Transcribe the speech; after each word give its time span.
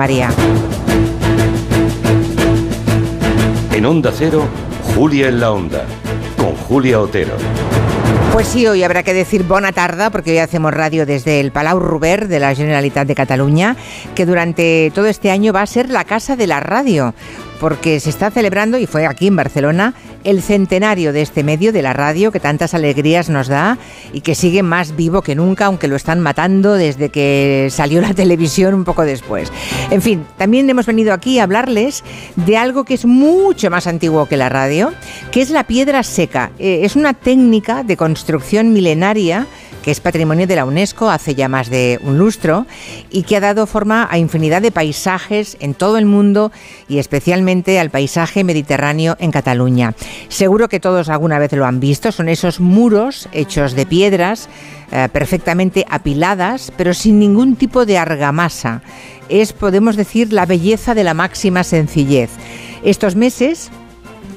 María. 0.00 0.30
En 3.74 3.84
Onda 3.84 4.10
Cero, 4.16 4.48
Julia 4.94 5.28
en 5.28 5.40
la 5.40 5.52
Onda, 5.52 5.84
con 6.38 6.56
Julia 6.56 6.98
Otero. 6.98 7.34
Pues 8.32 8.46
sí, 8.46 8.66
hoy 8.66 8.82
habrá 8.82 9.02
que 9.02 9.12
decir 9.12 9.42
bona 9.42 9.72
tarda, 9.72 10.08
porque 10.08 10.30
hoy 10.30 10.38
hacemos 10.38 10.72
radio 10.72 11.04
desde 11.04 11.38
el 11.40 11.52
Palau 11.52 11.78
Ruber 11.80 12.28
de 12.28 12.40
la 12.40 12.54
Generalitat 12.54 13.06
de 13.06 13.14
Cataluña, 13.14 13.76
que 14.14 14.24
durante 14.24 14.90
todo 14.94 15.04
este 15.04 15.30
año 15.30 15.52
va 15.52 15.60
a 15.60 15.66
ser 15.66 15.90
la 15.90 16.04
casa 16.04 16.34
de 16.34 16.46
la 16.46 16.60
radio 16.60 17.12
porque 17.60 18.00
se 18.00 18.10
está 18.10 18.30
celebrando, 18.30 18.78
y 18.78 18.86
fue 18.86 19.06
aquí 19.06 19.26
en 19.26 19.36
Barcelona, 19.36 19.94
el 20.24 20.42
centenario 20.42 21.12
de 21.12 21.22
este 21.22 21.44
medio, 21.44 21.72
de 21.72 21.82
la 21.82 21.92
radio, 21.92 22.32
que 22.32 22.40
tantas 22.40 22.74
alegrías 22.74 23.28
nos 23.28 23.48
da 23.48 23.78
y 24.12 24.22
que 24.22 24.34
sigue 24.34 24.62
más 24.62 24.96
vivo 24.96 25.22
que 25.22 25.34
nunca, 25.34 25.66
aunque 25.66 25.86
lo 25.86 25.96
están 25.96 26.20
matando 26.20 26.74
desde 26.74 27.10
que 27.10 27.68
salió 27.70 28.00
la 28.00 28.14
televisión 28.14 28.74
un 28.74 28.84
poco 28.84 29.02
después. 29.02 29.52
En 29.90 30.02
fin, 30.02 30.24
también 30.38 30.68
hemos 30.70 30.86
venido 30.86 31.12
aquí 31.12 31.38
a 31.38 31.44
hablarles 31.44 32.02
de 32.36 32.56
algo 32.56 32.84
que 32.84 32.94
es 32.94 33.04
mucho 33.04 33.70
más 33.70 33.86
antiguo 33.86 34.26
que 34.26 34.36
la 34.36 34.48
radio, 34.48 34.92
que 35.30 35.42
es 35.42 35.50
la 35.50 35.64
piedra 35.64 36.02
seca. 36.02 36.50
Eh, 36.58 36.80
es 36.82 36.96
una 36.96 37.12
técnica 37.14 37.84
de 37.84 37.96
construcción 37.96 38.72
milenaria 38.72 39.46
que 39.82 39.90
es 39.90 40.00
patrimonio 40.00 40.46
de 40.46 40.56
la 40.56 40.64
UNESCO 40.64 41.10
hace 41.10 41.34
ya 41.34 41.48
más 41.48 41.70
de 41.70 41.98
un 42.02 42.18
lustro 42.18 42.66
y 43.10 43.22
que 43.22 43.36
ha 43.36 43.40
dado 43.40 43.66
forma 43.66 44.08
a 44.10 44.18
infinidad 44.18 44.62
de 44.62 44.70
paisajes 44.70 45.56
en 45.60 45.74
todo 45.74 45.98
el 45.98 46.06
mundo 46.06 46.52
y 46.88 46.98
especialmente 46.98 47.78
al 47.78 47.90
paisaje 47.90 48.44
mediterráneo 48.44 49.16
en 49.18 49.30
Cataluña. 49.30 49.94
Seguro 50.28 50.68
que 50.68 50.80
todos 50.80 51.08
alguna 51.08 51.38
vez 51.38 51.52
lo 51.52 51.66
han 51.66 51.80
visto, 51.80 52.12
son 52.12 52.28
esos 52.28 52.60
muros 52.60 53.28
hechos 53.32 53.74
de 53.74 53.86
piedras 53.86 54.48
eh, 54.92 55.08
perfectamente 55.12 55.86
apiladas, 55.88 56.72
pero 56.76 56.94
sin 56.94 57.18
ningún 57.18 57.56
tipo 57.56 57.86
de 57.86 57.98
argamasa. 57.98 58.82
Es, 59.28 59.52
podemos 59.52 59.96
decir, 59.96 60.32
la 60.32 60.46
belleza 60.46 60.94
de 60.94 61.04
la 61.04 61.14
máxima 61.14 61.62
sencillez. 61.62 62.30
Estos 62.82 63.14
meses 63.14 63.70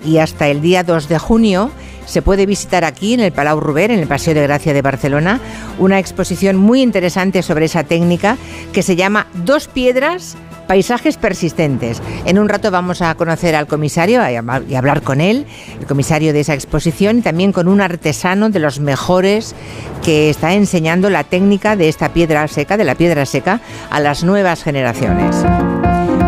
y 0.05 0.17
hasta 0.17 0.47
el 0.47 0.61
día 0.61 0.83
2 0.83 1.07
de 1.07 1.17
junio 1.17 1.71
se 2.05 2.21
puede 2.21 2.45
visitar 2.45 2.83
aquí 2.83 3.13
en 3.13 3.19
el 3.19 3.31
Palau 3.31 3.59
Ruber, 3.59 3.91
en 3.91 3.99
el 3.99 4.07
Paseo 4.07 4.33
de 4.33 4.43
Gracia 4.43 4.73
de 4.73 4.81
Barcelona, 4.81 5.39
una 5.79 5.99
exposición 5.99 6.57
muy 6.57 6.81
interesante 6.81 7.41
sobre 7.41 7.65
esa 7.65 7.83
técnica 7.83 8.37
que 8.71 8.83
se 8.83 8.95
llama 8.95 9.27
Dos 9.33 9.67
piedras 9.67 10.37
Paisajes 10.67 11.17
persistentes. 11.17 12.01
En 12.25 12.39
un 12.39 12.47
rato 12.47 12.71
vamos 12.71 13.01
a 13.01 13.13
conocer 13.15 13.53
al 13.53 13.67
comisario 13.67 14.21
y 14.29 14.75
hablar 14.75 15.01
con 15.01 15.19
él, 15.19 15.45
el 15.79 15.85
comisario 15.85 16.31
de 16.31 16.39
esa 16.39 16.53
exposición, 16.53 17.17
y 17.17 17.21
también 17.21 17.51
con 17.51 17.67
un 17.67 17.81
artesano 17.81 18.49
de 18.49 18.59
los 18.59 18.79
mejores 18.79 19.55
que 20.03 20.29
está 20.29 20.53
enseñando 20.53 21.09
la 21.09 21.25
técnica 21.25 21.75
de 21.75 21.89
esta 21.89 22.13
piedra 22.13 22.47
seca, 22.47 22.77
de 22.77 22.85
la 22.85 22.95
piedra 22.95 23.25
seca, 23.25 23.59
a 23.89 23.99
las 23.99 24.23
nuevas 24.23 24.63
generaciones. 24.63 25.35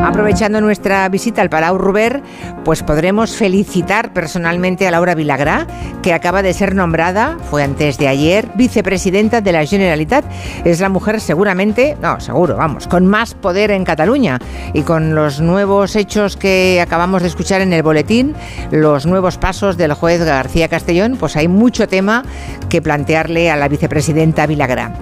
Aprovechando 0.05 0.61
nuestra 0.61 1.09
visita 1.09 1.41
al 1.41 1.49
Palau 1.49 1.79
Ruber, 1.79 2.21
pues 2.63 2.83
podremos 2.83 3.35
felicitar 3.35 4.13
personalmente 4.13 4.87
a 4.87 4.91
Laura 4.91 5.15
Vilagrá, 5.15 5.65
que 6.03 6.13
acaba 6.13 6.43
de 6.43 6.53
ser 6.53 6.75
nombrada, 6.75 7.39
fue 7.49 7.63
antes 7.63 7.97
de 7.97 8.07
ayer, 8.07 8.47
vicepresidenta 8.53 9.41
de 9.41 9.51
la 9.51 9.65
Generalitat. 9.65 10.23
Es 10.63 10.79
la 10.79 10.89
mujer 10.89 11.19
seguramente, 11.19 11.97
no, 12.03 12.19
seguro, 12.19 12.55
vamos, 12.55 12.87
con 12.87 13.07
más 13.07 13.33
poder 13.33 13.71
en 13.71 13.83
Cataluña. 13.83 14.37
Y 14.73 14.83
con 14.83 15.15
los 15.15 15.41
nuevos 15.41 15.95
hechos 15.95 16.37
que 16.37 16.79
acabamos 16.81 17.23
de 17.23 17.27
escuchar 17.27 17.61
en 17.61 17.73
el 17.73 17.81
boletín, 17.81 18.35
los 18.69 19.07
nuevos 19.07 19.39
pasos 19.39 19.75
del 19.75 19.93
juez 19.93 20.23
García 20.23 20.67
Castellón, 20.67 21.17
pues 21.19 21.35
hay 21.35 21.47
mucho 21.47 21.87
tema 21.87 22.23
que 22.69 22.79
plantearle 22.79 23.49
a 23.49 23.55
la 23.55 23.67
vicepresidenta 23.67 24.45
Vilagrá. 24.45 24.93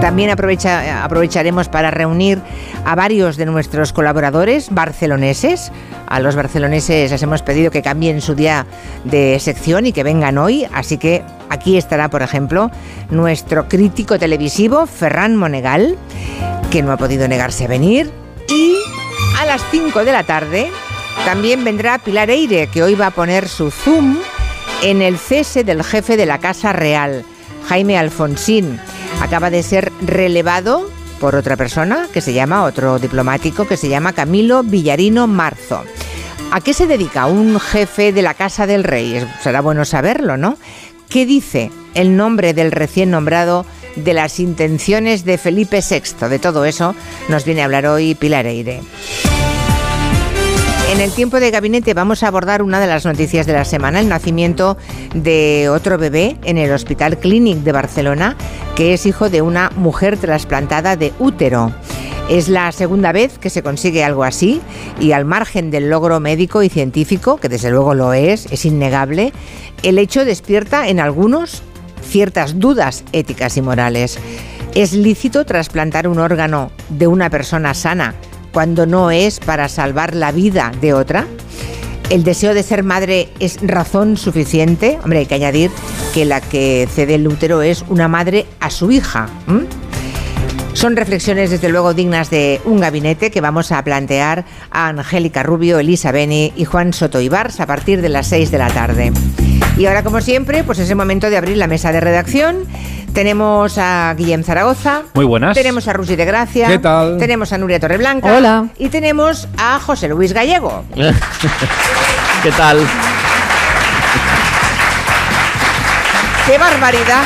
También 0.00 0.30
aprovecharemos 0.30 1.68
para 1.68 1.90
reunir 1.90 2.40
a 2.84 2.94
varios 2.94 3.36
de 3.36 3.46
nuestros 3.46 3.92
colaboradores 3.92 4.68
barceloneses. 4.70 5.72
A 6.06 6.20
los 6.20 6.36
barceloneses 6.36 7.10
les 7.10 7.22
hemos 7.22 7.42
pedido 7.42 7.70
que 7.70 7.82
cambien 7.82 8.20
su 8.20 8.34
día 8.34 8.66
de 9.04 9.38
sección 9.40 9.86
y 9.86 9.92
que 9.92 10.02
vengan 10.02 10.38
hoy. 10.38 10.66
Así 10.72 10.98
que 10.98 11.22
aquí 11.48 11.76
estará, 11.78 12.10
por 12.10 12.22
ejemplo, 12.22 12.70
nuestro 13.10 13.68
crítico 13.68 14.18
televisivo, 14.18 14.86
Ferran 14.86 15.36
Monegal, 15.36 15.96
que 16.70 16.82
no 16.82 16.92
ha 16.92 16.96
podido 16.96 17.26
negarse 17.26 17.64
a 17.64 17.68
venir. 17.68 18.12
Y 18.48 18.76
a 19.40 19.46
las 19.46 19.62
5 19.70 20.04
de 20.04 20.12
la 20.12 20.24
tarde 20.24 20.70
también 21.24 21.64
vendrá 21.64 21.98
Pilar 21.98 22.28
Eire, 22.30 22.66
que 22.66 22.82
hoy 22.82 22.94
va 22.94 23.06
a 23.06 23.10
poner 23.10 23.48
su 23.48 23.70
zoom 23.70 24.18
en 24.82 25.00
el 25.00 25.18
cese 25.18 25.64
del 25.64 25.82
jefe 25.82 26.18
de 26.18 26.26
la 26.26 26.38
Casa 26.38 26.72
Real, 26.72 27.24
Jaime 27.68 27.98
Alfonsín 27.98 28.78
acaba 29.20 29.50
de 29.50 29.62
ser 29.62 29.92
relevado 30.02 30.88
por 31.20 31.34
otra 31.34 31.56
persona 31.56 32.08
que 32.12 32.20
se 32.20 32.32
llama, 32.32 32.64
otro 32.64 32.98
diplomático 32.98 33.66
que 33.66 33.76
se 33.76 33.88
llama 33.88 34.12
Camilo 34.12 34.62
Villarino 34.62 35.26
Marzo. 35.26 35.82
¿A 36.50 36.60
qué 36.60 36.74
se 36.74 36.86
dedica 36.86 37.26
un 37.26 37.58
jefe 37.58 38.12
de 38.12 38.22
la 38.22 38.34
Casa 38.34 38.66
del 38.66 38.84
Rey? 38.84 39.26
Será 39.42 39.60
bueno 39.60 39.84
saberlo, 39.84 40.36
¿no? 40.36 40.56
¿Qué 41.08 41.26
dice 41.26 41.70
el 41.94 42.16
nombre 42.16 42.54
del 42.54 42.72
recién 42.72 43.10
nombrado 43.10 43.66
de 43.96 44.14
las 44.14 44.40
intenciones 44.40 45.24
de 45.24 45.38
Felipe 45.38 45.80
VI? 45.88 46.28
De 46.28 46.38
todo 46.38 46.64
eso 46.64 46.94
nos 47.28 47.44
viene 47.44 47.62
a 47.62 47.64
hablar 47.64 47.86
hoy 47.86 48.14
Pilar 48.14 48.46
Eire. 48.46 48.82
En 50.94 51.00
el 51.00 51.10
tiempo 51.10 51.40
de 51.40 51.50
gabinete 51.50 51.92
vamos 51.92 52.22
a 52.22 52.28
abordar 52.28 52.62
una 52.62 52.78
de 52.78 52.86
las 52.86 53.04
noticias 53.04 53.46
de 53.46 53.52
la 53.52 53.64
semana, 53.64 53.98
el 53.98 54.08
nacimiento 54.08 54.76
de 55.12 55.68
otro 55.68 55.98
bebé 55.98 56.36
en 56.44 56.56
el 56.56 56.70
Hospital 56.70 57.18
Clínic 57.18 57.58
de 57.58 57.72
Barcelona, 57.72 58.36
que 58.76 58.94
es 58.94 59.04
hijo 59.04 59.28
de 59.28 59.42
una 59.42 59.70
mujer 59.74 60.16
trasplantada 60.16 60.94
de 60.94 61.12
útero. 61.18 61.72
Es 62.30 62.48
la 62.48 62.70
segunda 62.70 63.10
vez 63.10 63.40
que 63.40 63.50
se 63.50 63.64
consigue 63.64 64.04
algo 64.04 64.22
así 64.22 64.60
y 65.00 65.10
al 65.10 65.24
margen 65.24 65.72
del 65.72 65.90
logro 65.90 66.20
médico 66.20 66.62
y 66.62 66.68
científico, 66.68 67.38
que 67.38 67.48
desde 67.48 67.72
luego 67.72 67.94
lo 67.94 68.12
es, 68.12 68.46
es 68.52 68.64
innegable, 68.64 69.32
el 69.82 69.98
hecho 69.98 70.24
despierta 70.24 70.86
en 70.86 71.00
algunos 71.00 71.64
ciertas 72.08 72.60
dudas 72.60 73.02
éticas 73.10 73.56
y 73.56 73.62
morales. 73.62 74.16
¿Es 74.76 74.92
lícito 74.92 75.44
trasplantar 75.44 76.06
un 76.06 76.20
órgano 76.20 76.70
de 76.88 77.08
una 77.08 77.30
persona 77.30 77.74
sana 77.74 78.14
cuando 78.54 78.86
no 78.86 79.10
es 79.10 79.40
para 79.40 79.68
salvar 79.68 80.14
la 80.14 80.32
vida 80.32 80.72
de 80.80 80.94
otra? 80.94 81.26
¿El 82.08 82.22
deseo 82.22 82.54
de 82.54 82.62
ser 82.62 82.84
madre 82.84 83.28
es 83.40 83.58
razón 83.60 84.16
suficiente? 84.16 84.98
Hombre, 85.02 85.18
hay 85.18 85.26
que 85.26 85.34
añadir 85.34 85.70
que 86.14 86.24
la 86.24 86.40
que 86.40 86.88
cede 86.90 87.16
el 87.16 87.26
útero 87.26 87.60
es 87.60 87.84
una 87.88 88.08
madre 88.08 88.46
a 88.60 88.70
su 88.70 88.92
hija. 88.92 89.28
Son 90.74 90.96
reflexiones 90.96 91.50
desde 91.50 91.68
luego 91.68 91.94
dignas 91.94 92.30
de 92.30 92.60
un 92.64 92.80
gabinete 92.80 93.30
que 93.30 93.40
vamos 93.40 93.72
a 93.72 93.82
plantear 93.82 94.44
a 94.70 94.88
Angélica 94.88 95.42
Rubio, 95.42 95.78
Elisa 95.78 96.12
Beni 96.12 96.52
y 96.56 96.64
Juan 96.64 96.92
Soto 96.92 97.20
Ibars 97.20 97.60
a 97.60 97.66
partir 97.66 98.00
de 98.02 98.08
las 98.08 98.28
6 98.28 98.50
de 98.50 98.58
la 98.58 98.68
tarde. 98.68 99.12
Y 99.76 99.86
ahora, 99.86 100.04
como 100.04 100.20
siempre, 100.20 100.62
pues 100.62 100.78
es 100.78 100.88
el 100.88 100.96
momento 100.96 101.30
de 101.30 101.36
abrir 101.36 101.56
la 101.56 101.66
mesa 101.66 101.90
de 101.90 102.00
redacción. 102.00 102.64
Tenemos 103.12 103.76
a 103.78 104.14
Guillem 104.16 104.44
Zaragoza. 104.44 105.02
Muy 105.14 105.24
buenas. 105.24 105.54
Tenemos 105.54 105.88
a 105.88 105.92
Rusi 105.92 106.16
de 106.16 106.24
Gracia. 106.24 106.68
¿Qué 106.68 106.78
tal? 106.78 107.18
Tenemos 107.18 107.52
a 107.52 107.58
Nuria 107.58 107.80
Torreblanca. 107.80 108.36
Hola. 108.36 108.68
Y 108.78 108.88
tenemos 108.88 109.48
a 109.58 109.80
José 109.80 110.08
Luis 110.08 110.32
Gallego. 110.32 110.84
¿Qué 110.94 112.50
tal? 112.56 112.78
¡Qué 116.46 116.58
barbaridad! 116.58 117.22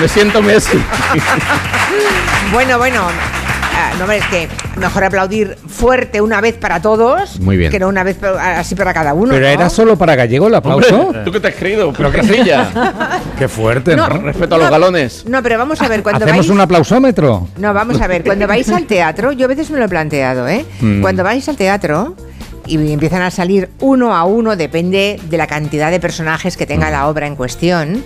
Me 0.00 0.08
siento 0.08 0.40
Messi. 0.40 0.82
bueno, 2.52 2.78
bueno. 2.78 3.31
Ah, 3.74 3.92
no, 3.98 4.10
es 4.12 4.24
que 4.26 4.48
mejor 4.76 5.04
aplaudir 5.04 5.56
fuerte 5.66 6.20
una 6.20 6.40
vez 6.40 6.54
para 6.56 6.80
todos 6.80 7.40
Muy 7.40 7.56
bien. 7.56 7.70
que 7.70 7.78
no 7.78 7.88
una 7.88 8.02
vez 8.02 8.22
así 8.22 8.74
para 8.74 8.92
cada 8.92 9.14
uno. 9.14 9.32
Pero 9.32 9.46
¿no? 9.46 9.52
era 9.52 9.68
solo 9.68 9.96
para 9.96 10.14
Gallego 10.14 10.48
el 10.48 10.54
aplauso. 10.54 11.00
Hombre, 11.00 11.22
¿Tú 11.24 11.32
qué 11.32 11.40
te 11.40 11.48
has 11.48 11.54
creído? 11.54 11.92
Pero 11.92 12.10
qué 12.12 12.22
silla. 12.22 12.68
Qué 13.38 13.48
fuerte, 13.48 13.96
¿no? 13.96 14.08
Respeto 14.08 14.54
a 14.54 14.58
los 14.58 14.70
galones. 14.70 15.24
No, 15.26 15.42
pero 15.42 15.58
vamos 15.58 15.80
a 15.80 15.88
ver, 15.88 16.02
cuando 16.02 16.24
¿Hacemos 16.24 16.46
vais... 16.46 16.50
un 16.50 16.60
aplausómetro? 16.60 17.48
No, 17.58 17.74
vamos 17.74 18.00
a 18.00 18.06
ver, 18.06 18.22
cuando 18.22 18.46
vais 18.46 18.68
al 18.68 18.84
teatro, 18.84 19.32
yo 19.32 19.46
a 19.46 19.48
veces 19.48 19.70
me 19.70 19.78
lo 19.78 19.84
he 19.86 19.88
planteado, 19.88 20.46
¿eh? 20.48 20.64
Mm. 20.80 21.00
Cuando 21.00 21.24
vais 21.24 21.48
al 21.48 21.56
teatro 21.56 22.14
y 22.66 22.92
empiezan 22.92 23.22
a 23.22 23.30
salir 23.30 23.70
uno 23.80 24.14
a 24.14 24.24
uno, 24.24 24.56
depende 24.56 25.18
de 25.28 25.36
la 25.36 25.46
cantidad 25.46 25.90
de 25.90 25.98
personajes 26.00 26.56
que 26.56 26.66
tenga 26.66 26.90
la 26.90 27.08
obra 27.08 27.26
en 27.26 27.36
cuestión. 27.36 28.04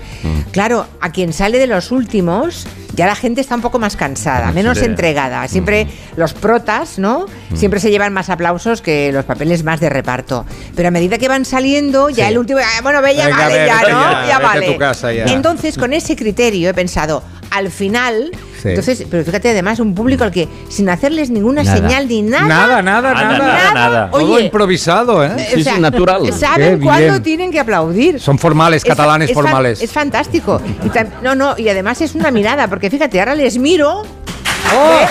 Claro, 0.52 0.86
a 1.00 1.10
quien 1.12 1.32
sale 1.32 1.58
de 1.58 1.66
los 1.66 1.90
últimos, 1.92 2.66
ya 2.94 3.06
la 3.06 3.14
gente 3.14 3.40
está 3.42 3.54
un 3.54 3.60
poco 3.60 3.78
más 3.78 3.96
cansada, 3.96 4.52
menos 4.52 4.78
Sí. 4.78 4.84
entregada. 4.86 5.46
Siempre 5.48 5.86
los 6.16 6.32
protas, 6.32 6.98
¿no? 6.98 7.26
Siempre 7.54 7.78
se 7.80 7.90
llevan 7.90 8.12
más 8.14 8.30
aplausos 8.30 8.80
que 8.80 9.12
los 9.12 9.24
papeles 9.26 9.62
más 9.64 9.80
de 9.80 9.90
reparto. 9.90 10.46
Pero 10.74 10.88
a 10.88 10.90
medida 10.90 11.18
que 11.18 11.28
van 11.28 11.44
saliendo, 11.44 12.08
ya 12.08 12.26
Sí. 12.26 12.32
el 12.32 12.38
último, 12.38 12.60
ah, 12.62 12.80
bueno, 12.82 13.02
ve, 13.02 13.14
ya 13.14 13.26
Venga, 13.26 13.38
vale, 13.38 13.66
ya, 13.66 13.74
¿no? 13.82 13.88
ya, 13.88 14.26
Ya, 14.28 14.38
vale. 14.38 14.76
casa 14.78 15.12
ya. 15.12 15.24
Entonces, 15.26 15.76
con 15.76 15.92
ese 15.92 16.16
criterio 16.16 16.70
he 16.70 16.74
pensado, 16.74 17.22
al 17.50 17.70
final, 17.70 18.30
Sí. 18.62 18.70
entonces, 18.70 19.04
pero 19.10 19.24
fíjate 19.24 19.50
además, 19.50 19.78
un 19.80 19.94
público 19.94 20.24
al 20.24 20.30
que 20.30 20.48
sin 20.68 20.88
hacerles 20.88 21.30
ninguna 21.30 21.62
Nada. 21.62 21.76
señal 21.76 22.08
ni 22.08 22.22
nada. 22.22 22.46
Nada, 22.46 22.82
nada, 22.82 23.12
Nada, 23.14 23.38
nada. 23.38 23.48
nada, 23.48 23.74
nada. 23.74 24.10
Todo 24.10 24.34
Oye, 24.34 24.44
improvisado, 24.44 25.24
¿eh? 25.24 25.32
eh, 25.36 25.50
Sí, 25.56 25.64
sí, 25.64 25.80
natural. 25.80 26.32
Saben 26.32 26.80
cuándo 26.80 27.20
tienen 27.22 27.50
que 27.52 27.60
aplaudir. 27.60 28.20
Son 28.20 28.38
formales, 28.38 28.84
catalanes 28.84 29.30
es 29.30 29.34
formales. 29.34 29.82
Es 29.82 29.92
fantástico. 29.92 30.60
Y 30.84 30.88
tam- 30.88 31.10
no, 31.22 31.34
no, 31.34 31.54
y 31.56 31.68
además 31.68 32.00
es 32.00 32.14
una 32.14 32.30
mirada, 32.30 32.68
porque 32.68 32.90
fíjate, 32.90 33.18
ahora 33.20 33.34
les 33.34 33.58
miro 33.58 34.02
¡Oh! 34.74 35.06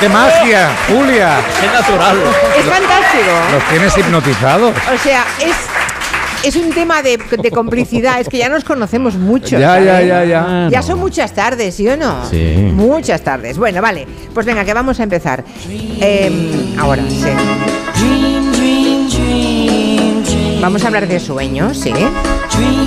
¡Qué 0.00 0.08
magia, 0.08 0.70
Julia! 0.88 1.36
¡Qué 1.60 1.66
natural! 1.66 2.16
Es 2.58 2.64
fantástico. 2.64 3.30
Los 3.52 3.62
tienes 3.68 3.98
hipnotizados. 3.98 4.74
O 4.94 4.98
sea, 5.02 5.24
es, 5.40 5.54
es 6.44 6.56
un 6.56 6.70
tema 6.72 7.02
de, 7.02 7.18
de 7.18 7.50
complicidad. 7.50 8.20
Es 8.20 8.28
que 8.28 8.38
ya 8.38 8.48
nos 8.48 8.64
conocemos 8.64 9.16
mucho. 9.16 9.58
Ya, 9.58 9.80
ya, 9.80 9.92
¿sabes? 9.92 10.08
ya, 10.08 10.24
ya. 10.24 10.68
Ya 10.70 10.82
son 10.82 10.98
muchas 11.00 11.32
tardes, 11.32 11.74
¿sí 11.74 11.88
o 11.88 11.96
no? 11.96 12.24
Sí. 12.28 12.54
Muchas 12.72 13.22
tardes. 13.22 13.56
Bueno, 13.58 13.80
vale. 13.80 14.06
Pues 14.32 14.44
venga, 14.46 14.64
que 14.64 14.74
vamos 14.74 15.00
a 15.00 15.02
empezar. 15.04 15.44
Em, 16.00 16.78
ahora, 16.78 17.02
sí. 17.08 18.33
Vamos 20.64 20.82
a 20.82 20.86
hablar 20.86 21.06
de 21.06 21.20
sueño, 21.20 21.74
sí. 21.74 21.92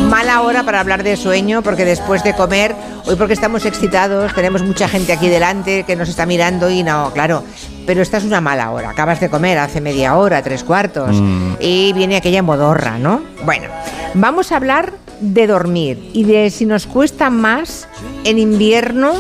Mala 0.10 0.42
hora 0.42 0.64
para 0.64 0.80
hablar 0.80 1.04
de 1.04 1.16
sueño 1.16 1.62
porque 1.62 1.86
después 1.86 2.24
de 2.24 2.34
comer, 2.34 2.74
hoy 3.06 3.16
porque 3.18 3.34
estamos 3.36 3.66
excitados, 3.66 4.34
tenemos 4.34 4.64
mucha 4.64 4.90
gente 4.90 5.14
aquí 5.14 5.30
delante 5.30 5.84
que 5.84 5.96
nos 5.96 6.10
está 6.10 6.26
mirando 6.26 6.72
y 6.72 6.82
no, 6.82 7.12
claro. 7.14 7.44
Pero 7.86 8.02
esta 8.02 8.18
es 8.18 8.24
una 8.24 8.42
mala 8.42 8.72
hora. 8.72 8.90
Acabas 8.90 9.20
de 9.20 9.30
comer 9.30 9.60
hace 9.60 9.80
media 9.80 10.16
hora, 10.16 10.42
tres 10.42 10.64
cuartos, 10.64 11.22
y 11.60 11.94
viene 11.94 12.16
aquella 12.18 12.42
modorra, 12.42 12.98
¿no? 12.98 13.22
Bueno, 13.46 13.68
vamos 14.16 14.52
a 14.52 14.56
hablar 14.56 14.94
de 15.22 15.46
dormir 15.46 16.10
y 16.14 16.24
de 16.24 16.50
si 16.50 16.66
nos 16.66 16.88
cuesta 16.88 17.30
más 17.30 17.88
en 18.24 18.40
invierno 18.40 19.14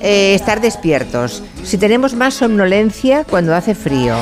eh, 0.00 0.34
estar 0.34 0.60
despiertos, 0.60 1.42
si 1.62 1.76
tenemos 1.76 2.14
más 2.14 2.34
somnolencia 2.34 3.24
cuando 3.24 3.54
hace 3.54 3.74
frío. 3.74 4.14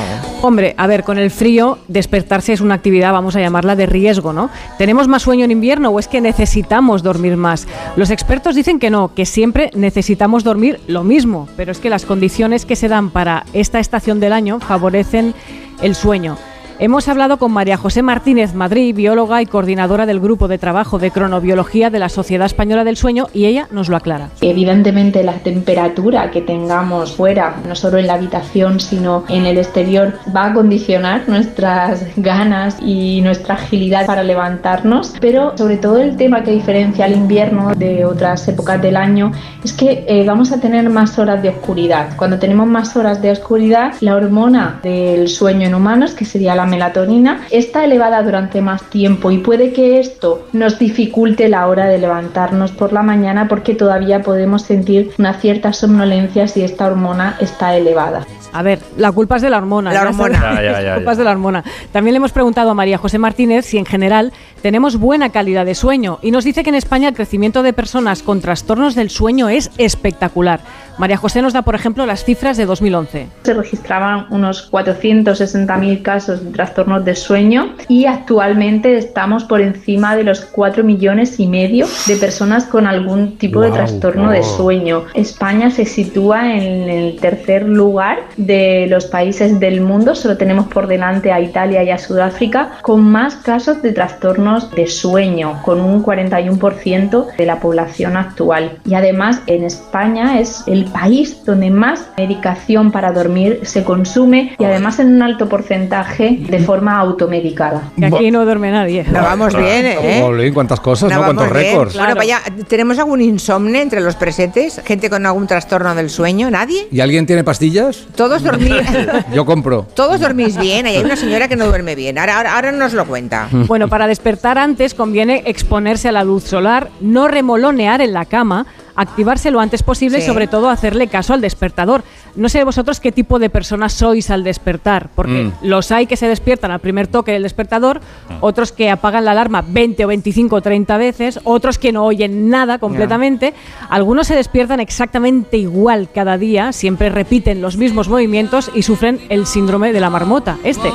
Hombre, 0.43 0.75
a 0.77 0.87
ver, 0.87 1.05
con 1.05 1.19
el 1.19 1.31
frío, 1.31 1.79
despertarse 1.89 2.53
es 2.53 2.61
una 2.61 2.75
actividad, 2.75 3.13
vamos 3.13 3.37
a 3.37 3.41
llamarla 3.41 3.77
de 3.77 3.87
riesgo, 3.87 4.33
¿no? 4.33 4.51
¿Tenemos 4.77 5.09
más 5.09 5.23
sueño 5.23 5.45
en 5.45 5.53
invierno 5.53 5.91
o 5.91 5.99
es 5.99 6.09
que 6.09 6.21
necesitamos 6.21 7.03
dormir 7.03 7.37
más? 7.37 7.69
Los 7.97 8.11
expertos 8.11 8.55
dicen 8.55 8.79
que 8.79 8.91
no, 8.91 9.15
que 9.15 9.25
siempre 9.25 9.71
necesitamos 9.75 10.45
dormir 10.45 10.81
lo 10.87 11.05
mismo, 11.05 11.49
pero 11.57 11.73
es 11.73 11.79
que 11.79 11.91
las 11.91 12.05
condiciones 12.05 12.67
que 12.67 12.77
se 12.77 12.89
dan 12.89 13.11
para 13.11 13.45
esta 13.53 13.79
estación 13.79 14.21
del 14.21 14.33
año 14.33 14.61
favorecen 14.61 15.35
el 15.81 15.95
sueño. 15.95 16.37
Hemos 16.81 17.09
hablado 17.09 17.39
con 17.39 17.51
María 17.51 17.77
José 17.77 18.03
Martínez 18.03 18.55
Madrid, 18.55 18.95
bióloga 18.95 19.43
y 19.43 19.47
coordinadora 19.47 20.07
del 20.07 20.21
grupo 20.21 20.47
de 20.47 20.59
trabajo 20.59 21.01
de 21.01 21.11
cronobiología 21.11 21.91
de 21.91 21.99
la 21.99 22.09
Sociedad 22.09 22.47
Española 22.47 22.85
del 22.85 22.97
Sueño, 22.97 23.27
y 23.35 23.47
ella 23.47 23.67
nos 23.73 23.89
lo 23.89 23.97
aclara. 23.97 24.29
Evidentemente 24.43 25.25
la 25.25 25.33
temperatura 25.41 26.31
que 26.31 26.41
tengamos 26.41 27.17
fuera, 27.17 27.57
no 27.67 27.75
solo 27.75 27.99
en 27.99 28.07
la 28.07 28.15
habitación, 28.15 28.79
sino 28.79 29.25
en 29.29 29.45
el 29.45 29.59
exterior, 29.59 30.21
va 30.35 30.47
a 30.47 30.55
condicionar 30.55 31.29
nuestras 31.29 32.07
ganas 32.17 32.77
y 32.81 33.23
nuestra 33.23 33.57
agilidad 33.57 34.07
para 34.07 34.23
levantarnos, 34.23 35.15
pero 35.21 35.59
sobre 35.59 35.79
todo 35.79 35.99
el 35.99 36.17
tema 36.17 36.45
que 36.45 36.53
diferencia 36.53 37.07
el 37.07 37.15
invierno 37.15 37.75
de 37.75 38.05
otras 38.05 38.47
épocas 38.47 38.81
del 38.81 38.97
año 38.97 39.33
es 39.65 39.73
que 39.73 40.05
eh, 40.07 40.25
vamos 40.25 40.53
a 40.53 40.61
tener 40.61 40.89
más 40.91 41.19
horas 41.19 41.43
de 41.43 41.49
oscuridad. 41.49 42.11
Cuando 42.17 42.39
tenemos 42.39 42.69
más 42.69 42.95
horas 42.97 43.21
de 43.21 43.33
oscuridad, 43.33 43.95
la 43.99 44.15
hormona 44.15 44.79
del 44.85 45.27
sueño 45.27 45.67
en 45.67 45.75
humanos, 45.75 46.13
que 46.13 46.25
sería 46.25 46.55
la 46.55 46.68
melatonina, 46.69 47.47
está 47.51 47.85
elevada 47.85 48.23
durante 48.23 48.61
más 48.61 48.83
tiempo 48.91 49.31
y 49.31 49.39
puede 49.39 49.73
que 49.73 49.99
esto 49.99 50.47
nos 50.53 50.79
dificulte 50.79 51.49
la 51.49 51.67
hora 51.67 51.87
de 51.87 51.99
levantarnos 51.99 52.71
por 52.73 52.93
la 52.93 53.03
mañana 53.03 53.49
porque 53.49 53.75
todavía 53.75 54.23
podemos 54.23 54.63
sentir 54.63 55.11
una 55.19 55.35
cierta 55.35 55.73
somnolencia 55.73 56.47
si 56.47 56.63
esta 56.63 56.87
hormona 56.87 57.37
está 57.41 57.77
elevada. 57.77 58.27
A 58.53 58.63
ver, 58.63 58.81
la 58.97 59.13
culpa 59.13 59.37
es 59.37 59.43
de 59.43 59.51
la 59.51 59.59
hormona. 59.59 59.93
La 59.93 60.03
hormona. 60.03 60.55
Ya, 60.55 60.63
ya, 60.63 60.73
ya, 60.73 60.89
la 60.89 60.95
culpa 60.97 61.13
es 61.13 61.19
de 61.19 61.25
la 61.25 61.31
hormona. 61.33 61.65
También 61.93 62.15
le 62.15 62.19
hemos 62.19 62.33
preguntado 62.33 62.71
a 62.71 62.75
María 62.75 62.99
José 62.99 63.19
Martínez 63.19 63.67
si 63.67 63.79
en 63.79 63.87
general 63.87 64.33
tenemos 64.63 64.97
buena 64.97 65.31
calidad 65.31 65.65
de 65.65 65.75
sueño 65.75 66.19
y 66.23 66.31
nos 66.31 66.45
dice 66.45 66.63
que 66.63 66.71
en 66.71 66.75
España 66.75 67.09
el 67.09 67.15
crecimiento 67.15 67.63
de 67.63 67.73
personas 67.73 68.23
con 68.23 68.41
trastornos 68.41 68.95
del 68.95 69.11
sueño 69.11 69.49
es 69.49 69.71
espectacular. 69.79 70.61
María 70.99 71.17
José 71.17 71.43
nos 71.43 71.53
da, 71.53 71.63
por 71.63 71.77
ejemplo, 71.77 72.07
las 72.07 72.25
cifras 72.25 72.57
de 72.57 72.67
2011. 72.67 73.29
Se 73.45 73.55
registraban 73.55 74.27
unos 74.31 74.71
460.000 74.73 76.03
casos 76.03 76.45
de 76.45 76.51
trastornos 76.51 77.05
de 77.05 77.15
sueño 77.15 77.75
y 77.87 78.07
actualmente 78.07 78.99
estamos 78.99 79.45
por 79.45 79.61
encima 79.61 80.17
de 80.17 80.25
los 80.25 80.41
4 80.41 80.83
millones 80.83 81.39
y 81.39 81.47
medio 81.47 81.87
de 82.07 82.17
personas 82.17 82.65
con 82.65 82.87
algún 82.89 83.39
tipo 83.39 83.61
de 83.61 83.69
Guau. 83.69 83.79
trastorno 83.79 84.31
de 84.31 84.43
sueño. 84.43 85.05
España 85.15 85.71
se 85.71 85.85
sitúa 85.85 86.53
en 86.53 86.89
el 86.89 87.17
tercer 87.21 87.63
lugar 87.69 88.19
de 88.39 88.87
los 88.89 89.07
países 89.07 89.61
del 89.61 89.81
mundo, 89.83 90.15
solo 90.15 90.37
tenemos 90.37 90.69
por 90.69 90.87
delante 90.87 91.33
a 91.33 91.41
Italia 91.41 91.83
y 91.83 91.91
a 91.91 91.99
Sudáfrica 91.99 92.79
con 92.83 93.03
más 93.03 93.37
casos 93.37 93.83
de 93.83 93.93
trastornos 93.93 94.71
de 94.71 94.87
sueño, 94.87 95.61
con 95.65 95.81
un 95.81 96.03
41% 96.03 97.37
de 97.37 97.47
la 97.47 97.61
población 97.61 98.17
actual. 98.17 98.79
Y 98.87 98.95
además 98.95 99.43
en 99.47 99.65
España 99.65 100.39
es 100.41 100.63
el 100.67 100.85
país 100.87 101.45
donde 101.45 101.71
más 101.71 102.09
medicación 102.17 102.91
para 102.93 103.13
dormir 103.13 103.61
se 103.63 103.85
consume 103.85 104.55
y 104.59 104.65
además 104.65 104.99
en 104.99 105.15
un 105.15 105.23
alto 105.23 105.49
porcentaje 105.49 106.39
de 106.49 106.59
forma 106.61 106.99
automedicada. 106.99 107.83
Que 107.99 108.07
aquí 108.07 108.31
no 108.31 108.45
duerme 108.45 108.71
nadie. 108.71 109.05
No 109.05 109.23
vamos 109.23 109.55
bien, 109.55 109.87
¿eh? 109.87 110.51
Cuántas 110.55 110.81
cosas, 110.81 111.11
¿no? 111.11 111.19
No 111.19 111.25
Cuántos 111.25 111.51
récords. 111.51 111.95
Bueno, 111.95 112.15
Claro. 112.15 112.19
vaya, 112.19 112.41
¿tenemos 112.69 112.99
algún 112.99 113.21
insomne 113.21 113.83
entre 113.83 114.01
los 114.01 114.17
presentes? 114.17 114.81
¿Gente 114.85 115.11
con 115.11 115.27
algún 115.27 115.47
trastorno 115.47 115.95
del 115.95 116.09
sueño? 116.11 116.51
¿Nadie? 116.51 116.89
¿Y 116.91 117.01
alguien 117.01 117.27
tiene 117.27 117.45
pastillas? 117.45 118.07
Todos 118.29 118.43
dormís, 118.43 118.87
Yo 119.33 119.47
compro. 119.47 119.87
todos 119.95 120.21
dormís 120.21 120.59
bien. 120.59 120.85
Ahí 120.85 120.97
hay 120.97 121.03
una 121.05 121.17
señora 121.17 121.49
que 121.49 121.57
no 121.57 121.67
duerme 121.67 121.95
bien. 121.95 122.19
Ahora, 122.19 122.37
ahora, 122.37 122.55
ahora 122.57 122.73
nos 122.73 122.93
lo 122.93 123.07
cuenta. 123.07 123.49
Bueno, 123.51 123.89
para 123.89 124.07
despertar 124.07 124.59
antes 124.59 124.93
conviene 124.93 125.45
exponerse 125.47 126.11
a 126.11 126.13
la 126.13 126.25
luz 126.25 126.45
solar, 126.45 126.91
no 127.01 127.27
remolonear 127.27 128.03
en 128.03 128.13
la 128.13 128.27
cama, 128.27 128.67
activarse 128.99 129.51
lo 129.51 129.61
antes 129.61 129.83
posible 129.83 130.19
y 130.19 130.23
sobre 130.23 130.47
todo 130.47 130.69
hacerle 130.69 131.07
caso 131.07 131.33
al 131.33 131.41
despertador. 131.41 132.03
No 132.37 132.49
sé 132.49 132.63
vosotros 132.65 133.01
qué 133.01 133.13
tipo 133.13 133.39
de 133.39 133.49
personas 133.49 133.93
sois 133.93 134.31
al 134.31 134.45
despertar, 134.45 135.09
porque 135.15 135.45
Mm. 135.45 135.53
los 135.63 135.91
hay 135.93 136.07
que 136.07 136.17
se 136.17 136.29
despiertan 136.29 136.71
al 136.71 136.81
primer 136.81 137.07
toque 137.07 137.33
del 137.33 137.43
despertador, 137.43 138.01
otros 138.41 138.73
que 138.73 138.91
apagan 138.91 139.25
la 139.25 139.31
alarma 139.31 139.63
20 139.67 140.05
o 140.05 140.09
25 140.09 140.57
o 140.57 140.61
30 140.63 140.97
veces, 140.99 141.41
otros 141.45 141.79
que 141.79 141.93
no 141.93 142.05
oyen 142.05 142.51
nada 142.51 142.79
completamente, 142.79 143.55
algunos 143.89 144.27
se 144.27 144.35
despiertan 144.35 144.81
exactamente 144.81 145.57
igual 145.57 146.09
cada 146.13 146.37
día, 146.39 146.73
siempre 146.73 147.09
repiten 147.09 147.63
los 147.63 147.77
mismos 147.77 148.09
movimientos 148.09 148.71
y 148.75 148.83
sufren 148.83 149.21
el 149.29 149.47
síndrome 149.47 149.93
de 149.93 150.01
la 150.01 150.11
marmota, 150.11 150.59
este. 150.65 150.89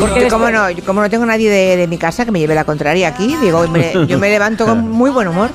Porque 0.00 0.28
como 0.28 0.50
no, 0.50 0.66
como 0.86 1.00
no 1.02 1.10
tengo 1.10 1.26
nadie 1.26 1.50
de, 1.50 1.76
de 1.76 1.86
mi 1.86 1.98
casa 1.98 2.24
que 2.24 2.30
me 2.30 2.38
lleve 2.40 2.54
la 2.54 2.64
contraria 2.64 3.08
aquí, 3.08 3.36
digo, 3.40 3.66
me- 3.68 3.92
yo 4.06 4.18
me 4.18 4.28
levanto 4.30 4.64
con 4.66 4.88
muy 4.90 5.10
buen 5.10 5.28
humor. 5.28 5.50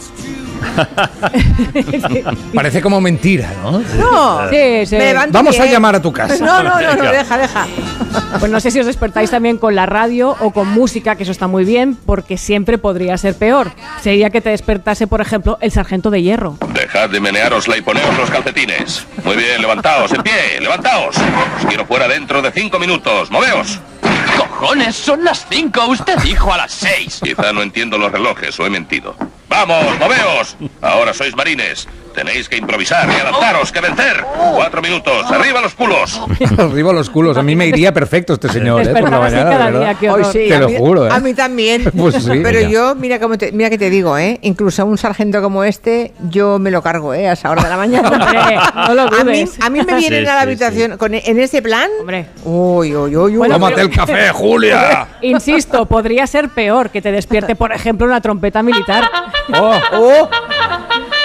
Parece 2.54 2.82
como 2.82 3.00
mentira, 3.02 3.52
¿no? 3.62 3.80
No, 3.98 4.50
Sí, 4.50 4.86
sí. 4.86 4.98
Vamos 5.30 5.56
a 5.60 5.64
bien. 5.64 5.74
llamar 5.74 5.96
a 5.96 6.02
tu 6.02 6.12
casa. 6.12 6.44
No, 6.44 6.64
no, 6.64 6.80
no, 6.82 6.96
no, 6.96 7.12
deja, 7.12 7.38
deja. 7.38 7.68
Pues 8.40 8.52
no 8.52 8.60
sé 8.60 8.72
si 8.72 8.80
os 8.80 8.86
despertáis 8.86 9.30
también 9.32 9.58
con 9.58 9.76
la 9.76 9.86
radio 9.86 10.36
o 10.40 10.52
con 10.52 10.68
música, 10.70 11.16
que 11.16 11.24
eso 11.24 11.32
está 11.32 11.48
muy 11.48 11.66
bien, 11.66 11.96
porque 12.06 12.38
siempre 12.38 12.78
podría 12.78 13.18
ser 13.18 13.36
peor. 13.36 13.72
Sería 14.02 14.30
que 14.30 14.42
te 14.42 14.50
despertase, 14.50 15.08
por 15.08 15.22
ejemplo, 15.22 15.58
el 15.62 15.72
sargento 15.72 16.10
de 16.10 16.22
hierro. 16.22 16.58
Dejad 16.74 17.10
de 17.10 17.20
menearosla 17.20 17.78
y 17.78 17.82
poneos 17.82 18.18
los 18.18 18.30
calcetines. 18.30 19.06
Muy 19.24 19.36
bien, 19.36 19.62
levantaos, 19.62 20.12
en 20.14 20.24
pie, 20.24 20.34
levantaos. 20.62 21.16
Os 21.60 21.66
quiero 21.68 21.86
fuera 21.86 22.08
dentro 22.08 22.42
de 22.42 22.52
cinco 22.52 22.80
minutos. 22.80 23.30
¡Moveos! 23.32 23.80
¡Cojones! 24.60 24.96
Son 24.96 25.24
las 25.24 25.46
cinco. 25.50 25.86
Usted 25.88 26.18
dijo 26.20 26.54
a 26.54 26.58
las 26.58 26.72
seis. 26.72 27.20
Quizá 27.22 27.52
no 27.52 27.62
entiendo 27.62 27.98
los 27.98 28.12
relojes 28.12 28.58
o 28.60 28.66
he 28.66 28.70
mentido. 28.70 29.16
¡Vamos, 29.50 29.86
moveos! 30.00 30.58
Ahora 30.82 31.14
sois 31.14 31.36
marines. 31.36 31.88
Tenéis 32.16 32.48
que 32.48 32.56
improvisar 32.56 33.10
y 33.10 33.20
adaptaros, 33.20 33.74
que 33.74 33.82
vencer. 33.82 34.24
Cuatro 34.56 34.82
minutos, 34.82 35.30
arriba 35.30 35.60
los 35.60 35.74
culos. 35.76 36.22
Arriba 36.58 36.94
los 36.94 37.10
culos. 37.10 37.36
A 37.36 37.44
mí 37.44 37.58
me 37.58 37.68
iría 37.68 37.94
perfecto 37.94 38.34
este 38.36 38.48
señor, 38.48 38.84
¿eh? 38.88 38.94
Por 38.94 39.12
la 39.12 39.20
mañana, 39.20 39.50
cada 39.50 39.72
día, 39.72 39.94
qué 40.00 40.10
Hoy 40.10 40.24
sí, 40.32 40.46
Te 40.48 40.56
a 40.56 40.60
lo 40.62 40.70
mí- 40.70 40.78
juro, 40.78 41.08
¿eh? 41.08 41.10
A 41.12 41.20
mí 41.20 41.34
también. 41.34 41.92
Pues 41.98 42.16
sí, 42.16 42.30
Pero 42.42 42.60
mira. 42.60 42.70
yo, 42.70 42.96
mira 42.96 43.20
cómo 43.20 43.38
te, 43.38 43.52
mira 43.52 43.70
que 43.70 43.78
te 43.78 43.90
digo, 43.90 44.18
¿eh? 44.18 44.40
Incluso 44.44 44.82
a 44.84 44.86
un 44.86 44.98
sargento 44.98 45.42
como 45.42 45.66
este, 45.66 46.14
yo 46.30 46.58
me 46.58 46.72
lo 46.72 46.82
cargo, 46.82 47.14
¿eh? 47.14 47.28
A 47.28 47.34
esa 47.34 47.50
hora 47.52 47.64
de 47.64 47.70
la 47.70 47.76
mañana. 47.78 48.08
Hombre, 48.10 48.56
no 48.88 48.94
lo 48.94 49.02
a, 49.14 49.24
mí, 49.26 49.44
a 49.60 49.70
mí 49.70 49.82
me 49.84 49.96
vienen 49.96 50.24
Sí, 50.24 50.30
a 50.30 50.36
la 50.36 50.40
sí, 50.42 50.44
habitación 50.48 50.98
con, 50.98 51.14
en 51.16 51.40
ese 51.42 51.62
plan. 51.62 51.90
Hombre. 52.00 52.28
Uy, 52.46 52.96
uy, 52.96 53.14
uy, 53.14 53.18
uy. 53.18 53.36
Bueno, 53.38 53.56
Tómate 53.56 53.82
el 53.82 53.90
café, 53.90 54.30
Julia. 54.32 55.08
Insisto, 55.22 55.86
podría 55.86 56.26
ser 56.28 56.48
peor 56.48 56.92
que 56.92 57.02
te 57.02 57.12
despierte, 57.12 57.58
por 57.58 57.74
ejemplo, 57.74 58.06
una 58.08 58.22
trompeta 58.22 58.64
militar. 58.64 59.10
Oh, 59.54 59.76
oh. 59.94 60.30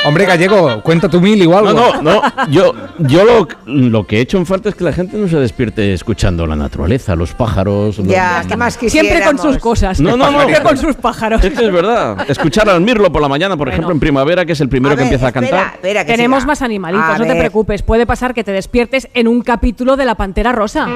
Hombre, 0.07 0.25
gallego, 0.25 0.81
cuenta 0.83 1.09
tu 1.11 1.21
mil 1.21 1.43
algo. 1.43 1.73
No, 1.75 2.01
no, 2.01 2.03
no. 2.03 2.23
Yo, 2.49 2.73
yo 2.99 3.25
lo, 3.25 3.49
lo 3.67 4.07
que 4.07 4.17
he 4.17 4.21
hecho 4.21 4.39
en 4.39 4.47
falta 4.47 4.71
es 4.71 4.75
que 4.75 4.83
la 4.85 4.93
gente 4.95 5.19
no 5.19 5.29
se 5.29 5.37
despierte 5.37 5.93
escuchando 5.93 6.47
la 6.47 6.57
naturaleza, 6.57 7.15
los 7.15 7.35
pájaros. 7.35 7.99
los- 7.99 8.07
Ya, 8.07 8.43
¿qué 8.49 8.57
más 8.57 8.75
Siempre 8.75 9.23
con 9.23 9.39
sus 9.39 9.59
cosas. 9.59 10.01
No, 10.01 10.17
no, 10.17 10.31
no. 10.31 10.41
Siempre 10.41 10.63
con 10.63 10.77
sus 10.79 10.97
pájaros. 10.97 11.45
Es 11.45 11.53
que 11.53 11.67
es 11.67 11.73
verdad. 11.73 12.17
Escuchar 12.31 12.69
al 12.71 12.81
mirlo 12.81 13.13
por 13.13 13.21
la 13.21 13.29
mañana, 13.29 13.57
por 13.59 13.67
Bueno. 13.67 13.73
ejemplo, 13.75 13.93
en 13.93 14.01
primavera, 14.01 14.47
que 14.47 14.53
es 14.53 14.61
el 14.63 14.71
primero 14.71 14.95
A 14.95 14.97
que 14.97 15.03
ver, 15.05 15.13
empieza 15.13 15.27
a 15.29 15.33
cantar. 15.33 15.73
espera, 15.75 16.05
que 16.07 16.13
Tenemos 16.13 16.39
siga. 16.41 16.47
más 16.47 16.63
animalitos, 16.63 17.05
A 17.07 17.19
no 17.19 17.27
te 17.27 17.35
preocupes. 17.35 17.83
Puede 17.83 18.07
pasar 18.07 18.33
que 18.33 18.43
te 18.43 18.53
despiertes 18.53 19.09
en 19.13 19.29
un 19.29 19.43
capítulo 19.43 19.97
de 19.97 20.07
La 20.07 20.15
Pantera 20.15 20.53
Rosa. 20.53 20.87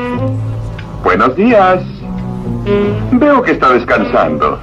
Buenos 1.02 1.37
días. 1.37 1.81
Veo 3.12 3.43
que 3.43 3.52
está 3.52 3.69
descansando. 3.71 4.59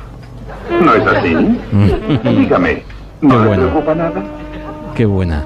¿No 0.80 0.94
es 0.96 1.08
así? 1.08 1.36
Dígame, 2.24 2.84
¿no 3.22 3.44
Qué 3.44 3.50
le 3.50 3.56
preocupa 3.58 3.96
nada? 3.96 4.24
qué 4.96 5.06
buena. 5.06 5.44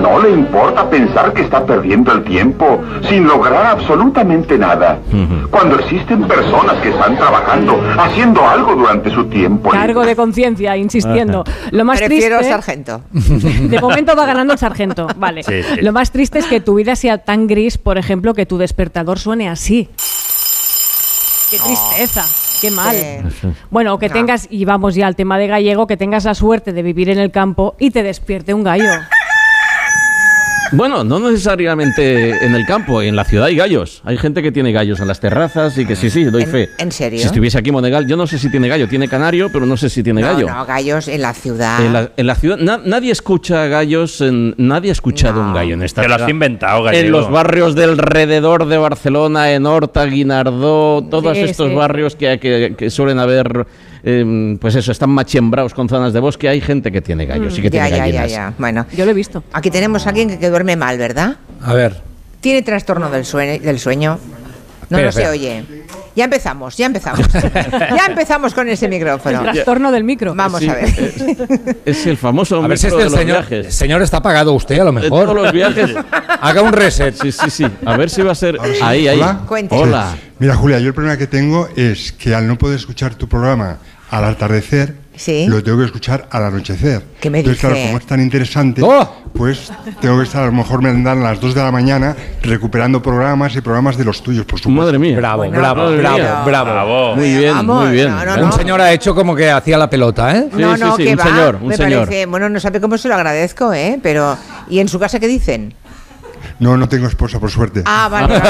No 0.00 0.20
le 0.20 0.30
importa 0.30 0.88
pensar 0.90 1.32
que 1.32 1.42
está 1.42 1.64
perdiendo 1.64 2.12
el 2.12 2.24
tiempo 2.24 2.82
sin 3.08 3.26
lograr 3.26 3.66
absolutamente 3.66 4.58
nada. 4.58 4.98
Cuando 5.50 5.78
existen 5.78 6.26
personas 6.26 6.74
que 6.82 6.88
están 6.90 7.16
trabajando, 7.16 7.80
haciendo 7.98 8.46
algo 8.48 8.74
durante 8.74 9.10
su 9.10 9.24
tiempo. 9.26 9.70
Cargo 9.70 10.04
de 10.04 10.16
conciencia, 10.16 10.76
insistiendo. 10.76 11.44
Lo 11.70 11.84
más 11.84 12.00
Prefiero 12.00 12.38
triste. 12.38 12.52
sargento. 12.52 13.02
De 13.12 13.80
momento 13.80 14.16
va 14.16 14.26
ganando 14.26 14.52
el 14.52 14.58
sargento. 14.58 15.06
Vale. 15.16 15.42
Sí, 15.42 15.62
sí. 15.62 15.80
Lo 15.80 15.92
más 15.92 16.10
triste 16.10 16.38
es 16.38 16.46
que 16.46 16.60
tu 16.60 16.74
vida 16.74 16.96
sea 16.96 17.18
tan 17.18 17.46
gris, 17.46 17.78
por 17.78 17.98
ejemplo, 17.98 18.34
que 18.34 18.46
tu 18.46 18.58
despertador 18.58 19.18
suene 19.18 19.48
así. 19.48 19.88
Qué 21.50 21.58
tristeza. 21.58 22.24
Qué 22.60 22.70
mal. 22.70 22.94
Bueno, 23.70 23.94
o 23.94 23.98
que 23.98 24.08
No. 24.08 24.14
tengas, 24.14 24.46
y 24.50 24.64
vamos 24.64 24.94
ya 24.94 25.06
al 25.06 25.16
tema 25.16 25.38
de 25.38 25.46
gallego, 25.46 25.86
que 25.86 25.96
tengas 25.96 26.24
la 26.24 26.34
suerte 26.34 26.72
de 26.72 26.82
vivir 26.82 27.10
en 27.10 27.18
el 27.18 27.30
campo 27.30 27.74
y 27.78 27.90
te 27.90 28.02
despierte 28.02 28.54
un 28.54 28.62
gallo. 28.64 28.84
Bueno, 30.72 31.04
no 31.04 31.18
necesariamente 31.20 32.44
en 32.44 32.54
el 32.54 32.66
campo, 32.66 33.00
en 33.02 33.14
la 33.16 33.24
ciudad 33.24 33.46
hay 33.46 33.56
gallos. 33.56 34.02
Hay 34.04 34.16
gente 34.16 34.42
que 34.42 34.50
tiene 34.52 34.72
gallos 34.72 35.00
en 35.00 35.08
las 35.08 35.20
terrazas 35.20 35.78
y 35.78 35.86
que 35.86 35.96
sí, 35.96 36.10
sí, 36.10 36.24
doy 36.24 36.42
¿En- 36.42 36.48
fe. 36.50 36.70
en 36.78 36.92
serio? 36.92 37.20
Si 37.20 37.26
estuviese 37.26 37.58
aquí 37.58 37.70
Monegal, 37.70 38.06
yo 38.06 38.16
no 38.16 38.26
sé 38.26 38.38
si 38.38 38.50
tiene 38.50 38.68
gallo, 38.68 38.88
tiene 38.88 39.08
canario, 39.08 39.48
pero 39.52 39.66
no 39.66 39.76
sé 39.76 39.88
si 39.90 40.02
tiene 40.02 40.20
No, 40.22 40.28
gallo. 40.28 40.48
no, 40.48 40.66
gallos 40.66 41.08
en 41.08 41.22
la 41.22 41.34
ciudad. 41.34 41.84
En 41.84 41.92
la, 41.92 42.10
en 42.16 42.26
la 42.26 42.34
ciudad, 42.34 42.56
na- 42.58 42.80
nadie 42.84 43.12
escucha 43.12 43.66
gallos, 43.66 44.20
en, 44.20 44.54
nadie 44.58 44.90
ha 44.90 44.92
escuchado 44.92 45.40
No. 45.42 45.48
un 45.48 45.54
gallo 45.54 45.74
en 45.74 45.82
esta 45.82 46.02
Te 46.02 46.08
lo 46.08 46.14
has 46.14 46.18
ciudad. 46.20 46.30
inventado, 46.30 46.82
gallego. 46.82 47.04
En 47.06 47.12
los 47.12 47.30
barrios 47.30 47.74
del 47.74 47.90
alrededor 47.90 48.66
de 48.66 48.76
Barcelona, 48.78 49.52
en 49.52 49.66
Horta, 49.66 50.04
Guinardó, 50.06 51.04
todos 51.10 51.36
Sí, 51.36 51.44
estos 51.44 51.68
sí. 51.70 51.74
barrios 51.74 52.16
que, 52.16 52.38
que- 52.38 52.74
que 52.76 52.90
suelen 52.90 53.18
haber, 53.18 53.66
eh, 54.08 54.56
pues 54.60 54.74
eso, 54.76 54.92
están 54.92 55.10
machembrados 55.10 55.74
con 55.74 55.88
zonas 55.88 56.12
de 56.12 56.20
bosque, 56.20 56.48
hay 56.48 56.60
gente 56.60 56.90
que 56.92 57.00
tiene 57.02 57.26
gallos 57.26 57.58
y 57.58 57.62
que 57.62 57.68
Mm. 57.68 57.72
ya, 57.72 57.84
tiene 57.84 57.90
ya, 57.90 57.96
ya, 57.96 58.02
gallinas. 58.04 58.30
ya. 58.30 58.52
Bueno, 58.56 58.86
Yo 58.96 59.04
lo 59.04 59.10
he 59.10 59.14
visto. 59.14 59.42
aquí 59.52 59.70
tenemos 59.70 60.06
a 60.06 60.10
alguien 60.10 60.28
que, 60.28 60.38
que 60.38 60.48
duerme 60.48 60.76
mal, 60.76 60.96
¿verdad? 60.96 61.36
A 61.62 61.74
ver. 61.74 62.00
Tiene 62.40 62.62
trastorno 62.62 63.10
del 63.10 63.24
sueño. 63.24 63.60
Del 63.60 63.78
sueño. 63.80 64.18
No 64.88 64.98
Espera, 64.98 65.06
no 65.06 65.12
se 65.12 65.28
oye. 65.28 65.64
Ya 66.14 66.24
empezamos, 66.24 66.76
ya 66.76 66.86
empezamos. 66.86 67.26
ya 67.32 68.06
empezamos 68.08 68.54
con 68.54 68.68
ese 68.68 68.88
micrófono. 68.88 69.38
El 69.38 69.42
trastorno 69.52 69.90
del 69.90 70.04
micro. 70.04 70.32
Vamos 70.32 70.60
Sí, 70.60 70.68
a 70.68 70.74
ver. 70.74 71.76
Es 71.84 72.06
el 72.06 72.16
famoso 72.16 72.62
A 72.62 72.68
ver 72.68 72.78
si 72.78 72.86
este 72.86 72.98
de 72.98 73.04
los 73.04 73.12
señor, 73.14 73.48
viajes. 73.48 73.74
señor 73.74 74.00
está 74.02 74.22
pagado 74.22 74.52
usted, 74.52 74.78
a 74.78 74.84
lo 74.84 74.92
De 74.92 75.00
mejor. 75.00 75.24
todos 75.24 75.34
los 75.34 75.52
viajes. 75.52 75.90
Haga 76.40 76.62
un 76.62 76.72
reset. 76.72 77.16
Sí, 77.20 77.32
sí, 77.32 77.50
sí. 77.50 77.66
A 77.84 77.96
ver 77.96 78.08
si 78.10 78.22
va 78.22 78.30
a 78.30 78.34
ser. 78.36 78.58
Ahí, 78.80 79.08
ahí. 79.08 79.18
Hola. 79.18 79.40
Hola. 79.70 80.16
Mira, 80.38 80.54
Julia, 80.54 80.78
yo 80.78 80.86
el 80.88 80.94
problema 80.94 81.18
que 81.18 81.26
tengo 81.26 81.68
es 81.74 82.12
que 82.12 82.32
al 82.34 82.46
no 82.46 82.56
poder 82.56 82.76
escuchar 82.76 83.16
tu 83.16 83.28
programa 83.28 83.78
al 84.10 84.24
atardecer, 84.24 84.94
Sí. 85.16 85.46
lo 85.48 85.62
tengo 85.64 85.78
que 85.78 85.86
escuchar 85.86 86.28
al 86.30 86.44
anochecer. 86.44 87.02
¿Qué 87.20 87.30
me 87.30 87.38
Entonces, 87.38 87.60
claro, 87.60 87.74
dice? 87.74 87.86
como 87.86 87.98
es 87.98 88.06
tan 88.06 88.20
interesante, 88.20 88.82
¡Oh! 88.84 89.10
pues 89.32 89.72
tengo 90.00 90.18
que 90.18 90.24
estar 90.24 90.42
a 90.42 90.46
lo 90.46 90.52
mejor 90.52 90.82
me 90.82 90.90
andan 90.90 91.20
a 91.20 91.30
las 91.30 91.40
2 91.40 91.54
de 91.54 91.62
la 91.62 91.72
mañana 91.72 92.14
recuperando 92.42 93.00
programas 93.02 93.56
y 93.56 93.62
programas 93.62 93.96
de 93.96 94.04
los 94.04 94.22
tuyos, 94.22 94.44
por 94.44 94.58
supuesto. 94.60 94.68
Madre 94.82 94.98
mía. 94.98 95.16
Bravo, 95.16 95.38
Bueno, 95.38 95.58
bravo, 95.58 95.82
madre 95.84 95.96
bravo, 95.98 96.18
mía. 96.18 96.42
bravo. 96.44 96.70
Bravo. 96.70 97.16
Muy 97.16 97.34
bien, 97.34 97.54
Vamos, 97.54 97.84
muy 97.86 97.92
bien. 97.94 98.10
no, 98.10 98.36
no. 98.36 98.44
Un 98.44 98.52
señor 98.52 98.80
ha 98.82 98.92
hecho 98.92 99.14
como 99.14 99.34
que 99.34 99.50
hacía 99.50 99.78
la 99.78 99.88
pelota, 99.88 100.36
¿eh? 100.36 100.48
Sí, 100.54 100.60
no, 100.60 100.74
sí, 100.76 100.80
no, 100.82 100.96
sí, 100.96 101.04
que 101.04 101.12
un 101.12 101.18
va. 101.18 101.22
señor, 101.24 101.58
un 101.62 101.68
me 101.68 101.76
señor. 101.78 102.04
parece, 102.04 102.26
bueno, 102.26 102.48
no 102.50 102.60
sabe 102.60 102.80
cómo 102.82 102.98
se 102.98 103.08
lo 103.08 103.14
agradezco, 103.14 103.72
¿eh? 103.72 103.98
Pero, 104.02 104.36
¿y 104.68 104.80
en 104.80 104.88
su 104.88 104.98
casa 104.98 105.18
qué 105.18 105.26
dicen? 105.28 105.72
No, 106.58 106.76
no 106.76 106.88
tengo 106.88 107.06
esposa, 107.06 107.38
por 107.38 107.50
suerte. 107.50 107.82
Ah, 107.84 108.08
vale, 108.10 108.38
vale. 108.38 108.46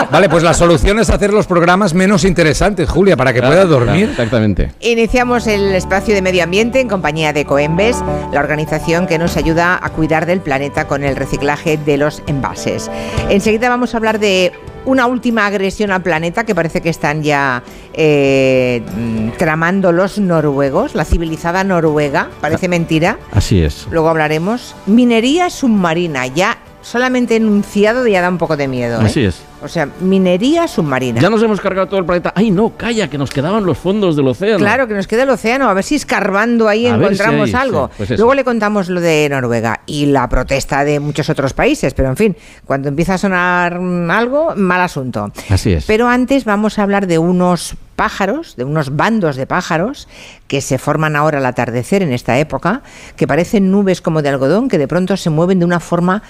Vale, 0.10 0.28
pues 0.28 0.42
la 0.42 0.52
solución 0.54 0.98
es 0.98 1.08
hacer 1.10 1.32
los 1.32 1.46
programas 1.46 1.94
menos 1.94 2.24
interesantes, 2.24 2.88
Julia, 2.88 3.16
para 3.16 3.32
que 3.32 3.40
pueda 3.40 3.62
Claro, 3.66 3.68
dormir. 3.68 4.08
Exactamente. 4.10 4.72
Iniciamos 4.80 5.46
el 5.46 5.72
espacio 5.74 6.14
de 6.14 6.22
medio 6.22 6.42
ambiente 6.42 6.80
en 6.80 6.88
compañía 6.88 7.32
de 7.32 7.44
Coembes, 7.44 8.02
la 8.32 8.40
organización 8.40 9.06
que 9.06 9.18
nos 9.18 9.36
ayuda 9.36 9.78
a 9.80 9.90
cuidar 9.90 10.26
del 10.26 10.40
planeta 10.40 10.86
con 10.88 11.04
el 11.04 11.14
reciclaje 11.16 11.76
de 11.78 11.96
los 11.96 12.22
envases. 12.26 12.90
Enseguida 13.28 13.68
vamos 13.68 13.94
a 13.94 13.98
hablar 13.98 14.18
de 14.18 14.52
una 14.84 15.06
última 15.06 15.46
agresión 15.46 15.90
al 15.90 16.02
planeta 16.02 16.44
que 16.44 16.54
parece 16.54 16.80
que 16.80 16.88
están 16.88 17.22
ya 17.22 17.62
eh, 17.92 18.82
mm, 18.96 19.30
tramando 19.38 19.92
los 19.92 20.18
noruegos, 20.18 20.94
la 20.94 21.04
civilizada 21.04 21.64
Noruega, 21.64 22.30
parece 22.40 22.68
mentira. 22.68 23.18
Así 23.32 23.62
es. 23.62 23.86
Luego 23.90 24.08
hablaremos. 24.08 24.74
Minería 24.86 25.50
submarina, 25.50 26.26
ya 26.26 26.58
solamente 26.82 27.36
enunciado 27.36 28.06
ya 28.06 28.20
da 28.22 28.28
un 28.28 28.38
poco 28.38 28.56
de 28.56 28.68
miedo. 28.68 29.00
¿eh? 29.00 29.06
Así 29.06 29.24
es. 29.24 29.42
O 29.62 29.68
sea, 29.68 29.88
minería 30.00 30.66
submarina. 30.66 31.20
Ya 31.20 31.28
nos 31.28 31.42
hemos 31.42 31.60
cargado 31.60 31.86
todo 31.86 32.00
el 32.00 32.06
planeta. 32.06 32.32
¡Ay, 32.34 32.50
no! 32.50 32.70
Calla, 32.76 33.08
que 33.10 33.18
nos 33.18 33.30
quedaban 33.30 33.66
los 33.66 33.76
fondos 33.76 34.16
del 34.16 34.26
océano. 34.26 34.58
Claro, 34.58 34.88
que 34.88 34.94
nos 34.94 35.06
queda 35.06 35.24
el 35.24 35.30
océano, 35.30 35.68
a 35.68 35.74
ver 35.74 35.84
si 35.84 35.96
escarbando 35.96 36.66
ahí 36.66 36.86
A 36.86 36.94
encontramos 36.94 37.50
si 37.50 37.56
hay, 37.56 37.62
algo. 37.62 37.90
sí, 37.98 38.04
pues. 38.06 38.18
Luego 38.18 38.34
le 38.34 38.44
contamos 38.44 38.88
lo 38.88 39.00
de 39.02 39.28
Noruega 39.30 39.80
y 39.84 40.06
la 40.06 40.28
protesta 40.30 40.82
de 40.84 40.98
muchos 40.98 41.28
otros 41.28 41.52
países, 41.52 41.92
pero 41.92 42.08
en 42.08 42.16
fin, 42.16 42.36
cuando 42.64 42.88
empieza 42.88 43.14
a 43.14 43.18
sonar 43.18 43.74
algo, 44.10 44.54
mal 44.56 44.80
asunto. 44.80 45.30
Así 45.50 45.72
es. 45.74 45.84
Pero 45.84 46.08
antes 46.08 46.46
vamos 46.46 46.78
a 46.78 46.82
hablar 46.82 47.06
de 47.06 47.18
unos 47.18 47.74
pájaros, 47.96 48.56
de 48.56 48.64
unos 48.64 48.96
bandos 48.96 49.36
de 49.36 49.46
pájaros 49.46 50.08
que 50.46 50.62
se 50.62 50.78
forman 50.78 51.16
ahora 51.16 51.36
al 51.36 51.44
atardecer 51.44 52.02
en 52.02 52.12
esta 52.14 52.38
época, 52.38 52.80
que 53.14 53.26
parecen 53.26 53.70
nubes 53.70 54.00
como 54.00 54.22
de 54.22 54.30
algodón, 54.30 54.70
que 54.70 54.78
de 54.78 54.88
pronto 54.88 55.18
se 55.18 55.28
mueven 55.28 55.58
de 55.58 55.66
una 55.66 55.80
forma, 55.80 56.22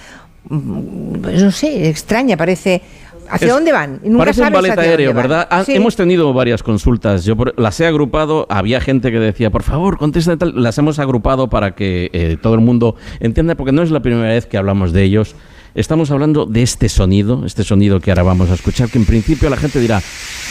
pues 0.47 1.43
no 1.43 1.51
sé, 1.51 1.89
extraña, 1.89 2.37
parece... 2.37 2.81
¿Hacia 3.29 3.47
Es- 3.47 3.53
dónde 3.53 3.71
van? 3.71 4.01
Nunca 4.03 4.17
Parece 4.25 4.41
un 4.41 4.45
sabes 4.47 4.53
ballet 4.61 4.71
hacia 4.77 4.91
aéreo. 4.91 5.13
¿verdad? 5.13 5.47
Ah, 5.49 5.63
Sí. 5.65 5.73
Hemos 5.73 5.95
tenido 5.95 6.33
varias 6.33 6.63
consultas. 6.63 7.23
Yo 7.23 7.37
por- 7.37 7.57
las 7.57 7.79
he 7.79 7.87
agrupado. 7.87 8.45
Había 8.49 8.81
gente 8.81 9.09
que 9.09 9.19
decía, 9.19 9.49
por 9.51 9.63
favor, 9.63 9.97
contesta 9.97 10.35
tal. 10.35 10.51
Las 10.61 10.77
hemos 10.79 10.99
agrupado 10.99 11.49
para 11.49 11.73
que 11.73 12.09
eh, 12.11 12.35
todo 12.41 12.55
el 12.55 12.59
mundo 12.59 12.97
entienda, 13.21 13.55
porque 13.55 13.71
no 13.71 13.83
es 13.83 13.91
la 13.91 14.01
primera 14.01 14.27
vez 14.27 14.47
que 14.47 14.57
hablamos 14.57 14.91
de 14.91 15.03
ellos. 15.03 15.35
Estamos 15.75 16.11
hablando 16.11 16.45
de 16.45 16.61
este 16.61 16.89
sonido, 16.89 17.45
este 17.45 17.63
sonido 17.63 18.01
que 18.01 18.11
ahora 18.11 18.23
vamos 18.23 18.49
a 18.49 18.55
escuchar, 18.55 18.89
que 18.89 18.97
en 18.97 19.05
principio 19.05 19.49
la 19.49 19.55
gente 19.55 19.79
dirá, 19.79 20.01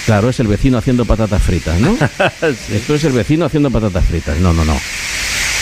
claro, 0.06 0.30
es 0.30 0.40
el 0.40 0.46
vecino 0.46 0.78
haciendo 0.78 1.04
patatas 1.04 1.42
fritas, 1.42 1.78
¿no? 1.78 1.90
Esto 2.72 2.94
es 2.94 3.04
el 3.04 3.12
vecino 3.12 3.44
haciendo 3.44 3.70
patatas 3.70 4.06
fritas. 4.06 4.38
No, 4.40 4.54
no, 4.54 4.64
no. 4.64 4.74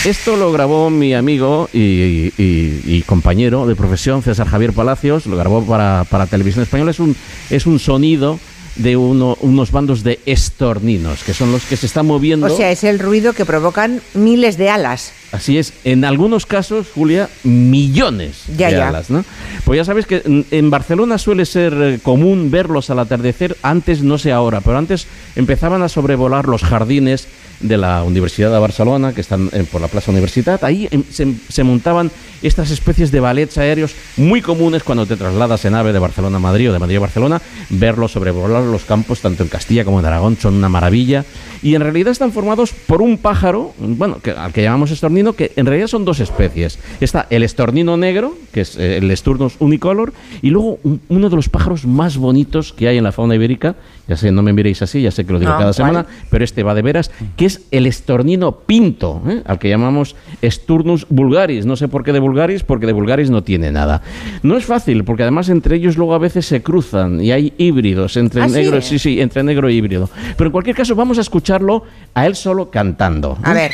Esto 0.05 0.37
lo 0.37 0.51
grabó 0.53 0.89
mi 0.89 1.13
amigo 1.13 1.69
y, 1.73 2.31
y- 2.37 2.81
y 2.85 3.03
compañero 3.05 3.67
de 3.67 3.75
profesión, 3.75 4.23
César 4.23 4.47
Javier 4.47 4.71
Palacios, 4.71 5.25
lo 5.25 5.35
grabó 5.35 5.61
para, 5.65 6.05
para 6.09 6.25
Televisión 6.25 6.63
Española. 6.63 6.91
Es 6.91 6.99
un, 7.01 7.15
es 7.49 7.65
un 7.65 7.79
sonido 7.79 8.39
de 8.77 8.95
uno- 8.95 9.37
unos 9.41 9.71
bandos 9.71 10.03
de 10.03 10.19
estorninos, 10.25 11.23
que 11.25 11.33
son 11.33 11.51
los 11.51 11.63
que 11.65 11.75
se 11.75 11.85
están 11.85 12.05
moviendo. 12.05 12.47
O 12.47 12.49
sea, 12.55 12.71
es 12.71 12.85
el 12.85 12.97
ruido 12.97 13.33
que 13.33 13.43
provocan 13.43 13.99
miles 14.13 14.57
de 14.57 14.69
alas. 14.69 15.11
Así 15.33 15.57
es, 15.57 15.73
en 15.83 16.05
algunos 16.05 16.45
casos, 16.45 16.87
Julia, 16.95 17.27
millones 17.43 18.43
Ya, 18.57 18.67
de 18.69 18.77
ya. 18.77 18.87
alas, 18.87 19.09
¿no? 19.09 19.25
Pues 19.65 19.75
ya 19.77 19.83
sabes 19.83 20.05
que 20.05 20.21
en- 20.25 20.45
en 20.49 20.69
Barcelona 20.69 21.17
suele 21.17 21.45
ser 21.45 21.73
eh, 21.73 21.99
común 22.01 22.51
verlos 22.51 22.89
al 22.89 22.99
atardecer, 22.99 23.57
antes 23.63 24.01
no 24.01 24.17
sé 24.17 24.31
ahora, 24.31 24.61
pero 24.61 24.77
antes 24.77 25.07
empezaban 25.35 25.81
a 25.83 25.89
sobrevolar 25.89 26.47
los 26.47 26.63
jardines 26.63 27.27
de 27.59 27.77
la 27.77 28.03
Universidad 28.03 28.51
de 28.51 28.59
Barcelona, 28.59 29.13
que 29.13 29.21
están 29.21 29.49
por 29.71 29.81
la 29.81 29.87
Plaza 29.87 30.11
Universitat. 30.11 30.63
Ahí 30.63 30.87
em, 30.91 31.03
se, 31.09 31.33
se 31.49 31.63
montaban 31.63 32.09
estas 32.41 32.71
especies 32.71 33.11
de 33.11 33.19
ballets 33.19 33.57
aéreos 33.57 33.93
muy 34.15 34.41
comunes 34.41 34.83
cuando 34.83 35.05
te 35.05 35.17
trasladas 35.17 35.65
en 35.65 35.75
ave 35.75 35.91
de 35.91 35.99
Barcelona 35.99 36.37
a 36.37 36.39
Madrid 36.39 36.69
o 36.69 36.73
de 36.73 36.79
Madrid 36.79 36.97
a 36.97 37.01
Barcelona. 37.01 37.41
Verlos 37.69 38.13
sobrevolar 38.13 38.63
los 38.63 38.83
campos, 38.85 39.19
tanto 39.19 39.43
en 39.43 39.49
Castilla 39.49 39.83
como 39.83 39.99
en 39.99 40.05
Aragón, 40.05 40.37
son 40.37 40.53
una 40.55 40.69
maravilla. 40.69 41.25
Y 41.61 41.75
en 41.75 41.81
realidad 41.81 42.11
están 42.11 42.31
formados 42.31 42.71
por 42.71 43.01
un 43.01 43.17
pájaro, 43.17 43.73
bueno, 43.77 44.19
que, 44.21 44.31
al 44.31 44.53
que 44.53 44.63
llamamos 44.63 44.91
estornino, 44.91 45.33
que 45.33 45.51
en 45.57 45.65
realidad 45.65 45.87
son 45.87 46.05
dos 46.05 46.21
especies. 46.21 46.79
Está 47.01 47.27
el 47.29 47.43
estornino 47.43 47.97
negro, 47.97 48.37
que 48.53 48.61
es 48.61 48.77
eh, 48.77 48.97
el 48.97 49.15
Sturnus 49.17 49.55
unicolor, 49.59 50.13
y 50.41 50.49
luego 50.51 50.79
un- 50.83 51.01
uno 51.09 51.29
de 51.29 51.35
los 51.35 51.49
pájaros 51.49 51.85
más 51.85 52.15
bonitos 52.15 52.71
que 52.71 52.87
hay 52.87 52.97
en 52.97 53.03
la 53.03 53.11
fauna 53.11 53.35
ibérica, 53.35 53.75
ya 54.07 54.15
sé, 54.15 54.31
no 54.31 54.41
me 54.41 54.53
miréis 54.53 54.81
así, 54.81 55.01
ya 55.01 55.11
sé 55.11 55.25
que 55.25 55.33
lo 55.33 55.39
digo 55.39 55.51
No, 55.51 55.57
cada 55.57 55.73
¿cuál? 55.73 55.75
semana, 55.75 56.05
pero 56.29 56.45
este 56.45 56.63
va 56.63 56.73
de 56.73 56.81
veras, 56.81 57.11
que 57.35 57.45
es 57.49 57.61
el 57.71 57.85
estornino 57.85 58.51
pinto, 58.59 59.21
¿eh? 59.27 59.41
al 59.45 59.59
que 59.59 59.69
llamamos 59.69 60.15
Sturnus 60.43 61.05
vulgaris. 61.09 61.65
No 61.65 61.75
sé 61.75 61.87
por 61.87 62.03
qué 62.03 62.13
de 62.13 62.19
vulgaris, 62.19 62.63
porque 62.63 62.85
de 62.85 62.93
vulgaris 62.93 63.29
no 63.29 63.43
tiene 63.43 63.71
nada. 63.71 64.01
No 64.43 64.55
es 64.55 64.65
fácil, 64.65 65.03
porque 65.03 65.23
además 65.23 65.49
entre 65.49 65.75
ellos 65.75 65.97
luego 65.97 66.13
a 66.13 66.19
veces 66.19 66.45
se 66.45 66.61
cruzan 66.61 67.21
y 67.21 67.31
hay 67.31 67.53
híbridos 67.57 68.15
entre 68.17 68.41
¿Ah, 68.41 68.47
negro, 68.47 68.81
sí, 68.81 68.99
sí, 68.99 69.19
entre 69.19 69.43
negro 69.43 69.67
e 69.67 69.73
híbrido. 69.73 70.09
Pero 70.37 70.47
en 70.47 70.51
cualquier 70.51 70.75
caso 70.75 70.95
vamos 70.95 71.17
a 71.17 71.21
escucharlo 71.21 71.83
a 72.13 72.25
él 72.27 72.35
solo 72.35 72.69
cantando. 72.69 73.37
A 73.43 73.53
ver, 73.53 73.71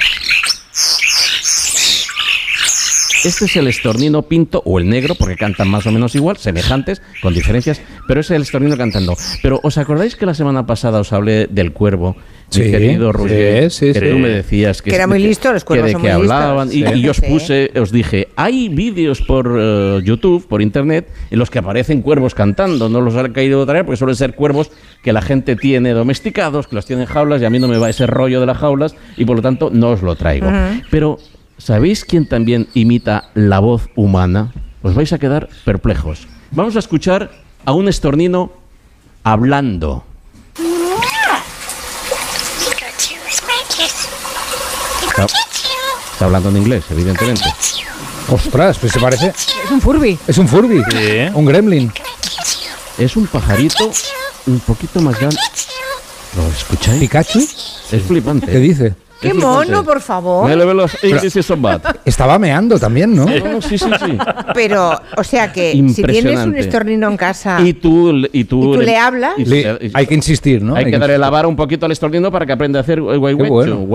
Este 3.26 3.46
es 3.46 3.56
el 3.56 3.68
estornino 3.68 4.22
pinto 4.22 4.62
o 4.66 4.80
el 4.80 4.88
negro, 4.88 5.16
porque 5.16 5.36
cantan 5.36 5.68
más 5.68 5.86
o 5.88 5.92
menos 5.92 6.14
igual, 6.16 6.38
semejantes, 6.38 7.02
con 7.22 7.34
diferencias, 7.34 7.82
pero 8.08 8.22
es 8.22 8.30
el 8.32 8.44
estornino 8.44 8.78
cantando. 8.78 9.16
Pero 9.42 9.60
¿os 9.64 9.78
acordáis 9.78 10.16
que 10.16 10.26
la 10.26 10.34
semana 10.34 10.66
pasada 10.66 11.00
os 11.00 11.12
hablé 11.12 11.48
del 11.48 11.72
cuervo? 11.74 12.16
Mi 12.56 12.64
Sí, 12.66 12.72
querido 12.72 13.12
Roger, 13.12 13.72
sí, 13.72 13.88
sí, 13.88 14.00
que 14.00 14.06
sí. 14.06 14.12
tú 14.14 14.20
me 14.20 14.30
decías 14.30 14.82
que, 14.84 14.92
Que 14.92 14.96
era 14.96 15.08
muy 15.08 15.18
listo, 15.18 15.52
los 15.52 15.64
cuervos 15.64 15.88
de 15.88 15.92
son 15.94 16.04
que 16.04 16.14
muy 16.14 16.22
listos. 16.22 16.38
hablaban 16.40 16.68
y, 16.70 16.72
Sí. 16.72 16.86
y 16.94 17.02
yo 17.02 17.12
os 17.12 17.22
puse, 17.22 17.72
os 17.82 17.92
dije, 17.92 18.28
hay 18.36 18.70
vídeos 18.70 19.22
por 19.22 19.52
eh, 19.60 20.02
YouTube, 20.04 20.48
por 20.48 20.62
internet, 20.62 21.10
en 21.32 21.40
los 21.40 21.50
que 21.50 21.58
aparecen 21.58 22.04
cuervos 22.04 22.36
cantando. 22.36 22.88
No 22.88 23.02
los 23.02 23.16
he 23.16 23.32
caído 23.32 23.66
traer 23.66 23.84
porque 23.86 23.98
suelen 23.98 24.16
ser 24.16 24.36
cuervos 24.36 24.70
que 25.02 25.12
la 25.12 25.24
gente 25.24 25.56
tiene 25.56 25.92
domesticados, 25.94 26.68
que 26.68 26.76
los 26.76 26.86
tiene 26.86 27.02
en 27.04 27.08
jaulas 27.08 27.42
y 27.42 27.46
a 27.46 27.50
mí 27.50 27.58
no 27.58 27.68
me 27.68 27.80
va 27.80 27.90
ese 27.90 28.06
rollo 28.06 28.40
de 28.40 28.46
las 28.46 28.58
jaulas 28.60 28.96
y 29.18 29.26
por 29.26 29.38
lo 29.38 29.42
tanto 29.42 29.72
no 29.74 29.90
os 29.90 30.04
lo 30.04 30.16
traigo. 30.16 30.48
Pero 30.92 31.18
¿sabéis 31.58 32.06
quién 32.06 32.28
también 32.28 32.68
imita 32.74 33.30
la 33.34 33.60
voz 33.60 33.90
humana? 33.96 34.54
Os 34.82 34.94
vais 34.94 35.12
a 35.14 35.18
quedar 35.18 35.50
perplejos. 35.64 36.28
Vamos 36.52 36.76
a 36.76 36.80
escuchar 36.80 37.32
a 37.66 37.72
un 37.74 37.88
estornino 37.88 38.52
hablando. 39.24 40.04
Está, 45.08 45.26
está 45.26 46.26
hablando 46.26 46.50
en 46.50 46.58
inglés, 46.58 46.84
evidentemente. 46.92 47.46
Ostras, 48.30 48.78
pues 48.80 48.92
se 48.92 49.00
parece. 49.00 49.28
Es 49.30 49.72
un 49.72 49.82
Furby. 49.82 50.18
Es 50.28 50.38
un 50.38 50.48
Furby. 50.48 50.84
Un 51.34 51.46
gremlin. 51.46 51.92
Es 52.98 53.16
un 53.16 53.28
pajarito 53.28 53.92
un 54.48 54.60
poquito 54.60 55.02
más 55.02 55.20
grande. 55.20 55.38
¿Lo 56.36 56.48
escucháis? 56.48 57.00
¿Pikachu? 57.00 57.40
Es 57.92 58.04
flipante. 58.04 58.48
¿Qué 58.48 58.60
dice? 58.60 58.96
¡Qué 59.32 59.34
mono, 59.34 59.84
por 59.84 60.02
favor! 60.02 60.48
Me 60.50 60.56
le 60.56 60.66
veo 60.66 60.74
los 60.74 61.04
English 61.04 61.38
is 61.38 61.46
so 61.46 61.56
bad. 61.58 61.82
Estaba 62.06 62.38
meando 62.40 62.80
también, 62.80 63.16
¿no? 63.16 63.26
Sí, 63.62 63.78
sí, 63.78 63.90
sí. 64.00 64.18
Pero, 64.54 65.00
o 65.18 65.24
sea 65.24 65.52
que 65.52 65.72
si 65.94 66.04
tienes 66.04 66.46
un 66.46 66.56
estornino 66.56 67.08
en 67.10 67.18
casa 67.18 67.60
Y 67.62 67.74
tú, 67.74 68.12
y 68.32 68.44
tú, 68.46 68.74
¿Y 68.74 68.78
tú 68.78 68.82
le 68.82 68.98
hablas? 68.98 69.34
y- 69.38 69.46
Le- 69.46 69.92
hay 69.94 70.06
que 70.08 70.16
insistir, 70.16 70.62
¿no? 70.62 70.76
Hay 70.76 70.86
que 70.86 70.92
que 70.92 70.98
darle 71.00 71.18
la 71.18 71.30
vara 71.30 71.48
un 71.48 71.56
poquito 71.56 71.86
al 71.86 71.92
estornino 71.92 72.32
para 72.32 72.46
que 72.46 72.52
aprenda 72.54 72.80
a 72.80 72.82
hacer 72.82 73.02
guayhuechu, 73.02 73.48
bueno. 73.86 73.88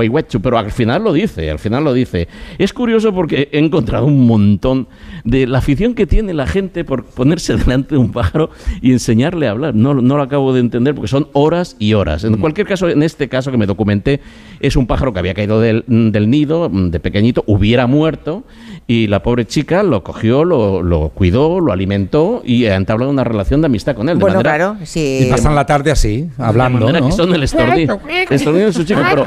pero 0.43 0.59
al 0.59 0.71
final 0.73 1.03
lo 1.05 1.13
dice, 1.13 1.51
al 1.51 1.59
final 1.59 1.85
lo 1.85 1.93
dice. 1.93 2.29
Es 2.59 2.73
curioso 2.73 3.13
porque 3.13 3.49
he 3.53 3.59
encontrado 3.59 4.07
un 4.07 4.27
montón 4.27 4.89
de 5.25 5.47
la 5.47 5.59
afición 5.59 5.95
que 5.95 6.07
tiene 6.07 6.33
la 6.35 6.47
gente 6.47 6.85
por 6.85 7.05
ponerse 7.05 7.57
delante 7.59 7.95
de 7.95 7.99
un 8.01 8.13
pájaro 8.13 8.51
y 8.83 8.93
enseñarle 8.93 9.49
a 9.49 9.51
hablar. 9.53 9.75
No, 9.75 9.95
no 9.95 10.17
lo 10.17 10.23
acabo 10.23 10.53
de 10.53 10.61
entender 10.61 10.95
porque 10.95 11.09
son 11.09 11.29
horas 11.33 11.77
y 11.79 11.95
horas. 11.95 12.25
En 12.25 12.37
cualquier 12.37 12.67
caso, 12.67 12.89
en 12.89 13.03
este 13.03 13.29
caso 13.29 13.51
que 13.51 13.57
me 13.57 13.67
documenté, 13.67 14.21
es 14.61 14.77
un 14.77 14.87
pájaro 14.87 15.13
que 15.13 15.19
había 15.19 15.35
caído 15.35 15.61
del, 15.61 15.85
del 15.87 16.31
nido 16.31 16.69
de 16.71 17.01
pequeñito, 17.01 17.45
hubiera 17.47 17.87
muerto 17.87 18.45
y 18.87 19.07
la 19.07 19.23
pobre 19.23 19.47
chica 19.47 19.83
lo 19.83 20.03
cogió, 20.03 20.45
lo, 20.45 20.83
lo 20.83 21.11
cuidó, 21.11 21.61
lo 21.61 21.73
alimentó 21.73 22.43
y 22.45 22.67
ha 22.67 22.75
entablado 22.77 23.11
una 23.11 23.23
relación 23.25 23.61
de 23.61 23.67
amistad 23.67 23.95
con 23.95 24.09
él. 24.09 24.17
de 24.19 24.21
Bueno, 24.21 24.39
manera- 24.39 24.57
claro, 24.57 24.77
Y 24.83 24.87
sí. 24.87 25.27
pasan 25.31 25.55
la 25.55 25.65
tarde 25.67 25.91
así, 25.93 26.23
de 26.23 26.45
hablando, 26.45 26.81
manera 26.87 27.01
¿no? 27.01 27.07
que 27.07 27.13
son 27.13 27.33
el 27.35 27.43
estornido. 27.45 28.01
El 28.09 28.35
estornido 28.35 28.67
de 28.67 28.73
su 28.73 28.85
chico. 28.85 29.01
Pero 29.09 29.27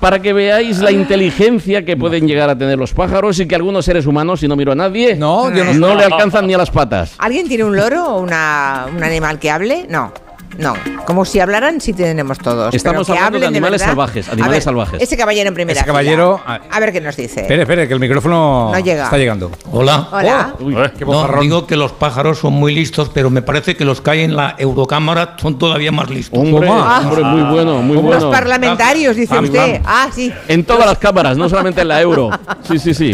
para 0.00 0.20
que 0.20 0.32
veáis 0.32 0.78
la 0.80 0.92
inteligencia 0.92 1.84
que 1.84 1.96
pueden 1.96 2.26
llegar 2.28 2.50
a 2.50 2.58
tener 2.58 2.78
los 2.78 2.92
pájaros 2.92 3.38
y 3.40 3.46
que 3.46 3.54
algunos 3.54 3.84
seres 3.84 4.06
humanos, 4.06 4.40
si 4.40 4.48
no 4.48 4.56
miro 4.56 4.72
a 4.72 4.74
nadie, 4.74 5.16
No, 5.16 5.27
yo 5.54 5.64
no 5.64 5.74
no 5.74 5.94
le 5.94 6.04
alcanzan 6.04 6.46
ni 6.46 6.54
a 6.54 6.58
las 6.58 6.70
patas. 6.70 7.14
¿Alguien 7.18 7.48
tiene 7.48 7.64
un 7.64 7.76
loro 7.76 8.04
o 8.14 8.20
una, 8.20 8.86
un 8.94 9.02
animal 9.02 9.38
que 9.38 9.50
hable? 9.50 9.86
No. 9.88 10.12
No, 10.56 10.74
como 11.04 11.24
si 11.24 11.38
hablaran, 11.38 11.80
sí 11.80 11.92
tenemos 11.92 12.38
todos. 12.38 12.74
Estamos 12.74 13.06
pero 13.06 13.14
que 13.14 13.18
hablando 13.18 13.38
de 13.40 13.46
animales 13.46 13.82
salvajes, 13.82 14.28
animales 14.28 14.52
ver, 14.56 14.62
salvajes. 14.62 15.02
Ese 15.02 15.16
caballero 15.16 15.48
en 15.48 15.54
primera 15.54 15.78
Ese 15.78 15.86
caballero- 15.86 16.38
fila. 16.44 16.62
A 16.70 16.80
ver 16.80 16.92
qué 16.92 17.00
nos 17.00 17.16
dice. 17.16 17.42
Espere, 17.42 17.62
espere, 17.62 17.86
que 17.86 17.94
el 17.94 18.00
micrófono 18.00 18.70
No 18.72 18.78
llega. 18.80 19.04
está 19.04 19.18
llegando. 19.18 19.52
Hola. 19.70 20.08
Hola. 20.10 20.54
Uy, 20.58 20.74
Qué 20.98 21.04
No, 21.04 21.28
digo 21.40 21.66
que 21.66 21.76
los 21.76 21.92
pájaros 21.92 22.38
son 22.38 22.54
muy 22.54 22.74
listos, 22.74 23.10
pero 23.14 23.30
me 23.30 23.42
parece 23.42 23.76
que 23.76 23.84
los 23.84 24.00
que 24.00 24.10
hay 24.10 24.20
en 24.22 24.34
la 24.34 24.56
Eurocámara 24.58 25.36
son 25.40 25.58
todavía 25.58 25.92
más 25.92 26.10
listos. 26.10 26.38
hombre, 26.38 26.66
Toma. 26.66 27.00
hombre, 27.00 27.22
muy 27.24 27.42
bueno, 27.54 27.82
muy 27.82 27.94
Los 27.96 28.04
bueno. 28.04 28.30
parlamentarios, 28.30 29.14
dice 29.14 29.38
usted. 29.38 29.80
Ah, 29.84 30.08
sí. 30.12 30.32
En 30.48 30.64
todas 30.64 30.86
las 30.86 30.98
cámaras, 30.98 31.36
no 31.36 31.48
solamente 31.48 31.82
en 31.82 31.88
la 31.88 32.00
euro. 32.00 32.30
Sí, 32.66 32.78
sí, 32.78 32.94
sí. 32.94 33.12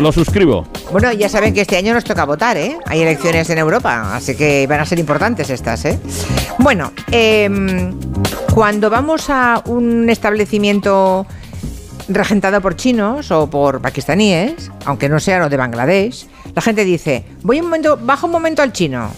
Lo 0.00 0.12
suscribo. 0.12 0.66
Bueno, 0.90 1.12
ya 1.12 1.28
saben 1.28 1.52
que 1.52 1.60
este 1.60 1.76
año 1.76 1.92
nos 1.92 2.04
toca 2.04 2.24
votar, 2.24 2.56
¿eh? 2.56 2.78
Hay 2.86 3.02
elecciones 3.02 3.48
en 3.50 3.58
Europa, 3.58 4.16
así 4.16 4.34
que 4.34 4.66
van 4.66 4.80
a 4.80 4.86
ser 4.86 4.98
importantes 4.98 5.50
estas, 5.50 5.84
¿eh? 5.84 5.98
Bueno, 6.62 6.92
em, 7.10 7.98
cuando 8.54 8.90
vamos 8.90 9.30
a 9.30 9.62
un 9.64 10.10
establecimiento 10.10 11.26
regentado 12.06 12.60
por 12.60 12.76
chinos 12.76 13.30
o 13.30 13.48
por 13.48 13.80
pakistaníes, 13.80 14.70
aunque 14.84 15.08
no 15.08 15.20
sean 15.20 15.40
los 15.40 15.50
de 15.50 15.56
Bangladesh, 15.56 16.26
la 16.54 16.60
gente 16.60 16.84
dice, 16.84 17.24
voy 17.42 17.60
un 17.60 17.66
momento, 17.66 17.96
bajo 17.96 18.26
un 18.26 18.32
momento 18.32 18.60
al 18.60 18.74
chino, 18.74 19.10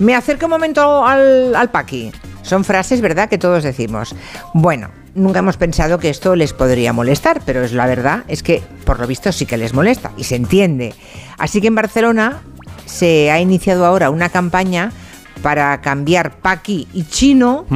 me 0.00 0.14
acerco 0.14 0.44
un 0.46 0.50
momento 0.50 1.06
al, 1.06 1.54
al 1.54 1.70
paqui. 1.70 2.12
Son 2.42 2.62
frases, 2.62 3.00
¿verdad?, 3.00 3.30
que 3.30 3.38
todos 3.38 3.64
decimos. 3.64 4.14
Bueno, 4.52 4.90
nunca 5.14 5.38
hemos 5.38 5.56
pensado 5.56 5.98
que 5.98 6.10
esto 6.10 6.36
les 6.36 6.52
podría 6.52 6.92
molestar, 6.92 7.40
pero 7.46 7.64
es 7.64 7.72
la 7.72 7.86
verdad 7.86 8.24
es 8.28 8.42
que 8.42 8.62
por 8.84 9.00
lo 9.00 9.06
visto 9.06 9.32
sí 9.32 9.46
que 9.46 9.56
les 9.56 9.72
molesta 9.72 10.12
y 10.18 10.24
se 10.24 10.36
entiende. 10.36 10.94
Así 11.38 11.62
que 11.62 11.68
en 11.68 11.74
Barcelona 11.74 12.42
se 12.84 13.30
ha 13.30 13.40
iniciado 13.40 13.86
ahora 13.86 14.10
una 14.10 14.28
campaña 14.28 14.92
para 15.46 15.80
cambiar 15.80 16.38
paqui 16.40 16.88
y 16.92 17.04
chino, 17.04 17.66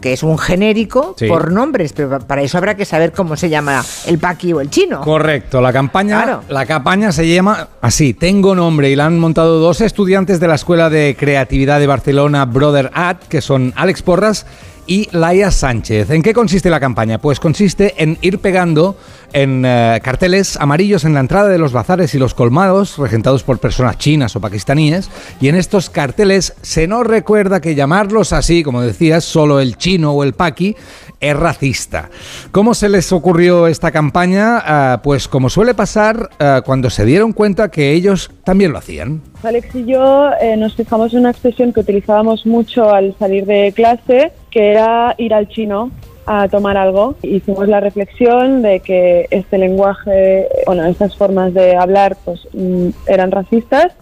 que 0.00 0.14
es 0.14 0.24
un 0.24 0.36
genérico, 0.36 1.14
Sí. 1.16 1.28
por 1.28 1.52
nombres, 1.52 1.92
pero 1.92 2.18
para 2.18 2.42
eso 2.42 2.58
habrá 2.58 2.74
que 2.76 2.84
saber 2.84 3.12
cómo 3.12 3.36
se 3.36 3.48
llama 3.48 3.84
el 4.08 4.18
paqui 4.18 4.52
o 4.52 4.60
el 4.60 4.68
chino. 4.68 5.00
Correcto, 5.00 5.60
la 5.60 5.72
campaña, 5.72 6.20
Claro. 6.24 6.42
la 6.48 6.66
campaña 6.66 7.12
se 7.12 7.28
llama 7.32 7.68
así, 7.80 8.14
tengo 8.14 8.56
nombre 8.56 8.90
y 8.90 8.96
la 8.96 9.06
han 9.06 9.20
montado 9.20 9.60
dos 9.60 9.80
estudiantes 9.80 10.40
de 10.40 10.48
la 10.48 10.56
Escuela 10.56 10.90
de 10.90 11.14
Creatividad 11.16 11.78
de 11.78 11.86
Barcelona, 11.86 12.46
Brother 12.46 12.90
Art, 12.92 13.22
que 13.28 13.40
son 13.40 13.72
Alex 13.76 14.02
Porras 14.02 14.44
y 14.86 15.08
Laia 15.12 15.50
Sánchez. 15.50 16.10
¿En 16.10 16.22
qué 16.22 16.32
consiste 16.32 16.70
la 16.70 16.80
campaña? 16.80 17.18
Pues 17.18 17.40
consiste 17.40 17.94
en 18.02 18.18
ir 18.20 18.38
pegando 18.38 18.96
en 19.32 19.64
eh, 19.66 20.00
carteles 20.02 20.56
amarillos 20.56 21.04
en 21.04 21.14
la 21.14 21.20
entrada 21.20 21.48
de 21.48 21.58
los 21.58 21.72
bazares 21.72 22.14
y 22.14 22.18
los 22.18 22.34
colmados, 22.34 22.98
regentados 22.98 23.42
por 23.42 23.58
personas 23.58 23.98
chinas 23.98 24.36
o 24.36 24.40
pakistaníes, 24.40 25.10
y 25.40 25.48
en 25.48 25.56
estos 25.56 25.90
carteles 25.90 26.54
se 26.62 26.86
nos 26.86 27.06
recuerda 27.06 27.60
que 27.60 27.74
llamarlos 27.74 28.32
así, 28.32 28.62
como 28.62 28.80
decías, 28.80 29.24
solo 29.24 29.60
el 29.60 29.76
chino 29.76 30.12
o 30.12 30.22
el 30.22 30.34
paqui, 30.34 30.76
es 31.20 31.36
racista. 31.36 32.10
¿Cómo 32.52 32.74
se 32.74 32.88
les 32.88 33.10
ocurrió 33.12 33.66
esta 33.66 33.90
campaña? 33.90 34.62
Ah, 34.64 35.00
pues 35.02 35.26
como 35.26 35.48
suele 35.48 35.74
pasar 35.74 36.30
ah, 36.38 36.62
cuando 36.64 36.90
se 36.90 37.04
dieron 37.04 37.32
cuenta 37.32 37.70
que 37.70 37.92
ellos 37.92 38.30
también 38.44 38.72
lo 38.72 38.78
hacían. 38.78 39.22
Alex 39.42 39.74
y 39.74 39.84
yo 39.84 40.30
eh, 40.40 40.56
nos 40.56 40.74
fijamos 40.74 41.12
en 41.12 41.20
una 41.20 41.30
expresión 41.30 41.72
que 41.72 41.80
utilizábamos 41.80 42.46
mucho 42.46 42.92
al 42.92 43.16
salir 43.18 43.46
de 43.46 43.72
clase, 43.74 44.32
que 44.54 44.70
era 44.70 45.16
ir 45.18 45.34
al 45.34 45.48
chino 45.48 45.90
a 46.26 46.46
tomar 46.48 46.76
algo. 46.76 47.16
Hicimos 47.22 47.66
la 47.66 47.80
reflexión 47.80 48.62
de 48.62 48.78
que 48.78 49.26
este 49.30 49.58
lenguaje, 49.58 50.48
bueno, 50.64 50.84
estas 50.86 51.16
formas 51.16 51.52
de 51.52 51.74
hablar, 51.74 52.16
pues 52.24 52.46
mm, 52.52 52.90
eran 53.08 53.32
racistas 53.32 53.92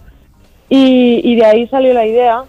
y, 0.69 1.23
y 1.25 1.37
de 1.37 1.47
ahí 1.47 1.67
salió 1.69 1.95
la 1.95 2.07
idea 2.07 2.45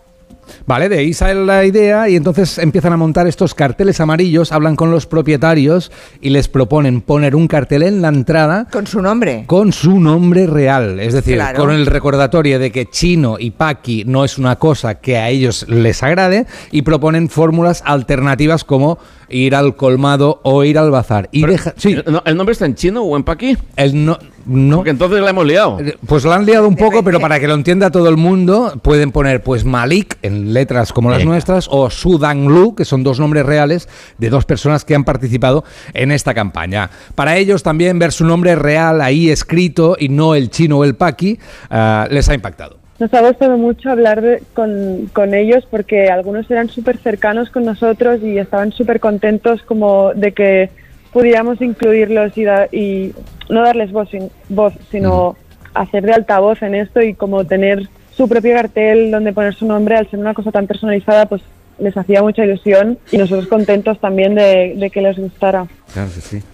Vale, 0.65 0.89
de 0.89 0.99
ahí 0.99 1.13
sale 1.13 1.45
la 1.45 1.65
idea 1.65 2.07
y 2.09 2.15
entonces 2.15 2.57
empiezan 2.57 2.93
a 2.93 2.97
montar 2.97 3.27
estos 3.27 3.53
carteles 3.53 3.99
amarillos, 3.99 4.51
hablan 4.51 4.75
con 4.75 4.91
los 4.91 5.05
propietarios 5.05 5.91
y 6.21 6.29
les 6.29 6.47
proponen 6.47 7.01
poner 7.01 7.35
un 7.35 7.47
cartel 7.47 7.83
en 7.83 8.01
la 8.01 8.09
entrada 8.09 8.67
Con 8.71 8.87
su 8.87 9.01
nombre. 9.01 9.43
con 9.47 9.73
su 9.73 9.99
nombre 9.99 10.47
real, 10.47 10.99
es 10.99 11.13
decir, 11.13 11.35
Claro. 11.35 11.59
con 11.59 11.71
el 11.71 11.85
recordatorio 11.85 12.59
de 12.59 12.71
que 12.71 12.85
chino 12.89 13.37
y 13.39 13.51
paqui 13.51 14.03
no 14.05 14.23
es 14.25 14.37
una 14.37 14.57
cosa 14.57 14.95
que 14.95 15.17
a 15.17 15.29
ellos 15.29 15.65
les 15.67 16.01
agrade 16.03 16.45
y 16.71 16.81
proponen 16.83 17.29
fórmulas 17.29 17.83
alternativas 17.85 18.63
como 18.63 18.97
ir 19.29 19.55
al 19.55 19.75
colmado 19.75 20.39
o 20.43 20.63
ir 20.63 20.77
al 20.77 20.91
bazar. 20.91 21.29
Y 21.31 21.45
deja, 21.45 21.73
sí, 21.77 21.93
¿El, 21.93 22.03
no- 22.11 22.23
el 22.25 22.35
nombre 22.37 22.53
está 22.53 22.65
en 22.65 22.75
chino 22.75 23.01
o 23.03 23.15
en 23.17 23.23
paqui? 23.23 23.57
el 23.75 24.05
no, 24.05 24.17
no 24.45 24.77
Porque 24.77 24.89
entonces 24.91 25.21
la 25.21 25.29
hemos 25.29 25.45
liado. 25.45 25.77
pues 26.05 26.23
lo 26.25 26.33
han 26.33 26.45
liado 26.45 26.67
un 26.67 26.75
poco, 26.75 27.03
pero 27.03 27.19
para 27.19 27.39
que 27.39 27.47
lo 27.47 27.53
entienda 27.53 27.91
todo 27.91 28.09
el 28.09 28.17
mundo, 28.17 28.73
pueden 28.81 29.11
poner 29.11 29.41
pues 29.41 29.63
Malik 29.65 30.17
en 30.21 30.53
letras 30.53 30.91
como 30.93 31.09
las 31.09 31.19
Venga. 31.19 31.31
nuestras 31.31 31.67
o 31.71 31.89
Sudanglu, 31.89 32.75
que 32.75 32.85
son 32.85 33.03
dos 33.03 33.19
nombres 33.19 33.45
reales 33.45 33.87
de 34.17 34.29
dos 34.29 34.45
personas 34.45 34.83
que 34.85 34.95
han 34.95 35.03
participado 35.03 35.63
en 35.93 36.11
esta 36.11 36.33
campaña. 36.33 36.89
Para 37.15 37.37
ellos 37.37 37.63
también 37.63 37.99
ver 37.99 38.11
su 38.11 38.25
nombre 38.25 38.55
real 38.55 39.01
ahí 39.01 39.29
escrito 39.29 39.95
y 39.99 40.09
no 40.09 40.35
el 40.35 40.49
chino 40.49 40.79
o 40.79 40.83
el 40.83 40.95
paqui 40.95 41.39
ah, 41.69 42.07
les 42.11 42.27
ha 42.29 42.33
impactado. 42.33 42.82
Nos 43.03 43.13
ha 43.15 43.21
gustado 43.27 43.57
mucho 43.57 43.89
hablar 43.91 44.21
de- 44.21 44.41
con, 44.53 45.09
con 45.11 45.33
ellos 45.33 45.67
porque 45.69 46.07
algunos 46.09 46.49
eran 46.49 46.69
súper 46.69 46.95
cercanos 46.97 47.49
con 47.49 47.65
nosotros 47.65 48.21
y 48.23 48.37
estaban 48.37 48.71
súper 48.71 49.01
contentos 49.01 49.61
como 49.63 50.13
de 50.13 50.31
que 50.31 50.69
pudiéramos 51.11 51.61
incluirlos 51.61 52.37
y, 52.37 52.45
da- 52.45 52.69
y 52.71 53.11
no 53.49 53.61
darles 53.61 53.91
voz, 53.91 54.07
sin- 54.09 54.29
voz 54.47 54.73
sino 54.89 55.35
hacer 55.73 56.05
de 56.05 56.13
altavoz 56.13 56.61
en 56.61 56.75
esto 56.75 57.01
y 57.01 57.13
como 57.13 57.43
tener 57.43 57.89
su 58.15 58.29
propio 58.29 58.53
cartel 58.53 59.11
donde 59.11 59.33
poner 59.33 59.53
su 59.53 59.65
nombre 59.65 59.97
al 59.97 60.09
ser 60.09 60.19
una 60.21 60.33
cosa 60.33 60.51
tan 60.53 60.65
personalizada 60.65 61.25
pues 61.25 61.41
les 61.79 61.95
hacía 61.97 62.21
mucha 62.21 62.45
ilusión 62.45 62.97
y 63.11 63.17
nosotros 63.17 63.47
contentos 63.47 63.99
también 63.99 64.35
de, 64.35 64.75
de 64.77 64.89
que 64.89 65.01
les 65.01 65.17
gustara. 65.17 65.65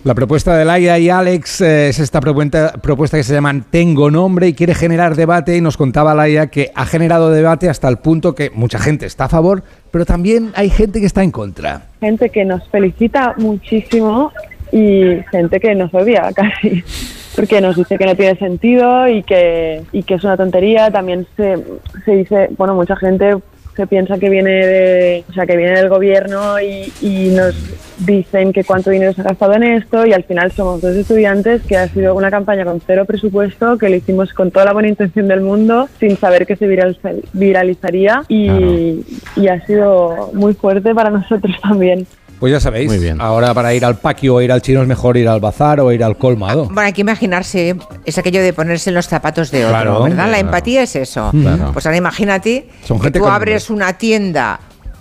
La 0.03 0.13
propuesta 0.13 0.57
de 0.57 0.65
Laia 0.65 0.99
y 0.99 1.09
Alex 1.09 1.61
eh, 1.61 1.89
es 1.89 1.99
esta 1.99 2.19
propuesta, 2.19 2.73
propuesta 2.73 3.17
que 3.17 3.23
se 3.23 3.33
llama 3.33 3.63
Tengo 3.69 4.11
Nombre 4.11 4.47
y 4.47 4.53
quiere 4.53 4.75
generar 4.75 5.15
debate 5.15 5.55
y 5.55 5.61
nos 5.61 5.77
contaba 5.77 6.13
Laia 6.13 6.47
que 6.47 6.71
ha 6.75 6.85
generado 6.85 7.31
debate 7.31 7.69
hasta 7.69 7.87
el 7.87 7.97
punto 7.97 8.35
que 8.35 8.49
mucha 8.49 8.79
gente 8.79 9.05
está 9.05 9.25
a 9.25 9.29
favor, 9.29 9.63
pero 9.91 10.05
también 10.05 10.51
hay 10.55 10.69
gente 10.69 10.99
que 10.99 11.05
está 11.05 11.23
en 11.23 11.31
contra. 11.31 11.83
gente 12.01 12.29
que 12.29 12.43
nos 12.43 12.67
felicita 12.69 13.33
muchísimo 13.37 14.31
y 14.71 15.21
gente 15.31 15.59
que 15.59 15.73
nos 15.73 15.93
odia 15.93 16.31
casi 16.35 16.83
porque 17.35 17.61
nos 17.61 17.77
dice 17.77 17.97
que 17.97 18.05
no 18.05 18.15
tiene 18.15 18.37
sentido 18.37 19.07
y 19.07 19.23
que, 19.23 19.83
y 19.93 20.03
que 20.03 20.15
es 20.15 20.23
una 20.25 20.35
tontería. 20.35 20.91
También 20.91 21.25
se, 21.37 21.63
se 22.03 22.11
dice, 22.11 22.49
bueno, 22.57 22.75
mucha 22.75 22.97
gente 22.97 23.37
se 23.79 23.87
piensa 23.87 24.17
que 24.17 24.29
viene 24.29 24.51
de, 24.67 25.23
o 25.29 25.31
sea, 25.31 25.45
que 25.45 25.55
viene 25.55 25.71
del 25.71 25.87
gobierno 25.87 26.59
y, 26.59 26.91
y 26.99 27.29
nos 27.29 27.55
dicen 27.99 28.51
que 28.51 28.65
cuánto 28.65 28.89
dinero 28.89 29.13
se 29.13 29.21
ha 29.21 29.23
gastado 29.23 29.53
en 29.53 29.63
esto 29.63 30.05
y 30.05 30.11
al 30.11 30.25
final 30.25 30.51
somos 30.51 30.81
dos 30.81 30.95
estudiantes 30.97 31.61
que 31.63 31.77
ha 31.77 31.87
sido 31.87 32.13
una 32.13 32.29
campaña 32.29 32.65
con 32.65 32.81
cero 32.85 33.05
presupuesto 33.05 33.77
que 33.77 33.87
lo 33.89 33.95
hicimos 33.95 34.33
con 34.33 34.51
toda 34.51 34.65
la 34.65 34.73
buena 34.73 34.89
intención 34.89 35.29
del 35.29 35.39
mundo 35.39 35.87
sin 35.97 36.17
saber 36.17 36.45
que 36.45 36.57
se 36.57 36.67
viraliza- 36.67 37.21
viralizaría 37.31 38.23
y, 38.27 39.05
y 39.37 39.47
ha 39.47 39.65
sido 39.65 40.29
muy 40.33 40.53
fuerte 40.55 40.93
para 40.93 41.09
nosotros 41.09 41.55
también. 41.61 42.05
Pues 42.39 42.53
ya 42.53 42.59
sabéis, 42.61 42.87
Muy 42.89 42.99
bien. 42.99 43.19
ahora 43.19 43.53
para 43.53 43.73
ir 43.73 43.83
al 43.83 43.97
Paqui 43.97 44.29
o 44.29 44.39
ir 44.41 44.51
al 44.51 44.61
chino 44.61 44.81
es 44.81 44.87
mejor 44.87 45.17
ir 45.17 45.27
al 45.27 45.39
bazar 45.41 45.81
o 45.81 45.91
ir 45.91 46.03
al 46.03 46.17
colmado. 46.17 46.65
Bueno, 46.65 46.81
hay 46.81 46.93
que 46.93 47.01
imaginarse, 47.01 47.75
es 48.05 48.17
aquello 48.17 48.41
de 48.41 48.53
ponerse 48.53 48.89
en 48.91 48.95
los 48.95 49.07
zapatos 49.07 49.51
de 49.51 49.65
otro, 49.65 49.75
Claro, 49.75 50.03
¿verdad? 50.03 50.31
La 50.31 50.39
empatía 50.39 50.83
es 50.83 50.95
eso. 50.95 51.31
Claro. 51.31 51.71
Pues 51.73 51.85
ahora 51.85 51.97
imagínate 51.97 52.69
Son 52.85 52.99
que 52.99 53.11
tú 53.11 53.25
abres 53.27 53.69
una 53.69 53.93
tienda 53.97 54.59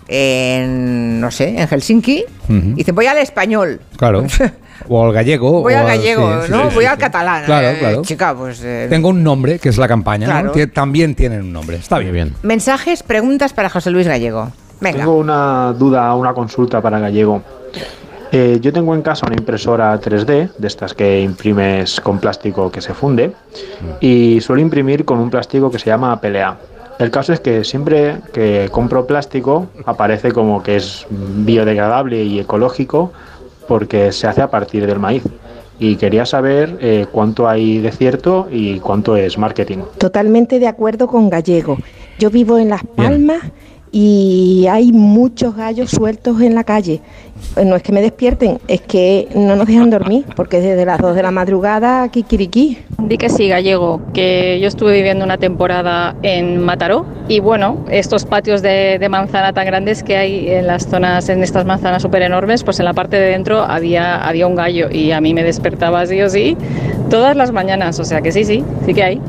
en, 0.08 1.20
no 1.20 1.30
sé, 1.30 1.60
en 1.60 1.68
Helsinki 1.68 2.24
Ujú. 2.44 2.54
y 2.54 2.74
dices, 2.74 2.94
voy 2.94 3.06
al 3.06 3.18
español. 3.18 3.80
Claro. 3.96 4.24
O 4.88 5.04
al 5.04 5.12
gallego. 5.12 5.60
Voy 5.60 5.74
o 5.74 5.78
al 5.78 5.86
gallego, 5.88 6.42
sí, 6.44 6.52
¿no? 6.52 6.68
sí, 6.70 6.74
voy 6.76 6.84
sí, 6.84 6.88
al 6.88 6.96
catalán. 6.98 7.44
Claro, 7.44 7.68
Eh, 7.70 7.76
claro. 7.80 8.02
Chica, 8.02 8.32
pues... 8.36 8.60
eh, 8.62 8.86
Tengo 8.88 9.08
un 9.08 9.24
nombre, 9.24 9.58
que 9.58 9.70
es 9.70 9.76
la 9.76 9.88
campaña. 9.88 10.26
Claro. 10.26 10.52
También 10.72 11.16
tienen 11.16 11.40
un 11.42 11.52
nombre. 11.52 11.78
Está 11.78 11.98
bien. 11.98 12.12
bien. 12.12 12.34
Mensajes, 12.44 13.02
preguntas 13.02 13.52
para 13.52 13.70
José 13.70 13.90
Luis 13.90 14.06
Gallego. 14.06 14.52
Venga. 14.80 14.98
Tengo 14.98 15.16
una 15.16 15.72
duda, 15.72 16.14
una 16.14 16.34
consulta 16.34 16.80
para 16.80 16.98
Gallego. 16.98 17.42
Eh, 18.30 18.58
yo 18.60 18.72
tengo 18.72 18.94
en 18.94 19.02
casa 19.02 19.26
una 19.26 19.36
impresora 19.36 19.98
3D, 19.98 20.50
de 20.58 20.66
estas 20.66 20.92
que 20.92 21.22
imprimes 21.22 22.00
con 22.00 22.18
plástico 22.18 22.70
que 22.70 22.80
se 22.80 22.92
funde, 22.92 23.32
y 24.00 24.40
suelo 24.40 24.60
imprimir 24.60 25.04
con 25.04 25.18
un 25.18 25.30
plástico 25.30 25.70
que 25.70 25.78
se 25.78 25.86
llama 25.86 26.20
PLA. 26.20 26.58
El 26.98 27.10
caso 27.10 27.32
es 27.32 27.40
que 27.40 27.64
siempre 27.64 28.16
que 28.32 28.68
compro 28.72 29.06
plástico 29.06 29.68
aparece 29.86 30.32
como 30.32 30.62
que 30.62 30.76
es 30.76 31.06
biodegradable 31.10 32.24
y 32.24 32.40
ecológico 32.40 33.12
porque 33.68 34.10
se 34.10 34.26
hace 34.26 34.42
a 34.42 34.50
partir 34.50 34.86
del 34.86 34.98
maíz. 34.98 35.22
Y 35.78 35.94
quería 35.94 36.26
saber 36.26 36.76
eh, 36.80 37.06
cuánto 37.12 37.48
hay 37.48 37.78
de 37.78 37.92
cierto 37.92 38.48
y 38.50 38.80
cuánto 38.80 39.14
es 39.14 39.38
marketing. 39.38 39.78
Totalmente 39.96 40.58
de 40.58 40.66
acuerdo 40.66 41.06
con 41.06 41.30
Gallego. 41.30 41.78
Yo 42.18 42.30
vivo 42.30 42.58
en 42.58 42.68
Las 42.68 42.82
Palmas 42.82 43.42
y 43.92 44.66
hay 44.70 44.92
muchos 44.92 45.56
gallos 45.56 45.90
sueltos 45.90 46.40
en 46.40 46.54
la 46.54 46.64
calle. 46.64 47.00
Eh, 47.56 47.64
No 47.64 47.76
es 47.76 47.82
que 47.82 47.92
me 47.92 48.00
despierten, 48.00 48.58
es 48.68 48.80
que 48.80 49.28
no 49.34 49.56
nos 49.56 49.66
dejan 49.66 49.90
dormir, 49.90 50.24
porque 50.36 50.60
desde 50.60 50.84
las 50.84 50.98
2 50.98 51.14
de 51.14 51.22
la 51.22 51.30
madrugada, 51.30 52.08
kikiriki. 52.08 52.78
Di 52.98 53.16
que 53.16 53.28
sí, 53.28 53.48
gallego, 53.48 54.00
que 54.12 54.58
yo 54.60 54.68
estuve 54.68 54.92
viviendo 54.94 55.24
una 55.24 55.38
temporada 55.38 56.16
en 56.22 56.58
Mataró 56.58 57.06
y 57.28 57.40
bueno, 57.40 57.84
estos 57.90 58.24
patios 58.24 58.60
de, 58.62 58.98
de 58.98 59.08
manzana 59.08 59.52
tan 59.52 59.66
grandes 59.66 60.02
que 60.02 60.16
hay 60.16 60.48
en 60.50 60.66
las 60.66 60.86
zonas, 60.86 61.28
en 61.28 61.42
estas 61.42 61.64
manzanas 61.64 62.02
súper 62.02 62.22
enormes, 62.22 62.64
pues 62.64 62.78
en 62.80 62.86
la 62.86 62.92
parte 62.92 63.16
de 63.16 63.30
dentro 63.30 63.62
había, 63.62 64.16
había 64.16 64.46
un 64.46 64.56
gallo 64.56 64.90
y 64.90 65.12
a 65.12 65.20
mí 65.20 65.32
me 65.32 65.44
despertaba 65.44 66.04
sí 66.06 66.20
o 66.22 66.28
sí 66.28 66.56
todas 67.08 67.36
las 67.36 67.52
mañanas, 67.52 67.98
o 68.00 68.04
sea 68.04 68.20
que 68.20 68.32
sí, 68.32 68.44
sí, 68.44 68.64
sí 68.84 68.94
que 68.94 69.02
hay. 69.02 69.20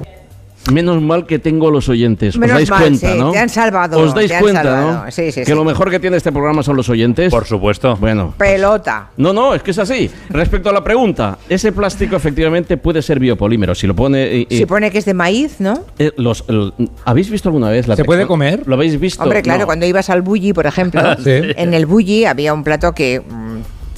Menos 0.72 1.02
mal 1.02 1.26
que 1.26 1.40
tengo 1.40 1.72
los 1.72 1.90
oyentes. 1.90 2.38
Menos 2.38 2.54
Os 2.54 2.58
dais 2.60 2.70
mal, 2.70 2.80
cuenta, 2.82 3.12
sí, 3.14 3.20
¿no? 3.20 3.32
te 3.32 3.40
han 3.40 3.50
salvado, 3.50 4.00
Os 4.00 4.14
dais 4.14 4.28
te 4.30 4.36
han 4.36 4.42
cuenta, 4.42 4.64
salvado. 4.64 5.06
¿no? 5.06 5.12
Sí, 5.12 5.32
sí, 5.32 5.42
que 5.42 5.46
sí. 5.46 5.54
lo 5.54 5.64
mejor 5.64 5.90
que 5.90 6.00
tiene 6.00 6.18
este 6.18 6.32
programa 6.32 6.64
son 6.64 6.76
los 6.76 6.90
oyentes. 6.90 7.32
Por 7.32 7.46
supuesto. 7.46 7.96
Bueno. 7.98 8.34
Pelota. 8.38 9.10
No, 9.18 9.34
no, 9.34 9.54
es 9.56 9.64
que 9.64 9.72
es 9.72 9.80
así. 9.80 10.10
Respecto 10.30 10.70
a 10.70 10.74
la 10.74 10.84
pregunta, 10.84 11.38
ese 11.50 11.72
plástico 11.72 12.16
efectivamente 12.16 12.78
puede 12.78 13.02
ser 13.02 13.20
biopolímero. 13.20 13.74
Si 13.76 13.88
lo 13.88 13.96
pone. 13.96 14.24
eh, 14.24 14.48
eh, 14.50 14.58
Si 14.58 14.66
pone 14.66 14.92
que 14.92 15.00
es 15.00 15.06
de 15.06 15.14
maíz, 15.14 15.60
¿no? 15.60 15.84
eh, 15.98 16.12
los, 16.18 16.44
el- 16.48 16.74
¿Habéis 17.06 17.30
visto 17.30 17.50
alguna 17.50 17.70
vez 17.70 17.88
la 17.88 17.96
¿Se 17.96 18.04
puede 18.06 18.28
comer? 18.28 18.64
¿Lo 18.66 18.76
habéis 18.76 19.00
visto? 19.00 19.24
Hombre, 19.24 19.42
claro, 19.42 19.62
No. 19.62 19.66
cuando 19.66 19.86
ibas 19.86 20.10
al 20.10 20.22
bulli, 20.22 20.54
por 20.54 20.66
ejemplo, 20.68 21.02
Sí. 21.24 21.32
en 21.56 21.74
el 21.74 21.86
bulli 21.86 22.26
había 22.26 22.54
un 22.54 22.64
plato 22.64 22.94
que 22.94 23.22
mm, 23.22 23.49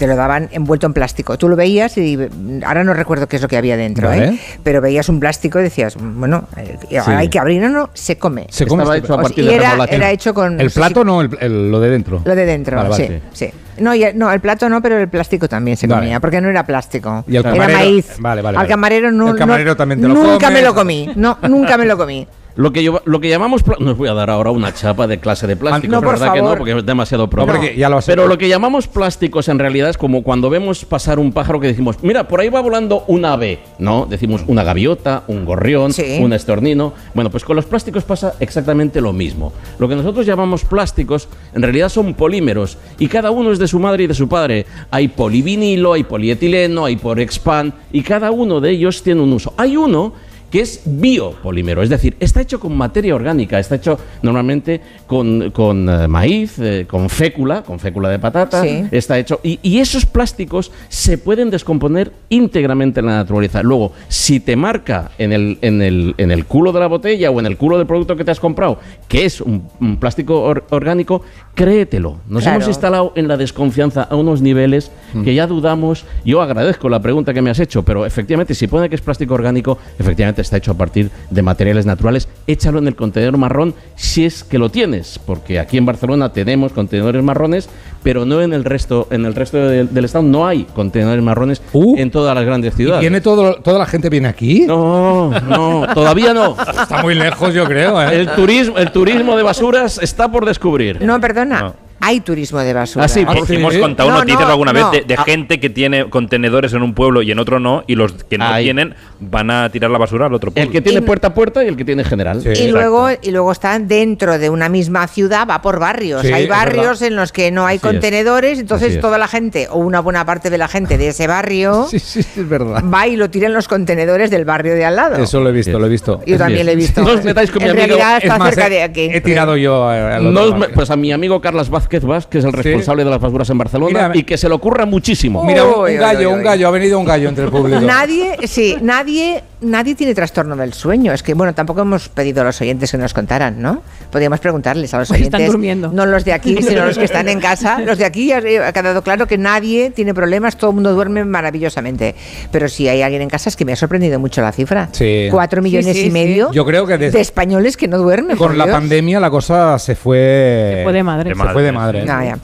te 0.02 0.08
lo 0.08 0.16
daban 0.16 0.50
envuelto 0.52 0.88
en 0.88 0.94
plástico. 0.94 1.38
Tú 1.38 1.48
lo 1.48 1.56
veías 1.56 1.96
y 1.96 2.18
ahora 2.66 2.84
no 2.84 2.96
recuerdo 2.96 3.28
qué 3.28 3.36
es 3.36 3.42
lo 3.44 3.48
que 3.48 3.56
había 3.56 3.78
dentro, 3.78 4.08
Vale. 4.08 4.30
¿eh? 4.30 4.40
pero 4.64 4.82
veías 4.82 5.08
un 5.10 5.20
plástico 5.20 5.60
y 5.60 5.62
decías, 5.62 5.96
bueno, 5.96 6.46
eh, 6.58 6.76
Sí. 6.90 6.98
hay 7.12 7.30
que 7.30 7.38
abrir, 7.38 7.62
no, 7.62 7.70
no, 7.70 7.90
se 7.94 8.18
come. 8.18 8.48
Se 8.50 8.66
come 8.66 8.82
Estaba 8.82 8.98
hecho 8.98 9.14
a 9.14 9.18
O 9.18 9.20
sea, 9.20 9.24
partir 9.26 9.44
y 9.44 9.48
de 9.48 9.56
era, 9.58 10.10
hecho 10.10 10.34
con... 10.34 10.60
El 10.60 10.72
plato 10.72 11.04
no, 11.04 11.22
el, 11.22 11.30
el- 11.40 11.70
lo 11.72 11.80
de 11.80 11.92
dentro. 11.92 12.20
Lo 12.26 12.34
de 12.36 12.46
dentro, 12.48 12.78
Vale, 12.78 12.90
vale. 12.90 13.22
sí. 13.32 13.52
No, 13.78 13.94
y- 13.94 14.08
no, 14.16 14.32
el 14.32 14.40
plato 14.40 14.68
no, 14.70 14.82
pero 14.82 14.98
el 14.98 15.08
plástico 15.08 15.48
también 15.48 15.78
se 15.78 15.86
Vale. 15.86 16.02
comía, 16.02 16.20
porque 16.20 16.42
no 16.42 16.50
era 16.50 16.66
plástico. 16.66 17.24
Y 17.28 17.36
el 17.36 17.46
era 17.46 17.52
camarero- 17.54 17.78
maíz. 17.78 18.16
Vale, 18.18 18.42
vale, 18.42 18.58
Al 18.58 18.68
camarero 18.68 19.12
no, 19.12 19.30
El 19.30 19.36
camarero 19.36 19.70
no- 19.70 19.78
también 19.78 20.02
te 20.02 20.08
lo 20.08 20.16
nunca 20.16 20.50
me 20.50 20.64
lo 20.64 20.74
comí. 20.74 21.12
No, 21.16 21.38
nunca 21.48 21.78
me 21.78 21.86
lo 21.86 21.96
comí. 21.96 22.28
Lo 22.56 22.74
que, 22.74 22.84
yo, 22.84 23.02
lo 23.06 23.20
que 23.22 23.30
llamamos. 23.30 23.64
No 23.80 23.92
os 23.92 23.98
voy 23.98 24.10
a 24.10 24.14
dar 24.14 24.30
ahora 24.30 24.52
una 24.52 24.74
chapa 24.74 25.08
de 25.08 25.20
clase 25.20 25.48
de 25.48 25.56
plástico, 25.56 25.92
No, 25.94 26.02
por 26.02 26.12
verdad 26.20 26.34
que 26.34 26.42
no, 26.42 26.56
porque 26.56 26.78
es 26.78 26.86
demasiado 26.86 27.24
No, 27.24 27.30
pronto. 27.30 27.52
porque 27.54 27.76
ya 27.78 27.88
lo 27.90 27.98
has 27.98 28.06
Pero 28.06 28.28
lo 28.28 28.38
que 28.38 28.50
llamamos 28.50 28.88
plásticos 28.88 29.48
en 29.48 29.58
realidad 29.60 29.90
es 29.90 29.98
como 29.98 30.22
cuando 30.24 30.50
vemos 30.50 30.84
pasar 30.86 31.18
un 31.20 31.32
pájaro 31.32 31.60
que 31.60 31.68
decimos, 31.68 31.98
mira, 32.02 32.28
por 32.28 32.42
ahí 32.42 32.50
va 32.50 32.60
volando 32.62 33.04
un 33.08 33.24
ave, 33.26 33.60
¿no? 33.80 34.06
Decimos 34.06 34.44
una 34.48 34.64
gaviota, 34.64 35.24
un 35.28 35.46
gorrión, 35.46 35.94
Sí. 35.94 36.20
un 36.22 36.34
estornino. 36.34 36.94
Bueno, 37.14 37.30
pues 37.30 37.44
con 37.46 37.56
los 37.56 37.66
plásticos 37.66 38.04
pasa 38.04 38.34
exactamente 38.40 39.00
lo 39.02 39.14
mismo. 39.14 39.54
Lo 39.80 39.88
que 39.88 39.96
nosotros 39.96 40.26
llamamos 40.26 40.66
plásticos 40.66 41.28
en 41.54 41.62
realidad 41.62 41.90
son 41.90 42.14
polímeros 42.14 42.78
y 43.00 43.08
cada 43.08 43.32
uno 43.32 43.52
es 43.52 43.60
de 43.60 43.68
su 43.68 43.80
madre 43.80 44.04
y 44.04 44.08
de 44.08 44.14
su 44.14 44.28
padre. 44.28 44.66
Hay 44.92 45.08
polivinilo, 45.08 45.94
hay 45.94 46.04
polietileno, 46.04 46.86
hay 46.86 46.98
porexpan 46.98 47.74
y 47.94 48.02
cada 48.02 48.32
uno 48.32 48.60
de 48.60 48.72
ellos 48.72 49.02
tiene 49.04 49.22
un 49.22 49.32
uso. 49.34 49.54
Hay 49.58 49.78
uno 49.78 50.14
que 50.52 50.60
es 50.60 50.82
biopolímero, 50.86 51.82
es 51.82 51.90
decir, 51.90 52.16
está 52.20 52.42
hecho 52.42 52.60
con 52.60 52.76
materia 52.76 53.16
orgánica, 53.16 53.58
está 53.58 53.76
hecho 53.76 53.98
normalmente 54.22 54.82
con, 55.08 55.50
con, 55.52 55.88
eh, 55.90 56.08
maíz, 56.08 56.60
eh, 56.60 56.86
con 56.90 57.10
fécula, 57.10 57.64
con 57.64 57.80
fécula 57.80 58.10
de 58.10 58.20
patata, 58.20 58.62
Sí. 58.62 58.84
está 58.92 59.18
hecho. 59.18 59.40
Y, 59.44 59.60
y 59.64 59.80
esos 59.80 60.06
plásticos 60.06 60.72
se 60.90 61.18
pueden 61.18 61.50
descomponer 61.50 62.12
íntegramente 62.30 63.00
en 63.00 63.06
la 63.06 63.16
naturaleza. 63.16 63.64
Luego, 63.64 63.94
si 64.10 64.40
te 64.42 64.56
marca 64.56 65.12
en 65.18 65.32
el, 65.32 65.58
en 65.62 65.82
el, 65.82 66.16
en 66.18 66.32
el 66.32 66.46
culo 66.46 66.72
de 66.74 66.80
la 66.82 66.88
botella 66.88 67.32
o 67.32 67.40
en 67.40 67.46
el 67.46 67.56
culo 67.58 67.78
del 67.78 67.88
producto 67.88 68.16
que 68.18 68.26
te 68.26 68.32
has 68.32 68.40
comprado, 68.40 68.80
que 69.08 69.26
es 69.26 69.40
un, 69.40 69.64
un 69.80 69.98
plástico 69.98 70.42
or- 70.42 70.66
orgánico, 70.72 71.22
créetelo. 71.56 72.18
Nos 72.28 72.44
Claro. 72.44 72.58
hemos 72.58 72.68
instalado 72.68 73.14
en 73.16 73.28
la 73.28 73.38
desconfianza 73.38 74.04
a 74.04 74.16
unos 74.16 74.42
niveles 74.42 74.92
que 75.24 75.34
ya 75.34 75.48
dudamos. 75.48 76.06
Yo 76.26 76.42
agradezco 76.42 76.90
la 76.90 77.00
pregunta 77.02 77.34
que 77.34 77.42
me 77.42 77.50
has 77.50 77.60
hecho, 77.60 77.84
pero 77.84 78.06
efectivamente, 78.06 78.54
si 78.54 78.68
pone 78.68 78.90
que 78.90 78.96
es 78.96 79.02
plástico 79.02 79.34
orgánico, 79.34 79.78
efectivamente 79.98 80.41
está 80.42 80.58
hecho 80.58 80.72
a 80.72 80.76
partir 80.76 81.10
de 81.30 81.42
materiales 81.42 81.86
naturales. 81.86 82.28
Échalo 82.48 82.80
en 82.80 82.88
el 82.88 82.96
contenedor 82.96 83.38
marrón 83.38 83.74
si 83.96 84.26
es 84.26 84.44
que 84.44 84.58
lo 84.58 84.70
tienes, 84.70 85.20
porque 85.26 85.60
aquí 85.60 85.78
en 85.78 85.86
Barcelona 85.86 86.34
tenemos 86.34 86.74
contenedores 86.74 87.24
marrones, 87.24 87.70
pero 88.04 88.26
no 88.26 88.42
en 88.42 88.54
el 88.54 88.64
resto, 88.64 89.08
en 89.12 89.26
el 89.26 89.36
resto 89.36 89.58
de- 89.58 89.86
del 89.86 90.06
estado 90.06 90.24
no 90.24 90.48
hay 90.48 90.64
contenedores 90.66 91.24
marrones 91.24 91.62
en 91.74 92.12
todas 92.12 92.34
las 92.36 92.44
grandes 92.46 92.74
¿Y 92.74 92.78
ciudades. 92.78 93.02
viene 93.02 93.22
todo, 93.22 93.56
toda 93.56 93.78
la 93.80 93.86
gente 93.86 94.10
viene 94.10 94.28
aquí? 94.28 94.66
No, 94.68 95.30
no, 95.42 95.86
todavía 95.94 96.34
no. 96.34 96.56
Está 96.60 97.02
muy 97.04 97.16
lejos, 97.16 97.54
yo 97.54 97.66
creo, 97.66 98.02
¿eh? 98.02 98.20
El 98.20 98.30
turismo, 98.32 98.78
el 98.78 98.92
turismo 98.92 99.36
de 99.38 99.44
basuras 99.44 100.00
está 100.02 100.32
por 100.32 100.46
descubrir. 100.46 101.02
No, 101.04 101.20
perdona. 101.22 101.62
No. 101.62 101.91
Hay 102.02 102.20
turismo 102.22 102.60
de 102.60 102.74
basura. 102.74 103.06
Ah, 103.06 103.08
sí, 103.08 103.22
Hemos- 103.22 103.48
sí. 103.48 103.56
Hemos 103.56 103.78
contado 103.78 104.10
No, 104.10 104.18
noticias 104.18 104.42
no, 104.42 104.48
alguna 104.50 104.74
no. 104.74 104.92
vez 104.92 105.02
de, 105.02 105.08
de 105.08 105.20
Ah. 105.20 105.24
gente 105.24 105.60
que 105.60 105.70
tiene 105.70 106.10
contenedores 106.10 106.74
en 106.74 106.82
un 106.82 106.94
pueblo 106.94 107.22
y 107.22 107.32
en 107.32 107.40
otro 107.40 107.60
no, 107.60 107.84
y 107.88 107.96
los 107.96 108.14
que 108.24 108.38
no 108.38 108.46
Ahí. 108.48 108.64
tienen 108.66 108.96
van 109.20 109.52
a 109.52 109.70
tirar 109.70 109.92
la 109.92 109.98
basura 109.98 110.26
al 110.26 110.34
otro 110.34 110.52
pueblo. 110.52 110.68
El 110.68 110.72
que 110.74 110.82
tiene 110.82 111.02
puerta 111.04 111.28
a 111.28 111.34
puerta 111.34 111.64
y 111.64 111.68
el 111.68 111.78
que 111.78 111.86
tiene 111.86 112.04
general. 112.04 112.42
y 112.46 112.68
luego, 112.70 113.08
y 113.22 113.32
luego 113.32 113.52
están 113.52 113.88
dentro 113.88 114.38
de 114.40 114.50
una 114.50 114.68
misma 114.70 115.08
ciudad, 115.08 115.48
va 115.48 115.62
por 115.62 115.80
barrios. 115.80 116.22
Sí, 116.24 116.32
hay 116.34 116.48
barrios 116.48 117.02
en 117.02 117.16
los 117.16 117.32
que 117.32 117.52
no 117.52 117.66
hay 117.66 117.78
Así 117.78 117.88
es. 117.88 117.92
contenedores, 117.94 118.60
entonces 118.60 118.88
Así 118.90 118.96
es. 118.96 119.02
toda 119.02 119.18
la 119.18 119.28
gente, 119.28 119.68
o 119.70 119.78
una 119.78 120.00
buena 120.00 120.26
parte 120.26 120.50
de 120.50 120.58
la 120.58 120.68
gente 120.68 120.98
de 120.98 121.10
ese 121.10 121.28
barrio, 121.28 121.86
Sí, 121.92 122.00
sí, 122.00 122.20
es 122.22 122.50
verdad. 122.50 122.84
va 122.92 123.08
y 123.08 123.16
lo 123.16 123.30
tira 123.30 123.48
en 123.48 123.54
los 123.54 123.68
contenedores 123.68 124.32
del 124.32 124.46
barrio 124.46 124.74
de 124.74 124.86
al 124.86 124.96
lado. 124.96 125.18
Eso 125.18 125.40
lo 125.40 125.50
he 125.50 125.52
visto, 125.52 125.78
lo 125.78 125.86
he 125.86 125.90
visto. 125.90 126.22
Yo 126.26 126.38
también 126.38 126.66
lo 126.66 126.72
he 126.72 126.76
visto. 126.76 127.02
No 127.04 127.12
os 127.12 127.24
metáis 127.24 127.52
con 127.52 127.62
mi 127.64 127.70
amigo. 127.70 127.86
realidad 127.88 128.18
está 128.22 128.34
Es 128.34 128.40
más, 128.40 128.50
cerca 128.56 128.68
he- 128.68 128.70
de 128.72 128.84
aquí. 128.84 129.10
He 129.14 129.22
tirado 129.22 129.56
yo 129.58 129.88
a- 129.88 130.20
No 130.20 130.42
os 130.42 130.52
barrio. 130.52 130.70
pues 130.74 130.90
a 130.90 130.96
mi 130.96 131.12
amigo 131.12 131.40
Carlos 131.42 131.70
Vázquez 131.70 131.91
Vaz, 132.00 132.28
que 132.28 132.40
es 132.40 132.46
el 132.46 132.54
responsable 132.54 133.04
de 133.04 133.10
las 133.10 133.20
basuras 133.20 133.50
en 133.50 133.58
Barcelona, 133.58 134.10
Mira, 134.10 134.18
y 134.20 134.24
que 134.24 134.38
se 134.38 134.48
le 134.48 134.56
ocurra 134.56 134.86
muchísimo. 134.86 135.44
Mira, 135.44 135.64
un, 135.64 135.90
un 135.90 135.98
gallo, 135.98 136.32
un 136.32 136.44
gallo, 136.44 136.68
ha 136.68 136.72
venido 136.72 137.00
un 137.00 137.06
gallo 137.06 137.30
entre 137.30 137.46
el 137.46 137.52
público. 137.52 137.82
Nadie, 137.82 138.38
sí, 138.48 138.78
nadie, 138.82 139.44
nadie 139.62 139.96
tiene 139.96 140.14
trastorno 140.16 140.56
del 140.56 140.74
sueño. 140.74 141.14
Es 141.14 141.24
que, 141.24 141.34
bueno, 141.34 141.54
tampoco 141.54 141.82
hemos 141.82 142.10
pedido 142.10 142.42
a 142.42 142.46
los 142.46 142.60
oyentes 142.62 142.92
que 142.92 142.98
nos 142.98 143.14
contaran, 143.14 143.62
¿no? 143.62 143.82
Podríamos 144.12 144.40
preguntarles 144.40 144.94
a 144.94 145.00
los 145.00 145.08
Pues 145.08 145.20
oyentes. 145.22 145.40
están 145.40 145.52
durmiendo. 145.52 145.92
No 145.94 146.06
los 146.06 146.26
de 146.26 146.34
aquí, 146.34 146.58
sino 146.62 146.86
los 146.86 146.98
que 146.98 147.06
están 147.06 147.30
en 147.30 147.40
casa. 147.42 147.80
Los 147.80 147.98
de 147.98 148.06
aquí 148.06 148.28
ya 148.28 148.38
ha 148.38 148.74
quedado 148.74 149.02
claro 149.04 149.28
que 149.28 149.38
nadie 149.38 149.92
tiene 149.92 150.14
problemas, 150.14 150.58
todo 150.58 150.72
el 150.72 150.76
mundo 150.76 150.94
duerme 150.94 151.24
maravillosamente. 151.26 152.16
Pero 152.52 152.68
si 152.70 152.88
hay 152.88 153.02
alguien 153.02 153.22
en 153.22 153.30
casa, 153.30 153.50
es 153.50 153.56
que 153.56 153.66
me 153.66 153.74
ha 153.74 153.76
sorprendido 153.76 154.20
mucho 154.20 154.42
la 154.42 154.52
cifra. 154.52 154.90
Sí. 154.92 155.28
Cuatro 155.32 155.62
millones 155.62 155.94
sí, 155.96 156.02
y 156.02 156.04
sí. 156.06 156.10
medio 156.12 156.52
Yo 156.52 156.66
creo 156.66 156.86
que 156.88 156.98
de 156.98 157.20
españoles 157.22 157.78
que 157.78 157.88
no 157.88 157.98
duermen. 157.98 158.38
con 158.38 158.58
la 158.58 158.66
Dios. 158.66 158.76
pandemia 158.76 159.20
la 159.20 159.30
cosa 159.30 159.78
se 159.80 159.96
fue... 159.96 160.74
Se 160.78 160.84
fue 160.84 160.94
de 160.94 161.04
madre. 161.04 161.36
Se 161.36 161.36
fue 161.54 161.64
de 161.64 161.72
madre. 161.72 162.06
Ah, 162.10 162.24
ya. 162.26 162.38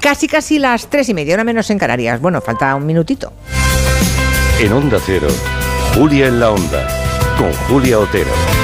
Casi, 0.00 0.28
casi 0.28 0.58
las 0.58 0.88
tres 0.88 1.08
y 1.08 1.14
media, 1.14 1.34
una 1.34 1.44
menos 1.44 1.70
en 1.70 1.78
Canarias. 1.78 2.20
Bueno, 2.20 2.40
falta 2.42 2.74
un 2.74 2.84
minutito. 2.84 3.32
En 4.60 4.72
Onda 4.72 4.98
Cero, 5.04 5.28
Julia 5.94 6.26
en 6.26 6.40
la 6.40 6.50
Onda, 6.50 6.88
con 7.38 7.52
Julia 7.68 8.00
Otero. 8.00 8.63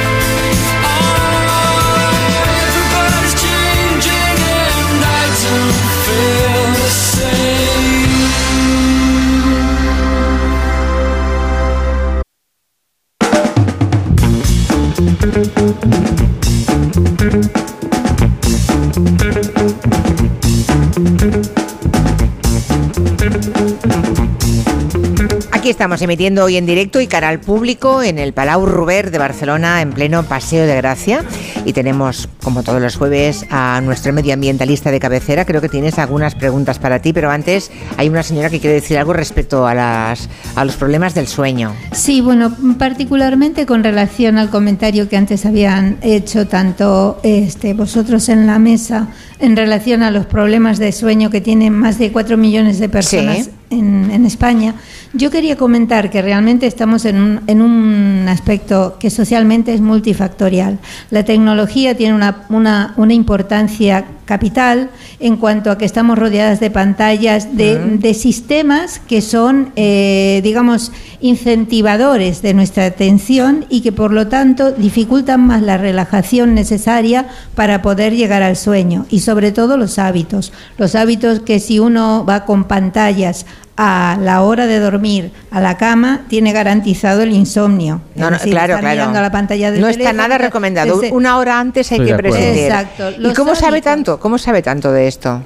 Aquí 25.70 25.74
estamos 25.74 26.02
emitiendo 26.02 26.42
hoy 26.42 26.56
en 26.56 26.66
directo 26.66 27.00
y 27.00 27.06
cara 27.06 27.28
al 27.28 27.38
público 27.38 28.02
en 28.02 28.18
el 28.18 28.32
Palau 28.32 28.66
Ruber 28.66 29.12
de 29.12 29.18
Barcelona 29.18 29.80
en 29.82 29.92
pleno 29.92 30.24
Paseo 30.24 30.66
de 30.66 30.74
Gracia 30.74 31.22
y 31.64 31.72
tenemos 31.72 32.28
como 32.42 32.64
todos 32.64 32.82
los 32.82 32.96
jueves 32.96 33.46
a 33.50 33.80
nuestro 33.80 34.12
medioambientalista 34.12 34.90
de 34.90 34.98
cabecera. 34.98 35.44
Creo 35.44 35.60
que 35.60 35.68
tienes 35.68 36.00
algunas 36.00 36.34
preguntas 36.34 36.80
para 36.80 37.00
ti, 37.00 37.12
pero 37.12 37.30
antes 37.30 37.70
hay 37.98 38.08
una 38.08 38.24
señora 38.24 38.50
que 38.50 38.58
quiere 38.58 38.74
decir 38.74 38.98
algo 38.98 39.12
respecto 39.12 39.64
a 39.64 39.74
las 39.74 40.28
a 40.56 40.64
los 40.64 40.74
problemas 40.74 41.14
del 41.14 41.28
sueño. 41.28 41.72
Sí, 41.92 42.20
bueno, 42.20 42.52
particularmente 42.76 43.64
con 43.64 43.84
relación 43.84 44.38
al 44.38 44.50
comentario 44.50 45.08
que 45.08 45.16
antes 45.16 45.46
habían 45.46 45.98
hecho 46.02 46.48
tanto 46.48 47.20
este 47.22 47.74
vosotros 47.74 48.28
en 48.28 48.48
la 48.48 48.58
mesa 48.58 49.06
en 49.38 49.54
relación 49.56 50.02
a 50.02 50.10
los 50.10 50.26
problemas 50.26 50.78
de 50.80 50.90
sueño 50.90 51.30
que 51.30 51.40
tienen 51.40 51.72
más 51.74 51.96
de 51.98 52.10
4 52.10 52.36
millones 52.36 52.80
de 52.80 52.88
personas 52.88 53.36
Sí. 53.44 53.50
en, 53.70 54.10
en 54.10 54.26
España. 54.26 54.74
Yo 55.12 55.32
quería 55.32 55.56
comentar 55.56 56.08
que 56.08 56.22
realmente 56.22 56.68
estamos 56.68 57.04
en 57.04 57.20
un, 57.20 57.40
en 57.48 57.62
un 57.62 58.26
aspecto 58.28 58.96
que 59.00 59.10
socialmente 59.10 59.74
es 59.74 59.80
multifactorial. 59.80 60.78
La 61.10 61.24
tecnología 61.24 61.96
tiene 61.96 62.14
una, 62.14 62.44
una, 62.48 62.94
una 62.96 63.12
importancia 63.12 64.04
capital 64.24 64.90
en 65.18 65.36
cuanto 65.36 65.72
a 65.72 65.78
que 65.78 65.84
estamos 65.84 66.16
rodeadas 66.16 66.60
de 66.60 66.70
pantallas, 66.70 67.56
de, 67.56 67.76
de 67.98 68.14
sistemas 68.14 69.00
que 69.00 69.20
son, 69.20 69.72
eh, 69.74 70.40
digamos, 70.44 70.92
incentivadores 71.20 72.40
de 72.40 72.54
nuestra 72.54 72.84
atención 72.84 73.66
y 73.68 73.80
que 73.80 73.90
por 73.90 74.12
lo 74.12 74.28
tanto 74.28 74.70
dificultan 74.70 75.44
más 75.44 75.62
la 75.62 75.76
relajación 75.76 76.54
necesaria 76.54 77.26
para 77.56 77.82
poder 77.82 78.14
llegar 78.14 78.44
al 78.44 78.56
sueño 78.56 79.06
y 79.10 79.18
sobre 79.18 79.50
todo 79.50 79.76
los 79.76 79.98
hábitos. 79.98 80.52
Los 80.78 80.94
hábitos 80.94 81.40
que 81.40 81.58
si 81.58 81.80
uno 81.80 82.24
va 82.24 82.44
con 82.44 82.62
pantallas 82.64 83.46
a 83.82 84.18
la 84.20 84.42
hora 84.42 84.66
de 84.66 84.78
dormir 84.78 85.32
a 85.50 85.58
la 85.58 85.78
cama 85.78 86.26
tiene 86.28 86.52
garantizado 86.52 87.22
el 87.22 87.32
insomnio. 87.32 88.02
No, 88.14 88.26
no, 88.30 88.36
decir, 88.36 88.52
claro, 88.52 88.78
claro. 88.78 88.94
mirando 88.94 89.18
a 89.18 89.22
la 89.22 89.32
pantalla 89.32 89.70
del 89.70 89.80
no 89.80 89.88
está 89.88 90.12
nada 90.12 90.36
recomendado. 90.36 91.02
ese- 91.02 91.14
Una 91.14 91.38
hora 91.38 91.58
antes 91.58 91.90
hay 91.90 91.96
Estoy 92.00 92.10
que 92.12 92.16
prescindir. 92.18 92.64
Exacto. 92.64 93.10
¿Y 93.18 93.32
cómo 93.32 93.54
sabe 93.54 93.80
tanto? 93.80 94.20
¿Cómo 94.20 94.36
sabe 94.36 94.60
tanto 94.60 94.92
de 94.92 95.08
esto? 95.08 95.42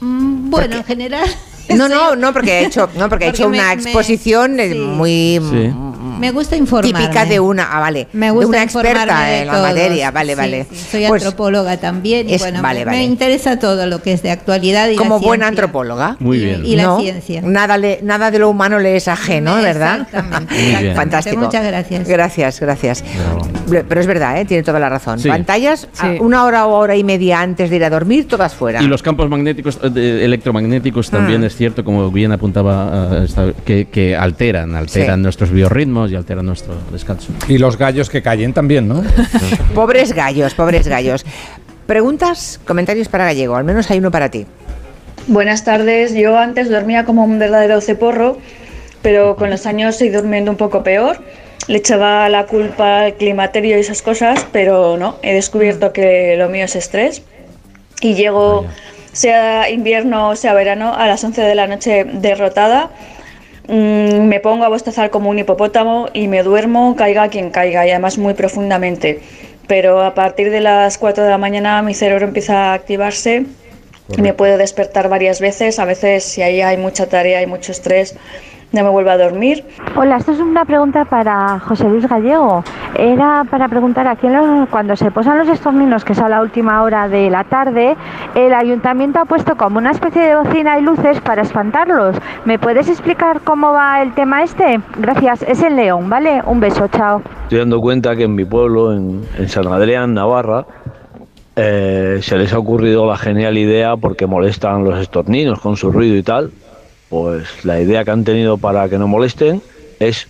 Mm, 0.00 0.48
Bueno, 0.50 0.76
en 0.76 0.84
general. 0.84 1.26
No, 1.70 1.88
no, 1.88 2.14
no, 2.14 2.32
porque 2.32 2.52
ha 2.52 2.60
hecho, 2.60 2.88
no, 2.96 3.08
porque 3.08 3.24
ha 3.26 3.28
Porque 3.30 3.42
hecho 3.42 3.48
me- 3.48 3.58
una 3.58 3.74
me- 3.74 3.82
exposición 3.82 4.60
eh, 4.60 4.74
muy 4.76 5.40
Me 6.22 6.30
gusta 6.30 6.56
informarme. 6.56 6.98
típica 7.00 7.24
de 7.26 7.40
una, 7.40 7.64
ah, 7.76 7.80
vale, 7.80 8.06
Me 8.12 8.26
de 8.26 8.32
gusta 8.32 8.48
una 8.48 8.62
experta 8.62 9.24
de 9.24 9.40
en 9.40 9.46
la 9.48 9.52
materia, 9.60 10.10
vale, 10.12 10.32
Sí, 10.32 10.38
vale. 10.38 10.66
sí, 10.70 10.76
soy 10.90 11.06
Pues, 11.08 11.24
antropóloga 11.24 11.76
también 11.78 12.28
y 12.28 12.34
es- 12.34 12.40
bueno, 12.40 12.62
vale, 12.62 12.78
me, 12.80 12.84
vale. 12.84 12.98
me 12.98 13.04
interesa 13.04 13.58
todo 13.58 13.86
lo 13.86 14.00
que 14.00 14.12
es 14.12 14.22
de 14.22 14.30
actualidad 14.30 14.88
y 14.88 14.94
como 14.96 15.18
la 15.18 15.26
buena 15.26 15.48
antropóloga. 15.48 16.16
Muy 16.20 16.38
Y- 16.38 16.44
bien. 16.44 16.62
Y 16.64 16.76
la 16.76 16.82
No, 16.84 17.00
ciencia. 17.00 17.42
Nada, 17.42 17.76
le- 17.76 17.98
nada 18.02 18.30
de 18.30 18.38
lo 18.38 18.48
humano 18.50 18.78
le 18.78 18.94
es 18.96 19.08
ajeno, 19.08 19.56
¿verdad? 19.56 20.02
Exactamente. 20.02 20.54
Muy 20.54 20.82
bien. 20.84 20.94
Fantástico. 20.96 21.36
Muchas 21.40 21.64
gracias. 21.66 22.06
Gracias, 22.08 22.60
gracias. 22.60 23.04
Pero 23.88 24.00
es 24.00 24.06
verdad, 24.06 24.40
¿eh? 24.40 24.44
tiene 24.44 24.62
toda 24.62 24.78
la 24.78 24.88
razón. 24.88 25.18
Sí. 25.18 25.28
Pantallas, 25.28 25.88
una 26.20 26.44
hora 26.44 26.66
o 26.66 26.72
hora 26.78 26.94
y 26.94 27.02
media 27.02 27.40
antes 27.40 27.68
de 27.68 27.76
ir 27.76 27.84
a 27.84 27.90
dormir, 27.90 28.28
todas 28.28 28.54
fuera. 28.54 28.80
Y 28.80 28.86
los 28.86 29.02
campos 29.02 29.28
magnéticos, 29.28 29.80
eh, 29.82 29.90
de- 29.90 30.24
electromagnéticos 30.24 31.10
también 31.10 31.42
Ah. 31.42 31.46
es 31.48 31.56
cierto, 31.56 31.82
como 31.82 32.10
bien 32.12 32.30
apuntaba, 32.30 33.08
eh, 33.20 33.24
esta- 33.24 33.52
que, 33.64 33.86
que 33.86 34.14
alteran, 34.16 34.74
alteran 34.76 35.16
Sí. 35.18 35.22
nuestros 35.22 35.50
biorritmos 35.50 36.11
y 36.12 36.16
alteran 36.16 36.46
nuestro 36.46 36.74
descanso. 36.92 37.32
Y 37.48 37.58
los 37.58 37.76
gallos 37.76 38.10
que 38.10 38.22
callen 38.22 38.52
también, 38.52 38.86
¿no? 38.86 39.02
Pobres 39.74 40.12
gallos, 40.12 40.54
pobres 40.54 40.86
gallos. 40.86 41.24
Preguntas, 41.86 42.60
comentarios 42.64 43.08
para 43.08 43.24
Gallego, 43.24 43.56
al 43.56 43.64
menos 43.64 43.90
hay 43.90 43.98
uno 43.98 44.10
para 44.10 44.30
ti. 44.30 44.46
Buenas 45.26 45.64
tardes. 45.64 46.14
Yo 46.14 46.38
antes 46.38 46.68
dormía 46.68 47.04
como 47.04 47.24
un 47.24 47.38
verdadero 47.38 47.80
ceporro, 47.80 48.38
pero 49.02 49.36
con 49.36 49.50
los 49.50 49.66
años 49.66 50.00
he 50.00 50.06
ido 50.06 50.20
durmiendo 50.20 50.50
un 50.50 50.56
poco 50.56 50.82
peor. 50.82 51.22
Le 51.68 51.78
echaba 51.78 52.28
la 52.28 52.46
culpa 52.46 53.02
al 53.02 53.14
climaterio 53.14 53.76
y 53.76 53.80
esas 53.80 54.02
cosas, 54.02 54.46
pero 54.52 54.96
no, 54.96 55.16
he 55.22 55.34
descubierto 55.34 55.92
que 55.92 56.36
lo 56.36 56.48
mío 56.48 56.64
es 56.64 56.76
estrés. 56.76 57.22
Y 58.00 58.14
llego, 58.14 58.66
sea 59.12 59.70
invierno 59.70 60.30
o 60.30 60.36
sea 60.36 60.54
verano, 60.54 60.94
a 60.94 61.06
las 61.06 61.22
11 61.22 61.40
de 61.40 61.54
la 61.54 61.66
noche 61.66 62.04
derrotada. 62.04 62.90
Mm, 63.68 64.26
me 64.26 64.40
pongo 64.40 64.64
a 64.64 64.68
bostezar 64.68 65.10
como 65.10 65.30
un 65.30 65.38
hipopótamo 65.38 66.08
y 66.12 66.26
me 66.28 66.42
duermo, 66.42 66.96
caiga 66.96 67.28
quien 67.28 67.50
caiga, 67.50 67.86
y 67.86 67.90
además 67.90 68.18
muy 68.18 68.34
profundamente. 68.34 69.20
Pero 69.68 70.02
a 70.02 70.14
partir 70.14 70.50
de 70.50 70.60
las 70.60 70.98
4 70.98 71.24
de 71.24 71.30
la 71.30 71.38
mañana 71.38 71.80
mi 71.82 71.94
cerebro 71.94 72.26
empieza 72.26 72.70
a 72.70 72.74
activarse 72.74 73.46
y 74.16 74.20
me 74.20 74.34
puedo 74.34 74.58
despertar 74.58 75.08
varias 75.08 75.40
veces. 75.40 75.78
A 75.78 75.84
veces, 75.84 76.24
si 76.24 76.42
ahí 76.42 76.60
hay 76.60 76.76
mucha 76.76 77.06
tarea 77.06 77.40
y 77.40 77.46
mucho 77.46 77.72
estrés, 77.72 78.16
no 78.72 78.82
me 78.84 78.88
vuelvo 78.90 79.10
a 79.10 79.18
dormir. 79.18 79.64
Hola, 79.96 80.16
esto 80.16 80.32
es 80.32 80.40
una 80.40 80.64
pregunta 80.64 81.04
para 81.04 81.58
José 81.60 81.88
Luis 81.88 82.08
Gallego. 82.08 82.64
Era 82.98 83.44
para 83.50 83.68
preguntar 83.68 84.06
aquí 84.08 84.26
en 84.26 84.32
los- 84.32 84.68
cuando 84.70 84.96
se 84.96 85.10
posan 85.10 85.38
los 85.38 85.48
estorninos, 85.48 86.04
que 86.04 86.12
es 86.14 86.18
a 86.20 86.28
la 86.28 86.40
última 86.40 86.82
hora 86.82 87.08
de 87.08 87.28
la 87.30 87.44
tarde, 87.44 87.96
el 88.34 88.54
ayuntamiento 88.54 89.18
ha 89.20 89.24
puesto 89.26 89.56
como 89.56 89.78
una 89.78 89.90
especie 89.90 90.22
de 90.22 90.36
bocina 90.36 90.78
y 90.78 90.82
luces 90.82 91.20
para 91.20 91.42
espantarlos. 91.42 92.16
¿Me 92.44 92.58
puedes 92.58 92.88
explicar 92.88 93.40
cómo 93.42 93.72
va 93.72 94.02
el 94.02 94.12
tema 94.14 94.42
este? 94.42 94.80
Gracias, 94.98 95.42
es 95.42 95.62
en 95.62 95.76
León, 95.76 96.08
¿vale? 96.08 96.42
Un 96.46 96.60
beso, 96.60 96.88
chao. 96.88 97.22
Estoy 97.44 97.58
dando 97.58 97.80
cuenta 97.80 98.16
que 98.16 98.24
en 98.24 98.34
mi 98.34 98.44
pueblo, 98.44 98.92
en, 98.92 99.22
en 99.38 99.48
San 99.48 99.66
Adrián, 99.68 100.14
Navarra, 100.14 100.64
eh, 101.56 102.18
se 102.22 102.38
les 102.38 102.52
ha 102.54 102.58
ocurrido 102.58 103.04
la 103.06 103.18
genial 103.18 103.58
idea 103.58 103.96
porque 103.98 104.26
molestan 104.26 104.84
los 104.84 104.98
estorninos 104.98 105.60
con 105.60 105.76
su 105.76 105.92
ruido 105.92 106.16
y 106.16 106.22
tal. 106.22 106.50
Pues 107.12 107.66
la 107.66 107.78
idea 107.78 108.06
que 108.06 108.10
han 108.10 108.24
tenido 108.24 108.56
para 108.56 108.88
que 108.88 108.96
no 108.96 109.06
molesten 109.06 109.60
es 110.00 110.26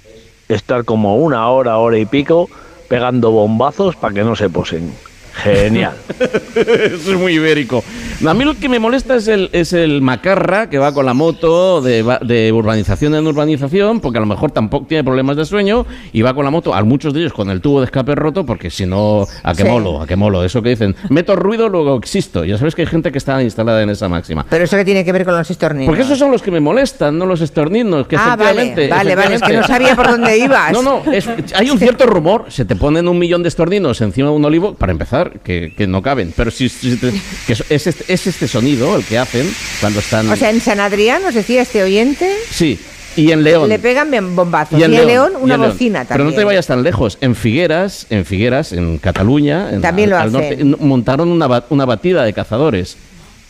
estar 0.49 0.85
como 0.85 1.15
una 1.15 1.49
hora, 1.49 1.79
hora 1.79 1.97
y 1.97 2.07
pico 2.07 2.51
pegando 2.89 3.31
bombazos 3.31 3.95
para 3.95 4.13
que 4.13 4.25
no 4.25 4.35
se 4.35 4.51
posen. 4.51 4.93
Genial. 5.35 5.95
Eso 6.55 7.13
es 7.13 7.19
muy 7.19 7.35
ibérico. 7.35 7.83
A 8.27 8.35
mí 8.35 8.45
lo 8.45 8.55
que 8.55 8.69
me 8.69 8.79
molesta 8.79 9.17
es 9.17 9.27
el, 9.29 9.49
es 9.53 9.73
el 9.73 10.01
macarra 10.03 10.69
que 10.71 10.79
va 10.79 10.93
con 10.95 11.07
la 11.07 11.15
moto 11.15 11.81
de, 11.83 12.53
urbanización 12.53 13.15
en 13.15 13.27
urbanización, 13.27 14.01
porque 14.01 14.19
a 14.19 14.21
lo 14.21 14.27
mejor 14.27 14.51
tampoco 14.53 14.87
tiene 14.87 15.03
problemas 15.03 15.37
de 15.37 15.45
sueño 15.45 15.87
y 16.13 16.23
va 16.23 16.35
con 16.35 16.45
la 16.45 16.51
moto, 16.51 16.75
a 16.75 16.83
muchos 16.85 17.13
de 17.15 17.21
ellos 17.21 17.33
con 17.33 17.51
el 17.51 17.61
tubo 17.61 17.81
de 17.81 17.87
escape 17.87 18.15
roto, 18.15 18.45
porque 18.47 18.71
si 18.71 18.87
no, 18.87 19.27
a 19.43 19.55
qué 19.55 19.63
Sí. 19.63 19.69
molo, 19.69 20.03
a 20.03 20.07
qué 20.07 20.17
molo. 20.17 20.45
Eso 20.45 20.63
que 20.63 20.71
dicen, 20.71 20.95
meto 21.09 21.35
ruido, 21.37 21.69
luego 21.69 21.97
existo. 21.97 22.45
Ya 22.45 22.59
sabes 22.59 22.75
que 22.75 22.83
hay 22.83 22.87
gente 22.89 23.11
que 23.11 23.19
está 23.19 23.43
instalada 23.43 23.83
en 23.83 23.91
esa 23.91 24.09
máxima. 24.09 24.45
Pero 24.49 24.65
eso 24.65 24.77
que 24.77 24.85
tiene 24.85 25.05
que 25.05 25.13
ver 25.13 25.25
con 25.25 25.37
los 25.37 25.51
estorninos. 25.51 25.87
Porque 25.87 26.03
esos 26.03 26.19
son 26.19 26.31
los 26.31 26.43
que 26.43 26.51
me 26.51 26.61
molestan, 26.61 27.19
no 27.19 27.27
los 27.27 27.41
estorninos. 27.41 28.07
Que 28.07 28.17
Ah, 28.17 28.37
vale, 28.37 28.63
efectivamente, 28.63 28.89
vale, 28.89 29.15
vale, 29.17 29.35
es 29.37 29.43
que 29.43 29.53
no 29.57 29.67
sabía 29.67 29.97
por 29.97 30.09
dónde 30.11 30.37
ibas. 30.45 30.73
No, 30.73 30.83
no, 30.83 31.13
es- 31.13 31.29
hay 31.55 31.71
un 31.71 31.79
cierto 31.79 32.07
rumor. 32.07 32.45
Se 32.49 32.65
te 32.65 32.77
ponen 32.77 33.09
un 33.09 33.19
millón 33.19 33.43
de 33.43 33.49
estorninos 33.49 34.01
encima 34.01 34.29
de 34.29 34.35
un 34.35 34.45
olivo, 34.45 34.75
para 34.75 34.93
empezar, 34.93 35.22
que, 35.45 35.73
que 35.77 35.87
no 35.87 36.03
caben. 36.03 36.33
Pero 36.37 36.51
si, 36.51 36.69
si 36.69 36.97
te- 36.97 37.13
que 37.47 37.53
es, 37.53 37.65
es 37.69 37.87
este, 37.87 38.13
es 38.13 38.27
este 38.27 38.49
sonido 38.49 38.97
el 38.97 39.05
que 39.05 39.19
hacen 39.19 39.49
cuando 39.81 40.01
están. 40.01 40.29
O 40.31 40.37
sea, 40.37 40.51
en 40.51 40.61
San 40.61 40.81
Adrián, 40.81 41.23
nos 41.23 41.35
decía 41.35 41.63
este 41.63 41.83
oyente, 41.83 42.31
sí, 42.51 42.79
y 43.17 43.31
en 43.31 43.43
León. 43.45 43.69
le 43.69 43.79
pegan 43.79 44.11
bien 44.11 44.35
bombazos. 44.35 44.79
Y 44.79 44.83
en 44.85 44.91
León, 44.93 45.33
una 45.41 45.57
León. 45.57 45.71
bocina 45.73 46.01
Pero 46.01 46.09
también. 46.25 46.31
no 46.31 46.37
te 46.37 46.45
vayas 46.45 46.67
tan 46.67 46.83
lejos. 46.83 47.19
En 47.21 47.35
Figueras, 47.37 48.07
en 48.11 48.25
Figueras, 48.25 48.73
en 48.73 48.99
Cataluña, 48.99 49.71
en- 49.71 49.81
También 49.83 50.13
al, 50.15 50.33
lo 50.33 50.39
hacen. 50.39 50.71
norte, 50.71 50.85
montaron 50.85 51.29
una, 51.31 51.65
una 51.69 51.85
batida 51.85 52.25
de 52.25 52.33
cazadores. 52.33 52.97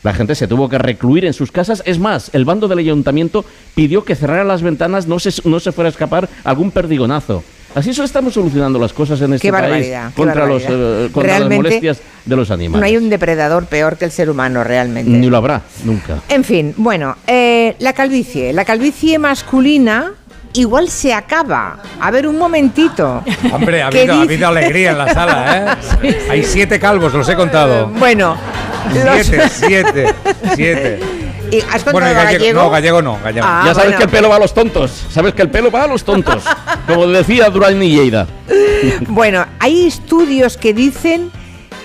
La 0.02 0.12
gente 0.12 0.35
se 0.35 0.48
tuvo 0.48 0.68
que 0.68 0.78
recluir 0.78 1.24
en 1.26 1.32
sus 1.32 1.52
casas. 1.52 1.80
Es 1.87 2.00
más, 2.00 2.30
el 2.32 2.44
bando 2.44 2.66
del 2.66 2.78
ayuntamiento 2.80 3.44
pidió 3.76 4.04
que 4.04 4.16
cerraran 4.16 4.48
las 4.48 4.61
ventanas, 4.61 5.06
no 5.06 5.20
se, 5.20 5.30
no 5.48 5.61
se 5.61 5.70
fuera 5.70 5.87
a 5.87 5.92
escapar 5.92 6.28
algún 6.42 6.72
perdigonazo. 6.72 7.44
Así 7.74 7.90
eso 7.90 8.04
estamos 8.04 8.35
solucionando 8.35 8.78
las 8.78 8.92
cosas 8.92 9.20
en 9.22 9.32
este 9.35 9.48
Qué 9.48 9.52
país 9.52 9.88
contra, 10.14 10.46
los, 10.46 10.62
eh, 10.68 11.08
contra 11.12 11.38
las 11.38 11.48
molestias 11.48 12.00
de 12.24 12.37
los 12.37 12.50
animales. 12.50 12.80
No 12.80 12.87
hay 12.87 12.96
un 12.96 13.08
depredador 13.08 13.66
peor 13.66 13.96
que 13.96 14.04
el 14.04 14.11
ser 14.11 14.28
humano, 14.28 14.62
realmente. 14.62 15.11
Ni 15.11 15.28
lo 15.30 15.37
habrá, 15.38 15.62
nunca. 15.85 16.18
En 16.28 16.44
fin, 16.44 16.74
bueno, 16.76 17.16
eh, 17.26 17.74
la 17.78 17.92
calvicie. 17.94 18.52
La 18.52 18.64
calvicie 18.64 19.18
masculina 19.18 20.12
igual 20.54 20.88
se 20.90 21.14
acaba. 21.14 21.78
A 21.98 22.11
ver, 22.11 22.26
un 22.26 22.37
momentito. 22.37 23.24
Hombre, 23.52 23.82
ha 23.82 23.88
¿Qué 23.88 24.00
habido, 24.00 24.14
ha 24.14 24.22
habido 24.22 24.48
alegría 24.48 24.90
en 24.90 24.98
la 24.98 25.14
sala, 25.14 25.78
¿eh? 26.02 26.16
Hay 26.30 26.42
siete 26.44 26.78
calvos, 26.78 27.14
los 27.14 27.26
he 27.28 27.35
contado. 27.35 27.87
Bueno, 27.88 28.37
los- 28.94 29.26
Siete, 29.26 29.48
siete, 29.50 30.06
siete. 30.54 31.00
¿Y 31.52 31.60
¿Has 31.60 31.84
contado 31.84 31.92
Bueno, 31.92 32.10
y 32.10 32.14
gallego? 32.14 32.62
No, 32.62 32.70
gallego 32.70 33.02
no, 33.02 33.18
gallego. 33.22 33.46
Ah, 33.46 33.62
ya 33.66 33.74
sabes 33.74 33.90
bueno. 33.90 33.98
que 33.98 34.04
el 34.04 34.10
pelo 34.10 34.28
va 34.30 34.36
a 34.36 34.38
los 34.38 34.54
tontos. 34.54 35.04
Sabes 35.10 35.34
que 35.34 35.42
el 35.42 35.50
pelo 35.50 35.70
va 35.70 35.84
a 35.84 35.86
los 35.86 36.02
tontos. 36.02 36.42
Como 36.86 37.06
decía 37.08 37.50
Durán 37.50 37.82
y 37.82 37.90
Lleida. 37.90 38.26
Bueno, 39.06 39.44
hay 39.58 39.86
estudios 39.86 40.56
que 40.56 40.72
dicen 40.72 41.30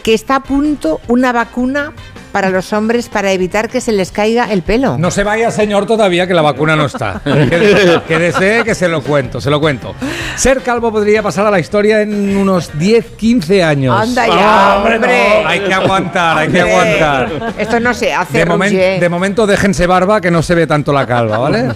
que 0.03 0.13
está 0.13 0.37
a 0.37 0.43
punto 0.43 1.01
una 1.09 1.33
vacuna 1.33 1.91
para 2.37 2.51
los 2.51 2.71
hombres 2.71 3.09
para 3.09 3.31
evitar 3.31 3.67
que 3.67 3.81
se 3.81 3.91
les 3.91 4.11
caiga 4.11 4.45
el 4.51 4.61
pelo. 4.61 4.95
No 4.99 5.09
se 5.09 5.23
vaya, 5.23 5.49
señor, 5.49 5.87
todavía 5.87 6.27
que 6.27 6.35
la 6.35 6.43
vacuna 6.43 6.75
no 6.75 6.85
está. 6.85 7.19
Quédese, 7.25 8.01
quédese, 8.07 8.61
que 8.63 8.75
se 8.75 8.87
lo 8.87 9.01
cuento, 9.01 9.41
se 9.41 9.49
lo 9.49 9.59
cuento. 9.59 9.95
Ser 10.35 10.61
calvo 10.61 10.91
podría 10.91 11.23
pasar 11.23 11.47
a 11.47 11.49
la 11.49 11.59
historia 11.59 12.03
en 12.03 12.37
unos 12.37 12.77
10, 12.77 13.05
15 13.17 13.63
años. 13.63 13.99
Anda 13.99 14.27
ya, 14.27 14.33
Ah, 14.39 14.83
hombre. 14.85 15.43
Hay 15.47 15.61
que 15.61 15.73
aguantar, 15.73 16.37
hay 16.37 16.47
que 16.49 16.61
aguantar. 16.61 17.53
Esto 17.57 17.79
no 17.79 17.91
se 17.95 18.13
hace, 18.13 18.37
De, 18.37 18.45
momen- 18.45 18.99
de 18.99 19.09
momento 19.09 19.47
déjense 19.47 19.87
barba 19.87 20.21
que 20.21 20.29
no 20.29 20.43
se 20.43 20.53
ve 20.53 20.67
tanto 20.67 20.93
la 20.93 21.07
calva, 21.07 21.39
¿vale? 21.39 21.69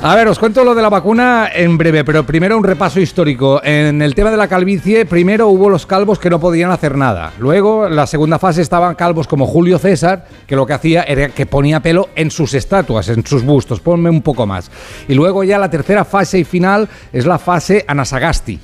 A 0.00 0.14
ver, 0.14 0.28
os 0.28 0.38
cuento 0.38 0.62
lo 0.62 0.76
de 0.76 0.82
la 0.82 0.90
vacuna 0.90 1.48
en 1.52 1.76
breve, 1.76 2.04
pero 2.04 2.24
primero 2.24 2.56
un 2.56 2.62
repaso 2.62 3.00
histórico. 3.00 3.60
En 3.64 4.00
el 4.00 4.14
tema 4.14 4.30
de 4.30 4.36
la 4.36 4.46
calvicie, 4.46 5.06
primero 5.06 5.48
hubo 5.48 5.68
los 5.68 5.86
calvos 5.86 6.20
que 6.20 6.30
no 6.30 6.38
podían 6.38 6.70
hacer 6.70 6.96
nada. 6.96 7.32
Luego, 7.40 7.88
en 7.88 7.96
la 7.96 8.06
segunda 8.06 8.38
fase 8.38 8.62
estaban 8.62 8.94
calvos 8.94 9.26
como 9.26 9.44
Julio 9.48 9.80
César, 9.80 10.03
que 10.46 10.56
lo 10.56 10.66
que 10.66 10.72
hacía 10.72 11.02
era 11.02 11.28
que 11.28 11.46
ponía 11.46 11.80
pelo 11.80 12.10
en 12.14 12.30
sus 12.30 12.54
estatuas, 12.54 13.08
en 13.08 13.24
sus 13.24 13.42
bustos. 13.42 13.80
Ponme 13.80 14.10
un 14.10 14.22
poco 14.22 14.46
más. 14.46 14.70
Y 15.08 15.14
luego 15.14 15.44
ya 15.44 15.58
la 15.58 15.70
tercera 15.70 16.04
fase 16.04 16.38
y 16.38 16.44
final 16.44 16.88
es 17.12 17.26
la 17.26 17.38
fase 17.38 17.84
Anasagasti, 17.86 18.58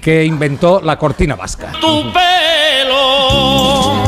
que 0.00 0.24
inventó 0.24 0.80
la 0.82 0.96
cortina 0.98 1.36
vasca. 1.36 1.72
Tu 1.80 2.04
pelo. 2.12 4.04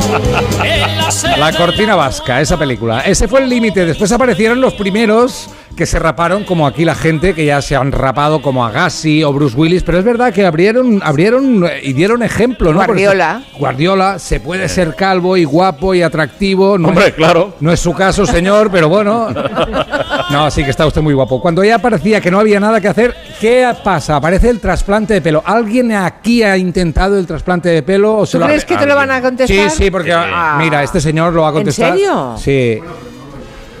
la 1.37 1.51
cortina 1.53 1.95
vasca, 1.95 2.41
esa 2.41 2.57
película. 2.57 3.01
Ese 3.01 3.27
fue 3.27 3.41
el 3.41 3.49
límite. 3.49 3.85
Después 3.85 4.11
aparecieron 4.11 4.59
los 4.61 4.73
primeros 4.73 5.49
que 5.75 5.87
se 5.87 5.97
raparon, 5.97 6.43
como 6.43 6.67
aquí 6.67 6.85
la 6.85 6.93
gente 6.93 7.33
que 7.33 7.45
ya 7.45 7.59
se 7.61 7.75
han 7.75 7.91
rapado, 7.91 8.43
como 8.43 8.63
Agassi 8.63 9.23
o 9.23 9.33
Bruce 9.33 9.55
Willis. 9.57 9.81
Pero 9.81 9.97
es 9.97 10.05
verdad 10.05 10.31
que 10.31 10.45
abrieron, 10.45 11.01
abrieron 11.03 11.65
eh, 11.65 11.79
y 11.83 11.93
dieron 11.93 12.21
ejemplo, 12.21 12.71
¿no? 12.71 12.77
Guardiola. 12.77 13.41
Guardiola 13.57 14.19
se 14.19 14.39
puede 14.39 14.69
ser 14.69 14.95
calvo 14.95 15.35
y 15.35 15.45
guapo 15.45 15.95
y 15.95 16.03
atractivo. 16.03 16.77
No 16.77 16.89
Hombre, 16.89 17.07
es- 17.07 17.13
claro. 17.13 17.55
No 17.59 17.71
es 17.71 17.79
su 17.79 17.91
caso, 17.93 18.25
señor, 18.27 18.69
pero 18.71 18.87
bueno. 18.87 19.29
No, 20.29 20.51
sí 20.51 20.63
que 20.63 20.69
está 20.69 20.85
usted 20.85 21.01
muy 21.01 21.15
guapo. 21.15 21.41
Cuando 21.41 21.63
ya 21.63 21.79
parecía 21.79 22.21
que 22.21 22.29
no 22.29 22.39
había 22.39 22.59
nada 22.59 22.79
que 22.79 22.87
hacer, 22.89 23.15
¿qué 23.41 23.67
pasa? 23.83 24.17
Aparece 24.17 24.49
el 24.49 24.59
trasplante 24.59 25.15
de 25.15 25.21
pelo. 25.21 25.41
¿Alguien 25.43 25.82
aquí 25.91 26.43
ha 26.43 26.57
intentado 26.57 27.17
el 27.19 27.25
trasplante 27.27 27.69
de 27.69 27.83
pelo? 27.83 28.17
O 28.19 28.25
se 28.25 28.33
¿Tú 28.33 28.39
lo 28.39 28.45
ha- 28.45 28.47
crees 28.49 28.65
que 28.65 28.77
te 28.77 28.85
lo 28.85 28.95
van 28.95 29.11
a 29.11 29.21
contestar? 29.21 29.69
Sí, 29.71 29.83
sí, 29.83 29.91
porque 29.91 30.13
Ah. 30.13 30.57
mira, 30.59 30.83
este 30.83 31.01
señor 31.01 31.33
lo 31.33 31.41
va 31.41 31.49
a 31.49 31.59
¿En 31.61 31.71
serio? 31.71 32.35
Sí. 32.37 32.79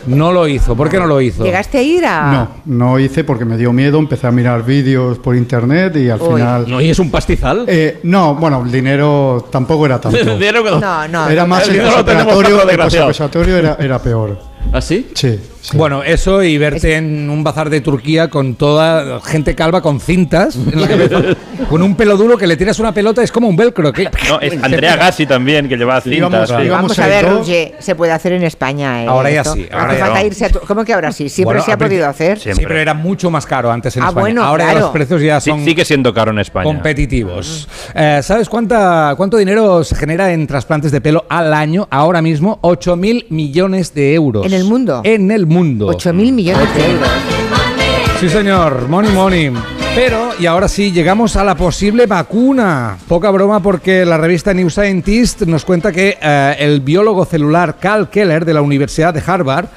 No 0.05 0.33
lo 0.33 0.47
hizo. 0.49 0.75
¿Por 0.75 0.89
qué 0.89 0.99
no 0.99 1.05
lo 1.05 1.21
hizo? 1.21 1.45
¿Llegaste 1.45 1.77
a 1.77 1.81
ir 1.81 2.05
a...? 2.05 2.31
No, 2.33 2.47
no 2.65 2.99
hice 2.99 3.23
porque 3.23 3.45
me 3.45 3.55
dio 3.55 3.71
miedo, 3.71 3.97
empecé 3.99 4.27
a 4.27 4.31
mirar 4.31 4.65
vídeos 4.65 5.17
por 5.17 5.33
internet 5.33 5.95
y 5.95 6.09
al 6.09 6.21
Uy. 6.21 6.35
final... 6.41 6.65
¿No 6.69 6.81
y 6.81 6.89
es 6.89 6.99
un 6.99 7.09
pastizal? 7.09 7.63
Eh, 7.67 7.99
no, 8.03 8.35
bueno, 8.35 8.61
el 8.65 8.71
dinero 8.71 9.47
tampoco 9.49 9.85
era 9.85 10.01
tanto. 10.01 10.17
El 10.19 10.25
dinero 10.37 10.61
que 10.61 10.71
no- 10.71 10.79
No, 10.81 11.07
no. 11.07 11.29
Era 11.29 11.45
más 11.45 11.63
El 11.69 11.75
el 11.75 11.81
el 11.81 11.85
postoperatorio 11.87 13.57
era, 13.57 13.77
era 13.79 13.99
peor. 13.99 14.37
¿Ah, 14.73 14.81
sí? 14.81 15.09
Sí, 15.13 15.39
sí. 15.63 15.75
Bueno, 15.77 16.03
eso 16.03 16.43
y 16.43 16.57
verte 16.59 16.95
en 16.95 17.29
un 17.29 17.43
bazar 17.43 17.69
de 17.71 17.81
Turquía 17.81 18.29
con 18.29 18.53
toda 18.55 19.19
gente 19.21 19.55
calva 19.55 19.81
con 19.81 19.99
cintas 19.99 20.55
en 20.55 20.79
la 20.79 20.87
cabeza, 20.87 21.21
con 21.69 21.81
un 21.81 21.95
pelo 21.95 22.15
duro 22.17 22.37
que 22.37 22.45
le 22.45 22.55
tiras 22.57 22.77
una 22.79 22.93
pelota, 22.93 23.23
es 23.23 23.31
como 23.31 23.47
un 23.47 23.55
velcro. 23.55 23.91
que- 23.91 24.03
No, 24.29 24.39
es 24.39 24.61
Andrea 24.63 24.95
Gassi 24.97 25.25
también, 25.25 25.67
que 25.67 25.75
lleva 25.77 25.99
cintas. 26.01 26.49
Sí. 26.49 26.69
Vamos 26.69 26.99
a 26.99 27.07
ver. 27.07 27.25
Roger, 27.25 27.75
se 27.79 27.95
puede 27.95 28.11
hacer 28.11 28.33
en 28.33 28.43
España. 28.43 29.03
¿eh? 29.03 29.07
Ahora 29.07 29.31
ya 29.31 29.41
Esto. 29.41 29.53
sí, 29.55 29.67
ahora 29.71 29.87
hace 29.89 29.97
ya 29.97 30.05
falta 30.05 30.19
no. 30.21 30.25
irse 30.27 30.45
a... 30.45 30.49
tu- 30.49 30.59
¿Cómo 30.59 30.85
que 30.85 30.93
ahora 30.93 31.11
sí? 31.11 31.29
Siempre 31.29 31.55
Bueno, 31.55 31.65
se 31.65 31.71
ha 31.71 31.77
podido 31.77 32.07
hacer. 32.07 32.39
Siempre. 32.39 32.63
Sí, 32.63 32.67
pero 32.67 32.79
era 32.79 32.93
mucho 32.93 33.31
más 33.31 33.45
caro 33.45 33.71
antes 33.71 33.95
en 33.97 34.03
Ah, 34.03 34.07
España. 34.07 34.21
bueno, 34.21 34.43
Ahora 34.43 34.65
claro. 34.65 34.79
los 34.81 34.89
precios 34.91 35.21
ya 35.21 35.39
Sí, 35.39 35.49
son 35.49 35.63
sigue 35.65 35.85
siendo 35.85 36.13
caro 36.13 36.31
en 36.31 36.39
España. 36.39 36.65
competitivos. 36.65 37.67
Eh, 37.95 38.19
¿Sabes 38.21 38.49
cuánta, 38.49 39.13
cuánto 39.17 39.37
dinero 39.37 39.83
se 39.83 39.95
genera 39.95 40.31
en 40.33 40.45
trasplantes 40.47 40.91
de 40.91 41.01
pelo 41.01 41.25
al 41.29 41.53
año 41.53 41.87
ahora 41.89 42.21
mismo? 42.21 42.59
8.000 42.61 43.25
millones 43.29 43.93
de 43.93 44.13
euros. 44.13 44.45
¿En 44.45 44.53
el 44.53 44.63
mundo? 44.65 45.01
En 45.03 45.31
el 45.31 45.45
mundo. 45.45 45.52
8.000 45.61 46.31
millones 46.31 46.75
de 46.75 46.91
euros. 46.91 47.09
Sí, 48.19 48.29
señor, 48.29 48.87
money, 48.87 49.11
money. 49.11 49.51
Pero, 49.95 50.31
y 50.39 50.47
ahora 50.47 50.67
sí, 50.67 50.91
llegamos 50.91 51.35
a 51.35 51.43
la 51.43 51.55
posible 51.55 52.07
vacuna. 52.07 52.97
Poca 53.07 53.29
broma 53.29 53.61
porque 53.61 54.05
la 54.05 54.17
revista 54.17 54.53
New 54.53 54.69
Scientist 54.69 55.43
nos 55.43 55.65
cuenta 55.65 55.91
que 55.91 56.17
eh, 56.19 56.55
el 56.57 56.81
biólogo 56.81 57.25
celular 57.25 57.77
Cal 57.79 58.09
Keller 58.09 58.43
de 58.45 58.55
la 58.55 58.61
Universidad 58.61 59.13
de 59.13 59.21
Harvard 59.25 59.67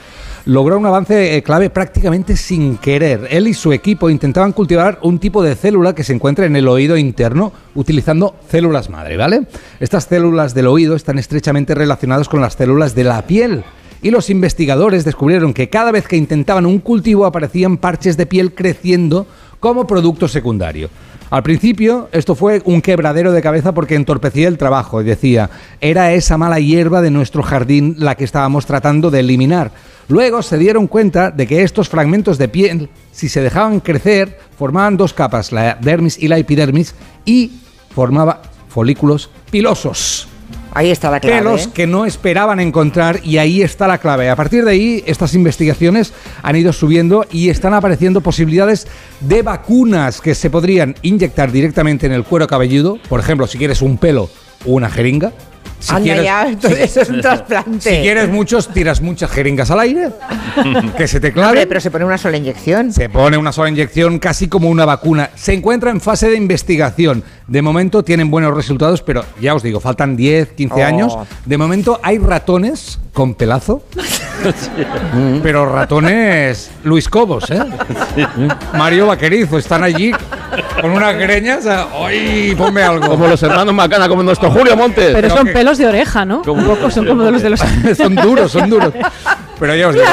logró 0.46 0.78
un 0.78 0.86
avance 0.86 1.36
eh, 1.36 1.42
clave 1.42 1.68
prácticamente 1.68 2.36
sin 2.36 2.78
querer. 2.78 3.26
Él 3.30 3.48
y 3.48 3.54
su 3.54 3.72
equipo 3.72 4.08
intentaban 4.08 4.52
cultivar 4.52 4.98
un 5.02 5.18
tipo 5.18 5.42
de 5.42 5.54
célula 5.54 5.94
que 5.94 6.04
se 6.04 6.14
encuentra 6.14 6.46
en 6.46 6.56
el 6.56 6.68
oído 6.68 6.96
interno 6.96 7.52
utilizando 7.74 8.36
células 8.48 8.88
madre, 8.88 9.16
¿vale? 9.16 9.42
Estas 9.80 10.04
células 10.04 10.54
del 10.54 10.68
oído 10.68 10.96
están 10.96 11.18
estrechamente 11.18 11.74
relacionadas 11.74 12.28
con 12.28 12.40
las 12.40 12.54
células 12.54 12.94
de 12.94 13.04
la 13.04 13.22
piel 13.22 13.64
y 14.02 14.10
los 14.10 14.30
investigadores 14.30 15.04
descubrieron 15.04 15.54
que 15.54 15.68
cada 15.68 15.92
vez 15.92 16.06
que 16.06 16.16
intentaban 16.16 16.66
un 16.66 16.78
cultivo 16.78 17.26
aparecían 17.26 17.76
parches 17.76 18.16
de 18.16 18.26
piel 18.26 18.54
creciendo 18.54 19.26
como 19.60 19.86
producto 19.86 20.28
secundario. 20.28 20.90
Al 21.28 21.42
principio 21.42 22.08
esto 22.12 22.36
fue 22.36 22.62
un 22.64 22.80
quebradero 22.80 23.32
de 23.32 23.42
cabeza 23.42 23.72
porque 23.72 23.96
entorpecía 23.96 24.46
el 24.46 24.58
trabajo 24.58 25.00
y 25.00 25.04
decía, 25.04 25.50
era 25.80 26.12
esa 26.12 26.38
mala 26.38 26.60
hierba 26.60 27.02
de 27.02 27.10
nuestro 27.10 27.42
jardín 27.42 27.96
la 27.98 28.14
que 28.14 28.24
estábamos 28.24 28.64
tratando 28.66 29.10
de 29.10 29.20
eliminar. 29.20 29.72
Luego 30.08 30.42
se 30.42 30.56
dieron 30.56 30.86
cuenta 30.86 31.32
de 31.32 31.48
que 31.48 31.62
estos 31.62 31.88
fragmentos 31.88 32.38
de 32.38 32.48
piel, 32.48 32.90
si 33.10 33.28
se 33.28 33.42
dejaban 33.42 33.80
crecer, 33.80 34.38
formaban 34.56 34.96
dos 34.96 35.12
capas, 35.12 35.50
la 35.50 35.76
dermis 35.80 36.16
y 36.16 36.28
la 36.28 36.38
epidermis, 36.38 36.94
y 37.24 37.50
formaba 37.92 38.42
folículos 38.68 39.30
pilosos 39.50 40.28
Ahí 40.76 40.90
está 40.90 41.10
la 41.10 41.20
clave. 41.20 41.38
pelos 41.38 41.66
¿eh? 41.66 41.70
que 41.72 41.86
no 41.86 42.04
esperaban 42.04 42.60
encontrar 42.60 43.20
y 43.24 43.38
ahí 43.38 43.62
está 43.62 43.86
la 43.88 43.96
clave. 43.96 44.28
A 44.28 44.36
partir 44.36 44.62
de 44.62 44.72
ahí, 44.72 45.02
estas 45.06 45.32
investigaciones 45.32 46.12
han 46.42 46.54
ido 46.54 46.70
subiendo 46.74 47.24
y 47.32 47.48
están 47.48 47.72
apareciendo 47.72 48.20
posibilidades 48.20 48.86
de 49.20 49.40
vacunas 49.40 50.20
que 50.20 50.34
se 50.34 50.50
podrían 50.50 50.94
inyectar 51.00 51.50
directamente 51.50 52.04
en 52.04 52.12
el 52.12 52.24
cuero 52.24 52.46
cabelludo. 52.46 52.98
Por 53.08 53.20
ejemplo, 53.20 53.46
si 53.46 53.56
quieres 53.56 53.80
un 53.80 53.96
pelo 53.96 54.28
o 54.66 54.72
una 54.72 54.90
jeringa. 54.90 55.32
Si 55.78 55.92
Anda 55.94 56.02
quieres, 56.04 56.24
ya, 56.24 56.46
entonces 56.48 56.80
eso 56.80 57.00
es 57.02 57.10
un 57.10 57.20
trasplante. 57.20 57.80
si 57.96 58.02
quieres 58.02 58.28
muchos, 58.30 58.68
tiras 58.68 59.00
muchas 59.00 59.30
jeringas 59.30 59.70
al 59.70 59.80
aire. 59.80 60.08
que 60.96 61.06
se 61.06 61.20
te 61.20 61.28
Hombre, 61.28 61.42
clave. 61.42 61.66
pero 61.66 61.80
se 61.80 61.90
pone 61.90 62.04
una 62.04 62.18
sola 62.18 62.36
inyección. 62.36 62.92
Se 62.92 63.08
pone 63.08 63.36
una 63.36 63.52
sola 63.52 63.68
inyección 63.68 64.18
casi 64.18 64.48
como 64.48 64.68
una 64.70 64.84
vacuna. 64.84 65.30
Se 65.34 65.52
encuentra 65.52 65.90
en 65.90 66.00
fase 66.00 66.28
de 66.30 66.36
investigación. 66.36 67.22
De 67.46 67.62
momento 67.62 68.02
tienen 68.02 68.28
buenos 68.30 68.54
resultados, 68.54 69.02
pero 69.02 69.24
ya 69.40 69.54
os 69.54 69.62
digo, 69.62 69.78
faltan 69.78 70.16
10, 70.16 70.48
15 70.52 70.82
Oh. 70.82 70.84
años. 70.84 71.16
De 71.44 71.56
momento 71.56 72.00
hay 72.02 72.18
ratones 72.18 72.98
con 73.12 73.34
pelazo. 73.34 73.82
pero 75.42 75.66
ratones 75.72 76.70
Luis 76.84 77.08
Cobos, 77.08 77.50
¿eh? 77.50 77.62
Mario 78.76 79.06
Vaquerizo, 79.06 79.58
están 79.58 79.84
allí 79.84 80.12
con 80.80 80.90
unas 80.90 81.14
greñas. 81.16 81.66
a- 81.66 81.86
¡Ay, 82.04 82.54
ponme 82.56 82.82
algo! 82.82 83.08
Como 83.08 83.26
los 83.28 83.42
hermanos 83.42 83.72
Macana, 83.74 84.08
como 84.08 84.22
nuestro 84.22 84.50
Julio 84.50 84.76
Montes. 84.76 85.10
Pero 85.14 85.30
son 85.30 85.46
pelos 85.52 85.78
de 85.78 85.86
oreja, 85.86 86.24
¿no? 86.24 86.42
Un 86.46 86.64
poco 86.64 86.90
son 86.90 87.06
como 87.06 87.22
de 87.22 87.30
los 87.30 87.42
de 87.42 87.50
los... 87.50 87.60
son 87.96 88.14
duros, 88.16 88.50
son 88.52 88.68
duros. 88.68 88.92
Pero 89.58 89.74
ya 89.74 89.88
os 89.88 89.94
digo, 89.94 90.06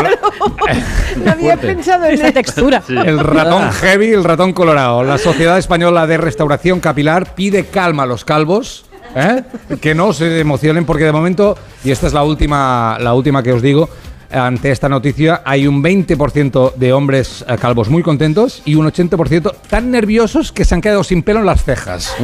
No 1.24 1.32
había 1.32 1.58
pensado 1.58 2.06
en 2.06 2.14
Esa 2.14 2.32
textura. 2.32 2.82
El 2.88 3.20
ratón 3.20 3.72
heavy, 3.72 4.12
el 4.12 4.24
ratón 4.24 4.54
colorado. 4.54 5.04
La 5.04 5.18
Sociedad 5.18 5.58
Española 5.58 6.08
de 6.08 6.18
Restauración 6.18 6.80
Capilar 6.80 7.36
pide 7.36 7.66
calma 7.66 8.04
a 8.04 8.06
los 8.06 8.26
calvos. 8.26 8.86
¿eh? 9.16 9.44
Que 9.82 9.94
no 9.94 10.14
se 10.14 10.40
emocionen 10.40 10.86
porque 10.86 11.04
de 11.04 11.12
momento, 11.12 11.58
y 11.84 11.92
esta 11.92 12.08
es 12.08 12.14
la 12.14 12.24
última, 12.24 12.98
la 13.00 13.14
última 13.14 13.44
que 13.44 13.54
os 13.54 13.62
digo, 13.62 13.90
ante 14.34 14.72
esta 14.72 14.90
noticia 14.90 15.42
hay 15.46 15.68
un 15.68 15.84
20% 15.84 16.74
de 16.74 16.94
hombres 16.94 17.46
eh, 17.48 17.56
calvos 17.60 17.90
muy 17.90 18.02
contentos 18.02 18.62
y 18.66 18.76
un 18.76 18.88
80% 18.88 19.54
tan 19.70 19.92
nerviosos 19.92 20.52
que 20.52 20.66
se 20.66 20.74
han 20.74 20.82
quedado 20.82 21.04
sin 21.04 21.22
pelo 21.24 21.40
en 21.40 21.46
las 21.46 21.64
cejas. 21.64 22.16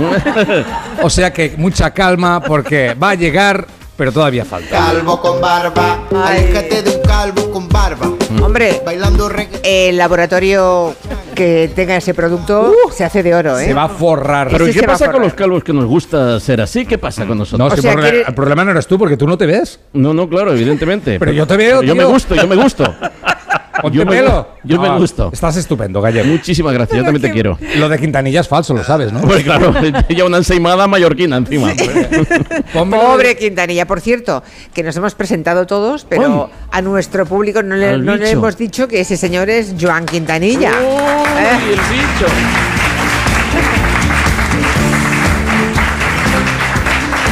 O 1.01 1.09
sea 1.09 1.31
que 1.31 1.53
mucha 1.57 1.91
calma 1.91 2.41
porque 2.41 2.93
va 2.93 3.11
a 3.11 3.15
llegar, 3.15 3.67
pero 3.99 4.11
todavía 4.13 4.45
falta. 4.45 4.69
Calvo 4.71 5.21
con 5.21 5.41
barba, 5.41 5.99
aléjate 6.25 6.81
de 6.83 6.89
un 6.95 7.01
calvo 7.03 7.51
con 7.51 7.67
barba. 7.67 8.09
Hombre, 8.41 8.81
Bailando 8.85 9.27
reggae. 9.27 9.89
el 9.89 9.97
laboratorio 9.97 10.95
que 11.35 11.69
tenga 11.75 11.97
ese 11.97 12.13
producto 12.13 12.73
se 12.95 13.03
hace 13.03 13.21
de 13.23 13.35
oro, 13.35 13.59
¿eh? 13.59 13.65
Se 13.65 13.73
va 13.73 13.83
a 13.83 13.89
forrar. 13.89 14.47
Pero 14.49 14.63
Ese 14.65 14.73
¿qué 14.73 14.79
se 14.79 14.85
va 14.87 14.93
a 14.93 14.95
pasa 14.95 15.05
con 15.07 15.13
forrar. 15.15 15.27
los 15.27 15.33
calvos 15.35 15.63
que 15.65 15.73
nos 15.73 15.85
gusta 15.85 16.39
ser 16.39 16.61
así? 16.61 16.85
¿Qué 16.85 16.97
pasa 16.97 17.25
con 17.25 17.37
nosotros? 17.37 17.59
No, 17.59 17.65
O 17.65 17.69
sea, 17.69 17.77
el, 17.77 17.83
problema, 17.95 18.09
quiere- 18.09 18.27
el 18.29 18.33
problema 18.35 18.65
no 18.65 18.71
eres 18.71 18.87
tú 18.87 18.97
porque 18.97 19.17
tú 19.17 19.27
no 19.27 19.37
te 19.37 19.45
ves. 19.45 19.79
No, 19.93 20.13
no, 20.13 20.29
claro, 20.29 20.53
evidentemente. 20.53 21.19
Pero 21.19 21.31
yo 21.33 21.45
te 21.45 21.57
veo, 21.57 21.81
Yo 21.83 21.93
tío. 21.93 21.95
me 22.01 22.05
gusto, 22.05 22.35
yo 22.35 22.47
me 22.47 22.55
gusto. 22.55 22.95
Ponte 23.81 23.97
Yo 23.97 24.05
me 24.05 24.11
pelo. 24.11 24.29
gu- 24.31 24.45
yo 24.65 24.81
me 24.81 24.89
gusto. 24.97 25.29
Estás 25.31 25.55
estupendo, 25.55 26.01
Gallego. 26.01 26.27
Muchísimas 26.27 26.73
gracias, 26.73 26.97
yo 26.97 27.03
también 27.03 27.21
te 27.21 27.31
quiero. 27.31 27.57
Lo 27.77 27.87
de 27.87 27.97
Quintanilla 27.97 28.41
es 28.41 28.47
falso, 28.47 28.73
lo 28.73 28.83
sabes, 28.83 29.13
¿no? 29.13 29.21
Pues 29.21 29.41
claro, 29.43 29.73
ya 30.09 30.25
una 30.25 30.37
ensaimada 30.37 30.85
mallorquina 30.87 31.37
encima. 31.37 31.71
Pobre 32.73 33.37
Quintanilla, 33.37 33.85
por 33.87 34.01
cierto, 34.01 34.43
que 34.73 34.83
nos 34.83 34.95
hemos 34.97 35.15
presentado 35.15 35.65
todos, 35.65 36.05
pero 36.09 36.49
a 36.71 36.81
nuestro 36.81 37.25
público 37.25 37.63
no 37.63 37.75
le, 37.75 37.97
no 37.99 38.15
hemos 38.15 38.57
dicho 38.57 38.87
que 38.89 38.99
ese 38.99 39.15
señor 39.15 39.49
es 39.49 39.75
Joan 39.79 40.05
Quintanilla. 40.05 40.71
¿eh? 40.71 41.57
el 41.69 41.75
bicho! 41.75 42.25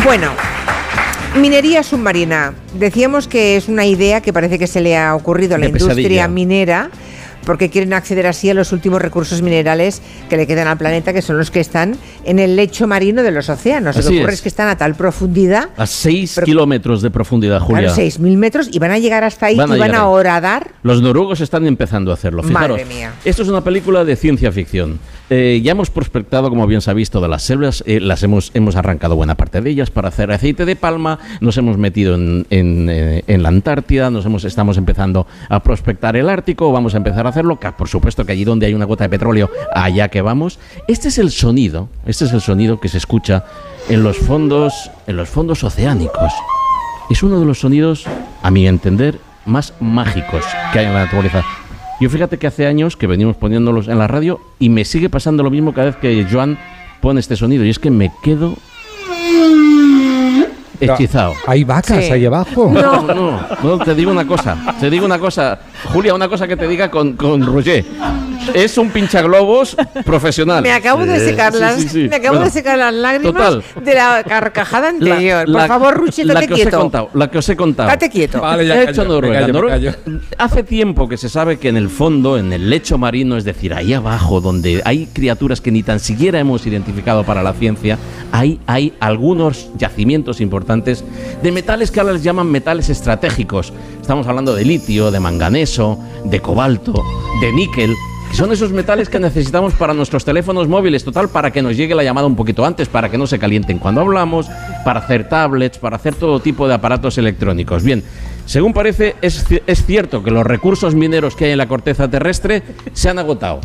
Bueno, 0.03 0.31
minería 1.35 1.83
submarina. 1.83 2.53
Decíamos 2.73 3.27
que 3.27 3.57
es 3.57 3.67
una 3.67 3.85
idea 3.85 4.21
que 4.21 4.33
parece 4.33 4.57
que 4.57 4.67
se 4.67 4.81
le 4.81 4.97
ha 4.97 5.15
ocurrido 5.15 5.55
a 5.55 5.57
la 5.57 5.67
industria 5.67 5.95
pesadilla. 5.95 6.27
minera 6.27 6.89
porque 7.45 7.69
quieren 7.69 7.93
acceder 7.93 8.27
así 8.27 8.49
a 8.49 8.53
los 8.53 8.73
últimos 8.73 9.01
recursos 9.01 9.41
minerales 9.41 10.01
que 10.29 10.35
le 10.35 10.45
quedan 10.45 10.67
al 10.67 10.77
planeta, 10.77 11.13
que 11.13 11.21
son 11.21 11.37
los 11.37 11.49
que 11.49 11.61
están 11.61 11.95
en 12.25 12.39
el 12.39 12.57
lecho 12.57 12.87
marino 12.87 13.23
de 13.23 13.31
los 13.31 13.47
océanos. 13.47 13.95
Lo 13.95 14.01
que 14.01 14.17
ocurre 14.17 14.33
es. 14.33 14.39
es 14.39 14.41
que 14.41 14.49
están 14.49 14.67
a 14.67 14.75
tal 14.77 14.95
profundidad, 14.95 15.69
A 15.77 15.85
6 15.87 16.41
kilómetros 16.43 17.01
de 17.01 17.09
profundidad, 17.09 17.61
Julia. 17.61 17.83
claro, 17.83 18.01
6.000 18.01 18.35
metros, 18.35 18.67
y 18.69 18.79
van 18.79 18.91
a 18.91 18.99
llegar 18.99 19.23
hasta 19.23 19.45
ahí 19.45 19.55
Van 19.55 19.73
y 19.73 19.79
van 19.79 19.95
a 19.95 20.07
horadar. 20.07 20.71
Los 20.83 21.01
noruegos 21.01 21.39
están 21.39 21.65
empezando 21.65 22.11
a 22.11 22.15
hacerlo. 22.15 22.43
Madre 22.43 22.73
Fijaros, 22.83 22.87
mía. 22.93 23.13
esto 23.23 23.43
es 23.43 23.47
una 23.47 23.63
película 23.63 24.03
de 24.03 24.17
ciencia 24.17 24.51
ficción. 24.51 24.99
Eh, 25.29 25.59
ya 25.61 25.73
hemos 25.73 25.89
prospectado, 25.89 26.49
como 26.49 26.65
bien 26.67 26.79
se 26.79 26.89
ha 26.89 26.93
visto, 26.93 27.19
de 27.19 27.27
las 27.27 27.43
selvas, 27.43 27.83
eh, 27.85 27.99
las 27.99 28.23
hemos, 28.23 28.51
hemos 28.53 28.77
arrancado 28.77 29.17
buena 29.17 29.35
parte 29.35 29.59
de 29.59 29.69
ellas 29.69 29.91
para 29.91 30.07
hacer 30.07 30.31
aceite 30.31 30.63
de 30.63 30.77
palma, 30.77 31.19
nos 31.41 31.57
hemos 31.57 31.77
metido 31.77 32.15
en, 32.15 32.45
eh, 32.49 33.23
en 33.27 33.43
la 33.43 33.49
Antártida, 33.49 34.09
nos 34.09 34.25
hemos, 34.25 34.45
estamos 34.45 34.77
empezando 34.77 35.27
a 35.49 35.61
prospectar 35.61 36.15
el 36.15 36.29
Ártico, 36.29 36.71
vamos 36.71 36.93
a 36.93 36.97
empezar 36.97 37.25
a 37.25 37.29
hacerlo, 37.29 37.59
que 37.59 37.69
por 37.73 37.89
supuesto 37.89 38.25
que 38.25 38.31
allí 38.31 38.45
donde 38.45 38.67
hay 38.67 38.73
una 38.73 38.85
gota 38.85 39.03
de 39.03 39.09
petróleo, 39.09 39.49
allá 39.73 40.07
que 40.07 40.21
vamos. 40.21 40.59
Este 40.87 41.09
es 41.09 41.17
el 41.17 41.31
sonido, 41.31 41.89
este 42.05 42.23
es 42.23 42.31
el 42.31 42.39
sonido 42.39 42.79
que 42.79 42.87
se 42.87 42.97
escucha 42.97 43.43
en 43.89 44.03
los 44.03 44.17
fondos, 44.17 44.91
en 45.07 45.17
los 45.17 45.27
fondos 45.27 45.63
oceánicos. 45.63 46.31
Es 47.09 47.21
uno 47.21 47.39
de 47.39 47.45
los 47.45 47.59
sonidos, 47.59 48.05
a 48.43 48.51
mi 48.51 48.65
entender, 48.65 49.19
más 49.45 49.73
mágicos 49.81 50.43
que 50.71 50.79
hay 50.79 50.85
en 50.85 50.93
la 50.93 51.05
naturaleza. 51.05 51.43
Yo 51.99 52.09
fíjate 52.09 52.37
que 52.37 52.45
hace 52.47 52.67
años 52.67 52.95
que 52.95 53.07
venimos 53.07 53.35
poniéndolos 53.37 53.87
en 53.87 53.97
la 53.97 54.07
radio 54.07 54.39
y 54.59 54.69
me 54.69 54.85
sigue 54.85 55.09
pasando 55.09 55.41
lo 55.43 55.49
mismo 55.49 55.73
cada 55.73 55.87
vez 55.87 55.95
que 55.95 56.25
Joan 56.31 56.57
pone 57.01 57.19
este 57.19 57.35
sonido 57.35 57.65
y 57.65 57.69
es 57.69 57.79
que 57.79 57.89
me 57.89 58.11
quedo 58.23 58.55
hechizado. 60.79 61.33
Hay 61.47 61.63
vacas 61.63 62.05
Sí. 62.05 62.11
ahí 62.11 62.25
abajo. 62.25 62.71
No, 62.71 63.01
no, 63.01 63.39
no, 63.63 63.79
te 63.79 63.95
digo 63.95 64.11
una 64.11 64.27
cosa, 64.27 64.75
te 64.79 64.89
digo 64.91 65.05
una 65.05 65.17
cosa, 65.17 65.59
Julia, 65.91 66.13
una 66.13 66.29
cosa 66.29 66.47
que 66.47 66.55
te 66.55 66.67
diga 66.67 66.91
con, 66.91 67.13
con 67.13 67.43
Roger. 67.45 67.83
Es 68.53 68.77
un 68.77 68.89
pinchaglobos 68.89 69.75
profesional. 70.05 70.63
Me 70.63 70.71
acabo 70.71 71.05
de 71.05 71.19
secar 71.19 71.53
las, 71.53 71.75
sí, 71.81 71.89
sí. 71.89 72.07
me 72.09 72.15
acabo 72.15 72.35
Bueno, 72.37 72.45
de 72.45 72.51
secar 72.51 72.77
las 72.77 72.93
lágrimas 72.93 73.33
total. 73.33 73.63
de 73.83 73.93
la 73.93 74.23
carcajada 74.27 74.91
La- 74.99 75.13
anterior. 75.15 75.45
Por 75.51 75.67
favor, 75.67 75.93
Ruchi, 75.95 76.23
la 76.23 76.33
date 76.35 76.47
quieto. 76.47 76.79
contado, 76.79 77.09
la 77.13 77.29
que 77.29 77.37
os 77.37 77.49
he 77.49 77.55
contado. 77.55 77.89
Date 77.89 78.09
quieto. 78.09 78.41
Vale, 78.41 78.65
ya 78.65 78.81
He 78.83 78.89
hecho 78.91 79.03
Noruega. 79.05 79.47
callo. 79.69 79.91
Hace 80.37 80.63
tiempo 80.63 81.07
que 81.07 81.17
se 81.17 81.29
sabe 81.29 81.57
que 81.57 81.69
en 81.69 81.77
el 81.77 81.89
fondo, 81.89 82.37
en 82.37 82.53
el 82.53 82.69
lecho 82.69 82.97
marino, 82.97 83.37
es 83.37 83.43
decir, 83.43 83.73
ahí 83.73 83.93
abajo, 83.93 84.41
donde 84.41 84.81
hay 84.85 85.07
criaturas 85.07 85.61
que 85.61 85.71
ni 85.71 85.83
tan 85.83 85.99
siquiera 85.99 86.39
hemos 86.39 86.65
identificado 86.65 87.23
para 87.23 87.43
la 87.43 87.53
ciencia, 87.53 87.97
hay, 88.31 88.59
hay 88.67 88.93
algunos 88.99 89.69
yacimientos 89.77 90.41
importantes 90.41 91.03
de 91.41 91.51
metales 91.51 91.91
que 91.91 91.99
ahora 91.99 92.13
les 92.13 92.23
llaman 92.23 92.47
metales 92.51 92.89
estratégicos. 92.89 93.73
Estamos 94.01 94.27
hablando 94.27 94.55
de 94.55 94.63
litio, 94.65 95.11
de 95.11 95.19
manganeso, 95.19 95.99
de 96.23 96.39
cobalto, 96.41 97.03
de 97.41 97.51
níquel. 97.51 97.93
Son 98.33 98.51
esos 98.51 98.71
metales 98.71 99.09
que 99.09 99.19
necesitamos 99.19 99.73
para 99.73 99.93
nuestros 99.93 100.23
teléfonos 100.23 100.67
móviles, 100.67 101.03
total, 101.03 101.29
para 101.29 101.51
que 101.51 101.61
nos 101.61 101.75
llegue 101.75 101.95
la 101.95 102.03
llamada 102.03 102.27
un 102.27 102.35
poquito 102.35 102.65
antes, 102.65 102.87
para 102.87 103.09
que 103.09 103.17
no 103.17 103.25
se 103.25 103.39
calienten 103.39 103.79
cuando 103.79 104.01
hablamos, 104.01 104.47
para 104.85 104.99
hacer 104.99 105.27
tablets, 105.27 105.79
para 105.79 105.95
hacer 105.95 106.13
todo 106.13 106.39
tipo 106.39 106.67
de 106.67 106.75
aparatos 106.75 107.17
electrónicos. 107.17 107.83
Bien, 107.83 108.03
según 108.45 108.73
parece, 108.73 109.15
es, 109.21 109.45
es 109.65 109.85
cierto 109.85 110.23
que 110.23 110.31
los 110.31 110.45
recursos 110.45 110.93
mineros 110.93 111.35
que 111.35 111.45
hay 111.45 111.51
en 111.51 111.57
la 111.57 111.67
corteza 111.67 112.07
terrestre 112.09 112.61
se 112.93 113.09
han 113.09 113.17
agotado. 113.17 113.59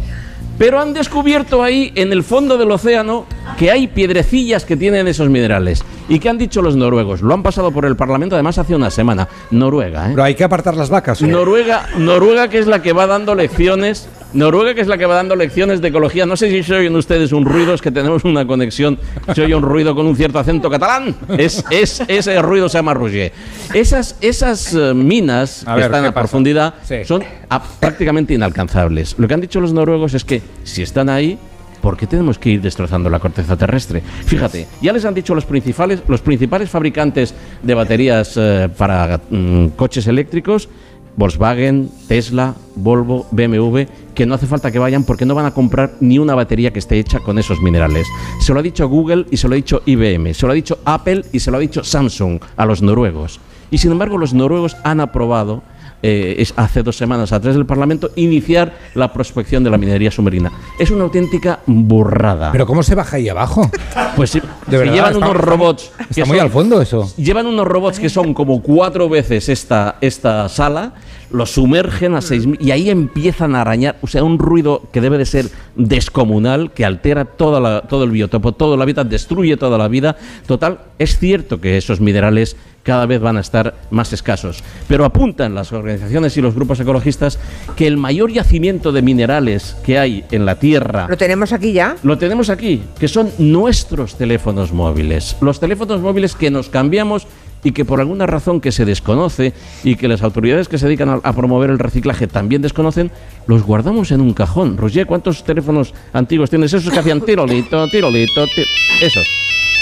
Pero 0.58 0.80
han 0.80 0.92
descubierto 0.92 1.62
ahí, 1.62 1.92
en 1.94 2.12
el 2.12 2.22
fondo 2.22 2.58
del 2.58 2.70
océano, 2.70 3.26
que 3.58 3.70
hay 3.70 3.88
piedrecillas 3.88 4.64
que 4.64 4.76
tienen 4.76 5.08
esos 5.08 5.28
minerales. 5.28 5.82
¿Y 6.08 6.18
qué 6.18 6.28
han 6.28 6.38
dicho 6.38 6.62
los 6.62 6.76
noruegos? 6.76 7.22
Lo 7.22 7.34
han 7.34 7.42
pasado 7.42 7.72
por 7.72 7.84
el 7.84 7.96
Parlamento, 7.96 8.36
además, 8.36 8.58
hace 8.58 8.74
una 8.74 8.90
semana. 8.90 9.28
Noruega, 9.50 10.06
¿eh? 10.06 10.10
Pero 10.10 10.24
hay 10.24 10.34
que 10.34 10.44
apartar 10.44 10.76
las 10.76 10.90
vacas. 10.90 11.22
Noruega, 11.22 11.88
Noruega 11.98 12.48
que 12.48 12.58
es 12.58 12.66
la 12.66 12.82
que 12.82 12.92
va 12.92 13.06
dando 13.06 13.34
lecciones, 13.34 14.08
Noruega 14.34 14.74
que 14.74 14.80
es 14.80 14.86
la 14.88 14.96
que 14.98 15.06
va 15.06 15.14
dando 15.14 15.36
lecciones 15.36 15.80
de 15.80 15.88
ecología. 15.88 16.24
No 16.26 16.36
sé 16.36 16.50
si 16.50 16.62
se 16.62 16.74
oyen 16.74 16.96
ustedes 16.96 17.32
un 17.32 17.44
ruido, 17.44 17.74
es 17.74 17.82
que 17.82 17.90
tenemos 17.90 18.24
una 18.24 18.46
conexión, 18.46 18.98
se 19.34 19.42
oye 19.42 19.54
un 19.54 19.62
ruido 19.62 19.94
con 19.94 20.06
un 20.06 20.16
cierto 20.16 20.38
acento 20.38 20.70
catalán. 20.70 21.14
Es, 21.36 21.64
es, 21.70 22.02
ese 22.08 22.40
ruido 22.42 22.68
se 22.68 22.78
llama 22.78 22.94
Roger. 22.94 23.32
Esas, 23.74 24.16
esas 24.20 24.72
eh, 24.74 24.94
minas 24.94 25.62
A 25.66 25.74
que 25.74 25.80
ver, 25.80 25.84
están 25.86 26.02
¿qué 26.02 26.08
a 26.08 26.12
pasa? 26.12 26.22
profundidad 26.22 26.74
Sí. 26.82 27.04
son 27.04 27.22
a- 27.48 27.62
prácticamente 27.62 28.34
inalcanzables. 28.34 29.14
Lo 29.18 29.28
que 29.28 29.34
han 29.34 29.40
dicho 29.40 29.60
los 29.60 29.72
noruegos 29.72 30.14
es 30.14 30.24
que 30.24 30.42
si 30.64 30.82
están 30.82 31.08
ahí, 31.08 31.38
¿Por 31.82 31.96
qué 31.96 32.06
tenemos 32.06 32.38
que 32.38 32.48
ir 32.50 32.62
destrozando 32.62 33.10
la 33.10 33.18
corteza 33.18 33.56
terrestre? 33.56 34.04
Fíjate, 34.26 34.68
ya 34.80 34.92
les 34.92 35.04
han 35.04 35.14
dicho 35.14 35.34
los 35.34 35.44
principales, 35.44 36.00
los 36.06 36.20
principales 36.20 36.70
fabricantes 36.70 37.34
de 37.60 37.74
baterías 37.74 38.34
eh, 38.36 38.68
para 38.78 39.20
mm, 39.28 39.66
coches 39.70 40.06
eléctricos, 40.06 40.68
Volkswagen, 41.16 41.90
Tesla, 42.08 42.54
Volvo, 42.74 43.26
BMW, 43.30 43.82
que 44.14 44.26
no 44.26 44.34
hace 44.34 44.46
falta 44.46 44.70
que 44.70 44.78
vayan 44.78 45.04
porque 45.04 45.26
no 45.26 45.34
van 45.34 45.46
a 45.46 45.54
comprar 45.54 45.94
ni 46.00 46.18
una 46.18 46.34
batería 46.34 46.72
que 46.72 46.78
esté 46.78 46.98
hecha 46.98 47.20
con 47.20 47.38
esos 47.38 47.60
minerales. 47.60 48.06
Se 48.40 48.52
lo 48.52 48.60
ha 48.60 48.62
dicho 48.62 48.88
Google 48.88 49.26
y 49.30 49.36
se 49.36 49.48
lo 49.48 49.54
ha 49.54 49.56
dicho 49.56 49.82
IBM, 49.84 50.34
se 50.34 50.46
lo 50.46 50.52
ha 50.52 50.56
dicho 50.56 50.78
Apple 50.84 51.24
y 51.32 51.40
se 51.40 51.50
lo 51.50 51.56
ha 51.56 51.60
dicho 51.60 51.84
Samsung 51.84 52.40
a 52.56 52.66
los 52.66 52.82
noruegos. 52.82 53.40
Y 53.70 53.78
sin 53.78 53.92
embargo 53.92 54.18
los 54.18 54.34
noruegos 54.34 54.76
han 54.84 55.00
aprobado 55.00 55.62
eh, 56.02 56.34
es 56.38 56.52
hace 56.56 56.82
dos 56.82 56.96
semanas 56.96 57.32
a 57.32 57.40
través 57.40 57.56
del 57.56 57.66
Parlamento 57.66 58.10
iniciar 58.16 58.74
la 58.94 59.12
prospección 59.12 59.62
de 59.64 59.70
la 59.70 59.78
minería 59.78 60.10
submarina. 60.10 60.50
Es 60.78 60.90
una 60.90 61.04
auténtica 61.04 61.60
burrada. 61.66 62.52
Pero 62.52 62.66
¿cómo 62.66 62.82
se 62.82 62.94
baja 62.94 63.16
ahí 63.16 63.28
abajo? 63.28 63.70
Pues 64.16 64.30
sí, 64.30 64.40
De 64.66 64.72
que 64.72 64.76
verdad, 64.78 64.94
llevan 64.94 65.12
está- 65.14 65.26
unos 65.28 65.36
robots. 65.40 65.90
Está 66.10 66.24
muy 66.24 66.36
son- 66.38 66.46
al 66.46 66.50
fondo 66.50 66.80
eso. 66.82 67.12
Llevan 67.16 67.46
unos 67.46 67.66
robots 67.66 67.98
que 68.00 68.08
son 68.08 68.34
como 68.34 68.62
cuatro 68.62 69.08
veces 69.08 69.48
esta, 69.48 69.96
esta 70.00 70.48
sala, 70.48 70.94
los 71.32 71.50
sumergen 71.52 72.14
a 72.14 72.18
6.000 72.20 72.58
y 72.60 72.70
ahí 72.70 72.90
empiezan 72.90 73.54
a 73.54 73.62
arañar, 73.62 73.96
o 74.02 74.06
sea, 74.06 74.22
un 74.24 74.38
ruido 74.38 74.82
que 74.92 75.00
debe 75.00 75.18
de 75.18 75.26
ser 75.26 75.46
descomunal, 75.76 76.72
que 76.72 76.84
altera 76.84 77.24
toda 77.24 77.60
la- 77.60 77.82
todo 77.82 78.04
el 78.04 78.10
biotopo, 78.10 78.52
toda 78.52 78.76
la 78.76 78.84
vida, 78.84 79.04
destruye 79.04 79.56
toda 79.56 79.78
la 79.78 79.88
vida. 79.88 80.16
Total, 80.46 80.78
es 80.98 81.18
cierto 81.18 81.60
que 81.60 81.76
esos 81.76 82.00
minerales 82.00 82.56
cada 82.82 83.06
vez 83.06 83.20
van 83.20 83.36
a 83.36 83.40
estar 83.40 83.74
más 83.92 84.12
escasos, 84.12 84.64
pero 84.88 85.04
apuntan 85.04 85.54
las 85.54 85.72
organizaciones 85.72 86.36
y 86.36 86.40
los 86.40 86.54
grupos 86.54 86.80
ecologistas 86.80 87.38
que 87.76 87.86
el 87.86 87.96
mayor 87.96 88.32
yacimiento 88.32 88.90
de 88.90 89.02
minerales 89.02 89.76
que 89.84 89.98
hay 90.00 90.24
en 90.32 90.44
la 90.44 90.58
Tierra 90.58 91.06
¿Lo 91.08 91.16
tenemos 91.16 91.52
aquí 91.52 91.72
ya? 91.72 91.94
lo 92.02 92.18
tenemos 92.18 92.50
aquí, 92.50 92.82
que 92.98 93.06
son 93.06 93.30
nuestros 93.38 94.16
teléfonos 94.16 94.72
móviles. 94.72 95.36
Los 95.40 95.60
teléfonos 95.60 96.00
móviles 96.00 96.34
que 96.34 96.50
nos 96.50 96.68
cambiamos 96.68 97.28
y 97.64 97.72
que 97.72 97.84
por 97.84 98.00
alguna 98.00 98.26
razón 98.26 98.60
que 98.60 98.72
se 98.72 98.84
desconoce 98.84 99.52
y 99.84 99.96
que 99.96 100.08
las 100.08 100.22
autoridades 100.22 100.68
que 100.68 100.78
se 100.78 100.86
dedican 100.86 101.20
a, 101.22 101.32
promover 101.32 101.70
el 101.70 101.78
reciclaje 101.78 102.26
también 102.26 102.62
desconocen, 102.62 103.10
los 103.46 103.62
guardamos 103.62 104.10
en 104.10 104.20
un 104.20 104.34
cajón. 104.34 104.76
Roger, 104.76 105.06
¿cuántos 105.06 105.44
teléfonos 105.44 105.94
antiguos 106.12 106.50
tienes? 106.50 106.72
Esos 106.72 106.92
que 106.92 106.98
hacían 106.98 107.20
tirolito, 107.20 107.86
tirolito, 107.88 108.46
ti- 108.46 108.64
esos. 109.00 109.26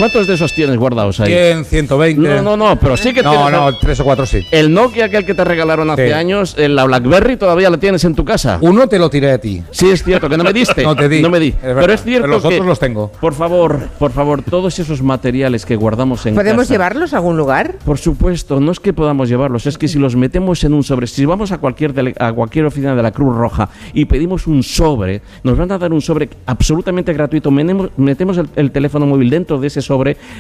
¿Cuántos 0.01 0.27
de 0.27 0.35
esos 0.35 0.55
tienes 0.55 0.77
guardados 0.79 1.21
ahí? 1.21 1.31
100, 1.31 1.65
120. 1.67 2.21
No, 2.37 2.43
no, 2.43 2.57
no, 2.57 2.77
pero 2.81 2.97
sí 2.97 3.13
que 3.13 3.23
No, 3.23 3.31
tienes... 3.33 3.53
no, 3.53 3.77
tres 3.79 4.01
o 4.01 4.05
cuatro 4.05 4.25
sí. 4.25 4.41
El 4.51 4.73
Nokia, 4.73 5.05
aquel 5.05 5.27
que 5.27 5.35
te 5.35 5.45
regalaron 5.45 5.91
hace 5.91 6.07
Sí. 6.09 6.13
años, 6.13 6.55
el- 6.59 6.75
la 6.75 6.85
BlackBerry, 6.85 7.37
todavía 7.37 7.69
la 7.69 7.77
tienes 7.79 8.03
en 8.05 8.15
tu 8.15 8.25
casa. 8.25 8.59
Uno 8.63 8.89
te 8.89 8.99
lo 8.99 9.11
tiré 9.11 9.31
a 9.31 9.39
ti. 9.39 9.63
Sí, 9.71 9.91
es 9.91 10.03
cierto, 10.03 10.29
que 10.29 10.37
no 10.39 10.45
me 10.45 10.53
diste. 10.55 10.83
No 10.91 10.97
te 10.97 11.09
di. 11.09 11.21
No 11.21 11.29
me 11.29 11.39
di. 11.39 11.51
verdad. 11.51 11.83
Pero 11.83 11.93
es 11.93 12.03
cierto 12.03 12.23
Pero 12.23 12.33
los 12.35 12.43
que, 12.43 12.49
otros 12.55 12.67
los 12.67 12.79
tengo. 12.79 13.13
Por 13.21 13.35
favor, 13.35 13.79
por 13.99 14.11
favor, 14.13 14.43
todos 14.43 14.79
esos 14.79 15.03
materiales 15.03 15.67
que 15.67 15.77
guardamos 15.77 16.25
en 16.25 16.35
¿Podemos 16.35 16.63
casa- 16.63 16.73
llevarlos 16.75 17.13
a 17.13 17.19
algún 17.19 17.37
lugar? 17.37 17.75
Por 17.85 17.99
supuesto, 17.99 18.59
no 18.59 18.73
es 18.73 18.81
que 18.81 18.95
podamos 18.95 19.29
llevarlos, 19.29 19.67
es 19.67 19.77
que 19.77 19.87
si 19.87 19.99
los 19.99 20.17
metemos 20.17 20.65
en 20.65 20.73
un 20.73 20.83
sobre, 20.83 21.07
si 21.07 21.27
vamos 21.27 21.53
a 21.53 21.59
cualquier 21.59 21.93
dele- 21.95 22.15
a 22.19 22.33
cualquier 22.33 22.65
oficina 22.65 22.95
de 22.97 23.03
la 23.03 23.11
Cruz 23.13 23.37
Roja 23.37 23.69
y 23.93 24.07
pedimos 24.07 24.47
un 24.47 24.63
sobre, 24.63 25.21
nos 25.45 25.59
van 25.59 25.71
a 25.73 25.79
dar 25.79 25.93
un 25.93 26.01
sobre 26.01 26.31
absolutamente 26.47 27.13
gratuito, 27.13 27.51
menemos- 27.51 27.91
metemos 27.99 28.39
el, 28.39 28.49
el 28.57 28.71
teléfono 28.71 29.05
móvil 29.05 29.29
dentro 29.29 29.61
de 29.61 29.67
ese 29.67 29.83
sobre, 29.83 29.90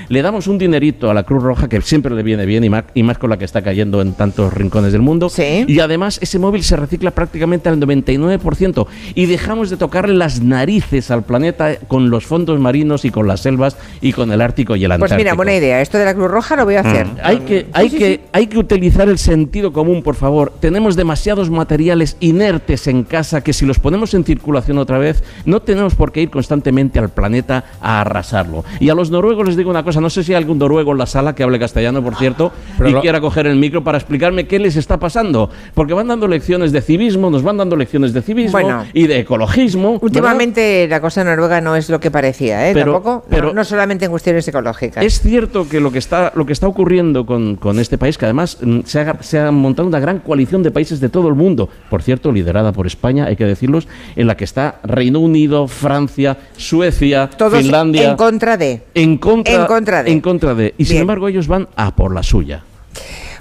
le 0.09 0.23
damos 0.23 0.47
un 0.47 0.59
dinerito 0.59 1.11
a 1.11 1.15
la 1.15 1.25
Cruz 1.25 1.43
Roja 1.43 1.69
que 1.69 1.81
siempre 1.81 2.15
le 2.15 2.23
viene 2.23 2.47
bien 2.47 2.65
y 2.65 2.71
más, 2.71 2.85
y 2.95 3.03
más 3.03 3.19
con 3.19 3.31
la 3.31 3.39
que 3.39 3.45
está 3.45 3.63
cayendo 3.63 4.01
en 4.03 4.13
tantos 4.15 4.53
rincones 4.53 4.93
del 4.93 5.03
mundo. 5.03 5.31
Y 5.39 5.81
además 5.81 6.19
ese 6.23 6.39
móvil 6.39 6.63
se 6.63 6.77
recicla 6.77 7.11
prácticamente 7.11 7.69
al 7.69 7.81
99% 7.81 8.87
y 9.15 9.27
dejamos 9.27 9.71
de 9.71 9.77
tocarle 9.77 10.15
las 10.15 10.41
narices 10.41 11.11
al 11.11 11.23
planeta 11.25 11.77
con 11.89 12.11
los 12.11 12.27
fondos 12.27 12.59
marinos 12.61 13.05
y 13.05 13.11
con 13.11 13.27
las 13.27 13.41
selvas 13.41 13.77
y 14.01 14.13
con 14.13 14.33
el 14.33 14.41
Ártico 14.41 14.77
y 14.77 14.85
el 14.85 14.91
Pues 14.91 14.95
Antártico. 14.97 15.19
mira, 15.19 15.35
buena 15.35 15.55
idea. 15.55 15.81
Esto 15.81 15.99
de 15.99 16.05
la 16.05 16.15
Cruz 16.15 16.31
Roja 16.31 16.57
lo 16.57 16.65
voy 16.65 16.77
a 16.77 16.81
hacer. 16.81 17.07
Mm. 17.07 17.17
Hay 17.23 17.39
que, 17.41 17.67
hay, 17.73 17.91
que, 17.91 18.21
hay 18.33 18.47
que 18.47 18.59
utilizar 18.59 19.09
el 19.09 19.19
sentido 19.19 19.73
común, 19.73 20.03
por 20.03 20.15
favor. 20.15 20.53
Tenemos 20.61 20.97
demasiados 20.97 21.51
materiales 21.51 22.17
inertes 22.21 22.87
en 22.87 23.05
casa 23.05 23.43
que 23.43 23.53
si 23.53 23.67
los 23.67 23.79
ponemos 23.79 24.15
en 24.15 24.25
circulación 24.25 24.79
otra 24.79 24.99
vez, 24.99 25.23
no 25.45 25.61
tenemos 25.61 25.95
por 25.95 26.13
qué 26.13 26.23
ir 26.23 26.31
constantemente 26.31 26.99
al 26.99 27.09
planeta 27.11 27.65
a 27.81 28.01
arrasarlo. 28.01 28.65
Y 28.79 28.89
a 28.91 28.95
los 28.95 29.11
noruegos 29.11 29.40
les 29.45 29.57
digo 29.57 29.71
una 29.71 29.83
cosa, 29.83 30.01
no 30.01 30.11
sé 30.11 30.23
si 30.25 30.33
hay 30.33 30.37
algún 30.37 30.59
noruego 30.59 30.93
en 30.93 30.99
la 30.99 31.07
sala 31.07 31.35
que 31.35 31.43
hable 31.43 31.59
castellano, 31.59 32.03
por 32.03 32.17
cierto, 32.17 32.53
Pero 32.79 32.91
y 32.91 32.93
lo- 32.93 33.01
quiera 33.01 33.21
coger 33.21 33.47
el 33.47 33.57
micro 33.57 33.83
para 33.85 33.99
explicarme 33.99 34.47
qué 34.47 34.59
les 34.59 34.77
está 34.77 34.99
pasando. 34.99 35.51
Porque 35.75 35.95
van 35.95 36.09
dando 36.09 36.27
lecciones 36.29 36.73
de 36.73 36.81
civismo, 36.83 37.31
nos 37.31 37.43
van 37.43 37.57
dando 37.57 37.77
lecciones 37.77 38.13
de 38.13 38.23
civismo 38.23 38.53
Bueno. 38.53 38.85
y 38.93 39.07
de 39.07 39.19
ecologismo. 39.21 39.93
¿verdad? 39.93 40.03
Últimamente 40.05 40.87
la 40.89 41.01
cosa 41.01 41.21
en 41.23 41.29
Noruega 41.29 41.61
no 41.61 41.77
es 41.77 41.89
lo 41.91 42.01
que 42.01 42.11
parecía, 42.11 42.69
¿eh? 42.69 42.73
Pero- 42.75 42.93
Tampoco, 42.93 43.25
pero- 43.29 43.49
no, 43.49 43.55
no 43.55 43.65
solamente 43.65 44.05
en 44.07 44.11
cuestiones 44.11 44.47
ecológicas. 44.49 45.05
Es 45.05 45.21
cierto 45.21 45.69
que 45.69 45.81
lo 45.81 45.91
que 45.93 45.99
está, 45.99 46.33
lo 46.35 46.47
que 46.47 46.53
está 46.53 46.67
ocurriendo 46.69 47.27
con, 47.27 47.57
con 47.57 47.79
este 47.79 47.99
país, 47.99 48.19
que 48.19 48.25
además 48.27 48.59
mm, 48.61 48.81
se 48.85 49.01
ha, 49.01 49.23
se 49.23 49.39
ha 49.39 49.51
montado 49.51 49.89
una 49.89 50.01
gran 50.01 50.19
coalición 50.21 50.63
de 50.63 50.71
países 50.71 51.01
de 51.01 51.09
todo 51.09 51.29
el 51.29 51.35
mundo, 51.35 51.69
por 51.89 52.03
cierto, 52.03 52.33
liderada 52.33 52.73
por 52.73 52.87
España, 52.87 53.27
hay 53.27 53.37
que 53.37 53.45
decirlos, 53.45 53.89
en 54.17 54.27
la 54.27 54.37
que 54.37 54.45
está 54.45 54.81
Reino 54.85 55.21
Unido, 55.21 55.69
Francia, 55.69 56.39
Suecia, 56.57 57.29
Todos 57.37 57.59
Finlandia. 57.59 58.11
en 58.11 58.17
contra 58.17 58.57
de. 58.57 58.83
en 58.95 59.17
contra, 59.21 59.55
en 59.55 59.67
contra 59.67 60.03
de. 60.03 60.11
en 60.11 60.21
contra 60.21 60.55
de. 60.55 60.75
Y 60.79 60.85
sin 60.87 60.99
embargo, 60.99 61.29
ellos 61.29 61.47
van 61.47 61.69
a 61.77 61.95
por 61.95 62.15
la 62.15 62.23
suya. 62.23 62.65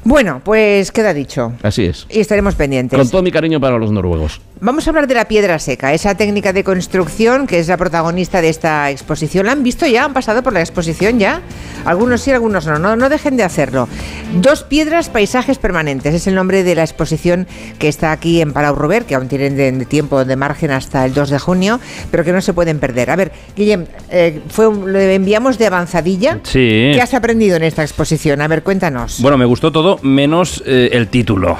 Bueno, 0.04 0.42
pues 0.44 0.92
queda 0.92 1.14
dicho. 1.14 1.54
Así 1.62 1.86
es. 1.86 2.06
Y 2.10 2.20
estaremos 2.20 2.56
pendientes. 2.56 2.98
Con 2.98 3.10
todo 3.10 3.22
mi 3.22 3.32
cariño 3.32 3.60
para 3.60 3.78
los 3.78 3.92
noruegos. 3.92 4.42
Vamos 4.62 4.86
a 4.88 4.90
hablar 4.90 5.08
de 5.08 5.14
la 5.14 5.26
piedra 5.26 5.58
seca, 5.60 5.94
esa 5.94 6.16
técnica 6.16 6.52
de 6.52 6.64
construcción 6.66 7.48
que 7.48 7.60
es 7.60 7.68
la 7.70 7.78
protagonista 7.78 8.42
de 8.42 8.50
esta 8.50 8.90
exposición. 8.92 9.46
¿La 9.46 9.54
han 9.54 9.64
visto 9.64 9.86
ya? 9.88 10.04
¿Han 10.06 10.14
pasado 10.14 10.44
por 10.44 10.52
la 10.54 10.60
exposición 10.60 11.18
ya? 11.20 11.42
Algunos 11.86 12.22
sí, 12.22 12.32
algunos 12.32 12.66
no. 12.66 12.78
No, 12.80 12.96
no 12.96 13.08
dejen 13.10 13.38
de 13.38 13.44
hacerlo. 13.44 13.88
Dos 14.36 14.64
piedras, 14.64 15.10
paisajes 15.10 15.58
permanentes. 15.58 16.14
Es 16.14 16.28
el 16.28 16.36
nombre 16.36 16.64
de 16.64 16.76
la 16.76 16.84
exposición 16.84 17.48
que 17.78 17.88
está 17.88 18.12
aquí 18.12 18.42
en 18.42 18.52
Palau 18.54 18.76
Robert, 18.76 19.06
que 19.08 19.16
aún 19.16 19.28
tienen 19.30 19.56
de, 19.56 19.72
de 19.72 19.86
tiempo 19.86 20.26
de 20.26 20.36
margen 20.36 20.72
hasta 20.72 21.06
el 21.06 21.14
2 21.14 21.30
de 21.30 21.40
junio, 21.40 21.80
pero 22.12 22.24
que 22.26 22.32
no 22.34 22.42
se 22.42 22.54
pueden 22.54 22.80
perder. 22.80 23.12
A 23.12 23.16
ver, 23.16 23.32
Guillem, 23.56 23.86
eh, 24.12 24.42
fue 24.50 24.68
un- 24.68 24.92
le 24.92 25.16
enviamos 25.16 25.58
de 25.58 25.68
avanzadilla. 25.68 26.40
Sí. 26.44 26.92
¿Qué 26.94 27.02
has 27.02 27.14
aprendido 27.14 27.56
en 27.56 27.64
esta 27.64 27.82
exposición? 27.84 28.42
A 28.42 28.48
ver, 28.50 28.62
cuéntanos. 28.64 29.22
Bueno, 29.22 29.38
me 29.38 29.46
gustó 29.46 29.72
todo 29.72 29.89
menos 30.02 30.62
eh, 30.66 30.90
el 30.94 31.08
título. 31.08 31.58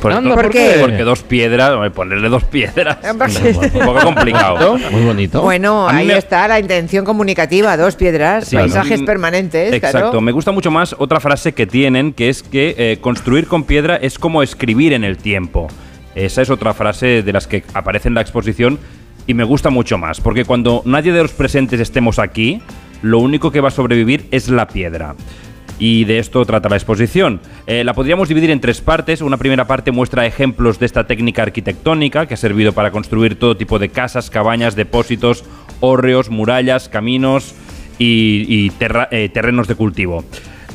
Por, 0.00 0.12
Anda, 0.12 0.34
¿por 0.34 0.48
qué? 0.48 0.76
Porque 0.80 1.02
dos 1.02 1.22
piedras, 1.22 1.90
ponerle 1.90 2.30
dos 2.30 2.44
piedras. 2.44 2.96
Un 3.12 3.70
poco 3.84 4.00
complicado. 4.00 4.78
Muy 4.90 5.04
bonito. 5.04 5.42
Bueno, 5.42 5.86
ahí 5.88 6.06
me- 6.06 6.16
está 6.16 6.48
la 6.48 6.58
intención 6.58 7.04
comunicativa, 7.04 7.76
dos 7.76 7.96
piedras, 7.96 8.46
Sí, 8.48 8.56
paisajes 8.56 9.02
permanentes. 9.02 9.74
Exacto. 9.74 9.98
claro. 9.98 10.20
Me 10.22 10.32
gusta 10.32 10.52
mucho 10.52 10.70
más 10.70 10.96
otra 10.98 11.20
frase 11.20 11.52
que 11.52 11.66
tienen, 11.66 12.14
que 12.14 12.30
es 12.30 12.42
que 12.42 12.74
eh, 12.78 12.98
construir 13.02 13.46
con 13.46 13.64
piedra 13.64 13.96
es 13.96 14.18
como 14.18 14.42
escribir 14.42 14.94
en 14.94 15.04
el 15.04 15.18
tiempo. 15.18 15.68
Esa 16.14 16.40
es 16.40 16.48
otra 16.48 16.72
frase 16.72 17.22
de 17.22 17.32
las 17.34 17.46
que 17.46 17.62
aparece 17.74 18.08
en 18.08 18.14
la 18.14 18.22
exposición 18.22 18.78
y 19.26 19.34
me 19.34 19.44
gusta 19.44 19.68
mucho 19.68 19.98
más, 19.98 20.20
porque 20.22 20.46
cuando 20.46 20.80
nadie 20.86 21.12
de 21.12 21.20
los 21.22 21.32
presentes 21.32 21.78
estemos 21.78 22.18
aquí, 22.18 22.62
lo 23.02 23.18
único 23.18 23.50
que 23.52 23.60
va 23.60 23.68
a 23.68 23.70
sobrevivir 23.70 24.26
es 24.30 24.48
la 24.48 24.66
piedra. 24.66 25.14
Y 25.80 26.04
de 26.04 26.18
esto 26.18 26.44
trata 26.44 26.68
la 26.68 26.76
exposición. 26.76 27.40
Eh, 27.66 27.84
la 27.84 27.94
podríamos 27.94 28.28
dividir 28.28 28.50
en 28.50 28.60
tres 28.60 28.82
partes. 28.82 29.22
Una 29.22 29.38
primera 29.38 29.66
parte 29.66 29.90
muestra 29.90 30.26
ejemplos 30.26 30.78
de 30.78 30.84
esta 30.84 31.06
técnica 31.06 31.42
arquitectónica 31.42 32.26
que 32.26 32.34
ha 32.34 32.36
servido 32.36 32.72
para 32.72 32.90
construir 32.90 33.38
todo 33.38 33.56
tipo 33.56 33.78
de 33.78 33.88
casas, 33.88 34.28
cabañas, 34.28 34.76
depósitos, 34.76 35.42
hórreos, 35.80 36.28
murallas, 36.28 36.90
caminos 36.90 37.54
y, 37.98 38.70
eh, 38.78 39.28
terrenos 39.32 39.68
de 39.68 39.74
cultivo. 39.74 40.22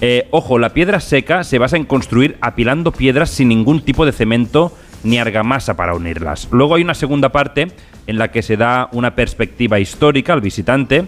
Eh, 0.02 0.28
ojo, 0.32 0.58
la 0.58 0.74
piedra 0.74 1.00
seca 1.00 1.44
se 1.44 1.60
basa 1.60 1.78
en 1.78 1.86
construir 1.86 2.38
apilando 2.42 2.92
piedras 2.92 3.30
sin 3.30 3.50
ningún 3.50 3.82
tipo 3.82 4.08
de 4.08 4.12
cemento 4.12 4.76
ni 5.04 5.20
argamasa 5.20 5.76
para 5.76 5.94
unirlas. 5.94 6.48
Luego 6.52 6.76
hay 6.76 6.82
una 6.82 6.96
segunda 6.96 7.30
parte 7.30 7.68
en 8.08 8.18
la 8.18 8.32
que 8.32 8.42
se 8.42 8.58
da 8.58 8.90
una 8.92 9.16
perspectiva 9.16 9.80
histórica 9.80 10.34
al 10.34 10.42
visitante. 10.42 11.06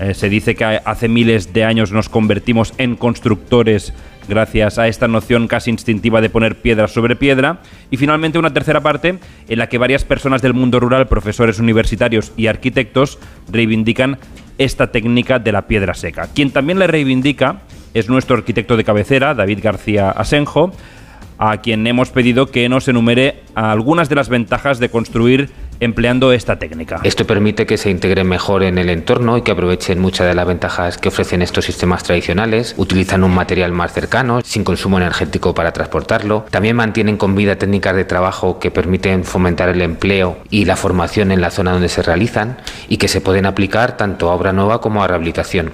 Eh, 0.00 0.14
se 0.14 0.28
dice 0.28 0.54
que 0.54 0.64
hace 0.64 1.08
miles 1.08 1.52
de 1.52 1.64
años 1.64 1.92
nos 1.92 2.08
convertimos 2.08 2.74
en 2.78 2.96
constructores 2.96 3.92
gracias 4.28 4.78
a 4.78 4.88
esta 4.88 5.06
noción 5.06 5.46
casi 5.46 5.70
instintiva 5.70 6.20
de 6.20 6.30
poner 6.30 6.60
piedra 6.60 6.88
sobre 6.88 7.16
piedra. 7.16 7.60
Y 7.90 7.96
finalmente 7.96 8.38
una 8.38 8.52
tercera 8.52 8.80
parte 8.80 9.18
en 9.48 9.58
la 9.58 9.68
que 9.68 9.78
varias 9.78 10.04
personas 10.04 10.42
del 10.42 10.54
mundo 10.54 10.80
rural, 10.80 11.06
profesores 11.06 11.58
universitarios 11.58 12.32
y 12.36 12.48
arquitectos 12.48 13.18
reivindican 13.50 14.18
esta 14.58 14.90
técnica 14.90 15.38
de 15.38 15.52
la 15.52 15.66
piedra 15.66 15.94
seca. 15.94 16.28
Quien 16.34 16.50
también 16.50 16.78
la 16.78 16.86
reivindica 16.86 17.62
es 17.92 18.08
nuestro 18.08 18.36
arquitecto 18.36 18.76
de 18.76 18.84
cabecera, 18.84 19.34
David 19.34 19.60
García 19.62 20.10
Asenjo, 20.10 20.72
a 21.38 21.58
quien 21.58 21.86
hemos 21.86 22.10
pedido 22.10 22.46
que 22.46 22.68
nos 22.68 22.88
enumere 22.88 23.42
algunas 23.54 24.08
de 24.08 24.14
las 24.14 24.28
ventajas 24.28 24.78
de 24.78 24.88
construir 24.88 25.50
empleando 25.80 26.32
esta 26.32 26.58
técnica. 26.58 27.00
Esto 27.04 27.26
permite 27.26 27.66
que 27.66 27.76
se 27.76 27.90
integren 27.90 28.28
mejor 28.28 28.62
en 28.62 28.78
el 28.78 28.90
entorno 28.90 29.36
y 29.36 29.42
que 29.42 29.52
aprovechen 29.52 30.00
muchas 30.00 30.26
de 30.26 30.34
las 30.34 30.46
ventajas 30.46 30.98
que 30.98 31.08
ofrecen 31.08 31.42
estos 31.42 31.64
sistemas 31.64 32.02
tradicionales. 32.02 32.74
Utilizan 32.76 33.24
un 33.24 33.34
material 33.34 33.72
más 33.72 33.92
cercano, 33.92 34.40
sin 34.44 34.64
consumo 34.64 34.98
energético 34.98 35.54
para 35.54 35.72
transportarlo. 35.72 36.44
También 36.50 36.76
mantienen 36.76 37.16
con 37.16 37.34
vida 37.34 37.56
técnicas 37.56 37.96
de 37.96 38.04
trabajo 38.04 38.58
que 38.58 38.70
permiten 38.70 39.24
fomentar 39.24 39.68
el 39.68 39.82
empleo 39.82 40.38
y 40.50 40.64
la 40.64 40.76
formación 40.76 41.32
en 41.32 41.40
la 41.40 41.50
zona 41.50 41.72
donde 41.72 41.88
se 41.88 42.02
realizan 42.02 42.58
y 42.88 42.96
que 42.96 43.08
se 43.08 43.20
pueden 43.20 43.46
aplicar 43.46 43.96
tanto 43.96 44.30
a 44.30 44.34
obra 44.34 44.52
nueva 44.52 44.80
como 44.80 45.02
a 45.02 45.08
rehabilitación. 45.08 45.72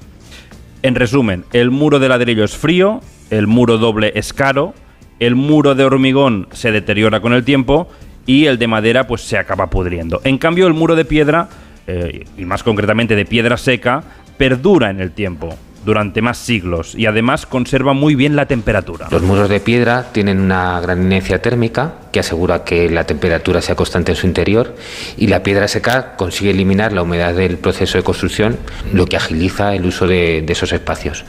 En 0.83 0.95
resumen, 0.95 1.45
el 1.53 1.69
muro 1.69 1.99
de 1.99 2.09
ladrillo 2.09 2.43
es 2.43 2.57
frío, 2.57 3.01
el 3.29 3.45
muro 3.45 3.77
doble 3.77 4.13
es 4.15 4.33
caro, 4.33 4.73
el 5.19 5.35
muro 5.35 5.75
de 5.75 5.83
hormigón 5.83 6.47
se 6.51 6.71
deteriora 6.71 7.19
con 7.19 7.33
el 7.33 7.43
tiempo 7.43 7.87
y 8.25 8.45
el 8.45 8.57
de 8.57 8.67
madera 8.67 9.07
pues 9.07 9.21
se 9.21 9.37
acaba 9.37 9.69
pudriendo. 9.69 10.21
En 10.23 10.37
cambio, 10.37 10.67
el 10.67 10.73
muro 10.73 10.95
de 10.95 11.05
piedra, 11.05 11.49
eh, 11.87 12.25
y 12.37 12.45
más 12.45 12.63
concretamente 12.63 13.15
de 13.15 13.25
piedra 13.25 13.57
seca, 13.57 14.03
perdura 14.37 14.89
en 14.89 14.99
el 14.99 15.11
tiempo 15.11 15.55
durante 15.85 16.21
más 16.21 16.37
siglos 16.37 16.95
y 16.95 17.05
además 17.05 17.45
conserva 17.45 17.93
muy 17.93 18.15
bien 18.15 18.35
la 18.35 18.45
temperatura. 18.45 19.07
Los 19.09 19.23
muros 19.23 19.49
de 19.49 19.59
piedra 19.59 20.11
tienen 20.11 20.39
una 20.39 20.79
gran 20.79 21.01
inercia 21.01 21.41
térmica 21.41 21.95
que 22.11 22.19
asegura 22.19 22.63
que 22.63 22.89
la 22.89 23.05
temperatura 23.05 23.61
sea 23.61 23.75
constante 23.75 24.11
en 24.11 24.15
su 24.15 24.27
interior 24.27 24.75
y 25.17 25.27
la 25.27 25.43
piedra 25.43 25.67
seca 25.67 26.15
consigue 26.17 26.51
eliminar 26.51 26.93
la 26.93 27.01
humedad 27.01 27.33
del 27.33 27.57
proceso 27.57 27.97
de 27.97 28.03
construcción, 28.03 28.57
lo 28.93 29.05
que 29.07 29.17
agiliza 29.17 29.75
el 29.75 29.85
uso 29.85 30.07
de, 30.07 30.43
de 30.45 30.53
esos 30.53 30.71
espacios. 30.71 31.25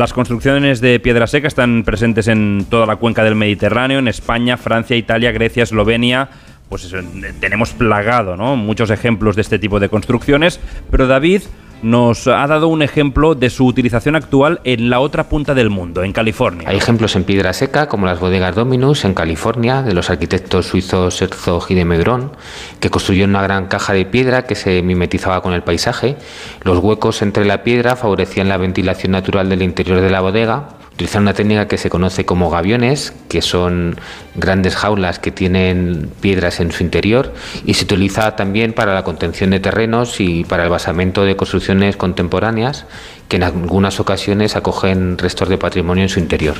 Las 0.00 0.14
construcciones 0.14 0.80
de 0.80 0.98
piedra 0.98 1.26
seca 1.26 1.46
están 1.46 1.84
presentes 1.84 2.26
en 2.26 2.64
toda 2.70 2.86
la 2.86 2.96
cuenca 2.96 3.22
del 3.22 3.34
Mediterráneo, 3.34 3.98
en 3.98 4.08
España, 4.08 4.56
Francia, 4.56 4.96
Italia, 4.96 5.30
Grecia, 5.30 5.62
Eslovenia. 5.62 6.30
Pues 6.70 6.84
eso, 6.84 6.96
tenemos 7.38 7.74
plagado, 7.74 8.34
¿no? 8.34 8.56
Muchos 8.56 8.88
ejemplos 8.88 9.36
de 9.36 9.42
este 9.42 9.58
tipo 9.58 9.78
de 9.78 9.90
construcciones, 9.90 10.58
pero 10.90 11.06
David 11.06 11.42
nos 11.82 12.26
ha 12.26 12.46
dado 12.46 12.68
un 12.68 12.82
ejemplo 12.82 13.34
de 13.34 13.50
su 13.50 13.66
utilización 13.66 14.16
actual 14.16 14.60
en 14.64 14.90
la 14.90 15.00
otra 15.00 15.28
punta 15.28 15.54
del 15.54 15.70
mundo, 15.70 16.02
en 16.02 16.12
California. 16.12 16.68
Hay 16.68 16.76
ejemplos 16.76 17.16
en 17.16 17.24
piedra 17.24 17.52
seca, 17.52 17.88
como 17.88 18.06
las 18.06 18.20
bodegas 18.20 18.54
Dominus 18.54 19.04
en 19.04 19.14
California, 19.14 19.82
de 19.82 19.94
los 19.94 20.10
arquitectos 20.10 20.66
suizos 20.66 21.20
Herzog 21.20 21.66
y 21.70 21.74
de 21.74 21.84
Meudron, 21.84 22.32
que 22.80 22.90
construyeron 22.90 23.30
una 23.30 23.42
gran 23.42 23.66
caja 23.66 23.92
de 23.92 24.04
piedra 24.04 24.46
que 24.46 24.54
se 24.54 24.82
mimetizaba 24.82 25.42
con 25.42 25.52
el 25.52 25.62
paisaje. 25.62 26.16
Los 26.62 26.78
huecos 26.78 27.22
entre 27.22 27.44
la 27.44 27.62
piedra 27.62 27.96
favorecían 27.96 28.48
la 28.48 28.56
ventilación 28.56 29.12
natural 29.12 29.48
del 29.48 29.62
interior 29.62 30.00
de 30.00 30.10
la 30.10 30.20
bodega. 30.20 30.79
Utilizan 31.00 31.22
una 31.22 31.32
técnica 31.32 31.66
que 31.66 31.78
se 31.78 31.88
conoce 31.88 32.26
como 32.26 32.50
gaviones, 32.50 33.14
que 33.30 33.40
son 33.40 33.96
grandes 34.34 34.76
jaulas 34.76 35.18
que 35.18 35.30
tienen 35.30 36.10
piedras 36.20 36.60
en 36.60 36.72
su 36.72 36.82
interior 36.82 37.32
y 37.64 37.72
se 37.72 37.84
utiliza 37.84 38.36
también 38.36 38.74
para 38.74 38.92
la 38.92 39.02
contención 39.02 39.48
de 39.48 39.60
terrenos 39.60 40.20
y 40.20 40.44
para 40.44 40.64
el 40.64 40.68
basamento 40.68 41.24
de 41.24 41.36
construcciones 41.36 41.96
contemporáneas 41.96 42.84
que 43.28 43.36
en 43.36 43.44
algunas 43.44 43.98
ocasiones 43.98 44.56
acogen 44.56 45.16
restos 45.16 45.48
de 45.48 45.56
patrimonio 45.56 46.02
en 46.02 46.10
su 46.10 46.20
interior. 46.20 46.56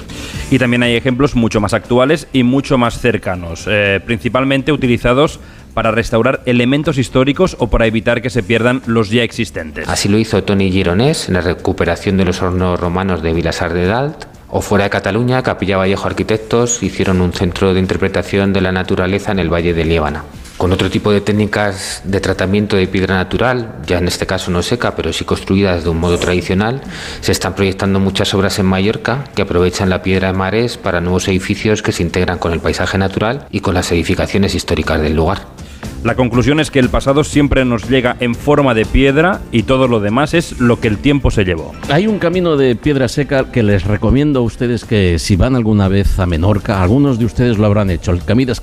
Y 0.51 0.59
también 0.59 0.84
hay 0.84 0.97
ejemplos 0.97 1.34
mucho 1.34 1.61
más 1.61 1.74
actuales 1.74 2.26
y 2.32 2.43
mucho 2.43 2.78
más 2.78 2.99
cercanos, 2.99 3.66
eh, 3.68 4.01
principalmente 4.07 4.72
utilizados 4.72 5.38
para 5.74 5.91
restaurar 5.91 6.43
elementos 6.47 6.99
históricos 6.99 7.57
o 7.59 7.68
para 7.68 7.86
evitar 7.86 8.22
que 8.22 8.30
se 8.30 8.43
pierdan 8.43 8.82
los 8.86 9.11
ya 9.11 9.22
existentes. 9.22 9.88
Así 9.88 10.09
lo 10.09 10.18
hizo 10.18 10.43
Tony 10.45 10.70
Gironés 10.70 11.28
en 11.28 11.34
la 11.34 11.43
recuperación 11.43 12.16
de 12.16 12.24
los 12.24 12.41
hornos 12.41 12.80
romanos 12.80 13.22
de 13.22 13.34
Vilasar 13.34 13.72
de 13.72 13.86
Dalt. 13.86 14.29
O 14.53 14.61
fuera 14.61 14.84
de 14.84 14.90
Cataluña, 14.90 15.44
Capilla 15.44 15.76
Vallejo 15.76 16.09
Arquitectos 16.09 16.82
hicieron 16.82 17.20
un 17.20 17.32
centro 17.32 17.72
de 17.72 17.78
interpretación 17.78 18.53
de 18.53 18.61
la 18.61 18.72
naturaleza 18.72 19.30
en 19.30 19.38
el 19.38 19.53
Valle 19.53 19.74
de 19.74 19.84
Liébana. 19.84 20.24
Con 20.57 20.72
otro 20.72 20.90
tipo 20.90 21.12
de 21.12 21.20
técnicas 21.20 22.03
de 22.05 22.20
tratamiento 22.20 22.76
de 22.76 22.88
piedra 22.88 23.14
natural, 23.14 23.76
ya 23.86 23.98
en 23.98 24.09
este 24.09 24.26
caso 24.26 24.51
no 24.51 24.61
seca, 24.62 24.96
pero 24.96 25.12
sí 25.12 25.24
construidas 25.24 25.84
de 25.84 25.90
un 25.90 26.01
modo 26.01 26.18
tradicional, 26.18 26.82
se 27.20 27.30
están 27.32 27.55
proyectando 27.55 28.01
muchas 28.01 28.34
obras 28.34 28.59
en 28.59 28.66
Mallorca 28.66 29.24
que 29.36 29.42
aprovechan 29.42 29.88
la 29.88 30.03
piedra 30.03 30.32
de 30.32 30.36
mares 30.36 30.76
para 30.76 31.01
nuevos 31.01 31.28
edificios 31.28 31.80
que 31.80 31.92
se 31.92 32.03
integran 32.03 32.38
con 32.38 32.53
el 32.53 32.61
paisaje 32.61 32.98
natural 32.98 33.46
y 33.51 33.61
con 33.61 33.74
las 33.74 33.90
edificaciones 33.92 34.55
históricas 34.55 35.01
del 35.01 35.14
lugar. 35.14 35.46
La 36.04 36.14
conclusión 36.14 36.60
es 36.60 36.70
que 36.70 36.78
el 36.78 36.88
pasado 36.88 37.24
siempre 37.24 37.64
nos 37.66 37.88
llega 37.88 38.16
en 38.20 38.34
forma 38.34 38.72
de 38.72 38.86
piedra 38.86 39.40
y 39.52 39.64
todo 39.64 39.86
lo 39.86 40.00
demás 40.00 40.32
es 40.32 40.58
lo 40.58 40.80
que 40.80 40.88
el 40.88 40.96
tiempo 40.96 41.30
se 41.30 41.44
llevó. 41.44 41.72
Hay 41.90 42.06
un 42.06 42.18
camino 42.18 42.56
de 42.56 42.74
piedra 42.74 43.06
seca 43.08 43.52
que 43.52 43.62
les 43.62 43.84
recomiendo 43.84 44.40
a 44.40 44.42
ustedes 44.42 44.84
que 44.86 45.18
si 45.18 45.36
van 45.36 45.56
alguna 45.56 45.88
vez 45.88 46.18
a 46.18 46.26
Menorca, 46.26 46.82
algunos 46.82 47.18
de 47.18 47.26
ustedes 47.26 47.58
lo 47.58 47.66
habrán 47.66 47.90
hecho, 47.90 48.12
el 48.12 48.24
Camí 48.24 48.46
dels 48.46 48.60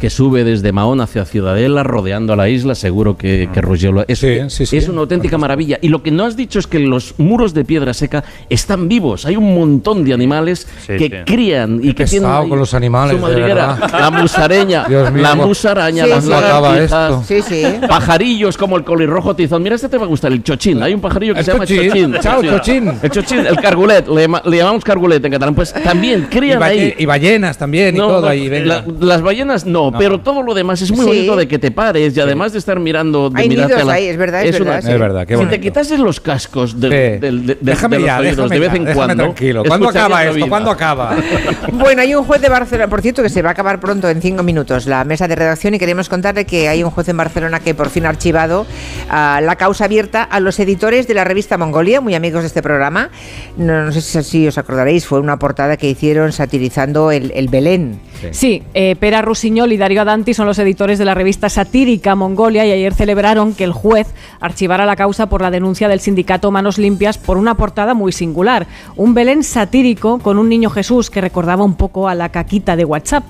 que 0.00 0.10
sube 0.10 0.44
desde 0.44 0.70
Mahón 0.72 1.00
hacia 1.00 1.24
Ciudadela, 1.24 1.82
rodeando 1.82 2.32
a 2.32 2.36
la 2.36 2.48
isla, 2.48 2.74
seguro 2.74 3.16
que, 3.16 3.48
que 3.52 3.60
Roger 3.60 3.92
lo- 3.92 4.04
es, 4.06 4.22
es 4.22 4.88
una 4.88 5.00
auténtica 5.00 5.38
maravilla. 5.38 5.78
Y 5.80 5.88
lo 5.88 6.02
que 6.02 6.10
no 6.10 6.24
has 6.24 6.36
dicho 6.36 6.58
es 6.58 6.66
que 6.66 6.78
los 6.78 7.14
muros 7.18 7.54
de 7.54 7.64
piedra 7.64 7.94
seca 7.94 8.22
están 8.50 8.88
vivos. 8.88 9.24
Hay 9.24 9.36
un 9.36 9.54
montón 9.54 10.04
de 10.04 10.12
animales 10.12 10.66
Sí, 10.86 10.96
que 10.98 11.06
sí. 11.08 11.14
crían 11.24 11.80
y 11.82 11.94
que 11.94 12.04
tienen 12.04 12.30
ahí 12.30 12.48
con 12.48 12.58
los 12.58 12.74
animales, 12.74 13.18
su. 13.18 13.26
La 13.94 14.10
musareña, 14.10 14.84
Dios 14.88 15.10
mío, 15.12 15.22
la 15.22 15.30
¿cómo- 15.30 15.46
musaraña, 15.46 16.04
Sí, 16.04 16.10
las 16.10 16.24
sí. 16.24 16.30
¿Cómo 16.30 16.40
acaba 16.40 16.72
lagartijas, 16.72 17.10
esto? 17.10 17.24
Sí, 17.26 17.42
sí. 17.42 17.86
pajarillos 17.88 18.56
como 18.58 18.76
el 18.76 18.84
colirrojo 18.84 19.34
tizón. 19.36 19.62
Mira, 19.62 19.76
este 19.76 19.88
te 19.88 19.96
va 19.98 20.04
a 20.04 20.08
gustar, 20.08 20.32
el 20.32 20.42
chochín. 20.42 20.82
Hay 20.82 20.92
un 20.94 21.00
pajarillo 21.00 21.34
que 21.34 21.40
El 21.40 21.46
se 21.46 21.52
llama 21.52 21.66
chochín. 21.66 21.88
chochín. 21.88 22.14
Chao, 22.20 22.42
chochín. 22.42 22.92
El 23.02 23.10
chochín, 23.10 23.38
el 23.46 23.56
cargulet. 23.56 24.06
Le, 24.08 24.26
le 24.44 24.56
llamamos 24.56 24.84
cargulet 24.84 25.24
en 25.24 25.32
catalán. 25.32 25.54
Pues 25.54 25.72
también 25.72 26.26
Y, 26.30 26.34
crían 26.34 26.60
balle- 26.60 26.80
ahí. 26.80 26.94
y 26.98 27.06
ballenas 27.06 27.56
también 27.56 27.94
y 27.94 27.98
todo 27.98 28.20
no, 28.20 28.26
ahí. 28.26 28.48
venga. 28.48 28.66
la- 28.66 28.84
las 29.00 29.22
ballenas 29.22 29.64
no, 29.66 29.83
No. 29.90 29.98
pero 29.98 30.20
todo 30.20 30.42
lo 30.42 30.54
demás 30.54 30.80
es 30.82 30.90
muy 30.90 31.00
Sí. 31.00 31.06
bonito 31.06 31.36
de 31.36 31.48
que 31.48 31.58
te 31.58 31.70
pares 31.70 32.16
y 32.16 32.20
además 32.20 32.52
de 32.52 32.58
estar 32.58 32.78
mirando. 32.80 33.30
De 33.30 33.40
Hay 33.40 33.48
mirarte 33.48 33.74
nidos 33.74 33.86
la- 33.86 33.92
ahí, 33.94 34.06
es 34.06 34.16
verdad, 34.16 34.44
es 34.44 34.60
una- 34.60 34.70
verdad, 34.72 34.82
sí. 34.88 34.92
Es 34.92 34.98
verdad, 35.00 35.26
qué 35.26 35.36
si 35.36 35.46
te 35.46 35.60
quitases 35.60 35.98
los 36.00 36.20
cascos 36.20 36.80
de, 36.80 36.88
Sí. 36.88 37.20
del- 37.20 37.46
de- 37.46 37.54
de- 37.54 37.58
Déjame 37.60 37.96
de 37.96 38.00
los 38.02 38.06
ya, 38.06 38.18
oídos 38.18 38.50
de 38.50 38.58
vez 38.58 38.70
ya, 38.70 38.76
en 38.76 38.94
cuando. 38.94 39.22
tranquilo. 39.24 39.62
¿Cuándo 39.64 39.88
acaba 39.88 40.22
esto? 40.24 40.34
vida. 40.36 40.48
¿Cuándo 40.48 40.70
acaba? 40.70 41.14
Bueno, 41.72 42.02
hay 42.02 42.14
un 42.14 42.24
juez 42.24 42.40
de 42.40 42.48
Barcelona, 42.48 42.88
por 42.88 43.02
cierto, 43.02 43.22
que 43.22 43.28
se 43.28 43.42
va 43.42 43.50
a 43.50 43.52
acabar 43.52 43.80
pronto, 43.80 44.08
en 44.08 44.20
cinco 44.22 44.42
minutos, 44.42 44.86
la 44.86 45.04
mesa 45.04 45.28
de 45.28 45.34
redacción, 45.36 45.74
y 45.74 45.78
queremos 45.78 46.08
contarle 46.08 46.44
que 46.44 46.68
hay 46.68 46.82
un 46.82 46.90
juez 46.90 47.08
en 47.08 47.16
Barcelona 47.16 47.60
que 47.60 47.74
por 47.74 47.90
fin 47.90 48.06
ha 48.06 48.10
archivado 48.10 48.66
ah, 49.10 49.40
la 49.42 49.56
causa 49.56 49.84
abierta 49.84 50.22
a 50.22 50.40
los 50.40 50.58
editores 50.60 51.06
de 51.08 51.14
la 51.14 51.24
revista 51.24 51.58
Mongolia, 51.58 52.00
muy 52.00 52.14
amigos 52.14 52.42
de 52.42 52.46
este 52.48 52.62
programa. 52.62 53.10
No, 53.56 53.84
no 53.84 53.92
sé 53.92 54.00
si, 54.00 54.22
si 54.22 54.48
os 54.48 54.56
acordaréis, 54.58 55.06
fue 55.06 55.20
una 55.20 55.38
portada 55.38 55.76
que 55.76 55.88
hicieron 55.88 56.32
satirizando 56.32 57.10
el, 57.10 57.32
el 57.34 57.48
Belén. 57.48 58.00
Sí, 58.30 58.62
eh, 58.74 58.96
Pera 58.96 59.20
Rusiñol 59.22 59.72
y 59.74 59.76
Darío 59.76 60.02
Adanti 60.02 60.34
son 60.34 60.46
los 60.46 60.58
editores 60.58 60.98
de 60.98 61.04
la 61.04 61.14
revista 61.14 61.48
satírica 61.48 62.14
Mongolia 62.14 62.64
y 62.64 62.70
ayer 62.70 62.94
celebraron 62.94 63.54
que 63.54 63.64
el 63.64 63.72
juez 63.72 64.06
archivara 64.40 64.86
la 64.86 64.96
causa 64.96 65.28
por 65.28 65.42
la 65.42 65.50
denuncia 65.50 65.88
del 65.88 66.00
sindicato 66.00 66.50
Manos 66.50 66.78
Limpias 66.78 67.18
por 67.18 67.36
una 67.36 67.56
portada 67.56 67.92
muy 67.92 68.12
singular. 68.12 68.66
Un 68.96 69.14
Belén 69.14 69.42
satírico 69.42 70.18
con 70.20 70.38
un 70.38 70.48
niño 70.48 70.70
Jesús 70.70 71.10
que 71.10 71.20
recordaba 71.20 71.64
un 71.64 71.74
poco 71.74 72.08
a 72.08 72.14
la 72.14 72.28
caquita 72.28 72.76
de 72.76 72.84
WhatsApp. 72.84 73.24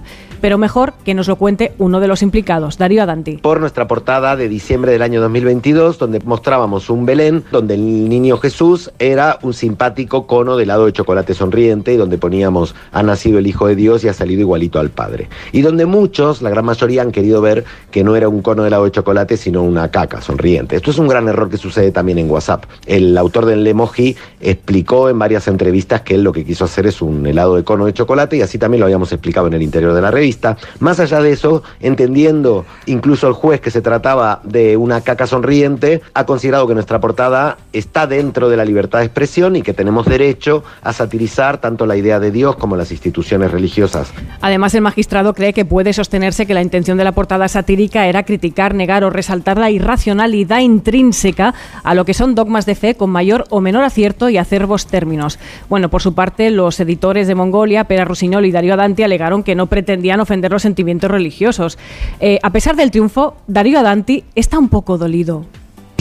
Pero 0.44 0.58
mejor 0.58 0.92
que 1.06 1.14
nos 1.14 1.26
lo 1.26 1.36
cuente 1.36 1.72
uno 1.78 2.00
de 2.00 2.06
los 2.06 2.20
implicados, 2.20 2.76
Darío 2.76 3.02
Adanti. 3.02 3.38
por 3.38 3.60
nuestra 3.60 3.88
portada 3.88 4.36
de 4.36 4.46
diciembre 4.46 4.92
del 4.92 5.00
año 5.00 5.22
2022, 5.22 5.98
donde 5.98 6.20
mostrábamos 6.20 6.90
un 6.90 7.06
Belén, 7.06 7.44
donde 7.50 7.76
el 7.76 8.10
niño 8.10 8.36
Jesús 8.36 8.92
era 8.98 9.38
un 9.40 9.54
simpático 9.54 10.26
cono 10.26 10.58
de 10.58 10.64
helado 10.64 10.84
de 10.84 10.92
chocolate 10.92 11.32
sonriente, 11.32 11.94
y 11.94 11.96
donde 11.96 12.18
poníamos, 12.18 12.74
ha 12.92 13.02
nacido 13.02 13.38
el 13.38 13.46
Hijo 13.46 13.68
de 13.68 13.74
Dios 13.74 14.04
y 14.04 14.08
ha 14.08 14.12
salido 14.12 14.42
igualito 14.42 14.78
al 14.78 14.90
Padre. 14.90 15.30
Y 15.50 15.62
donde 15.62 15.86
muchos, 15.86 16.42
la 16.42 16.50
gran 16.50 16.66
mayoría, 16.66 17.00
han 17.00 17.10
querido 17.10 17.40
ver 17.40 17.64
que 17.90 18.04
no 18.04 18.14
era 18.14 18.28
un 18.28 18.42
cono 18.42 18.64
de 18.64 18.68
helado 18.68 18.84
de 18.84 18.90
chocolate, 18.90 19.38
sino 19.38 19.62
una 19.62 19.90
caca 19.90 20.20
sonriente. 20.20 20.76
Esto 20.76 20.90
es 20.90 20.98
un 20.98 21.08
gran 21.08 21.26
error 21.26 21.48
que 21.48 21.56
sucede 21.56 21.90
también 21.90 22.18
en 22.18 22.30
WhatsApp. 22.30 22.64
El 22.84 23.16
autor 23.16 23.46
del 23.46 23.66
emoji 23.66 24.14
explicó 24.42 25.08
en 25.08 25.18
varias 25.18 25.48
entrevistas 25.48 26.02
que 26.02 26.16
él 26.16 26.22
lo 26.22 26.32
que 26.32 26.44
quiso 26.44 26.66
hacer 26.66 26.86
es 26.86 27.00
un 27.00 27.26
helado 27.26 27.56
de 27.56 27.64
cono 27.64 27.86
de 27.86 27.94
chocolate, 27.94 28.36
y 28.36 28.42
así 28.42 28.58
también 28.58 28.80
lo 28.80 28.84
habíamos 28.84 29.10
explicado 29.10 29.46
en 29.46 29.54
el 29.54 29.62
interior 29.62 29.94
de 29.94 30.02
la 30.02 30.10
revista. 30.10 30.33
Más 30.80 31.00
allá 31.00 31.20
de 31.20 31.32
eso, 31.32 31.62
entendiendo 31.80 32.64
incluso 32.86 33.28
el 33.28 33.34
juez 33.34 33.60
que 33.60 33.70
se 33.70 33.82
trataba 33.82 34.40
de 34.44 34.76
una 34.76 35.00
caca 35.00 35.26
sonriente, 35.26 36.02
ha 36.14 36.24
considerado 36.26 36.66
que 36.66 36.74
nuestra 36.74 37.00
portada 37.00 37.58
está 37.72 38.06
dentro 38.06 38.48
de 38.48 38.56
la 38.56 38.64
libertad 38.64 39.00
de 39.00 39.06
expresión 39.06 39.56
y 39.56 39.62
que 39.62 39.72
tenemos 39.72 40.06
derecho 40.06 40.64
a 40.82 40.92
satirizar 40.92 41.58
tanto 41.58 41.86
la 41.86 41.96
idea 41.96 42.20
de 42.20 42.30
Dios 42.30 42.56
como 42.56 42.76
las 42.76 42.90
instituciones 42.90 43.50
religiosas. 43.50 44.12
Además, 44.40 44.74
el 44.74 44.82
magistrado 44.82 45.34
cree 45.34 45.52
que 45.52 45.64
puede 45.64 45.92
sostenerse 45.92 46.46
que 46.46 46.54
la 46.54 46.62
intención 46.62 46.98
de 46.98 47.04
la 47.04 47.12
portada 47.12 47.48
satírica 47.48 48.06
era 48.06 48.24
criticar, 48.24 48.74
negar 48.74 49.04
o 49.04 49.10
resaltar 49.10 49.58
la 49.58 49.70
irracionalidad 49.70 50.60
intrínseca 50.60 51.54
a 51.82 51.94
lo 51.94 52.04
que 52.04 52.14
son 52.14 52.34
dogmas 52.34 52.66
de 52.66 52.74
fe 52.74 52.94
con 52.94 53.10
mayor 53.10 53.44
o 53.50 53.60
menor 53.60 53.84
acierto 53.84 54.28
y 54.28 54.38
acervos 54.38 54.86
términos. 54.86 55.38
Bueno, 55.68 55.88
por 55.90 56.02
su 56.02 56.14
parte, 56.14 56.50
los 56.50 56.78
editores 56.80 57.26
de 57.28 57.34
Mongolia, 57.34 57.84
Pera 57.84 58.04
Rusiñol 58.04 58.46
y 58.46 58.52
Darío 58.52 58.74
Adanti, 58.74 59.02
alegaron 59.02 59.42
que 59.42 59.54
no 59.54 59.66
pretendían 59.66 60.20
ofender 60.24 60.50
los 60.50 60.62
sentimientos 60.62 61.10
religiosos. 61.10 61.78
Eh, 62.20 62.38
a 62.42 62.50
pesar 62.50 62.76
del 62.76 62.90
triunfo, 62.90 63.36
Darío 63.46 63.78
Adanti 63.78 64.24
está 64.34 64.58
un 64.58 64.68
poco 64.68 64.98
dolido. 64.98 65.46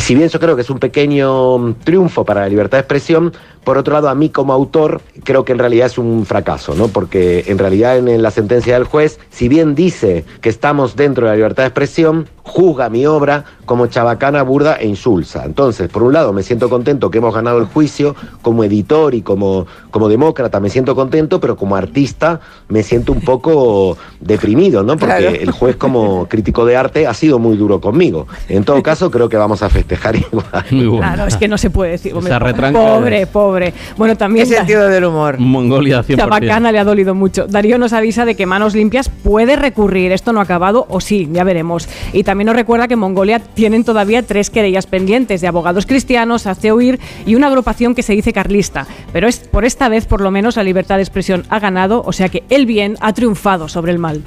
Si 0.04 0.16
bien 0.16 0.28
yo 0.28 0.38
creo 0.38 0.56
que 0.58 0.64
es 0.64 0.70
un 0.70 0.80
pequeño 0.80 1.58
mm, 1.58 1.74
triunfo 1.86 2.26
para 2.26 2.42
la 2.42 2.50
libertad 2.50 2.78
de 2.78 2.82
expresión, 2.82 3.32
por 3.64 3.78
otro 3.78 3.94
lado, 3.94 4.10
a 4.10 4.16
mí 4.16 4.30
como 4.30 4.54
autor 4.54 5.02
creo 5.24 5.46
que 5.46 5.52
en 5.54 5.60
realidad 5.60 5.88
es 5.88 5.98
un 5.98 6.26
fracaso, 6.26 6.76
¿no? 6.76 6.88
Porque 6.90 7.46
en 7.48 7.58
realidad 7.58 7.98
en, 7.98 8.08
en 8.08 8.22
la 8.22 8.32
sentencia 8.32 8.74
del 8.76 8.84
juez, 8.86 9.20
si 9.30 9.48
bien 9.48 9.76
dice 9.76 10.26
que 10.42 10.50
estamos 10.50 10.96
dentro 10.96 11.26
de 11.26 11.32
la 11.32 11.36
libertad 11.36 11.64
de 11.64 11.68
expresión, 11.68 12.28
juzga 12.44 12.90
mi 12.90 13.06
obra 13.06 13.46
como 13.66 13.88
chabacana, 13.88 14.44
burda 14.44 14.76
e 14.76 14.86
insulsa. 14.88 15.46
Entonces, 15.46 15.88
por 15.90 16.04
un 16.04 16.12
lado, 16.12 16.34
me 16.34 16.44
siento 16.44 16.70
contento 16.70 17.10
que 17.10 17.20
hemos 17.20 17.34
ganado 17.34 17.58
el 17.60 17.66
juicio, 17.66 18.16
como 18.42 18.66
editor 18.66 19.14
y 19.16 19.22
como, 19.22 19.66
como 19.92 20.10
demócrata 20.10 20.60
me 20.60 20.70
siento 20.70 20.94
contento, 20.94 21.40
pero 21.40 21.56
como 21.56 21.78
artista 21.78 22.42
me 22.68 22.84
siento 22.84 23.14
un 23.14 23.22
poco 23.22 23.98
deprimido, 24.20 24.84
¿no? 24.84 24.98
Porque 24.98 25.14
Claro. 25.14 25.36
el 25.40 25.52
juez 25.52 25.76
como 25.78 26.28
crítico 26.28 26.66
de 26.66 26.76
arte 26.76 27.08
ha 27.08 27.14
sido 27.14 27.40
muy 27.40 27.56
duro 27.56 27.80
conmigo. 27.80 28.28
En 28.50 28.64
todo 28.66 28.82
caso, 28.84 29.10
creo 29.12 29.30
que 29.30 29.38
vamos 29.38 29.62
a 29.64 29.70
festejar 29.70 30.16
igual. 30.72 30.98
Claro, 30.98 31.26
es 31.26 31.38
que 31.38 31.48
no 31.48 31.58
se 31.58 31.70
puede 31.70 31.92
decir. 31.92 32.14
hombre, 32.14 32.34
Se 32.34 32.40
retranca. 32.40 32.80
pobre, 32.80 33.26
pobre. 33.54 33.74
Bueno, 33.98 34.16
también. 34.18 34.48
Qué 34.48 34.56
sentido 34.56 34.88
del 34.90 35.06
humor. 35.06 35.38
Mongolia 35.40 36.02
100%. 36.04 36.18
Chabacana 36.18 36.72
le 36.72 36.80
ha 36.80 36.84
dolido 36.84 37.14
mucho. 37.14 37.46
Darío 37.48 37.78
nos 37.78 37.94
avisa 37.94 38.26
de 38.26 38.36
que 38.36 38.46
Manos 38.46 38.74
Limpias 38.76 39.10
puede 39.10 39.56
recurrir. 39.56 40.12
Esto 40.12 40.34
no 40.34 40.40
ha 40.40 40.44
acabado, 40.44 40.86
o 40.90 41.00
sí, 41.00 41.30
ya 41.32 41.44
veremos. 41.44 41.88
Y 42.14 42.24
también 42.24 42.48
nos 42.48 42.56
recuerda 42.56 42.88
que 42.88 42.94
en 42.96 43.00
Mongolia 43.00 43.40
tienen 43.40 43.84
todavía 43.84 44.24
tres 44.24 44.50
querellas 44.50 44.88
pendientes 44.88 45.42
de 45.42 45.48
abogados 45.48 45.86
cristianos, 45.86 46.48
hace 46.48 46.74
huir 46.74 47.00
y 47.26 47.36
una 47.36 47.48
agrupación 47.48 47.94
que 47.96 48.02
se 48.04 48.14
dice 48.14 48.34
carlista. 48.34 48.88
Pero 49.12 49.28
es 49.28 49.38
por 49.40 49.66
esta 49.66 49.88
vez, 49.90 50.06
por 50.06 50.22
lo 50.22 50.32
menos, 50.32 50.56
la 50.56 50.64
libertad 50.64 50.96
de 50.96 51.04
expresión 51.04 51.44
ha 51.50 51.60
ganado, 51.60 52.02
o 52.06 52.12
sea 52.12 52.30
que 52.30 52.44
el 52.50 52.66
bien 52.66 52.98
ha 53.02 53.14
triunfado 53.14 53.68
sobre 53.68 53.92
el 53.92 54.00
mal. 54.00 54.22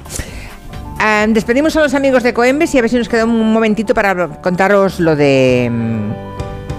Ah, 0.99 1.25
despedimos 1.27 1.75
a 1.75 1.81
los 1.81 1.93
amigos 1.93 2.23
de 2.23 2.33
Coembes 2.33 2.73
y 2.73 2.77
a 2.79 2.81
ver 2.81 2.89
si 2.89 2.97
nos 2.97 3.07
queda 3.09 3.25
un 3.25 3.53
momentito 3.53 3.93
para 3.93 4.27
contaros 4.41 4.99
lo 4.99 5.15
de 5.15 5.69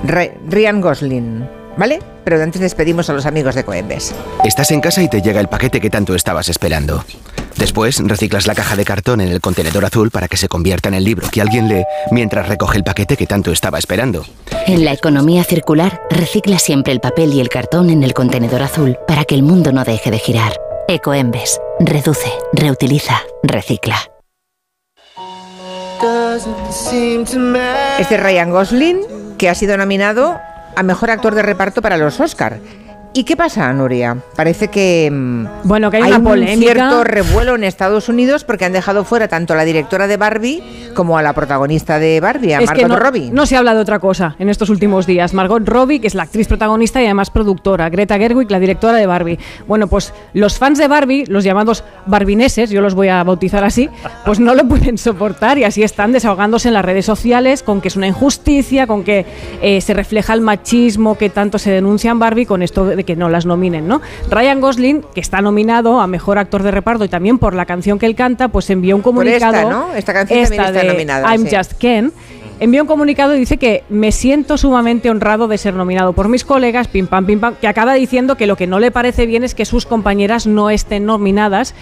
Re- 0.04 0.34
Ryan 0.48 0.80
Gosling, 0.80 1.44
¿vale? 1.78 2.00
Pero 2.24 2.42
antes 2.42 2.60
despedimos 2.60 3.08
a 3.08 3.14
los 3.14 3.24
amigos 3.24 3.54
de 3.54 3.64
Coembes. 3.64 4.14
Estás 4.44 4.70
en 4.70 4.80
casa 4.80 5.02
y 5.02 5.08
te 5.08 5.22
llega 5.22 5.40
el 5.40 5.48
paquete 5.48 5.80
que 5.80 5.88
tanto 5.88 6.14
estabas 6.14 6.48
esperando. 6.48 7.04
Después 7.56 7.98
reciclas 8.04 8.46
la 8.46 8.54
caja 8.54 8.76
de 8.76 8.84
cartón 8.84 9.20
en 9.20 9.28
el 9.28 9.40
contenedor 9.40 9.84
azul 9.84 10.10
para 10.10 10.28
que 10.28 10.36
se 10.36 10.48
convierta 10.48 10.88
en 10.88 10.94
el 10.94 11.04
libro 11.04 11.28
que 11.28 11.40
alguien 11.40 11.68
lee 11.68 11.84
mientras 12.10 12.48
recoge 12.48 12.76
el 12.78 12.84
paquete 12.84 13.16
que 13.16 13.26
tanto 13.26 13.50
estaba 13.50 13.78
esperando. 13.78 14.24
En 14.66 14.84
la 14.84 14.92
economía 14.92 15.42
circular, 15.44 16.02
recicla 16.10 16.58
siempre 16.58 16.92
el 16.92 17.00
papel 17.00 17.32
y 17.32 17.40
el 17.40 17.48
cartón 17.48 17.90
en 17.90 18.04
el 18.04 18.14
contenedor 18.14 18.62
azul 18.62 18.96
para 19.08 19.24
que 19.24 19.34
el 19.34 19.42
mundo 19.42 19.72
no 19.72 19.84
deje 19.84 20.10
de 20.10 20.18
girar. 20.18 20.52
Ecoembes. 20.86 21.60
Reduce, 21.80 22.32
reutiliza, 22.52 23.22
recicla. 23.42 23.96
Este 27.98 28.14
es 28.14 28.22
Ryan 28.22 28.50
Gosling, 28.50 29.00
que 29.36 29.48
ha 29.48 29.54
sido 29.56 29.76
nominado 29.76 30.38
a 30.78 30.82
Mejor 30.84 31.10
Actor 31.10 31.34
de 31.34 31.42
Reparto 31.42 31.82
para 31.82 31.96
los 31.96 32.20
Oscar. 32.20 32.60
¿Y 33.14 33.24
qué 33.24 33.36
pasa, 33.36 33.72
Nuria? 33.72 34.16
Parece 34.36 34.68
que 34.68 35.10
mm, 35.10 35.46
Bueno, 35.64 35.90
que 35.90 35.96
hay, 35.96 36.02
una 36.04 36.18
un 36.18 36.24
polémica. 36.24 36.72
cierto 36.72 37.04
revuelo 37.04 37.54
en 37.56 37.64
Estados 37.64 38.08
Unidos 38.08 38.44
porque 38.44 38.64
han 38.64 38.72
dejado 38.72 39.02
fuera 39.04 39.26
tanto 39.26 39.54
a 39.54 39.56
la 39.56 39.64
directora 39.64 40.06
de 40.06 40.16
Barbie 40.16 40.62
como 40.94 41.18
a 41.18 41.22
la 41.22 41.32
protagonista 41.32 41.98
de 41.98 42.20
Barbie, 42.20 42.54
a 42.54 42.60
Es 42.60 42.66
Margot 42.66 42.88
no, 42.88 42.96
Robbie. 42.96 43.30
no 43.32 43.46
se 43.46 43.56
habla 43.56 43.74
de 43.74 43.80
otra 43.80 43.98
cosa 43.98 44.36
en 44.38 44.48
estos 44.48 44.68
últimos 44.70 45.06
días. 45.06 45.34
Margot 45.34 45.66
Robbie, 45.66 46.00
que 46.00 46.06
es 46.06 46.14
la 46.14 46.24
actriz 46.24 46.46
protagonista 46.46 47.00
y 47.02 47.06
además 47.06 47.30
productora. 47.30 47.88
Greta 47.88 48.18
Gerwig, 48.18 48.50
la 48.50 48.60
directora 48.60 48.98
de 48.98 49.06
Barbie. 49.06 49.38
Bueno, 49.66 49.88
pues 49.88 50.12
los 50.34 50.58
fans 50.58 50.78
de 50.78 50.86
Barbie, 50.86 51.24
los 51.26 51.42
llamados 51.44 51.82
barbineses, 52.06 52.70
yo 52.70 52.80
los 52.80 52.94
voy 52.94 53.08
a 53.08 53.24
bautizar 53.24 53.64
así, 53.64 53.88
pues 54.24 54.38
no 54.38 54.54
lo 54.54 54.68
pueden 54.68 54.98
soportar 54.98 55.58
y 55.58 55.64
así 55.64 55.82
están 55.82 56.12
desahogándose 56.12 56.68
en 56.68 56.74
las 56.74 56.84
redes 56.84 57.06
sociales 57.06 57.62
con 57.64 57.80
que 57.80 57.88
es 57.88 57.96
una 57.96 58.06
injusticia, 58.06 58.86
con 58.86 59.02
que 59.02 59.24
eh, 59.62 59.80
se 59.80 59.94
refleja 59.94 60.34
el 60.34 60.40
machismo 60.40 61.16
que 61.18 61.30
tanto 61.30 61.58
se 61.58 61.70
denuncia 61.70 62.10
en 62.10 62.18
Barbie 62.18 62.46
con 62.46 62.62
esto 62.62 62.84
de 62.84 63.07
que 63.08 63.16
no 63.16 63.30
las 63.30 63.46
nominen, 63.46 63.88
¿no? 63.88 64.02
Ryan 64.28 64.60
Gosling, 64.60 65.02
que 65.14 65.22
está 65.22 65.40
nominado 65.40 65.98
a 65.98 66.06
Mejor 66.06 66.36
Actor 66.36 66.62
de 66.62 66.70
Reparto 66.70 67.06
y 67.06 67.08
también 67.08 67.38
por 67.38 67.54
la 67.54 67.64
canción 67.64 67.98
que 67.98 68.04
él 68.04 68.14
canta, 68.14 68.48
pues 68.48 68.68
envió 68.68 68.96
un 68.96 69.00
Por 69.00 69.26
esta, 69.26 69.46
comunicado. 69.46 69.70
¿no? 69.70 69.94
Esta 69.94 70.12
canción 70.12 70.42
también 70.42 70.60
está 70.60 70.78
de 70.78 70.86
nominada, 70.86 71.34
I'm 71.34 71.46
sí. 71.46 71.56
Just 71.56 71.72
Ken 71.72 72.12
envía 72.60 72.82
un 72.82 72.88
comunicado 72.88 73.34
y 73.34 73.38
dice 73.38 73.56
que 73.56 73.84
me 73.88 74.12
siento 74.12 74.58
sumamente 74.58 75.10
honrado 75.10 75.48
de 75.48 75.58
ser 75.58 75.74
nominado 75.74 76.12
por 76.12 76.28
mis 76.28 76.44
colegas, 76.44 76.88
pim 76.88 77.06
pam, 77.06 77.24
pim 77.26 77.40
pam, 77.40 77.54
que 77.60 77.68
acaba 77.68 77.94
diciendo 77.94 78.36
que 78.36 78.46
lo 78.46 78.56
que 78.56 78.66
no 78.66 78.80
le 78.80 78.90
parece 78.90 79.26
bien 79.26 79.44
es 79.44 79.54
que 79.54 79.64
sus 79.64 79.86
compañeras 79.86 80.46
no 80.46 80.70
estén 80.70 81.06
nominadas 81.06 81.74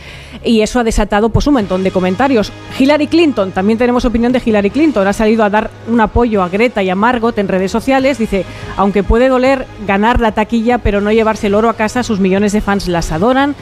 y 0.44 0.60
eso 0.60 0.80
ha 0.80 0.84
desatado 0.84 1.30
pues 1.30 1.46
un 1.46 1.54
montón 1.54 1.82
de 1.82 1.90
comentarios. 1.90 2.52
Hillary 2.78 3.06
Clinton, 3.06 3.52
también 3.52 3.78
tenemos 3.78 4.04
opinión 4.04 4.32
de 4.32 4.42
Hillary 4.44 4.70
Clinton, 4.70 5.06
ha 5.06 5.12
salido 5.12 5.44
a 5.44 5.50
dar 5.50 5.70
un 5.88 6.00
apoyo 6.00 6.42
a 6.42 6.48
Greta 6.48 6.82
y 6.82 6.90
a 6.90 6.94
Margot 6.94 7.36
en 7.38 7.48
redes 7.48 7.70
sociales, 7.70 8.18
dice, 8.18 8.44
aunque 8.76 9.02
puede 9.02 9.28
doler 9.28 9.66
ganar 9.86 10.20
la 10.20 10.32
taquilla 10.32 10.78
pero 10.78 11.00
no 11.00 11.12
llevarse 11.12 11.46
el 11.46 11.54
oro 11.54 11.70
a 11.70 11.74
casa, 11.74 12.02
sus 12.02 12.20
millones 12.20 12.52
de 12.52 12.60
fans 12.60 12.88
las 12.88 13.12
adoran 13.12 13.54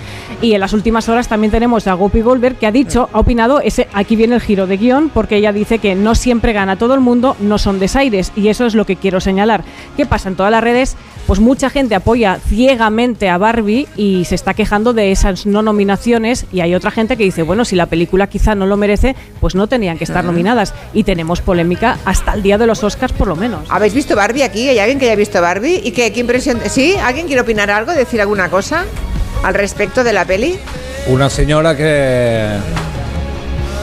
y 0.43 0.55
en 0.55 0.61
las 0.61 0.73
últimas 0.73 1.09
horas 1.09 1.29
también 1.29 1.53
tenemos 1.53 1.87
a 1.87 1.95
Gopi 1.95 2.23
Goldberg 2.23 2.57
que 2.57 2.67
ha 2.67 2.73
dicho, 2.73 3.09
ha 3.13 3.21
opinado, 3.21 3.61
ese, 3.61 3.89
aquí 3.93 4.17
viene 4.17 4.35
el 4.35 4.41
giro 4.41 4.67
de 4.67 4.77
guion 4.77 5.11
porque 5.11 5.37
ella 5.37 5.53
dice 5.53 5.79
que 5.79 5.95
no 5.95 6.15
siempre 6.15 6.53
gana 6.53 6.77
todo 6.77 6.95
el 6.95 7.01
mundo 7.01 7.04
no 7.05 7.59
son 7.59 7.79
desaires 7.79 8.33
y 8.35 8.49
eso 8.49 8.67
es 8.67 8.75
lo 8.75 8.87
que 8.87 8.97
quiero 8.97 9.21
señalar. 9.21 9.65
¿Qué 9.97 10.07
pasa 10.07 10.29
en 10.29 10.37
todas 10.37 10.51
las 10.51 10.63
redes? 10.63 10.97
Pues 11.27 11.41
mucha 11.41 11.71
gente 11.71 11.95
apoya 11.95 12.39
ciegamente 12.39 13.31
a 13.31 13.39
Barbie 13.39 13.89
y 13.97 14.25
se 14.27 14.35
está 14.35 14.53
quejando 14.53 14.93
de 14.93 15.11
esas 15.11 15.47
no 15.47 15.63
nominaciones 15.63 16.45
y 16.53 16.61
hay 16.61 16.75
otra 16.75 16.91
gente 16.91 17.17
que 17.17 17.25
dice, 17.25 17.43
bueno, 17.43 17.65
si 17.65 17.77
la 17.77 17.87
película 17.87 18.27
quizá 18.27 18.55
no 18.55 18.67
lo 18.67 18.77
merece, 18.77 19.17
pues 19.41 19.55
no 19.55 19.67
tenían 19.67 19.97
que 19.97 20.05
estar 20.05 20.25
nominadas 20.25 20.75
y 20.93 21.05
tenemos 21.05 21.41
polémica 21.41 21.99
hasta 22.05 22.35
el 22.35 22.43
día 22.43 22.59
de 22.59 22.67
los 22.67 22.85
Oscars 22.85 23.13
por 23.13 23.29
lo 23.29 23.37
menos. 23.37 23.67
¿Habéis 23.71 23.95
visto 23.95 24.15
Barbie 24.17 24.43
aquí? 24.43 24.69
¿Hay 24.69 24.79
alguien 24.79 24.99
que 24.99 25.07
haya 25.07 25.17
visto 25.17 25.41
Barbie? 25.41 25.81
¿Y 25.83 25.93
qué, 25.93 26.13
qué 26.13 26.21
impresión? 26.21 26.61
¿Sí? 26.69 26.95
¿Alguien 27.03 27.27
quiere 27.27 27.41
opinar 27.41 27.71
algo? 27.71 27.93
¿Decir 27.93 28.21
alguna 28.21 28.51
cosa 28.51 28.85
al 29.43 29.55
respecto 29.55 30.05
de 30.05 30.13
la 30.13 30.25
peli? 30.27 30.59
Una 31.07 31.31
señora 31.31 31.77
que 31.77 32.49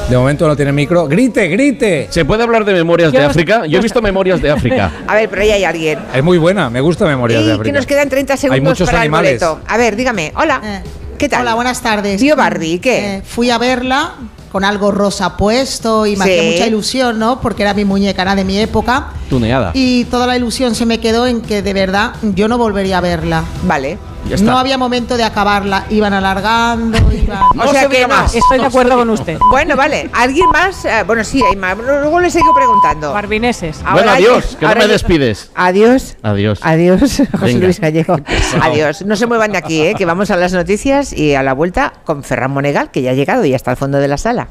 de 0.09 0.17
momento 0.17 0.45
no 0.47 0.55
tiene 0.57 0.71
micro. 0.73 1.07
¡Grite, 1.07 1.47
grite! 1.47 2.07
¿Se 2.09 2.25
puede 2.25 2.43
hablar 2.43 2.65
de 2.65 2.73
Memorias 2.73 3.11
Yo 3.13 3.19
de 3.19 3.25
no- 3.25 3.29
África? 3.31 3.65
Yo 3.65 3.79
he 3.79 3.81
visto 3.81 4.01
Memorias 4.01 4.41
de 4.41 4.51
África. 4.51 4.91
A 5.07 5.15
ver, 5.15 5.29
pero 5.29 5.41
ahí 5.43 5.51
hay 5.51 5.63
alguien. 5.63 5.99
Es 6.13 6.23
muy 6.23 6.37
buena, 6.37 6.69
me 6.69 6.81
gusta 6.81 7.05
Memorias 7.05 7.41
de 7.43 7.47
Y 7.47 7.51
África. 7.51 7.63
que 7.65 7.71
nos 7.71 7.85
quedan 7.85 8.09
30 8.09 8.35
segundos 8.37 8.63
muchos 8.63 8.87
para 8.89 9.01
animales. 9.01 9.41
el 9.41 9.47
boleto. 9.47 9.61
A 9.67 9.77
ver, 9.77 9.95
dígame. 9.95 10.33
Hola. 10.35 10.83
¿Qué 11.17 11.29
tal? 11.29 11.41
Hola, 11.43 11.53
buenas 11.55 11.81
tardes. 11.81 12.19
Tío 12.19 12.35
Barbie, 12.35 12.79
¿qué? 12.79 13.15
Eh, 13.17 13.21
fui 13.23 13.49
a 13.51 13.57
verla 13.57 14.13
con 14.51 14.65
algo 14.65 14.91
rosa 14.91 15.37
puesto 15.37 16.05
y 16.05 16.17
me 16.17 16.25
Sí. 16.25 16.31
hacía 16.31 16.51
mucha 16.51 16.67
ilusión, 16.67 17.19
¿no? 17.19 17.39
Porque 17.39 17.61
era 17.63 17.73
mi 17.73 17.85
muñeca, 17.85 18.23
era 18.23 18.35
de 18.35 18.43
mi 18.43 18.57
época. 18.59 19.11
Tuneada. 19.29 19.71
Y 19.73 20.03
toda 20.05 20.27
la 20.27 20.35
ilusión 20.35 20.75
se 20.75 20.85
me 20.85 20.99
quedó 20.99 21.25
en 21.27 21.41
que 21.41 21.61
de 21.61 21.73
verdad 21.73 22.13
yo 22.35 22.49
no 22.49 22.57
volvería 22.57 22.97
a 22.97 23.01
verla. 23.01 23.43
Vale. 23.63 23.97
Ya 24.27 24.35
está. 24.35 24.51
No 24.51 24.57
había 24.57 24.77
momento 24.77 25.17
de 25.17 25.23
acabarla. 25.23 25.85
Iban 25.89 26.13
alargando, 26.13 26.97
iban. 27.11 27.39
No 27.55 27.63
o 27.63 27.67
sea 27.71 27.83
se 27.83 27.89
que 27.89 27.95
diga 27.97 28.07
no. 28.07 28.15
más. 28.15 28.35
Estoy 28.35 28.59
de 28.59 28.65
acuerdo 28.65 28.95
con 28.97 29.09
usted. 29.09 29.37
Bueno, 29.49 29.75
vale. 29.75 30.09
¿Alguien 30.13 30.49
más? 30.49 30.85
Eh, 30.85 31.03
bueno, 31.05 31.23
sí, 31.23 31.41
hay 31.49 31.55
más. 31.55 31.77
Luego 31.77 32.19
le 32.19 32.29
sigo 32.29 32.53
preguntando. 32.53 33.13
Barbineses. 33.13 33.79
Ahora 33.79 33.93
bueno, 33.93 34.11
adiós, 34.11 34.55
que 34.57 34.65
no 34.65 34.69
ahora 34.69 34.81
me 34.81 34.87
despides. 34.87 35.51
Adiós. 35.55 36.17
Adiós. 36.23 36.59
Adiós, 36.61 36.99
José 37.31 37.45
Venga. 37.45 37.65
Luis 37.65 37.79
Gallego. 37.79 38.17
Adiós. 38.61 39.03
No 39.05 39.15
se 39.15 39.27
muevan 39.27 39.51
de 39.51 39.57
aquí, 39.57 39.81
¿eh? 39.81 39.95
que 39.97 40.05
vamos 40.05 40.31
a 40.31 40.35
las 40.37 40.53
noticias 40.53 41.13
y 41.13 41.35
a 41.35 41.43
la 41.43 41.53
vuelta 41.53 41.93
con 42.05 42.23
Ferran 42.23 42.51
Monegal, 42.51 42.91
que 42.91 43.01
ya 43.01 43.11
ha 43.11 43.13
llegado 43.13 43.45
y 43.45 43.53
está 43.53 43.71
al 43.71 43.77
fondo 43.77 43.97
de 43.97 44.07
la 44.07 44.17
sala. 44.17 44.47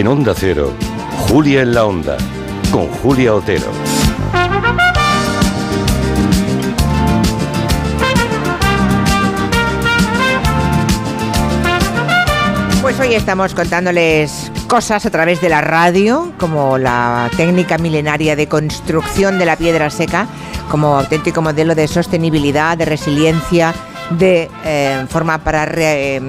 En 0.00 0.08
Onda 0.08 0.32
Cero, 0.34 0.72
Julia 1.28 1.60
en 1.60 1.74
la 1.74 1.84
Onda, 1.84 2.16
con 2.72 2.86
Julia 2.86 3.34
Otero. 3.34 3.66
Pues 12.80 12.98
hoy 12.98 13.12
estamos 13.12 13.54
contándoles 13.54 14.50
cosas 14.68 15.04
a 15.04 15.10
través 15.10 15.42
de 15.42 15.50
la 15.50 15.60
radio, 15.60 16.32
como 16.38 16.78
la 16.78 17.28
técnica 17.36 17.76
milenaria 17.76 18.36
de 18.36 18.48
construcción 18.48 19.38
de 19.38 19.44
la 19.44 19.56
piedra 19.56 19.90
seca, 19.90 20.26
como 20.70 20.96
auténtico 20.96 21.42
modelo 21.42 21.74
de 21.74 21.86
sostenibilidad, 21.86 22.78
de 22.78 22.86
resiliencia, 22.86 23.74
de 24.10 24.50
eh, 24.64 25.06
forma 25.08 25.38
para 25.44 25.64
eh, 25.64 26.20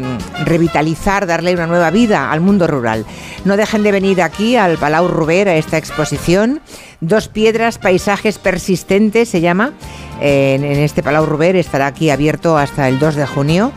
revitalizar, 0.46 1.26
darle 1.26 1.54
una 1.54 1.68
nueva 1.68 1.90
vida 1.90 2.32
al 2.32 2.42
mundo 2.42 2.68
rural. 2.68 3.06
No 3.46 3.58
dejen 3.58 3.84
de 3.84 3.92
venir 3.92 4.22
aquí 4.22 4.56
al 4.56 4.78
Palau 4.78 5.08
Ruber 5.08 5.50
a 5.50 5.56
esta 5.56 5.78
exposición. 5.78 6.62
Dos 7.00 7.28
piedras, 7.28 7.78
paisajes 7.78 8.38
persistentes 8.38 9.30
se 9.30 9.42
llama. 9.42 9.74
En, 10.20 10.64
en 10.64 10.80
este 10.80 11.02
Palau 11.02 11.26
Ruber 11.26 11.56
estará 11.56 11.88
aquí 11.88 12.10
abierto 12.10 12.58
hasta 12.58 12.88
el 12.88 13.00
2 13.00 13.16
de 13.16 13.26
junio 13.26 13.72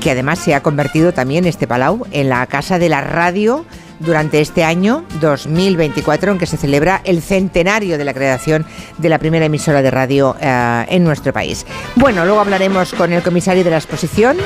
que 0.00 0.10
además 0.12 0.38
se 0.38 0.54
ha 0.54 0.62
convertido 0.62 1.12
también 1.12 1.46
este 1.46 1.66
Palau 1.66 2.06
en 2.12 2.28
la 2.28 2.46
casa 2.46 2.78
de 2.78 2.88
la 2.88 3.00
radio 3.00 3.64
durante 4.00 4.40
este 4.40 4.64
año 4.64 5.04
2024 5.20 6.32
en 6.32 6.38
que 6.38 6.46
se 6.46 6.56
celebra 6.56 7.00
el 7.04 7.22
centenario 7.22 7.98
de 7.98 8.04
la 8.04 8.14
creación 8.14 8.66
de 8.98 9.08
la 9.08 9.18
primera 9.18 9.46
emisora 9.46 9.82
de 9.82 9.90
radio 9.90 10.36
eh, 10.40 10.86
en 10.88 11.04
nuestro 11.04 11.32
país. 11.32 11.66
Bueno, 11.94 12.24
luego 12.24 12.40
hablaremos 12.40 12.92
con 12.92 13.12
el 13.12 13.22
comisario 13.22 13.64
de 13.64 13.70
la 13.70 13.76
exposición, 13.76 14.36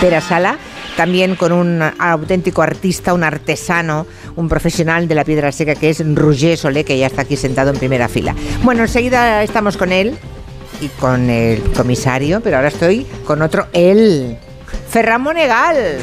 Pera 0.00 0.20
Sala, 0.20 0.58
también 0.96 1.36
con 1.36 1.52
un 1.52 1.82
auténtico 1.98 2.62
artista, 2.62 3.12
un 3.14 3.22
artesano, 3.22 4.06
un 4.34 4.48
profesional 4.48 5.06
de 5.08 5.14
la 5.14 5.24
piedra 5.24 5.52
seca 5.52 5.74
que 5.74 5.90
es 5.90 6.02
Roger 6.14 6.56
Solé, 6.56 6.84
que 6.84 6.98
ya 6.98 7.06
está 7.06 7.22
aquí 7.22 7.36
sentado 7.36 7.70
en 7.70 7.78
primera 7.78 8.08
fila. 8.08 8.34
Bueno, 8.62 8.82
enseguida 8.82 9.42
estamos 9.42 9.76
con 9.76 9.92
él 9.92 10.16
y 10.80 10.88
con 10.88 11.30
el 11.30 11.62
comisario, 11.72 12.40
pero 12.40 12.56
ahora 12.56 12.68
estoy 12.68 13.06
con 13.24 13.42
otro 13.42 13.66
él, 13.72 14.38
Ferran 14.88 15.22
Monegal. 15.22 15.98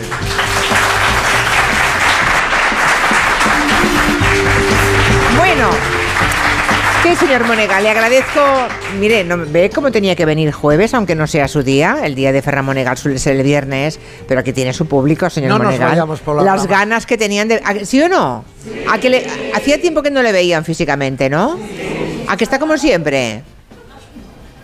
¿Qué 7.04 7.16
señor 7.16 7.46
Monegal? 7.46 7.84
Le 7.84 7.90
agradezco. 7.90 8.42
Mire, 9.00 9.24
no, 9.24 9.38
ve 9.38 9.70
cómo 9.70 9.92
tenía 9.92 10.16
que 10.16 10.26
venir 10.26 10.52
jueves, 10.52 10.94
aunque 10.94 11.16
no 11.16 11.28
sea 11.28 11.48
su 11.48 11.62
día. 11.64 11.98
El 12.04 12.16
día 12.16 12.32
de 12.32 12.42
Ferran 12.42 12.66
Monegal 12.66 12.98
suele 12.98 13.20
ser 13.20 13.36
el 13.36 13.44
viernes, 13.44 14.00
pero 14.28 14.40
aquí 14.40 14.54
tiene 14.54 14.74
su 14.74 14.88
público, 14.88 15.30
señor 15.30 15.50
No 15.50 15.60
nos 15.60 15.78
vayamos 15.78 16.20
por 16.22 16.38
la 16.38 16.44
Las 16.44 16.68
ganas 16.68 17.06
que 17.06 17.18
tenían 17.18 17.48
de. 17.48 17.62
¿a- 17.64 17.86
¿Sí 17.86 18.02
o 18.02 18.10
no? 18.10 18.46
A 18.90 18.98
que 19.00 19.10
le, 19.10 19.28
hacía 19.54 19.80
tiempo 19.82 20.02
que 20.02 20.12
no 20.12 20.22
le 20.22 20.32
veían 20.32 20.64
físicamente, 20.64 21.30
¿no? 21.30 21.60
A 22.28 22.38
que 22.38 22.44
está 22.44 22.60
como 22.60 22.78
siempre. 22.78 23.44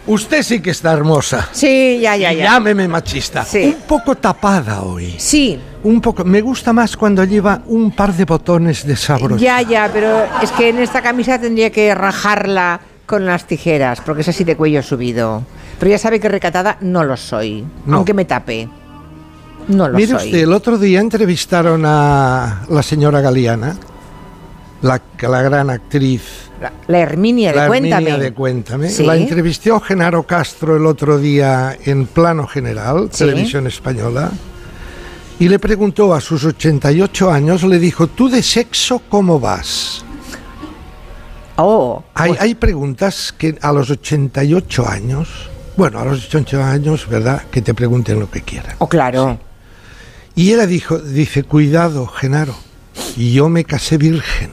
Usted 0.07 0.41
sí 0.43 0.59
que 0.61 0.71
está 0.71 0.93
hermosa. 0.93 1.49
Sí, 1.51 1.99
ya, 2.01 2.15
ya, 2.15 2.33
ya. 2.33 2.45
Llámeme 2.45 2.87
machista. 2.87 3.45
Sí. 3.45 3.75
Un 3.79 3.87
poco 3.87 4.15
tapada 4.15 4.81
hoy. 4.81 5.13
Sí. 5.17 5.59
Un 5.83 6.01
poco. 6.01 6.23
Me 6.25 6.41
gusta 6.41 6.73
más 6.73 6.97
cuando 6.97 7.23
lleva 7.23 7.61
un 7.67 7.91
par 7.91 8.13
de 8.13 8.25
botones 8.25 8.85
de 8.87 8.95
sabroso. 8.95 9.37
Ya, 9.37 9.61
ya, 9.61 9.89
pero 9.93 10.25
es 10.41 10.51
que 10.51 10.69
en 10.69 10.79
esta 10.79 11.01
camisa 11.01 11.39
tendría 11.39 11.69
que 11.69 11.93
rajarla 11.93 12.79
con 13.05 13.25
las 13.25 13.45
tijeras, 13.45 14.01
porque 14.01 14.21
es 14.21 14.27
así 14.29 14.43
de 14.43 14.55
cuello 14.55 14.81
subido. 14.81 15.43
Pero 15.79 15.91
ya 15.91 15.97
sabe 15.97 16.19
que 16.19 16.27
recatada 16.29 16.77
no 16.81 17.03
lo 17.03 17.15
soy, 17.15 17.65
No. 17.85 17.97
aunque 17.97 18.13
me 18.13 18.25
tape. 18.25 18.67
No 19.67 19.87
lo 19.87 19.95
Mire 19.97 20.17
soy. 20.17 20.25
usted, 20.27 20.39
el 20.43 20.53
otro 20.53 20.77
día 20.77 20.99
entrevistaron 20.99 21.83
a 21.85 22.63
la 22.69 22.83
señora 22.83 23.21
Galeana, 23.21 23.75
la, 24.81 24.99
la 25.21 25.41
gran 25.43 25.69
actriz. 25.69 26.48
La, 26.61 26.73
la 26.87 26.99
Herminia 26.99 27.51
de 27.51 27.55
la 27.57 27.67
Cuéntame. 27.67 27.93
Herminia 28.09 28.17
de 28.17 28.33
Cuéntame. 28.33 28.89
Sí. 28.89 29.05
La 29.05 29.15
entrevistó 29.15 29.79
Genaro 29.79 30.23
Castro 30.23 30.75
el 30.75 30.85
otro 30.85 31.17
día 31.17 31.77
en 31.85 32.05
Plano 32.05 32.47
General, 32.47 33.09
Sí. 33.11 33.19
Televisión 33.19 33.65
Española, 33.67 34.31
y 35.39 35.47
le 35.47 35.57
preguntó 35.57 36.13
a 36.13 36.19
sus 36.19 36.43
88 36.43 37.31
años, 37.31 37.63
le 37.63 37.79
dijo, 37.79 38.07
¿tú 38.07 38.27
de 38.29 38.43
sexo 38.43 39.01
cómo 39.07 39.39
vas? 39.39 40.03
Oh. 41.55 42.03
Hay, 42.13 42.35
hay 42.39 42.55
preguntas 42.55 43.33
que 43.37 43.57
a 43.61 43.71
los 43.71 43.89
88 43.89 44.87
años, 44.87 45.49
bueno, 45.77 45.99
a 45.99 46.05
los 46.05 46.25
88 46.27 46.63
años, 46.63 47.07
¿verdad? 47.09 47.43
Que 47.51 47.61
te 47.61 47.73
pregunten 47.73 48.19
lo 48.19 48.29
que 48.29 48.41
quieran. 48.41 48.75
Oh, 48.79 48.87
claro. 48.89 49.39
Y 50.35 50.53
ella 50.53 50.65
dijo, 50.67 50.97
dice, 50.99 51.43
cuidado, 51.43 52.07
Genaro, 52.07 52.55
yo 53.17 53.49
me 53.49 53.63
casé 53.65 53.97
virgen. 53.97 54.51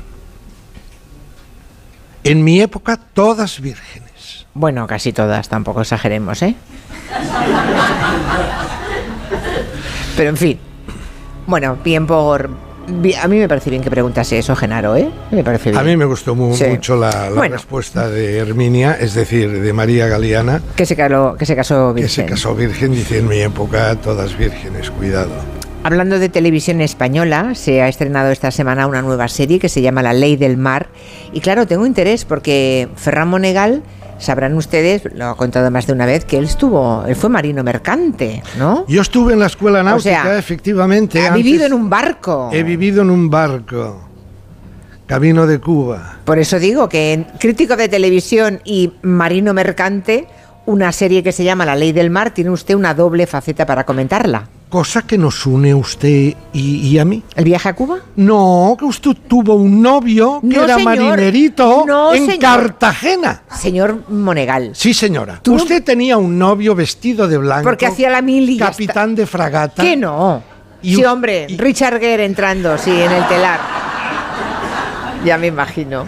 En 2.26 2.42
mi 2.44 2.60
época, 2.60 2.98
todas 3.14 3.60
vírgenes. 3.60 4.46
Bueno, 4.54 4.86
casi 4.86 5.12
todas, 5.12 5.48
tampoco 5.48 5.82
exageremos, 5.82 6.42
¿eh? 6.42 6.54
Pero 10.16 10.30
en 10.30 10.36
fin. 10.36 10.58
Bueno, 11.46 11.76
bien 11.84 12.06
por. 12.06 12.50
A 13.20 13.26
mí 13.28 13.36
me 13.38 13.48
parece 13.48 13.68
bien 13.68 13.82
que 13.82 13.90
preguntase 13.90 14.38
eso, 14.38 14.54
Genaro, 14.54 14.94
¿eh? 14.96 15.10
Me 15.32 15.42
parece 15.42 15.70
bien. 15.70 15.80
A 15.80 15.84
mí 15.84 15.96
me 15.96 16.04
gustó 16.04 16.34
Sí. 16.54 16.64
mucho 16.66 16.96
la, 16.96 17.10
la 17.10 17.30
Bueno. 17.30 17.56
respuesta 17.56 18.08
de 18.08 18.38
Herminia, 18.38 18.92
es 19.00 19.14
decir, 19.14 19.60
de 19.60 19.72
María 19.72 20.06
Galeana, 20.06 20.62
Que 20.76 20.86
se, 20.86 20.96
caló- 20.96 21.36
que 21.36 21.44
se 21.46 21.56
casó 21.56 21.92
que 21.94 22.02
virgen. 22.02 22.24
se 22.26 22.30
casó 22.30 22.54
virgen, 22.54 22.92
dice, 22.92 23.18
en 23.18 23.28
mi 23.28 23.40
época, 23.40 23.96
todas 23.96 24.38
vírgenes, 24.38 24.90
cuidado. 24.90 25.32
Hablando 25.86 26.18
de 26.18 26.28
televisión 26.28 26.80
española, 26.80 27.54
se 27.54 27.80
ha 27.80 27.86
estrenado 27.86 28.32
esta 28.32 28.50
semana 28.50 28.88
una 28.88 29.02
nueva 29.02 29.28
serie 29.28 29.60
que 29.60 29.68
se 29.68 29.82
llama 29.82 30.02
La 30.02 30.12
Ley 30.12 30.34
del 30.34 30.56
Mar. 30.56 30.88
Y 31.32 31.38
claro, 31.38 31.68
tengo 31.68 31.86
interés 31.86 32.24
porque 32.24 32.88
Ferran 32.96 33.28
Monegal, 33.28 33.84
sabrán 34.18 34.54
ustedes, 34.54 35.02
lo 35.14 35.26
ha 35.26 35.36
contado 35.36 35.70
más 35.70 35.86
de 35.86 35.92
una 35.92 36.04
vez, 36.04 36.24
que 36.24 36.38
él 36.38 36.46
estuvo, 36.46 37.04
él 37.06 37.14
fue 37.14 37.30
marino 37.30 37.62
mercante, 37.62 38.42
¿no? 38.58 38.84
Yo 38.88 39.00
estuve 39.00 39.34
en 39.34 39.38
la 39.38 39.46
escuela 39.46 39.84
náutica, 39.84 40.24
sea, 40.24 40.36
efectivamente. 40.36 41.20
Ha 41.20 41.28
antes 41.28 41.44
vivido 41.44 41.66
en 41.66 41.72
un 41.72 41.88
barco. 41.88 42.50
He 42.52 42.64
vivido 42.64 43.02
en 43.02 43.10
un 43.10 43.30
barco. 43.30 44.08
Camino 45.06 45.46
de 45.46 45.60
Cuba. 45.60 46.16
Por 46.24 46.40
eso 46.40 46.58
digo 46.58 46.88
que 46.88 47.12
en 47.12 47.28
crítico 47.38 47.76
de 47.76 47.88
televisión 47.88 48.60
y 48.64 48.92
marino 49.02 49.54
mercante, 49.54 50.26
una 50.64 50.90
serie 50.90 51.22
que 51.22 51.30
se 51.30 51.44
llama 51.44 51.64
La 51.64 51.76
Ley 51.76 51.92
del 51.92 52.10
Mar, 52.10 52.34
tiene 52.34 52.50
usted 52.50 52.74
una 52.74 52.92
doble 52.92 53.28
faceta 53.28 53.66
para 53.66 53.86
comentarla. 53.86 54.48
Cosa 54.68 55.02
que 55.02 55.16
nos 55.16 55.46
une 55.46 55.72
usted 55.74 56.34
y, 56.52 56.76
y 56.88 56.98
a 56.98 57.04
mí. 57.04 57.22
¿El 57.36 57.44
viaje 57.44 57.68
a 57.68 57.74
Cuba? 57.74 57.98
No, 58.16 58.74
que 58.76 58.84
usted 58.84 59.12
tuvo 59.28 59.54
un 59.54 59.80
novio 59.80 60.40
que 60.40 60.56
No, 60.56 60.64
era 60.64 60.74
señor. 60.74 60.84
marinerito 60.84 61.84
No, 61.86 62.12
en 62.12 62.26
señor. 62.26 62.40
Cartagena. 62.40 63.42
Señor 63.56 64.02
Monegal. 64.10 64.70
Sí, 64.74 64.92
señora. 64.92 65.38
Tú 65.40 65.54
Usted 65.54 65.84
tenía 65.84 66.18
un 66.18 66.36
novio 66.36 66.74
vestido 66.74 67.28
de 67.28 67.38
blanco. 67.38 67.62
Porque 67.62 67.86
hacía 67.86 68.10
la 68.10 68.22
mil 68.22 68.50
y 68.50 68.58
ya 68.58 68.66
Capitán 68.70 69.14
de 69.14 69.24
fragata. 69.26 69.82
¿Qué 69.82 69.96
no? 69.96 70.42
Y 70.82 70.96
sí, 70.96 71.04
hombre, 71.04 71.46
Richard 71.56 72.00
Gere 72.00 72.24
entrando, 72.24 72.76
sí, 72.76 72.90
en 72.90 73.12
el 73.12 73.26
telar. 73.28 73.60
Ya 75.24 75.38
me 75.38 75.46
imagino. 75.46 76.04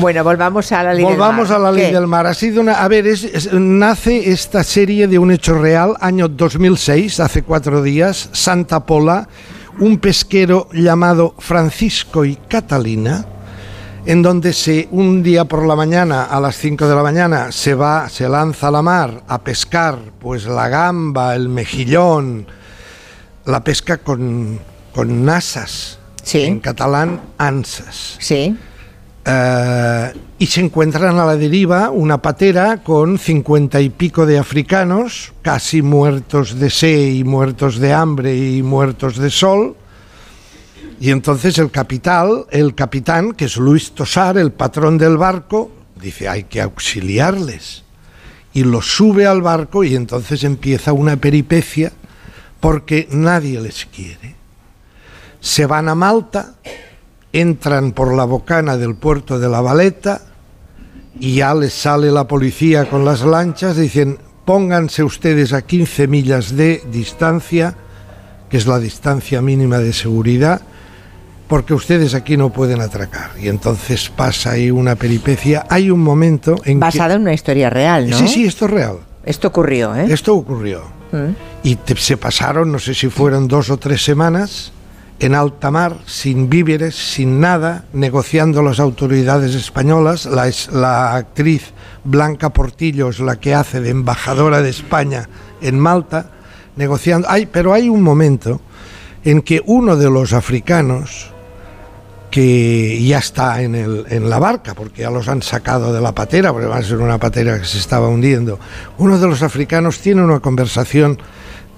Bueno, 0.00 0.22
volvamos 0.24 0.72
a 0.72 0.82
la 0.82 0.92
ley 0.94 1.02
Volvamos 1.04 1.48
del 1.48 1.56
a 1.56 1.58
mar. 1.60 1.72
la 1.72 1.72
ley 1.72 1.86
¿Qué? 1.88 1.94
del 1.94 2.06
mar. 2.06 2.26
Ha 2.26 2.34
sido 2.34 2.60
una. 2.60 2.82
A 2.82 2.88
ver, 2.88 3.06
es- 3.06 3.24
es- 3.24 3.52
nace 3.52 4.30
esta 4.30 4.62
serie 4.62 5.06
de 5.08 5.18
un 5.18 5.30
hecho 5.30 5.54
real, 5.54 5.94
año 6.00 6.28
2006, 6.28 7.18
hace 7.20 7.42
cuatro 7.42 7.82
días, 7.82 8.28
Santa 8.32 8.84
Pola, 8.84 9.28
un 9.78 9.98
pesquero 9.98 10.68
llamado 10.72 11.34
Francisco 11.38 12.24
y 12.24 12.36
Catalina, 12.36 13.24
en 14.04 14.22
donde 14.22 14.52
se 14.52 14.88
un 14.90 15.22
día 15.22 15.46
por 15.46 15.66
la 15.66 15.76
mañana, 15.76 16.24
a 16.24 16.40
las 16.40 16.56
5 16.56 16.86
de 16.88 16.94
la 16.94 17.02
mañana, 17.02 17.50
se 17.52 17.74
va, 17.74 18.08
se 18.08 18.28
lanza 18.28 18.68
a 18.68 18.70
la 18.72 18.82
mar 18.82 19.22
a 19.28 19.38
pescar, 19.38 19.98
pues 20.20 20.44
la 20.46 20.68
gamba, 20.68 21.34
el 21.34 21.48
mejillón, 21.48 22.46
la 23.46 23.62
pesca 23.64 23.98
con, 23.98 24.58
con 24.94 25.24
nasas. 25.24 25.98
En 26.32 26.58
catalán, 26.60 27.20
ansas. 27.38 28.16
Sí. 28.18 28.56
Eh, 29.28 30.12
y 30.38 30.46
se 30.46 30.60
encuentran 30.60 31.18
a 31.18 31.24
la 31.24 31.36
deriva 31.36 31.90
una 31.90 32.22
patera 32.22 32.84
con 32.84 33.18
cincuenta 33.18 33.80
y 33.80 33.90
pico 33.90 34.24
de 34.24 34.38
africanos, 34.38 35.32
casi 35.42 35.82
muertos 35.82 36.60
de 36.60 36.70
sed 36.70 37.08
y 37.08 37.24
muertos 37.24 37.78
de 37.80 37.92
hambre 37.92 38.36
y 38.36 38.62
muertos 38.62 39.16
de 39.16 39.30
sol. 39.30 39.74
Y 41.00 41.10
entonces 41.10 41.58
el 41.58 41.72
capital, 41.72 42.46
el 42.50 42.76
capitán, 42.76 43.32
que 43.32 43.46
es 43.46 43.56
Luis 43.56 43.92
Tosar, 43.92 44.38
el 44.38 44.52
patrón 44.52 44.96
del 44.96 45.16
barco, 45.16 45.72
dice 46.00 46.28
hay 46.28 46.44
que 46.44 46.60
auxiliarles. 46.60 47.82
Y 48.54 48.62
los 48.62 48.86
sube 48.86 49.26
al 49.26 49.42
barco 49.42 49.82
y 49.82 49.96
entonces 49.96 50.44
empieza 50.44 50.92
una 50.92 51.16
peripecia 51.16 51.92
porque 52.60 53.08
nadie 53.10 53.60
les 53.60 53.86
quiere. 53.86 54.36
Se 55.40 55.66
van 55.66 55.88
a 55.88 55.94
Malta, 55.94 56.54
entran 57.40 57.92
por 57.92 58.14
la 58.14 58.24
bocana 58.24 58.76
del 58.76 58.94
puerto 58.94 59.38
de 59.38 59.48
la 59.48 59.60
Valeta 59.60 60.22
y 61.18 61.36
ya 61.36 61.54
les 61.54 61.72
sale 61.72 62.10
la 62.10 62.26
policía 62.28 62.84
con 62.88 63.04
las 63.04 63.22
lanchas, 63.22 63.76
dicen 63.76 64.18
pónganse 64.44 65.02
ustedes 65.02 65.52
a 65.52 65.62
15 65.62 66.06
millas 66.06 66.56
de 66.56 66.82
distancia, 66.92 67.74
que 68.48 68.56
es 68.58 68.66
la 68.66 68.78
distancia 68.78 69.42
mínima 69.42 69.78
de 69.78 69.92
seguridad, 69.92 70.60
porque 71.48 71.74
ustedes 71.74 72.14
aquí 72.14 72.36
no 72.36 72.50
pueden 72.52 72.80
atracar. 72.80 73.30
Y 73.40 73.48
entonces 73.48 74.08
pasa 74.08 74.52
ahí 74.52 74.70
una 74.70 74.94
peripecia. 74.94 75.66
Hay 75.68 75.90
un 75.90 76.00
momento 76.00 76.56
en 76.64 76.78
Basada 76.80 77.14
en 77.14 77.22
una 77.22 77.32
historia 77.34 77.70
real, 77.70 78.04
que... 78.04 78.10
¿no? 78.12 78.18
Sí, 78.18 78.28
sí, 78.28 78.44
esto 78.46 78.66
es 78.66 78.70
real. 78.70 78.98
Esto 79.24 79.48
ocurrió, 79.48 79.94
¿eh? 79.96 80.06
Esto 80.12 80.34
ocurrió. 80.36 80.82
Mm. 81.12 81.34
Y 81.64 81.76
te- 81.76 81.96
se 81.96 82.16
pasaron, 82.16 82.70
no 82.70 82.78
sé 82.78 82.94
si 82.94 83.08
fueron 83.08 83.48
dos 83.48 83.70
o 83.70 83.76
tres 83.78 84.04
semanas, 84.04 84.72
en 85.18 85.34
alta 85.34 85.70
mar, 85.70 85.98
sin 86.06 86.48
víveres, 86.50 86.94
sin 86.94 87.40
nada, 87.40 87.84
negociando 87.92 88.62
las 88.62 88.80
autoridades 88.80 89.54
españolas. 89.54 90.26
La, 90.26 91.14
actriz 91.14 91.72
Blanca 92.04 92.50
Portillo 92.50 93.08
es 93.08 93.20
la 93.20 93.36
que 93.36 93.54
hace 93.54 93.80
de 93.80 93.90
embajadora 93.90 94.60
de 94.60 94.70
España 94.70 95.28
en 95.60 95.78
Malta, 95.78 96.30
negociando. 96.76 97.28
Pero 97.50 97.72
hay 97.72 97.88
un 97.88 98.02
momento 98.02 98.60
en 99.24 99.42
que 99.42 99.62
uno 99.64 99.96
de 99.96 100.10
los 100.10 100.32
africanos, 100.32 101.32
que 102.30 103.02
ya 103.02 103.18
está 103.18 103.62
en, 103.62 103.74
en 103.74 104.28
la 104.28 104.38
barca, 104.38 104.74
porque 104.74 105.02
ya 105.02 105.10
los 105.10 105.28
han 105.28 105.40
sacado 105.40 105.92
de 105.94 106.00
la 106.00 106.14
patera, 106.14 106.52
porque 106.52 106.66
va 106.66 106.76
a 106.76 106.82
ser 106.82 106.98
una 106.98 107.18
patera 107.18 107.58
que 107.58 107.64
se 107.64 107.78
estaba 107.78 108.08
hundiendo. 108.08 108.58
Uno 108.98 109.18
de 109.18 109.26
los 109.26 109.42
africanos 109.42 110.00
tiene 110.00 110.22
una 110.22 110.40
conversación 110.40 111.18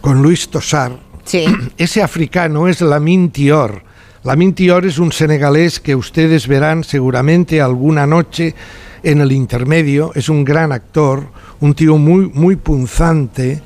con 0.00 0.22
Luis 0.22 0.48
Tosar. 0.50 1.07
Ese 1.78 2.02
africano 2.02 2.68
es 2.68 2.80
Lamin 2.80 3.30
Tior. 3.30 3.82
Lamin 4.24 4.54
Tior 4.54 4.86
es 4.86 4.98
un 4.98 5.12
senegalés 5.12 5.80
que 5.80 5.94
ustedes 5.94 6.48
verán 6.48 6.84
seguramente 6.84 7.60
alguna 7.60 8.06
noche 8.06 8.54
en 9.02 9.20
el 9.20 9.32
intermedio. 9.32 10.12
Es 10.14 10.28
un 10.28 10.44
gran 10.44 10.72
actor, 10.72 11.28
un 11.60 11.74
tío 11.74 11.98
muy, 11.98 12.30
muy 12.32 12.56
punzante. 12.56 13.62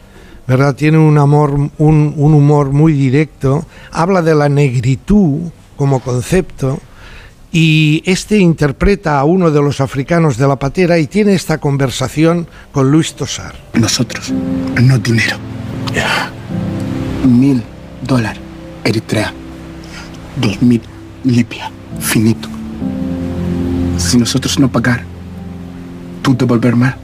¿verdad? 0.46 0.74
Tiene 0.74 0.98
un, 0.98 1.16
amor, 1.18 1.52
un, 1.52 2.14
un 2.16 2.34
humor 2.34 2.72
muy 2.72 2.92
directo, 2.94 3.64
habla 3.92 4.22
de 4.22 4.34
la 4.34 4.48
negritud 4.48 5.50
como 5.76 6.00
concepto 6.00 6.80
y 7.52 8.02
este 8.06 8.38
interpreta 8.38 9.20
a 9.20 9.24
uno 9.24 9.50
de 9.50 9.62
los 9.62 9.80
africanos 9.80 10.36
de 10.36 10.48
la 10.48 10.56
patera 10.56 10.98
y 10.98 11.06
tiene 11.06 11.34
esta 11.34 11.58
conversación 11.58 12.48
con 12.72 12.90
Luis 12.90 13.14
Tosar. 13.14 13.54
Nosotros, 13.74 14.32
no 14.80 14.98
dinero. 14.98 15.36
Mil 17.24 17.62
dólares, 18.06 18.40
Eritrea. 18.84 19.32
Dos 20.36 20.60
mil, 20.60 20.82
Libia. 21.24 21.70
Finito. 22.00 22.48
Si 23.96 24.18
nosotros 24.18 24.58
no 24.58 24.68
pagar, 24.68 25.04
¿tú 26.22 26.36
devolver 26.36 26.74
más? 26.74 26.96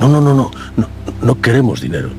No, 0.00 0.08
no, 0.08 0.20
no, 0.20 0.34
no, 0.34 0.50
no, 0.76 0.88
no 1.22 1.40
queremos 1.40 1.80
dinero. 1.80 2.10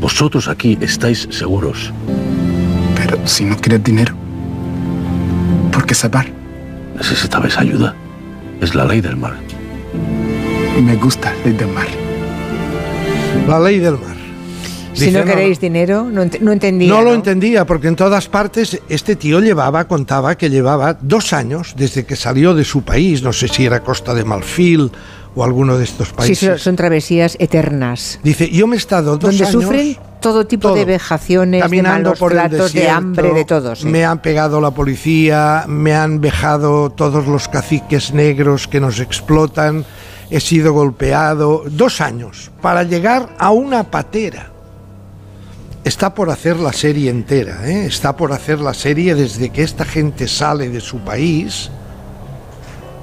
Vosotros 0.00 0.48
aquí 0.48 0.76
estáis 0.80 1.28
seguros. 1.30 1.92
Pero 2.96 3.18
si 3.26 3.44
no 3.44 3.56
quieres 3.56 3.84
dinero, 3.84 4.14
¿por 5.72 5.86
qué 5.86 5.94
salvar? 5.94 6.26
Necesitabais 6.96 7.56
ayuda. 7.56 7.94
Es 8.60 8.74
la 8.74 8.84
ley 8.84 9.00
del 9.00 9.16
mar. 9.16 9.36
Me 10.82 10.96
gusta 10.96 11.32
ley 11.44 11.54
del 11.54 11.68
mar. 11.68 11.86
La 13.48 13.60
ley 13.60 13.78
del 13.78 13.94
mar. 13.94 14.19
Si 14.92 15.06
Dice, 15.06 15.18
no 15.18 15.24
queréis 15.24 15.60
dinero, 15.60 16.04
no, 16.10 16.24
ent- 16.24 16.40
no 16.40 16.52
entendía. 16.52 16.88
No 16.88 17.02
lo 17.02 17.14
entendía 17.14 17.64
porque 17.64 17.88
en 17.88 17.96
todas 17.96 18.28
partes 18.28 18.80
este 18.88 19.14
tío 19.16 19.40
llevaba, 19.40 19.86
contaba 19.86 20.36
que 20.36 20.50
llevaba 20.50 20.94
dos 21.00 21.32
años 21.32 21.74
desde 21.76 22.04
que 22.04 22.16
salió 22.16 22.54
de 22.54 22.64
su 22.64 22.82
país, 22.82 23.22
no 23.22 23.32
sé 23.32 23.46
si 23.48 23.64
era 23.64 23.80
Costa 23.84 24.14
de 24.14 24.24
Marfil 24.24 24.90
o 25.36 25.44
alguno 25.44 25.78
de 25.78 25.84
estos 25.84 26.08
Sí, 26.08 26.14
países. 26.14 26.38
son, 26.48 26.58
son 26.58 26.76
travesías 26.76 27.36
eternas. 27.38 28.18
Dice, 28.24 28.50
yo 28.50 28.66
me 28.66 28.74
he 28.74 28.78
estado 28.78 29.12
dos 29.16 29.20
donde 29.30 29.44
años 29.46 29.62
sufren 29.62 29.96
todo 30.20 30.44
tipo 30.46 30.74
de 30.74 30.84
vejaciones, 30.84 31.60
de 31.60 31.62
caminando 31.62 32.08
malos 32.10 32.18
por 32.18 32.32
el 32.32 32.38
tratos, 32.38 32.58
de 32.72 32.80
desierto, 32.80 32.96
hambre, 32.96 33.32
de 33.32 33.44
todo. 33.44 33.76
sí. 33.76 33.86
Me 33.86 34.04
han 34.04 34.20
pegado 34.20 34.60
la 34.60 34.72
policía, 34.72 35.64
me 35.68 35.94
han 35.94 36.20
vejado 36.20 36.90
todos 36.90 37.28
los 37.28 37.46
caciques 37.48 38.12
negros 38.12 38.66
que 38.66 38.80
nos 38.80 38.98
explotan, 38.98 39.84
he 40.30 40.40
sido 40.40 40.72
golpeado. 40.72 41.62
Dos 41.70 42.00
años 42.00 42.50
para 42.60 42.82
llegar 42.82 43.28
a 43.38 43.50
una 43.50 43.84
patera. 43.84 44.49
Está 45.84 46.14
por 46.14 46.28
hacer 46.30 46.56
la 46.58 46.72
serie 46.72 47.10
entera, 47.10 47.66
¿eh? 47.68 47.86
está 47.86 48.14
por 48.14 48.32
hacer 48.32 48.60
la 48.60 48.74
serie 48.74 49.14
desde 49.14 49.48
que 49.48 49.62
esta 49.62 49.84
gente 49.86 50.28
sale 50.28 50.68
de 50.68 50.80
su 50.80 50.98
país 50.98 51.70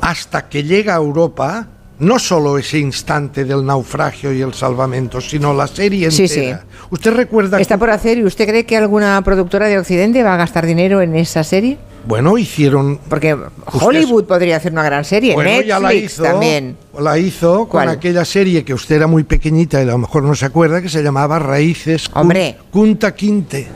hasta 0.01 0.47
que 0.47 0.63
llega 0.63 0.93
a 0.93 0.97
Europa. 0.97 1.67
No 1.99 2.19
solo 2.19 2.59
ese 2.59 2.77
instante 2.77 3.43
del 3.43 3.65
naufragio 3.65 4.31
y 4.31 4.41
el 4.41 4.53
salvamento, 4.53 5.19
sino 5.19 5.51
la 5.51 5.65
serie 5.65 6.11
Sí, 6.11 6.25
entera. 6.25 6.59
sí. 6.61 6.77
¿Usted 6.91 7.11
recuerda 7.15 7.59
Está 7.59 7.79
por 7.79 7.89
hacer, 7.89 8.19
¿y 8.19 8.23
usted 8.23 8.47
cree 8.47 8.67
que 8.67 8.77
alguna 8.77 9.19
productora 9.23 9.65
de 9.65 9.79
Occidente 9.79 10.21
va 10.21 10.35
a 10.35 10.37
gastar 10.37 10.67
dinero 10.67 11.01
en 11.01 11.15
esa 11.15 11.43
serie? 11.43 11.79
Bueno, 12.07 12.37
hicieron. 12.37 12.99
Porque 13.09 13.35
Hollywood 13.81 14.23
podría 14.25 14.55
hacer 14.57 14.71
una 14.71 14.83
gran 14.83 15.03
serie, 15.03 15.33
Bueno, 15.33 15.49
Netflix 15.49 15.67
ya 15.67 15.79
la 15.79 15.93
hizo, 15.93 16.23
también. 16.23 16.77
La 16.97 17.17
hizo 17.17 17.67
con 17.67 17.87
aquella 17.89 18.23
serie 18.23 18.63
que 18.63 18.73
usted 18.73 18.95
era 18.95 19.07
muy 19.07 19.23
pequeñita 19.23 19.79
y 19.79 19.83
a 19.83 19.91
lo 19.91 19.97
mejor 19.97 20.23
no 20.23 20.33
se 20.33 20.45
acuerda, 20.45 20.81
que 20.81 20.87
se 20.89 21.03
llamaba 21.03 21.37
Raíces 21.37 22.09
Hombre. 22.13 22.55
Kunta 22.71 23.13
Quinte. 23.13 23.67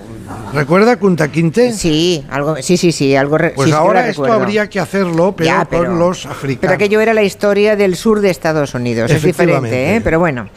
¿Recuerda 0.53 0.97
Kunta 0.97 1.29
Quinte? 1.29 1.73
Sí, 1.73 2.23
algo, 2.29 2.55
sí, 2.61 2.77
sí, 2.77 2.93
sí, 2.93 3.15
algo. 3.15 3.38
Pues 3.53 3.67
sí, 3.69 3.75
ahora 3.75 4.07
esto 4.07 4.23
recuerdo. 4.23 4.43
habría 4.43 4.69
que 4.69 4.79
hacerlo, 4.79 5.34
pero, 5.36 5.49
Ya, 5.49 5.67
pero- 5.69 5.86
con 5.86 5.99
los 5.99 6.21
Pero 6.23 6.34
africanos. 6.34 6.75
aquello 6.75 7.01
era 7.01 7.13
la 7.13 7.23
historia 7.23 7.75
del 7.75 7.95
sur 7.97 8.21
de 8.21 8.29
Estados 8.29 8.73
Unidos, 8.73 9.11
es 9.11 9.21
diferente, 9.23 9.95
¿eh? 9.97 10.01
Pero 10.01 10.19
bueno. 10.19 10.47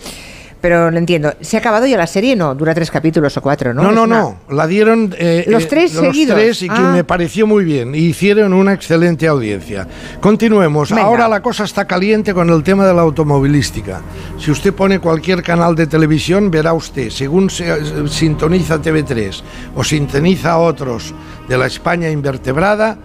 Pero 0.64 0.90
lo 0.90 0.96
entiendo. 0.96 1.34
¿Se 1.42 1.58
ha 1.58 1.60
acabado 1.60 1.84
ya 1.86 1.98
la 1.98 2.06
serie? 2.06 2.34
No, 2.34 2.54
dura 2.54 2.72
tres 2.72 2.90
capítulos 2.90 3.36
o 3.36 3.42
cuatro, 3.42 3.74
¿no? 3.74 3.82
No, 3.82 3.92
no, 3.92 4.04
una- 4.04 4.18
no. 4.18 4.36
La 4.48 4.66
dieron. 4.66 5.14
eh, 5.18 5.44
¿Los 5.46 5.64
eh, 5.64 5.66
tres 5.66 5.92
tres 6.26 6.62
y 6.62 6.68
que 6.70 6.74
Ah. 6.74 6.90
me 6.90 7.04
pareció 7.04 7.46
muy 7.46 7.64
bien. 7.66 7.94
Hicieron 7.94 8.54
una 8.54 8.72
excelente 8.72 9.28
audiencia. 9.28 9.86
Continuemos. 10.22 10.88
Venga. 10.88 11.02
Ahora 11.02 11.28
la 11.28 11.42
cosa 11.42 11.64
está 11.64 11.84
caliente 11.86 12.32
con 12.32 12.48
el 12.48 12.62
tema 12.62 12.86
de 12.86 12.94
la 12.94 13.02
automovilística. 13.02 14.00
Si 14.38 14.50
usted 14.50 14.72
pone 14.72 15.00
cualquier 15.00 15.42
canal 15.42 15.74
de 15.74 15.86
televisión, 15.86 16.50
verá 16.50 16.72
usted, 16.72 17.10
según 17.10 17.50
se, 17.50 17.70
eh, 17.70 17.76
sintoniza 18.08 18.80
TV3 18.80 19.42
o 19.76 19.84
sintoniza 19.84 20.56
otros 20.56 21.12
de 21.46 21.58
la 21.58 21.66
España 21.66 22.08
invertebrada, 22.08 22.96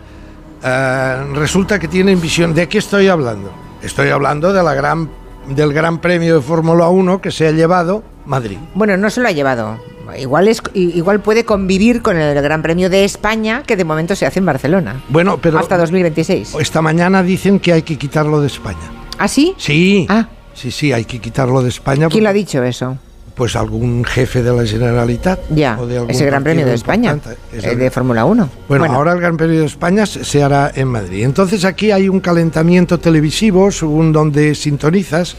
eh, 0.64 1.24
resulta 1.36 1.78
que 1.78 1.89
tienen 1.89 2.22
visión. 2.22 2.53
¿De 2.53 2.70
qué 2.70 2.78
estoy 2.78 3.10
hablando? 3.10 3.51
Estoy 3.84 4.10
hablando 4.10 4.51
de 4.53 4.64
la 4.64 4.74
gran, 4.74 5.10
del 5.50 5.74
Gran 5.74 6.00
Premio 6.00 6.36
de 6.36 6.41
Fórmula 6.41 6.89
1 6.89 7.22
que 7.22 7.32
se 7.32 7.47
ha 7.47 7.52
llevado 7.52 8.04
Madrid. 8.26 8.58
Bueno, 8.76 8.97
no 8.97 9.10
se 9.10 9.22
lo 9.22 9.28
ha 9.28 9.32
llevado. 9.32 9.80
Igual, 10.18 10.47
es, 10.47 10.62
igual 10.74 11.20
puede 11.22 11.45
convivir 11.45 12.02
con 12.02 12.18
el 12.18 12.39
Gran 12.41 12.62
Premio 12.64 12.89
de 12.89 13.04
España, 13.06 13.64
que 13.66 13.76
de 13.76 13.84
momento 13.86 14.16
se 14.16 14.26
hace 14.26 14.39
en 14.39 14.45
Barcelona. 14.45 15.04
Bueno, 15.10 15.38
pero 15.39 15.60
Hasta 15.60 15.78
2026. 15.78 16.56
esta 16.60 16.82
mañana 16.82 17.22
dicen 17.22 17.60
que 17.60 17.74
hay 17.74 17.84
que 17.84 17.97
quitarlo 17.97 18.41
de 18.41 18.47
España. 18.47 18.78
¿Ah, 19.20 19.28
sí? 19.28 19.54
Sí. 19.58 20.08
Sí, 20.54 20.72
sí, 20.72 20.91
hay 20.91 21.06
que 21.06 21.20
quitarlo 21.20 21.62
de 21.62 21.70
España. 21.70 22.10
¿Quién 22.10 22.24
lo 22.24 22.30
ha 22.30 22.34
porque, 22.34 22.39
dicho 22.39 22.64
eso? 22.64 22.97
Pues 23.39 23.55
algún 23.55 24.03
jefe 24.03 24.43
de 24.43 24.51
la 24.53 24.65
Generalitat. 24.67 25.39
Ya, 25.49 25.77
o 25.79 25.87
de 25.87 25.95
algún 25.95 26.11
es 26.11 26.19
el 26.19 26.27
Gran 26.27 26.43
Premio 26.43 26.65
de 26.65 26.73
España. 26.73 27.17
Es 27.53 27.63
eh, 27.63 27.69
el- 27.71 27.79
de 27.79 27.89
Fórmula 27.89 28.25
1. 28.25 28.49
Bueno, 28.67 28.83
ahora 28.93 29.13
el 29.13 29.21
Gran 29.21 29.37
Premio 29.37 29.61
de 29.61 29.65
España 29.65 30.05
se 30.05 30.25
se 30.25 30.43
hará 30.43 30.73
en 30.75 30.89
Madrid. 30.89 31.23
Entonces 31.23 31.63
aquí 31.63 31.89
hay 31.91 32.09
un 32.09 32.19
calentamiento 32.19 32.99
televisivo 32.99 33.71
según 33.71 34.11
donde 34.11 34.55
sintonizas. 34.55 35.37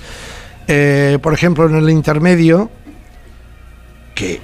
Eh, 0.67 1.19
por 1.21 1.35
ejemplo, 1.35 1.69
en 1.69 1.77
el 1.77 1.91
intermedio, 1.91 2.71
que 4.15 4.41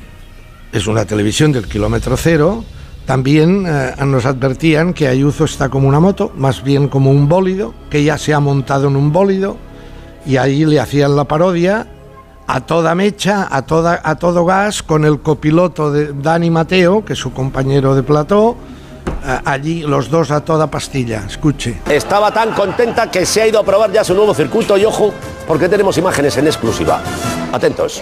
es 0.73 0.87
una 0.87 1.07
televisión 1.07 1.51
del 1.51 1.67
kilómetro 1.67 2.19
cero, 2.19 2.63
también 3.07 3.65
eh, 3.67 3.95
nos 4.05 4.27
advertían 4.27 4.93
que 4.93 5.09
Ayuso 5.09 5.47
está 5.47 5.71
como 5.71 5.89
una 5.89 5.99
moto, 5.99 6.31
más 6.37 6.63
bien 6.63 6.89
como 6.89 7.11
un 7.11 7.27
bólido, 7.27 7.73
que 7.89 8.05
ya 8.05 8.19
se 8.19 8.35
ha 8.35 8.41
montado 8.41 8.89
en 8.89 8.97
un 8.97 9.13
bólido, 9.13 9.57
y 10.27 10.37
ahí 10.37 10.67
le 10.67 10.79
hacían 10.79 11.17
la 11.17 11.25
parodia 11.25 11.87
a 12.47 12.61
toda 12.61 12.95
mecha, 12.95 13.49
a, 13.51 13.63
toda, 13.63 14.01
a 14.03 14.15
todo 14.17 14.45
gas, 14.45 14.83
con 14.83 15.05
el 15.05 15.21
copiloto 15.21 15.91
de 15.91 16.13
Dani 16.13 16.51
Mateo, 16.51 17.05
que 17.05 17.15
es 17.15 17.19
su 17.19 17.33
compañero 17.33 17.95
de 17.95 18.03
plató, 18.03 18.57
eh, 19.25 19.39
allí 19.45 19.83
los 19.83 20.11
dos 20.11 20.31
a 20.31 20.45
toda 20.45 20.69
pastilla. 20.69 21.25
Escuche. 21.27 21.81
Estaba 21.89 22.31
tan 22.33 22.53
contenta 22.53 23.11
que 23.11 23.27
se 23.27 23.43
ha 23.43 23.47
ido 23.47 23.59
a 23.59 23.65
probar 23.65 23.91
ya 23.93 24.05
su 24.05 24.15
nuevo 24.15 24.35
circuito 24.35 24.77
y 24.77 24.85
ojo, 24.85 25.13
porque 25.47 25.69
tenemos 25.69 25.99
imágenes 25.99 26.37
en 26.37 26.47
exclusiva. 26.47 27.01
Atentos. 27.53 28.01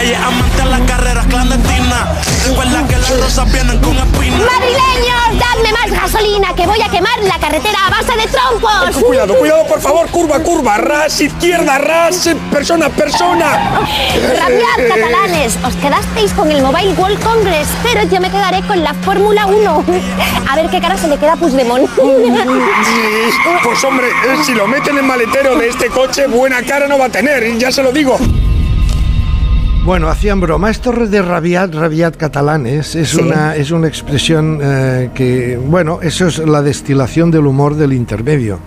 Ella 0.00 0.12
es 0.12 0.24
amante 0.24 0.62
a 0.62 0.66
las 0.66 0.80
carreras 0.82 1.26
clandestinas. 1.26 2.46
Recuerda 2.46 2.86
que 2.86 2.96
las 2.98 3.20
rosas 3.20 3.52
vienen 3.52 3.78
con 3.80 3.96
espinas. 3.96 4.40
Madrileños, 4.40 5.40
dadme 5.40 5.72
más 5.72 5.90
gasolina, 5.90 6.54
que 6.54 6.66
voy 6.68 6.80
a 6.80 6.88
quemar 6.88 7.18
la 7.24 7.36
carretera 7.40 7.86
a 7.86 7.90
base 7.90 8.16
de 8.16 8.26
troncos. 8.28 9.02
Cuidado, 9.04 9.34
cuidado, 9.34 9.66
por 9.66 9.80
favor, 9.80 10.08
curva, 10.10 10.38
curva, 10.38 10.76
ras, 10.76 11.20
izquierda, 11.20 11.78
ras, 11.78 12.30
persona, 12.52 12.88
persona. 12.90 13.80
Rabiad, 14.38 14.88
catalanes, 14.88 15.58
os 15.64 15.74
quedasteis 15.74 16.32
con 16.32 16.52
el 16.52 16.62
Mobile 16.62 16.92
World 16.92 17.20
Congress, 17.24 17.66
pero 17.82 18.04
yo 18.04 18.20
me 18.20 18.30
quedaré 18.30 18.62
con 18.68 18.80
la 18.80 18.94
Fórmula 18.94 19.46
1. 19.46 19.84
A 20.48 20.54
ver 20.54 20.70
qué 20.70 20.80
cara 20.80 20.96
se 20.96 21.08
le 21.08 21.18
queda 21.18 21.32
a 21.32 21.36
Puigdemont. 21.36 21.90
Pues 23.64 23.84
hombre, 23.84 24.06
si 24.46 24.54
lo 24.54 24.68
meten 24.68 24.96
en 24.96 25.06
maletero 25.06 25.56
de 25.56 25.68
este 25.68 25.88
coche, 25.88 26.28
buena 26.28 26.62
cara 26.62 26.86
no 26.86 26.98
va 26.98 27.06
a 27.06 27.10
tener, 27.10 27.58
ya 27.58 27.72
se 27.72 27.82
lo 27.82 27.90
digo. 27.90 28.16
Bueno, 29.88 30.10
hacían 30.10 30.38
broma. 30.38 30.68
Esto 30.68 30.92
de 30.92 31.22
rabiat, 31.22 31.74
rabiat 31.74 32.14
catalanes 32.18 32.94
es, 32.94 33.08
Sí. 33.08 33.22
una, 33.22 33.56
es 33.56 33.70
una 33.70 33.88
expresión 33.88 34.60
eh, 34.62 35.08
que, 35.14 35.56
bueno, 35.56 36.00
eso 36.02 36.26
es 36.26 36.36
la 36.40 36.60
destilación 36.60 37.30
del 37.30 37.46
humor 37.46 37.74
del 37.74 37.94
intermedio. 37.94 38.58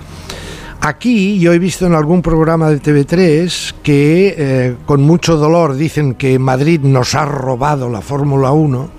Aquí 0.79 1.37
yo 1.37 1.53
he 1.53 1.59
visto 1.59 1.85
en 1.85 1.93
algún 1.93 2.23
programa 2.23 2.71
de 2.71 2.81
TV3 2.81 3.75
que 3.83 4.33
eh, 4.35 4.75
con 4.87 5.03
mucho 5.03 5.37
dolor 5.37 5.75
dicen 5.75 6.15
que 6.15 6.39
Madrid 6.39 6.79
nos 6.81 7.13
ha 7.13 7.25
robado 7.25 7.87
la 7.87 8.01
Fórmula 8.01 8.51
1, 8.51 8.89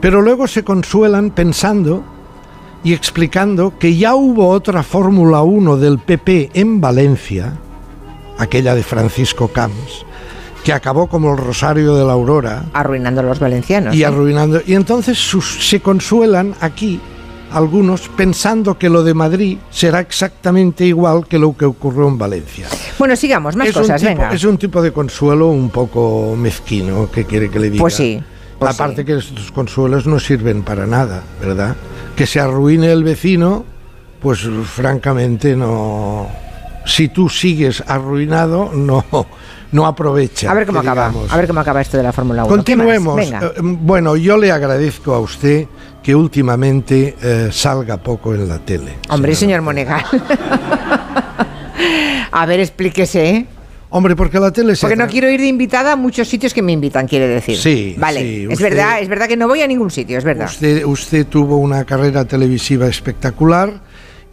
pero 0.00 0.22
luego 0.22 0.48
se 0.48 0.64
consuelan 0.64 1.30
pensando 1.30 2.02
y 2.82 2.94
explicando 2.94 3.78
que 3.78 3.96
ya 3.96 4.16
hubo 4.16 4.48
otra 4.48 4.82
Fórmula 4.82 5.42
1 5.42 5.76
del 5.76 6.00
PP 6.00 6.50
en 6.54 6.80
Valencia, 6.80 7.52
aquella 8.38 8.74
de 8.74 8.82
Francisco 8.82 9.46
Camps, 9.46 10.04
que 10.64 10.72
acabó 10.72 11.06
como 11.08 11.32
el 11.32 11.38
Rosario 11.38 11.94
de 11.94 12.04
la 12.04 12.12
Aurora 12.14 12.64
Arruinando 12.72 13.20
a 13.20 13.24
los 13.24 13.38
valencianos. 13.38 13.94
y 13.94 14.02
¿eh? 14.02 14.06
arruinando. 14.06 14.60
Y 14.66 14.74
entonces 14.74 15.18
sus- 15.18 15.68
se 15.68 15.80
consuelan 15.80 16.54
aquí 16.60 16.98
algunos 17.52 18.08
pensando 18.08 18.76
que 18.78 18.88
lo 18.88 19.04
de 19.04 19.14
Madrid 19.14 19.58
será 19.70 20.00
exactamente 20.00 20.84
igual 20.84 21.26
que 21.28 21.38
lo 21.38 21.56
que 21.56 21.66
ocurrió 21.66 22.08
en 22.08 22.18
Valencia. 22.18 22.66
Bueno, 22.98 23.14
sigamos, 23.14 23.54
más 23.54 23.68
es 23.68 23.74
cosas, 23.74 24.00
tipo, 24.00 24.10
venga. 24.12 24.32
Es 24.32 24.42
un 24.44 24.58
tipo 24.58 24.82
de 24.82 24.90
consuelo 24.92 25.48
un 25.48 25.70
poco 25.70 26.34
mezquino, 26.36 27.08
que 27.12 27.24
quiere 27.24 27.48
que 27.50 27.60
le 27.60 27.70
diga. 27.70 27.80
Pues 27.82 27.94
sí, 27.94 28.20
pues 28.58 28.74
Aparte 28.74 29.04
que 29.04 29.18
estos 29.18 29.52
consuelos 29.52 30.06
no 30.06 30.18
sirven 30.18 30.62
para 30.62 30.86
nada, 30.86 31.22
¿verdad? 31.40 31.76
Que 32.16 32.26
se 32.26 32.40
arruine 32.40 32.90
el 32.90 33.04
vecino, 33.04 33.64
pues 34.20 34.40
francamente 34.64 35.54
no... 35.54 36.26
Si 36.86 37.08
tú 37.08 37.28
sigues 37.28 37.82
arruinado, 37.86 38.70
no, 38.74 39.04
no 39.72 39.86
aprovecha. 39.86 40.50
A 40.50 40.54
ver 40.54 40.66
cómo 40.66 40.80
acaba. 40.80 41.08
digamos. 41.08 41.32
A 41.32 41.36
ver 41.36 41.46
cómo 41.46 41.60
acaba 41.60 41.80
esto 41.80 41.96
de 41.96 42.02
la 42.02 42.12
Fórmula 42.12 42.44
1. 42.44 42.64
¿Qué 42.64 42.76
más? 42.76 42.86
Continuemos. 42.86 43.16
Venga. 43.16 43.46
Eh, 43.46 43.52
bueno, 43.62 44.16
yo 44.16 44.36
le 44.36 44.52
agradezco 44.52 45.14
a 45.14 45.20
usted 45.20 45.66
que 46.02 46.14
últimamente 46.14 47.16
eh, 47.22 47.48
salga 47.50 47.96
poco 47.96 48.34
en 48.34 48.46
la 48.48 48.58
tele. 48.58 48.96
Hombre, 49.08 49.34
señor 49.34 49.62
Monegal. 49.62 50.04
a 52.30 52.46
ver, 52.46 52.60
explíquese, 52.60 53.30
¿eh? 53.30 53.46
Hombre, 53.90 54.16
porque 54.16 54.40
la 54.40 54.50
tele 54.50 54.74
se 54.74 54.80
Porque 54.80 54.96
no 54.96 55.06
quiero 55.06 55.30
ir 55.30 55.40
de 55.40 55.46
invitada 55.46 55.92
a 55.92 55.96
muchos 55.96 56.26
sitios 56.26 56.52
que 56.52 56.62
me 56.62 56.72
invitan, 56.72 57.06
quiere 57.06 57.28
decir. 57.28 57.56
Sí, 57.56 57.94
Vale, 57.96 58.20
sí, 58.20 58.42
es 58.42 58.48
usted- 58.54 58.70
verdad, 58.70 59.00
es 59.00 59.08
verdad 59.08 59.28
que 59.28 59.36
no 59.36 59.46
voy 59.46 59.62
a 59.62 59.68
ningún 59.68 59.90
sitio, 59.90 60.18
es 60.18 60.24
verdad. 60.24 60.46
Usted, 60.46 60.84
usted 60.84 61.26
tuvo 61.26 61.58
una 61.58 61.84
carrera 61.84 62.24
televisiva 62.24 62.88
espectacular 62.88 63.72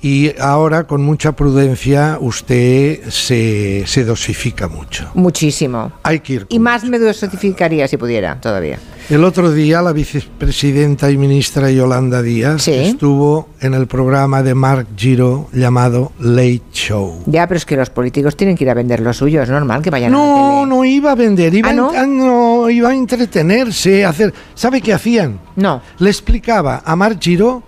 y 0.01 0.33
ahora 0.39 0.85
con 0.85 1.03
mucha 1.03 1.33
prudencia 1.33 2.17
usted 2.19 3.07
se, 3.09 3.83
se 3.85 4.03
dosifica 4.03 4.67
mucho. 4.67 5.11
Muchísimo. 5.13 5.91
Hay 6.03 6.21
que 6.21 6.33
ir. 6.33 6.45
Y 6.49 6.59
más 6.59 6.83
me 6.83 6.97
dosificaría 6.97 7.87
si 7.87 7.97
pudiera, 7.97 8.39
todavía. 8.41 8.79
El 9.09 9.23
otro 9.25 9.51
día 9.51 9.81
la 9.81 9.91
vicepresidenta 9.91 11.11
y 11.11 11.17
ministra 11.17 11.69
Yolanda 11.69 12.21
Díaz 12.21 12.67
estuvo 12.67 13.49
en 13.59 13.73
el 13.73 13.85
programa 13.87 14.41
de 14.41 14.55
Mark 14.55 14.87
Giro 14.95 15.49
llamado 15.51 16.13
Late 16.19 16.61
Show. 16.71 17.23
Ya, 17.25 17.45
pero 17.47 17.57
es 17.57 17.65
que 17.65 17.75
los 17.75 17.89
políticos 17.89 18.37
tienen 18.37 18.55
que 18.55 18.63
ir 18.63 18.69
a 18.69 18.73
vender 18.73 19.01
lo 19.01 19.11
suyo, 19.13 19.41
es 19.41 19.49
normal 19.49 19.81
que 19.81 19.89
vayan 19.89 20.13
a 20.13 20.17
la 20.17 20.23
No, 20.23 20.65
no 20.65 20.85
iba 20.85 21.11
a 21.11 21.15
vender, 21.15 21.53
iba, 21.53 21.69
¿Ah, 21.69 21.73
no? 21.73 21.91
a, 21.91 22.01
ah, 22.01 22.05
no, 22.07 22.69
iba 22.69 22.89
a 22.89 22.93
entretenerse, 22.93 24.05
a 24.05 24.09
hacer. 24.09 24.33
¿Sabe 24.55 24.81
qué 24.81 24.93
hacían? 24.93 25.39
No. 25.57 25.81
Le 25.99 26.09
explicaba 26.09 26.81
a 26.85 26.95
Marc 26.95 27.21
Giró 27.21 27.63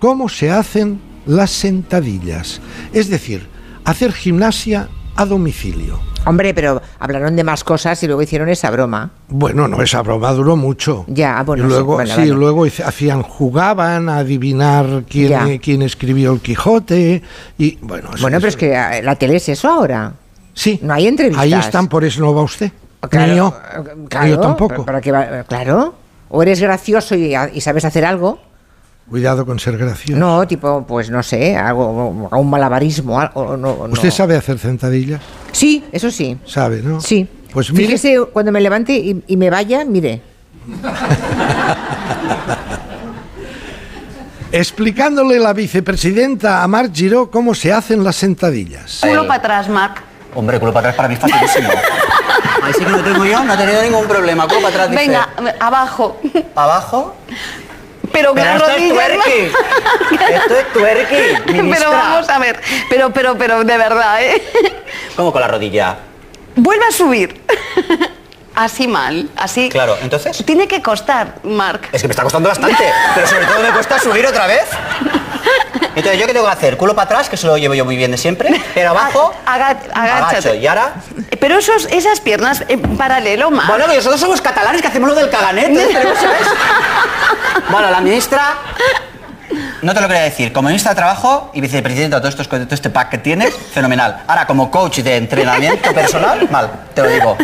cómo 0.00 0.28
se 0.28 0.50
hacen 0.50 1.11
las 1.26 1.50
sentadillas. 1.50 2.60
Es 2.92 3.08
decir, 3.08 3.46
hacer 3.84 4.12
gimnasia 4.12 4.88
a 5.16 5.24
domicilio. 5.26 6.00
Hombre, 6.24 6.54
pero 6.54 6.80
hablaron 7.00 7.34
de 7.34 7.42
más 7.42 7.64
cosas 7.64 8.00
y 8.02 8.06
luego 8.06 8.22
hicieron 8.22 8.48
esa 8.48 8.70
broma. 8.70 9.10
Bueno, 9.28 9.66
no, 9.66 9.82
esa 9.82 10.02
broma 10.02 10.32
duró 10.32 10.54
mucho. 10.56 11.04
Ya, 11.08 11.38
ah, 11.38 11.42
bueno, 11.42 11.64
y 11.64 11.68
luego, 11.68 11.92
sí, 11.94 11.96
bueno, 11.96 12.10
sí, 12.14 12.20
vale. 12.20 12.32
luego 12.32 12.64
hacían, 12.64 13.22
jugaban 13.22 14.08
a 14.08 14.18
adivinar 14.18 15.04
quién, 15.08 15.32
eh, 15.48 15.60
quién 15.60 15.82
escribió 15.82 16.32
el 16.32 16.40
Quijote. 16.40 17.22
Y 17.58 17.76
bueno, 17.82 18.10
Bueno, 18.20 18.36
pero 18.38 18.48
es 18.48 18.56
que 18.56 18.72
eh, 18.72 19.02
la 19.02 19.16
tele 19.16 19.36
es 19.36 19.48
eso 19.48 19.68
ahora. 19.68 20.12
Sí. 20.54 20.78
No 20.82 20.94
hay 20.94 21.08
entrevistas. 21.08 21.42
ahí 21.42 21.54
están, 21.54 21.88
por 21.88 22.04
eso 22.04 22.20
no 22.20 22.32
va 22.32 22.42
usted. 22.42 22.70
Claro, 23.10 23.32
Ni 23.32 23.36
yo. 23.38 23.48
eh, 23.74 24.06
claro, 24.08 24.26
yo 24.28 24.38
tampoco. 24.38 24.84
¿para 24.84 25.00
va? 25.00 25.42
Claro. 25.42 25.94
O 26.28 26.40
eres 26.42 26.60
gracioso 26.60 27.16
y, 27.16 27.34
y 27.52 27.60
sabes 27.60 27.84
hacer 27.84 28.04
algo. 28.04 28.38
Cuidado 29.08 29.44
con 29.44 29.58
ser 29.58 29.76
gracioso. 29.76 30.18
No, 30.18 30.46
tipo, 30.46 30.86
pues 30.86 31.10
no 31.10 31.22
sé, 31.22 31.56
algo, 31.56 32.08
un 32.30 32.50
malabarismo. 32.50 33.20
algo, 33.20 33.56
no, 33.56 33.86
no. 33.86 33.92
¿Usted 33.92 34.10
sabe 34.10 34.36
hacer 34.36 34.58
sentadillas? 34.58 35.20
Sí, 35.52 35.84
eso 35.92 36.10
sí. 36.10 36.38
Sabe, 36.46 36.80
¿no? 36.82 37.00
Sí. 37.00 37.28
Pues 37.52 37.70
mire, 37.72 37.86
Fíjese, 37.86 38.18
cuando 38.32 38.52
me 38.52 38.60
levante 38.60 38.94
y, 38.94 39.22
y 39.26 39.36
me 39.36 39.50
vaya, 39.50 39.84
mire. 39.84 40.22
explicándole 44.52 45.38
la 45.38 45.54
vicepresidenta 45.54 46.62
a 46.62 46.68
Marc 46.68 46.94
Giró 46.94 47.30
cómo 47.30 47.54
se 47.54 47.72
hacen 47.72 48.04
las 48.04 48.16
sentadillas. 48.16 48.98
Culo 49.00 49.26
para 49.26 49.38
atrás, 49.38 49.68
Marc. 49.68 50.02
Hombre, 50.34 50.60
culo 50.60 50.72
para 50.72 50.90
atrás 50.90 50.96
para 50.96 51.08
mí 51.08 51.14
es 51.14 51.20
facilísimo. 51.20 51.70
Ahí 52.62 52.72
sí 52.74 52.84
que 52.84 52.90
no 52.90 53.02
tengo 53.02 53.24
yo, 53.24 53.42
no 53.42 53.54
he 53.54 53.56
tenido 53.56 53.82
ningún 53.82 54.06
problema. 54.06 54.46
Culo 54.46 54.60
para 54.60 54.84
atrás, 54.84 54.90
dice. 54.90 55.06
Venga, 55.06 55.28
abajo. 55.58 56.20
¿Para 56.54 56.72
abajo? 56.74 57.16
Pero 58.12 58.28
con 58.28 58.36
Pero 58.36 58.46
las 58.58 58.62
esto 58.62 58.70
es 58.70 58.76
rodillas. 58.76 59.08
twerking. 59.08 59.52
Esto 60.34 60.56
es 60.58 60.72
twerking, 60.72 61.70
Pero 61.74 61.90
vamos 61.90 62.28
a 62.28 62.38
ver. 62.38 62.60
Pero, 62.90 63.12
pero, 63.12 63.38
pero, 63.38 63.64
de 63.64 63.76
verdad, 63.78 64.22
¿eh? 64.22 64.42
¿Cómo 65.16 65.32
con 65.32 65.40
la 65.40 65.48
rodilla? 65.48 65.96
Vuelve 66.56 66.84
a 66.86 66.92
subir. 66.92 67.40
Así 68.54 68.86
mal, 68.86 69.28
así. 69.36 69.68
Claro, 69.70 69.96
entonces. 70.02 70.44
Tiene 70.44 70.68
que 70.68 70.82
costar, 70.82 71.36
Marc. 71.42 71.88
Es 71.92 72.02
que 72.02 72.08
me 72.08 72.12
está 72.12 72.22
costando 72.22 72.48
bastante, 72.48 72.84
pero 73.14 73.26
sobre 73.26 73.46
todo 73.46 73.60
me 73.62 73.70
cuesta 73.70 73.98
subir 73.98 74.26
otra 74.26 74.46
vez. 74.46 74.64
Entonces, 75.94 76.18
¿yo 76.20 76.26
qué 76.26 76.32
tengo 76.32 76.46
que 76.46 76.52
hacer? 76.52 76.76
¿Culo 76.76 76.94
para 76.94 77.04
atrás, 77.06 77.28
que 77.28 77.36
eso 77.36 77.46
lo 77.48 77.56
llevo 77.58 77.74
yo 77.74 77.84
muy 77.84 77.96
bien 77.96 78.10
de 78.10 78.16
siempre? 78.16 78.48
Pero 78.74 78.90
abajo, 78.90 79.34
Aga- 79.46 79.76
agacho. 79.94 80.54
¿Y 80.54 80.66
ahora? 80.66 80.94
Pero 81.38 81.58
esos, 81.58 81.86
esas 81.90 82.20
piernas 82.20 82.64
en 82.68 82.80
paralelo, 82.96 83.50
Marc. 83.50 83.68
Bueno, 83.68 83.86
que 83.86 83.96
nosotros 83.96 84.20
somos 84.20 84.40
catalanes 84.40 84.80
que 84.80 84.88
hacemos 84.88 85.08
lo 85.10 85.14
del 85.14 85.28
caganete. 85.30 85.88
Bueno, 87.70 87.90
la 87.90 88.00
ministra... 88.00 88.54
No 89.82 89.94
te 89.94 90.00
lo 90.00 90.06
quería 90.08 90.22
decir. 90.22 90.52
Como 90.52 90.68
ministra 90.68 90.92
de 90.92 90.96
Trabajo 90.96 91.50
y 91.54 91.60
vicepresidenta 91.60 92.16
de 92.16 92.20
todo, 92.20 92.28
estos, 92.28 92.48
todo 92.48 92.60
este 92.70 92.90
pack 92.90 93.10
que 93.10 93.18
tienes, 93.18 93.54
fenomenal. 93.54 94.22
Ahora, 94.26 94.46
como 94.46 94.70
coach 94.70 94.98
de 95.00 95.16
entrenamiento 95.16 95.92
personal, 95.92 96.48
mal, 96.50 96.70
te 96.94 97.02
lo 97.02 97.08
digo. 97.08 97.36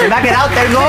Se 0.00 0.08
me 0.08 0.14
ha 0.14 0.22
quedado, 0.22 0.48
tengo... 0.48 0.80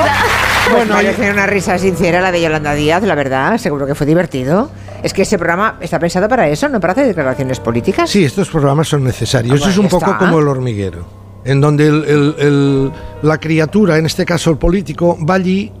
Bueno, 0.70 0.94
parece 0.94 1.30
una 1.30 1.46
risa 1.46 1.76
sincera 1.78 2.20
la 2.20 2.30
de 2.30 2.40
Yolanda 2.40 2.72
Díaz, 2.74 3.02
la 3.02 3.14
verdad, 3.16 3.58
seguro 3.58 3.86
que 3.86 3.94
fue 3.96 4.06
divertido. 4.06 4.70
Es 5.02 5.12
que 5.12 5.22
ese 5.22 5.36
programa 5.36 5.76
está 5.80 5.98
pensado 5.98 6.28
para 6.28 6.46
eso, 6.48 6.68
no 6.68 6.78
para 6.78 6.92
hacer 6.92 7.06
declaraciones 7.08 7.58
políticas. 7.58 8.08
Sí, 8.08 8.24
estos 8.24 8.48
programas 8.48 8.86
son 8.88 9.02
necesarios. 9.02 9.60
Ah, 9.66 9.70
es 9.70 9.78
un 9.78 9.88
poco 9.88 10.06
está. 10.12 10.18
como 10.18 10.38
el 10.38 10.46
hormiguero, 10.46 11.04
en 11.44 11.60
donde 11.60 11.88
el- 11.88 12.04
el- 12.04 12.34
el- 12.38 12.92
la 13.22 13.38
criatura, 13.38 13.98
en 13.98 14.06
este 14.06 14.24
caso 14.24 14.50
el 14.50 14.58
político, 14.58 15.18
va 15.28 15.34
allí 15.34 15.72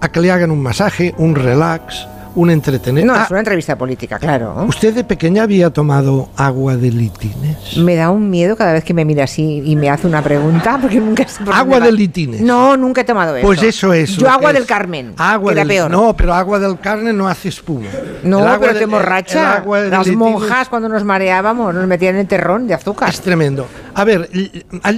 a 0.00 0.08
que 0.08 0.20
le 0.20 0.30
hagan 0.30 0.50
un 0.50 0.62
masaje, 0.62 1.14
un 1.18 1.34
relax, 1.34 2.06
un 2.34 2.50
entretener. 2.50 3.04
No, 3.04 3.14
Ah, 3.14 3.22
es 3.24 3.30
una 3.30 3.40
entrevista 3.40 3.76
política, 3.76 4.18
claro. 4.18 4.64
¿Usted 4.68 4.94
de 4.94 5.04
pequeña 5.04 5.42
había 5.42 5.70
tomado 5.70 6.28
agua 6.36 6.76
de 6.76 6.90
litines? 6.90 7.76
Me 7.76 7.96
da 7.96 8.10
un 8.10 8.30
miedo 8.30 8.56
cada 8.56 8.72
vez 8.72 8.84
que 8.84 8.94
me 8.94 9.04
mira 9.04 9.24
así 9.24 9.62
y 9.64 9.76
me 9.76 9.90
hace 9.90 10.06
una 10.06 10.22
pregunta, 10.22 10.78
porque 10.80 11.00
nunca 11.00 11.26
sé 11.26 11.44
por 11.44 11.54
Agua 11.54 11.80
de 11.80 11.92
litines. 11.92 12.40
No, 12.40 12.76
nunca 12.76 13.00
he 13.00 13.04
tomado 13.04 13.36
eso. 13.36 13.46
Pues 13.46 13.62
eso 13.62 13.92
es. 13.92 14.16
Yo 14.16 14.28
agua 14.28 14.48
que 14.48 14.54
del 14.54 14.62
es. 14.62 14.68
Carmen, 14.68 15.14
Agua 15.16 15.54
del- 15.54 15.68
peor. 15.68 15.90
No, 15.90 16.16
pero 16.16 16.34
agua 16.34 16.58
del 16.58 16.78
Carmen 16.78 17.16
no 17.16 17.28
hace 17.28 17.48
espuma. 17.48 17.86
No, 18.22 18.40
El 18.40 18.44
agua 18.46 18.58
pero 18.60 18.72
de- 18.72 18.78
te 18.78 18.84
el- 18.84 18.90
emborracha. 18.90 19.40
el 19.40 19.58
agua 19.62 19.80
de 19.82 19.90
Las 19.90 20.06
litines- 20.06 20.16
monjas 20.18 20.68
cuando 20.68 20.88
nos 20.88 21.04
mareábamos 21.04 21.74
nos 21.74 21.86
metían 21.86 22.16
en 22.16 22.26
terrón 22.26 22.66
de 22.66 22.74
azúcar. 22.74 23.08
Es 23.08 23.20
tremendo. 23.20 23.66
A 23.94 24.04
ver, 24.04 24.28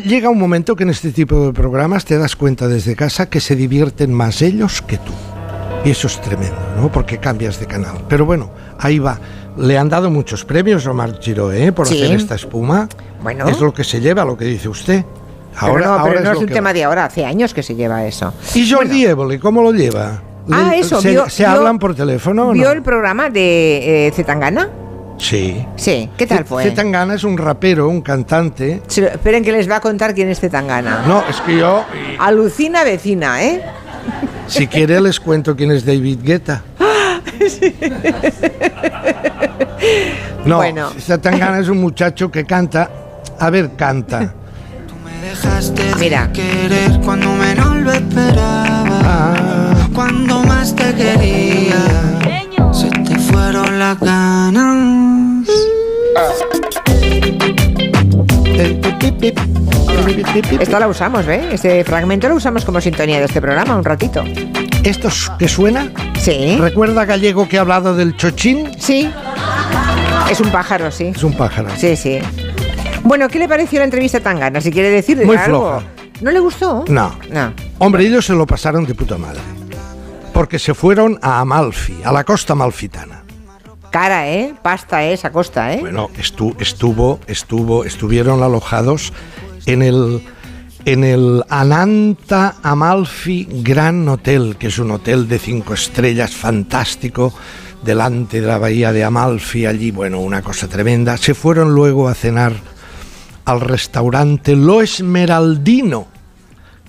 llega 0.05 0.29
un 0.29 0.39
momento 0.39 0.77
que 0.77 0.83
en 0.85 0.91
este 0.91 1.13
tipo 1.13 1.47
de 1.47 1.53
programas 1.53 2.05
te 2.05 2.19
das 2.19 2.37
cuenta 2.37 2.69
desde 2.69 2.95
casa 2.95 3.27
que 3.31 3.41
se 3.41 3.57
divierten 3.57 4.13
más 4.13 4.43
ellos 4.43 4.83
que 4.83 4.99
tú. 4.99 5.13
Y 5.85 5.91
eso 5.91 6.07
es 6.07 6.21
tremendo, 6.21 6.57
¿no? 6.77 6.91
Porque 6.93 7.19
cambias 7.19 7.59
de 7.59 7.67
canal. 7.67 7.97
Pero 8.09 8.25
bueno, 8.25 8.51
ahí 8.79 8.99
va. 8.99 9.19
Le 9.57 9.77
han 9.77 9.89
dado 9.89 10.11
muchos 10.11 10.45
premios 10.45 10.87
a 10.87 10.93
Omar 10.93 11.19
Giro, 11.21 11.53
¿eh? 11.53 11.73
Por 11.73 11.87
Sí. 11.89 12.01
hacer 12.03 12.17
esta 12.17 12.35
espuma. 12.37 12.89
Bueno. 13.23 13.49
Es 13.49 13.61
lo 13.61 13.75
que 13.75 13.85
se 13.85 14.01
lleva, 14.01 14.25
lo 14.25 14.37
que 14.37 14.45
dice 14.45 14.69
usted. 14.69 15.05
pero 15.61 15.79
no, 15.81 15.85
ahora 15.93 16.05
pero 16.05 16.21
no 16.25 16.31
es 16.31 16.35
lo 16.37 16.41
un 16.41 16.47
tema 16.47 16.71
va. 16.71 16.75
de 16.75 16.85
ahora, 16.85 17.05
hace 17.05 17.25
años 17.27 17.53
que 17.53 17.63
se 17.63 17.75
lleva 17.75 18.05
eso. 18.07 18.33
¿Y 18.55 18.71
Jordi 18.71 19.05
Évole, 19.05 19.39
cómo 19.39 19.61
lo 19.63 19.73
lleva? 19.73 20.23
Ah, 20.51 20.73
eso, 20.75 21.01
¿Se, 21.01 21.11
vio- 21.11 21.29
se 21.29 21.43
vio- 21.45 21.51
hablan 21.53 21.79
por 21.79 21.95
teléfono 21.95 22.49
o 22.49 22.53
¿Vio 22.53 22.65
no? 22.65 22.73
el 22.73 22.83
programa 22.83 23.29
de 23.29 24.07
eh, 24.09 24.13
Zetangana? 24.13 24.71
Sí. 25.19 25.65
Sí, 25.77 26.09
¿qué 26.17 26.27
tal 26.27 26.45
fue? 26.47 26.65
Zetangana 26.65 27.15
es 27.15 27.23
un 27.25 27.37
rapero, 27.37 27.89
un 27.89 28.01
cantante. 28.01 28.83
Esperen 28.89 29.45
que 29.45 29.53
les 29.53 29.71
va 29.71 29.77
a 29.77 29.81
contar 29.81 30.15
quién 30.15 30.31
es 30.31 30.41
Zetangana. 30.41 31.05
No, 31.07 31.23
es 31.29 31.41
que 31.43 31.59
yo, 31.59 31.85
Alucina 32.19 32.83
vecina, 32.83 33.45
¿eh? 33.45 33.63
Si 34.53 34.67
quiere, 34.67 35.01
les 35.01 35.19
cuento 35.19 35.57
quién 35.57 35.71
es 35.71 35.85
David 35.85 36.19
Guetta. 36.23 36.63
No, 40.45 40.57
Bueno. 40.57 40.91
Zetangana 40.99 41.61
es 41.61 41.69
un 41.69 41.81
muchacho 41.81 42.29
que 42.31 42.45
canta. 42.45 42.91
A 43.39 43.49
ver, 43.49 43.77
canta. 43.77 44.35
Mira. 46.01 46.33
querer 46.33 47.01
cuando 47.05 47.33
menos 47.33 47.77
lo 47.77 47.93
esperaba. 47.93 49.35
Cuando 49.95 50.43
más 50.43 50.75
te 50.75 50.93
quería, 50.95 51.79
se 52.73 52.91
te 52.91 53.19
fueron 53.19 53.79
las 53.79 53.99
ganas. 54.01 55.49
Esta 60.61 60.81
la 60.81 60.89
usamos, 60.89 61.27
¿eh? 61.29 61.49
Este 61.53 61.85
fragmento 61.85 62.29
lo 62.29 62.37
usamos 62.37 62.65
como 62.65 62.81
sintonía 62.81 63.19
de 63.19 63.27
este 63.27 63.41
programa 63.41 63.77
un 63.77 63.85
ratito. 63.85 64.25
¿Esto 64.85 65.09
es- 65.09 65.31
que 65.39 65.49
suena? 65.49 65.91
Sí. 66.19 66.57
¿Recuerda 66.59 67.05
Gallego 67.05 67.49
que 67.49 67.59
ha 67.59 67.63
hablado 67.63 67.95
del 67.95 68.17
chochín? 68.17 68.71
Sí. 68.79 69.11
Es 70.31 70.41
un 70.41 70.51
pájaro, 70.51 70.91
sí. 70.91 71.13
Es 71.15 71.23
un 71.25 71.35
pájaro. 71.37 71.69
Sí, 71.77 71.97
sí. 71.97 72.19
Bueno, 73.03 73.29
¿qué 73.29 73.39
le 73.39 73.49
pareció 73.49 73.79
la 73.81 73.85
entrevista 73.85 74.21
tan 74.21 74.39
gana? 74.39 74.61
Si 74.61 74.71
quiere 74.71 74.91
decir 74.91 75.25
Muy 75.25 75.37
algo. 75.37 75.61
floja. 75.81 75.83
¿No 76.21 76.31
le 76.31 76.41
gustó? 76.41 76.85
No. 76.89 77.15
No. 77.31 77.53
Hombre, 77.79 78.07
ellos 78.07 78.25
se 78.25 78.33
lo 78.33 78.47
pasaron 78.47 78.85
de 78.87 78.95
puta 78.95 79.19
madre. 79.19 79.41
Porque 80.33 80.59
se 80.59 80.73
fueron 80.75 81.19
a 81.21 81.41
Amalfi, 81.41 82.01
a 82.05 82.13
la 82.13 82.25
costa 82.25 82.53
amalfitana. 82.55 83.23
Cara, 83.91 84.29
¿eh? 84.29 84.55
Pasta, 84.63 85.05
¿eh? 85.05 85.13
Esa 85.13 85.31
costa, 85.31 85.73
¿eh? 85.75 85.79
Bueno, 85.81 86.09
estu- 86.17 86.55
estuvo, 86.59 87.21
estuvo, 87.27 87.85
estuvieron 87.85 88.43
alojados 88.43 89.13
en 89.67 89.83
el, 89.83 90.23
en 90.85 91.05
el 91.05 91.45
Ananta 91.49 92.57
Amalfi 92.63 93.47
Gran 93.63 94.09
Hotel, 94.09 94.57
que 94.59 94.69
es 94.69 94.79
un 94.79 94.91
hotel 94.91 95.29
de 95.29 95.39
cinco 95.39 95.75
estrellas 95.75 96.35
fantástico, 96.35 97.33
delante 97.85 98.41
de 98.41 98.47
la 98.47 98.59
bahía 98.59 98.93
de 98.93 99.05
Amalfi, 99.05 99.67
allí, 99.67 99.91
bueno, 99.91 100.21
una 100.21 100.43
cosa 100.43 100.69
tremenda. 100.69 101.17
Se 101.17 101.35
fueron 101.35 101.75
luego 101.75 102.09
a 102.09 102.15
cenar 102.15 102.53
al 103.45 103.61
restaurante 103.61 104.55
Lo 104.57 104.83
Esmeraldino, 104.83 106.07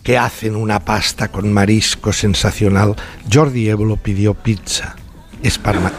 que 0.04 0.18
hacen 0.18 0.56
una 0.56 0.80
pasta 0.80 1.30
con 1.30 1.52
marisco 1.52 2.14
sensacional. 2.14 2.96
Jordi 3.32 3.70
Évolo 3.70 3.98
pidió 3.98 4.34
pizza. 4.34 4.96
Es 5.44 5.58
para, 5.60 5.80
ma- 5.80 5.92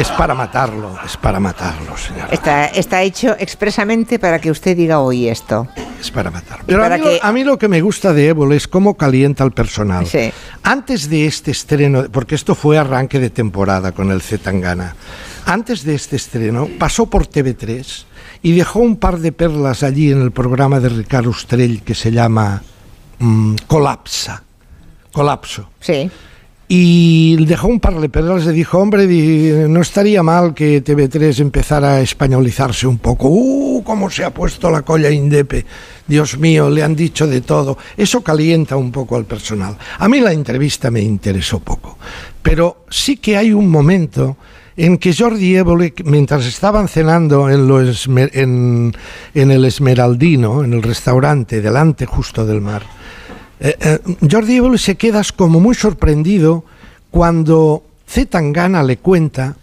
es 0.00 0.08
para 0.10 0.34
matarlo, 0.34 0.98
es 1.06 1.16
para 1.16 1.38
matarlo, 1.38 1.96
señor. 1.96 2.28
Está, 2.32 2.66
está 2.66 3.00
hecho 3.02 3.36
expresamente 3.38 4.18
para 4.18 4.40
que 4.40 4.50
usted 4.50 4.76
diga 4.76 4.98
hoy 4.98 5.28
esto. 5.28 5.68
Es 6.00 6.10
para 6.10 6.30
matarlo. 6.32 6.64
Pero 6.66 6.80
a 6.80 6.82
para 6.82 6.98
mí, 6.98 7.04
que- 7.04 7.18
lo, 7.22 7.24
a 7.24 7.32
mí 7.32 7.44
lo 7.44 7.58
que 7.58 7.68
me 7.68 7.80
gusta 7.80 8.12
de 8.12 8.28
Évolo 8.28 8.54
es 8.54 8.66
cómo 8.66 8.96
calienta 8.96 9.44
el 9.44 9.52
personal. 9.52 10.06
Sí. 10.06 10.32
Antes 10.64 11.08
de 11.08 11.26
este 11.26 11.52
estreno, 11.52 12.06
porque 12.10 12.34
esto 12.34 12.54
fue 12.56 12.76
arranque 12.76 13.20
de 13.20 13.30
temporada 13.30 13.92
con 13.92 14.10
el 14.10 14.20
Zetangana, 14.20 14.96
antes 15.46 15.84
de 15.84 15.94
este 15.94 16.16
estreno 16.16 16.68
pasó 16.78 17.06
por 17.06 17.28
TV3 17.28 18.04
y 18.42 18.52
dejó 18.52 18.80
un 18.80 18.96
par 18.96 19.18
de 19.20 19.30
perlas 19.30 19.84
allí 19.84 20.10
en 20.10 20.20
el 20.22 20.32
programa 20.32 20.80
de 20.80 20.88
Ricardo 20.88 21.30
Ustrell 21.30 21.82
que 21.82 21.94
se 21.94 22.10
llama 22.10 22.62
mm, 23.20 23.54
Colapsa. 23.68 24.42
Colapso. 25.12 25.70
Sí. 25.80 26.10
Y 26.68 27.36
dejó 27.44 27.68
un 27.68 27.78
par 27.78 28.00
de 28.00 28.08
perlas 28.08 28.44
y 28.46 28.50
dijo, 28.50 28.78
hombre, 28.78 29.06
no 29.68 29.80
estaría 29.80 30.24
mal 30.24 30.52
que 30.52 30.82
TV3 30.82 31.38
empezara 31.40 31.94
a 31.94 32.00
españolizarse 32.00 32.88
un 32.88 32.98
poco. 32.98 33.28
¡Uh, 33.28 33.84
cómo 33.84 34.10
se 34.10 34.24
ha 34.24 34.34
puesto 34.34 34.68
la 34.68 34.82
colla 34.82 35.10
Indepe! 35.10 35.64
Dios 36.08 36.38
mío, 36.38 36.68
le 36.68 36.82
han 36.82 36.96
dicho 36.96 37.28
de 37.28 37.40
todo. 37.40 37.78
Eso 37.96 38.20
calienta 38.22 38.76
un 38.76 38.90
poco 38.90 39.16
al 39.16 39.26
personal. 39.26 39.76
A 39.98 40.08
mí 40.08 40.18
la 40.20 40.32
entrevista 40.32 40.90
me 40.90 41.00
interesó 41.00 41.60
poco. 41.60 41.98
Pero 42.42 42.84
sí 42.90 43.16
que 43.18 43.36
hay 43.36 43.52
un 43.52 43.68
momento 43.68 44.36
en 44.76 44.98
que 44.98 45.14
Jordi 45.14 45.56
Évole, 45.56 45.94
mientras 46.04 46.46
estaban 46.46 46.88
cenando 46.88 47.48
en 47.48 48.92
el 49.34 49.64
Esmeraldino, 49.64 50.64
en 50.64 50.72
el 50.72 50.82
restaurante 50.82 51.60
delante 51.60 52.06
justo 52.06 52.44
del 52.44 52.60
mar, 52.60 52.82
eh, 53.60 53.76
eh, 53.80 53.98
Jordi 54.30 54.56
Évole 54.56 54.78
se 54.78 54.96
queda 54.96 55.22
como 55.34 55.60
muy 55.60 55.74
sorprendido 55.74 56.64
cuando 57.10 57.84
Zetangana 58.08 58.82
le 58.82 58.98
cuenta 58.98 59.56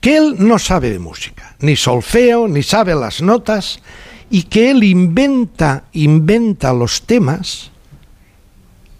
que 0.00 0.16
él 0.16 0.36
no 0.38 0.58
sabe 0.58 0.90
de 0.90 0.98
música, 0.98 1.56
ni 1.60 1.76
solfeo, 1.76 2.48
ni 2.48 2.62
sabe 2.62 2.94
las 2.94 3.22
notas, 3.22 3.80
y 4.30 4.44
que 4.44 4.70
él 4.70 4.84
inventa, 4.84 5.84
inventa 5.92 6.72
los 6.72 7.02
temas 7.02 7.70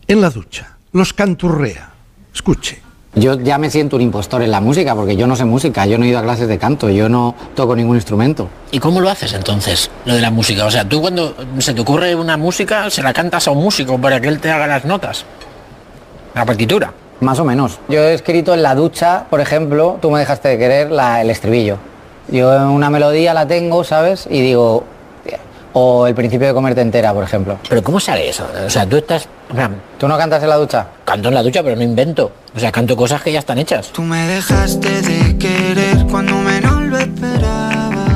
en 0.09 0.21
la 0.21 0.31
ducha, 0.31 0.77
los 0.93 1.13
canturrea. 1.13 1.93
Escuche. 2.35 2.86
Yo 3.19 3.35
ya 3.39 3.57
me 3.57 3.71
siento 3.71 3.97
un 3.97 4.03
impostor 4.03 4.43
en 4.43 4.51
la 4.51 4.61
música 4.61 4.95
porque 4.95 5.17
yo 5.17 5.27
no 5.27 5.37
sé 5.37 5.47
música, 5.47 5.87
yo 5.87 5.97
no 5.97 6.05
he 6.05 6.09
ido 6.09 6.19
a 6.19 6.23
clases 6.23 6.49
de 6.49 6.59
canto, 6.59 6.91
yo 6.91 7.09
no 7.09 7.35
toco 7.55 7.75
ningún 7.75 7.97
instrumento. 7.97 8.49
¿Y 8.71 8.79
cómo 8.79 9.01
lo 9.01 9.09
haces 9.09 9.33
entonces, 9.33 9.91
lo 10.05 10.15
de 10.15 10.21
la 10.21 10.31
música? 10.31 10.67
O 10.67 10.71
sea, 10.71 10.87
tú 10.87 11.01
cuando 11.01 11.35
se 11.59 11.73
te 11.73 11.81
ocurre 11.81 12.15
una 12.15 12.37
música, 12.37 12.91
se 12.91 13.03
la 13.03 13.15
cantas 13.15 13.49
a 13.49 13.53
un 13.53 13.63
músico 13.63 13.99
para 13.99 14.21
que 14.21 14.29
él 14.29 14.39
te 14.39 14.51
haga 14.51 14.67
las 14.67 14.85
notas. 14.85 15.25
La 16.35 16.45
partitura. 16.45 16.93
Más 17.21 17.39
o 17.39 17.45
menos. 17.47 17.79
Yo 17.89 18.01
he 18.01 18.13
escrito 18.13 18.53
en 18.53 18.63
la 18.63 18.75
ducha, 18.75 19.25
por 19.31 19.41
ejemplo, 19.41 19.97
tú 20.03 20.11
me 20.11 20.19
dejaste 20.19 20.49
de 20.51 20.59
querer 20.59 20.91
la- 20.91 21.23
el 21.23 21.31
estribillo. 21.31 21.79
Yo 22.29 22.51
una 22.71 22.91
melodía 22.91 23.33
la 23.33 23.47
tengo, 23.47 23.83
¿sabes? 23.85 24.27
Y 24.31 24.43
digo, 24.43 24.85
o 25.79 26.07
el 26.07 26.15
principio 26.15 26.49
de 26.49 26.55
comerte 26.55 26.81
entera, 26.81 27.13
por 27.13 27.23
ejemplo. 27.23 27.59
Pero 27.69 27.83
¿cómo 27.83 28.01
sale 28.01 28.31
eso? 28.31 28.49
O 28.65 28.71
sea, 28.71 28.89
tú 28.89 28.97
estás... 28.97 29.29
¿Tú 29.99 30.09
no 30.09 30.17
cantas 30.17 30.43
en 30.43 30.49
la 30.49 30.57
ducha? 30.57 30.87
canto 31.05 31.29
en 31.29 31.35
la 31.35 31.43
ducha, 31.43 31.63
pero 31.63 31.77
no 31.77 31.83
invento. 31.83 32.33
O 32.55 32.59
sea, 32.59 32.73
canto 32.73 32.97
cosas 32.97 33.21
que 33.21 33.31
ya 33.31 33.41
están 33.41 33.59
hechas. 33.59 33.93
Tú 33.93 34.01
me 34.01 34.27
dejaste 34.27 35.03
de 35.03 35.37
querer 35.37 36.07
cuando 36.11 36.35
menos 36.39 36.83
lo 36.83 36.99
esperaba. 36.99 38.07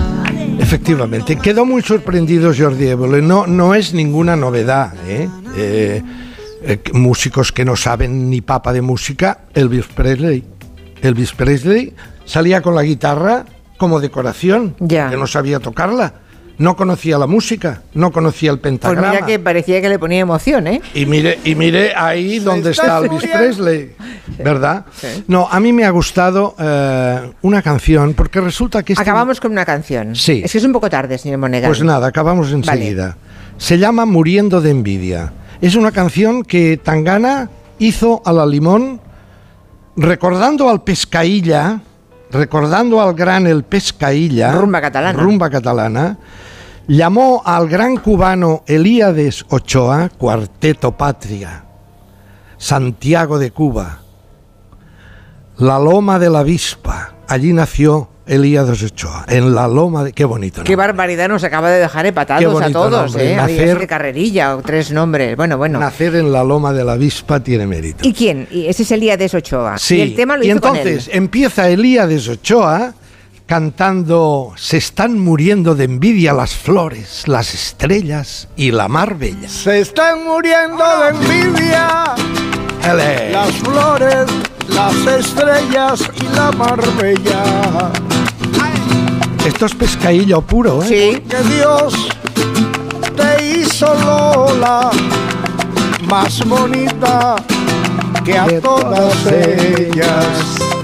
Efectivamente, 0.59 1.37
quedó 1.37 1.67
muy 1.67 1.83
sorprendido 1.83 2.51
Jordi 2.57 2.89
Évole. 2.89 3.21
No, 3.21 3.47
no 3.47 3.75
es 3.75 3.93
ninguna 3.93 4.37
novedad. 4.37 4.95
¿eh? 5.07 5.29
Eh, 5.55 6.03
eh, 6.63 6.81
músicos 6.95 7.53
que 7.53 7.67
no 7.67 7.77
saben 7.77 8.31
ni 8.31 8.41
papa 8.41 8.73
de 8.73 8.81
música, 8.81 9.41
Elvis 9.53 9.85
Presley. 9.85 10.45
Elvis 11.03 11.33
Presley 11.33 11.93
salía 12.25 12.63
con 12.63 12.75
la 12.75 12.85
guitarra 12.85 13.45
como 13.77 14.01
decoración, 14.01 14.77
que 14.89 15.17
no 15.19 15.27
sabía 15.27 15.61
tocarla. 15.61 16.15
No 16.61 16.77
conocía 16.77 17.17
la 17.17 17.27
música, 17.27 17.81
no 17.95 18.13
conocía 18.13 18.51
el 18.51 18.59
Pues 18.59 18.71
pentagrama. 18.73 19.11
mira 19.15 19.25
que 19.25 19.39
parecía 19.39 19.81
que 19.81 19.89
le 19.89 19.99
ponía 19.99 20.21
emoción, 20.21 20.67
¿eh? 20.67 20.83
Y 20.93 21.07
mire, 21.07 21.39
y 21.43 21.55
mire 21.55 21.95
ahí 21.97 22.39
donde 22.39 22.73
está 22.73 22.99
Elvis. 22.99 23.25
Presley, 23.25 23.93
¿verdad? 24.45 24.85
No, 25.27 25.49
a 25.51 25.59
mí 25.59 25.73
me 25.73 25.87
ha 25.87 25.91
gustado 25.91 26.55
eh, 26.59 27.31
una 27.41 27.63
canción, 27.63 28.13
porque 28.13 28.43
resulta 28.43 28.83
que... 28.83 28.93
este- 28.93 29.03
Acabamos 29.03 29.41
con 29.41 29.53
una 29.53 29.65
canción. 29.65 30.15
Sí. 30.15 30.43
Es 30.45 30.53
que 30.53 30.59
es 30.59 30.65
un 30.65 30.73
poco 30.73 30.91
tarde, 30.91 31.17
señor 31.17 31.39
Monegal. 31.39 31.71
Pues 31.71 31.83
nada, 31.83 32.07
acabamos 32.09 32.53
enseguida. 32.53 33.17
Se 33.57 33.79
llama 33.79 34.05
Muriendo 34.05 34.61
de 34.61 34.71
envidia. 34.71 35.33
Es 35.63 35.77
una 35.77 35.93
canción 35.93 36.43
que 36.43 36.77
Tangana 36.77 37.49
hizo 37.79 38.21
a 38.27 38.33
la 38.35 38.45
limón 38.45 39.01
recordando 39.97 40.69
al 40.69 40.83
Pescailla, 40.83 41.81
recordando 42.31 43.01
al 43.01 43.15
gran 43.15 43.47
el 43.47 43.65
Pescailla, 43.65 44.53
Rumba 44.53 44.81
catalana. 44.81 45.23
rumba 45.23 45.51
catalana, 45.51 46.19
llamó 46.97 47.43
al 47.45 47.69
gran 47.69 47.97
cubano 47.97 48.65
Elíades 48.67 49.45
Ochoa, 49.49 50.09
Cuarteto 50.09 50.97
Patria, 50.97 51.65
Santiago 52.59 53.39
de 53.39 53.51
Cuba, 53.53 54.01
la 55.59 55.79
Loma 55.79 56.19
de 56.19 56.31
la 56.31 56.41
Avispa, 56.41 57.15
allí 57.29 57.53
nació 57.53 58.09
Elíades 58.27 58.83
Ochoa, 58.83 59.25
en 59.29 59.55
la 59.55 59.67
Loma 59.69 60.05
de... 60.05 60.13
Qué 60.13 60.25
bonito, 60.25 60.59
¿no? 60.61 60.65
Qué 60.65 60.77
barbaridad 60.77 61.29
nos 61.29 61.45
acaba 61.45 61.71
de 61.71 61.81
dejar 61.81 62.07
empatados 62.07 62.63
a 62.63 62.71
todos, 62.71 63.13
nombre, 63.13 63.33
¿eh? 63.33 63.37
Nacer- 63.37 63.79
de 63.79 63.87
carrerilla 63.87 64.57
o 64.57 64.63
tres 64.63 64.91
nombres. 64.93 65.37
Bueno, 65.37 65.59
bueno. 65.59 65.79
Nacer 65.79 66.15
en 66.17 66.33
la 66.33 66.43
Loma 66.45 66.73
de 66.73 66.85
la 66.85 66.93
Avispa 66.93 67.41
tiene 67.41 67.67
mérito. 67.67 68.07
¿Y 68.07 68.13
quién? 68.13 68.47
Y 68.51 68.67
ese 68.67 68.83
es 68.85 68.91
Elías 68.93 69.35
Ochoa. 69.35 69.79
Sí, 69.79 69.97
Y 69.97 70.01
el 70.01 70.15
tema 70.15 70.37
lo 70.37 70.45
y 70.45 70.51
hizo 70.51 70.61
con 70.61 70.77
entonces 70.77 71.09
él. 71.09 71.15
empieza 71.19 71.69
Elíades 71.69 72.29
Ochoa 72.29 72.95
cantando 73.51 74.53
Se 74.55 74.77
están 74.77 75.19
muriendo 75.19 75.75
de 75.75 75.83
envidia 75.83 76.33
las 76.33 76.55
flores, 76.55 77.27
las 77.27 77.53
estrellas 77.53 78.47
y 78.55 78.71
la 78.71 78.87
mar 78.87 79.19
bella. 79.19 79.49
Se 79.49 79.81
están 79.81 80.23
muriendo 80.25 80.85
de 81.01 81.09
envidia 81.09 82.15
Ele. 82.89 83.33
las 83.33 83.51
flores, 83.57 84.27
las 84.69 84.95
estrellas 85.05 86.09
y 86.15 86.37
la 86.37 86.53
marbella. 86.53 87.91
Esto 89.45 89.67
es 89.67 89.75
pescadillo 89.75 90.43
puro, 90.43 90.85
¿eh? 90.85 90.87
Sí. 90.87 91.21
Que 91.29 91.43
Dios 91.53 92.09
te 93.17 93.59
hizo 93.59 93.93
Lola 94.05 94.93
más 96.09 96.45
bonita 96.47 97.35
que 98.25 98.39
a 98.39 98.61
todas 98.61 99.27
ellas. 99.27 100.80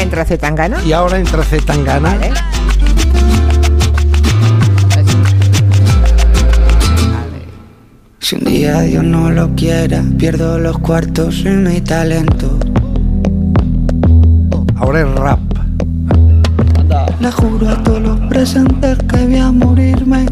Ahora 0.00 0.02
entra 0.02 0.24
Zetangana. 0.24 0.82
Y 0.84 0.92
ahora 0.92 1.18
entra 1.18 1.42
Zetangana. 1.42 2.10
Vale. 2.10 2.32
Si 8.18 8.36
un 8.36 8.44
día 8.44 8.80
Dios 8.80 9.04
no 9.04 9.30
lo 9.30 9.54
quiera, 9.54 10.02
pierdo 10.18 10.58
los 10.58 10.78
cuartos 10.78 11.40
y 11.40 11.48
mi 11.48 11.80
talento. 11.80 12.58
Ahora 14.76 15.00
es 15.00 15.14
rap. 15.16 15.40
Le 17.20 17.30
juro 17.30 17.68
a 17.68 17.82
todos 17.82 18.00
los 18.00 18.20
presentes 18.20 18.98
que 18.98 19.26
voy 19.26 19.36
a 19.36 19.52
morirme 19.52 20.26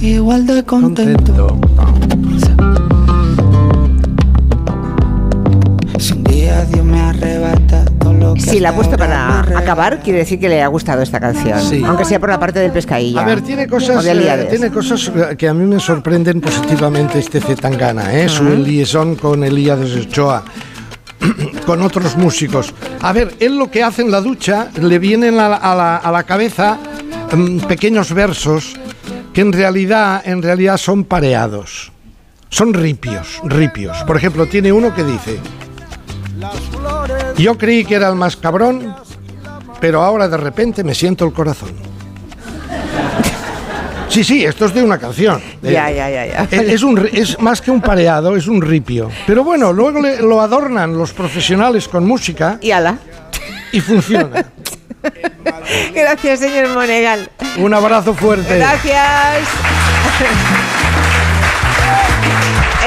igual 0.00 0.46
de 0.46 0.64
contento. 0.64 1.58
Si 8.50 8.60
la 8.60 8.70
ha 8.70 8.74
puesto 8.74 8.96
para 8.96 9.40
acabar, 9.40 10.00
quiere 10.00 10.20
decir 10.20 10.38
que 10.38 10.48
le 10.48 10.62
ha 10.62 10.68
gustado 10.68 11.02
esta 11.02 11.18
canción. 11.20 11.60
Sí. 11.60 11.82
Aunque 11.84 12.04
sea 12.04 12.20
por 12.20 12.28
la 12.30 12.38
parte 12.38 12.60
del 12.60 12.70
pescadilla. 12.72 13.20
A 13.20 13.24
ver, 13.24 13.40
tiene 13.42 13.66
cosas, 13.66 14.04
eh, 14.06 14.46
tiene 14.48 14.70
cosas 14.70 15.08
eh, 15.14 15.36
que 15.36 15.48
a 15.48 15.54
mí 15.54 15.64
me 15.64 15.80
sorprenden 15.80 16.40
positivamente 16.40 17.18
este 17.18 17.40
Zetangana, 17.40 18.14
¿eh? 18.14 18.28
su 18.28 18.44
liaison 18.44 19.16
con 19.16 19.42
Elías 19.44 19.78
Ochoa, 19.80 20.44
con 21.66 21.82
otros 21.82 22.16
músicos. 22.16 22.72
A 23.00 23.12
ver, 23.12 23.34
él 23.40 23.58
lo 23.58 23.70
que 23.70 23.82
hace 23.82 24.02
en 24.02 24.10
la 24.10 24.20
ducha, 24.20 24.68
le 24.80 24.98
vienen 24.98 25.38
a 25.40 25.48
la, 25.48 25.56
a 25.56 25.74
la- 25.74 25.96
a 25.96 26.12
la 26.12 26.22
cabeza 26.22 26.78
mm, 27.32 27.58
pequeños 27.66 28.12
versos 28.12 28.76
que 29.32 29.40
en 29.40 29.52
realidad, 29.52 30.22
en 30.24 30.40
realidad 30.42 30.76
son 30.78 31.04
pareados. 31.04 31.92
Son 32.48 32.72
ripios, 32.72 33.40
ripios. 33.44 33.98
Por 34.04 34.16
ejemplo, 34.16 34.46
tiene 34.46 34.72
uno 34.72 34.94
que 34.94 35.02
dice, 35.04 35.38
yo 37.36 37.56
creí 37.58 37.84
que 37.84 37.94
era 37.94 38.08
el 38.08 38.14
más 38.16 38.36
cabrón, 38.36 38.94
pero 39.80 40.02
ahora 40.02 40.28
de 40.28 40.36
repente 40.36 40.82
me 40.84 40.94
siento 40.94 41.24
el 41.26 41.32
corazón. 41.32 41.70
Sí, 44.08 44.24
sí, 44.24 44.44
esto 44.44 44.64
es 44.66 44.72
de 44.74 44.82
una 44.82 44.98
canción. 44.98 45.42
Ya, 45.62 45.90
Eh, 45.90 45.96
ya, 45.96 46.10
ya, 46.10 46.26
ya. 46.26 46.48
Es, 46.62 46.82
un, 46.82 47.06
es 47.12 47.38
más 47.40 47.60
que 47.60 47.70
un 47.70 47.80
pareado, 47.82 48.34
es 48.36 48.46
un 48.46 48.62
ripio. 48.62 49.10
Pero 49.26 49.44
bueno, 49.44 49.72
luego 49.72 50.00
le- 50.00 50.22
lo 50.22 50.40
adornan 50.40 50.96
los 50.96 51.12
profesionales 51.12 51.86
con 51.88 52.06
música 52.06 52.58
Y 52.62 52.70
ala. 52.70 52.96
y 53.72 53.80
funciona. 53.80 54.46
Gracias, 55.94 56.40
señor 56.40 56.68
Monegal. 56.70 57.30
Un 57.58 57.74
abrazo 57.74 58.14
fuerte. 58.14 58.56
Gracias. 58.58 59.40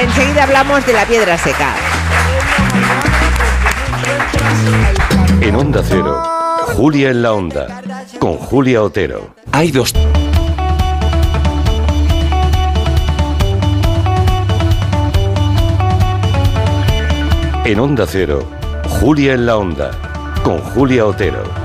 Enseguida 0.02 0.42
hablamos 0.44 0.84
de 0.86 0.92
la 0.94 1.04
piedra 1.04 1.38
seca. 1.38 1.74
En 5.40 5.56
Onda 5.56 5.82
Cero, 5.82 6.22
Julia 6.76 7.10
en 7.10 7.22
la 7.22 7.32
Onda, 7.32 7.82
con 8.18 8.36
Julia 8.36 8.82
Otero. 8.82 9.34
Hay 9.52 9.70
dos. 9.70 9.94
En 17.64 17.78
Onda 17.78 18.06
Cero, 18.06 18.44
Julia 19.00 19.34
en 19.34 19.46
la 19.46 19.56
Onda, 19.56 19.90
con 20.42 20.58
Julia 20.58 21.06
Otero. 21.06 21.59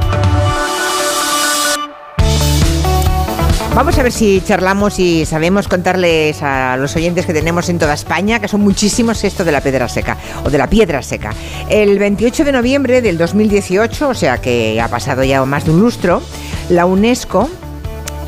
Vamos 3.76 4.00
a 4.00 4.04
ver 4.04 4.14
si 4.14 4.42
charlamos 4.42 5.00
y 5.00 5.26
sabemos 5.26 5.68
contarles 5.68 6.42
a 6.42 6.78
los 6.78 6.96
oyentes 6.96 7.26
que 7.26 7.34
tenemos 7.34 7.68
en 7.68 7.78
toda 7.78 7.94
España, 7.94 8.40
que 8.40 8.48
son 8.48 8.62
muchísimos, 8.62 9.22
esto 9.26 9.44
de 9.44 9.52
la 9.52 9.60
piedra 9.60 9.90
seca 9.90 10.18
o 10.46 10.50
de 10.50 10.58
la 10.58 10.70
piedra 10.70 11.02
seca. 11.02 11.34
El 11.70 12.00
28 12.00 12.46
de 12.46 12.54
noviembre 12.54 13.02
del 13.02 13.18
2018, 13.18 14.08
o 14.08 14.14
sea 14.14 14.38
que 14.38 14.80
ha 14.80 14.88
pasado 14.88 15.26
ya 15.26 15.44
más 15.44 15.66
de 15.66 15.72
un 15.72 15.82
lustro, 15.82 16.22
la 16.70 16.86
UNESCO 16.86 17.50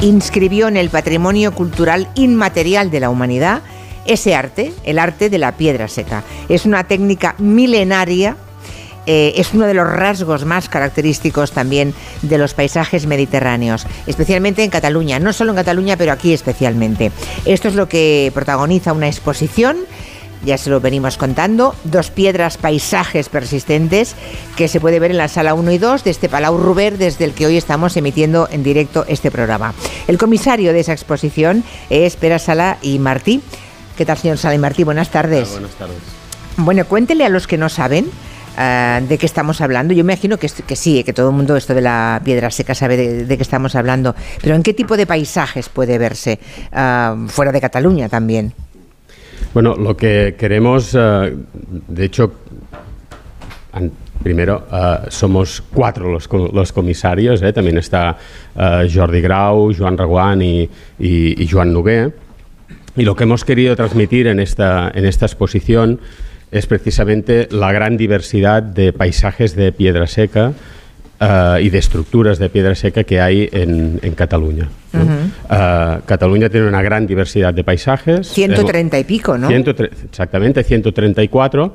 inscribió 0.02 0.68
en 0.68 0.76
el 0.76 0.90
Patrimonio 0.90 1.54
Cultural 1.54 2.10
Inmaterial 2.16 2.92
de 2.92 3.00
la 3.00 3.10
Humanidad 3.10 3.62
ese 4.06 4.36
arte, 4.36 4.74
el 4.84 5.00
arte 5.00 5.30
de 5.30 5.38
la 5.38 5.54
piedra 5.54 5.88
seca. 5.88 6.24
Es 6.50 6.66
una 6.66 6.84
técnica 6.84 7.36
milenaria 7.38 8.36
eh, 9.08 9.34
es 9.38 9.54
uno 9.54 9.66
de 9.66 9.74
los 9.74 9.90
rasgos 9.90 10.44
más 10.44 10.68
característicos 10.68 11.54
también 11.54 11.94
de 12.22 12.38
los 12.38 12.54
paisajes 12.54 13.08
mediterráneos, 13.08 13.88
especialmente 14.06 14.64
en 14.64 14.70
Cataluña, 14.70 15.18
no 15.20 15.32
solo 15.32 15.52
en 15.52 15.56
Cataluña, 15.56 15.96
pero 15.96 16.12
aquí 16.12 16.34
especialmente. 16.34 17.12
Esto 17.46 17.70
es 17.70 17.76
lo 17.76 17.88
que 17.88 18.32
protagoniza 18.34 18.92
una 18.92 19.08
exposición. 19.08 19.78
Ya 20.46 20.58
se 20.58 20.70
lo 20.70 20.82
venimos 20.82 21.18
contando, 21.18 21.74
dos 21.84 22.12
piedras 22.12 22.58
paisajes 22.58 23.28
persistentes 23.30 24.16
que 24.56 24.68
se 24.68 24.80
puede 24.80 25.00
ver 25.00 25.12
en 25.12 25.18
la 25.18 25.30
sala 25.30 25.56
1 25.56 25.72
y 25.72 25.78
2 25.78 26.04
de 26.04 26.12
este 26.12 26.30
Palau 26.30 26.58
Ruber 26.58 26.98
desde 26.98 27.26
el 27.26 27.34
que 27.34 27.48
hoy 27.48 27.58
estamos 27.58 27.98
emitiendo 27.98 28.48
en 28.52 28.62
directo 28.62 29.04
este 29.08 29.32
programa. 29.32 29.74
El 30.08 30.18
comisario 30.18 30.74
de 30.74 30.82
esa 30.82 30.94
exposición 30.94 31.64
es 31.90 32.18
Pera 32.18 32.40
Sala 32.40 32.78
y 32.82 33.00
Martí. 33.00 33.42
¿Qué 33.98 34.06
tal, 34.06 34.18
señor 34.18 34.38
Sala 34.38 34.56
y 34.56 34.60
Martí? 34.60 34.84
Buenas 34.84 35.10
tardes. 35.10 35.50
Buenas 35.50 35.72
tardes. 35.72 35.98
Bueno, 36.58 36.86
cuéntele 36.86 37.26
a 37.26 37.30
los 37.30 37.48
que 37.48 37.58
no 37.58 37.70
saben 37.70 38.12
ah, 38.58 39.00
de 39.08 39.18
qué 39.18 39.26
estamos 39.26 39.62
hablando. 39.62 39.94
Yo 39.94 40.04
me 40.04 40.14
imagino 40.14 40.38
que, 40.38 40.50
que 40.68 40.76
sí, 40.76 41.04
que 41.04 41.14
todo 41.14 41.30
el 41.30 41.36
mundo 41.36 41.56
esto 41.56 41.74
de 41.74 41.82
la 41.82 42.20
piedra 42.26 42.52
seca 42.52 42.76
sabe 42.76 42.98
de, 42.98 43.26
de 43.26 43.38
qué 43.38 43.44
estamos 43.44 43.76
hablando. 43.76 44.16
Pero 44.42 44.56
¿en 44.56 44.64
qué 44.64 44.74
tipo 44.74 44.98
de 44.98 45.06
paisajes 45.06 45.70
puede 45.70 45.98
verse 45.98 46.40
ah, 46.74 47.16
fuera 47.28 47.52
de 47.52 47.62
Cataluña 47.62 48.10
también? 48.10 48.54
Bueno, 49.54 49.76
lo 49.76 49.96
que 49.96 50.36
queremos, 50.38 50.94
eh, 50.94 51.36
de 51.88 52.06
hecho, 52.06 52.34
primero 54.24 54.66
eh, 54.72 54.98
somos 55.10 55.64
cuatro 55.74 56.12
los, 56.12 56.28
los 56.54 56.74
comisarios, 56.74 57.42
eh, 57.42 57.54
también 57.54 57.78
está 57.78 58.18
eh, 58.56 58.90
Jordi 58.94 59.22
Grau, 59.22 59.74
Joan 59.78 59.98
Reguant 59.98 60.42
y, 60.42 60.70
y- 61.00 61.42
y 61.44 61.48
Joan 61.48 61.72
Noguer. 61.74 62.14
Y 62.96 63.04
lo 63.04 63.16
que 63.16 63.24
hemos 63.26 63.46
querido 63.46 63.76
transmitir 63.76 64.26
en 64.28 64.40
esta, 64.40 64.92
en 64.94 65.06
esta 65.06 65.28
exposición 65.28 66.00
es 66.52 66.66
precisamente 66.66 67.48
la 67.52 67.72
gran 67.72 67.98
diversidad 67.98 68.64
de 68.64 68.94
paisajes 68.94 69.56
de 69.56 69.72
piedra 69.72 70.08
seca 70.08 70.54
eh, 71.20 71.60
y 71.64 71.70
de 71.70 71.78
estructuras 71.78 72.40
de 72.40 72.50
piedra 72.50 72.76
seca 72.76 73.04
que 73.04 73.20
hay 73.20 73.50
en, 73.52 74.00
en 74.02 74.14
Cataluña. 74.14 74.70
Eh, 74.94 75.98
Cataluña 76.06 76.50
tiene 76.50 76.68
una 76.68 76.82
gran 76.82 77.06
diversidad 77.06 77.54
de 77.54 77.64
paisajes. 77.64 78.28
130 78.28 79.00
y 79.00 79.04
pico, 79.04 79.38
¿no? 79.38 79.48
103 79.48 79.92
exactamente, 80.10 80.64
134. 80.64 81.74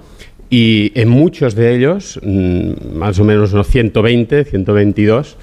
Y 0.48 0.92
en 0.94 1.08
muchos 1.08 1.54
de 1.54 1.74
ellos, 1.74 2.20
mm, 2.22 2.94
más 2.94 3.18
o 3.18 3.24
menos 3.24 3.52
unos 3.52 3.68
120, 3.68 4.44
122, 4.44 5.36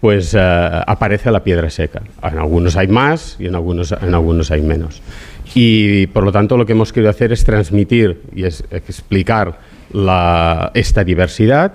pues 0.00 0.34
eh, 0.34 0.38
aparece 0.38 1.30
la 1.30 1.42
piedra 1.42 1.70
seca. 1.70 2.02
En 2.22 2.38
algunos 2.38 2.76
hay 2.76 2.88
más 2.88 3.36
y 3.38 3.46
en 3.46 3.54
algunos, 3.54 3.92
en 3.92 4.14
algunos 4.14 4.50
hay 4.50 4.62
menos. 4.62 5.02
Y 5.54 6.06
por 6.08 6.24
lo 6.24 6.32
tanto 6.32 6.56
lo 6.56 6.64
que 6.66 6.72
hemos 6.72 6.92
querido 6.92 7.10
hacer 7.10 7.32
es 7.32 7.44
transmitir 7.44 8.22
y 8.34 8.44
es 8.44 8.62
explicar 8.70 9.58
la- 9.92 10.70
esta 10.74 11.02
diversidad, 11.04 11.72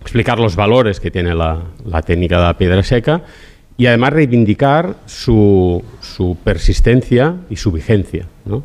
explicar 0.00 0.38
los 0.38 0.56
valores 0.56 1.00
que 1.00 1.10
tiene 1.10 1.34
la, 1.34 1.62
la 1.86 2.02
técnica 2.02 2.36
de 2.36 2.42
la 2.44 2.58
piedra 2.58 2.82
seca 2.82 3.22
y 3.78 3.86
además 3.86 4.12
reivindicar 4.12 4.96
su, 5.06 5.82
su 6.00 6.36
persistencia 6.44 7.34
y 7.50 7.56
su 7.56 7.72
vigencia. 7.72 8.26
¿no? 8.44 8.62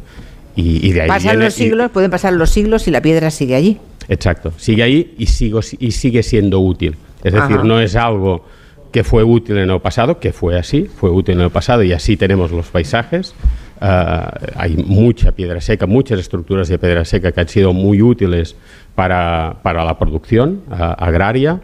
Y, 0.55 0.85
y 0.87 0.91
de 0.91 1.01
ahí 1.03 1.07
Pasan 1.07 1.31
viene- 1.31 1.45
los 1.45 1.57
y- 1.59 1.63
siglos, 1.63 1.91
pueden 1.91 2.11
pasar 2.11 2.33
los 2.33 2.49
siglos 2.49 2.87
y 2.87 2.91
la 2.91 3.01
piedra 3.01 3.31
sigue 3.31 3.55
allí. 3.55 3.77
Exacto, 4.09 4.51
sigue 4.57 4.83
ahí 4.83 5.15
y, 5.17 5.27
sigo, 5.27 5.61
y 5.79 5.91
sigue 5.91 6.21
siendo 6.23 6.59
útil. 6.59 6.95
Es 7.23 7.33
decir, 7.33 7.63
no 7.63 7.79
es 7.79 7.95
algo 7.95 8.45
que 8.91 9.03
fue 9.03 9.23
útil 9.23 9.57
en 9.57 9.69
el 9.69 9.79
pasado, 9.79 10.19
que 10.19 10.33
fue 10.33 10.57
así, 10.57 10.83
fue 10.83 11.09
útil 11.09 11.35
en 11.35 11.41
el 11.41 11.49
pasado 11.49 11.83
y 11.83 11.93
así 11.93 12.17
tenemos 12.17 12.51
los 12.51 12.67
paisajes. 12.67 13.33
Ah, 13.79 14.37
hay 14.55 14.75
mucha 14.77 15.31
piedra 15.31 15.59
seca, 15.59 15.87
muchas 15.87 16.19
estructuras 16.19 16.67
de 16.67 16.77
piedra 16.77 17.03
seca 17.03 17.31
que 17.31 17.41
han 17.41 17.47
sido 17.47 17.73
muy 17.73 18.01
útiles 18.01 18.55
para, 18.93 19.55
para 19.63 19.83
la 19.83 19.97
producción 19.97 20.61
ah, 20.69 20.95
agraria, 20.99 21.61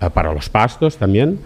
ah, 0.00 0.10
para 0.10 0.32
los 0.32 0.48
pastos 0.48 0.96
también, 0.96 1.40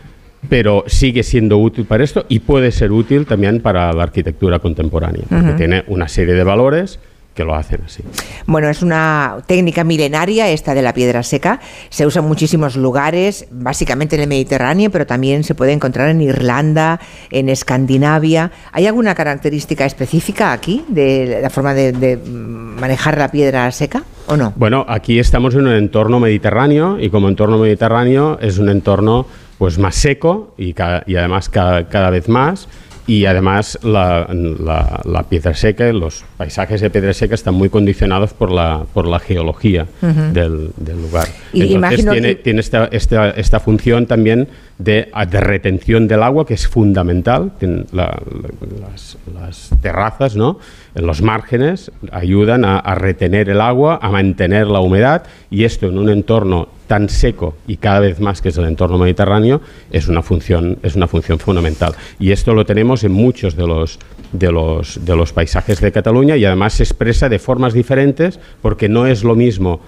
pero 0.48 0.84
sigue 0.86 1.22
siendo 1.22 1.58
útil 1.58 1.86
para 1.86 2.04
esto 2.04 2.24
y 2.28 2.38
puede 2.38 2.70
ser 2.70 2.92
útil 2.92 3.26
también 3.26 3.60
para 3.60 3.92
la 3.92 4.04
arquitectura 4.04 4.60
contemporánea, 4.60 5.22
porque 5.28 5.54
tiene 5.54 5.84
una 5.88 6.06
serie 6.06 6.34
de 6.34 6.44
valores 6.44 7.00
que 7.36 7.44
lo 7.44 7.54
hacen 7.54 7.82
así. 7.84 8.02
Bueno, 8.46 8.68
es 8.68 8.82
una 8.82 9.36
técnica 9.46 9.84
milenaria 9.84 10.48
esta 10.48 10.74
de 10.74 10.82
la 10.82 10.94
piedra 10.94 11.22
seca. 11.22 11.60
Se 11.90 12.06
usa 12.06 12.22
en 12.22 12.28
muchísimos 12.28 12.76
lugares, 12.76 13.46
básicamente 13.50 14.16
en 14.16 14.22
el 14.22 14.28
Mediterráneo, 14.28 14.90
pero 14.90 15.06
también 15.06 15.44
se 15.44 15.54
puede 15.54 15.72
encontrar 15.72 16.08
en 16.08 16.22
Irlanda, 16.22 16.98
en 17.30 17.48
Escandinavia. 17.50 18.50
¿Hay 18.72 18.86
alguna 18.86 19.14
característica 19.14 19.84
específica 19.84 20.52
aquí 20.52 20.84
de 20.88 21.40
la 21.42 21.50
forma 21.50 21.74
de, 21.74 21.92
de, 21.92 22.16
manejar 22.16 23.18
la 23.18 23.30
piedra 23.30 23.70
seca 23.70 24.02
o 24.28 24.36
no? 24.36 24.54
Bueno, 24.56 24.86
aquí 24.88 25.18
estamos 25.18 25.54
en 25.54 25.66
un 25.66 25.74
entorno 25.74 26.18
mediterráneo 26.18 26.98
y 26.98 27.10
como 27.10 27.28
entorno 27.28 27.58
mediterráneo 27.58 28.38
es 28.40 28.58
un 28.58 28.70
entorno 28.70 29.26
pues 29.58 29.78
más 29.78 29.94
seco 29.94 30.54
y, 30.58 30.74
además 30.80 31.48
ca- 31.48 31.86
cada 31.88 32.10
vez 32.10 32.28
más 32.28 32.68
y 33.06 33.24
además 33.26 33.78
la, 33.82 34.26
la- 34.32 35.00
la 35.04 35.22
piedra 35.24 35.54
seca, 35.54 35.92
los 35.92 36.24
paisajes 36.36 36.80
de 36.80 36.90
piedra 36.90 37.12
seca 37.12 37.34
están 37.34 37.54
muy 37.54 37.68
condicionados 37.68 38.32
por 38.34 38.50
la, 38.50 38.84
por 38.92 39.06
la 39.06 39.18
geología 39.20 39.86
del, 40.32 40.70
del 40.76 41.02
lugar. 41.02 41.28
Y 41.52 41.74
Entonces 41.74 42.04
tiene, 42.12 42.36
que- 42.36 42.42
tiene 42.42 42.60
esta, 42.60 42.86
esta, 42.90 43.30
esta 43.30 43.60
función 43.60 44.06
también 44.06 44.48
de, 44.78 45.10
de 45.30 45.40
retención 45.40 46.08
del 46.08 46.22
agua 46.22 46.44
que 46.46 46.54
es 46.54 46.66
fundamental. 46.66 47.52
Las, 47.92 49.16
las 49.34 49.70
terrazas, 49.80 50.36
¿no? 50.36 50.58
Los 50.96 51.22
márgenes, 51.22 51.90
ayudan 52.10 52.64
a, 52.64 52.78
a 52.78 52.94
retener 52.94 53.48
el 53.48 53.60
agua, 53.60 53.98
a 54.02 54.10
mantener 54.10 54.66
la 54.66 54.80
humedad 54.80 55.24
y 55.50 55.64
esto 55.64 55.86
en 55.86 55.98
un 55.98 56.08
entorno 56.08 56.68
tan 56.86 57.08
seco 57.08 57.56
y 57.66 57.76
cada 57.76 58.00
vez 58.00 58.20
más 58.20 58.40
que 58.40 58.50
es 58.50 58.58
el 58.58 58.64
entorno 58.64 58.98
mediterráneo 58.98 59.60
es 59.90 60.08
una 60.08 60.22
función 60.22 60.78
es 60.82 60.96
una 60.96 61.06
función 61.08 61.38
fundamental. 61.38 61.94
Y 62.18 62.32
esto 62.32 62.54
lo 62.54 62.64
tenemos 62.64 63.04
en 63.04 63.12
muchos 63.12 63.56
de 63.56 63.66
los 63.66 63.98
de 64.32 64.52
los 64.52 65.04
de 65.04 65.16
los 65.16 65.32
paisajes 65.32 65.80
de 65.80 65.92
Cataluña 65.92 66.36
y 66.36 66.44
además 66.44 66.74
se 66.74 66.84
expresa 66.84 67.28
de 67.28 67.38
formas 67.38 67.72
diferentes 67.74 68.40
porque 68.62 68.88
no 68.88 69.06
es 69.06 69.24
lo 69.24 69.34
mismo 69.34 69.80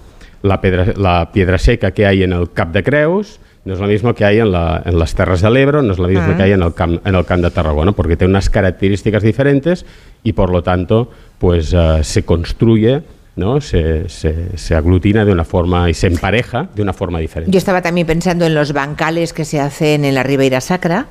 la 0.43 0.61
piedra, 0.61 0.93
la 0.97 1.31
piedra 1.33 1.59
seca 1.59 1.93
que 1.93 2.07
hay 2.07 2.23
en 2.23 2.33
el 2.33 2.51
Cap 2.53 2.73
de 2.73 2.83
Creus, 2.83 3.41
no 3.65 3.75
es 3.75 3.81
lo 3.81 3.87
mismo 3.87 4.15
que 4.15 4.25
hay 4.25 4.39
en, 4.39 4.53
la- 4.53 4.83
las 4.99 5.15
Terras 5.15 5.41
del 5.43 5.57
Ebro, 5.57 5.83
no 5.83 5.93
es 5.93 5.99
lo 5.99 6.09
mismo 6.09 6.37
que 6.37 6.43
hay 6.43 6.53
en 6.53 6.63
el, 6.63 6.75
camp, 6.75 7.07
en 7.07 7.15
el 7.15 7.25
de 7.43 7.51
Tarragona, 7.51 7.93
porque 7.93 8.17
tiene 8.17 8.31
unas 8.33 8.49
características 8.49 9.23
diferentes 9.23 9.85
y 10.23 10.33
por 10.33 10.51
lo 10.51 10.63
tanto 10.63 11.11
pues 11.39 11.73
eh, 11.77 12.01
se 12.03 12.25
construye, 12.25 13.03
¿no? 13.39 13.61
se, 13.61 14.09
se- 14.09 14.57
se 14.59 14.75
aglutina 14.75 15.25
de 15.25 15.33
una 15.33 15.45
forma 15.45 15.89
y 15.89 15.95
se 15.95 16.09
empareja 16.09 16.69
de 16.75 16.83
una 16.83 16.93
forma 16.93 17.19
diferente. 17.21 17.51
Yo 17.53 17.59
estaba 17.59 17.81
también 17.81 18.07
pensando 18.07 18.45
en 18.45 18.55
los 18.55 18.73
bancales 18.73 19.33
que 19.33 19.45
se 19.45 19.61
hacen 19.61 20.05
en 20.05 20.15
la 20.15 20.23
Ribeira 20.23 20.61
Sacra, 20.61 21.07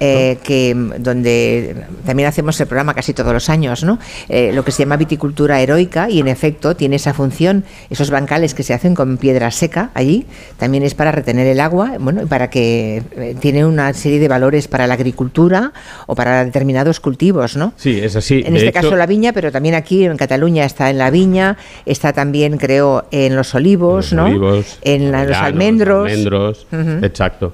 eh, 0.00 0.38
que 0.44 0.74
mm, 0.74 0.92
donde 1.02 1.74
también 2.06 2.28
hacemos 2.28 2.60
el 2.60 2.66
programa 2.66 2.94
casi 2.94 3.14
todos 3.14 3.32
los 3.32 3.48
años, 3.48 3.82
¿no? 3.84 3.98
Eh, 4.28 4.52
lo 4.54 4.64
que 4.64 4.70
se 4.70 4.82
llama 4.84 4.96
viticultura 4.96 5.60
heroica 5.60 6.08
y 6.10 6.20
en 6.20 6.28
efecto 6.28 6.76
tiene 6.76 6.96
esa 6.96 7.14
función. 7.14 7.64
Esos 7.90 8.10
bancales 8.10 8.54
que 8.54 8.62
se 8.62 8.74
hacen 8.74 8.94
con 8.94 9.16
piedra 9.16 9.50
seca 9.50 9.90
allí 9.94 10.26
también 10.58 10.82
es 10.84 10.94
para 10.94 11.10
retener 11.12 11.46
el 11.46 11.60
agua, 11.60 11.94
bueno, 11.98 12.22
y 12.22 12.26
para 12.26 12.48
que 12.50 13.02
eh, 13.16 13.36
tiene 13.40 13.64
una 13.66 13.92
serie 13.94 14.18
de 14.20 14.28
valores 14.28 14.68
para 14.68 14.86
la 14.86 14.94
agricultura 14.94 15.72
o 16.06 16.14
para 16.14 16.44
determinados 16.44 17.00
cultivos, 17.00 17.56
¿no? 17.56 17.72
Sí, 17.76 17.98
es 18.00 18.14
así. 18.16 18.42
En 18.46 18.52
De 18.52 18.58
este 18.58 18.68
hecho- 18.70 18.80
caso 18.82 18.96
la 18.96 19.06
viña, 19.06 19.32
pero 19.32 19.50
también 19.52 19.74
aquí 19.74 20.04
en 20.04 20.16
Cataluña 20.16 20.64
está 20.64 20.90
en 20.90 20.98
la 20.98 21.10
viña, 21.10 21.56
está 21.86 22.12
también 22.12 22.56
creo 22.58 23.04
en 23.10 23.36
los 23.36 23.54
olivos, 23.54 24.12
¿no? 24.12 24.26
olivos, 24.26 24.78
en 24.82 25.10
la- 25.12 25.24
los 25.24 25.36
almendros. 25.36 26.10
almendros, 26.10 26.66
exacto. 27.02 27.52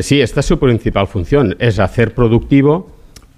Sí, 0.00 0.20
esta 0.20 0.40
es 0.40 0.46
su 0.46 0.58
principal 0.58 1.06
función, 1.06 1.54
es 1.58 1.78
hacer 1.78 2.14
productivo 2.14 2.90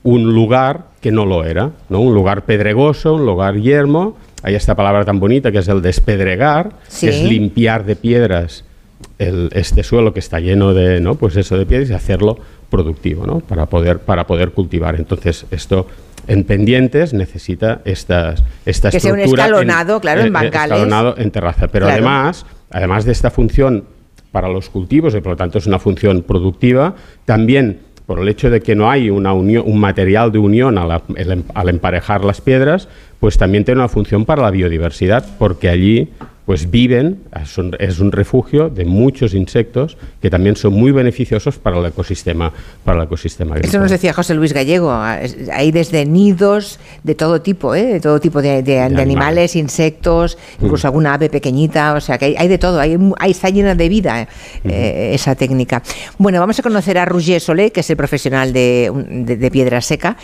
un 0.02 0.32
lugar 0.34 0.86
que 1.00 1.10
no 1.10 1.26
lo 1.26 1.44
era, 1.44 1.72
¿no? 1.88 2.00
Un 2.00 2.14
lugar 2.14 2.44
pedregoso, 2.44 3.14
un 3.14 3.26
lugar 3.26 3.56
yermo. 3.56 4.16
Hay 4.44 4.54
esta 4.54 4.76
palabra 4.76 5.04
tan 5.04 5.18
bonita 5.18 5.50
que 5.50 5.58
es 5.58 5.66
el 5.68 5.82
despedregar, 5.82 6.70
Sí. 6.86 7.06
que 7.06 7.12
es 7.12 7.22
limpiar 7.24 7.84
de 7.84 7.96
piedras 7.96 8.64
el- 9.18 9.50
este 9.52 9.82
suelo 9.82 10.12
que 10.14 10.20
está 10.20 10.38
lleno 10.40 10.74
de, 10.74 11.00
¿no? 11.00 11.16
Pues 11.16 11.36
eso 11.36 11.58
de 11.58 11.66
piedras 11.66 11.90
y 11.90 11.94
hacerlo 11.94 12.38
productivo, 12.70 13.26
¿no? 13.26 13.40
Para 13.40 13.66
poder, 13.66 13.98
para 14.00 14.26
poder 14.26 14.50
cultivar. 14.52 14.96
Entonces, 14.96 15.46
esto 15.50 15.86
en 16.28 16.44
pendientes 16.44 17.12
necesita 17.14 17.80
estas, 17.84 18.42
esta 18.64 18.90
Que 18.90 18.98
sea 19.00 19.12
un 19.12 19.20
en- 19.20 19.26
escalonado, 19.26 20.00
claro, 20.00 20.20
en 20.20 20.26
eh, 20.26 20.28
eh, 20.28 20.32
bancales. 20.32 20.76
escalonado 20.78 21.14
en 21.18 21.30
terraza. 21.30 21.68
Pero 21.68 21.86
Claro. 21.86 21.92
además, 22.06 22.46
además 22.70 23.04
de 23.04 23.12
esta 23.12 23.30
función 23.30 23.84
para 24.32 24.48
los 24.48 24.68
cultivos 24.68 25.14
y 25.14 25.20
por 25.20 25.32
lo 25.32 25.36
tanto 25.36 25.58
es 25.58 25.66
una 25.66 25.78
función 25.78 26.22
productiva, 26.22 26.94
también 27.24 27.80
por 28.06 28.20
el 28.20 28.28
hecho 28.28 28.50
de 28.50 28.60
que 28.60 28.74
no 28.74 28.90
hay 28.90 29.08
una 29.10 29.32
unión, 29.32 29.64
un 29.66 29.78
material 29.80 30.30
de 30.30 30.38
unión 30.38 30.78
al, 30.78 31.02
em- 31.16 31.42
al 31.54 31.68
emparejar 31.68 32.24
las 32.24 32.40
piedras, 32.40 32.88
pues 33.18 33.38
también 33.38 33.64
tiene 33.64 33.80
una 33.80 33.88
función 33.88 34.24
para 34.24 34.42
la 34.42 34.50
biodiversidad, 34.50 35.24
porque 35.38 35.68
allí 35.68 36.10
pues 36.46 36.70
viven, 36.70 37.24
es 37.42 37.58
un, 37.58 37.76
es 37.80 37.98
un 37.98 38.12
refugio 38.12 38.68
de 38.70 38.84
muchos 38.84 39.34
insectos 39.34 39.98
que 40.22 40.30
también 40.30 40.54
son 40.54 40.74
muy 40.74 40.92
beneficiosos 40.92 41.58
para 41.58 41.76
el 41.78 41.84
ecosistema, 41.86 42.52
para 42.84 42.98
el 43.00 43.04
ecosistema 43.06 43.50
Eso 43.56 43.58
agrícola. 43.58 43.82
nos 43.82 43.90
decía 43.90 44.12
José 44.12 44.32
Luis 44.34 44.52
Gallego. 44.52 44.92
ah, 44.92 45.18
Hay 45.52 45.72
desde 45.72 46.06
nidos 46.06 46.78
de 47.02 47.16
todo 47.16 47.42
tipo, 47.42 47.74
¿eh? 47.74 47.84
de 47.94 48.00
todo 48.00 48.20
tipo 48.20 48.40
de, 48.40 48.62
de- 48.62 48.62
de 48.62 48.80
animales, 48.80 49.02
animales. 49.02 49.56
insectos, 49.56 50.38
incluso 50.62 50.86
Mm. 50.86 50.88
alguna 50.88 51.14
ave 51.14 51.28
pequeñita. 51.30 51.94
O 51.94 52.00
sea 52.00 52.16
que 52.16 52.26
hay, 52.26 52.36
hay 52.38 52.46
de 52.46 52.58
todo. 52.58 52.78
Hay, 52.78 52.96
está 53.28 53.48
llena 53.50 53.74
de 53.74 53.88
vida 53.88 54.28
eh, 54.64 55.10
esa 55.14 55.34
técnica. 55.34 55.82
Bueno, 56.16 56.38
vamos 56.38 56.56
a 56.58 56.62
conocer 56.62 56.96
a 56.98 57.04
Roger 57.06 57.40
Solé, 57.40 57.72
que 57.72 57.80
es 57.80 57.90
el 57.90 57.96
profesional 57.96 58.52
de 58.52 59.50
piedra 59.52 59.80
seca. 59.80 60.16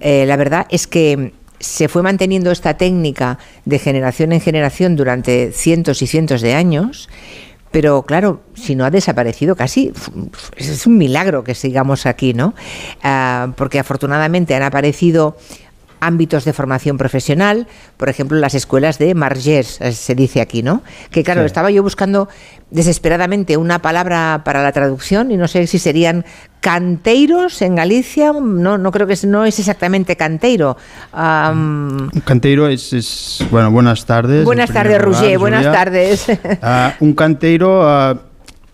Eh, 0.00 0.26
la 0.26 0.36
verdad 0.36 0.66
es 0.70 0.86
que 0.86 1.32
se 1.60 1.88
fue 1.88 2.02
manteniendo 2.02 2.50
esta 2.50 2.74
técnica 2.74 3.38
de 3.66 3.78
generación 3.78 4.32
en 4.32 4.40
generación 4.40 4.96
durante 4.96 5.52
cientos 5.52 6.02
y 6.02 6.06
cientos 6.06 6.40
de 6.40 6.54
años. 6.54 7.08
Pero 7.70 8.02
claro, 8.02 8.42
si 8.54 8.74
no 8.74 8.84
ha 8.84 8.90
desaparecido 8.90 9.54
casi, 9.54 9.92
es 10.56 10.86
un 10.88 10.98
milagro 10.98 11.44
que 11.44 11.54
sigamos 11.54 12.04
aquí, 12.04 12.34
¿no? 12.34 12.54
Ah, 13.02 13.52
porque 13.56 13.78
afortunadamente 13.78 14.56
han 14.56 14.64
aparecido 14.64 15.36
ámbitos 16.00 16.44
de 16.44 16.52
formación 16.52 16.98
profesional, 16.98 17.66
por 17.96 18.08
ejemplo, 18.08 18.38
las 18.38 18.54
escuelas 18.54 18.98
de 18.98 19.14
margés, 19.14 19.80
eh, 19.80 19.92
se 19.92 20.14
dice 20.14 20.40
aquí, 20.40 20.62
¿no? 20.62 20.82
Que 21.10 21.22
claro, 21.22 21.40
Sí. 21.42 21.46
estaba 21.46 21.70
yo 21.70 21.82
buscando 21.82 22.28
desesperadamente 22.70 23.56
una 23.56 23.80
palabra 23.82 24.42
para 24.44 24.62
la 24.62 24.72
traducción 24.72 25.30
y 25.32 25.36
no 25.36 25.48
sé 25.48 25.66
si 25.66 25.78
serían 25.78 26.24
canteiros 26.60 27.62
en 27.62 27.74
Galicia, 27.74 28.32
no, 28.32 28.78
no 28.78 28.90
creo 28.92 29.06
que 29.06 29.14
es, 29.14 29.24
no 29.24 29.44
es 29.44 29.58
exactamente 29.58 30.16
canteiro. 30.16 30.76
Un 31.12 32.10
canteiro 32.24 32.68
es, 32.68 32.92
es- 32.92 33.44
bueno, 33.50 33.70
buenas 33.70 34.04
tardes. 34.06 34.44
buenas 34.44 34.70
en 34.70 34.74
tardes, 34.74 35.00
Roger, 35.02 35.38
buenas 35.38 35.64
tardes. 35.64 36.26
Ah, 36.62 36.94
un 37.00 37.12
canteiro, 37.14 37.82
ah, 37.88 38.18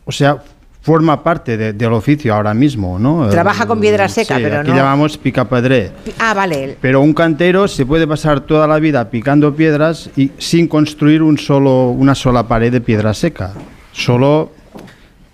o 0.04 0.12
sea, 0.12 0.42
forma 0.86 1.20
parte 1.20 1.56
de- 1.56 1.72
del 1.72 1.92
oficio 1.92 2.32
ahora 2.32 2.54
mismo, 2.54 2.96
¿no? 2.96 3.28
Trabaja 3.28 3.66
con 3.66 3.80
piedra 3.80 4.08
seca, 4.08 4.36
Sí, 4.36 4.42
pero 4.44 4.60
aquí 4.60 4.70
no- 4.70 4.76
llamamos 4.76 5.18
picapedré. 5.18 5.90
Ah, 6.20 6.32
vale. 6.32 6.78
Pero 6.80 7.00
un 7.00 7.12
cantero 7.12 7.66
se 7.66 7.84
puede 7.84 8.06
pasar 8.06 8.38
toda 8.42 8.68
la 8.68 8.78
vida 8.78 9.10
picando 9.10 9.52
piedras 9.52 10.08
y 10.16 10.30
sin 10.38 10.68
construir 10.68 11.22
un 11.24 11.38
solo, 11.38 11.88
una 11.88 12.14
sola 12.14 12.46
pared 12.46 12.70
de 12.70 12.80
piedra 12.80 13.12
seca. 13.14 13.50
Solo 13.90 14.52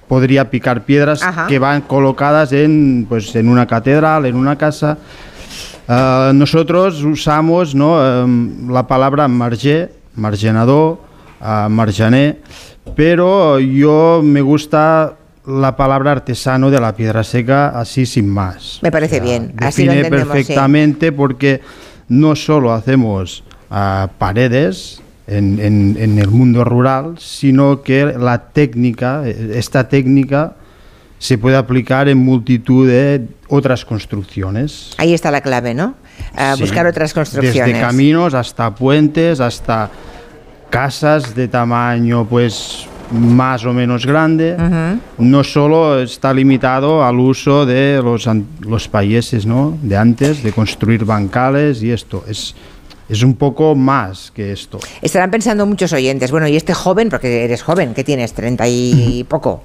podría 0.09 0.49
picar 0.49 0.87
piedras 0.87 1.23
Ajá. 1.23 1.47
que 1.47 1.59
van 1.59 1.83
colocadas 1.83 2.53
en, 2.55 3.05
pues, 3.07 3.37
en 3.37 3.47
una 3.51 3.66
catedral, 3.66 4.24
en 4.24 4.37
una 4.37 4.57
casa. 4.57 4.97
Ah, 5.87 6.33
nosotros 6.35 7.03
usamos 7.03 7.74
¿no? 7.74 8.01
em, 8.23 8.70
la 8.70 8.87
palabra 8.87 9.29
marger, 9.29 9.93
margenador, 10.16 10.99
ah, 11.43 11.69
marjaner, 11.70 12.41
pero 12.97 13.59
yo 13.61 14.23
me 14.24 14.41
gusta 14.41 15.16
la 15.47 15.77
palabra 15.77 16.12
artesano 16.12 16.70
de 16.70 16.81
la 16.81 16.94
piedra 16.94 17.24
seca 17.24 17.69
así 17.78 18.06
sin 18.06 18.28
más. 18.28 18.78
Me 18.82 18.93
parece 18.93 19.20
bien. 19.20 19.52
Así 19.59 19.85
lo 19.85 19.93
Define 19.93 20.05
sí. 20.05 20.10
perfectamente 20.24 21.12
porque 21.12 21.60
no 22.09 22.36
solo 22.36 22.73
hacemos 22.73 23.43
ah, 23.70 24.09
paredes 24.19 25.01
en, 25.27 25.59
en- 25.60 25.97
en 25.98 26.19
el 26.19 26.28
mundo 26.28 26.64
rural, 26.64 27.14
sino 27.19 27.82
que 27.82 28.05
la 28.19 28.51
técnica, 28.51 29.23
eh, 29.24 29.52
esta 29.55 29.89
técnica 29.89 30.55
se 31.19 31.39
puede 31.39 31.56
aplicar 31.56 32.09
en 32.09 32.19
multitud 32.19 32.89
de 32.89 33.27
otras 33.48 33.85
construcciones. 33.85 34.90
Ahí 34.98 35.14
está 35.14 35.31
la 35.31 35.40
clave, 35.40 35.73
¿no? 35.74 35.94
Sí. 36.55 36.60
buscar 36.62 36.86
otras 36.86 37.14
construcciones. 37.14 37.66
Desde 37.74 37.81
caminos 37.81 38.35
hasta 38.35 38.74
puentes, 38.74 39.40
hasta 39.40 39.90
casas 40.70 41.35
de 41.35 41.48
tamaño 41.48 42.27
pues 42.27 42.86
más 43.12 43.64
o 43.64 43.72
menos 43.72 44.06
grande. 44.06 44.56
No 45.18 45.44
solo 45.44 46.01
está 46.01 46.32
limitado 46.32 47.05
al 47.05 47.18
uso 47.18 47.66
de 47.66 48.01
los, 48.02 48.28
los 48.60 48.89
países 48.89 49.47
¿no? 49.47 49.76
de 49.82 49.97
antes, 49.97 50.43
de 50.43 50.52
construir 50.52 51.05
bancales 51.05 51.82
y 51.82 51.90
esto. 51.93 52.24
Es, 52.28 52.55
es 53.09 53.22
un 53.22 53.34
poco 53.34 53.74
más 53.74 54.30
que 54.30 54.52
esto. 54.52 54.78
Estarán 55.01 55.30
pensando 55.30 55.66
muchos 55.66 55.93
oyentes, 55.93 56.30
bueno, 56.30 56.48
y 56.48 56.56
este 56.56 56.74
joven, 56.74 57.09
porque 57.10 57.44
eres 57.44 57.62
joven, 57.62 57.94
que 57.94 58.05
tienes? 58.05 58.34
¿30 58.34 58.64
y 58.68 59.24
poco? 59.24 59.62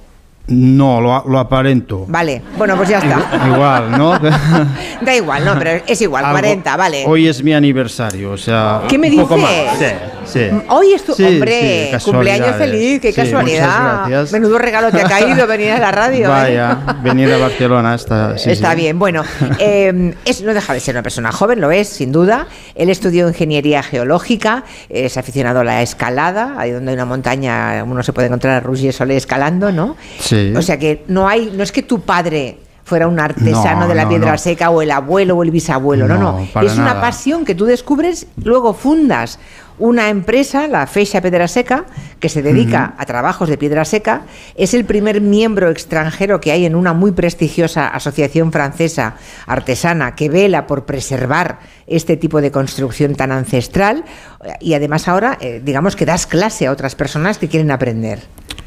No, 0.48 0.98
lo, 1.00 1.24
lo 1.28 1.38
aparento. 1.38 2.06
Vale, 2.08 2.40
bueno, 2.56 2.74
pues 2.74 2.88
ya 2.88 2.98
está. 3.00 3.48
Igual, 3.52 3.90
¿no? 3.98 4.18
Da 5.02 5.14
igual, 5.14 5.44
no, 5.44 5.58
pero 5.58 5.82
es 5.86 6.00
igual, 6.00 6.24
Algo- 6.24 6.38
40, 6.40 6.76
vale. 6.76 7.04
Hoy 7.06 7.28
es 7.28 7.42
mi 7.42 7.52
aniversario, 7.52 8.32
o 8.32 8.36
sea... 8.38 8.82
¿Qué 8.88 8.96
me 8.98 9.10
un 9.10 9.18
poco 9.18 9.36
dices? 9.36 9.66
más. 9.66 9.78
Sí, 9.78 9.84
sí. 10.28 10.48
Hoy 10.68 10.92
es 10.92 11.04
tu 11.04 11.14
Sí, 11.14 11.24
hombre, 11.24 11.90
sí, 11.98 12.04
cumpleaños 12.10 12.56
feliz, 12.56 13.00
qué 13.00 13.12
casualidad. 13.12 14.06
Menudo 14.30 14.58
regalo 14.58 14.90
te 14.90 15.00
ha 15.00 15.08
caído 15.08 15.46
venir 15.48 15.72
a 15.72 15.78
la 15.78 15.90
radio. 15.90 16.26
¿eh? 16.26 16.28
Vaya, 16.28 16.78
venir 17.02 17.32
a 17.32 17.38
Barcelona 17.38 17.94
está... 17.94 18.34
Está 18.36 18.74
bien, 18.74 18.98
bueno, 18.98 19.24
eh, 19.58 20.14
es, 20.24 20.42
no 20.42 20.54
deja 20.54 20.72
de 20.74 20.80
ser 20.80 20.94
una 20.94 21.02
persona 21.02 21.32
joven, 21.32 21.60
lo 21.60 21.70
es, 21.70 21.88
sin 21.88 22.12
duda. 22.12 22.46
Él 22.74 22.90
estudió 22.90 23.28
ingeniería 23.28 23.82
geológica, 23.82 24.64
es 24.88 25.16
aficionado 25.16 25.60
a 25.60 25.64
la 25.64 25.82
escalada, 25.82 26.54
ahí 26.58 26.70
donde 26.70 26.90
hay 26.92 26.94
una 26.94 27.04
montaña 27.06 27.82
uno 27.84 28.02
se 28.02 28.12
puede 28.12 28.26
encontrar 28.28 28.54
a 28.56 28.60
Roger 28.60 28.92
Solé 28.92 29.16
escalando, 29.16 29.72
¿no? 29.72 29.96
Sí. 30.20 30.52
O 30.56 30.62
sea 30.62 30.78
que 30.78 31.04
no 31.08 31.28
hay, 31.28 31.52
no 31.54 31.62
es 31.62 31.72
que 31.72 31.82
tu 31.82 32.00
padre 32.00 32.58
fuera 32.84 33.06
un 33.06 33.20
artesano 33.20 33.80
No, 33.80 33.88
de 33.88 33.94
la 33.94 34.04
no, 34.04 34.08
piedra 34.08 34.32
no. 34.32 34.38
seca 34.38 34.70
o 34.70 34.80
el 34.82 34.90
abuelo 34.90 35.36
o 35.36 35.42
el 35.42 35.50
bisabuelo, 35.50 36.08
no, 36.08 36.16
no. 36.18 36.48
Es 36.62 36.74
una 36.74 36.84
nada. 36.86 37.00
pasión 37.00 37.44
que 37.44 37.54
tú 37.54 37.66
descubres, 37.66 38.26
luego 38.42 38.72
fundas 38.74 39.38
una 39.78 40.08
empresa, 40.08 40.66
la 40.66 40.86
Feixa 40.86 41.20
Piedra 41.20 41.48
Seca, 41.48 41.86
que 42.20 42.28
se 42.28 42.42
dedica 42.42 42.94
a 42.98 43.06
trabajos 43.06 43.48
de 43.48 43.58
piedra 43.58 43.84
seca. 43.84 44.22
Es 44.56 44.74
el 44.74 44.84
primer 44.84 45.20
miembro 45.20 45.70
extranjero 45.70 46.40
que 46.40 46.52
hay 46.52 46.64
en 46.64 46.74
una 46.74 46.92
muy 46.92 47.12
prestigiosa 47.12 47.88
asociación 47.88 48.52
francesa 48.52 49.14
artesana 49.46 50.14
que 50.14 50.28
vela 50.28 50.66
por 50.66 50.84
preservar 50.84 51.60
este 51.86 52.16
tipo 52.16 52.40
de 52.40 52.50
construcción 52.50 53.14
tan 53.14 53.32
ancestral. 53.32 54.04
Y 54.60 54.74
además 54.74 55.08
ahora, 55.08 55.38
eh, 55.40 55.62
digamos 55.64 55.96
que 55.96 56.06
das 56.06 56.26
clase 56.26 56.66
a 56.66 56.72
otras 56.72 56.94
personas 56.94 57.38
que 57.38 57.48
quieren 57.48 57.70
aprender. 57.70 58.20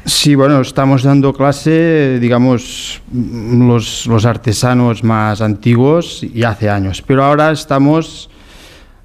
Sí, 0.04 0.34
bueno, 0.34 0.60
estamos 0.60 1.04
dando 1.04 1.32
clase, 1.32 2.18
digamos, 2.20 3.00
mm, 3.12 3.68
los, 3.68 4.06
los 4.06 4.24
artesanos 4.24 5.04
más 5.04 5.40
antiguos 5.40 6.24
y 6.24 6.42
hace 6.42 6.68
años, 6.68 7.04
pero 7.06 7.22
ahora 7.22 7.52
estamos 7.52 8.28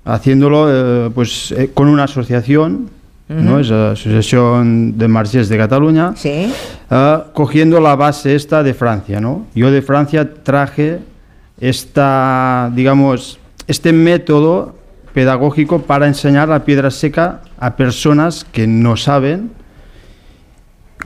haciéndolo 0.07 0.67
eh, 1.07 1.11
pues, 1.13 1.51
eh, 1.51 1.71
con 1.73 1.87
una 1.89 2.05
asociación, 2.05 2.89
¿no? 3.29 3.59
Es 3.59 3.69
la 3.69 3.91
Asociación 3.91 4.97
de 4.97 5.09
Marchés 5.09 5.49
de 5.49 5.57
Cataluña, 5.57 6.13
Sí. 6.15 6.49
eh, 6.89 7.17
cogiendo 7.33 7.81
la 7.81 7.95
base 7.97 8.35
esta 8.35 8.63
de 8.63 8.73
Francia. 8.73 9.19
¿no? 9.19 9.45
Yo 9.53 9.69
de 9.69 9.81
Francia 9.81 10.33
traje 10.43 10.99
esta, 11.59 12.71
digamos, 12.73 13.37
este 13.67 13.91
método 13.91 14.75
pedagógico 15.13 15.81
para 15.81 16.07
enseñar 16.07 16.47
la 16.47 16.63
piedra 16.63 16.89
seca 16.89 17.41
a 17.59 17.75
personas 17.75 18.45
que 18.45 18.65
no 18.65 18.95
saben. 18.95 19.51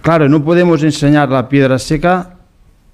Claro, 0.04 0.30
no 0.30 0.44
podemos 0.44 0.84
enseñar 0.84 1.30
la 1.30 1.50
piedra 1.50 1.80
seca 1.80 2.36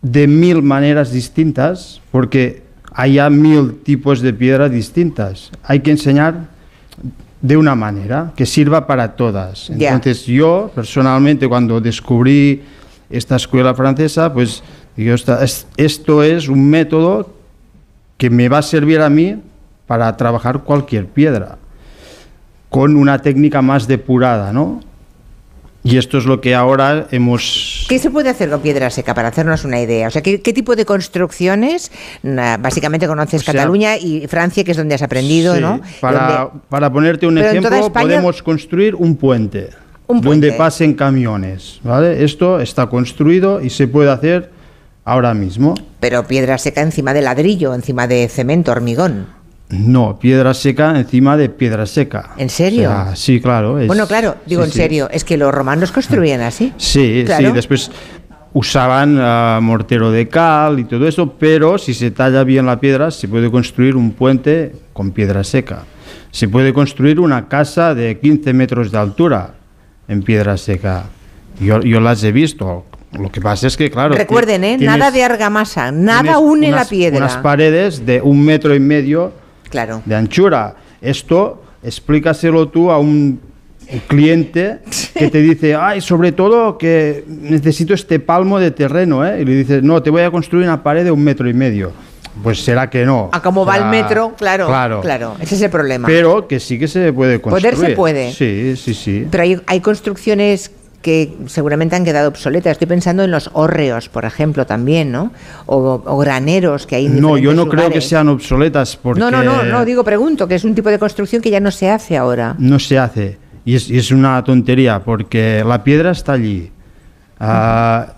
de 0.01 0.27
mil 0.27 0.61
maneras 0.61 1.11
distintas 1.11 1.99
porque 2.11 2.63
hay 2.99 3.19
mil 3.29 3.75
tipos 3.83 4.21
de 4.21 4.33
piedra 4.33 4.67
distintas. 4.69 5.51
Hay 5.63 5.81
que 5.81 5.91
enseñar 5.91 6.47
de 7.41 7.55
una 7.55 7.75
manera 7.75 8.33
que 8.35 8.45
sirva 8.47 8.87
para 8.87 9.15
todas. 9.15 9.69
Entonces 9.93 10.25
yo 10.25 10.71
personalmente 10.73 11.47
cuando 11.47 11.79
descubrí 11.79 12.63
esta 13.11 13.35
escuela 13.35 13.75
francesa, 13.75 14.33
pues 14.33 14.63
digo, 14.95 15.13
"Esta- 15.13 15.43
es- 15.43 15.67
esto 15.77 16.23
es 16.23 16.49
un 16.49 16.67
método 16.67 17.31
que 18.17 18.31
me 18.31 18.49
va 18.49 18.57
a 18.57 18.61
servir 18.63 18.99
a 19.01 19.09
mí 19.11 19.35
para 19.85 20.17
trabajar 20.17 20.63
cualquier 20.63 21.05
piedra 21.05 21.59
con 22.69 22.95
una 22.95 23.19
técnica 23.21 23.61
más 23.61 23.87
depurada, 23.87 24.51
¿no? 24.51 24.81
Y 25.83 25.97
esto 25.97 26.17
es 26.17 26.25
lo 26.25 26.41
que 26.41 26.55
ahora 26.55 27.07
hemos 27.11 27.76
¿Qué 27.88 27.99
se 27.99 28.09
puede 28.11 28.30
hacer 28.30 28.49
con 28.49 28.59
piedra 28.61 28.89
seca 28.89 29.14
para 29.14 29.30
hacernos 29.30 29.64
una 29.64 29.80
idea? 29.80 30.07
O 30.07 30.11
sea, 30.11 30.22
¿qué, 30.22 30.41
qué 30.41 30.51
tipo 30.51 30.76
de 30.76 30.85
construcciones? 30.85 31.91
Básicamente 32.22 33.07
conoces 33.07 33.41
O 33.41 33.45
sea, 33.45 33.53
Cataluña 33.53 33.95
y 33.97 34.27
Francia, 34.27 34.64
que 34.64 34.72
es 34.72 34.77
donde 34.77 34.95
has 34.95 35.01
aprendido, 35.01 35.55
Sí, 35.55 35.61
¿no? 35.61 35.80
Para, 36.01 36.27
Donde- 36.49 36.59
para 36.69 36.91
ponerte 36.91 37.27
un 37.27 37.38
ejemplo, 37.38 37.69
España- 37.73 37.91
podemos 38.07 38.43
construir 38.43 38.93
un 38.95 39.15
puente, 39.15 39.69
Un 40.07 40.19
donde 40.22 40.47
puente. 40.47 40.57
pasen 40.57 40.93
camiones. 40.95 41.80
¿vale? 41.84 42.23
Esto 42.26 42.59
está 42.59 42.88
construido 42.88 43.61
y 43.61 43.69
se 43.69 43.88
puede 43.88 44.11
hacer 44.11 44.51
ahora 45.05 45.34
mismo. 45.34 45.73
Pero 46.01 46.26
piedra 46.27 46.57
seca 46.57 46.81
encima 46.81 47.14
de 47.14 47.22
ladrillo, 47.22 47.73
encima 47.73 48.05
de 48.07 48.27
cemento, 48.27 48.72
hormigón. 48.73 49.27
No, 49.69 50.18
piedra 50.18 50.53
seca 50.53 50.98
encima 50.98 51.35
de 51.35 51.49
piedra 51.49 51.85
seca. 51.85 52.30
¿En 52.38 52.49
serio? 52.49 52.89
O 52.89 52.94
sea, 52.94 53.15
sí, 53.18 53.41
claro. 53.41 53.80
es- 53.80 53.88
bueno, 53.88 54.07
claro, 54.07 54.38
digo 54.45 54.61
sí, 54.64 54.68
en 54.68 54.72
sí. 54.72 54.77
serio, 54.80 55.10
es 55.11 55.23
que 55.26 55.35
los 55.38 55.53
romanos 55.53 55.91
construían 55.91 56.39
así. 56.41 56.72
Sí, 56.77 57.23
Claro. 57.26 57.48
sí, 57.49 57.53
después 57.53 57.91
usaban 58.53 59.18
ah, 59.19 59.60
mortero 59.61 60.10
de 60.10 60.30
cal 60.30 60.80
y 60.80 60.85
todo 60.85 61.06
eso, 61.07 61.34
pero 61.38 61.77
si 61.77 61.94
se 61.94 62.11
talla 62.11 62.44
bien 62.45 62.65
la 62.65 62.80
piedra 62.80 63.11
se 63.11 63.27
puede 63.27 63.52
construir 63.52 63.95
un 63.98 64.11
puente 64.11 64.73
con 64.94 65.11
piedra 65.11 65.44
seca. 65.44 65.84
Se 66.31 66.48
puede 66.48 66.72
construir 66.72 67.19
una 67.19 67.48
casa 67.49 67.94
de 67.94 68.19
15 68.19 68.53
metros 68.53 68.91
de 68.91 68.98
altura 68.99 69.56
en 70.07 70.23
piedra 70.23 70.56
seca. 70.57 71.06
Yo, 71.60 71.81
yo 71.81 71.99
las 71.99 72.23
he 72.23 72.31
visto. 72.31 72.85
Lo 73.14 73.31
que 73.31 73.41
pasa 73.41 73.68
es 73.68 73.76
que, 73.77 73.89
claro... 73.89 74.15
Recuerden, 74.15 74.64
¿eh? 74.64 74.77
Nada 74.77 75.11
de 75.11 75.23
argamasa, 75.23 75.91
nada 75.91 76.39
une 76.39 76.72
la 76.72 76.85
piedra. 76.85 77.18
Unas 77.18 77.38
paredes 77.38 78.06
de 78.06 78.22
un 78.22 78.44
metro 78.44 78.76
y 78.76 78.80
medio 78.80 79.31
Claro. 79.69 80.02
de 80.06 80.15
anchura. 80.15 80.76
Esto 81.02 81.64
explícaselo 81.84 82.69
tú 82.69 82.91
a 82.91 82.99
un 82.99 83.39
cliente 84.07 84.80
que 85.14 85.30
te 85.30 85.39
dice, 85.41 85.76
ay, 85.80 86.02
sobre 86.02 86.31
todo 86.31 86.77
que 86.77 87.23
necesito 87.27 87.94
este 87.94 88.19
palmo 88.19 88.60
de 88.60 88.72
terreno, 88.72 89.26
¿eh? 89.26 89.41
Y 89.41 89.45
le 89.45 89.56
dices, 89.56 89.84
no, 89.84 90.02
te 90.03 90.10
voy 90.10 90.23
a 90.23 90.31
construir 90.31 90.65
una 90.65 90.84
pared 90.84 91.03
de 91.03 91.11
un 91.11 91.23
metro 91.23 91.49
y 91.49 91.53
medio. 91.53 91.91
Pues 92.44 92.64
será 92.64 92.88
que 92.89 93.03
no. 93.03 93.30
A 93.31 93.41
cómo 93.41 93.61
O 93.64 93.65
va 93.65 93.77
el 93.77 93.85
metro, 93.85 94.35
claro, 94.38 94.68
claro. 94.68 95.02
Claro. 95.02 95.35
ese 95.39 95.56
es 95.56 95.61
el 95.61 95.72
problema. 95.72 96.07
Pero 96.07 96.48
que 96.48 96.60
sí 96.60 96.77
que 96.77 96.88
se 96.88 97.11
puede 97.11 97.39
Poder 97.39 97.72
construir. 97.72 97.89
se 97.89 97.95
puede. 97.95 98.31
Sí, 98.31 98.76
sí, 98.76 98.94
sí. 98.94 99.27
Pero 99.31 99.44
hay, 99.44 99.60
hay 99.65 99.80
construcciones 99.81 100.69
que 101.01 101.37
seguramente 101.47 101.95
han 101.95 102.03
quedado 102.03 102.29
obsoletas. 102.29 102.71
Estoy 102.73 102.87
pensando 102.87 103.23
en 103.23 103.31
los 103.31 103.49
hórreos, 103.53 104.09
por 104.09 104.25
ejemplo, 104.25 104.65
también, 104.65 105.11
¿no? 105.11 105.31
O, 105.65 106.01
o 106.05 106.17
graneros 106.17 106.87
que 106.87 106.95
hay 106.97 107.05
en 107.05 107.21
No, 107.21 107.37
yo 107.37 107.53
no 107.53 107.67
creo 107.69 107.89
que 107.89 108.01
sean 108.01 108.27
obsoletas 108.29 108.97
porque 108.97 109.19
No, 109.19 109.31
no, 109.31 109.43
no, 109.43 109.63
no, 109.63 109.85
digo, 109.85 110.03
pregunto, 110.03 110.47
que 110.47 110.55
es 110.55 110.63
un 110.63 110.75
tipo 110.75 110.89
de 110.89 110.99
construcción 110.99 111.41
que 111.41 111.49
ya 111.49 111.59
no 111.59 111.71
se 111.71 111.89
hace 111.89 112.17
ahora. 112.17 112.55
no 112.57 112.79
se 112.79 112.97
hace. 112.97 113.37
Y 113.63 113.75
es, 113.75 113.89
y 113.89 113.97
es 113.97 114.11
una 114.11 114.41
tontería 114.43 114.99
porque 115.03 115.63
la 115.65 115.83
piedra 115.83 116.11
está 116.11 116.33
allí. 116.33 116.71
Ah, 117.39 118.13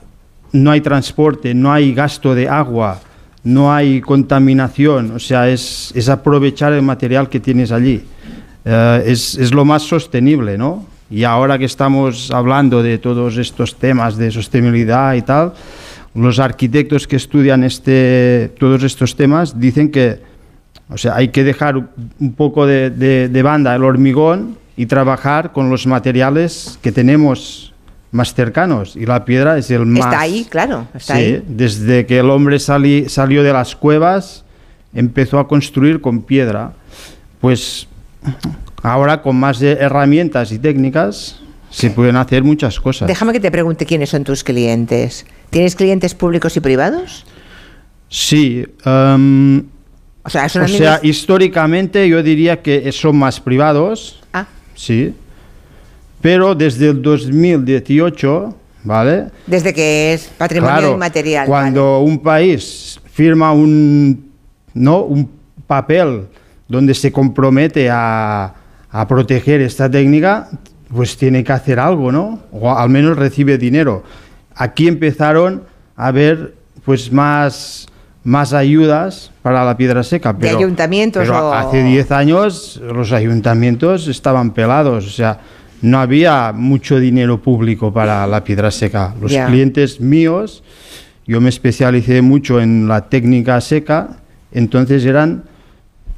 no 0.51 0.71
hay 0.71 0.81
transporte, 0.81 1.53
no 1.53 1.71
hay 1.71 1.93
gasto 1.93 2.33
de 2.33 2.47
agua, 2.47 2.99
no 3.43 3.73
hay 3.73 3.99
contaminación. 4.01 5.11
O 5.11 5.19
sea, 5.19 5.49
es, 5.49 5.91
es 5.95 6.07
aprovechar 6.07 6.73
el 6.73 6.81
material 6.81 7.29
que 7.29 7.39
tienes 7.39 7.71
allí. 7.71 8.03
Eh, 8.65 9.03
es, 9.07 9.35
es 9.37 9.53
lo 9.53 9.65
más 9.65 9.83
sostenible, 9.83 10.57
¿no? 10.57 10.85
Y 11.11 11.23
ahora 11.23 11.57
que 11.57 11.65
estamos 11.65 12.31
hablando 12.31 12.83
de 12.83 12.97
todos 12.97 13.37
estos 13.37 13.75
temas 13.75 14.15
de 14.17 14.29
sostenibilidad 14.31 15.13
y 15.15 15.21
tal, 15.23 15.53
los 16.13 16.39
arquitectos 16.39 17.07
que 17.07 17.15
estudian 17.15 17.63
este, 17.63 18.51
todos 18.59 18.83
estos 18.83 19.15
temas 19.15 19.59
dicen 19.59 19.89
que 19.91 20.19
o 20.91 20.97
sea, 20.97 21.15
hay 21.15 21.27
que 21.29 21.43
dejar 21.43 21.75
un 22.19 22.33
poco 22.33 22.65
de, 22.65 22.89
de- 22.89 23.29
de 23.29 23.43
banda 23.43 23.75
el 23.75 23.83
hormigón 23.83 24.57
y 24.75 24.87
trabajar 24.87 25.51
con 25.51 25.69
los 25.69 25.85
materiales 25.85 26.79
que 26.81 26.91
tenemos 26.91 27.73
más 28.11 28.33
cercanos. 28.33 28.95
Y 28.95 29.05
la 29.05 29.23
piedra 29.23 29.55
es 29.59 29.69
el 29.69 29.85
más... 29.85 30.05
Está 30.07 30.21
ahí, 30.21 30.47
claro, 30.49 30.87
está 30.95 31.15
Sí, 31.15 31.21
ahí. 31.21 31.43
desde 31.47 32.07
que 32.07 32.17
el 32.17 32.29
hombre 32.31 32.57
sali- 32.57 33.07
salió 33.07 33.43
de 33.43 33.53
las 33.53 33.75
cuevas, 33.75 34.45
empezó 34.93 35.37
a 35.37 35.47
construir 35.47 36.01
con 36.01 36.23
piedra. 36.23 36.71
Pues 37.39 37.87
ahora 38.83 39.21
con 39.21 39.35
más 39.35 39.59
de 39.59 39.73
herramientas 39.73 40.51
y 40.51 40.59
técnicas 40.59 41.39
se 41.69 41.89
pueden 41.91 42.15
hacer 42.15 42.43
muchas 42.43 42.79
cosas. 42.79 43.07
Déjame 43.07 43.33
que 43.33 43.39
te 43.39 43.51
pregunte 43.51 43.85
quiénes 43.85 44.09
son 44.09 44.23
tus 44.23 44.43
clientes. 44.43 45.25
¿Tienes 45.49 45.75
clientes 45.75 46.15
públicos 46.15 46.55
y 46.57 46.59
privados? 46.59 47.25
Sí. 48.09 48.65
em, 48.85 49.63
O 50.23 50.29
sea, 50.29 50.47
o 50.47 51.05
históricamente 51.05 52.07
yo 52.09 52.23
diría 52.23 52.61
que 52.61 52.91
son 52.91 53.17
más 53.17 53.39
privados. 53.39 54.19
Ah. 54.33 54.47
Sí. 54.75 55.13
Pero 56.21 56.55
desde 56.55 56.89
el 56.89 57.01
2018, 57.01 58.55
¿vale? 58.83 59.27
Desde 59.45 59.73
que 59.73 60.13
es 60.13 60.27
patrimonio 60.37 60.75
Claro, 60.77 60.93
inmaterial. 60.93 61.47
Cuando 61.47 61.99
un 61.99 62.19
país 62.19 62.99
firma 63.11 63.51
un, 63.51 64.31
¿no? 64.73 65.01
un 65.03 65.29
papel 65.67 66.27
donde 66.67 66.93
se 66.93 67.11
compromete 67.11 67.89
a, 67.89 68.53
a 68.91 69.07
proteger 69.07 69.61
esta 69.61 69.89
técnica, 69.89 70.49
pues 70.93 71.17
tiene 71.17 71.43
que 71.43 71.51
hacer 71.51 71.79
algo, 71.79 72.11
¿no? 72.11 72.39
O 72.51 72.71
al 72.71 72.89
menos 72.89 73.17
recibe 73.17 73.57
dinero. 73.57 74.03
Aquí 74.55 74.87
empezaron 74.87 75.63
a 75.95 76.07
haber 76.07 76.55
pues 76.83 77.11
más, 77.11 77.87
más 78.23 78.53
ayudas 78.53 79.31
para 79.43 79.63
la 79.63 79.77
piedra 79.77 80.01
seca. 80.03 80.33
De 80.33 80.39
Pero, 80.39 80.57
ayuntamientos 80.57 81.21
pero 81.27 81.49
o- 81.49 81.53
hace 81.53 81.83
10 81.83 82.11
años 82.11 82.81
los 82.83 83.11
ayuntamientos 83.11 84.07
estaban 84.07 84.51
pelados, 84.51 85.05
o 85.05 85.09
sea, 85.11 85.39
no 85.81 85.99
había 85.99 86.51
mucho 86.53 86.99
dinero 86.99 87.41
público 87.41 87.93
para 87.93 88.25
la 88.27 88.43
piedra 88.43 88.71
seca. 88.71 89.13
Los 89.21 89.31
clientes 89.33 90.01
míos, 90.01 90.63
yo 91.27 91.39
me 91.39 91.49
especialicé 91.49 92.21
mucho 92.21 92.59
en 92.59 92.87
la 92.87 93.07
técnica 93.07 93.61
seca, 93.61 94.17
entonces 94.51 95.05
eran 95.05 95.43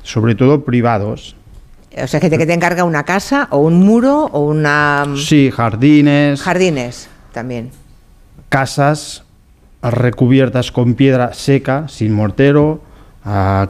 sobre 0.03 0.34
todo 0.35 0.64
privados. 0.64 1.35
O 2.01 2.07
sea, 2.07 2.19
gente 2.19 2.38
que 2.38 2.45
te 2.45 2.53
encarga 2.53 2.84
una 2.85 3.03
casa 3.03 3.47
o 3.51 3.57
un 3.59 3.81
muro 3.81 4.26
o 4.31 4.41
una... 4.45 5.05
Sí, 5.18 5.51
jardines, 5.51 6.41
Jardines 6.41 7.09
también. 7.34 7.72
casas 8.49 9.23
recubiertas 9.81 10.72
con 10.72 10.93
piedra 10.93 11.34
seca, 11.34 11.88
sin 11.89 12.13
mortero, 12.13 12.81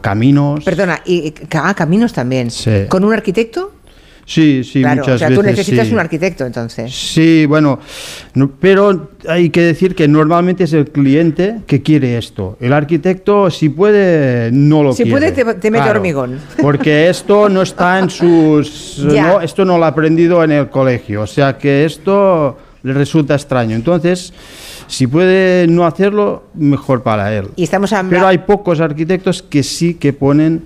caminos. 0.02 0.64
Perdona, 0.64 1.02
y 1.06 1.27
y- 1.30 1.34
ah, 1.56 1.73
caminos 1.73 2.14
también. 2.14 2.52
Sí. 2.52 2.85
¿Con 2.89 3.03
un 3.03 3.14
arquitecto? 3.14 3.72
Sí, 4.26 4.64
sí, 4.64 4.81
claro, 4.81 5.02
muchas 5.02 5.15
o 5.15 5.18
sea, 5.18 5.30
veces 5.30 5.41
tú 5.43 5.48
necesitas 5.49 5.88
sí. 5.88 5.93
un 5.93 5.99
arquitecto 5.99 6.45
entonces. 6.45 6.93
Sí, 6.93 7.45
bueno, 7.48 7.80
no- 8.34 8.49
pero 8.60 9.11
hay 9.27 9.49
que 9.49 9.61
decir 9.61 9.93
que 9.95 10.07
normalmente 10.07 10.64
es 10.64 10.73
el 10.73 10.89
cliente 10.89 11.57
que 11.68 11.81
quiere 11.81 12.18
esto. 12.18 12.57
El 12.61 12.72
arquitecto, 12.73 13.49
si 13.49 13.69
puede, 13.69 14.49
no 14.53 14.84
lo 14.84 14.93
Si 14.93 15.03
quiere. 15.03 15.11
puede, 15.11 15.31
te, 15.31 15.43
te 15.60 15.72
mete 15.72 15.84
Claro, 15.84 15.99
hormigón. 15.99 16.39
Porque 16.61 17.10
esto 17.10 17.49
no 17.49 17.61
está 17.61 17.99
en 17.99 18.10
sus... 18.10 18.99
No, 18.99 19.41
esto 19.41 19.65
no 19.65 19.77
lo 19.77 19.85
ha 19.85 19.89
aprendido 19.89 20.43
en 20.43 20.52
el 20.52 20.69
colegio. 20.69 21.22
O 21.22 21.27
sea 21.27 21.57
que 21.57 21.84
esto 21.85 22.57
le 22.84 22.93
resulta 22.93 23.35
extraño. 23.35 23.76
Entonces, 23.76 24.34
si 24.88 25.07
puede 25.07 25.68
no 25.68 25.85
hacerlo, 25.85 26.43
mejor 26.53 27.03
para 27.03 27.34
él. 27.35 27.48
Y 27.56 27.64
estamos 27.64 27.91
hablando... 27.93 28.15
Pero 28.15 28.27
hay 28.27 28.38
pocos 28.39 28.80
arquitectos 28.80 29.41
que 29.41 29.64
sí 29.64 29.93
que 29.95 30.14
ponen, 30.14 30.64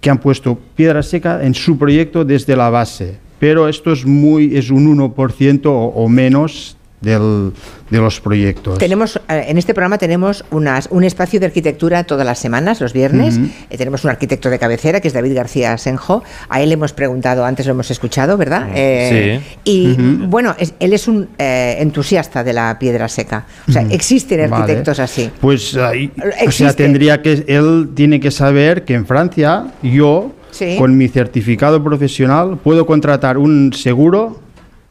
que 0.00 0.10
han 0.10 0.18
puesto 0.18 0.58
piedra 0.74 1.02
seca 1.02 1.44
en 1.44 1.54
su 1.54 1.78
proyecto 1.78 2.24
desde 2.24 2.56
la 2.56 2.70
base. 2.70 3.18
Pero 3.38 3.68
esto 3.68 3.92
es 3.92 4.06
muy, 4.06 4.56
es 4.56 4.70
un 4.70 4.96
1% 4.96 5.66
o, 5.66 5.70
o 5.70 6.08
menos 6.08 6.76
del- 7.00 7.52
de 7.90 7.98
los 7.98 8.20
proyectos. 8.20 8.78
Tenemos, 8.78 9.20
eh, 9.28 9.44
en 9.48 9.58
este 9.58 9.72
programa 9.74 9.96
tenemos 9.98 10.44
unas, 10.50 10.88
un 10.90 11.04
espacio 11.04 11.38
de 11.38 11.46
arquitectura 11.46 12.02
todas 12.04 12.26
las 12.26 12.38
semanas, 12.38 12.80
los 12.80 12.92
viernes. 12.92 13.38
Eh, 13.70 13.76
tenemos 13.78 14.02
un 14.04 14.10
arquitecto 14.10 14.50
de 14.50 14.58
cabecera, 14.58 15.00
que 15.00 15.08
es 15.08 15.14
David 15.14 15.34
García 15.36 15.76
Senjo. 15.78 16.24
A 16.48 16.60
él 16.62 16.70
le 16.70 16.74
hemos 16.74 16.92
preguntado, 16.92 17.44
antes 17.44 17.66
lo 17.66 17.72
hemos 17.72 17.90
escuchado, 17.90 18.36
¿verdad? 18.36 18.68
Eh, 18.74 19.40
Y 19.64 19.94
bueno, 19.94 20.54
es- 20.58 20.74
él 20.80 20.92
es 20.94 21.06
un 21.06 21.28
eh, 21.38 21.76
entusiasta 21.78 22.42
de 22.42 22.52
la 22.52 22.76
piedra 22.78 23.08
seca. 23.08 23.46
O 23.68 23.72
sea, 23.72 23.82
existen 23.90 24.50
Vale. 24.50 24.62
arquitectos 24.62 24.98
así. 24.98 25.30
Pues 25.40 25.76
ahí, 25.76 26.10
o 26.46 26.50
sea, 26.50 26.72
tendría 26.72 27.22
que, 27.22 27.44
él 27.46 27.90
tiene 27.94 28.18
que 28.20 28.30
saber 28.30 28.84
que 28.84 28.94
en 28.94 29.06
Francia 29.06 29.66
yo, 29.82 30.32
Sí. 30.50 30.76
con 30.78 30.96
mi 30.96 31.08
certificado 31.08 31.84
profesional, 31.84 32.58
puedo 32.62 32.86
contratar 32.86 33.36
un 33.38 33.72
seguro 33.74 34.40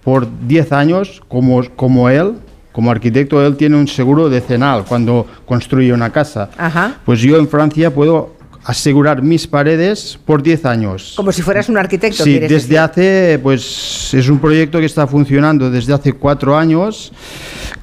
por 0.06 0.28
10 0.48 0.72
años 0.72 1.22
como, 1.28 1.64
como 1.76 2.10
él, 2.10 2.36
como 2.72 2.92
arquitecto, 2.92 3.46
él 3.46 3.58
tiene 3.58 3.76
un 3.76 3.88
seguro 3.88 4.30
decenal 4.30 4.86
cuando 4.86 5.26
construye 5.46 5.92
una 5.92 6.12
casa. 6.12 6.52
Ajá. 6.58 7.00
Pues 7.06 7.20
yo 7.22 7.38
en 7.38 7.48
Francia 7.48 7.92
puedo 7.92 8.36
asegurar 8.64 9.22
mis 9.24 9.48
paredes 9.48 10.20
por 10.24 10.44
10 10.44 10.66
años. 10.66 11.14
Como 11.16 11.32
si 11.32 11.42
fueras 11.42 11.70
un 11.70 11.78
arquitecto. 11.78 12.24
Sí, 12.24 12.38
desde 12.38 12.56
decir. 12.56 12.80
hace, 12.80 13.40
pues 13.42 14.14
es 14.14 14.30
un 14.30 14.40
proyecto 14.40 14.80
que 14.80 14.86
está 14.86 15.08
funcionando 15.08 15.72
desde 15.72 15.94
hace 15.94 16.14
cuatro 16.14 16.56
años. 16.56 17.12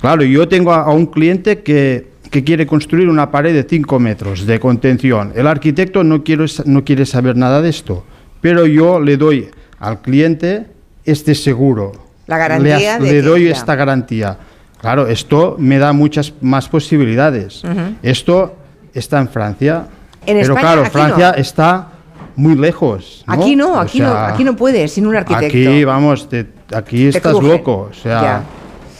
Claro, 0.00 0.22
yo 0.22 0.46
tengo 0.46 0.72
a, 0.72 0.82
a 0.82 0.90
un 0.90 1.06
cliente 1.06 1.62
que, 1.62 2.12
que 2.30 2.44
quiere 2.44 2.66
construir 2.66 3.08
una 3.08 3.32
pared 3.32 3.52
de 3.52 3.66
5 3.68 3.98
metros 3.98 4.46
de 4.46 4.60
contención. 4.60 5.32
El 5.34 5.48
arquitecto 5.48 6.04
no, 6.04 6.22
quiero, 6.22 6.44
no 6.66 6.84
quiere 6.84 7.04
saber 7.04 7.36
nada 7.36 7.60
de 7.60 7.70
esto, 7.70 8.04
pero 8.40 8.66
yo 8.66 9.00
le 9.00 9.16
doy 9.16 9.48
al 9.80 10.02
cliente 10.02 10.66
este 11.04 11.34
seguro. 11.34 12.11
La 12.32 12.38
garantía 12.38 12.98
Le, 12.98 13.06
de 13.06 13.12
le 13.12 13.22
doy 13.22 13.48
esta 13.48 13.74
garantía. 13.74 14.38
Claro, 14.80 15.06
esto 15.06 15.56
me 15.58 15.78
da 15.78 15.92
muchas 15.92 16.32
más 16.40 16.68
posibilidades. 16.68 17.62
Ujú. 17.62 17.94
Esto 18.02 18.56
está 18.94 19.20
en 19.20 19.28
Francia. 19.28 19.86
En 20.26 20.38
pero 20.40 20.54
España, 20.54 20.60
claro, 20.60 20.84
Francia 20.90 21.32
no. 21.32 21.38
está 21.40 21.88
muy 22.36 22.54
lejos. 22.56 23.22
¿no? 23.26 23.32
Aquí 23.34 23.54
no, 23.56 23.72
O 23.74 23.78
aquí 23.78 24.00
no, 24.00 24.10
sea, 24.10 24.28
aquí 24.28 24.44
no 24.44 24.56
puedes 24.56 24.92
sin 24.92 25.06
un 25.06 25.14
arquitecto. 25.16 25.46
Aquí, 25.46 25.84
vamos, 25.84 26.28
te- 26.28 26.46
aquí 26.74 27.02
Te 27.10 27.18
estás 27.18 27.34
cruje. 27.36 27.48
loco. 27.58 27.88
O 27.90 27.94
sea, 27.94 28.22
Ya. 28.22 28.42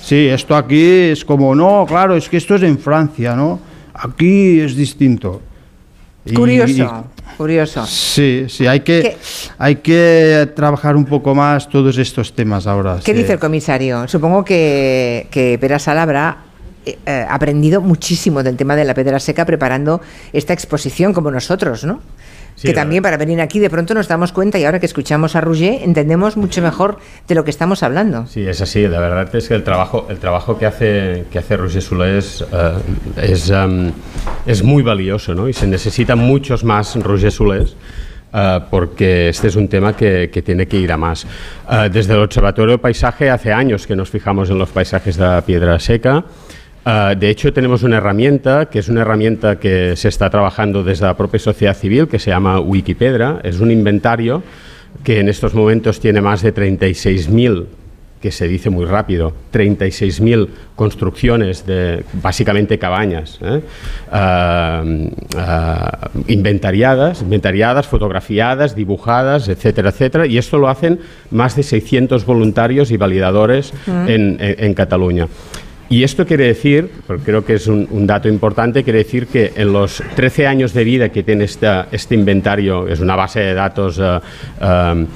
sí, 0.02 0.28
esto 0.28 0.54
aquí 0.54 0.84
es 1.10 1.24
como, 1.24 1.54
no, 1.54 1.84
claro, 1.88 2.14
es 2.16 2.28
que 2.28 2.36
esto 2.36 2.54
es 2.56 2.62
en 2.62 2.78
Francia, 2.78 3.34
¿no? 3.34 3.58
Aquí 3.94 4.60
es 4.60 4.76
distinto. 4.76 5.40
Y- 6.24 6.34
Curioso, 6.34 7.04
curioso. 7.36 7.86
sí, 7.86 8.46
sí, 8.48 8.66
hay 8.66 8.80
que, 8.80 9.02
¿Qué? 9.02 9.16
hay 9.58 9.76
que 9.76 10.50
trabajar 10.54 10.96
un 10.96 11.04
poco 11.04 11.34
más 11.34 11.68
todos 11.68 11.98
estos 11.98 12.32
temas 12.34 12.66
ahora. 12.66 12.98
¿Qué 13.04 13.12
sí. 13.12 13.18
dice 13.18 13.34
el 13.34 13.38
comisario? 13.38 14.06
Supongo 14.08 14.44
que, 14.44 15.26
que 15.30 15.58
Pera 15.60 15.78
Sala 15.78 16.02
habrá 16.02 16.38
eh, 16.84 16.98
eh, 17.06 17.26
aprendido 17.28 17.80
muchísimo 17.80 18.42
del 18.42 18.56
tema 18.56 18.74
de 18.74 18.84
la 18.84 18.94
piedra 18.94 19.20
seca 19.20 19.46
preparando 19.46 20.00
esta 20.32 20.52
exposición 20.52 21.12
como 21.12 21.30
nosotros, 21.30 21.84
¿no? 21.84 22.00
Sí, 22.54 22.68
que 22.68 22.74
también 22.74 23.02
para 23.02 23.16
venir 23.16 23.40
aquí 23.40 23.58
de 23.58 23.70
pronto 23.70 23.94
nos 23.94 24.06
damos 24.08 24.30
cuenta 24.32 24.58
y 24.58 24.64
ahora 24.64 24.78
que 24.78 24.86
escuchamos 24.86 25.34
a 25.34 25.40
Rouget 25.40 25.82
entendemos 25.82 26.36
mucho 26.36 26.62
mejor 26.62 26.98
de 27.26 27.34
lo 27.34 27.44
que 27.44 27.50
estamos 27.50 27.82
hablando. 27.82 28.26
Sí, 28.26 28.46
es 28.46 28.60
así. 28.60 28.86
La 28.86 29.00
verdad 29.00 29.34
es 29.34 29.48
que 29.48 29.54
el 29.54 29.64
trabajo, 29.64 30.06
el 30.10 30.18
trabajo 30.18 30.58
que 30.58 30.66
hace, 30.66 31.24
que 31.30 31.38
hace 31.38 31.56
Roger 31.56 31.82
Solé 31.82 32.18
es, 32.18 32.44
eh, 32.52 32.72
es, 33.22 33.50
em, 33.50 33.90
es 34.46 34.62
muy 34.62 34.82
valioso, 34.82 35.34
¿no? 35.34 35.48
Y 35.48 35.52
se 35.52 35.66
necesitan 35.66 36.18
muchos 36.18 36.62
más 36.62 36.94
Roger 36.96 37.32
Solés. 37.32 37.74
eh, 38.34 38.60
porque 38.70 39.28
este 39.28 39.48
es 39.48 39.56
un 39.56 39.68
tema 39.68 39.94
que, 39.94 40.30
que 40.32 40.40
tiene 40.40 40.66
que 40.66 40.78
ir 40.78 40.90
a 40.92 40.96
más. 40.96 41.26
Eh, 41.70 41.90
desde 41.92 42.14
el 42.14 42.20
Observatorio 42.20 42.72
de 42.72 42.78
Paisaje 42.78 43.28
hace 43.28 43.52
años 43.52 43.86
que 43.86 43.94
nos 43.94 44.08
fijamos 44.10 44.48
en 44.48 44.58
los 44.58 44.70
paisajes 44.70 45.16
de 45.16 45.24
la 45.24 45.40
piedra 45.42 45.78
seca. 45.78 46.24
Eh, 46.84 47.14
de 47.18 47.30
hecho, 47.30 47.52
tenemos 47.52 47.82
una 47.82 47.98
herramienta 47.98 48.66
que 48.66 48.80
es 48.80 48.88
una 48.88 49.02
herramienta 49.02 49.58
que 49.58 49.94
se 49.96 50.08
está 50.08 50.28
trabajando 50.30 50.82
desde 50.82 51.06
la 51.06 51.16
propia 51.16 51.38
sociedad 51.38 51.76
civil, 51.76 52.08
que 52.08 52.18
se 52.18 52.30
llama 52.30 52.58
Wikipedra. 52.60 53.40
Es 53.44 53.60
un 53.60 53.70
inventario 53.70 54.42
que 55.04 55.20
en 55.20 55.28
estos 55.28 55.54
momentos 55.54 56.00
tiene 56.00 56.20
más 56.20 56.42
de 56.42 56.52
36.000 56.54 57.66
que 58.20 58.30
se 58.30 58.46
dice 58.46 58.70
muy 58.70 58.84
rápido, 58.84 59.32
36.000 59.52 60.46
construcciones 60.76 61.66
de 61.66 62.04
básicamente 62.22 62.78
cabañas, 62.78 63.40
¿eh? 63.42 63.60
Ah, 64.12 64.84
ah, 65.36 66.08
inventariadas, 66.28 67.20
inventariadas, 67.22 67.88
fotografiadas, 67.88 68.76
dibujadas, 68.76 69.48
etcétera, 69.48 69.88
etcétera, 69.88 70.26
y 70.28 70.38
esto 70.38 70.58
lo 70.58 70.68
hacen 70.68 71.00
más 71.32 71.56
de 71.56 71.64
600 71.64 72.24
voluntarios 72.24 72.92
y 72.92 72.96
validadores 72.96 73.72
Mm. 73.88 74.08
en, 74.08 74.36
en- 74.40 74.64
en 74.66 74.74
Cataluña. 74.74 75.26
Y 75.92 76.04
esto 76.04 76.26
quiere 76.26 76.46
decir, 76.46 76.88
porque 77.06 77.22
creo 77.22 77.44
que 77.44 77.52
es 77.54 77.66
un, 77.66 77.86
un 77.90 78.06
dato 78.06 78.26
importante, 78.26 78.82
quiere 78.82 79.00
decir 79.00 79.26
que 79.26 79.52
en 79.56 79.74
los 79.74 80.02
13 80.16 80.46
años 80.46 80.72
de 80.72 80.84
vida 80.84 81.10
que 81.10 81.22
tiene 81.22 81.44
esta- 81.44 81.88
este 81.92 82.14
inventario, 82.14 82.88
es 82.88 83.00
una 83.00 83.14
base 83.14 83.40
de 83.40 83.52
datos 83.52 84.00
eh, 84.02 84.18
eh, 84.62 85.06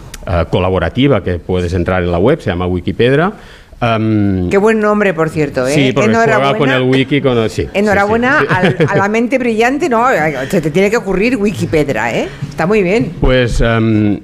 colaborativa 0.50 1.24
que 1.24 1.38
puedes 1.38 1.72
entrar 1.72 2.02
en 2.02 2.12
la 2.12 2.18
web, 2.18 2.40
se 2.42 2.50
llama 2.50 2.66
Wikipedia, 2.66 3.32
Am, 3.80 4.48
Qué 4.50 4.56
buen 4.58 4.80
nombre, 4.80 5.12
por 5.14 5.28
cierto. 5.30 5.66
¿eh? 5.66 5.72
sí, 5.72 5.92
porque 5.94 6.10
Enhorabuena. 6.10 6.58
con 6.58 6.70
el 6.70 6.82
wiki, 6.82 7.20
con 7.22 7.36
el- 7.38 7.48
sí. 7.50 7.66
Enhorabuena 7.74 8.40
sí, 8.40 8.46
sí. 8.48 8.54
al- 8.84 8.88
a 8.90 8.96
la 8.96 9.08
mente 9.08 9.38
brillante, 9.38 9.88
no, 9.88 10.06
se 10.50 10.60
te 10.62 10.70
tiene 10.70 10.90
que 10.90 10.96
ocurrir 10.98 11.36
Wikipedia, 11.38 12.14
¿eh? 12.14 12.28
Está 12.48 12.66
muy 12.66 12.82
bien. 12.82 13.12
Pues 13.20 13.60
am, 13.62 14.20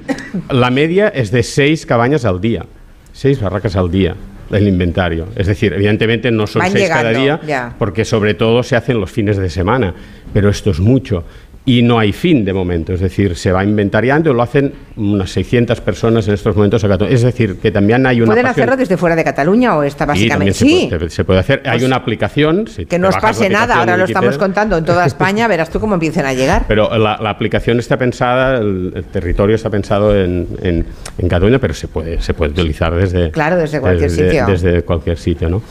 la 0.50 0.70
media 0.70 1.08
es 1.08 1.30
de 1.30 1.42
seis 1.42 1.84
cabañas 1.86 2.24
al 2.26 2.40
día, 2.42 2.64
seis 3.12 3.40
barracas 3.40 3.74
al 3.76 3.90
día 3.90 4.16
el 4.58 4.68
inventario. 4.68 5.28
Es 5.36 5.46
decir, 5.46 5.72
evidentemente 5.72 6.30
no 6.30 6.46
son 6.46 6.60
Van 6.60 6.72
seis 6.72 6.88
cada 6.88 7.10
día, 7.10 7.40
ya. 7.46 7.74
porque 7.78 8.04
sobre 8.04 8.34
todo 8.34 8.62
se 8.62 8.76
hacen 8.76 9.00
los 9.00 9.10
fines 9.10 9.36
de 9.36 9.50
semana, 9.50 9.94
pero 10.32 10.48
esto 10.48 10.70
es 10.70 10.80
mucho. 10.80 11.24
Y 11.64 11.82
no 11.82 12.00
hay 12.00 12.12
fin 12.12 12.44
de 12.44 12.52
momento, 12.52 12.92
es 12.92 12.98
decir, 12.98 13.36
se 13.36 13.52
va 13.52 13.62
inventariando, 13.62 14.34
lo 14.34 14.42
hacen 14.42 14.72
unas 14.96 15.30
600 15.30 15.80
personas 15.80 16.26
en 16.26 16.34
estos 16.34 16.56
momentos. 16.56 16.82
Es 17.08 17.22
decir, 17.22 17.58
que 17.60 17.70
también 17.70 18.04
hay 18.04 18.20
una... 18.20 18.26
¿Pueden 18.26 18.42
pasión- 18.46 18.50
hacerlo 18.64 18.76
desde 18.76 18.96
fuera 18.96 19.14
de 19.14 19.22
Cataluña 19.22 19.76
o 19.76 19.84
está 19.84 20.04
Sí, 20.04 20.08
básicamente? 20.08 20.30
también 20.32 20.54
se 20.54 20.64
Sí. 20.64 20.86
puede, 20.90 21.10
se 21.10 21.24
puede 21.24 21.38
hacer. 21.38 21.62
Hay 21.64 21.78
Pues 21.78 21.84
una 21.84 21.94
aplicación. 21.96 22.66
si 22.66 22.84
Que 22.86 22.98
no 22.98 23.08
os 23.10 23.16
pase 23.16 23.48
nada, 23.48 23.76
ahora 23.76 23.96
lo 23.96 24.04
estamos 24.06 24.38
contando 24.38 24.76
en 24.76 24.84
toda 24.84 25.06
España, 25.06 25.46
verás 25.46 25.70
tú 25.70 25.78
cómo 25.78 25.94
empiecen 25.94 26.26
a 26.26 26.32
llegar. 26.34 26.64
Pero 26.66 26.98
la, 26.98 27.16
la 27.22 27.30
aplicación 27.30 27.78
está 27.78 27.96
pensada, 27.96 28.58
el, 28.58 28.92
el 28.96 29.04
territorio 29.04 29.54
está 29.54 29.70
pensado 29.70 30.16
en, 30.20 30.48
en, 30.62 30.84
en 31.16 31.28
Cataluña, 31.28 31.60
pero 31.60 31.74
se 31.74 31.86
puede, 31.86 32.20
se 32.20 32.34
puede 32.34 32.50
utilizar 32.50 32.92
desde, 32.92 33.30
Claro, 33.30 33.56
desde 33.56 33.78
cualquier 33.80 34.10
sitio. 34.10 34.46
Desde 34.46 34.82
cualquier 34.82 35.16
sitio, 35.16 35.48
¿no? 35.48 35.62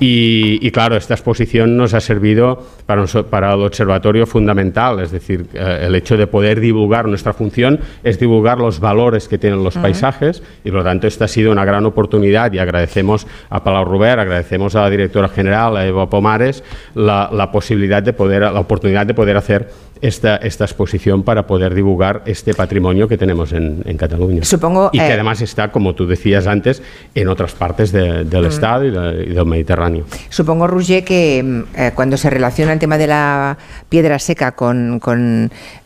Y, 0.00 0.58
y 0.66 0.70
claro, 0.70 0.96
esta 0.96 1.12
exposición 1.12 1.76
nos 1.76 1.92
ha 1.92 2.00
servido 2.00 2.66
para, 2.86 3.04
para 3.28 3.52
el 3.52 3.60
observatorio 3.60 4.26
fundamental, 4.26 5.00
es 5.00 5.10
decir, 5.10 5.33
eh, 5.34 5.84
el 5.86 5.94
hecho 5.94 6.16
de 6.16 6.26
poder 6.26 6.60
divulgar, 6.60 7.06
nuestra 7.06 7.32
función 7.32 7.80
es 8.02 8.18
divulgar 8.18 8.58
los 8.58 8.80
valores 8.80 9.28
que 9.28 9.38
tienen 9.38 9.62
los 9.62 9.74
Ujú. 9.76 9.82
paisajes 9.82 10.42
y 10.64 10.70
por 10.70 10.78
lo 10.80 10.84
tanto 10.84 11.06
esta 11.06 11.24
ha 11.26 11.28
sido 11.28 11.52
una 11.52 11.64
gran 11.64 11.84
oportunidad 11.86 12.52
y 12.52 12.58
agradecemos 12.58 13.26
a 13.50 13.62
Palau 13.64 13.84
Robert, 13.84 14.20
agradecemos 14.20 14.74
a 14.76 14.82
la 14.82 14.90
directora 14.90 15.28
general, 15.28 15.76
a 15.76 15.86
Eva 15.86 16.08
Pomares, 16.08 16.62
la, 16.94 17.30
la 17.32 17.50
posibilidad 17.52 18.02
de 18.02 18.12
poder, 18.12 18.42
la 18.42 18.60
oportunidad 18.60 19.06
de 19.06 19.14
poder 19.14 19.36
hacer 19.36 19.68
esta, 20.02 20.36
esta 20.36 20.64
exposición 20.64 21.22
para 21.22 21.46
poder 21.46 21.72
divulgar 21.74 22.22
este 22.26 22.52
patrimonio 22.52 23.08
que 23.08 23.16
tenemos 23.16 23.52
en, 23.52 23.80
en 23.86 23.96
Cataluña. 23.96 24.44
Supongo, 24.44 24.90
Y 24.92 24.98
que 24.98 25.06
eh, 25.06 25.12
además 25.12 25.40
está, 25.40 25.70
como 25.72 25.94
tú 25.94 26.06
decías 26.06 26.46
antes, 26.46 26.82
en 27.14 27.28
otras 27.28 27.52
partes 27.54 27.90
de- 27.92 28.24
del 28.24 28.44
Mm. 28.44 28.48
Estado 28.48 28.84
y, 28.84 28.90
de- 28.90 29.24
y 29.30 29.32
del 29.32 29.46
Mediterráneo. 29.46 30.04
Supongo, 30.28 30.66
Roger, 30.66 31.04
que 31.04 31.42
mm, 31.42 31.62
eh, 31.80 31.92
cuando 31.94 32.16
se 32.18 32.28
relaciona 32.28 32.72
el 32.74 32.78
tema 32.78 32.98
de 32.98 33.06
la 33.06 33.56
piedra 33.88 34.18
seca 34.18 34.52
con, 34.52 34.98
con, 35.00 35.23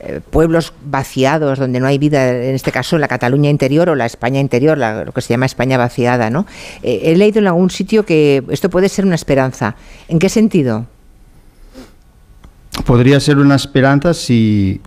eh, 0.00 0.20
pueblos 0.30 0.72
vaciados, 0.84 1.58
donde 1.58 1.80
no 1.80 1.86
hay 1.86 1.98
vida, 1.98 2.28
en 2.30 2.54
este 2.54 2.72
caso 2.72 2.98
la 2.98 3.08
Cataluña 3.08 3.50
interior 3.50 3.88
o 3.88 3.94
la 3.94 4.06
España 4.06 4.40
interior, 4.40 4.76
la- 4.78 5.04
lo 5.04 5.12
que 5.12 5.20
se 5.20 5.28
llama 5.34 5.46
España 5.46 5.76
vaciada, 5.78 6.30
¿no? 6.30 6.46
Eh, 6.82 7.00
he 7.04 7.16
leído 7.16 7.38
en 7.40 7.46
algún 7.46 7.70
sitio 7.70 8.04
que 8.04 8.42
esto 8.50 8.70
puede 8.70 8.88
ser 8.88 9.04
una 9.04 9.14
esperanza. 9.14 9.76
¿En 10.08 10.18
qué 10.18 10.28
sentido? 10.28 10.86
Podría 12.86 13.18
ser 13.20 13.38
una 13.38 13.56
esperanza 13.56 14.14
si, 14.14 14.80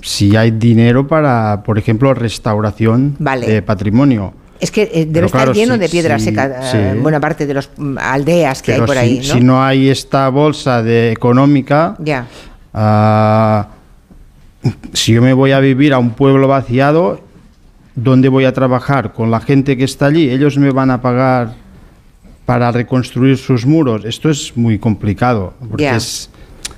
si 0.00 0.36
hay 0.36 0.50
dinero 0.50 1.06
para, 1.06 1.62
por 1.64 1.78
ejemplo, 1.78 2.12
restauración 2.14 3.16
Vale. 3.18 3.46
de 3.46 3.62
patrimonio. 3.62 4.34
Es 4.60 4.70
que 4.70 4.90
eh, 4.92 5.06
debe 5.08 5.26
estar 5.26 5.52
lleno 5.52 5.74
sí, 5.74 5.80
de 5.80 5.88
piedra 5.88 6.18
sí, 6.18 6.26
seca, 6.26 6.62
sí. 6.70 6.78
buena 7.00 7.18
parte 7.18 7.46
de 7.46 7.54
las 7.54 7.68
aldeas 7.98 8.62
que 8.62 8.72
Pero 8.72 8.82
hay 8.82 8.86
por 8.86 8.94
si, 8.96 9.00
ahí, 9.02 9.16
¿no? 9.18 9.24
si 9.34 9.40
no 9.40 9.64
hay 9.64 9.88
esta 9.88 10.28
bolsa 10.28 10.82
de 10.82 11.10
económica, 11.12 11.96
Ya. 11.98 12.26
Ah, 12.74 13.68
si 14.92 15.12
yo 15.12 15.22
me 15.22 15.32
voy 15.32 15.52
a 15.52 15.60
vivir 15.60 15.92
a 15.92 15.98
un 15.98 16.10
pueblo 16.10 16.46
vaciado, 16.48 17.20
¿dónde 17.94 18.28
voy 18.28 18.44
a 18.44 18.52
trabajar? 18.52 19.12
Con 19.12 19.30
la 19.30 19.40
gente 19.40 19.76
que 19.76 19.84
está 19.84 20.06
allí, 20.06 20.30
ellos 20.30 20.56
me 20.58 20.70
van 20.70 20.90
a 20.90 21.00
pagar 21.00 21.54
para 22.46 22.70
reconstruir 22.72 23.36
sus 23.38 23.66
muros. 23.66 24.04
Esto 24.04 24.30
es 24.30 24.56
muy 24.56 24.78
complicado, 24.78 25.54
porque 25.68 25.88
es, 25.90 26.30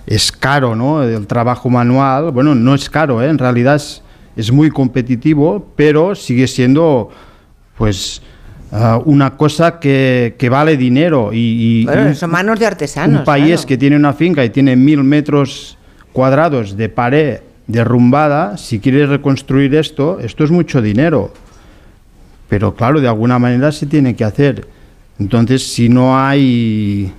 es 0.06 0.30
caro, 0.32 0.74
¿no? 0.74 1.02
El 1.02 1.26
trabajo 1.26 1.68
manual, 1.70 2.30
bueno, 2.32 2.54
no 2.54 2.74
es 2.74 2.88
caro, 2.90 3.22
¿eh? 3.22 3.28
en 3.28 3.38
realidad 3.38 3.76
es, 3.76 4.02
es 4.36 4.50
muy 4.52 4.70
competitivo, 4.70 5.66
pero 5.76 6.14
sigue 6.14 6.46
siendo, 6.46 7.10
pues, 7.78 8.20
ah, 8.72 9.00
una 9.04 9.36
cosa 9.36 9.78
que, 9.78 10.36
que 10.38 10.48
vale 10.48 10.76
dinero. 10.76 11.32
Y, 11.32 11.82
y- 11.82 11.84
Bueno, 11.84 12.14
son 12.14 12.30
manos 12.30 12.58
de 12.58 12.66
artesanos. 12.66 13.20
un 13.20 13.24
país 13.24 13.46
claro. 13.56 13.66
que 13.68 13.76
tiene 13.78 13.96
una 13.96 14.12
finca 14.12 14.44
y 14.44 14.50
tiene 14.50 14.74
mil 14.76 15.02
metros 15.04 15.76
cuadrados 16.14 16.76
de 16.76 16.88
pared 16.88 17.40
derrumbada, 17.66 18.56
si 18.56 18.78
quieres 18.78 19.08
reconstruir 19.08 19.74
esto, 19.74 20.20
esto 20.20 20.44
es 20.44 20.50
mucho 20.50 20.80
dinero. 20.80 21.34
Pero 22.48 22.74
claro, 22.74 23.00
de 23.00 23.08
alguna 23.08 23.38
manera 23.38 23.72
se 23.72 23.86
tiene 23.86 24.14
que 24.14 24.22
hacer. 24.22 24.66
Entonces, 25.18 25.66
si 25.74 25.88
no 25.88 26.16
hay 26.16 27.12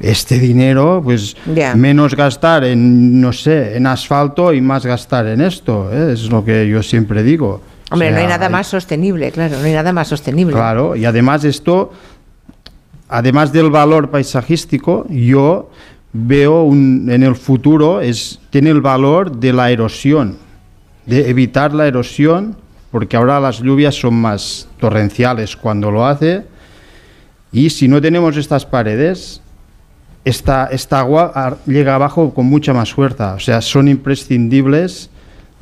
este 0.00 0.38
dinero, 0.38 1.02
pues 1.04 1.36
menos 1.74 2.14
gastar 2.14 2.64
en, 2.64 3.20
no 3.20 3.32
sé, 3.32 3.76
en 3.76 3.86
asfalto 3.86 4.54
y 4.54 4.60
más 4.62 4.86
gastar 4.86 5.26
en 5.26 5.42
esto. 5.42 5.90
¿eh? 5.92 6.12
Es 6.14 6.30
lo 6.30 6.42
que 6.42 6.66
yo 6.66 6.82
siempre 6.82 7.22
digo. 7.22 7.60
O 7.90 7.94
Hombre, 7.94 8.10
no 8.10 8.18
hay 8.18 8.26
nada 8.26 8.48
más 8.48 8.68
sostenible, 8.68 9.30
claro, 9.32 9.58
no 9.58 9.64
hay 9.64 9.72
nada 9.74 9.92
más 9.92 10.08
sostenible. 10.08 10.54
Claro, 10.54 10.96
y 10.96 11.04
además 11.04 11.44
esto, 11.44 11.92
además 13.08 13.52
del 13.52 13.70
valor 13.70 14.10
paisajístico, 14.10 15.06
yo 15.10 15.68
veo 16.12 16.62
un- 16.64 17.08
en 17.10 17.22
el 17.22 17.34
futuro 17.36 18.00
es 18.00 18.38
tiene 18.50 18.70
el 18.70 18.80
valor 18.80 19.36
de 19.36 19.52
la 19.52 19.70
erosión, 19.70 20.36
de 21.06 21.28
evitar 21.30 21.74
la 21.74 21.86
erosión, 21.86 22.56
porque 22.90 23.16
ahora 23.16 23.38
las 23.40 23.60
lluvias 23.60 23.94
son 23.94 24.14
más 24.14 24.68
torrenciales 24.80 25.56
cuando 25.56 25.90
lo 25.90 26.06
hace, 26.06 26.44
y 27.52 27.70
si 27.70 27.88
no 27.88 28.00
tenemos 28.00 28.36
estas 28.36 28.64
paredes, 28.66 29.40
esta, 30.24 30.66
esta 30.70 31.00
agua 31.00 31.58
llega 31.66 31.94
abajo 31.94 32.34
con 32.34 32.46
mucha 32.46 32.72
más 32.74 32.92
fuerza, 32.92 33.34
o 33.34 33.40
sea, 33.40 33.60
son 33.62 33.88
imprescindibles. 33.88 35.10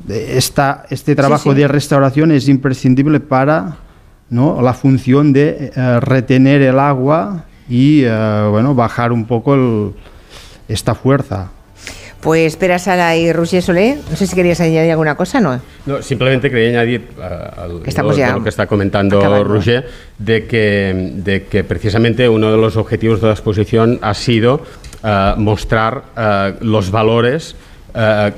Esta, 0.09 0.85
este 0.89 1.15
trabajo 1.15 1.53
sí. 1.53 1.57
de 1.59 1.67
restauración 1.67 2.31
es 2.31 2.47
imprescindible 2.47 3.19
para 3.19 3.77
¿no? 4.29 4.61
la 4.61 4.73
función 4.73 5.33
de 5.33 5.71
eh, 5.75 5.99
retener 6.01 6.61
el 6.61 6.79
agua 6.79 7.45
y 7.67 8.03
eh, 8.03 8.47
bueno, 8.51 8.75
bajar 8.75 9.11
un 9.11 9.25
poco 9.25 9.55
el- 9.55 9.93
esta 10.67 10.95
fuerza. 10.95 11.51
Pues 12.21 12.53
espera, 12.53 12.79
Sara 12.79 13.15
y 13.15 13.31
Roger 13.31 13.61
Solé, 13.61 13.99
no 14.09 14.15
sé 14.17 14.25
si 14.25 14.35
querías 14.35 14.59
añadir 14.59 14.89
alguna 14.91 15.15
cosa, 15.15 15.39
¿no? 15.39 15.61
No, 15.85 16.01
simplemente 16.01 16.49
quería 16.49 16.69
añadir 16.69 17.09
Que 17.83 17.89
estamos 17.91 18.13
lo- 18.13 18.17
ya 18.17 18.33
lo 18.35 18.41
que 18.43 18.49
está 18.49 18.65
comentando 18.65 19.19
acabando. 19.19 19.43
Roger, 19.53 19.87
de 20.17 20.47
que, 20.47 21.11
de 21.17 21.43
que 21.45 21.63
precisamente 21.63 22.27
uno 22.27 22.51
de 22.51 22.57
los 22.57 22.75
objetivos 22.75 23.21
de 23.21 23.27
la 23.27 23.33
exposición 23.33 23.99
ha 24.01 24.15
sido 24.15 24.61
ah, 25.03 25.35
mostrar 25.37 26.05
ah, 26.15 26.53
los 26.59 26.89
valores, 26.89 27.55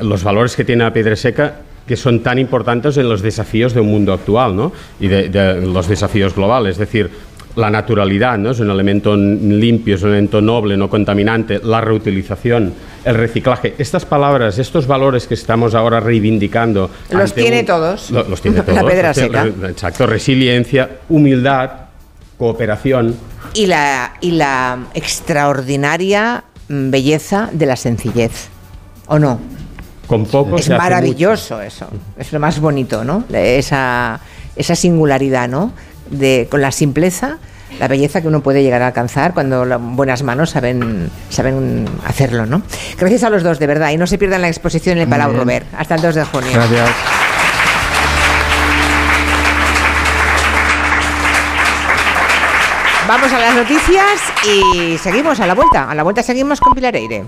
los 0.01 0.23
valores 0.23 0.56
que 0.56 0.65
tiene 0.65 0.84
la 0.84 0.93
piedra 0.93 1.15
seca 1.15 1.56
que 1.88 1.95
son 1.97 2.22
tan 2.22 2.38
importantes 2.38 2.97
en 2.97 3.10
los 3.10 3.22
desafíos 3.23 3.73
de 3.73 3.80
un 3.81 3.88
mundo 3.88 4.14
actual 4.14 4.56
¿no? 4.56 4.72
y 4.99 5.07
de, 5.07 5.27
de 5.30 5.61
los 5.61 5.88
desafíos 5.88 6.35
globales. 6.35 6.73
Es 6.73 6.77
decir, 6.77 7.10
la 7.55 7.69
naturalidad 7.69 8.38
¿no? 8.38 8.51
es 8.51 8.59
un 8.59 8.69
elemento 8.69 9.15
limpio, 9.15 9.95
es 9.95 10.03
un 10.03 10.09
elemento 10.09 10.39
noble, 10.41 10.77
no 10.77 10.89
contaminante, 10.89 11.59
la 11.63 11.81
reutilización, 11.81 12.73
el 13.03 13.15
reciclaje. 13.15 13.73
Estas 13.77 14.05
palabras, 14.05 14.59
estos 14.59 14.88
valores 14.88 15.27
que 15.27 15.34
estamos 15.34 15.73
ahora 15.76 15.99
reivindicando. 15.99 16.89
Los 17.11 17.34
tiene 17.34 17.61
un- 17.61 17.65
todos. 17.65 18.11
lo- 18.11 18.23
los 18.30 18.41
tiene 18.41 18.57
La 18.59 18.63
todos. 18.65 18.84
piedra 18.85 19.11
Este, 19.11 19.21
seca. 19.23 19.45
Exacto, 19.67 20.05
resiliencia, 20.07 20.89
humildad, 21.09 21.71
cooperación. 22.38 23.15
Y 23.53 23.65
la, 23.65 24.13
y 24.21 24.31
la 24.31 24.85
extraordinaria 24.93 26.43
mm, 26.67 26.89
belleza 26.91 27.49
de 27.51 27.65
la 27.65 27.76
sencillez, 27.76 28.49
¿o 29.07 29.17
no? 29.17 29.39
Con 30.07 30.26
poco 30.26 30.57
es 30.57 30.65
se 30.65 30.73
hace 30.73 30.81
maravilloso 30.81 31.61
eso, 31.61 31.88
es 32.17 32.31
lo 32.34 32.39
más 32.39 32.59
bonito, 32.59 33.03
¿no? 33.03 33.23
Esa, 33.31 34.19
esa 34.55 34.76
singularidad, 34.76 35.47
¿no? 35.47 35.71
De, 36.11 36.48
con 36.49 36.61
la 36.61 36.72
simpleza, 36.72 37.38
la 37.80 37.88
belleza 37.88 38.22
que 38.22 38.27
uno 38.27 38.41
puede 38.41 38.64
llegar 38.64 38.81
a 38.81 38.88
alcanzar 38.88 39.34
cuando 39.34 39.65
las 39.65 39.80
buenas 39.81 40.23
manos 40.23 40.49
saben, 40.49 41.10
saben 41.30 41.88
hacerlo, 42.06 42.45
¿no? 42.45 42.61
Gracias 42.98 43.23
a 43.23 43.30
los 43.30 43.44
dos, 43.44 43.60
de 43.60 43.68
verdad, 43.68 43.91
y 43.91 43.98
no 43.98 44.07
se 44.07 44.18
pierdan 44.18 44.41
la 44.41 44.48
exposición 44.48 44.98
en 44.98 45.03
el 45.03 45.10
Palau. 45.10 45.34
Robert, 45.34 45.68
hasta 45.77 45.95
el 45.95 46.02
2 46.02 46.15
de 46.15 46.23
junio. 46.26 46.52
Gracias. 46.53 46.90
Vamos 53.07 53.34
a 53.34 53.40
las 53.40 53.56
noticias 53.56 54.22
y 54.45 54.98
seguimos 54.99 55.40
a 55.40 55.48
la 55.48 55.56
vuelta. 55.56 55.90
A 55.90 55.95
la 55.95 56.03
vuelta 56.03 56.22
seguimos 56.22 56.60
con 56.60 56.73
Pilar 56.73 56.95
Eire. 56.95 57.26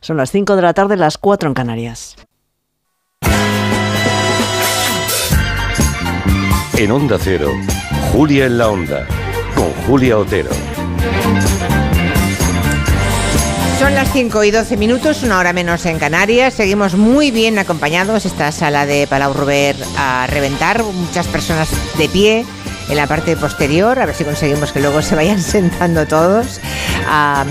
Son 0.00 0.16
las 0.16 0.30
5 0.30 0.54
de 0.54 0.62
la 0.62 0.72
tarde, 0.72 0.96
las 0.96 1.18
4 1.18 1.48
en 1.48 1.54
Canarias. 1.54 2.16
En 6.82 6.90
Onda 6.90 7.16
Cero, 7.16 7.52
Julia 8.10 8.46
en 8.46 8.58
la 8.58 8.68
Onda, 8.68 9.06
con 9.54 9.72
Julia 9.86 10.18
Otero. 10.18 10.50
Son 13.78 13.94
las 13.94 14.12
5 14.12 14.42
y 14.42 14.50
12 14.50 14.76
minutos, 14.76 15.22
una 15.22 15.38
hora 15.38 15.52
menos 15.52 15.86
en 15.86 16.00
Canarias. 16.00 16.54
Seguimos 16.54 16.96
muy 16.96 17.30
bien 17.30 17.60
acompañados. 17.60 18.26
Esta 18.26 18.50
sala 18.50 18.84
de 18.84 19.06
Palau 19.06 19.32
Ruber 19.32 19.76
a 19.96 20.26
reventar. 20.26 20.82
Muchas 20.82 21.28
personas 21.28 21.68
de 21.98 22.08
pie 22.08 22.44
en 22.92 22.98
la 22.98 23.06
parte 23.06 23.36
posterior. 23.36 23.98
A 23.98 24.06
ver 24.06 24.14
si 24.14 24.22
conseguimos 24.22 24.70
que 24.70 24.80
luego 24.80 25.00
se 25.00 25.14
vayan 25.14 25.40
sentando 25.40 26.06
todos. 26.06 26.60
Am, 27.08 27.48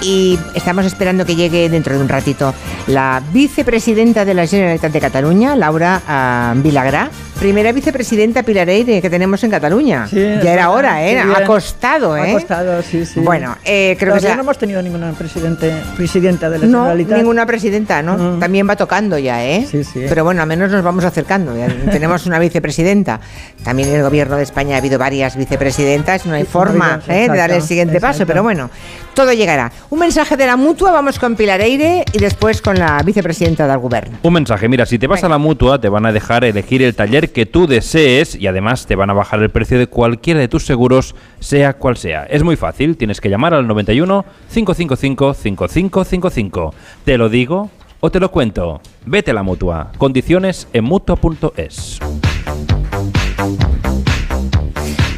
y 0.00 0.38
estamos 0.54 0.86
esperando 0.86 1.26
que 1.26 1.34
llegue 1.34 1.68
dentro 1.68 1.94
de 1.96 2.00
un 2.00 2.08
ratito 2.08 2.54
la 2.86 3.22
vicepresidenta 3.32 4.24
de 4.24 4.34
la 4.34 4.46
Generalitat 4.46 4.92
de 4.92 5.00
Cataluña, 5.00 5.56
Laura 5.56 6.02
ah, 6.06 6.54
Vilagrá. 6.56 7.10
Primera 7.38 7.72
vicepresidenta 7.72 8.42
Pilareire 8.44 9.02
que 9.02 9.10
tenemos 9.10 9.42
en 9.42 9.50
Cataluña. 9.50 10.06
Sí, 10.06 10.16
ya 10.16 10.52
era 10.52 10.70
hora, 10.70 11.04
¿eh? 11.04 11.18
Ha 11.18 11.44
costado, 11.44 12.16
¿eh? 12.16 12.30
Ha 12.30 12.32
costado, 12.32 12.80
sí, 12.82 13.04
sí. 13.04 13.20
Bueno, 13.20 13.56
eh, 13.64 13.96
creo 13.98 14.14
que 14.14 14.20
Todavía 14.20 14.28
sea- 14.28 14.36
no 14.36 14.42
hemos 14.42 14.58
tenido 14.58 14.80
ninguna 14.80 15.10
presidente, 15.12 15.74
presidenta 15.96 16.48
de 16.48 16.60
la 16.60 16.66
no, 16.66 16.78
Generalitat. 16.82 17.18
ninguna 17.18 17.44
presidenta, 17.44 18.02
¿no? 18.02 18.38
También 18.38 18.68
va 18.68 18.76
tocando 18.76 19.18
ya, 19.18 19.44
¿eh? 19.44 19.66
Sí, 19.68 19.82
sí. 19.82 20.04
Pero 20.08 20.22
bueno, 20.24 20.42
al 20.42 20.48
menos 20.48 20.70
nos 20.70 20.84
vamos 20.84 21.04
acercando. 21.04 21.56
Ya 21.56 21.66
tenemos 21.90 22.24
una 22.26 22.38
vicepresidenta. 22.38 23.20
También 23.64 23.88
el 23.88 24.02
gobierno 24.02 24.36
de 24.36 24.44
España 24.44 24.80
habido 24.84 24.98
varias 24.98 25.36
vicepresidentas. 25.36 26.26
No 26.26 26.34
hay 26.34 26.42
Sí, 26.44 26.48
no 26.52 26.60
ha 26.60 26.64
forma 26.66 26.94
habido, 26.94 27.12
¿eh? 27.12 27.20
de 27.20 27.28
dar 27.28 27.50
el 27.50 27.56
exacto, 27.56 27.66
siguiente 27.66 28.00
paso, 28.00 28.26
pero 28.26 28.42
bueno, 28.42 28.70
todo 29.14 29.32
llegará. 29.32 29.72
Un 29.88 29.98
mensaje 29.98 30.36
de 30.36 30.46
la 30.46 30.56
mutua, 30.56 30.92
vamos 30.92 31.18
con 31.18 31.36
Pilareire 31.36 32.04
y 32.12 32.18
después 32.18 32.60
con 32.60 32.78
la 32.78 33.00
vicepresidenta 33.02 33.66
del 33.66 33.78
gobierno. 33.78 34.18
Un 34.22 34.32
mensaje, 34.34 34.68
mira, 34.68 34.84
si 34.84 34.98
te 34.98 35.06
vas 35.06 35.24
a 35.24 35.28
la 35.28 35.38
mutua 35.38 35.80
te 35.80 35.88
van 35.88 36.04
a 36.04 36.12
dejar 36.12 36.44
elegir 36.44 36.82
el 36.82 36.94
taller 36.94 37.32
que 37.32 37.46
tú 37.46 37.66
desees 37.66 38.34
y 38.34 38.46
además 38.46 38.86
te 38.86 38.94
van 38.94 39.08
a 39.08 39.14
bajar 39.14 39.42
el 39.42 39.50
precio 39.50 39.78
de 39.78 39.86
cualquiera 39.86 40.40
de 40.40 40.48
tus 40.48 40.66
seguros, 40.66 41.14
sea 41.40 41.72
cual 41.74 41.96
sea. 41.96 42.24
Es 42.24 42.42
muy 42.42 42.56
fácil, 42.56 42.96
tienes 42.98 43.20
que 43.20 43.30
llamar 43.30 43.54
al 43.54 43.66
91 43.66 44.24
555 44.52 45.34
5555. 45.34 46.74
Te 47.04 47.16
lo 47.16 47.28
digo 47.30 47.70
o 48.00 48.10
te 48.10 48.20
lo 48.20 48.30
cuento. 48.30 48.82
Vete 49.06 49.30
a 49.30 49.34
la 49.34 49.42
mutua. 49.42 49.92
Condiciones 49.96 50.68
en 50.74 50.84
mutua.es. 50.84 52.00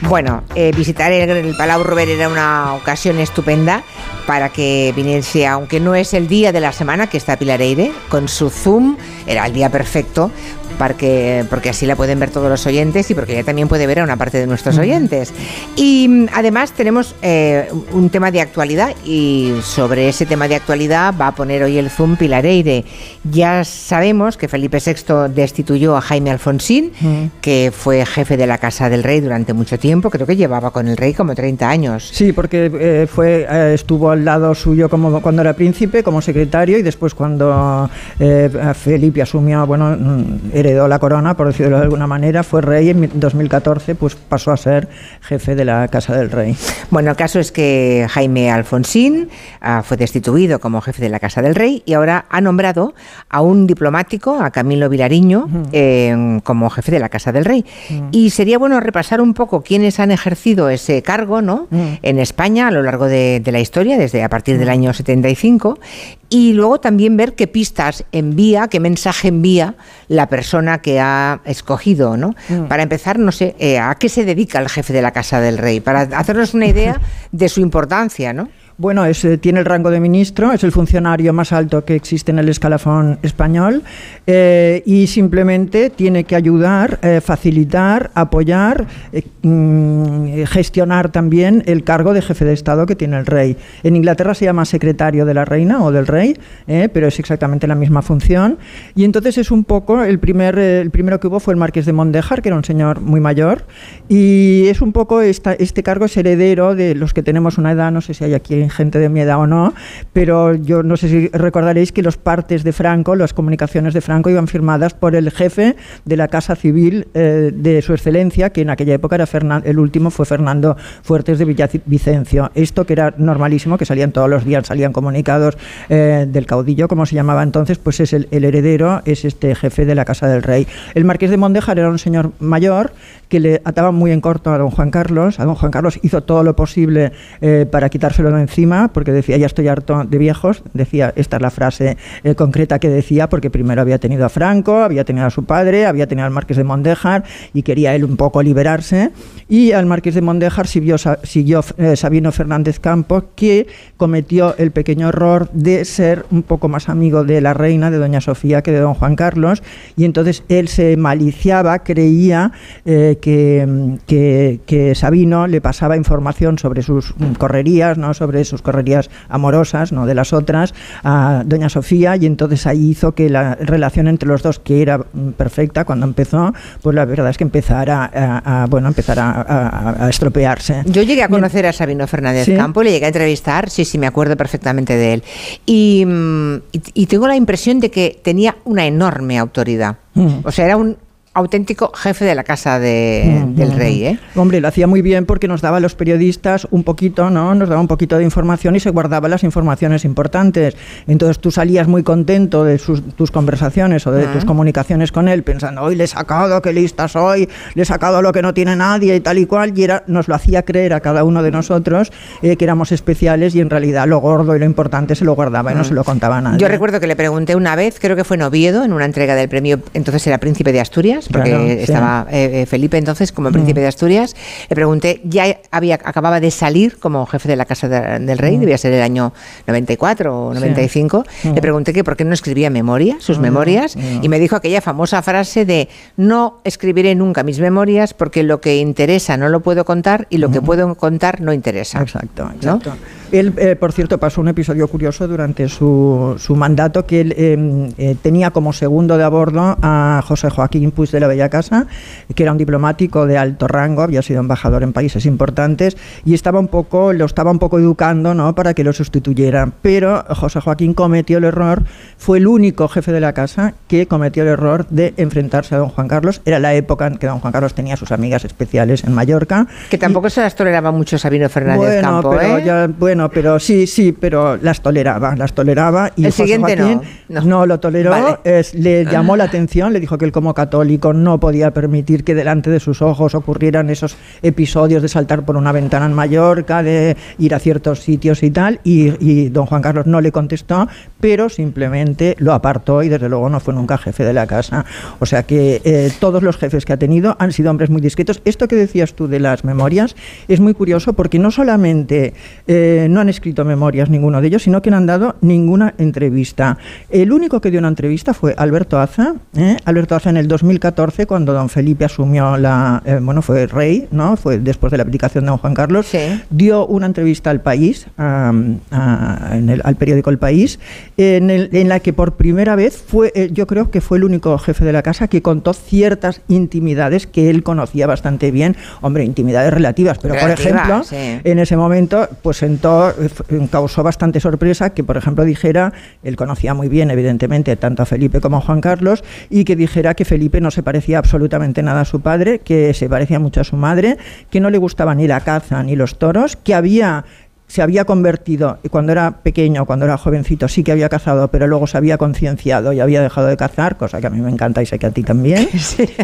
Bueno, 0.08 0.44
eh, 0.54 0.70
visitar 0.76 1.10
el, 1.10 1.56
Palau 1.56 1.82
Robert 1.82 2.08
era 2.08 2.28
una 2.28 2.74
ocasión 2.74 3.18
estupenda 3.18 3.82
para 4.24 4.50
que 4.50 4.92
viniese, 4.94 5.48
aunque 5.48 5.80
no 5.80 5.96
es 5.96 6.14
el 6.14 6.28
día 6.28 6.52
de 6.52 6.60
la 6.60 6.72
semana 6.72 7.08
que 7.08 7.16
está 7.16 7.36
Pilareire, 7.36 7.90
con 8.08 8.28
su 8.28 8.48
Zoom, 8.48 8.96
era 9.26 9.44
el 9.46 9.52
día 9.52 9.68
perfecto, 9.68 10.30
para 10.78 10.94
que- 10.94 11.44
porque 11.50 11.70
así 11.70 11.86
la 11.86 11.96
pueden 11.96 12.18
ver 12.20 12.30
todos 12.30 12.48
los 12.50 12.66
oyentes 12.66 13.10
y 13.10 13.14
porque 13.14 13.32
ella 13.32 13.44
también 13.44 13.68
puede 13.68 13.86
ver 13.86 14.00
a 14.00 14.04
una 14.04 14.16
parte 14.16 14.38
de 14.38 14.46
nuestros 14.46 14.76
oyentes. 14.78 15.32
Y 15.76 16.06
mm, 16.08 16.26
además 16.34 16.72
tenemos 16.72 17.14
eh, 17.22 17.68
un 17.92 18.10
tema 18.10 18.30
de 18.30 18.40
actualidad 18.40 18.94
y 19.04 19.54
sobre 19.62 20.08
ese 20.08 20.26
tema 20.26 20.48
de 20.48 20.56
actualidad 20.56 21.14
va 21.20 21.28
a 21.28 21.34
poner 21.34 21.62
hoy 21.62 21.78
el 21.78 21.90
Zoom 21.90 22.16
Pilareire. 22.16 22.84
Ya 23.24 23.64
sabemos 23.64 24.36
que 24.36 24.48
Felipe 24.48 24.78
VI 24.84 25.32
destituyó 25.34 25.96
a 25.96 26.00
Jaime 26.00 26.30
Alfonsín, 26.30 26.92
que 27.40 27.72
fue 27.76 28.04
jefe 28.06 28.36
de 28.36 28.46
la 28.46 28.58
Casa 28.58 28.88
del 28.88 29.02
Rey 29.02 29.20
durante 29.20 29.52
mucho 29.52 29.78
tiempo, 29.78 30.10
creo 30.10 30.26
que 30.26 30.36
llevaba 30.36 30.70
con 30.70 30.88
el 30.88 30.96
rey 30.96 31.14
como 31.14 31.34
30 31.34 31.68
años. 31.68 32.08
Sí, 32.12 32.32
porque 32.32 32.70
eh, 32.72 33.06
fue, 33.12 33.46
eh, 33.48 33.72
estuvo 33.74 34.10
al 34.10 34.24
lado 34.24 34.54
suyo 34.54 34.88
como 34.88 35.20
cuando 35.20 35.42
era 35.42 35.52
príncipe, 35.54 36.02
como 36.02 36.20
secretario, 36.20 36.78
y 36.78 36.82
después 36.82 37.14
cuando 37.14 37.88
eh, 38.18 38.50
Felipe 38.74 39.22
asumió, 39.22 39.66
bueno, 39.66 39.96
mm, 39.98 40.50
heredó 40.66 40.88
la 40.88 40.98
corona, 40.98 41.36
por 41.36 41.46
decirlo 41.46 41.76
de 41.76 41.84
alguna 41.84 42.06
manera, 42.06 42.42
fue 42.42 42.60
rey 42.60 42.90
en 42.90 43.10
2014, 43.14 43.94
pues 43.94 44.16
pasó 44.16 44.52
a 44.52 44.56
ser 44.56 44.88
jefe 45.20 45.54
de 45.54 45.64
la 45.64 45.88
Casa 45.88 46.16
del 46.16 46.30
Rey. 46.30 46.56
Bueno, 46.90 47.10
el 47.10 47.16
caso 47.16 47.38
es 47.38 47.52
que 47.52 48.06
Jaime 48.10 48.50
Alfonsín 48.50 49.28
ah, 49.60 49.82
fue 49.84 49.96
destituido 49.96 50.58
como 50.58 50.80
jefe 50.80 51.02
de 51.02 51.08
la 51.08 51.20
Casa 51.20 51.42
del 51.42 51.54
Rey 51.54 51.82
y 51.86 51.92
ahora 51.92 52.26
ha 52.28 52.40
nombrado 52.40 52.94
a 53.28 53.40
un 53.40 53.66
diplomático, 53.66 54.40
a 54.40 54.50
Camilo 54.50 54.88
Vilariño, 54.88 55.48
eh, 55.72 56.40
como 56.42 56.70
jefe 56.70 56.92
de 56.92 56.98
la 56.98 57.08
Casa 57.08 57.32
del 57.32 57.44
Rey. 57.44 57.64
Y 58.10 58.30
sería 58.30 58.58
bueno 58.58 58.80
repasar 58.80 59.20
un 59.20 59.34
poco 59.34 59.62
quiénes 59.62 60.00
han 60.00 60.10
ejercido 60.10 60.68
ese 60.68 61.02
cargo 61.02 61.42
¿no? 61.42 61.68
en 61.70 62.18
España 62.18 62.68
a 62.68 62.70
lo 62.70 62.82
largo 62.82 63.06
de, 63.06 63.40
de 63.40 63.52
la 63.52 63.60
historia, 63.60 63.98
desde 63.98 64.22
a 64.22 64.28
partir 64.28 64.58
del 64.58 64.68
año 64.68 64.92
75, 64.92 65.78
y 66.28 66.52
luego 66.52 66.80
también 66.80 67.16
ver 67.16 67.34
qué 67.34 67.46
pistas 67.46 68.04
envía, 68.12 68.68
qué 68.68 68.80
mensaje 68.80 69.28
envía 69.28 69.74
la 70.08 70.28
persona 70.28 70.78
que 70.78 71.00
ha 71.00 71.40
escogido. 71.44 72.16
¿no? 72.16 72.34
Mm. 72.48 72.64
Para 72.64 72.82
empezar, 72.82 73.18
no 73.18 73.32
sé, 73.32 73.54
eh, 73.58 73.78
¿a 73.78 73.94
qué 73.94 74.08
se 74.08 74.24
dedica 74.24 74.58
el 74.58 74.68
jefe 74.68 74.92
de 74.92 75.02
la 75.02 75.12
Casa 75.12 75.40
del 75.40 75.58
Rey? 75.58 75.80
Para 75.80 76.02
hacernos 76.18 76.54
una 76.54 76.66
idea 76.66 77.00
de 77.32 77.48
su 77.48 77.60
importancia, 77.60 78.32
¿no? 78.32 78.48
Bueno, 78.78 79.06
es, 79.06 79.24
eh, 79.24 79.38
tiene 79.38 79.60
el 79.60 79.64
rango 79.64 79.90
de 79.90 80.00
ministro, 80.00 80.52
es 80.52 80.62
el 80.62 80.70
funcionario 80.70 81.32
más 81.32 81.50
alto 81.50 81.86
que 81.86 81.94
existe 81.94 82.30
en 82.30 82.38
el 82.38 82.50
escalafón 82.50 83.18
español 83.22 83.82
eh, 84.26 84.82
y 84.84 85.06
simplemente 85.06 85.88
tiene 85.88 86.24
que 86.24 86.36
ayudar, 86.36 86.98
eh, 87.00 87.22
facilitar, 87.24 88.10
apoyar, 88.12 88.86
eh, 89.12 89.22
mm, 89.40 90.44
gestionar 90.44 91.10
también 91.10 91.62
el 91.64 91.84
cargo 91.84 92.12
de 92.12 92.20
jefe 92.20 92.44
de 92.44 92.52
Estado 92.52 92.84
que 92.84 92.96
tiene 92.96 93.16
el 93.16 93.24
rey. 93.24 93.56
En 93.82 93.96
Inglaterra 93.96 94.34
se 94.34 94.44
llama 94.44 94.66
secretario 94.66 95.24
de 95.24 95.32
la 95.32 95.46
reina 95.46 95.82
o 95.82 95.90
del 95.90 96.06
rey, 96.06 96.36
eh, 96.66 96.90
pero 96.92 97.08
es 97.08 97.18
exactamente 97.18 97.66
la 97.66 97.76
misma 97.76 98.02
función. 98.02 98.58
Y 98.94 99.04
entonces 99.04 99.38
es 99.38 99.50
un 99.50 99.64
poco, 99.64 100.02
el, 100.02 100.18
primer, 100.18 100.58
eh, 100.58 100.82
el 100.82 100.90
primero 100.90 101.18
que 101.18 101.28
hubo 101.28 101.40
fue 101.40 101.54
el 101.54 101.58
marqués 101.58 101.86
de 101.86 101.94
Mondejar, 101.94 102.42
que 102.42 102.50
era 102.50 102.56
un 102.56 102.64
señor 102.64 103.00
muy 103.00 103.20
mayor, 103.20 103.64
y 104.08 104.66
es 104.66 104.82
un 104.82 104.92
poco 104.92 105.22
esta, 105.22 105.54
este 105.54 105.82
cargo 105.82 106.04
es 106.04 106.16
heredero 106.16 106.74
de 106.74 106.94
los 106.94 107.14
que 107.14 107.22
tenemos 107.22 107.56
una 107.56 107.72
edad, 107.72 107.90
no 107.90 108.02
sé 108.02 108.12
si 108.12 108.24
hay 108.24 108.34
aquí 108.34 108.65
gente 108.70 108.98
de 108.98 109.08
mi 109.08 109.20
edad 109.20 109.38
o 109.38 109.46
no, 109.46 109.74
pero 110.12 110.54
yo 110.54 110.82
no 110.82 110.96
sé 110.96 111.08
si 111.08 111.28
recordaréis 111.28 111.92
que 111.92 112.02
los 112.02 112.16
partes 112.16 112.64
de 112.64 112.72
Franco, 112.72 113.14
las 113.14 113.32
comunicaciones 113.32 113.94
de 113.94 114.00
Franco 114.00 114.30
iban 114.30 114.48
firmadas 114.48 114.94
por 114.94 115.14
el 115.14 115.30
jefe 115.30 115.76
de 116.04 116.16
la 116.16 116.28
Casa 116.28 116.56
Civil 116.56 117.08
eh, 117.14 117.52
de 117.54 117.82
su 117.82 117.92
excelencia, 117.92 118.50
que 118.50 118.62
en 118.62 118.70
aquella 118.70 118.94
época 118.94 119.16
era 119.16 119.26
Fernan- 119.26 119.62
el 119.64 119.78
último 119.78 120.10
fue 120.10 120.26
Fernando 120.26 120.76
Fuertes 121.02 121.38
de 121.38 121.44
Villavicencio. 121.44 122.50
Esto 122.54 122.86
que 122.86 122.92
era 122.92 123.14
normalísimo, 123.18 123.78
que 123.78 123.84
salían 123.84 124.12
todos 124.12 124.28
los 124.28 124.44
días, 124.44 124.66
salían 124.66 124.92
comunicados 124.92 125.56
eh, 125.88 126.26
del 126.28 126.46
caudillo, 126.46 126.88
como 126.88 127.06
se 127.06 127.14
llamaba 127.14 127.42
entonces, 127.42 127.78
pues 127.78 128.00
es 128.00 128.12
el, 128.12 128.28
el 128.30 128.44
heredero, 128.44 129.02
es 129.04 129.24
este 129.24 129.54
jefe 129.54 129.84
de 129.84 129.94
la 129.94 130.04
Casa 130.04 130.26
del 130.28 130.42
Rey. 130.42 130.66
El 130.94 131.04
marqués 131.04 131.30
de 131.30 131.36
Mondejar 131.36 131.78
era 131.78 131.88
un 131.88 131.98
señor 131.98 132.32
mayor 132.40 132.92
que 133.28 133.40
le 133.40 133.60
ataba 133.64 133.90
muy 133.90 134.12
en 134.12 134.20
corto 134.20 134.52
a 134.52 134.58
don 134.58 134.70
Juan 134.70 134.90
Carlos. 134.90 135.40
A 135.40 135.44
don 135.44 135.54
Juan 135.56 135.72
Carlos 135.72 135.98
hizo 136.02 136.22
todo 136.22 136.42
lo 136.44 136.54
posible 136.54 137.12
eh, 137.40 137.66
para 137.70 137.88
quitárselo 137.88 138.30
de 138.30 138.40
encima, 138.40 138.55
porque 138.92 139.12
decía, 139.12 139.36
ya 139.36 139.46
estoy 139.46 139.68
harto 139.68 140.04
de 140.04 140.18
viejos. 140.18 140.62
Decía, 140.72 141.12
esta 141.16 141.36
es 141.36 141.42
la 141.42 141.50
frase 141.50 141.96
eh, 142.24 142.34
concreta 142.34 142.78
que 142.78 142.88
decía, 142.88 143.28
porque 143.28 143.50
primero 143.50 143.82
había 143.82 143.98
tenido 143.98 144.24
a 144.24 144.28
Franco, 144.28 144.82
había 144.82 145.04
tenido 145.04 145.26
a 145.26 145.30
su 145.30 145.44
padre, 145.44 145.86
había 145.86 146.06
tenido 146.06 146.26
al 146.26 146.32
marqués 146.32 146.56
de 146.56 146.64
Mondejar 146.64 147.24
y 147.52 147.62
quería 147.62 147.94
él 147.94 148.04
un 148.04 148.16
poco 148.16 148.42
liberarse. 148.42 149.10
Y 149.48 149.72
al 149.72 149.86
marqués 149.86 150.14
de 150.14 150.22
Mondejar 150.22 150.66
siguió, 150.66 150.96
siguió 151.22 151.62
eh, 151.76 151.96
Sabino 151.96 152.32
Fernández 152.32 152.80
Campos, 152.80 153.24
que 153.34 153.66
cometió 153.96 154.56
el 154.58 154.70
pequeño 154.70 155.08
error 155.08 155.48
de 155.52 155.84
ser 155.84 156.24
un 156.30 156.42
poco 156.42 156.68
más 156.68 156.88
amigo 156.88 157.24
de 157.24 157.40
la 157.40 157.54
reina, 157.54 157.90
de 157.90 157.98
doña 157.98 158.20
Sofía, 158.20 158.62
que 158.62 158.72
de 158.72 158.80
don 158.80 158.94
Juan 158.94 159.16
Carlos. 159.16 159.62
Y 159.96 160.04
entonces 160.04 160.42
él 160.48 160.68
se 160.68 160.96
maliciaba, 160.96 161.80
creía 161.80 162.52
eh, 162.84 163.18
que, 163.20 163.98
que, 164.06 164.60
que 164.66 164.94
Sabino 164.94 165.46
le 165.46 165.60
pasaba 165.60 165.96
información 165.96 166.58
sobre 166.58 166.82
sus 166.82 167.14
mm, 167.16 167.34
correrías, 167.34 167.98
¿no? 167.98 168.14
sobre 168.14 168.44
sus 168.46 168.62
correrías 168.62 169.10
amorosas, 169.28 169.92
no 169.92 170.06
de 170.06 170.14
las 170.14 170.32
otras, 170.32 170.72
a 171.04 171.42
doña 171.44 171.68
Sofía, 171.68 172.16
y 172.16 172.26
entonces 172.26 172.66
ahí 172.66 172.90
hizo 172.90 173.12
que 173.12 173.28
la 173.28 173.54
relación 173.56 174.08
entre 174.08 174.28
los 174.28 174.42
dos, 174.42 174.58
que 174.58 174.80
era 174.82 174.98
mm, 174.98 175.30
perfecta 175.36 175.84
cuando 175.84 176.06
empezó, 176.06 176.52
pues 176.82 176.94
la 176.96 177.04
verdad 177.04 177.28
es 177.30 177.36
que 177.38 177.44
empezara 177.44 178.10
a, 178.14 178.62
a- 178.62 178.66
bueno, 178.66 178.88
empezara 178.88 179.30
a, 179.30 179.68
a- 180.00 180.06
a 180.06 180.08
estropearse. 180.08 180.82
Yo 180.86 181.02
llegué 181.02 181.22
a 181.22 181.28
conocer 181.28 181.66
a 181.66 181.72
Sabino 181.72 182.06
Fernández 182.06 182.46
¿Sí? 182.46 182.54
Campo, 182.54 182.82
le 182.82 182.90
llegué 182.92 183.04
a 183.04 183.08
entrevistar, 183.08 183.68
sí, 183.70 183.84
sí, 183.84 183.98
me 183.98 184.06
acuerdo 184.06 184.36
perfectamente 184.36 184.96
de 184.96 185.14
él. 185.14 185.24
Y, 185.66 186.04
mm, 186.06 186.54
y, 186.72 186.80
y 186.94 187.06
tengo 187.06 187.26
la 187.26 187.36
impresión 187.36 187.80
de 187.80 187.90
que 187.90 188.18
tenía 188.22 188.56
una 188.64 188.86
enorme 188.86 189.38
autoridad. 189.38 189.96
Mm. 190.14 190.28
O 190.44 190.50
sea, 190.52 190.64
era 190.66 190.76
un 190.76 190.96
auténtico 191.36 191.92
jefe 191.94 192.24
de 192.24 192.34
la 192.34 192.44
casa 192.44 192.78
de- 192.78 193.42
Mm, 193.46 193.54
del 193.54 193.72
rey, 193.72 194.04
¿eh? 194.04 194.18
Hombre, 194.34 194.60
lo 194.60 194.68
hacía 194.68 194.86
muy 194.86 195.02
bien 195.02 195.26
porque 195.26 195.48
nos 195.48 195.60
daba 195.60 195.76
a 195.76 195.80
los 195.80 195.94
periodistas 195.94 196.66
un 196.70 196.82
poquito, 196.82 197.28
¿no? 197.30 197.54
Nos 197.54 197.68
daba 197.68 197.80
un 197.80 197.88
poquito 197.88 198.16
de 198.18 198.24
información 198.24 198.74
y 198.74 198.80
se 198.80 198.90
guardaba 198.90 199.28
las 199.28 199.44
informaciones 199.44 200.04
importantes. 200.04 200.76
Entonces 201.06 201.38
tú 201.38 201.50
salías 201.50 201.88
muy 201.88 202.02
contento 202.02 202.64
de 202.64 202.78
sus- 202.78 203.02
tus 203.16 203.30
conversaciones 203.30 204.06
o 204.06 204.12
de 204.12 204.24
Ah. 204.26 204.32
tus 204.32 204.44
comunicaciones 204.44 205.12
con 205.12 205.28
él, 205.28 205.42
pensando, 205.42 205.82
hoy 205.82 205.94
le 205.94 206.04
he 206.04 206.06
sacado, 206.06 206.62
qué 206.62 206.72
lista 206.72 207.06
soy, 207.08 207.48
le 207.74 207.82
he 207.82 207.84
sacado 207.84 208.22
lo 208.22 208.32
que 208.32 208.40
no 208.42 208.54
tiene 208.54 208.74
nadie 208.74 209.14
y 209.14 209.20
tal 209.20 209.38
y 209.38 209.46
cual, 209.46 209.72
y 209.78 209.84
era, 209.84 210.04
nos 210.06 210.28
lo 210.28 210.34
hacía 210.34 210.62
creer 210.62 210.94
a 210.94 211.00
cada 211.00 211.22
uno 211.24 211.42
de 211.42 211.50
nosotros 211.50 212.12
eh, 212.42 212.56
que 212.56 212.64
éramos 212.64 212.92
especiales 212.92 213.54
y 213.54 213.60
en 213.60 213.68
realidad 213.70 214.06
lo 214.06 214.18
gordo 214.18 214.56
y 214.56 214.58
lo 214.58 214.64
importante 214.64 215.14
se 215.14 215.24
lo 215.24 215.34
guardaba 215.34 215.72
y 215.72 215.74
no 215.74 215.82
Mm. 215.82 215.84
se 215.84 215.94
lo 215.94 216.02
contaba 216.04 216.38
a 216.38 216.40
nadie. 216.40 216.58
Yo 216.58 216.68
recuerdo 216.68 216.98
que 216.98 217.06
le 217.06 217.16
pregunté 217.16 217.54
una 217.56 217.76
vez, 217.76 217.98
creo 218.00 218.16
que 218.16 218.24
fue 218.24 218.36
en 218.36 218.42
Oviedo, 218.42 218.84
en 218.84 218.92
una 218.92 219.04
entrega 219.04 219.34
del 219.34 219.48
premio, 219.48 219.80
entonces 219.94 220.26
era 220.26 220.38
Príncipe 220.38 220.72
de 220.72 220.80
Asturias, 220.80 221.25
Asturias, 221.26 221.28
porque 221.32 221.50
Claro, 221.50 221.64
sí. 221.68 221.76
Mm. 221.76 221.80
estaba 221.80 222.26
eh, 222.30 222.62
eh, 222.62 222.66
Felipe 222.66 222.98
entonces 222.98 223.32
como 223.32 223.50
príncipe 223.52 223.80
de 223.80 223.86
Asturias. 223.86 224.34
Le 224.68 224.74
pregunté, 224.76 225.20
ya 225.24 225.58
había 225.70 225.94
acababa 225.96 226.40
de 226.40 226.50
salir 226.50 226.98
como 226.98 227.26
jefe 227.26 227.48
de 227.48 227.56
la 227.56 227.64
Casa 227.64 227.88
de- 227.88 228.18
del 228.24 228.38
Rey, 228.38 228.56
Mm. 228.56 228.60
debía 228.60 228.78
ser 228.78 228.92
el 228.92 229.02
año 229.02 229.32
94 229.66 230.46
o 230.48 230.54
Sí. 230.54 230.60
95. 230.60 231.24
Mm. 231.44 231.54
Le 231.54 231.60
pregunté 231.60 231.92
que 231.92 232.04
por 232.04 232.16
qué 232.16 232.24
no 232.24 232.34
escribía 232.34 232.70
memoria, 232.70 233.16
sus 233.20 233.38
Mm, 233.38 233.42
memorias, 233.42 233.96
mm. 233.96 234.22
y 234.24 234.28
me 234.28 234.38
dijo 234.38 234.56
aquella 234.56 234.80
famosa 234.80 235.22
frase 235.22 235.64
de 235.64 235.88
no 236.16 236.60
escribiré 236.64 237.14
nunca 237.14 237.42
mis 237.42 237.58
memorias 237.58 238.14
porque 238.14 238.42
lo 238.42 238.60
que 238.60 238.76
interesa 238.78 239.36
no 239.36 239.48
lo 239.48 239.60
puedo 239.60 239.84
contar 239.84 240.26
y 240.30 240.38
lo 240.38 240.50
que 240.50 240.60
puedo 240.60 240.94
contar 240.94 241.40
no 241.40 241.52
interesa. 241.52 242.00
Exacto, 242.00 242.50
exacto. 242.54 242.92
Él, 243.32 243.52
eh, 243.56 243.74
por 243.76 243.92
cierto, 243.92 244.18
pasó 244.18 244.40
un 244.40 244.48
episodio 244.48 244.86
curioso 244.88 245.26
durante 245.26 245.68
su, 245.68 246.36
su 246.38 246.54
mandato 246.54 247.06
que 247.06 247.20
él 247.22 247.34
eh, 247.36 247.90
eh, 247.98 248.16
tenía 248.22 248.50
como 248.52 248.72
segundo 248.72 249.18
de 249.18 249.24
a 249.24 249.28
bordo 249.28 249.76
a 249.82 250.22
José 250.26 250.48
Joaquín 250.50 250.90
Puig 250.92 251.10
de 251.10 251.20
la 251.20 251.26
Bella 251.26 251.48
Casa, 251.48 251.86
que 252.34 252.42
era 252.44 252.52
un 252.52 252.58
diplomático 252.58 253.26
de 253.26 253.36
alto 253.38 253.66
rango, 253.66 254.02
había 254.02 254.22
sido 254.22 254.40
embajador 254.40 254.82
en 254.82 254.92
países 254.92 255.26
importantes 255.26 255.96
y 256.24 256.34
estaba 256.34 256.60
un 256.60 256.68
poco, 256.68 257.12
lo 257.12 257.24
estaba 257.24 257.50
un 257.50 257.58
poco 257.58 257.78
educando, 257.78 258.34
¿no? 258.34 258.54
Para 258.54 258.74
que 258.74 258.84
lo 258.84 258.92
sustituyera. 258.92 259.70
Pero 259.82 260.24
José 260.30 260.60
Joaquín 260.60 260.94
cometió 260.94 261.38
el 261.38 261.44
error, 261.44 261.82
fue 262.18 262.38
el 262.38 262.46
único 262.46 262.86
jefe 262.88 263.12
de 263.12 263.20
la 263.20 263.32
casa 263.32 263.74
que 263.88 264.06
cometió 264.06 264.42
el 264.44 264.50
error 264.50 264.86
de 264.90 265.14
enfrentarse 265.16 265.74
a 265.74 265.78
don 265.78 265.88
Juan 265.88 266.06
Carlos. 266.08 266.42
Era 266.44 266.58
la 266.58 266.74
época 266.74 267.06
en 267.06 267.16
que 267.16 267.26
don 267.26 267.40
Juan 267.40 267.52
Carlos 267.52 267.74
tenía 267.74 267.96
sus 267.96 268.12
amigas 268.12 268.44
especiales 268.44 269.02
en 269.04 269.12
Mallorca. 269.14 269.66
Que 269.90 269.98
tampoco 269.98 270.30
se 270.30 270.40
las 270.42 270.54
toleraba 270.54 270.92
mucho 270.92 271.18
Sabino 271.18 271.48
Fernández 271.48 272.00
Bueno, 272.02 272.08
Campo, 272.22 272.30
pero 272.38 272.58
¿eh? 272.58 272.62
ya- 272.64 272.86
bueno, 272.86 273.15
pero 273.30 273.58
sí, 273.58 273.86
sí, 273.86 274.12
pero 274.12 274.56
las 274.56 274.80
toleraba, 274.82 275.34
las 275.36 275.52
toleraba. 275.52 276.12
Y 276.16 276.24
El 276.26 276.30
José 276.30 276.42
siguiente 276.44 276.76
no, 276.76 276.84
Joaquín 276.84 277.48
no, 277.48 277.66
lo 277.66 277.80
toleró, 277.80 278.10
Vale. 278.10 278.38
es- 278.44 278.74
le 278.74 279.04
llamó 279.04 279.36
la 279.36 279.44
atención, 279.44 279.92
le 279.92 280.00
dijo 280.00 280.18
que 280.18 280.24
él 280.24 280.32
como 280.32 280.54
católico 280.54 281.12
no 281.12 281.38
podía 281.40 281.72
permitir 281.72 282.24
que 282.24 282.34
delante 282.34 282.70
de 282.70 282.80
sus 282.80 283.02
ojos 283.02 283.34
ocurrieran 283.34 283.90
esos 283.90 284.16
episodios 284.42 285.02
de 285.02 285.08
saltar 285.08 285.44
por 285.44 285.56
una 285.56 285.72
ventana 285.72 286.06
en 286.06 286.12
Mallorca, 286.12 286.82
de 286.82 287.16
ir 287.38 287.54
a 287.54 287.58
ciertos 287.58 288.00
sitios 288.00 288.42
y 288.42 288.50
tal, 288.50 288.80
y, 288.84 289.12
y 289.24 289.48
don 289.48 289.66
Juan 289.66 289.82
Carlos 289.82 290.06
no 290.06 290.20
le 290.20 290.32
contestó, 290.32 290.88
pero 291.20 291.48
simplemente 291.48 292.34
lo 292.38 292.52
apartó 292.52 293.02
y 293.02 293.08
desde 293.08 293.28
luego 293.28 293.48
no 293.48 293.60
fue 293.60 293.74
nunca 293.74 293.98
jefe 293.98 294.24
de 294.24 294.32
la 294.32 294.46
casa. 294.46 294.84
O 295.18 295.26
sea 295.26 295.42
que 295.44 295.80
eh, 295.84 296.10
todos 296.20 296.42
los 296.42 296.56
jefes 296.56 296.84
que 296.84 296.92
ha 296.92 296.96
tenido 296.96 297.36
han 297.38 297.52
sido 297.52 297.70
hombres 297.70 297.90
muy 297.90 298.00
discretos. 298.00 298.40
Esto 298.44 298.68
que 298.68 298.76
decías 298.76 299.14
tú 299.14 299.28
de 299.28 299.40
las 299.40 299.64
memorias 299.64 300.16
es 300.48 300.60
muy 300.60 300.74
curioso 300.74 301.12
porque 301.14 301.38
no 301.38 301.50
solamente 301.50 302.34
eh, 302.66 303.05
no 303.08 303.20
han 303.20 303.28
escrito 303.28 303.64
memorias 303.64 304.10
ninguno 304.10 304.40
de 304.40 304.48
ellos, 304.48 304.62
sino 304.62 304.82
que 304.82 304.90
no 304.90 304.96
han 304.96 305.06
dado 305.06 305.36
ninguna 305.40 305.94
entrevista. 305.98 306.78
El 307.10 307.32
único 307.32 307.60
que 307.60 307.70
dio 307.70 307.78
una 307.80 307.88
entrevista 307.88 308.34
fue 308.34 308.54
Alberto 308.56 308.98
Aza. 308.98 309.34
¿eh? 309.56 309.76
Alberto 309.84 310.14
Aza 310.14 310.30
en 310.30 310.36
el 310.36 310.48
2014, 310.48 311.26
cuando 311.26 311.52
don 311.52 311.68
Felipe 311.68 312.04
asumió 312.04 312.56
la, 312.56 313.02
eh, 313.04 313.18
bueno, 313.22 313.42
fue 313.42 313.66
rey, 313.66 314.08
¿no? 314.10 314.36
Fue 314.36 314.58
después 314.58 314.90
de 314.90 314.96
la 314.98 315.02
abdicación 315.04 315.44
de 315.44 315.48
don 315.50 315.58
Juan 315.58 315.74
Carlos, 315.74 316.06
dio 316.50 316.86
una 316.86 317.06
entrevista 317.06 317.50
al 317.50 317.60
país, 317.60 318.06
a- 318.18 318.52
a- 318.90 319.50
en 319.56 319.68
el- 319.70 319.80
al 319.84 319.96
periódico 319.96 320.30
El 320.30 320.38
País, 320.38 320.78
en, 321.16 321.50
el- 321.50 321.68
en 321.72 321.88
la 321.88 322.00
que 322.00 322.12
por 322.12 322.32
primera 322.36 322.76
vez 322.76 322.96
fue, 323.06 323.32
eh, 323.34 323.50
yo 323.52 323.66
creo 323.66 323.90
que 323.90 324.00
fue 324.00 324.18
el 324.18 324.24
único 324.24 324.56
jefe 324.58 324.84
de 324.84 324.92
la 324.92 325.02
casa 325.02 325.28
que 325.28 325.42
contó 325.42 325.72
ciertas 325.72 326.40
intimidades 326.48 327.26
que 327.26 327.50
él 327.50 327.62
conocía 327.62 328.06
bastante 328.06 328.50
bien. 328.50 328.76
Hombre, 329.00 329.24
intimidades 329.24 329.72
relativas, 329.72 330.18
pero 330.18 330.34
por 330.34 330.50
ejemplo, 330.50 331.04
sí. 331.04 331.16
en 331.44 331.58
ese 331.58 331.76
momento, 331.76 332.28
pues 332.42 332.56
sentó, 332.58 332.95
eh, 333.10 333.68
causó 333.70 334.02
bastante 334.02 334.40
sorpresa 334.40 334.90
que, 334.90 335.04
por 335.04 335.16
ejemplo, 335.16 335.44
dijera, 335.44 335.92
él 336.22 336.36
conocía 336.36 336.74
muy 336.74 336.88
bien, 336.88 337.10
evidentemente, 337.10 337.76
tanto 337.76 338.02
a 338.02 338.06
Felipe 338.06 338.40
como 338.40 338.58
a 338.58 338.60
Juan 338.60 338.80
Carlos, 338.80 339.24
y 339.50 339.64
que 339.64 339.76
dijera 339.76 340.14
que 340.14 340.24
Felipe 340.24 340.60
no 340.60 340.70
se 340.70 340.82
parecía 340.82 341.18
absolutamente 341.18 341.82
nada 341.82 342.02
a 342.02 342.04
su 342.04 342.20
padre, 342.20 342.60
que 342.60 342.94
se 342.94 343.08
parecía 343.08 343.38
mucho 343.38 343.60
a 343.60 343.64
su 343.64 343.76
madre, 343.76 344.18
que 344.50 344.60
no 344.60 344.70
le 344.70 344.78
gustaba 344.78 345.14
ni 345.14 345.26
la 345.26 345.40
caza 345.40 345.82
ni 345.82 345.96
los 345.96 346.18
toros, 346.18 346.56
que 346.56 346.74
había 346.74 347.24
se 347.66 347.82
había 347.82 348.04
convertido, 348.04 348.78
y 348.82 348.88
cuando 348.88 349.12
era 349.12 349.42
pequeño, 349.42 349.86
cuando 349.86 350.04
era 350.04 350.16
jovencito, 350.16 350.68
sí 350.68 350.84
que 350.84 350.92
había 350.92 351.08
cazado, 351.08 351.48
pero 351.48 351.66
luego 351.66 351.86
se 351.86 351.96
había 351.96 352.16
concienciado 352.18 352.92
y 352.92 353.00
había 353.00 353.20
dejado 353.20 353.48
de 353.48 353.56
cazar, 353.56 353.96
cosa 353.96 354.20
que 354.20 354.26
a 354.26 354.30
mí 354.30 354.40
me 354.40 354.50
encanta 354.50 354.82
y 354.82 354.86
sé 354.86 354.98
que 354.98 355.06
a 355.06 355.10
ti 355.10 355.22
también. 355.22 355.68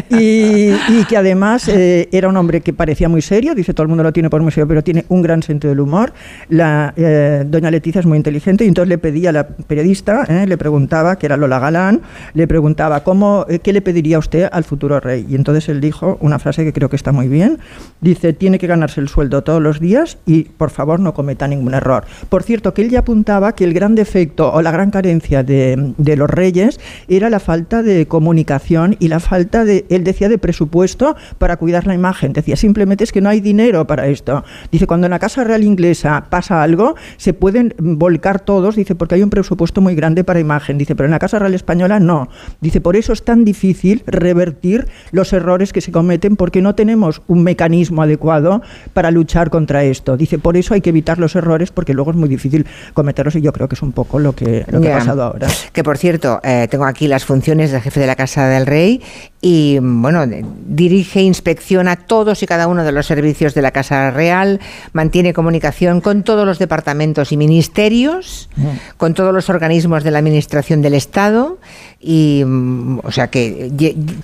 Y, 0.09 0.71
y 0.71 1.05
que 1.07 1.17
además 1.17 1.67
eh, 1.67 2.07
era 2.11 2.27
un 2.27 2.37
hombre 2.37 2.61
que 2.61 2.71
parecía 2.71 3.09
muy 3.09 3.21
serio, 3.21 3.55
dice 3.55 3.73
todo 3.73 3.83
el 3.83 3.89
mundo 3.89 4.03
lo 4.03 4.13
tiene 4.13 4.29
por 4.29 4.41
muy 4.41 4.51
serio, 4.51 4.67
pero 4.67 4.83
tiene 4.83 5.05
un 5.09 5.21
gran 5.21 5.41
sentido 5.41 5.69
del 5.69 5.79
humor. 5.79 6.13
La 6.49 6.93
eh, 6.95 7.43
doña 7.45 7.71
Leticia 7.71 7.99
es 7.99 8.05
muy 8.05 8.17
inteligente 8.17 8.65
y 8.65 8.67
entonces 8.67 8.89
le 8.89 8.97
pedía 8.97 9.29
a 9.29 9.33
la 9.33 9.47
periodista, 9.47 10.23
eh, 10.27 10.45
le 10.47 10.57
preguntaba, 10.57 11.17
que 11.17 11.25
era 11.25 11.37
Lola 11.37 11.59
Galán, 11.59 12.01
le 12.33 12.47
preguntaba 12.47 13.03
cómo, 13.03 13.45
eh, 13.49 13.59
qué 13.59 13.73
le 13.73 13.81
pediría 13.81 14.19
usted 14.19 14.49
al 14.51 14.63
futuro 14.63 14.99
rey. 14.99 15.25
Y 15.29 15.35
entonces 15.35 15.69
él 15.69 15.81
dijo 15.81 16.17
una 16.21 16.39
frase 16.39 16.63
que 16.63 16.73
creo 16.73 16.89
que 16.89 16.95
está 16.95 17.11
muy 17.11 17.27
bien. 17.27 17.59
Dice, 18.01 18.33
tiene 18.33 18.59
que 18.59 18.67
ganarse 18.67 19.01
el 19.01 19.09
sueldo 19.09 19.43
todos 19.43 19.61
los 19.61 19.79
días 19.79 20.17
y 20.25 20.43
por 20.43 20.69
favor 20.69 20.99
no 20.99 21.13
cometa 21.33 21.47
ningún 21.47 21.73
error. 21.73 22.03
Por 22.29 22.43
cierto, 22.43 22.73
que 22.73 22.83
él 22.83 22.89
ya 22.89 22.99
apuntaba 22.99 23.55
que 23.55 23.63
el 23.63 23.73
gran 23.73 23.95
defecto 23.95 24.51
o 24.51 24.61
la 24.61 24.71
gran 24.71 24.91
carencia 24.91 25.43
de, 25.43 25.93
de 25.97 26.15
los 26.15 26.29
reyes 26.29 26.79
era 27.07 27.29
la 27.29 27.39
falta 27.39 27.81
de 27.81 28.07
comunicación 28.07 28.95
y 28.99 29.07
la 29.07 29.19
falta 29.19 29.65
de, 29.65 29.85
él 29.89 30.03
decía, 30.03 30.29
de 30.29 30.37
presupuesto 30.37 31.15
para 31.39 31.57
cuidar 31.57 31.87
la 31.87 31.95
imagen. 31.95 32.33
Decía, 32.33 32.55
simplemente 32.55 33.03
es 33.03 33.11
que 33.11 33.21
no 33.21 33.29
hay 33.29 33.41
dinero 33.41 33.87
para 33.87 34.07
esto. 34.07 34.43
Dice, 34.71 34.85
cuando 34.85 35.07
en 35.07 35.11
la 35.11 35.19
Casa 35.19 35.43
Real 35.43 35.63
Inglesa 35.63 36.25
pasa 36.29 36.61
algo, 36.61 36.95
se 37.17 37.33
pueden 37.33 37.73
volcar 37.79 38.39
todos, 38.39 38.75
dice, 38.75 38.95
porque 38.95 39.15
hay 39.15 39.23
un 39.23 39.29
presupuesto 39.29 39.81
muy 39.81 39.95
grande 39.95 40.23
para 40.23 40.39
imagen. 40.39 40.77
Dice, 40.77 40.95
pero 40.95 41.05
en 41.05 41.11
la 41.11 41.19
Casa 41.19 41.39
Real 41.39 41.53
Española 41.53 41.99
no. 41.99 42.29
Dice, 42.61 42.81
por 42.81 42.95
eso 42.95 43.13
es 43.13 43.23
tan 43.23 43.45
difícil 43.45 44.03
revertir 44.05 44.87
los 45.11 45.33
errores 45.33 45.73
que 45.73 45.81
se 45.81 45.91
cometen 45.91 46.35
porque 46.35 46.61
no 46.61 46.75
tenemos 46.75 47.21
un 47.27 47.43
mecanismo 47.43 48.03
adecuado 48.03 48.61
para 48.93 49.09
luchar 49.11 49.49
contra 49.49 49.83
esto. 49.83 50.17
Dice, 50.17 50.37
por 50.37 50.57
eso 50.57 50.73
hay 50.73 50.81
que 50.81 50.89
evitar 50.89 51.19
los 51.23 51.35
errores 51.35 51.71
porque 51.71 51.93
luego 51.93 52.11
es 52.11 52.17
muy 52.17 52.29
difícil 52.29 52.65
cometerlos 52.93 53.35
y 53.35 53.41
yo 53.41 53.51
creo 53.51 53.67
que 53.67 53.75
es 53.75 53.81
un 53.81 53.91
poco 53.91 54.19
lo 54.19 54.33
que, 54.33 54.65
lo 54.69 54.79
que 54.81 54.91
ha 54.91 54.99
pasado 54.99 55.23
ahora. 55.23 55.47
Que 55.71 55.83
por 55.83 55.97
cierto, 55.97 56.39
eh, 56.43 56.67
tengo 56.69 56.85
aquí 56.85 57.07
las 57.07 57.25
funciones 57.25 57.71
del 57.71 57.81
jefe 57.81 57.99
de 57.99 58.07
la 58.07 58.15
Casa 58.15 58.47
del 58.47 58.65
Rey 58.65 59.01
y 59.43 59.77
mm, 59.79 60.01
bueno, 60.01 60.25
dirige, 60.65 61.21
inspecciona 61.21 61.97
todos 61.97 62.41
y 62.41 62.47
cada 62.47 62.67
uno 62.67 62.85
de 62.85 62.93
los 62.93 63.05
servicios 63.05 63.53
de 63.53 63.61
la 63.61 63.71
Casa 63.71 64.09
Real, 64.09 64.61
mantiene 64.93 65.33
comunicación 65.33 65.99
con 65.99 66.23
todos 66.23 66.45
los 66.45 66.59
departamentos 66.59 67.33
y 67.33 67.37
ministerios, 67.37 68.49
con 68.95 69.13
todos 69.13 69.33
los 69.33 69.49
organismos 69.49 70.05
de 70.05 70.11
la 70.11 70.19
Administración 70.19 70.81
del 70.81 70.93
Estado 70.93 71.59
y 71.99 72.43
mm, 72.45 72.99
o 73.03 73.11
sea 73.11 73.27
que 73.27 73.69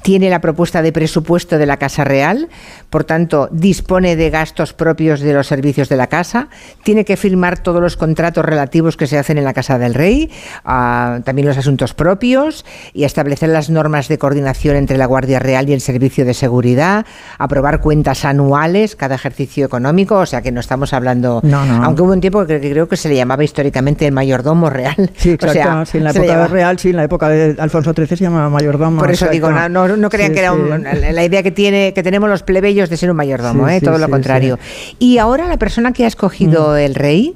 tiene 0.01 0.29
la 0.29 0.39
propuesta 0.39 0.81
de 0.81 0.93
presupuesto 0.93 1.57
de 1.57 1.65
la 1.65 1.75
Casa 1.75 2.05
Real, 2.05 2.47
por 2.89 3.03
tanto 3.03 3.49
dispone 3.51 4.15
de 4.15 4.29
gastos 4.29 4.71
propios 4.71 5.19
de 5.19 5.33
los 5.33 5.47
servicios 5.47 5.89
de 5.89 5.97
la 5.97 6.07
casa, 6.07 6.47
tiene 6.83 7.03
que 7.03 7.17
firmar 7.17 7.61
todos 7.61 7.81
los 7.81 7.97
contratos 7.97 8.45
relativos 8.45 8.95
que 8.95 9.05
se 9.05 9.17
hacen 9.17 9.37
en 9.37 9.43
la 9.43 9.53
Casa 9.53 9.77
del 9.77 9.95
Rey, 9.95 10.31
ah, 10.63 11.19
también 11.25 11.45
los 11.45 11.57
asuntos 11.57 11.93
propios 11.93 12.65
y 12.93 13.03
establecer 13.03 13.49
las 13.49 13.69
normas 13.69 14.07
de 14.07 14.17
coordinación 14.17 14.77
entre 14.77 14.97
la 14.97 15.08
Guardia 15.09 15.39
Real 15.39 15.67
y 15.67 15.73
el 15.73 15.81
Servicio 15.81 16.23
de 16.23 16.33
Seguridad, 16.33 17.05
aprobar 17.37 17.81
cuentas 17.81 18.23
anuales 18.23 18.95
cada 18.95 19.15
ejercicio 19.15 19.65
económico, 19.65 20.15
o 20.19 20.25
sea 20.25 20.41
que 20.41 20.53
no 20.53 20.61
estamos 20.61 20.93
hablando, 20.93 21.41
No, 21.43 21.65
no. 21.65 21.83
aunque 21.83 22.01
hubo 22.01 22.13
un 22.13 22.21
tiempo 22.21 22.45
que, 22.45 22.61
creo 22.61 22.87
que 22.87 22.95
se 22.95 23.09
le 23.09 23.15
llamaba 23.15 23.43
históricamente 23.43 24.05
el 24.07 24.13
mayordomo 24.13 24.69
real. 24.69 25.11
Sí, 25.17 25.29
O 25.31 25.33
exacto. 25.33 25.53
sea, 25.53 25.85
sí, 25.85 25.97
en 25.97 26.03
la 26.05 26.11
época 26.11 26.47
real, 26.47 26.79
sí, 26.79 26.89
en 26.91 26.95
la 26.95 27.03
época 27.03 27.27
de 27.27 27.55
Alfonso 27.59 27.91
XIII 27.93 28.07
se 28.07 28.15
llamaba 28.23 28.49
mayordomo. 28.49 28.99
por 29.01 29.11
eso 29.11 29.27
digo, 29.27 29.49
no, 29.51 29.67
no, 29.67 29.97
no 29.97 30.09
crean 30.09 30.29
Sí, 30.29 30.33
que 30.35 30.39
era 30.39 30.53
un- 30.53 30.83
la 30.83 31.23
idea 31.25 31.43
que 31.43 31.51
tiene 31.51 31.91
que 31.93 32.03
tenemos 32.03 32.29
los 32.29 32.43
plebeyos 32.43 32.89
de 32.89 32.95
ser 32.97 33.09
un 33.11 33.17
mayordomo, 33.17 33.67
¿eh? 33.67 33.81
todo 33.81 33.97
lo 33.97 34.07
contrario. 34.09 34.59
Y 34.99 35.17
ahora 35.17 35.47
la 35.47 35.57
persona 35.57 35.91
que 35.91 36.05
ha 36.05 36.07
escogido 36.07 36.77
el 36.77 36.93
rey, 36.95 37.35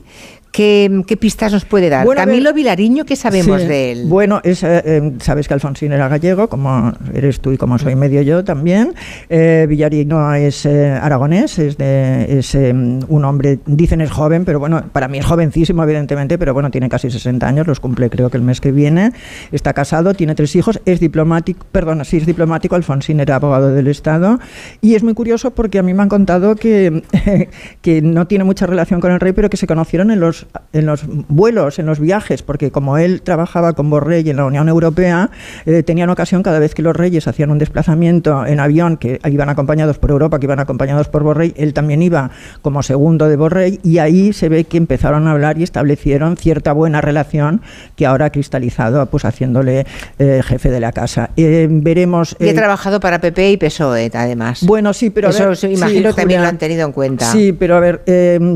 ¿qué, 0.53 1.03
qué 1.05 1.17
pistas 1.17 1.51
nos 1.51 1.65
puede 1.65 1.89
dar? 1.89 2.05
Bueno, 2.05 2.21
a 2.21 2.25
ver- 2.25 2.33
Camilo 2.35 2.53
Vilariño, 2.53 3.03
¿qué 3.03 3.17
sabemos 3.17 3.61
Sí. 3.61 3.67
de 3.67 3.91
él? 3.91 4.05
Bueno, 4.07 4.39
es, 4.43 4.63
eh, 4.63 4.81
eh, 4.85 5.11
sabes 5.19 5.49
que 5.49 5.53
Alfonsín 5.55 5.91
era 5.91 6.07
gallego, 6.07 6.47
como 6.47 6.93
eres 7.13 7.41
tú 7.41 7.51
y 7.51 7.57
como 7.57 7.77
soy 7.77 7.95
medio 7.95 8.21
yo 8.21 8.45
también. 8.45 8.93
Eh, 9.29 9.65
Villarino 9.67 10.33
es 10.35 10.65
eh, 10.65 10.91
aragonés, 10.91 11.59
es, 11.59 11.77
de, 11.77 12.37
es 12.39 12.55
eh, 12.55 12.71
un 12.71 13.25
hombre, 13.25 13.59
dicen 13.65 13.99
es 13.99 14.11
joven, 14.11 14.45
pero 14.45 14.59
bueno, 14.59 14.83
para 14.93 15.07
mí 15.09 15.17
es 15.17 15.25
jovencísimo, 15.25 15.83
evidentemente, 15.83 16.37
pero 16.37 16.53
bueno, 16.53 16.71
tiene 16.71 16.87
casi 16.87 17.09
60 17.11 17.45
años, 17.47 17.67
los 17.67 17.79
cumple 17.79 18.09
creo 18.09 18.29
que 18.29 18.37
el 18.37 18.43
mes 18.43 18.61
que 18.61 18.71
viene. 18.71 19.11
Está 19.51 19.73
casado, 19.73 20.13
tiene 20.13 20.35
tres 20.35 20.55
hijos, 20.55 20.79
es 20.85 20.99
diplomático, 20.99 21.65
perdona, 21.71 22.03
sí 22.05 22.17
es 22.17 22.25
diplomático, 22.27 22.75
Alfonsín 22.75 23.19
era 23.19 23.35
abogado 23.37 23.73
del 23.73 23.87
Estado. 23.87 24.39
Y 24.81 24.93
es 24.93 25.03
muy 25.03 25.15
curioso 25.15 25.51
porque 25.51 25.79
a 25.79 25.83
mí 25.83 25.93
me 25.95 26.03
han 26.03 26.09
contado 26.09 26.55
que, 26.55 27.01
que 27.81 28.01
no 28.03 28.27
tiene 28.27 28.43
mucha 28.43 28.67
relación 28.67 29.01
con 29.01 29.11
el 29.11 29.19
rey, 29.19 29.33
pero 29.33 29.49
que 29.49 29.57
se 29.57 29.65
conocieron 29.65 30.11
en 30.11 30.19
los 30.19 30.42
los, 30.43 30.63
en 30.73 30.85
los 30.85 31.03
vuelos, 31.27 31.79
en 31.79 31.85
los 31.85 31.99
viajes, 31.99 32.43
porque 32.43 32.71
como 32.71 32.97
él 32.97 33.21
trabajaba 33.21 33.73
con 33.73 33.89
Borrell 33.89 34.27
en 34.27 34.37
la 34.37 34.45
Unión 34.45 34.69
Europea, 34.69 35.29
eh, 35.65 35.83
tenían 35.83 36.09
ocasión 36.09 36.43
cada 36.43 36.59
vez 36.59 36.73
que 36.73 36.81
los 36.81 36.95
reyes 36.95 37.27
hacían 37.27 37.51
un 37.51 37.57
desplazamiento 37.57 38.45
en 38.45 38.59
avión, 38.59 38.97
que 38.97 39.19
iban 39.25 39.49
acompañados 39.49 39.97
por 39.97 40.11
Europa, 40.11 40.39
que 40.39 40.45
iban 40.45 40.59
acompañados 40.59 41.07
por 41.07 41.23
Borrell, 41.23 41.53
él 41.57 41.73
también 41.73 42.01
iba 42.01 42.31
como 42.61 42.83
segundo 42.83 43.27
de 43.27 43.35
Borrell, 43.35 43.79
y 43.83 43.97
ahí 43.97 44.33
se 44.33 44.49
ve 44.49 44.63
que 44.65 44.77
empezaron 44.77 45.27
a 45.27 45.31
hablar 45.31 45.57
y 45.57 45.63
establecieron 45.63 46.37
cierta 46.37 46.73
buena 46.73 47.01
relación 47.01 47.61
que 47.95 48.05
ahora 48.05 48.25
ha 48.25 48.29
cristalizado, 48.31 49.05
pues 49.07 49.25
haciéndole 49.25 49.85
eh, 50.19 50.41
jefe 50.43 50.69
de 50.69 50.79
la 50.79 50.91
casa. 50.91 51.29
Eh, 51.37 51.67
veremos. 51.69 52.35
Y 52.39 52.45
he 52.45 52.49
eh, 52.51 52.53
trabajado 52.53 52.99
para 52.99 53.19
PP 53.19 53.51
y 53.51 53.57
PSOE, 53.57 54.11
además. 54.13 54.63
Bueno, 54.65 54.93
sí, 54.93 55.09
pero 55.09 55.27
a 55.27 55.31
Eso 55.31 55.49
ver, 55.49 55.71
imagino 55.71 56.09
sí, 56.11 56.15
también 56.15 56.41
lo 56.41 56.47
han 56.47 56.57
tenido 56.57 56.85
en 56.85 56.91
cuenta. 56.91 57.31
Sí, 57.31 57.53
pero 57.53 57.75
a 57.75 57.79
ver, 57.79 58.01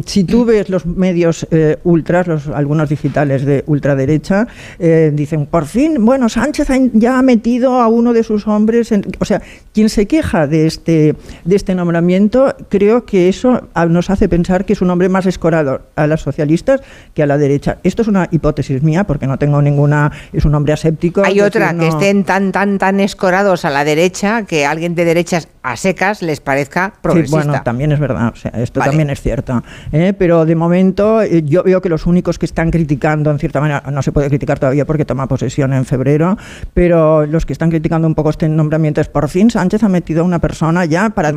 si 0.06 0.24
tú 0.24 0.46
ves 0.46 0.70
los 0.70 0.86
medios 0.86 1.48
eh, 1.78 1.82
ultras, 1.84 2.28
los, 2.28 2.48
algunos 2.48 2.90
digitales 2.90 3.46
de 3.46 3.64
ultraderecha, 3.68 4.48
eh, 4.80 5.12
dicen, 5.14 5.46
por 5.46 5.66
fin, 5.66 6.04
bueno, 6.06 6.30
Sánchez 6.30 6.68
ya 6.94 7.20
ha 7.20 7.22
metido 7.22 7.80
a 7.82 7.88
uno 7.88 8.14
de 8.14 8.24
sus 8.24 8.48
hombres, 8.48 8.92
en-". 8.92 9.06
o 9.20 9.26
sea, 9.26 9.42
quien 9.74 9.90
se 9.90 10.06
queja 10.06 10.48
de 10.48 10.68
este, 10.68 11.16
de 11.46 11.56
este 11.56 11.76
nombramiento, 11.76 12.56
creo 12.70 13.06
que 13.06 13.30
eso 13.30 13.68
ah, 13.74 13.86
nos 13.86 14.10
hace 14.10 14.28
pensar 14.30 14.66
que 14.66 14.74
es 14.74 14.82
un 14.82 14.90
hombre 14.90 15.10
más 15.10 15.26
escorado 15.26 15.82
a 15.96 16.08
las 16.08 16.22
socialistas 16.22 16.82
que 17.14 17.24
a 17.24 17.26
la 17.26 17.38
derecha. 17.38 17.78
Esto 17.84 18.02
es 18.02 18.08
una 18.08 18.28
hipótesis 18.32 18.84
mía, 18.84 19.06
porque 19.06 19.28
no 19.28 19.38
tengo 19.38 19.62
ninguna, 19.62 20.12
es 20.34 20.46
un 20.46 20.56
hombre 20.56 20.74
aséptico. 20.74 21.24
Hay 21.24 21.42
otra, 21.42 21.76
que 21.78 21.88
estén 21.88 22.24
tan, 22.24 22.52
tan, 22.52 22.78
tan 22.78 23.00
escorados 23.00 23.66
a 23.66 23.70
la 23.70 23.84
derecha 23.84 24.44
que 24.44 24.66
alguien 24.66 24.96
de 24.96 25.06
derechas 25.06 25.48
a 25.64 25.76
secas 25.76 26.22
les 26.22 26.40
parezca 26.40 26.94
Sí, 26.96 27.00
progresista. 27.02 27.38
bueno, 27.44 27.62
también 27.64 27.92
es 27.92 28.00
verdad, 28.00 28.32
o 28.34 28.36
sea, 28.36 28.52
esto 28.52 28.80
Vale. 28.80 28.92
también 28.92 29.10
es 29.10 29.22
cierto. 29.22 29.64
¿eh? 29.92 30.14
Pero 30.18 30.46
de 30.46 30.56
momento 30.56 31.22
eh, 31.22 31.44
yo 31.44 31.64
veo 31.68 31.82
que 31.82 31.90
los 31.90 32.06
únicos 32.06 32.40
que 32.40 32.46
están 32.46 32.72
criticando, 32.72 33.30
en 33.30 33.40
cierta 33.40 33.60
manera, 33.60 33.84
no 33.92 34.02
se 34.02 34.12
puede 34.12 34.30
criticar 34.30 34.58
todavía 34.58 34.86
porque 34.86 35.04
toma 35.06 35.28
posesión 35.28 35.74
en 35.74 35.84
febrero, 35.86 36.38
pero 36.74 37.26
los 37.26 37.46
que 37.46 37.52
están 37.54 37.70
criticando 37.70 38.08
un 38.08 38.16
poco 38.16 38.30
este 38.30 38.48
nombramiento 38.48 39.02
es 39.02 39.10
por 39.10 39.28
fin 39.30 39.52
Sánchez 39.52 39.84
ha 39.84 39.90
metido 39.90 40.22
a 40.22 40.24
una 40.24 40.40
persona 40.40 40.86
ya 40.86 41.10
para, 41.10 41.30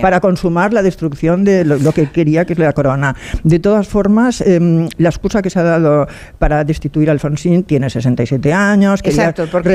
para 0.00 0.20
consumar 0.20 0.72
la 0.72 0.82
destrucción 0.82 1.42
de 1.44 1.64
lo, 1.64 1.76
lo 1.78 1.92
que 1.92 2.10
quería 2.10 2.44
que 2.44 2.52
es 2.52 2.58
la 2.58 2.72
corona. 2.72 3.16
De 3.42 3.58
todas 3.58 3.88
formas, 3.88 4.40
em, 4.40 4.88
la 4.98 5.08
excusa 5.08 5.42
que 5.42 5.50
se 5.50 5.58
ha 5.58 5.62
dado 5.64 6.06
para 6.38 6.62
destituir 6.64 7.08
a 7.08 7.12
Alfonsín 7.12 7.64
tiene 7.64 7.90
67 7.90 8.52
años, 8.52 9.02
quería 9.10 9.24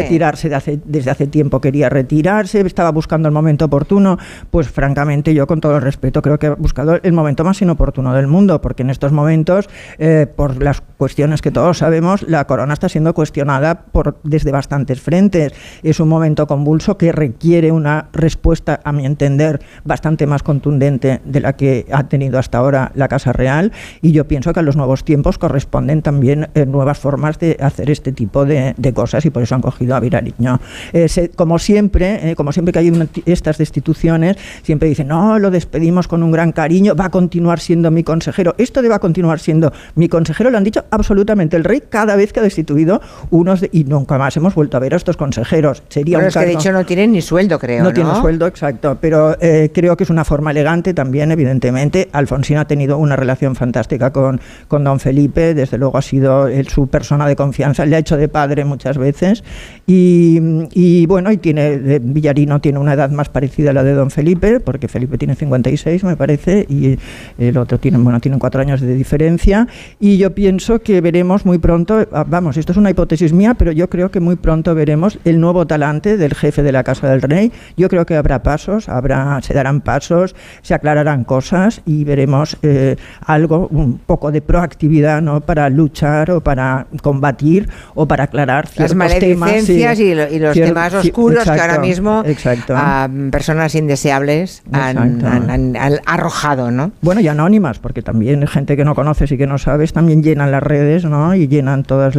retirarse 0.04 0.48
de 0.50 0.56
hace- 0.56 0.80
desde 0.86 1.12
hace 1.12 1.28
tiempo, 1.28 1.60
quería 1.60 1.90
retirarse, 1.90 2.62
estaba 2.62 2.92
buscando 2.92 3.28
el 3.28 3.34
momento 3.34 3.66
oportuno, 3.66 4.18
pues 4.50 4.70
francamente 4.70 5.34
yo 5.34 5.46
con 5.48 5.60
todo 5.60 5.76
el 5.76 5.82
respeto 5.82 6.22
creo 6.22 6.40
que 6.40 6.48
ha 6.48 6.54
buscado 6.56 7.00
el 7.02 7.14
momento 7.14 7.44
más 7.44 7.62
inoportuno 7.62 8.14
del 8.14 8.28
mundo, 8.28 8.62
porque 8.62 8.84
en 8.84 8.90
estos 8.90 9.12
momentos, 9.12 9.68
eh, 9.98 10.28
por 10.34 10.62
las 10.62 10.82
cuestiones 10.82 11.42
que 11.42 11.52
todos 11.52 11.78
sabemos, 11.78 12.24
la 12.24 12.46
corona 12.46 12.74
está 12.74 12.90
siendo 12.90 13.14
cuestionada 13.14 13.84
por, 13.84 14.20
desde 14.24 14.52
bastantes 14.52 15.02
frentes. 15.02 15.54
Es 15.82 16.00
un 16.00 16.10
momento 16.10 16.46
convulso 16.46 16.98
que 16.98 17.12
requiere 17.12 17.72
una 17.72 18.10
respuesta, 18.12 18.82
a 18.84 18.92
mi 18.92 19.06
entender, 19.06 19.62
bastante 19.86 20.28
más 20.28 20.44
contundente 20.44 21.22
de 21.24 21.40
la 21.40 21.54
que 21.54 21.86
ha 21.92 22.04
tenido 22.10 22.38
hasta 22.38 22.58
ahora 22.58 22.92
la 22.96 23.08
Casa 23.08 23.32
Real, 23.34 23.72
y 24.02 24.12
yo 24.12 24.28
pienso 24.28 24.54
que 24.54 24.60
a 24.60 24.64
los 24.64 24.76
nuevos 24.76 25.04
tiempos 25.04 25.38
corresponden 25.38 26.02
también 26.02 26.50
eh, 26.54 26.66
nuevas 26.66 27.00
formas 27.00 27.40
de 27.40 27.58
hacer 27.62 27.90
este 27.90 28.12
tipo 28.12 28.46
de, 28.46 28.74
de 28.78 28.94
cosas, 28.94 29.26
y 29.26 29.30
por 29.30 29.44
eso 29.44 29.56
han 29.56 29.62
cogido 29.62 29.96
a 29.96 30.00
Virariño. 30.00 30.60
Eh, 30.94 31.08
como 31.36 31.60
siempre, 31.60 32.32
eh, 32.32 32.36
como 32.36 32.52
siempre 32.52 32.74
que 32.74 32.80
hay 32.80 32.90
una- 32.90 33.08
estas 33.26 33.58
destituciones, 33.58 34.38
siempre 34.64 34.90
dicen, 34.90 35.08
no, 35.08 35.40
lo 35.40 35.50
despedimos 35.50 36.08
con 36.08 36.24
un 36.24 36.32
gran 36.32 36.52
cariño, 36.52 36.96
va 36.96 37.06
a 37.06 37.12
continuar 37.12 37.60
siendo 37.60 37.90
mi 37.92 38.04
consejero. 38.04 38.54
Esto 38.58 38.82
de 38.82 38.90
va 38.90 38.96
a 38.96 39.00
continuar 39.00 39.40
siendo 39.40 39.69
mi 39.96 40.08
consejero 40.10 40.50
lo 40.50 40.58
han 40.58 40.64
dicho 40.64 40.86
absolutamente 40.92 41.58
el 41.58 41.64
rey 41.64 41.84
cada 41.90 42.16
vez 42.16 42.34
que 42.34 42.40
ha 42.40 42.44
destituido 42.44 43.02
unos 43.30 43.62
de- 43.62 43.70
y 43.72 43.84
nunca 43.84 44.18
más 44.18 44.36
hemos 44.38 44.56
vuelto 44.56 44.78
a 44.78 44.80
ver 44.80 44.94
a 44.94 44.98
estos 44.98 45.18
consejeros. 45.18 45.84
Sería 45.90 46.18
Bueno, 46.18 46.26
un 46.26 46.30
es 46.30 46.34
que 46.38 46.46
de 46.46 46.54
hecho 46.54 46.72
no 46.72 46.86
tienen 46.86 47.12
ni 47.12 47.22
sueldo, 47.22 47.60
creo. 47.60 47.84
no 47.84 47.90
No, 47.90 47.94
tiene 47.94 48.14
sueldo, 48.16 48.48
exacto, 48.48 48.98
pero 49.00 49.36
eh, 49.42 49.72
creo 49.74 49.96
que 49.98 50.04
es 50.04 50.10
una 50.10 50.24
forma 50.26 50.52
elegante 50.52 50.94
también, 50.94 51.32
evidentemente. 51.32 52.10
Alfonsín 52.12 52.58
ha 52.58 52.66
tenido 52.66 52.98
una 52.98 53.16
relación 53.16 53.56
fantástica 53.56 54.12
con, 54.12 54.40
con 54.68 54.84
don 54.84 55.00
Felipe, 55.00 55.54
desde 55.54 55.78
luego 55.78 55.98
ha 55.98 56.02
sido 56.02 56.48
su 56.68 56.88
persona 56.88 57.28
de 57.28 57.36
confianza, 57.36 57.86
le 57.86 57.96
ha 57.96 58.00
hecho 58.00 58.18
de 58.18 58.28
padre 58.28 58.66
muchas 58.66 58.98
veces. 58.98 59.44
Y, 59.88 60.40
y, 60.74 61.06
bueno, 61.08 61.32
y 61.32 61.38
tiene 61.38 62.00
Villarino 62.00 62.60
tiene 62.62 62.80
una 62.80 62.94
edad 62.94 63.10
más 63.10 63.30
parecida 63.30 63.72
a 63.72 63.74
la 63.74 63.84
de 63.84 63.94
don 63.94 64.12
Felipe, 64.12 64.60
porque 64.60 64.88
Felipe 64.88 65.18
tiene 65.18 65.36
56, 65.36 66.04
me 66.04 66.16
parece, 66.16 66.66
y 66.70 66.98
el 67.38 67.58
otro 67.58 67.80
tiene, 67.80 67.98
bueno, 67.98 68.20
tienen 68.20 68.40
cuatro 68.40 68.62
años 68.62 68.82
de 68.82 68.94
diferencia. 68.94 69.59
Y 70.00 70.18
yo 70.18 70.34
pienso 70.36 70.80
que 70.80 71.02
veremos 71.02 71.46
muy 71.46 71.58
pronto, 71.58 72.08
ah, 72.12 72.26
vamos, 72.28 72.58
esto 72.58 72.72
es 72.72 72.78
una 72.78 72.90
hipótesis 72.90 73.34
mía, 73.34 73.54
pero 73.56 73.72
yo 73.72 73.90
creo 73.90 74.12
que 74.12 74.20
muy 74.20 74.36
pronto 74.36 74.76
veremos 74.76 75.20
el 75.26 75.40
nuevo 75.40 75.66
talante 75.68 76.18
del 76.18 76.34
jefe 76.36 76.64
de 76.64 76.72
la 76.72 76.84
Casa 76.84 77.10
del 77.10 77.22
Rey. 77.22 77.52
Yo 77.78 77.90
creo 77.90 78.06
que 78.06 78.16
habrá 78.16 78.44
pasos, 78.44 78.90
habrá, 78.90 79.40
se 79.42 79.54
darán 79.54 79.82
pasos, 79.82 80.36
se 80.62 80.74
aclararán 80.74 81.24
cosas 81.24 81.82
y 81.86 82.04
veremos 82.04 82.58
eh, 82.62 82.96
algo, 83.26 83.68
un 83.72 83.98
poco 84.00 84.32
de 84.32 84.42
proactividad 84.42 85.22
¿no? 85.22 85.42
para 85.42 85.70
luchar 85.70 86.32
o 86.32 86.42
para 86.42 86.88
combatir 87.02 87.70
o 87.96 88.08
para 88.08 88.26
aclarar 88.26 88.66
Las 88.76 88.92
ciertos 88.92 89.20
temas. 89.20 89.52
sí. 89.64 89.84
y, 90.04 90.14
lo- 90.16 90.30
y 90.32 90.40
los 90.40 90.54
temas 90.54 90.94
oscuros 90.94 91.44
que 91.44 91.50
ahora 91.50 91.64
exacto, 91.66 91.82
mismo 91.88 92.24
exacto. 92.26 92.74
a 92.78 93.10
personas 93.32 93.76
indeseables 93.76 94.64
han, 94.72 94.98
Exacto. 94.98 95.28
han- 95.28 95.50
han- 95.50 95.76
han 95.78 95.94
arrojado, 96.06 96.72
¿no? 96.72 96.92
Bueno, 97.02 97.22
y 97.22 97.28
anónimas, 97.28 97.80
porque 97.80 98.02
también 98.02 98.46
gente 98.48 98.76
que 98.78 98.86
no 98.86 98.96
conoces 98.96 99.32
y 99.32 99.38
que 99.38 99.48
no 99.48 99.49
sabes 99.58 99.94
también 99.94 100.22
llenan 100.24 100.52
las 100.52 100.62
redes, 100.64 101.06
¿no? 101.06 101.34
Y 101.36 101.48
llenan 101.48 101.84
todos 101.84 102.16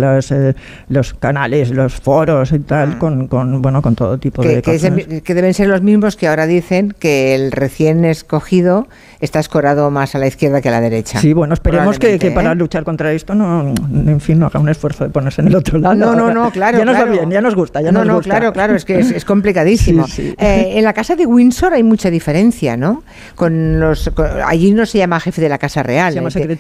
los 0.88 1.14
canales, 1.14 1.70
los 1.70 1.94
foros 1.94 2.52
y 2.52 2.58
tal, 2.60 2.98
con, 2.98 3.28
con, 3.28 3.62
bueno, 3.62 3.82
con 3.82 3.94
todo 3.94 4.18
tipo. 4.18 4.42
Que, 4.42 4.48
de 4.56 4.62
que 4.62 4.72
cosas. 4.72 5.22
que 5.22 5.34
deben 5.34 5.54
ser 5.54 5.68
los 5.68 5.82
mismos 5.82 6.16
que 6.16 6.28
ahora 6.28 6.46
dicen 6.46 6.94
que 6.98 7.34
el 7.34 7.52
recién 7.52 8.04
escogido 8.04 8.88
está 9.20 9.38
escorado 9.40 9.90
más 9.90 10.14
a 10.14 10.18
la 10.18 10.26
izquierda 10.26 10.60
que 10.60 10.68
a 10.68 10.72
la 10.72 10.80
derecha. 10.80 11.20
Sí, 11.20 11.32
bueno, 11.32 11.54
esperemos 11.54 11.98
que, 11.98 12.18
para 12.30 12.52
¿eh? 12.52 12.54
luchar 12.54 12.84
contra 12.84 13.12
esto 13.12 13.34
no, 13.34 13.74
en 14.06 14.20
fin, 14.20 14.38
no 14.38 14.46
haga 14.46 14.58
un 14.60 14.68
esfuerzo 14.68 15.04
de 15.04 15.10
ponerse 15.10 15.42
en 15.42 15.48
el 15.48 15.56
otro 15.56 15.78
lado. 15.78 15.94
No, 15.94 16.14
no, 16.14 16.32
no, 16.32 16.50
claro. 16.52 16.78
Ya 16.78 16.84
nos 16.84 16.96
claro. 16.96 17.10
va 17.12 17.16
bien, 17.18 17.30
ya 17.30 17.40
nos 17.40 17.54
gusta, 17.54 17.80
ya 17.82 17.92
no, 17.92 18.00
nos 18.00 18.08
no, 18.08 18.14
gusta. 18.16 18.30
claro, 18.30 18.52
claro, 18.52 18.74
es 18.74 18.84
que 18.84 18.98
es, 18.98 19.10
es 19.10 19.24
complicadísimo. 19.26 20.06
Sí, 20.06 20.28
sí. 20.30 20.34
Eh, 20.38 20.72
en 20.76 20.84
la 20.84 20.92
casa 20.92 21.16
de 21.16 21.26
Windsor 21.26 21.74
hay 21.74 21.82
mucha 21.82 22.10
diferencia, 22.10 22.76
¿no? 22.76 23.02
Con 23.34 23.78
los, 23.80 24.10
con- 24.14 24.28
allí 24.46 24.72
no 24.72 24.86
se 24.86 24.98
llama 24.98 25.20
jefe 25.20 25.40
de 25.40 25.48
la 25.48 25.58
Casa 25.58 25.82
Real. 25.82 26.12
Se 26.12 26.16
llama 26.18 26.30
eh, 26.30 26.32
que- 26.32 26.56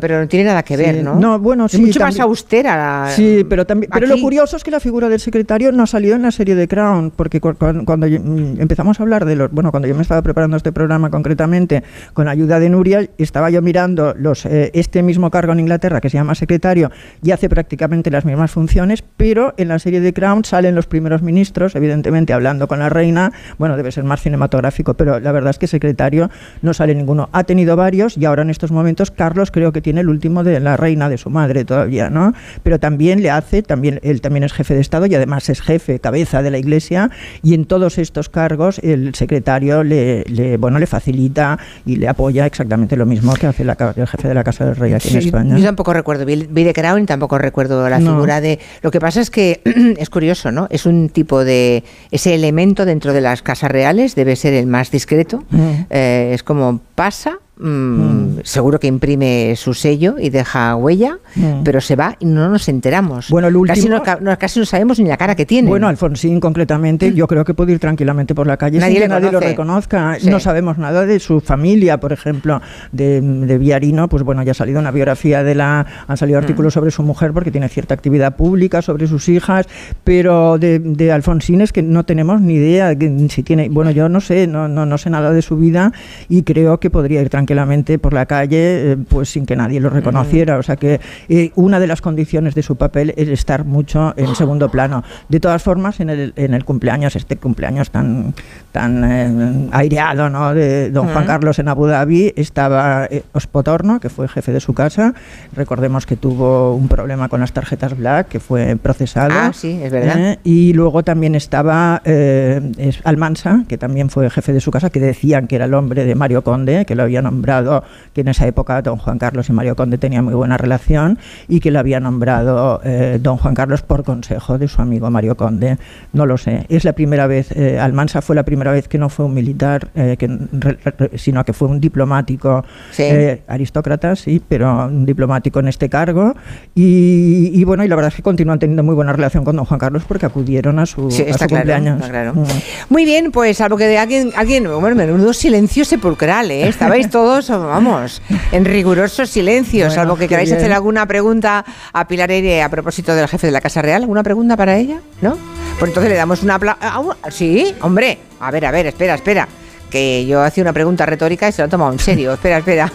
pero 0.00 0.20
no 0.20 0.28
tiene 0.28 0.46
nada 0.46 0.62
que 0.62 0.76
ver, 0.76 0.96
Sí. 0.96 1.02
¿no? 1.02 1.14
No, 1.14 1.38
bueno, 1.38 1.66
Es 1.66 1.72
sí, 1.72 1.80
mucho 1.80 2.00
más 2.00 2.08
también- 2.14 2.22
austera. 2.22 2.76
la- 2.76 3.10
Sí, 3.10 3.44
pero 3.48 3.66
también, 3.66 3.90
pero 3.92 4.06
lo 4.06 4.18
curioso 4.20 4.56
es 4.56 4.64
que 4.64 4.70
la 4.70 4.80
figura 4.80 5.08
del 5.08 5.20
secretario 5.20 5.72
no 5.72 5.86
salió 5.86 6.14
en 6.14 6.22
la 6.22 6.30
serie 6.30 6.54
de 6.54 6.68
Crown, 6.68 7.12
porque 7.14 7.40
cu- 7.40 7.54
cu- 7.54 7.84
cuando, 7.84 8.06
yo- 8.06 8.20
mm, 8.20 8.60
empezamos 8.60 8.98
a 9.00 9.02
hablar 9.02 9.24
de 9.24 9.36
los, 9.36 9.50
bueno, 9.50 9.70
cuando 9.70 9.88
yo 9.88 9.94
me 9.94 10.02
estaba 10.02 10.22
preparando 10.22 10.56
este 10.56 10.72
programa 10.72 11.10
concretamente 11.10 11.82
con 12.12 12.28
ayuda 12.28 12.58
de 12.60 12.68
Nuria, 12.68 13.08
estaba 13.18 13.50
yo 13.50 13.62
mirando 13.62 14.14
los 14.18 14.44
eh, 14.46 14.70
este 14.74 15.02
mismo 15.02 15.30
cargo 15.30 15.52
en 15.52 15.60
Inglaterra 15.60 16.00
que 16.00 16.10
se 16.10 16.16
llama 16.16 16.34
secretario 16.34 16.90
y 17.22 17.30
hace 17.30 17.48
prácticamente 17.48 18.10
las 18.10 18.24
mismas 18.24 18.50
funciones, 18.50 19.04
pero 19.16 19.54
en 19.56 19.68
la 19.68 19.78
serie 19.78 20.00
de 20.00 20.12
Crown 20.12 20.44
salen 20.44 20.74
los 20.74 20.86
primeros 20.86 21.22
ministros, 21.22 21.76
evidentemente 21.76 22.32
hablando 22.32 22.66
con 22.68 22.78
la 22.80 22.88
reina, 22.88 23.32
bueno, 23.58 23.76
debe 23.76 23.92
ser 23.92 24.02
más 24.04 24.20
cinematográfico, 24.22 24.94
pero 24.94 25.20
la 25.20 25.30
verdad 25.32 25.50
es 25.50 25.58
que 25.58 25.66
secretario 25.66 26.28
no 26.62 26.74
sale 26.74 26.94
ninguno. 26.94 27.28
Ha 27.32 27.44
tenido 27.44 27.76
varios 27.76 28.16
y 28.18 28.24
ahora 28.24 28.42
en 28.42 28.50
estos 28.50 28.72
momentos 28.72 29.10
Carlos 29.12 29.50
creo 29.52 29.61
que 29.70 29.80
tiene 29.80 30.00
el 30.00 30.08
último 30.08 30.42
de 30.42 30.58
la 30.58 30.76
reina 30.76 31.08
de 31.08 31.18
su 31.18 31.30
madre 31.30 31.64
todavía, 31.64 32.10
¿no? 32.10 32.32
Pero 32.64 32.80
también 32.80 33.22
le 33.22 33.30
hace, 33.30 33.62
también 33.62 34.00
él 34.02 34.20
también 34.20 34.42
es 34.42 34.52
jefe 34.52 34.74
de 34.74 34.80
Estado 34.80 35.06
y 35.06 35.14
además 35.14 35.48
es 35.50 35.60
jefe, 35.60 36.00
cabeza 36.00 36.42
de 36.42 36.50
la 36.50 36.58
Iglesia 36.58 37.10
y 37.42 37.54
en 37.54 37.66
todos 37.66 37.98
estos 37.98 38.28
cargos 38.28 38.80
el 38.82 39.14
secretario 39.14 39.84
le, 39.84 40.24
le, 40.24 40.56
bueno 40.56 40.78
le 40.78 40.86
facilita 40.86 41.58
y 41.86 41.96
le 41.96 42.08
apoya 42.08 42.46
exactamente 42.46 42.96
lo 42.96 43.06
mismo 43.06 43.34
que 43.34 43.46
hace 43.46 43.64
la 43.64 43.76
el 43.96 44.06
jefe 44.06 44.28
de 44.28 44.34
la 44.34 44.44
Casa 44.44 44.64
del 44.64 44.76
Rey 44.76 44.94
aquí 44.94 45.10
en 45.10 45.18
España. 45.18 45.58
Yo 45.58 45.64
tampoco 45.64 45.92
recuerdo 45.92 46.24
de 46.24 46.72
Crown, 46.74 47.06
tampoco 47.06 47.38
recuerdo 47.38 47.88
la 47.88 47.98
No. 47.98 48.12
figura 48.14 48.40
de. 48.40 48.58
Lo 48.82 48.90
que 48.90 49.00
pasa 49.00 49.20
es 49.20 49.30
que 49.30 49.60
es 49.98 50.08
curioso, 50.10 50.50
¿no? 50.50 50.66
Es 50.70 50.86
un 50.86 51.08
tipo 51.08 51.44
de. 51.44 51.84
Ese 52.10 52.34
elemento 52.34 52.84
dentro 52.84 53.12
de 53.12 53.20
las 53.20 53.42
casas 53.42 53.70
reales 53.70 54.14
debe 54.14 54.36
ser 54.36 54.54
el 54.54 54.66
más 54.66 54.90
discreto. 54.90 55.44
Mm. 55.50 55.70
Eh, 55.90 56.30
es 56.34 56.42
como 56.42 56.80
pasa. 56.94 57.38
Mm, 57.58 58.22
Seguro 58.44 58.80
que 58.80 58.88
imprime 58.88 59.54
su 59.56 59.72
sello 59.74 60.16
y 60.18 60.30
deja 60.30 60.74
huella, 60.74 61.18
Mm. 61.36 61.62
pero 61.64 61.80
se 61.80 61.94
va 61.96 62.16
y 62.18 62.24
no 62.24 62.48
nos 62.48 62.68
enteramos. 62.68 63.28
Bueno, 63.30 63.48
el 63.48 63.54
casi, 63.66 63.82
último- 63.82 63.96
no, 63.98 64.02
ca- 64.02 64.18
no- 64.20 64.36
casi 64.38 64.58
no 64.58 64.66
sabemos 64.66 64.98
ni 64.98 65.08
la 65.08 65.16
cara 65.16 65.36
que 65.36 65.46
tiene. 65.46 65.68
Bueno, 65.68 65.86
Alfonsín 65.86 66.40
concretamente, 66.40 67.12
yo 67.14 67.26
creo 67.28 67.44
que 67.44 67.54
puede 67.54 67.72
ir 67.72 67.78
tranquilamente 67.78 68.34
por 68.34 68.46
la 68.46 68.56
calle 68.56 68.78
Nadie 68.78 68.94
sin 68.94 69.02
que 69.02 69.08
nadie 69.08 69.26
lo 69.26 69.32
conoce. 69.32 69.48
reconozca. 69.48 70.16
Sí. 70.18 70.28
No 70.28 70.40
sabemos 70.40 70.78
nada 70.78 71.06
de 71.06 71.20
su 71.20 71.40
familia, 71.40 72.00
por 72.00 72.12
ejemplo, 72.12 72.60
de, 72.90 73.20
de 73.20 73.58
Villarino, 73.58 74.08
pues 74.08 74.22
bueno, 74.24 74.42
ya 74.42 74.50
ha 74.52 74.54
salido 74.54 74.80
una 74.80 74.90
biografía 74.90 75.44
de 75.44 75.54
la, 75.54 75.86
han 76.08 76.16
salido 76.16 76.40
Mm. 76.40 76.42
artículos 76.42 76.74
sobre 76.74 76.90
su 76.90 77.02
mujer 77.04 77.32
porque 77.32 77.50
tiene 77.52 77.68
cierta 77.68 77.94
actividad 77.94 78.34
pública, 78.34 78.82
sobre 78.82 79.06
sus 79.06 79.28
hijas, 79.28 79.66
pero 80.04 80.58
de, 80.58 80.78
de 80.80 81.12
Alfonsín 81.12 81.60
es 81.60 81.72
que 81.72 81.82
no 81.82 82.04
tenemos 82.04 82.40
ni 82.40 82.54
idea 82.54 82.96
que 82.96 83.28
si 83.28 83.42
tiene, 83.44 83.68
bueno, 83.68 83.90
yo 83.92 84.08
no 84.08 84.20
sé, 84.20 84.46
no, 84.48 84.66
no, 84.68 84.84
no 84.84 84.98
sé 84.98 85.10
nada 85.10 85.30
de 85.32 85.42
su 85.42 85.56
vida 85.56 85.92
y 86.28 86.42
creo 86.42 86.80
que 86.80 86.90
podría 86.90 87.20
ir 87.22 87.28
tranquilamente 87.28 87.51
tranquilamente 87.52 87.98
por 87.98 88.12
la 88.12 88.26
calle, 88.26 88.92
eh, 88.92 88.96
pues 88.96 89.30
sin 89.30 89.44
que 89.44 89.56
nadie 89.56 89.80
lo 89.80 89.90
reconociera. 89.90 90.58
O 90.58 90.62
sea 90.62 90.76
que 90.76 91.00
eh, 91.28 91.50
una 91.54 91.80
de 91.80 91.86
las 91.86 92.00
condiciones 92.00 92.54
de 92.54 92.62
su 92.62 92.76
papel 92.76 93.12
es 93.16 93.28
estar 93.28 93.64
mucho 93.64 94.14
en 94.16 94.34
segundo 94.34 94.70
plano. 94.70 95.04
De 95.28 95.38
todas 95.38 95.62
formas, 95.62 96.00
en 96.00 96.10
el, 96.10 96.32
en 96.36 96.54
el 96.54 96.64
cumpleaños, 96.64 97.14
este 97.14 97.36
cumpleaños 97.36 97.90
tan, 97.90 98.34
tan 98.72 99.04
eh, 99.04 99.68
aireado 99.72 100.30
¿no? 100.30 100.54
de 100.54 100.90
don 100.90 101.08
Juan. 101.08 101.26
Carlos 101.26 101.58
en 101.58 101.68
Abu 101.68 101.86
Dhabi, 101.86 102.32
estaba 102.36 103.06
eh, 103.10 103.22
Ospotorno, 103.32 104.00
que 104.00 104.08
fue 104.08 104.28
jefe 104.28 104.52
de 104.52 104.60
su 104.60 104.74
casa. 104.74 105.14
Recordemos 105.54 106.04
que 106.06 106.16
tuvo 106.16 106.74
un 106.74 106.88
problema 106.88 107.28
con 107.28 107.40
las 107.40 107.52
tarjetas 107.52 107.96
Black, 107.96 108.28
que 108.28 108.40
fue 108.40 108.76
procesado. 108.76 109.32
Ah, 109.32 109.52
sí, 109.54 109.78
es 109.82 109.92
verdad. 109.92 110.38
Y 110.42 110.72
luego 110.72 111.02
también 111.02 111.34
estaba 111.34 112.02
es 112.04 113.00
Almansa, 113.04 113.64
que 113.68 113.78
también 113.78 114.10
fue 114.10 114.28
jefe 114.30 114.52
de 114.52 114.60
su 114.60 114.70
casa, 114.70 114.90
que 114.90 115.00
decían 115.00 115.46
que 115.46 115.56
era 115.56 115.66
el 115.66 115.74
hombre 115.74 116.04
de 116.04 116.14
Mario 116.14 116.42
Conde, 116.42 116.84
que 116.84 116.94
lo 116.94 117.04
había 117.04 117.22
nombrado, 117.32 117.82
que 118.14 118.20
en 118.20 118.28
esa 118.28 118.46
época 118.46 118.80
don 118.82 118.96
Juan 118.98 119.18
Carlos 119.18 119.48
y 119.48 119.52
Mario 119.52 119.74
Conde 119.76 119.98
tenían 119.98 120.24
muy 120.24 120.34
buena 120.34 120.56
relación, 120.56 121.18
y 121.48 121.60
que 121.60 121.70
lo 121.70 121.78
había 121.78 121.98
nombrado 122.00 122.80
eh, 122.84 123.18
don 123.20 123.36
Juan 123.38 123.54
Carlos 123.54 123.82
por 123.82 124.04
consejo 124.04 124.58
de 124.58 124.68
su 124.68 124.80
amigo 124.82 125.10
Mario 125.10 125.36
Conde. 125.36 125.78
No 126.12 126.26
lo 126.26 126.36
sé. 126.38 126.66
Es 126.68 126.84
la 126.84 126.92
primera 126.92 127.26
vez, 127.26 127.50
eh, 127.52 127.78
Almansa 127.80 128.22
fue 128.22 128.36
la 128.36 128.42
primera 128.44 128.70
vez 128.72 128.86
que 128.88 128.98
no 128.98 129.08
fue 129.08 129.24
un 129.26 129.34
militar, 129.34 129.88
eh, 129.94 130.16
que, 130.18 130.28
re- 130.52 130.78
re- 130.98 131.18
sino 131.18 131.44
que 131.44 131.52
fue 131.52 131.68
un 131.68 131.80
diplomático, 131.80 132.64
Sí. 132.90 133.02
eh, 133.04 133.42
aristócrata, 133.48 134.14
sí, 134.16 134.40
pero 134.46 134.86
un 134.86 135.06
diplomático 135.06 135.60
en 135.60 135.68
este 135.68 135.88
cargo. 135.88 136.34
Y, 136.74 137.50
y 137.54 137.64
bueno, 137.64 137.84
y 137.84 137.88
la 137.88 137.96
verdad 137.96 138.08
es 138.10 138.16
que 138.16 138.22
continúan 138.22 138.58
teniendo 138.58 138.82
muy 138.82 138.94
buena 138.94 139.12
relación 139.12 139.44
con 139.44 139.56
don 139.56 139.64
Juan 139.64 139.78
Carlos 139.80 140.02
porque 140.06 140.26
acudieron 140.26 140.78
a 140.78 140.86
su, 140.86 141.10
Sí, 141.10 141.22
a 141.22 141.32
su 141.32 141.38
claro, 141.38 141.48
cumpleaños. 141.56 142.02
claro. 142.08 142.34
Mm. 142.34 142.44
Muy 142.90 143.04
bien, 143.04 143.30
pues 143.32 143.56
salvo 143.56 143.76
que 143.76 143.86
de 143.86 143.98
alguien, 143.98 144.30
alguien, 144.36 144.64
bueno, 144.80 144.96
menudo 144.96 145.32
silencio 145.32 145.84
sepulcral, 145.84 146.50
¿eh? 146.50 146.68
Estabais 146.68 147.08
todos, 147.10 147.21
vamos, 147.26 148.20
en 148.50 148.64
riguroso 148.64 149.26
silencio, 149.26 149.86
Bueno, 149.86 149.94
salvo 149.94 150.16
que 150.16 150.28
queráis 150.28 150.48
bien. 150.50 150.58
hacer 150.58 150.72
alguna 150.72 151.06
pregunta 151.06 151.64
a 151.92 152.08
Pilar 152.08 152.30
Eire 152.30 152.62
a 152.62 152.68
propósito 152.68 153.14
del 153.14 153.28
jefe 153.28 153.46
de 153.46 153.52
la 153.52 153.60
Casa 153.60 153.82
Real. 153.82 154.02
¿Alguna 154.02 154.22
pregunta 154.22 154.56
para 154.56 154.76
ella? 154.76 155.00
¿No? 155.20 155.36
Pues 155.78 155.90
entonces 155.90 156.10
le 156.10 156.16
damos 156.16 156.42
una 156.42 156.56
aplauso. 156.56 157.16
Sí, 157.30 157.74
hombre. 157.80 158.18
A 158.40 158.50
ver, 158.50 158.66
a 158.66 158.70
ver, 158.70 158.86
espera, 158.86 159.14
espera. 159.14 159.48
Que 159.90 160.24
yo 160.26 160.42
hacía 160.42 160.62
una 160.62 160.72
pregunta 160.72 161.04
retórica 161.06 161.48
y 161.48 161.52
se 161.52 161.62
lo 161.62 161.66
he 161.66 161.70
tomado 161.70 161.92
en 161.92 161.98
serio. 161.98 162.32
espera, 162.34 162.58
espera. 162.58 162.92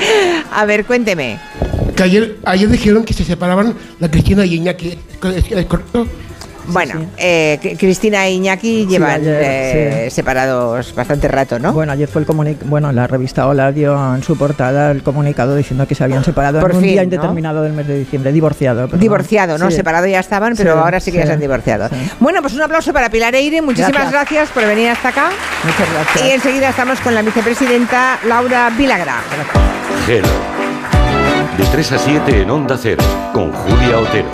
a 0.52 0.64
ver, 0.64 0.84
cuénteme. 0.84 1.38
Que 1.96 2.02
ayer, 2.02 2.36
ayer 2.44 2.68
dijeron 2.68 3.04
que 3.04 3.14
se 3.14 3.24
separaban 3.24 3.74
la 3.98 4.10
Cristina 4.10 4.44
y 4.44 4.54
Iñaki. 4.56 4.98
¿Es, 5.36 5.50
es 5.52 5.66
correcto? 5.66 6.06
Bueno, 6.72 6.94
eh, 7.16 7.58
Cri- 7.62 7.76
Cristina 7.78 8.26
e 8.26 8.32
Iñaki 8.32 8.86
llevan 8.86 9.20
ayer, 9.22 9.40
eh, 9.44 10.04
sí. 10.08 10.14
separados 10.16 10.94
bastante 10.94 11.28
rato, 11.28 11.58
¿no? 11.58 11.72
Bueno, 11.72 11.92
ayer 11.92 12.08
fue 12.08 12.20
el 12.22 12.26
comunicado, 12.26 12.68
bueno, 12.70 12.92
la 12.92 13.06
revista 13.06 13.46
Hola 13.46 13.72
dio 13.72 14.14
en 14.14 14.22
su 14.22 14.36
portada 14.36 14.90
el 14.90 15.02
comunicado 15.02 15.56
diciendo 15.56 15.86
que 15.86 15.94
se 15.94 16.04
habían 16.04 16.24
separado 16.24 16.60
Por 16.60 16.70
en 16.72 16.76
un 16.78 16.82
día 16.82 16.96
¿no? 16.96 17.02
indeterminado 17.04 17.62
del 17.62 17.72
mes 17.72 17.86
de 17.86 17.98
diciembre, 17.98 18.32
divorciado. 18.32 18.82
perdón. 18.82 19.00
Divorciado, 19.00 19.58
¿no? 19.58 19.70
Sí. 19.70 19.76
Separado 19.76 20.06
ya 20.06 20.20
estaban, 20.20 20.54
pero 20.56 20.74
Sí, 20.74 20.78
ahora 20.78 21.00
sí 21.00 21.12
que 21.12 21.18
ya 21.18 21.26
se 21.26 21.32
han 21.32 21.40
divorciado. 21.40 21.88
sí. 21.88 21.94
Bueno, 22.20 22.40
pues 22.42 22.54
un 22.54 22.62
aplauso 22.62 22.92
para 22.92 23.10
Pilar 23.10 23.34
Eire. 23.34 23.60
Muchísimas 23.62 23.92
gracias, 23.92 24.12
Gracias. 24.12 24.48
por 24.50 24.66
venir 24.66 24.88
hasta 24.90 25.08
acá. 25.08 25.30
Muchas 25.64 25.92
gracias. 25.92 26.26
Y 26.26 26.30
enseguida 26.32 26.68
estamos 26.70 27.00
con 27.00 27.14
la 27.14 27.22
vicepresidenta 27.22 28.18
Laura 28.26 28.70
Vilagra. 28.76 29.16
Gelo. 30.06 30.28
De 31.58 31.64
3 31.66 31.92
a 31.92 31.98
7 31.98 32.42
en 32.42 32.50
Onda 32.50 32.78
Cero, 32.80 33.02
con 33.32 33.52
Julia 33.52 33.98
Otero. 33.98 34.28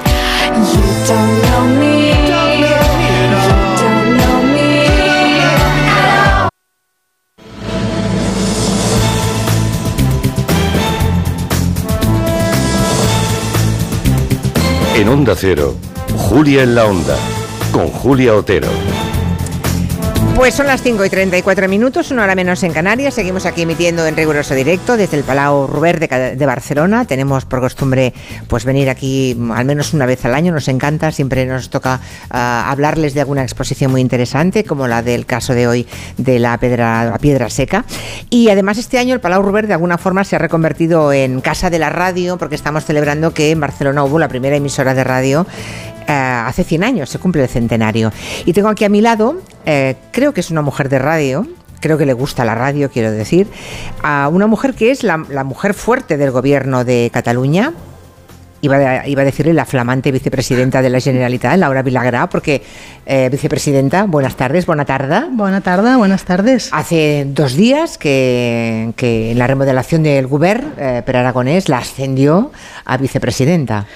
En 14.96 15.10
Onda 15.10 15.34
Cero, 15.36 15.74
Julia 16.16 16.62
en 16.62 16.74
la 16.74 16.86
Onda, 16.86 17.18
con 17.70 17.88
Julia 17.88 18.34
Otero. 18.34 18.68
Pues 20.36 20.52
son 20.52 20.66
las 20.66 20.82
5 20.82 21.02
y 21.02 21.08
34 21.08 21.66
minutos, 21.66 22.10
una 22.10 22.24
hora 22.24 22.34
menos 22.34 22.62
en 22.62 22.70
Canarias. 22.70 23.14
Seguimos 23.14 23.46
aquí 23.46 23.62
emitiendo 23.62 24.06
en 24.06 24.14
riguroso 24.14 24.54
directo 24.54 24.98
desde 24.98 25.16
el 25.16 25.24
Palau 25.24 25.66
Ruber 25.66 25.98
de, 25.98 26.46
Barcelona. 26.46 27.06
Tenemos 27.06 27.46
por 27.46 27.60
costumbre 27.60 28.12
pues 28.46 28.66
venir 28.66 28.90
aquí 28.90 29.34
al 29.54 29.64
menos 29.64 29.94
una 29.94 30.04
vez 30.04 30.26
al 30.26 30.34
año. 30.34 30.52
Nos 30.52 30.68
encanta, 30.68 31.10
siempre 31.10 31.46
nos 31.46 31.70
toca 31.70 32.00
ah, 32.28 32.70
hablarles 32.70 33.14
de 33.14 33.20
alguna 33.20 33.44
exposición 33.44 33.90
muy 33.90 34.02
interesante, 34.02 34.62
como 34.62 34.86
la 34.86 35.02
del 35.02 35.24
caso 35.24 35.54
de 35.54 35.68
hoy 35.68 35.86
de 36.18 36.38
la 36.38 36.58
piedra 36.58 37.48
seca. 37.48 37.86
Y 38.28 38.50
además 38.50 38.76
este 38.76 38.98
año 38.98 39.14
el 39.14 39.20
Palau 39.20 39.40
Ruber 39.42 39.66
de 39.66 39.72
alguna 39.72 39.96
forma 39.96 40.22
se 40.22 40.36
ha 40.36 40.38
reconvertido 40.38 41.14
en 41.14 41.40
casa 41.40 41.70
de 41.70 41.78
la 41.78 41.88
radio, 41.88 42.36
porque 42.36 42.56
estamos 42.56 42.84
celebrando 42.84 43.32
que 43.32 43.52
en 43.52 43.60
Barcelona 43.60 44.04
hubo 44.04 44.18
la 44.18 44.28
primera 44.28 44.56
emisora 44.56 44.92
de 44.92 45.02
radio 45.02 45.46
eh, 46.06 46.12
hace 46.12 46.64
100 46.64 46.84
años, 46.84 47.10
se 47.10 47.18
cumple 47.18 47.42
el 47.42 47.48
centenario. 47.48 48.12
Y 48.44 48.52
tengo 48.52 48.68
aquí 48.68 48.84
a 48.84 48.88
mi 48.88 49.00
lado, 49.00 49.40
eh, 49.64 49.96
creo 50.12 50.32
que 50.32 50.40
es 50.40 50.50
una 50.50 50.62
mujer 50.62 50.88
de 50.88 50.98
radio, 50.98 51.46
creo 51.80 51.98
que 51.98 52.06
le 52.06 52.12
gusta 52.12 52.44
la 52.44 52.54
radio, 52.54 52.90
quiero 52.90 53.10
decir, 53.10 53.46
a 54.02 54.28
una 54.28 54.46
mujer 54.46 54.74
que 54.74 54.90
es 54.90 55.02
la, 55.02 55.24
la 55.28 55.44
mujer 55.44 55.74
fuerte 55.74 56.16
del 56.16 56.30
gobierno 56.30 56.84
de 56.84 57.10
Cataluña. 57.12 57.72
Iba 58.62 58.76
a, 58.76 59.06
iba 59.06 59.22
a 59.22 59.24
decirle 59.24 59.52
la 59.52 59.66
flamante 59.66 60.10
vicepresidenta 60.10 60.80
de 60.80 60.88
la 60.88 60.98
Generalitat, 60.98 61.58
Laura 61.58 61.82
Vilagrà, 61.82 62.26
porque, 62.28 62.62
eh, 63.04 63.28
vicepresidenta, 63.30 64.04
buenas 64.04 64.34
tardes, 64.34 64.64
buena 64.64 64.84
tarde. 64.86 65.26
Buena 65.30 65.60
tarde, 65.60 65.94
buenas 65.94 66.24
tardes. 66.24 66.70
Hace 66.72 67.26
dos 67.28 67.54
días 67.54 67.98
que, 67.98 68.92
que 68.96 69.32
en 69.32 69.38
la 69.38 69.46
remodelación 69.46 70.02
del 70.02 70.26
Govern, 70.26 70.72
eh, 70.78 71.02
Per 71.04 71.16
Aragonés 71.16 71.68
la 71.68 71.78
ascendió 71.78 72.50
a 72.84 72.96
vicepresidenta. 72.96 73.86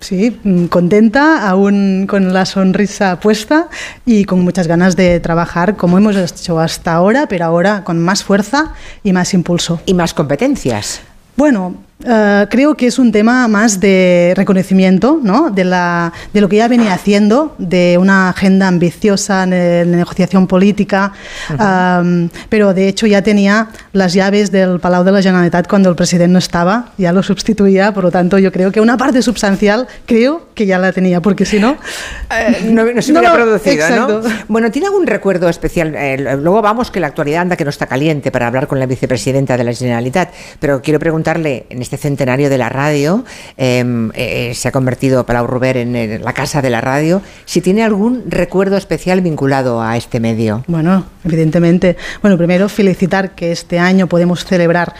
Sí, 0.00 0.38
mm, 0.44 0.66
contenta, 0.66 1.48
aún 1.48 2.06
con 2.08 2.32
la 2.32 2.44
sonrisa 2.44 3.18
puesta 3.20 3.68
y 4.04 4.24
con 4.24 4.40
muchas 4.40 4.66
ganas 4.66 4.96
de 4.96 5.18
trabajar 5.20 5.76
como 5.76 5.96
hemos 5.96 6.16
hecho 6.16 6.60
hasta 6.60 6.92
ahora, 6.92 7.26
pero 7.26 7.46
ahora 7.46 7.84
con 7.84 7.98
más 7.98 8.22
fuerza 8.22 8.74
y 9.02 9.12
más 9.12 9.32
impulso. 9.32 9.80
Y 9.86 9.94
más 9.94 10.12
competencias. 10.12 11.00
Bueno, 11.36 11.74
eh, 12.06 12.46
creo 12.50 12.74
que 12.74 12.86
es 12.88 12.98
un 12.98 13.12
tema 13.12 13.46
más 13.48 13.78
de 13.80 14.32
reconocimiento 14.36 15.20
¿no? 15.22 15.50
de, 15.50 15.64
la, 15.64 16.12
de 16.32 16.40
lo 16.40 16.48
que 16.48 16.56
ya 16.56 16.68
venía 16.68 16.92
haciendo, 16.92 17.54
de 17.58 17.96
una 17.98 18.30
agenda 18.30 18.68
ambiciosa 18.68 19.46
de 19.46 19.84
negociación 19.86 20.46
política, 20.46 21.12
um, 21.50 22.28
pero 22.48 22.74
de 22.74 22.88
hecho 22.88 23.06
ya 23.06 23.22
tenía 23.22 23.68
las 23.92 24.12
llaves 24.12 24.50
del 24.50 24.80
Palau 24.80 25.04
de 25.04 25.12
la 25.12 25.22
Generalitat 25.22 25.68
cuando 25.68 25.88
el 25.88 25.96
presidente 25.96 26.32
no 26.32 26.38
estaba, 26.38 26.92
ya 26.98 27.12
lo 27.12 27.22
sustituía, 27.22 27.92
por 27.94 28.04
lo 28.04 28.10
tanto 28.10 28.38
yo 28.38 28.50
creo 28.50 28.72
que 28.72 28.80
una 28.80 28.96
parte 28.96 29.22
substancial 29.22 29.86
creo 30.06 30.48
que 30.54 30.66
ya 30.66 30.78
la 30.78 30.92
tenía, 30.92 31.20
porque 31.20 31.44
si 31.44 31.58
no... 31.60 31.76
Eh, 32.30 32.70
no, 32.70 32.84
no 32.84 33.02
se 33.02 33.12
No 33.14 33.20
hubiera 33.20 33.36
lo- 33.36 33.44
producido, 33.44 33.74
exacto. 33.74 34.22
¿no? 34.24 34.34
Bueno, 34.48 34.70
¿tiene 34.70 34.86
algún 34.88 35.06
recuerdo 35.06 35.48
especial? 35.48 35.94
Eh, 35.96 36.36
luego 36.40 36.60
vamos, 36.62 36.90
que 36.90 36.98
la 37.00 37.06
actualidad 37.08 37.42
anda 37.42 37.56
que 37.56 37.64
no 37.64 37.70
está 37.70 37.86
caliente 37.86 38.30
para 38.32 38.46
hablar 38.48 38.66
con 38.66 38.78
la 38.80 38.86
vicepresidenta 38.86 39.56
de 39.56 39.64
la 39.64 39.72
Generalitat, 39.72 40.32
pero 40.58 40.82
quiero 40.82 40.98
preguntarle, 40.98 41.66
en 41.70 41.83
este 41.84 41.96
centenario 41.96 42.50
de 42.50 42.58
la 42.58 42.68
radio, 42.68 43.24
eh, 43.56 43.84
eh, 44.14 44.52
se 44.54 44.68
ha 44.68 44.72
convertido 44.72 45.24
Palau 45.24 45.46
Ruber 45.46 45.76
en 45.76 46.24
la 46.24 46.32
casa 46.32 46.60
de 46.60 46.70
la 46.70 46.80
radio, 46.80 47.22
si 47.44 47.60
tiene 47.60 47.84
algún 47.84 48.24
recuerdo 48.26 48.76
especial 48.76 49.20
vinculado 49.20 49.80
a 49.80 49.96
este 49.96 50.18
medio. 50.18 50.64
Bueno, 50.66 51.04
evidentemente. 51.24 51.96
Bueno, 52.22 52.36
primero 52.36 52.68
felicitar 52.68 53.34
que 53.34 53.52
este 53.52 53.78
año 53.78 54.08
podemos 54.08 54.44
celebrar 54.44 54.94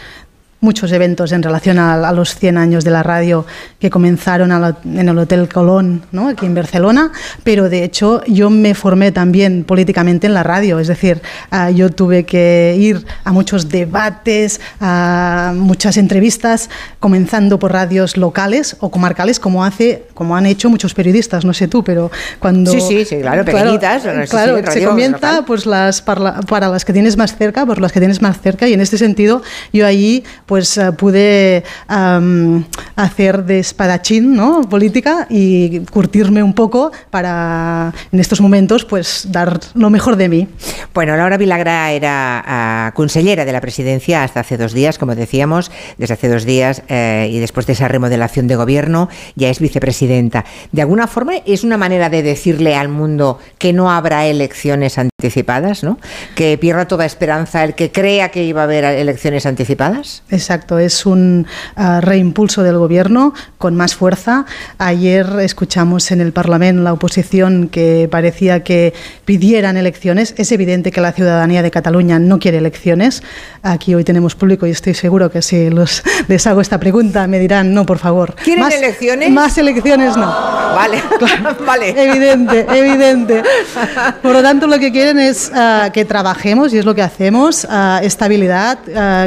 muchos 0.65 0.91
eventos 0.91 1.31
en 1.31 1.41
relación 1.43 1.79
a, 1.79 1.93
a 1.93 2.11
los 2.11 2.35
100 2.35 2.57
años 2.57 2.83
de 2.83 2.91
la 2.91 3.03
radio 3.03 3.45
que 3.79 3.89
comenzaron 3.89 4.49
la- 4.49 4.75
en 4.83 5.07
el 5.07 5.17
Hotel 5.17 5.47
Colón, 5.47 6.01
¿no? 6.11 6.27
aquí 6.29 6.45
en 6.45 6.55
Barcelona, 6.55 7.11
pero 7.43 7.69
de 7.69 7.83
hecho 7.83 8.21
yo 8.27 8.49
me 8.49 8.73
formé 8.73 9.11
también 9.11 9.63
políticamente 9.63 10.27
en 10.27 10.33
la 10.33 10.43
radio, 10.43 10.79
es 10.79 10.87
decir, 10.87 11.21
ah, 11.51 11.69
yo 11.69 11.89
tuve 11.89 12.25
que 12.25 12.75
ir 12.77 13.05
a 13.23 13.31
muchos 13.31 13.69
debates, 13.69 14.59
a 14.81 15.53
muchas 15.55 15.97
entrevistas, 15.97 16.69
comenzando 16.99 17.59
por 17.59 17.71
radios 17.73 18.17
locales 18.17 18.75
o 18.79 18.89
comarcales, 18.89 19.39
como 19.39 19.63
hace, 19.63 20.05
como 20.13 20.35
han 20.35 20.45
hecho 20.45 20.69
muchos 20.69 20.93
periodistas, 20.93 21.45
no 21.45 21.53
sé 21.53 21.67
tú, 21.67 21.83
pero 21.83 22.09
cuando 22.39 22.71
Sí, 22.71 22.81
sí, 22.81 23.05
sí, 23.05 23.17
claro, 23.21 23.43
pequeñitas, 23.45 24.01
claro, 24.29 24.57
se 24.57 24.63
radio 24.65 24.89
comienza 24.89 25.27
local. 25.31 25.43
pues 25.45 25.65
las 25.65 26.01
para, 26.01 26.39
para 26.41 26.69
las 26.69 26.83
que 26.85 26.93
tienes 26.93 27.17
más 27.17 27.35
cerca, 27.37 27.65
pues 27.65 27.79
las 27.79 27.91
que 27.91 27.99
tienes 27.99 28.21
más 28.21 28.39
cerca 28.41 28.67
y 28.67 28.73
en 28.73 28.81
este 28.81 28.97
sentido 28.97 29.41
yo 29.73 29.85
ahí 29.85 30.23
pues 30.45 30.54
pues 30.55 30.77
eh, 30.77 30.93
pude 30.93 31.65
am, 31.89 32.63
hacer 32.95 33.43
de 33.43 33.59
espadachín 33.59 34.37
¿no? 34.37 34.61
política 34.61 35.27
y 35.29 35.81
curtirme 35.91 36.41
un 36.41 36.53
poco 36.53 36.93
para 37.09 37.93
en 38.13 38.21
estos 38.21 38.39
momentos 38.39 38.85
pues 38.85 39.27
dar 39.33 39.59
lo 39.73 39.89
mejor 39.89 40.15
de 40.15 40.29
mí. 40.29 40.47
Bueno, 40.93 41.17
Laura 41.17 41.35
Vilagra 41.35 41.91
era 41.91 42.41
ah, 42.47 42.93
consellera 42.95 43.43
de 43.43 43.51
la 43.51 43.59
presidencia 43.59 44.23
hasta 44.23 44.39
hace 44.39 44.55
dos 44.55 44.71
días, 44.71 44.97
como 44.97 45.13
decíamos, 45.13 45.71
desde 45.97 46.13
hace 46.13 46.29
dos 46.29 46.45
días 46.45 46.83
eh, 46.87 47.27
y 47.29 47.39
después 47.39 47.67
de 47.67 47.73
esa 47.73 47.89
remodelación 47.89 48.47
de 48.47 48.55
gobierno 48.55 49.09
ya 49.35 49.49
es 49.49 49.59
vicepresidenta. 49.59 50.45
De 50.71 50.81
alguna 50.81 51.07
forma 51.07 51.33
es 51.45 51.65
una 51.65 51.75
manera 51.75 52.09
de 52.09 52.23
decirle 52.23 52.77
al 52.77 52.87
mundo 52.87 53.39
que 53.57 53.73
no 53.73 53.91
habrá 53.91 54.25
elecciones 54.25 54.97
anticipadas, 54.97 55.83
¿no? 55.83 55.99
Que 56.33 56.57
pierda 56.57 56.87
toda 56.87 57.05
esperanza 57.05 57.65
el 57.65 57.75
que 57.75 57.91
crea 57.91 58.29
que 58.29 58.45
iba 58.45 58.61
a 58.61 58.63
haber 58.63 58.85
elecciones 58.85 59.45
anticipadas. 59.45 60.23
Exacto, 60.35 60.79
es 60.79 61.05
un 61.05 61.47
ah, 61.75 62.01
reimpulso 62.01 62.61
del 62.61 62.77
gobierno 62.77 63.33
con 63.57 63.75
más 63.75 63.95
fuerza. 63.95 64.45
Ayer 64.77 65.25
escuchamos 65.39 66.11
en 66.11 66.19
el 66.21 66.33
Parlamento 66.33 66.83
la 66.83 66.93
oposición 66.93 67.69
que 67.69 68.07
parecía 68.11 68.63
que 68.63 68.93
pidieran 69.23 69.77
elecciones. 69.77 70.35
Es 70.37 70.51
evidente 70.51 70.91
que 70.91 70.99
la 71.01 71.13
ciudadanía 71.13 71.61
de 71.61 71.71
Cataluña 71.71 72.19
no 72.19 72.39
quiere 72.39 72.57
elecciones. 72.57 73.23
Aquí 73.63 73.95
hoy 73.95 74.03
tenemos 74.03 74.35
público 74.35 74.67
y 74.67 74.71
estoy 74.71 74.93
seguro 74.93 75.31
que 75.31 75.41
si 75.41 75.69
los, 75.69 76.03
les 76.27 76.45
hago 76.47 76.61
esta 76.61 76.79
pregunta 76.79 77.27
me 77.27 77.39
dirán 77.39 77.73
no, 77.73 77.85
por 77.85 77.97
favor. 77.97 78.35
¿Quieren 78.43 78.63
Más- 78.65 78.73
elecciones? 78.73 79.31
Más 79.31 79.57
elecciones 79.57 80.17
no. 80.17 80.25
Vale, 80.75 81.01
vale. 81.65 81.89
Evidente, 81.89 82.65
evidente. 82.69 83.41
Por 84.21 84.33
lo 84.33 84.41
tanto, 84.41 84.67
lo 84.67 84.77
que 84.77 84.91
quieren 84.91 85.17
es 85.19 85.49
ah, 85.55 85.89
que 85.93 86.03
trabajemos, 86.03 86.73
y 86.73 86.77
es 86.77 86.83
lo 86.83 86.93
que 86.93 87.01
hacemos, 87.01 87.65
ah, 87.69 88.01
estabilidad, 88.03 88.79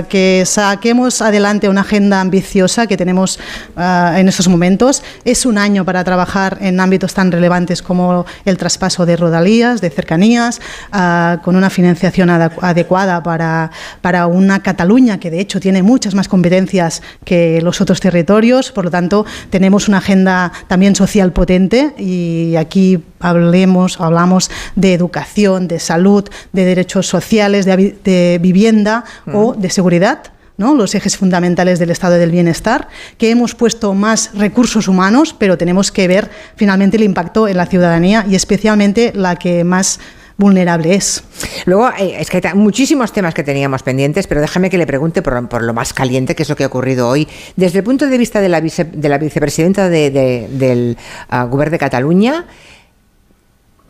que 0.08 0.42
saquemos 0.44 0.97
adelante 1.20 1.68
una 1.68 1.82
agenda 1.82 2.20
ambiciosa 2.20 2.86
que 2.86 2.96
tenemos 2.96 3.38
ah, 3.76 4.16
en 4.16 4.28
estos 4.28 4.48
momentos. 4.48 5.02
Es 5.24 5.46
un 5.46 5.58
año 5.58 5.84
para 5.84 6.02
trabajar 6.02 6.58
en 6.60 6.80
ámbitos 6.80 7.14
tan 7.14 7.30
relevantes 7.30 7.82
como 7.82 8.26
el 8.44 8.56
traspaso 8.56 9.06
de 9.06 9.16
rodalías, 9.16 9.80
de 9.80 9.90
cercanías, 9.90 10.60
ah, 10.92 11.38
con 11.44 11.54
una 11.56 11.70
financiación 11.70 12.28
adecu- 12.30 12.58
adecuada 12.62 13.22
para, 13.22 13.70
para 14.00 14.26
una 14.26 14.62
Cataluña 14.62 15.18
que 15.20 15.30
de 15.30 15.40
hecho 15.40 15.60
tiene 15.60 15.82
muchas 15.82 16.14
más 16.14 16.28
competencias 16.28 17.02
que 17.24 17.60
los 17.62 17.80
otros 17.80 18.00
territorios. 18.00 18.72
Por 18.72 18.84
lo 18.86 18.90
tanto, 18.90 19.24
tenemos 19.50 19.88
una 19.88 19.98
agenda 19.98 20.52
también 20.66 20.96
social 20.96 21.32
potente 21.32 21.94
y 21.96 22.56
aquí 22.56 23.02
hablemos, 23.20 24.00
hablamos 24.00 24.50
de 24.74 24.94
educación, 24.94 25.68
de 25.68 25.78
salud, 25.78 26.28
de 26.52 26.64
derechos 26.64 27.06
sociales, 27.06 27.64
de, 27.66 28.38
vivienda 28.40 29.04
o 29.32 29.54
de 29.54 29.70
seguridad. 29.70 30.18
¿No? 30.58 30.74
los 30.74 30.94
ejes 30.94 31.16
fundamentales 31.16 31.78
del 31.78 31.90
estado 31.90 32.14
del 32.16 32.30
bienestar, 32.30 32.88
que 33.16 33.30
hemos 33.30 33.54
puesto 33.54 33.94
más 33.94 34.30
recursos 34.34 34.86
humanos, 34.88 35.34
pero 35.38 35.56
tenemos 35.56 35.90
que 35.90 36.06
ver 36.08 36.30
finalmente 36.56 36.98
el 36.98 37.04
impacto 37.04 37.48
en 37.48 37.56
la 37.56 37.66
ciudadanía 37.66 38.26
y 38.28 38.34
especialmente 38.34 39.12
la 39.14 39.36
que 39.36 39.64
más 39.64 39.98
vulnerable 40.36 40.94
es. 40.94 41.24
Luego, 41.66 41.88
eh, 41.98 42.16
es 42.20 42.30
que 42.30 42.40
hay 42.44 42.54
muchísimos 42.54 43.12
temas 43.12 43.34
que 43.34 43.42
teníamos 43.42 43.82
pendientes, 43.82 44.28
pero 44.28 44.40
déjame 44.40 44.70
que 44.70 44.78
le 44.78 44.86
pregunte 44.86 45.20
por, 45.20 45.48
por 45.48 45.62
lo 45.64 45.74
más 45.74 45.92
caliente, 45.92 46.36
que 46.36 46.44
es 46.44 46.48
lo 46.48 46.54
que 46.54 46.62
ha 46.62 46.68
ocurrido 46.68 47.08
hoy. 47.08 47.26
Desde 47.56 47.78
el 47.78 47.84
punto 47.84 48.06
de 48.06 48.16
vista 48.18 48.40
de 48.40 48.48
la, 48.48 48.60
vice- 48.60 48.84
de 48.84 49.08
la 49.08 49.18
vicepresidenta 49.18 49.88
de- 49.88 50.10
de- 50.12 50.48
del 50.52 50.96
ah, 51.28 51.42
Gobierno 51.44 51.72
de 51.72 51.78
Cataluña, 51.80 52.46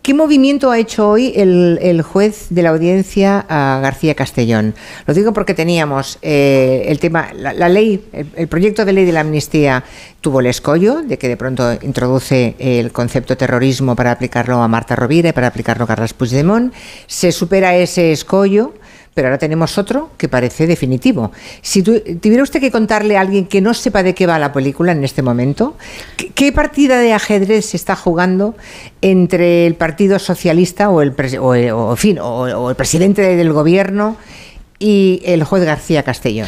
¿Qué 0.03 0.15
movimiento 0.15 0.71
ha 0.71 0.79
hecho 0.79 1.11
hoy 1.11 1.35
el, 1.37 1.79
el 1.83 2.01
juez 2.03 2.47
de 2.49 2.63
la 2.63 2.71
audiencia 2.71 3.45
García 3.49 4.15
Castellón? 4.15 4.75
Lo 5.07 5.13
digo 5.13 5.33
porque 5.35 5.53
teníamos 5.53 6.19
eh, 6.23 6.85
el 6.87 6.99
tema, 6.99 7.29
la, 7.35 7.69
ley, 7.69 8.05
el, 8.13 8.27
el 8.35 8.49
proyecto 8.49 8.85
de 8.85 8.95
ley 8.95 9.05
de 9.05 9.13
la 9.13 9.21
amnistía 9.21 9.85
tuvo 10.21 10.41
el 10.41 10.47
escollo 10.47 11.03
de 11.03 11.19
que 11.19 11.29
de 11.29 11.37
pronto 11.37 11.75
introduce 11.83 12.55
el 12.59 12.91
concepto 12.91 13.37
terrorismo 13.37 13.97
para 13.97 14.13
aplicarlo 14.13 14.63
a 14.63 14.69
Marta 14.69 14.97
Rovira 14.97 15.29
y 15.29 15.33
para 15.33 15.49
aplicarlo 15.49 15.85
a 15.85 15.87
Carles 15.87 16.15
Puigdemont. 16.15 16.73
Se 17.07 17.31
supera 17.31 17.77
ese 17.77 18.13
escollo 18.13 18.73
pero 19.19 19.27
ahora 19.27 19.39
tenemos 19.39 19.79
otro 19.79 20.11
que 20.17 20.29
parece 20.29 20.69
definitivo. 20.69 21.33
Si 21.61 21.83
tu- 21.83 21.99
tuviera 22.21 22.45
usted 22.45 22.61
que 22.61 22.71
contarle 22.71 23.17
a 23.17 23.21
alguien 23.23 23.47
que 23.47 23.61
no 23.61 23.75
sepa 23.75 24.05
de 24.05 24.15
qué 24.15 24.29
va 24.29 24.39
la 24.39 24.53
película 24.53 24.93
en 24.93 25.03
este 25.03 25.23
momento, 25.23 25.77
¿qué, 26.37 26.53
partida 26.53 26.99
de 27.01 27.13
ajedrez 27.13 27.67
se 27.67 27.77
está 27.77 27.97
jugando 27.97 28.55
entre 29.03 29.67
el 29.67 29.75
Partido 29.75 30.21
Socialista 30.21 30.89
o 30.89 31.03
el, 31.03 31.15
o, 31.73 31.97
fin, 31.97 32.21
o 32.21 32.71
el 32.71 32.77
presidente 32.77 33.23
del 33.23 33.53
gobierno 33.53 34.17
y 34.79 35.21
el 35.25 35.43
juez 35.43 35.65
García 35.65 36.05
Castellón? 36.05 36.47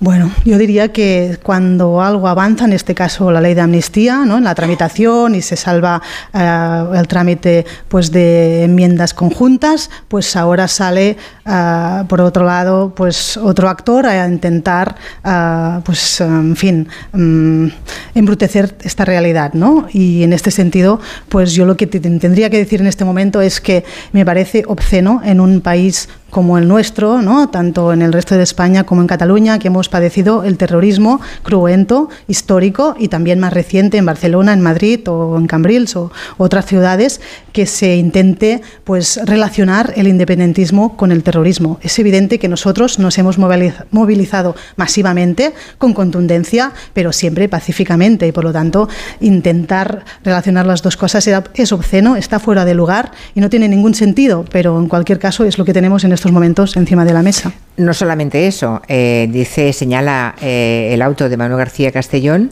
Bueno, 0.00 0.30
yo 0.44 0.58
diría 0.58 0.92
que 0.92 1.38
cuando 1.42 2.00
algo 2.00 2.28
avanza, 2.28 2.66
en 2.66 2.72
este 2.72 2.94
caso 2.94 3.32
la 3.32 3.40
ley 3.40 3.54
de 3.54 3.62
amnistía, 3.62 4.24
¿no? 4.24 4.38
en 4.38 4.44
la 4.44 4.54
tramitación 4.54 5.34
y 5.34 5.42
se 5.42 5.56
salva 5.56 6.00
eh, 6.32 6.84
el 6.94 7.08
trámite 7.08 7.66
pues 7.88 8.12
de 8.12 8.62
enmiendas 8.62 9.12
conjuntas, 9.12 9.90
pues 10.06 10.36
ahora 10.36 10.68
sale 10.68 11.16
eh, 11.44 12.04
por 12.08 12.20
otro 12.20 12.44
lado 12.44 12.92
pues 12.94 13.36
otro 13.38 13.68
actor 13.68 14.06
a 14.06 14.24
intentar 14.28 14.94
eh, 15.24 15.80
pues 15.84 16.20
en 16.20 16.54
fin 16.54 16.86
mm, 17.12 17.66
embrutecer 18.14 18.76
esta 18.82 19.04
realidad, 19.04 19.52
¿no? 19.54 19.88
Y 19.92 20.22
en 20.22 20.32
este 20.32 20.52
sentido, 20.52 21.00
pues 21.28 21.54
yo 21.54 21.64
lo 21.66 21.76
que 21.76 21.88
te- 21.88 21.98
tendría 21.98 22.50
que 22.50 22.58
decir 22.58 22.80
en 22.80 22.86
este 22.86 23.04
momento 23.04 23.40
es 23.40 23.60
que 23.60 23.84
me 24.12 24.24
parece 24.24 24.62
obsceno 24.68 25.20
en 25.24 25.40
un 25.40 25.60
país 25.60 26.08
como 26.30 26.58
el 26.58 26.68
nuestro, 26.68 27.22
¿no? 27.22 27.48
tanto 27.48 27.92
en 27.92 28.02
el 28.02 28.12
resto 28.12 28.36
de 28.36 28.42
España 28.42 28.84
como 28.84 29.00
en 29.00 29.06
Cataluña, 29.06 29.58
que 29.58 29.68
hemos 29.68 29.88
padecido 29.88 30.44
el 30.44 30.56
terrorismo 30.58 31.20
cruento, 31.42 32.08
histórico 32.26 32.94
y 32.98 33.08
también 33.08 33.40
más 33.40 33.52
reciente 33.52 33.96
en 33.96 34.06
Barcelona, 34.06 34.52
en 34.52 34.60
Madrid 34.60 35.08
o 35.08 35.38
en 35.38 35.46
Cambrils 35.46 35.96
o 35.96 36.10
otras 36.36 36.66
ciudades, 36.66 37.20
que 37.52 37.66
se 37.66 37.96
intente 37.96 38.60
pues, 38.84 39.20
relacionar 39.24 39.92
el 39.96 40.06
independentismo 40.06 40.96
con 40.96 41.12
el 41.12 41.22
terrorismo. 41.22 41.78
Es 41.82 41.98
evidente 41.98 42.38
que 42.38 42.48
nosotros 42.48 42.98
nos 42.98 43.16
hemos 43.18 43.38
moviliz- 43.38 43.84
movilizado 43.90 44.54
masivamente, 44.76 45.54
con 45.78 45.94
contundencia, 45.94 46.72
pero 46.92 47.12
siempre 47.12 47.48
pacíficamente 47.48 48.26
y 48.26 48.32
por 48.32 48.44
lo 48.44 48.52
tanto 48.52 48.88
intentar 49.20 50.04
relacionar 50.22 50.66
las 50.66 50.82
dos 50.82 50.96
cosas 50.96 51.26
es 51.54 51.72
obsceno, 51.72 52.16
está 52.16 52.38
fuera 52.38 52.64
de 52.64 52.74
lugar 52.74 53.12
y 53.34 53.40
no 53.40 53.50
tiene 53.50 53.68
ningún 53.68 53.94
sentido, 53.94 54.44
pero 54.50 54.78
en 54.78 54.88
cualquier 54.88 55.18
caso 55.18 55.44
es 55.44 55.58
lo 55.58 55.64
que 55.64 55.72
tenemos 55.72 56.04
en 56.04 56.12
estos 56.18 56.32
momentos 56.32 56.76
encima 56.76 57.04
de 57.04 57.12
la 57.12 57.22
mesa. 57.22 57.52
No 57.76 57.94
solamente 57.94 58.48
eso, 58.48 58.82
eh, 58.88 59.28
dice, 59.30 59.72
señala 59.72 60.34
eh, 60.42 60.90
el 60.92 61.00
auto 61.00 61.28
de 61.28 61.36
Manuel 61.36 61.58
García 61.58 61.92
Castellón 61.92 62.50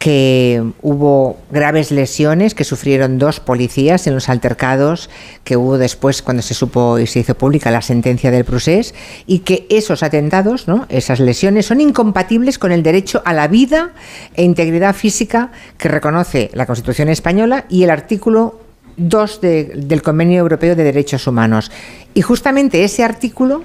que 0.00 0.62
hubo 0.82 1.38
graves 1.50 1.90
lesiones 1.90 2.54
que 2.54 2.64
sufrieron 2.64 3.18
dos 3.18 3.40
policías 3.40 4.06
en 4.06 4.14
los 4.14 4.28
altercados 4.28 5.08
que 5.42 5.56
hubo 5.56 5.78
después 5.78 6.20
cuando 6.20 6.42
se 6.42 6.54
supo 6.54 6.98
y 6.98 7.06
se 7.06 7.20
hizo 7.20 7.34
pública 7.34 7.70
la 7.70 7.80
sentencia 7.80 8.30
del 8.30 8.44
procés 8.44 8.94
y 9.26 9.38
que 9.38 9.66
esos 9.70 10.02
atentados, 10.02 10.68
¿no? 10.68 10.86
esas 10.90 11.20
lesiones 11.20 11.66
son 11.66 11.80
incompatibles 11.80 12.58
con 12.58 12.72
el 12.72 12.82
derecho 12.82 13.22
a 13.24 13.32
la 13.32 13.48
vida 13.48 13.92
e 14.34 14.42
integridad 14.42 14.94
física 14.94 15.50
que 15.78 15.88
reconoce 15.88 16.50
la 16.52 16.66
Constitución 16.66 17.08
española 17.08 17.64
y 17.68 17.84
el 17.84 17.90
artículo 17.90 18.65
2 18.96 19.40
de- 19.40 19.64
del 19.76 20.02
Convenio 20.02 20.38
Europeo 20.40 20.74
de 20.74 20.84
Derechos 20.84 21.26
Humanos. 21.26 21.70
Y 22.14 22.22
justamente 22.22 22.84
ese 22.84 23.04
artículo 23.04 23.62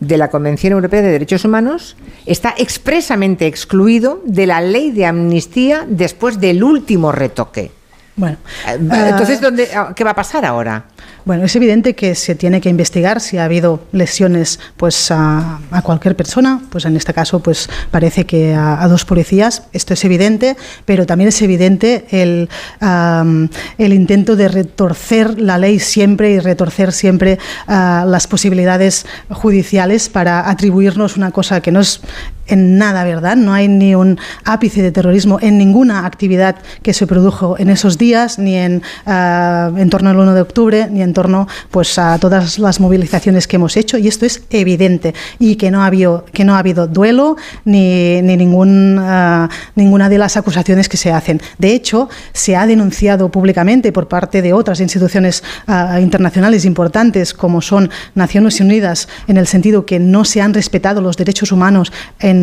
de 0.00 0.16
la 0.16 0.28
Convención 0.30 0.72
Europea 0.74 1.02
de 1.02 1.10
Derechos 1.10 1.44
Humanos 1.44 1.96
está 2.26 2.54
expresamente 2.56 3.46
excluido 3.46 4.22
de 4.24 4.46
la 4.46 4.60
ley 4.60 4.90
de 4.92 5.06
amnistía 5.06 5.84
después 5.88 6.38
del 6.40 6.62
último 6.62 7.10
retoque. 7.10 7.72
Bueno, 8.14 8.36
Eh, 8.66 8.78
Entonces, 9.10 9.40
¿dónde, 9.40 9.68
¿qué 9.94 10.04
va 10.04 10.10
a 10.10 10.14
pasar 10.14 10.44
ahora? 10.44 10.84
Bueno, 11.28 11.44
es 11.44 11.54
evidente 11.56 11.94
que 11.94 12.14
se 12.14 12.34
tiene 12.34 12.62
que 12.62 12.70
investigar 12.70 13.20
si 13.20 13.36
ha 13.36 13.44
habido 13.44 13.80
lesiones 13.92 14.58
pues 14.78 15.10
a, 15.10 15.60
cualquier 15.82 16.16
persona, 16.16 16.62
pues 16.70 16.86
en 16.86 16.96
este 16.96 17.12
caso 17.12 17.40
pues 17.40 17.68
parece 17.90 18.24
que 18.24 18.54
a, 18.54 18.88
dos 18.88 19.04
policías, 19.04 19.64
esto 19.74 19.92
es 19.92 20.02
evidente, 20.06 20.56
pero 20.86 21.04
también 21.04 21.28
es 21.28 21.42
evidente 21.42 22.06
el, 22.12 22.48
el 22.80 23.92
intento 23.92 24.36
de 24.36 24.48
retorcer 24.48 25.38
la 25.38 25.58
ley 25.58 25.80
siempre 25.80 26.30
y 26.30 26.38
retorcer 26.38 26.92
siempre 26.92 27.38
ah, 27.66 28.06
las 28.08 28.26
posibilidades 28.26 29.04
judiciales 29.28 30.08
para 30.08 30.48
atribuirnos 30.48 31.18
una 31.18 31.30
cosa 31.30 31.60
que 31.60 31.72
no 31.72 31.80
es 31.80 32.00
en 32.48 32.78
nada 32.78 33.04
verdad, 33.04 33.36
no 33.36 33.52
hay 33.52 33.68
ni 33.68 33.94
un 33.94 34.18
ápice 34.44 34.82
de 34.82 34.90
terrorismo 34.90 35.38
en 35.40 35.58
ninguna 35.58 36.06
actividad 36.06 36.56
que 36.82 36.92
se 36.92 37.06
produjo 37.06 37.56
en 37.58 37.70
esos 37.70 37.98
días, 37.98 38.38
ni 38.38 38.56
en, 38.56 38.82
ah, 39.06 39.70
en 39.76 39.90
torno 39.90 40.10
al 40.10 40.18
1 40.18 40.34
de 40.34 40.40
octubre, 40.40 40.88
ni 40.90 41.02
en 41.02 41.12
torno 41.12 41.46
pues, 41.70 41.98
a 41.98 42.18
todas 42.18 42.58
las 42.58 42.80
movilizaciones 42.80 43.46
que 43.46 43.56
hemos 43.56 43.76
hecho. 43.76 43.98
Y 43.98 44.08
esto 44.08 44.26
es 44.26 44.42
evidente. 44.50 45.14
Y 45.38 45.56
que 45.56 45.70
no 45.70 45.82
ha 45.82 45.86
habido, 45.86 46.24
que 46.32 46.44
no 46.44 46.54
ha 46.54 46.58
habido 46.58 46.86
duelo 46.86 47.36
ni, 47.64 48.22
ni 48.22 48.36
ningún, 48.36 48.98
ah, 48.98 49.48
ninguna 49.74 50.08
de 50.08 50.18
las 50.18 50.36
acusaciones 50.36 50.88
que 50.88 50.96
se 50.96 51.12
hacen. 51.12 51.40
De 51.58 51.72
hecho, 51.72 52.08
se 52.32 52.56
ha 52.56 52.66
denunciado 52.66 53.30
públicamente 53.30 53.92
por 53.92 54.08
parte 54.08 54.42
de 54.42 54.52
otras 54.52 54.80
instituciones 54.80 55.42
ah, 55.66 56.00
internacionales 56.00 56.64
importantes 56.64 57.34
como 57.34 57.60
son 57.60 57.90
Naciones 58.14 58.60
Unidas 58.60 59.08
en 59.26 59.36
el 59.36 59.46
sentido 59.46 59.86
que 59.86 59.98
no 59.98 60.24
se 60.24 60.40
han 60.40 60.54
respetado 60.54 61.00
los 61.00 61.16
derechos 61.16 61.52
humanos 61.52 61.92
en 62.20 62.37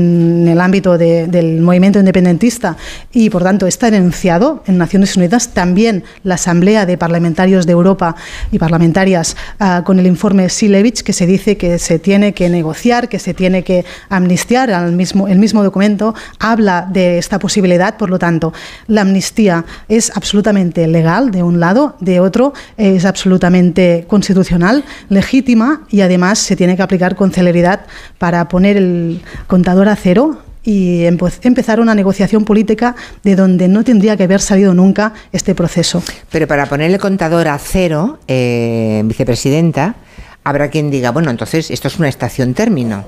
el 0.48 0.60
ámbito 0.62 0.98
de- 0.98 1.28
del 1.28 1.62
movimiento 1.62 2.00
independentista 2.00 2.78
y 3.14 3.30
por 3.30 3.44
tanto 3.44 3.68
está 3.68 3.90
denunciado 3.92 4.64
en 4.68 4.78
Naciones 4.78 5.16
Unidas 5.16 5.50
también 5.54 6.04
la 6.24 6.36
Asamblea 6.36 6.86
de 6.86 6.98
Parlamentarios 6.98 7.66
de 7.66 7.72
Europa 7.74 8.16
y 8.52 8.60
parlamentarias 8.60 9.36
ah, 9.60 9.84
con 9.86 10.00
el 10.00 10.08
informe 10.08 10.50
Silevich 10.50 11.04
que 11.04 11.14
se 11.14 11.26
dice 11.26 11.58
que 11.58 11.80
se 11.80 12.00
tiene 12.00 12.34
que 12.34 12.50
negociar, 12.50 13.10
que 13.10 13.20
se 13.20 13.34
tiene 13.34 13.64
que 13.64 13.86
amnistiar. 14.10 14.72
Al 14.72 14.92
mismo 14.94 15.28
el 15.28 15.40
mismo 15.40 15.64
documento 15.64 16.14
habla 16.40 16.88
de 16.92 17.18
esta 17.18 17.40
posibilidad, 17.40 17.98
por 17.98 18.10
lo 18.10 18.20
tanto, 18.20 18.54
la 18.88 19.02
amnistía 19.02 19.66
es 19.88 20.12
absolutamente 20.16 20.88
legal 20.88 21.32
de 21.32 21.44
un 21.44 21.60
lado, 21.60 21.96
de 22.00 22.20
otro 22.20 22.54
es 22.78 23.06
absolutamente 23.06 24.06
constitucional, 24.08 24.84
legítima 25.10 25.82
y 25.90 26.02
además 26.02 26.40
se 26.40 26.56
tiene 26.56 26.76
que 26.76 26.82
aplicar 26.84 27.16
con 27.16 27.32
celeridad 27.32 27.82
para 28.18 28.48
poner 28.48 28.78
el 28.78 29.22
contador 29.48 29.85
a 29.88 29.96
cero 29.96 30.40
y 30.64 31.02
empe- 31.04 31.40
empezar 31.44 31.80
una 31.80 31.94
negociación 31.94 32.44
política 32.44 32.96
de 33.24 33.36
donde 33.36 33.68
no 33.68 33.84
tendría 33.84 34.18
que 34.18 34.24
haber 34.24 34.42
salido 34.42 34.74
nunca 34.74 35.14
este 35.32 35.54
proceso. 35.54 36.02
Pero 36.32 36.48
para 36.48 36.66
poner 36.66 36.90
el 36.92 37.00
contador 37.00 37.48
a 37.48 37.58
cero, 37.60 38.18
eh, 38.28 39.02
vicepresidenta, 39.06 39.96
habrá 40.44 40.70
quien 40.70 40.90
diga, 40.90 41.12
bueno, 41.12 41.30
entonces 41.32 41.70
esto 41.72 41.88
es 41.88 42.00
una 42.00 42.10
estación 42.10 42.54
término. 42.54 43.06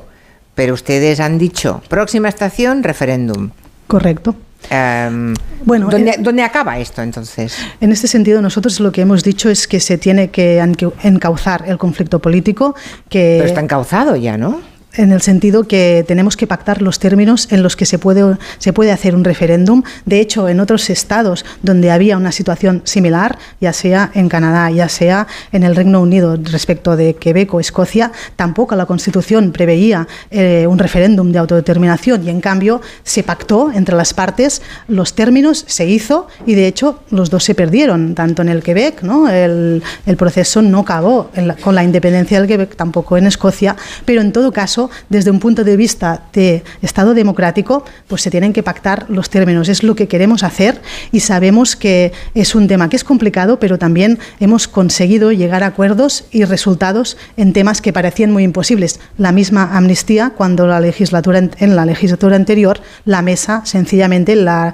Pero 0.55 0.73
ustedes 0.73 1.19
han 1.19 1.37
dicho, 1.37 1.81
próxima 1.87 2.29
estación, 2.29 2.81
referéndum. 2.83 3.49
Correcto. 3.87 4.35
Em, 4.71 5.35
Bueno, 5.63 5.87
¿dónde, 5.89 6.11
eh, 6.11 6.15
dónde 6.19 6.41
acaba 6.41 6.79
esto 6.79 7.03
entonces? 7.03 7.55
En 7.79 7.91
este 7.91 8.07
sentido, 8.07 8.41
nosotros 8.41 8.79
lo 8.79 8.91
que 8.91 9.01
hemos 9.01 9.23
dicho 9.23 9.49
es 9.51 9.67
que 9.67 9.79
se 9.79 9.97
tiene 9.99 10.29
que 10.29 10.57
encauzar 11.03 11.63
el 11.67 11.77
conflicto 11.77 12.19
político, 12.19 12.75
que 13.07 13.35
Pero 13.37 13.47
está 13.49 13.61
encauzado 13.61 14.15
ya, 14.15 14.35
¿no? 14.37 14.59
En 14.97 15.11
el 15.11 15.21
sentido 15.21 15.63
que 15.67 16.03
tenemos 16.07 16.35
que 16.35 16.47
pactar 16.47 16.81
los 16.81 16.99
términos 16.99 17.47
en 17.51 17.63
los 17.63 17.75
que 17.75 17.85
se 17.85 17.99
puede, 17.99 18.37
se 18.57 18.73
puede 18.73 18.91
hacer 18.91 19.15
un 19.15 19.23
referéndum. 19.23 19.83
De 20.05 20.19
hecho, 20.19 20.49
en 20.49 20.59
otros 20.59 20.89
estados 20.89 21.45
donde 21.61 21.91
había 21.91 22.17
una 22.17 22.31
situación 22.31 22.81
similar, 22.83 23.37
ya 23.61 23.73
sea 23.73 24.11
en 24.13 24.29
Canadá, 24.29 24.69
ya 24.71 24.89
sea 24.89 25.27
en 25.51 25.63
el 25.63 25.75
Reino 25.75 26.01
Unido 26.01 26.37
respecto 26.41 26.95
de 26.95 27.13
Quebec 27.15 27.53
o 27.53 27.59
Escocia, 27.59 28.11
tampoco 28.35 28.75
la 28.75 28.85
Constitución 28.85 29.51
preveía 29.51 30.07
eh, 30.31 30.65
un 30.67 30.79
referéndum 30.79 31.31
de 31.31 31.39
autodeterminación 31.39 32.25
y 32.25 32.29
en 32.29 32.41
cambio 32.41 32.81
se 33.03 33.23
pactó 33.23 33.71
entre 33.71 33.95
las 33.95 34.13
partes 34.13 34.61
los 34.87 35.13
términos, 35.13 35.63
se 35.67 35.85
hizo 35.87 36.27
y 36.45 36.55
de 36.55 36.67
hecho 36.67 36.99
los 37.11 37.29
dos 37.29 37.43
se 37.43 37.55
perdieron, 37.55 38.15
tanto 38.15 38.41
en 38.41 38.49
el 38.49 38.63
Quebec, 38.63 39.03
¿no? 39.03 39.29
el, 39.29 39.83
el 40.05 40.17
proceso 40.17 40.61
no 40.61 40.79
acabó 40.79 41.29
la- 41.35 41.55
con 41.55 41.75
la 41.75 41.83
independencia 41.83 42.39
del 42.39 42.47
Quebec, 42.47 42.75
tampoco 42.75 43.17
en 43.17 43.27
Escocia, 43.27 43.75
pero 44.05 44.21
en 44.21 44.31
todo 44.31 44.51
caso, 44.51 44.86
desde 45.09 45.31
un 45.31 45.39
punto 45.39 45.63
de 45.63 45.77
vista 45.77 46.23
de 46.33 46.63
Estado 46.81 47.13
democrático, 47.13 47.83
pues 48.07 48.21
se 48.21 48.31
tienen 48.31 48.53
que 48.53 48.63
pactar 48.63 49.05
los 49.09 49.29
términos. 49.29 49.69
Es 49.69 49.83
lo 49.83 49.95
que 49.95 50.07
queremos 50.07 50.43
hacer 50.43 50.81
y 51.11 51.19
sabemos 51.21 51.75
que 51.75 52.11
es 52.33 52.55
un 52.55 52.67
tema 52.67 52.89
que 52.89 52.95
es 52.95 53.03
complicado, 53.03 53.59
pero 53.59 53.77
también 53.77 54.19
hemos 54.39 54.67
conseguido 54.67 55.31
llegar 55.31 55.63
a 55.63 55.67
acuerdos 55.67 56.25
y 56.31 56.43
resultados 56.43 57.17
en 57.37 57.53
temas 57.53 57.81
que 57.81 57.93
parecían 57.93 58.31
muy 58.31 58.43
imposibles. 58.43 58.99
La 59.17 59.31
misma 59.31 59.75
amnistía, 59.77 60.31
cuando 60.35 60.67
la 60.67 60.79
legislatura 60.79 61.39
en 61.57 61.75
la 61.75 61.85
legislatura 61.85 62.35
anterior 62.35 62.79
la 63.05 63.21
mesa 63.21 63.61
sencillamente 63.65 64.35
la, 64.35 64.73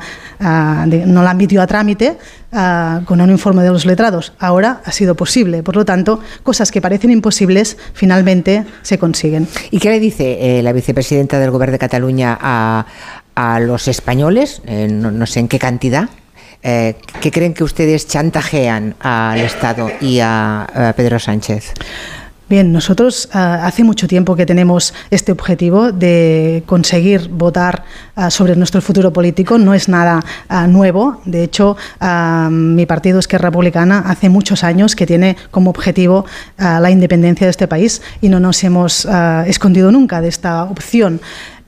de- 0.87 1.05
no 1.05 1.23
la 1.23 1.31
admitió 1.31 1.61
a 1.61 1.67
trámite 1.67 2.17
ah, 2.53 3.01
con 3.05 3.19
un 3.21 3.29
informe 3.29 3.63
de 3.63 3.69
los 3.69 3.85
letrados. 3.85 4.33
Ahora 4.39 4.81
ha 4.85 4.91
sido 4.91 5.15
posible. 5.15 5.63
Por 5.63 5.75
lo 5.75 5.85
tanto, 5.85 6.19
cosas 6.43 6.71
que 6.71 6.81
parecen 6.81 7.11
imposibles 7.11 7.77
finalmente 7.93 8.65
se 8.81 8.97
consiguen. 8.97 9.47
¿Y 9.71 9.79
qué 9.79 9.89
le 9.89 9.99
dice 9.99 10.59
eh, 10.59 10.63
la 10.63 10.73
vicepresidenta 10.73 11.39
del 11.39 11.51
Gobierno 11.51 11.73
de 11.73 11.79
Cataluña 11.79 12.37
a, 12.39 12.85
a 13.35 13.59
los 13.59 13.87
españoles? 13.87 14.61
Eh, 14.65 14.87
no, 14.89 15.25
sé 15.25 15.39
en 15.39 15.47
qué 15.47 15.59
cantidad. 15.59 16.09
Eh, 16.61 16.95
¿Qué 17.19 17.31
creen 17.31 17.53
que 17.53 17.63
ustedes 17.63 18.07
chantajean 18.07 18.95
al 18.99 19.41
Estado 19.41 19.91
y 19.99 20.19
a 20.21 20.93
Pedro 20.95 21.19
Sánchez? 21.19 21.73
Bien, 22.53 22.71
nosotros 22.71 23.29
ah, 23.33 23.65
hace 23.65 23.83
mucho 23.83 24.07
tiempo 24.07 24.35
que 24.35 24.45
tenemos 24.45 24.93
este 25.09 25.31
objetivo 25.31 25.91
de 25.91 26.61
conseguir 26.67 27.29
votar 27.29 27.83
ah, 28.15 28.29
sobre 28.29 28.55
nuestro 28.55 28.79
futuro 28.79 29.11
político. 29.11 29.57
No 29.57 29.73
es 29.73 29.89
nada 29.89 30.23
ah, 30.49 30.67
nuevo. 30.67 31.19
De 31.25 31.43
hecho, 31.43 31.75
mi 32.51 32.85
partido 32.85 33.17
Esquerra 33.17 33.49
Republicana 33.49 34.03
hace 34.05 34.29
muchos 34.29 34.63
años 34.63 34.95
que 34.95 35.07
tiene 35.07 35.35
como 35.49 35.71
objetivo 35.71 36.25
la 36.59 36.91
independencia 36.91 37.47
de 37.47 37.51
este 37.51 37.67
país 37.67 38.03
y 38.21 38.29
no 38.29 38.39
nos 38.39 38.63
hemos 38.63 39.07
escondido 39.47 39.91
nunca 39.91 40.21
de 40.21 40.27
esta 40.27 40.65
opción. 40.65 41.21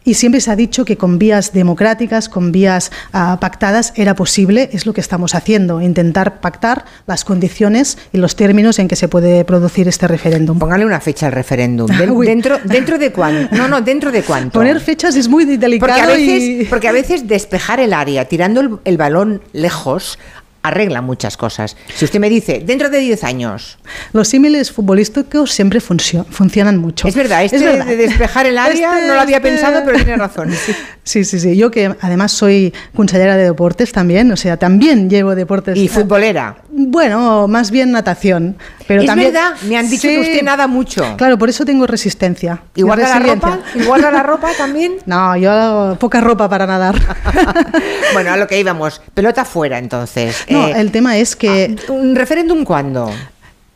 Y 0.06 0.14
siempre 0.14 0.40
se 0.40 0.52
ha 0.52 0.56
dicho 0.56 0.86
que 0.86 0.98
con 0.98 1.18
vías 1.18 1.52
democráticas, 1.52 2.30
con 2.30 2.52
vías 2.52 2.91
ah, 3.11 3.40
pactadas, 3.41 3.91
era 3.95 4.15
posible, 4.15 4.69
es 4.72 4.86
lo 4.86 4.94
que 4.94 5.02
estamos 5.02 5.34
haciendo, 5.34 5.82
intentar 5.82 6.40
pactar 6.40 6.86
las 7.07 7.26
condiciones 7.26 7.98
y 8.14 8.19
los 8.19 8.36
términos 8.36 8.77
en 8.77 8.88
que 8.88 8.95
se 8.95 9.07
puede 9.07 9.44
producir 9.45 9.88
este 9.88 10.07
referéndum. 10.07 10.60
Póngale 10.60 10.86
una 10.86 11.02
fecha 11.02 11.26
al 11.26 11.32
referéndum. 11.32 11.88
Dentro, 12.26 12.60
¿Dentro 12.64 12.99
de 12.99 13.11
cuánto? 13.11 13.56
No, 13.56 13.68
no, 13.68 13.82
dentro 13.82 14.11
de 14.11 14.22
cuánto. 14.22 14.60
Poner 14.60 14.80
fechas 14.80 15.15
es 15.15 15.27
muy 15.27 15.45
delicado 15.45 15.91
porque 15.91 16.02
a, 16.02 16.07
veces, 16.07 16.44
y... 16.44 16.65
porque 16.65 16.88
a 16.88 16.91
veces 16.91 17.27
despejar 17.27 17.80
el 17.80 17.94
área 17.94 18.26
tirando 18.26 18.61
el, 18.61 18.77
el 18.86 18.98
balón 18.98 19.41
lejos 19.53 20.19
arregla 20.67 21.01
muchas 21.01 21.37
cosas. 21.37 21.75
Si 21.95 22.05
usted 22.05 22.19
me 22.19 22.29
dice, 22.29 22.61
dentro 22.65 22.89
de 22.89 22.99
10 22.99 23.23
años. 23.23 23.77
Los 24.13 24.27
símiles 24.27 24.71
futbolísticos 24.71 25.51
siempre 25.51 25.79
funcio- 25.81 26.25
funcionan 26.29 26.77
mucho. 26.77 27.07
Es 27.07 27.15
verdad, 27.15 27.43
este 27.43 27.57
Es 27.57 27.63
verdad. 27.63 27.85
de 27.85 27.97
despejar 27.97 28.45
el 28.45 28.57
área 28.57 28.93
Este- 28.95 29.07
no 29.07 29.13
lo 29.15 29.19
había 29.21 29.37
este- 29.37 29.49
pensado, 29.49 29.81
pero 29.85 29.97
tiene 29.97 30.17
razón. 30.17 30.51
sí. 30.53 30.73
Sí, 31.03 31.23
sí, 31.23 31.39
sí. 31.39 31.55
Yo 31.55 31.69
que 31.69 31.93
además 32.01 32.31
soy 32.31 32.73
consellera 32.95 33.37
de 33.37 33.43
deportes 33.43 33.91
también, 33.91 34.31
o 34.31 34.35
sea, 34.37 34.57
también 34.57 35.09
llevo 35.09 35.35
deportes. 35.35 35.77
Y 35.77 35.87
futbolera. 35.87 36.57
Bueno, 36.71 37.47
más 37.47 37.69
bien 37.71 37.91
natación. 37.91 38.57
Pero 38.87 39.01
es 39.01 39.07
también, 39.07 39.33
verdad, 39.33 39.53
me 39.63 39.77
han 39.77 39.89
dicho 39.89 40.07
que 40.07 40.15
Sí. 40.23 40.29
usted 40.31 40.43
nada 40.43 40.67
mucho. 40.67 41.15
Claro, 41.17 41.37
por 41.37 41.49
eso 41.49 41.65
tengo 41.65 41.87
resistencia. 41.87 42.61
¿Y 42.75 42.83
guarda 42.83 43.07
la 43.09 43.19
ropa? 43.33 43.59
¿Y 43.73 43.83
guarda 43.83 44.11
la 44.11 44.21
ropa 44.31 44.49
también? 44.57 44.97
No, 45.05 45.35
yo 45.37 45.97
poca 45.99 46.21
ropa 46.21 46.47
para 46.49 46.65
nadar. 46.67 46.95
Bueno, 48.13 48.31
a 48.31 48.37
lo 48.37 48.47
que 48.47 48.59
íbamos. 48.59 49.01
Pelota 49.13 49.43
fuera, 49.45 49.77
entonces. 49.77 50.45
No, 50.49 50.67
Eh, 50.67 50.73
el 50.77 50.91
tema 50.91 51.17
es 51.17 51.35
que 51.35 51.75
¿Un 51.89 52.15
referéndum 52.15 52.63
cuándo? 52.63 53.11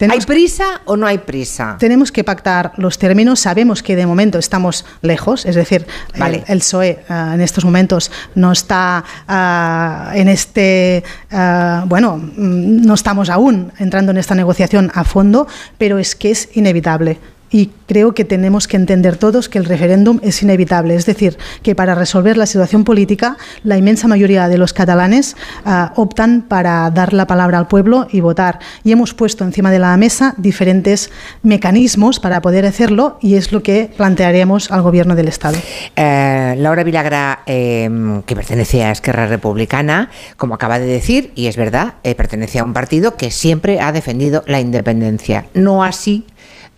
¿Hay 0.08 0.22
prisa 0.22 0.82
o 0.86 0.96
no 0.96 1.06
hay 1.06 1.18
prisa? 1.18 1.76
Tenemos 1.78 2.12
que 2.12 2.24
pactar 2.24 2.72
los 2.78 2.98
términos. 2.98 3.42
Sabemos 3.42 3.84
que 3.84 3.96
de 3.96 4.06
momento 4.06 4.40
estamos 4.40 4.86
lejos, 5.02 5.46
es 5.46 5.56
decir, 5.56 5.86
Vale. 6.18 6.44
el, 6.48 6.54
el 6.54 6.60
PSOE 6.60 7.04
ah, 7.10 7.32
en 7.36 7.42
estos 7.42 7.66
momentos 7.66 8.12
no 8.36 8.52
está 8.52 9.04
ah, 9.28 10.12
en 10.16 10.30
este, 10.30 11.04
ah, 11.32 11.84
bueno, 11.88 12.18
mm, 12.18 12.86
no 12.86 12.94
estamos 12.94 13.30
aún 13.30 13.74
entrando 13.78 14.12
en 14.12 14.18
esta 14.18 14.36
negociación 14.36 14.90
a 14.94 15.04
fondo, 15.04 15.48
pero 15.78 16.00
es 16.00 16.16
que 16.16 16.32
es 16.32 16.50
inevitable. 16.54 17.20
Y 17.52 17.72
creo 17.88 18.14
que 18.14 18.26
tenemos 18.26 18.68
que 18.68 18.78
entender 18.78 19.18
todos 19.18 19.50
que 19.50 19.58
el 19.58 19.66
referéndum 19.66 20.20
es 20.22 20.42
inevitable. 20.44 20.96
Es 20.96 21.06
decir, 21.06 21.38
que 21.64 21.76
para 21.76 21.96
resolver 21.96 22.38
la 22.38 22.46
situación 22.46 22.84
política, 22.84 23.38
la 23.64 23.78
inmensa 23.78 24.08
mayoría 24.08 24.48
de 24.48 24.58
los 24.58 24.74
catalanes 24.74 25.36
ah, 25.66 25.94
optan 25.96 26.44
para 26.48 26.90
dar 26.92 27.14
la 27.14 27.28
palabra 27.28 27.58
al 27.58 27.68
pueblo 27.68 28.08
y 28.12 28.22
votar. 28.22 28.60
Y 28.84 28.92
hemos 28.92 29.14
puesto 29.14 29.44
encima 29.44 29.72
de 29.72 29.80
la 29.80 29.96
mesa 29.98 30.36
diferentes 30.38 31.12
mecanismos 31.42 32.20
para 32.20 32.42
poder 32.42 32.66
hacerlo 32.66 33.18
y 33.22 33.36
es 33.36 33.52
lo 33.52 33.64
que 33.64 33.90
plantearemos 33.98 34.72
al 34.72 34.82
Gobierno 34.82 35.16
del 35.16 35.28
Estado. 35.28 35.58
Eh, 35.96 36.56
Laura 36.58 36.84
Vilagra, 36.84 37.42
eh, 37.46 38.22
que 38.26 38.36
pertenece 38.36 38.84
a 38.84 38.92
Esquerra 38.92 39.28
Republicana, 39.28 40.10
como 40.38 40.56
acaba 40.56 40.80
de 40.80 40.86
decir, 40.86 41.32
y 41.36 41.48
es 41.48 41.58
verdad, 41.58 41.96
eh, 42.04 42.16
pertenece 42.16 42.60
a 42.60 42.64
un 42.64 42.74
partido 42.74 43.16
que 43.18 43.32
siempre 43.32 43.80
ha 43.80 43.92
defendido 43.92 44.44
la 44.48 44.60
independencia. 44.60 45.46
No 45.54 45.84
así 45.84 46.26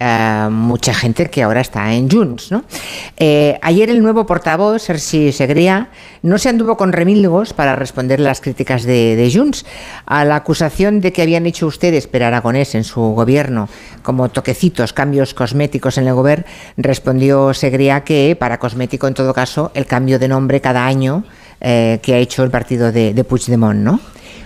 eh, 0.03 0.49
mucha 0.49 0.95
gente 0.95 1.29
que 1.29 1.43
ahora 1.43 1.61
está 1.61 1.93
en 1.93 2.09
Junts. 2.09 2.51
¿no? 2.51 2.63
Eh, 3.17 3.59
ayer 3.61 3.91
el 3.91 4.01
nuevo 4.01 4.25
portavoz, 4.25 4.81
Sergi 4.81 5.31
Segría, 5.31 5.89
no 6.23 6.39
se 6.39 6.49
anduvo 6.49 6.75
con 6.75 6.91
remilgos 6.91 7.53
para 7.53 7.75
responder 7.75 8.19
las 8.19 8.41
críticas 8.41 8.81
de, 8.81 9.15
de 9.15 9.31
Junts 9.31 9.63
a 10.07 10.25
la 10.25 10.37
acusación 10.37 11.01
de 11.01 11.13
que 11.13 11.21
habían 11.21 11.45
hecho 11.45 11.67
ustedes, 11.67 12.07
per 12.07 12.23
Aragonés, 12.23 12.73
en 12.73 12.83
su 12.83 12.99
gobierno, 12.99 13.69
como 14.01 14.29
toquecitos, 14.29 14.91
cambios 14.91 15.35
cosméticos 15.35 15.99
en 15.99 16.07
el 16.07 16.15
gobierno, 16.15 16.45
respondió 16.77 17.53
Segría 17.53 18.03
que 18.03 18.35
para 18.35 18.57
cosmético, 18.57 19.07
en 19.07 19.13
todo 19.13 19.35
caso, 19.35 19.71
el 19.75 19.85
cambio 19.85 20.17
de 20.17 20.27
nombre 20.27 20.61
cada 20.61 20.83
año 20.83 21.25
eh, 21.59 21.99
que 22.01 22.15
ha 22.15 22.17
hecho 22.17 22.43
el 22.43 22.49
partido 22.49 22.91
de, 22.91 23.13
de 23.13 23.23
Puigdemont, 23.23 23.79
¿no? 23.79 23.99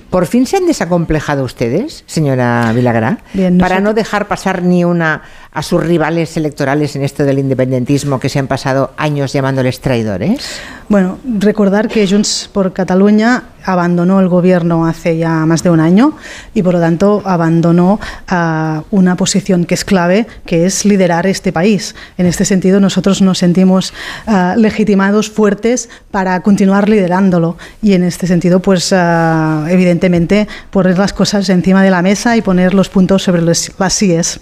¿Por 0.09 0.27
fin 0.27 0.45
se 0.45 0.55
han 0.55 0.65
desacomplejado 0.65 1.43
ustedes, 1.43 2.03
señora 2.05 2.71
Vilagrá? 2.73 3.19
Bien, 3.33 3.57
para 3.57 3.81
no 3.81 3.93
dejar 3.93 4.27
pasar 4.29 4.63
ni 4.63 4.85
una 4.85 5.23
a 5.55 5.63
sus 5.63 5.81
rivales 5.81 6.35
electorales 6.37 6.95
en 6.97 7.01
esto 7.03 7.23
del 7.23 7.39
independentismo 7.39 8.19
que 8.19 8.27
se 8.29 8.37
han 8.39 8.47
pasado 8.47 8.91
años 8.97 9.31
llamándoles 9.33 9.79
traidores. 9.79 10.41
Bueno, 10.89 11.17
recordar 11.39 11.87
que 11.87 12.05
Junts 12.07 12.49
por 12.53 12.73
Cataluña 12.73 13.45
abandonó 13.63 14.19
el 14.19 14.27
gobierno 14.27 14.85
hace 14.85 15.17
ya 15.17 15.31
más 15.47 15.63
de 15.63 15.71
un 15.71 15.79
año 15.79 16.15
y 16.53 16.61
por 16.61 16.73
lo 16.75 16.79
tanto 16.81 17.23
abandonó 17.25 17.99
ah, 18.27 18.83
una 18.91 19.15
posición 19.15 19.65
que 19.65 19.73
es 19.73 19.85
clave, 19.85 20.27
que 20.45 20.65
es 20.67 20.85
liderar 20.85 21.25
este 21.25 21.51
país. 21.51 21.95
En 22.17 22.25
este 22.27 22.45
sentido, 22.45 22.79
nosotros 22.79 23.21
nos 23.23 23.39
sentimos 23.39 23.93
ah, 24.27 24.55
legitimados, 24.57 25.31
fuertes 25.31 25.89
para 26.11 26.39
continuar 26.41 26.89
liderándolo 26.89 27.57
y 27.81 27.93
en 27.93 28.03
este 28.03 28.27
sentido, 28.27 28.59
pues 28.59 28.91
ah, 28.93 29.65
evidentemente 29.69 30.47
poner 30.69 30.99
las 30.99 31.13
cosas 31.13 31.47
encima 31.49 31.81
de 31.81 31.89
la 31.91 32.01
mesa 32.01 32.35
y 32.37 32.41
poner 32.41 32.73
los 32.73 32.89
puntos 32.89 33.23
sobre 33.23 33.41
los- 33.41 33.71
las 33.79 33.93
síes. 33.93 34.39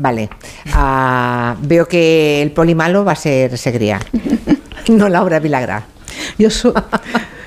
Vale. 0.00 0.30
Ah, 0.72 1.56
veo 1.60 1.86
que 1.86 2.40
el 2.40 2.52
poli 2.52 2.74
malo 2.74 3.04
va 3.04 3.12
a 3.12 3.16
ser 3.16 3.58
Segría. 3.58 4.00
no 4.88 5.08
Laura 5.10 5.38
Vilagrá. 5.38 5.84
Yo, 6.38 6.48
so- 6.48 6.72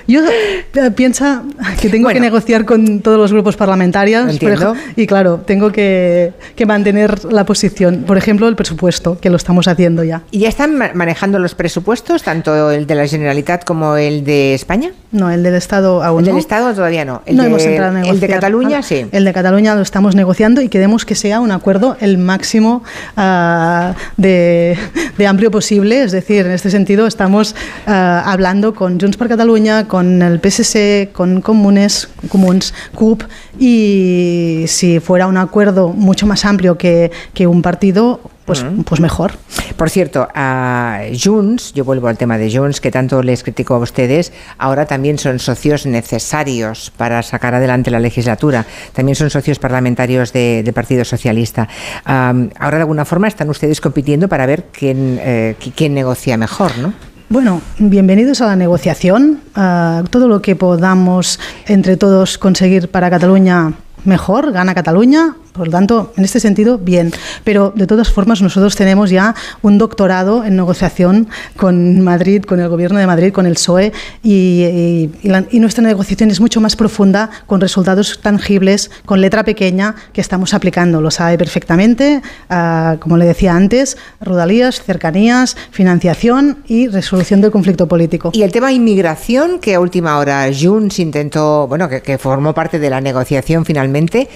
yo 0.08 0.22
eh, 0.26 0.92
piensa 0.96 1.44
que 1.82 1.90
tengo 1.90 2.10
que 2.10 2.20
negociar 2.20 2.66
con 2.66 3.00
todos 3.02 3.18
los 3.18 3.32
grupos 3.32 3.56
parlamentarios 3.56 4.30
Entiendo. 4.32 4.76
y 4.96 5.08
claro, 5.08 5.42
tengo 5.46 5.72
que, 5.72 6.34
que 6.56 6.66
mantener 6.66 7.26
la 7.32 7.46
posición. 7.46 8.04
Por 8.06 8.18
ejemplo, 8.18 8.48
el 8.48 8.56
presupuesto, 8.56 9.18
que 9.20 9.30
lo 9.30 9.38
estamos 9.38 9.68
haciendo 9.68 10.04
ya. 10.04 10.22
¿Y 10.32 10.40
ya 10.40 10.50
están 10.50 10.76
ma- 10.78 10.92
manejando 10.94 11.40
los 11.40 11.56
presupuestos, 11.56 12.24
tanto 12.24 12.72
el 12.72 12.86
de 12.88 12.96
la 12.96 13.08
Generalitat 13.08 13.64
como 13.64 13.96
el 13.98 14.24
de 14.24 14.54
España? 14.54 14.92
No, 15.12 15.30
el 15.30 15.44
del 15.44 15.56
Estado 15.56 16.04
aún 16.04 16.20
El 16.20 16.26
del 16.26 16.34
no. 16.36 16.40
Estado 16.40 16.74
todavía 16.74 17.06
no. 17.06 17.22
El 17.26 17.36
no 17.38 17.44
de, 17.44 17.50
hemos 17.50 17.64
entrado 17.64 17.92
a 17.92 17.94
negociar. 17.94 18.14
El 18.16 18.20
de 18.22 18.28
Cataluña 18.28 18.78
Ah, 18.80 18.84
sí. 18.84 19.06
El 19.12 19.26
de 19.26 19.34
Cataluña 19.34 19.76
lo 19.76 19.82
estamos 19.82 20.16
negociando 20.16 20.62
y 20.62 20.70
queremos 20.70 21.06
que 21.06 21.16
sea 21.16 21.40
un 21.40 21.52
acuerdo 21.52 21.96
el 22.00 22.18
máximo 22.18 22.84
ah, 23.18 23.94
de, 24.18 24.78
de 25.18 25.28
amplio 25.28 25.52
posible. 25.52 26.04
Es 26.04 26.12
decir, 26.12 26.46
en 26.46 26.52
este 26.52 26.70
sentido 26.72 27.06
estamos 27.08 27.56
ah, 27.88 28.24
hablando 28.26 28.74
con 28.74 29.00
Junts 29.00 29.18
per 29.18 29.28
Catalunya, 29.28 29.88
con 29.94 30.24
el 30.24 30.40
PSC, 30.42 31.12
con 31.14 31.40
Comunes, 31.42 32.10
Comuns, 32.28 32.74
CUP 32.96 33.22
y 33.60 34.66
si 34.68 35.00
fuera 35.00 35.28
un 35.28 35.38
acuerdo 35.38 35.90
mucho 35.90 36.26
más 36.26 36.46
amplio 36.46 36.80
que, 36.80 37.12
que 37.36 37.46
un 37.46 37.62
partido, 37.62 38.20
pues, 38.46 38.66
pues 38.86 39.00
mejor. 39.00 39.34
Por 39.78 39.92
cierto, 39.92 40.28
a 40.34 41.02
Junts, 41.24 41.74
yo 41.76 41.86
vuelvo 41.86 42.08
al 42.08 42.18
tema 42.18 42.40
de 42.40 42.52
Junts, 42.52 42.82
que 42.82 42.90
tanto 42.90 43.22
les 43.22 43.44
critico 43.44 43.76
a 43.76 43.78
ustedes, 43.78 44.34
ahora 44.58 44.88
también 44.88 45.20
son 45.20 45.38
socios 45.38 45.86
necesarios 45.86 46.92
para 46.98 47.22
sacar 47.22 47.54
adelante 47.54 47.92
la 47.92 48.00
legislatura. 48.00 48.66
También 48.94 49.16
son 49.16 49.30
socios 49.30 49.60
parlamentarios 49.60 50.34
de- 50.34 50.64
del 50.64 50.74
Partido 50.74 51.06
Socialista. 51.06 51.68
Ahora, 52.04 52.78
de 52.78 52.82
alguna 52.82 53.06
forma, 53.06 53.28
están 53.28 53.48
ustedes 53.52 53.80
compitiendo 53.80 54.28
para 54.28 54.48
ver 54.48 54.66
quién, 54.72 55.20
eh, 55.22 55.56
qui- 55.62 55.72
quién 55.76 55.94
negocia 55.94 56.36
mejor, 56.36 56.76
¿no? 56.80 57.13
Bueno, 57.34 57.64
bienvenidos 57.80 58.42
a 58.42 58.46
la 58.46 58.56
negociación. 58.56 59.40
Ah, 59.56 60.04
todo 60.12 60.28
lo 60.28 60.44
que 60.44 60.56
podamos 60.56 61.40
entre 61.66 61.98
todos 61.98 62.38
conseguir 62.38 62.90
para 62.90 63.10
Cataluña 63.10 63.74
mejor, 64.06 64.52
gana 64.52 64.76
Cataluña. 64.76 65.36
Por 65.54 65.68
lo 65.68 65.72
tanto, 65.72 66.12
en 66.18 66.24
este 66.26 66.40
sentido, 66.40 66.80
bien. 66.80 67.12
Pero 67.44 67.72
de 67.76 67.86
todas 67.86 68.10
formas, 68.12 68.42
nosotros 68.42 68.76
tenemos 68.76 69.12
ya 69.12 69.36
un 69.62 69.78
doctorado 69.78 70.44
en 70.44 70.56
negociación 70.56 71.28
con 71.58 72.02
Madrid, 72.02 72.42
con 72.44 72.60
el 72.60 72.70
Gobierno 72.70 72.98
de 72.98 73.06
Madrid, 73.06 73.32
con 73.32 73.46
el 73.46 73.54
PSOE, 73.54 73.92
y, 74.24 74.32
y- 74.34 75.12
y 75.22 75.28
la- 75.30 75.46
y 75.52 75.60
nuestra 75.60 75.84
negociación 75.84 76.32
es 76.32 76.40
mucho 76.42 76.60
más 76.60 76.76
profunda, 76.76 77.30
con 77.46 77.62
resultados 77.62 78.20
tangibles, 78.22 78.90
con 79.06 79.22
letra 79.22 79.44
pequeña, 79.44 79.94
que 80.12 80.22
estamos 80.22 80.56
aplicando. 80.56 81.02
Lo 81.02 81.12
sabe 81.12 81.38
perfectamente, 81.38 82.22
ah, 82.50 82.98
como 83.00 83.18
le 83.18 83.26
decía 83.26 83.56
antes, 83.56 83.96
rodalías, 84.22 84.82
cercanías, 84.82 85.56
financiación 85.70 86.64
y 86.68 86.88
resolución 86.88 87.42
del 87.42 87.52
conflicto 87.52 87.88
político. 87.88 88.32
Y 88.34 88.42
el 88.42 88.52
tema 88.52 88.72
inmigración, 88.72 89.60
que 89.60 89.76
a 89.76 89.80
última 89.80 90.18
hora 90.18 90.48
Junts 90.52 90.98
intentó, 91.00 91.68
bueno, 91.68 91.88
que, 91.90 92.02
que 92.02 92.18
formó 92.18 92.54
parte 92.56 92.80
de 92.80 92.90
la 92.90 93.02
negociación 93.02 93.66
finalmente, 93.66 94.28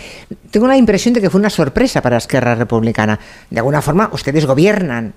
tengo 0.52 0.68
la 0.68 0.77
impresión 0.77 1.07
de 1.14 1.22
que 1.22 1.30
fue 1.30 1.40
una 1.40 1.50
sorpresa 1.50 2.02
para 2.02 2.18
Esquerra 2.18 2.56
Republicana. 2.56 3.20
De 3.50 3.60
alguna 3.60 3.82
forma, 3.82 4.10
ustedes 4.12 4.46
gobiernan 4.46 5.14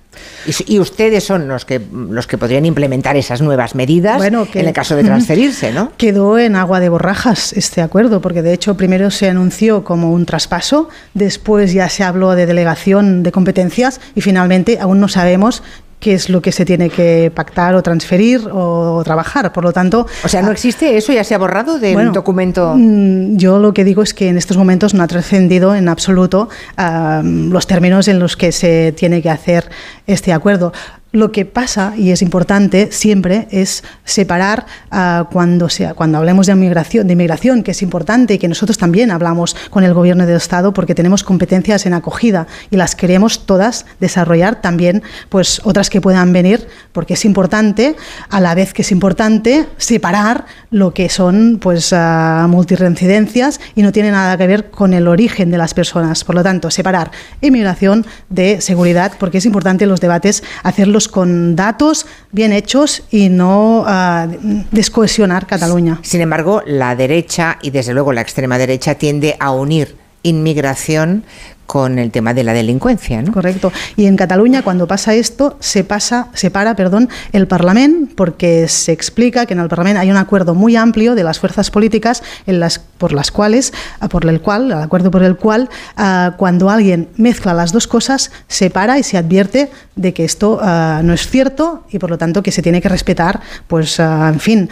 y, 0.67 0.79
ustedes 0.79 1.25
son 1.25 1.49
los 1.49 1.65
que, 1.65 1.81
los 1.93 2.27
que 2.27 2.39
podrían 2.39 2.67
implementar 2.67 3.17
esas 3.17 3.41
nuevas 3.41 3.75
medidas 3.75 4.17
Bueno, 4.19 4.47
que- 4.51 4.61
en 4.61 4.67
el 4.69 4.73
caso 4.73 4.97
de 4.97 5.05
transferirse, 5.11 5.73
¿no? 5.73 5.93
Quedó 5.97 6.39
en 6.39 6.57
agua 6.57 6.81
de 6.81 6.89
borrajas 6.89 7.53
este 7.53 7.83
acuerdo, 7.83 8.21
porque 8.21 8.43
de 8.43 8.53
hecho 8.53 8.77
primero 8.77 9.11
se 9.11 9.29
anunció 9.29 9.85
como 9.85 10.13
un 10.13 10.27
traspaso, 10.27 10.89
después 11.15 11.73
ya 11.73 11.89
se 11.89 12.05
habló 12.05 12.33
de 12.33 12.47
delegación 12.47 13.23
de 13.23 13.33
competencias 13.33 14.01
y 14.15 14.21
finalmente 14.21 14.79
aún 14.81 15.01
no 15.01 15.09
sabemos 15.09 15.63
qué 16.01 16.15
es 16.15 16.29
lo 16.31 16.41
que 16.41 16.51
se 16.51 16.65
tiene 16.65 16.89
que 16.91 17.31
pactar 17.33 17.75
o 17.75 17.83
transferir 17.83 18.41
o 18.51 19.03
trabajar. 19.05 19.53
Por 19.53 19.65
lo 19.65 19.73
tanto, 19.73 20.07
O 20.25 20.29
sea, 20.29 20.43
¿no 20.43 20.51
existe 20.51 20.97
eso? 20.97 21.13
¿Ya 21.13 21.23
se 21.23 21.35
ha 21.35 21.39
borrado 21.39 21.79
del 21.79 21.95
Bueno, 21.95 22.13
documento? 22.13 22.75
Mm, 22.77 23.37
Yo 23.37 23.59
lo 23.59 23.73
que 23.75 23.85
digo 23.85 24.03
es 24.03 24.15
que 24.15 24.29
en 24.29 24.39
estos 24.39 24.57
momentos 24.57 24.95
no 24.95 25.03
ha 25.03 25.07
trascendido 25.07 25.75
en 25.75 25.89
absoluto 25.89 26.49
ah, 26.77 27.23
los 27.25 27.67
términos 27.67 28.09
en 28.09 28.19
los 28.19 28.37
que 28.37 28.51
se 28.51 28.93
tiene 28.97 29.21
que 29.23 29.31
hacer 29.31 29.71
este 30.07 30.33
acuerdo. 30.33 30.73
Lo 31.13 31.33
que 31.33 31.45
pasa, 31.45 31.95
y 31.97 32.13
es 32.13 32.23
importante 32.23 32.93
siempre, 32.93 33.49
es 33.51 33.83
separar 34.05 34.67
ah, 34.93 35.29
cuando, 35.33 35.69
sea, 35.69 35.95
cuando 35.95 36.19
hablemos 36.19 36.47
de 36.47 36.53
inmigración, 36.53 37.09
de 37.09 37.15
inmigración, 37.15 37.65
que 37.65 37.73
es 37.73 37.83
importante 37.83 38.35
y 38.35 38.39
que 38.39 38.47
nosotros 38.47 38.79
también 38.79 39.11
hablamos 39.11 39.57
con 39.71 39.83
el 39.83 39.93
Gobierno 39.93 40.25
del 40.25 40.37
Estado 40.37 40.73
porque 40.73 40.95
tenemos 40.95 41.25
competencias 41.25 41.85
en 41.87 41.95
acogida 41.95 42.47
y 42.71 42.77
las 42.77 42.95
queremos 42.95 43.45
todas 43.45 43.87
desarrollar 43.99 44.61
también, 44.61 45.03
pues 45.31 45.61
otras 45.65 45.91
que 45.91 46.01
puedan 46.01 46.33
venir, 46.33 46.69
porque 46.93 47.15
es 47.15 47.25
importante, 47.25 47.97
a 48.29 48.41
la 48.41 48.55
vez 48.55 48.73
que 48.73 48.83
es 48.83 48.93
importante, 48.93 49.67
separar 49.79 50.47
lo 50.71 50.95
que 50.95 51.09
son 51.09 51.59
pues 51.61 51.93
ah, 51.93 52.47
multirreincidencias 52.49 53.61
y 53.75 53.83
no 53.83 53.91
tiene 53.91 54.13
nada 54.13 54.39
que 54.39 54.47
ver 54.47 54.71
con 54.71 54.95
el 54.95 55.09
origen 55.09 55.51
de 55.51 55.59
las 55.59 55.75
personas. 55.75 56.23
Por 56.23 56.37
lo 56.37 56.45
tanto, 56.45 56.71
separar 56.71 57.11
inmigración 57.41 58.07
de 58.29 58.61
seguridad, 58.61 59.15
porque 59.19 59.39
es 59.39 59.47
importante 59.47 59.87
los 59.87 60.01
debates 60.01 60.45
hacerlos 60.63 61.00
con 61.09 61.57
datos 61.57 62.07
bien 62.33 62.53
hechos 62.53 63.03
y 63.11 63.29
no 63.29 63.85
ah, 63.87 64.29
descohesionar 64.71 65.47
Cataluña. 65.47 65.99
Sin 66.03 66.21
embargo, 66.21 66.63
la 66.67 66.97
derecha 66.97 67.59
y 67.63 67.71
desde 67.71 67.95
luego 67.95 68.13
la 68.13 68.21
extrema 68.21 68.59
derecha 68.59 68.95
tiende 68.95 69.37
a 69.39 69.53
unir 69.53 69.97
inmigración 70.23 71.25
con 71.71 72.01
el 72.01 72.11
tema 72.11 72.35
de 72.35 72.43
la 72.43 72.53
delincuencia, 72.53 73.23
¿no? 73.23 73.31
Correcto. 73.33 73.73
Y 73.95 74.07
en 74.07 74.17
Cataluña, 74.17 74.63
cuando 74.63 74.89
pasa 74.89 75.15
esto, 75.15 75.57
se 75.61 75.85
pasa, 75.85 76.27
separa, 76.35 76.75
perdón, 76.75 77.09
el 77.31 77.47
Parlamento, 77.47 78.13
porque 78.17 78.67
se 78.67 78.91
explica 78.91 79.47
que 79.47 79.55
en 79.55 79.61
el 79.61 79.69
Parlamento 79.69 80.01
hay 80.01 80.11
un 80.11 80.17
acuerdo 80.17 80.57
muy 80.57 80.75
amplio 80.75 81.15
de 81.15 81.23
las 81.23 81.39
fuerzas 81.39 81.71
políticas 81.71 82.25
en 82.49 82.59
las, 82.59 82.81
por 82.81 83.13
las 83.13 83.31
cuales, 83.31 83.73
ah, 84.01 84.09
por 84.09 84.27
el 84.29 84.41
cual, 84.41 84.65
el 84.73 84.83
acuerdo 84.83 85.13
por 85.13 85.23
el 85.23 85.37
cual, 85.37 85.69
ah, 85.97 86.35
cuando 86.39 86.71
alguien 86.71 87.09
mezcla 87.17 87.55
las 87.55 87.71
dos 87.71 87.87
cosas, 87.87 88.33
se 88.49 88.69
para 88.71 88.99
y 88.99 89.05
se 89.05 89.17
advierte 89.17 89.71
de 89.95 90.13
que 90.13 90.25
esto 90.25 90.59
ah, 90.61 91.03
no 91.05 91.13
es 91.13 91.29
cierto 91.29 91.85
y 91.93 92.01
por 92.01 92.11
lo 92.11 92.19
tanto 92.19 92.43
que 92.43 92.51
se 92.51 92.63
tiene 92.63 92.81
que 92.81 92.89
respetar, 92.89 93.39
pues, 93.69 94.01
ah, 94.01 94.29
en 94.35 94.41
fin, 94.41 94.69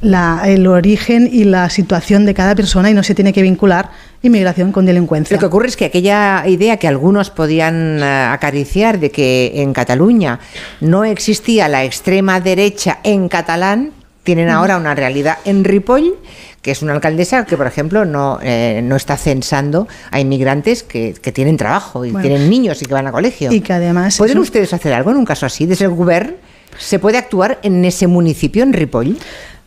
la- 0.00 0.42
el 0.46 0.66
origen 0.66 1.28
y 1.30 1.44
la 1.44 1.68
situación 1.68 2.24
de 2.24 2.32
cada 2.32 2.54
persona 2.54 2.90
y 2.90 2.94
no 2.94 3.02
se 3.02 3.14
tiene 3.14 3.34
que 3.34 3.42
vincular 3.42 3.90
inmigración 4.22 4.72
con 4.72 4.84
delincuencia. 4.86 5.34
Lo 5.34 5.40
que 5.40 5.46
ocurre 5.46 5.68
es 5.68 5.76
que 5.76 5.86
aquella 5.86 6.44
idea 6.46 6.76
que 6.76 6.86
algunos 6.88 7.30
podían 7.30 7.98
eh, 8.00 8.04
acariciar 8.04 8.98
de 9.00 9.10
que 9.10 9.52
en 9.56 9.72
Cataluña 9.72 10.40
no 10.80 11.04
existía 11.04 11.68
la 11.68 11.84
extrema 11.84 12.40
derecha 12.40 12.98
en 13.02 13.28
catalán, 13.28 13.92
tienen 14.22 14.50
ahora 14.50 14.76
una 14.76 14.94
realidad 14.94 15.38
en 15.46 15.64
Ripoll, 15.64 16.14
que 16.60 16.72
es 16.72 16.82
una 16.82 16.92
alcaldesa 16.92 17.46
que, 17.46 17.56
por 17.56 17.66
ejemplo, 17.66 18.04
no, 18.04 18.38
eh, 18.42 18.82
no 18.84 18.96
está 18.96 19.16
censando 19.16 19.88
a 20.10 20.20
inmigrantes 20.20 20.82
que, 20.82 21.14
que 21.14 21.32
tienen 21.32 21.56
trabajo 21.56 22.04
y 22.04 22.10
Bueno. 22.10 22.28
tienen 22.28 22.50
niños 22.50 22.82
y 22.82 22.84
que 22.84 22.92
van 22.92 23.06
a 23.06 23.12
colegio. 23.12 23.50
Y 23.50 23.62
que 23.62 23.72
además 23.72 24.18
¿Pueden 24.18 24.36
un- 24.36 24.42
ustedes 24.42 24.74
hacer 24.74 24.92
algo 24.92 25.10
en 25.10 25.16
un 25.16 25.24
caso 25.24 25.46
así? 25.46 25.64
Desde 25.64 25.86
el 25.86 25.92
gobierno, 25.92 26.34
¿se 26.78 26.98
puede 26.98 27.16
actuar 27.16 27.58
en 27.62 27.82
ese 27.86 28.06
municipio, 28.06 28.62
en 28.62 28.74
Ripoll? 28.74 29.16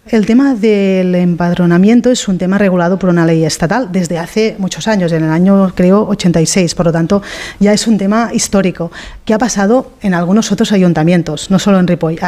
El 0.07 0.25
tema 0.25 0.53
del 0.53 1.15
empadronamiento 1.15 2.11
es 2.11 2.27
un 2.27 2.37
tema 2.37 2.57
regulado 2.57 2.99
por 2.99 3.09
una 3.09 3.25
ley 3.25 3.45
estatal 3.45 3.89
desde 3.89 4.19
hace 4.19 4.57
muchos 4.59 4.89
años, 4.89 5.13
en 5.13 5.23
el 5.23 5.29
año 5.29 5.71
creo 5.73 6.05
86, 6.09 6.75
por 6.75 6.87
lo 6.87 6.91
tanto 6.91 7.21
ya 7.61 7.71
es 7.71 7.87
un 7.87 7.97
tema 7.97 8.29
histórico 8.33 8.91
que 9.23 9.33
ha 9.33 9.37
pasado 9.37 9.93
en 10.01 10.13
algunos 10.13 10.51
otros 10.51 10.73
ayuntamientos, 10.73 11.49
no 11.49 11.57
solo 11.57 11.79
en 11.79 11.87
Ripoll. 11.87 12.19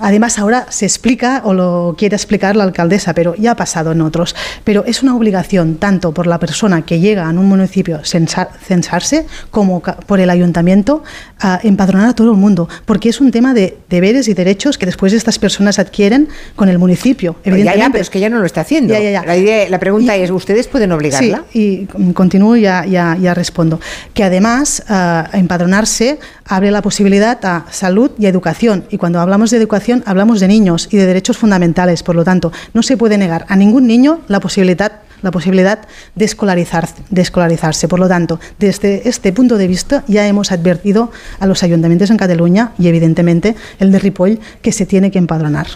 Además 0.00 0.38
ahora 0.38 0.66
se 0.70 0.86
explica 0.86 1.42
o 1.44 1.54
lo 1.54 1.94
quiere 1.98 2.16
explicar 2.16 2.56
la 2.56 2.64
alcaldesa, 2.64 3.14
pero 3.14 3.34
ya 3.36 3.52
ha 3.52 3.56
pasado 3.56 3.92
en 3.92 4.00
otros. 4.00 4.34
Pero 4.64 4.84
es 4.86 5.02
una 5.02 5.14
obligación 5.16 5.76
tanto 5.76 6.12
por 6.12 6.26
la 6.26 6.38
persona 6.38 6.82
que 6.82 7.00
llega 7.00 7.26
a 7.26 7.30
un 7.30 7.46
municipio 7.46 7.98
censar- 8.04 8.50
censarse 8.66 9.26
como 9.50 9.80
por 9.82 10.20
el 10.20 10.30
ayuntamiento 10.30 11.02
a 11.40 11.60
empadronar 11.62 12.10
a 12.10 12.14
todo 12.14 12.30
el 12.32 12.36
mundo, 12.36 12.68
porque 12.84 13.08
es 13.08 13.20
un 13.20 13.30
tema 13.30 13.54
de 13.54 13.78
deberes 13.88 14.28
y 14.28 14.34
derechos 14.34 14.78
que 14.78 14.86
después 14.86 15.12
estas 15.12 15.38
personas 15.38 15.78
adquieren 15.78 16.28
con 16.56 16.68
el 16.68 16.78
municipio. 16.78 17.36
Pero 17.42 17.56
ya, 17.56 17.64
ya, 17.64 17.70
Evidentemente, 17.70 17.92
pero 17.92 18.02
es 18.02 18.10
que 18.10 18.20
ya 18.20 18.28
no 18.30 18.38
lo 18.38 18.46
está 18.46 18.60
haciendo. 18.62 18.92
Ya, 18.94 19.00
ya, 19.00 19.10
ya. 19.10 19.24
La, 19.24 19.36
idea- 19.36 19.68
la 19.68 19.78
pregunta 19.78 20.14
es, 20.16 20.30
¿ustedes 20.30 20.68
pueden 20.68 20.92
obligarla? 20.92 21.44
Sí, 21.52 21.86
y 21.90 22.12
continúo 22.12 22.56
y 22.56 22.62
ya, 22.62 22.84
ya, 22.86 23.16
ya 23.20 23.34
respondo. 23.34 23.80
Que 24.14 24.24
además, 24.24 24.82
ah, 24.88 25.28
empadronarse 25.32 26.18
abre 26.46 26.70
la 26.70 26.82
posibilidad 26.82 27.38
a 27.44 27.66
salud 27.70 28.10
y 28.18 28.26
educación. 28.26 28.84
Y 28.90 28.96
cuando 28.98 29.20
hablamos 29.20 29.50
de 29.50 29.56
educación, 29.56 29.89
hablamos 30.06 30.40
de 30.40 30.48
niños 30.48 30.88
y 30.90 30.96
de 30.96 31.06
derechos 31.06 31.38
fundamentales. 31.38 32.02
Por 32.02 32.16
lo 32.16 32.24
tanto, 32.24 32.52
no 32.74 32.82
se 32.82 32.96
puede 32.96 33.18
negar 33.18 33.46
a 33.48 33.56
ningún 33.56 33.86
niño 33.86 34.20
la 34.28 34.40
posibilidad 34.40 34.92
la 35.22 35.30
posibilidad 35.30 35.80
de, 36.14 36.24
escolarizar, 36.24 36.88
de 37.10 37.20
escolarizarse. 37.20 37.88
Por 37.88 37.98
lo 38.00 38.08
tanto, 38.08 38.40
desde 38.58 39.06
este 39.06 39.32
punto 39.34 39.58
de 39.58 39.66
vista 39.66 40.02
ya 40.06 40.26
hemos 40.26 40.50
advertido 40.50 41.10
a 41.38 41.46
los 41.46 41.62
ayuntamientos 41.62 42.10
en 42.10 42.16
Cataluña 42.16 42.72
y 42.78 42.88
evidentemente 42.88 43.54
el 43.80 43.92
de 43.92 43.98
Ripoll 43.98 44.40
que 44.62 44.72
se 44.72 44.86
tiene 44.86 45.10
que 45.10 45.18
empadronar. 45.18 45.66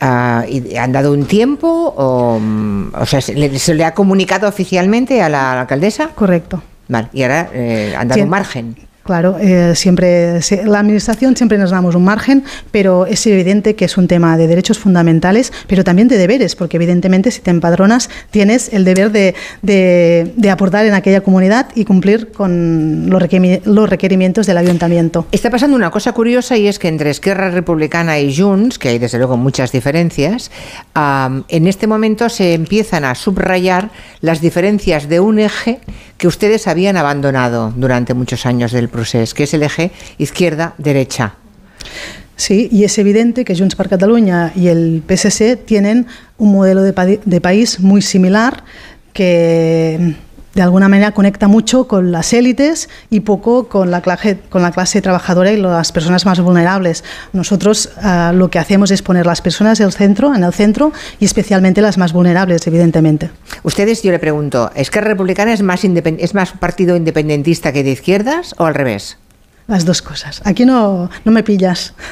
Ah, 0.00 0.44
¿y 0.48 0.76
¿Han 0.76 0.92
dado 0.92 1.12
un 1.12 1.24
tiempo 1.26 1.68
o, 1.96 2.40
o 2.94 3.06
sea, 3.06 3.20
se 3.20 3.34
le, 3.34 3.58
se 3.58 3.74
le 3.74 3.84
ha 3.84 3.94
comunicado 3.94 4.48
oficialmente 4.48 5.22
a 5.22 5.28
la 5.28 5.60
alcaldesa? 5.60 6.08
Correcto. 6.14 6.62
Vale, 6.88 7.08
y 7.12 7.22
ahora 7.22 7.50
eh, 7.52 7.94
han 7.96 8.08
dado 8.08 8.18
Sí. 8.18 8.22
un 8.22 8.30
margen. 8.30 8.76
Claro, 9.08 9.38
eh, 9.40 9.72
siempre 9.74 10.42
se- 10.42 10.66
la 10.66 10.80
administración 10.80 11.34
siempre 11.34 11.56
nos 11.56 11.70
damos 11.70 11.94
un 11.94 12.04
margen, 12.04 12.44
pero 12.70 13.06
es 13.06 13.26
evidente 13.26 13.74
que 13.74 13.86
es 13.86 13.96
un 13.96 14.06
tema 14.06 14.36
de 14.36 14.46
derechos 14.46 14.78
fundamentales, 14.78 15.50
pero 15.66 15.82
también 15.82 16.08
de 16.08 16.18
deberes, 16.18 16.54
porque 16.54 16.76
evidentemente 16.76 17.30
si 17.30 17.40
te 17.40 17.50
empadronas 17.50 18.10
tienes 18.30 18.70
el 18.70 18.84
deber 18.84 19.10
de, 19.10 20.50
aportar 20.52 20.84
en 20.84 20.92
aquella 20.92 21.22
comunidad 21.22 21.68
y 21.74 21.86
cumplir 21.86 22.32
con 22.32 23.08
los, 23.08 23.22
los 23.64 23.88
requerimientos 23.88 24.46
del 24.46 24.58
ayuntamiento. 24.58 25.24
Está 25.32 25.48
pasando 25.48 25.74
una 25.74 25.90
cosa 25.90 26.12
curiosa 26.12 26.58
y 26.58 26.68
es 26.68 26.78
que 26.78 26.88
entre 26.88 27.08
Esquerra 27.08 27.48
Republicana 27.50 28.20
y 28.20 28.36
Junts, 28.36 28.78
que 28.78 28.90
hay 28.90 28.98
desde 28.98 29.16
luego 29.16 29.38
muchas 29.38 29.72
diferencias, 29.72 30.50
am, 30.92 31.44
en 31.48 31.66
este 31.66 31.86
momento 31.86 32.28
se 32.28 32.52
empiezan 32.52 33.06
a 33.06 33.14
subrayar 33.14 33.88
las 34.20 34.42
diferencias 34.42 35.08
de 35.08 35.20
un 35.20 35.38
eje 35.38 35.80
que 36.18 36.26
ustedes 36.26 36.66
habían 36.66 36.96
abandonado 36.96 37.72
durante 37.74 38.12
muchos 38.12 38.44
años 38.44 38.72
del 38.72 38.88
procés, 38.88 39.32
que 39.32 39.44
es 39.44 39.54
el 39.54 39.62
eje 39.62 39.92
izquierda-derecha. 40.18 41.34
Sí, 42.36 42.68
y 42.70 42.84
es 42.84 42.98
evidente 42.98 43.44
que 43.44 43.56
Junts 43.56 43.74
per 43.74 43.88
Catalunya 43.88 44.52
y 44.54 44.68
el 44.68 45.02
PSC 45.08 45.56
tienen 45.56 46.06
un 46.36 46.52
modelo 46.52 46.82
de, 46.82 47.20
de 47.24 47.40
país 47.40 47.80
muy 47.80 48.02
similar 48.02 48.62
que 49.12 50.14
de 50.54 50.62
alguna 50.62 50.88
manera 50.88 51.12
conecta 51.12 51.48
mucho 51.48 51.86
con 51.86 52.10
las 52.12 52.32
élites 52.32 52.88
y 53.10 53.20
poco 53.20 53.68
con 53.68 53.90
la 53.90 54.00
clase, 54.00 54.38
con 54.48 54.62
la 54.62 54.72
clase 54.72 55.00
trabajadora 55.02 55.52
y 55.52 55.56
las 55.56 55.92
personas 55.92 56.26
más 56.26 56.40
vulnerables. 56.40 57.04
Nosotros 57.32 57.90
ah, 58.02 58.32
lo 58.34 58.50
que 58.50 58.58
hacemos 58.58 58.90
es 58.90 59.02
poner 59.02 59.26
las 59.26 59.40
personas 59.40 59.80
en 59.80 59.86
el 59.86 59.92
centro, 59.92 60.34
en 60.34 60.42
el 60.42 60.52
centro 60.52 60.92
y 61.20 61.24
especialmente 61.24 61.80
las 61.80 61.98
más 61.98 62.12
vulnerables, 62.12 62.66
evidentemente. 62.66 63.30
Ustedes, 63.62 64.02
yo 64.02 64.10
le 64.10 64.18
pregunto, 64.18 64.70
¿Esquerra 64.74 65.08
Republicana 65.08 65.52
es 65.52 65.62
más, 65.62 65.84
es 65.84 66.34
más 66.34 66.52
partido 66.52 66.96
independentista 66.96 67.72
que 67.72 67.84
de 67.84 67.90
izquierdas 67.90 68.54
o 68.58 68.64
al 68.64 68.74
revés? 68.74 69.18
Las 69.68 69.84
dos 69.84 70.02
cosas. 70.02 70.40
Aquí 70.44 70.64
no, 70.64 71.08
no 71.24 71.30
me 71.32 71.42
pillas. 71.44 71.94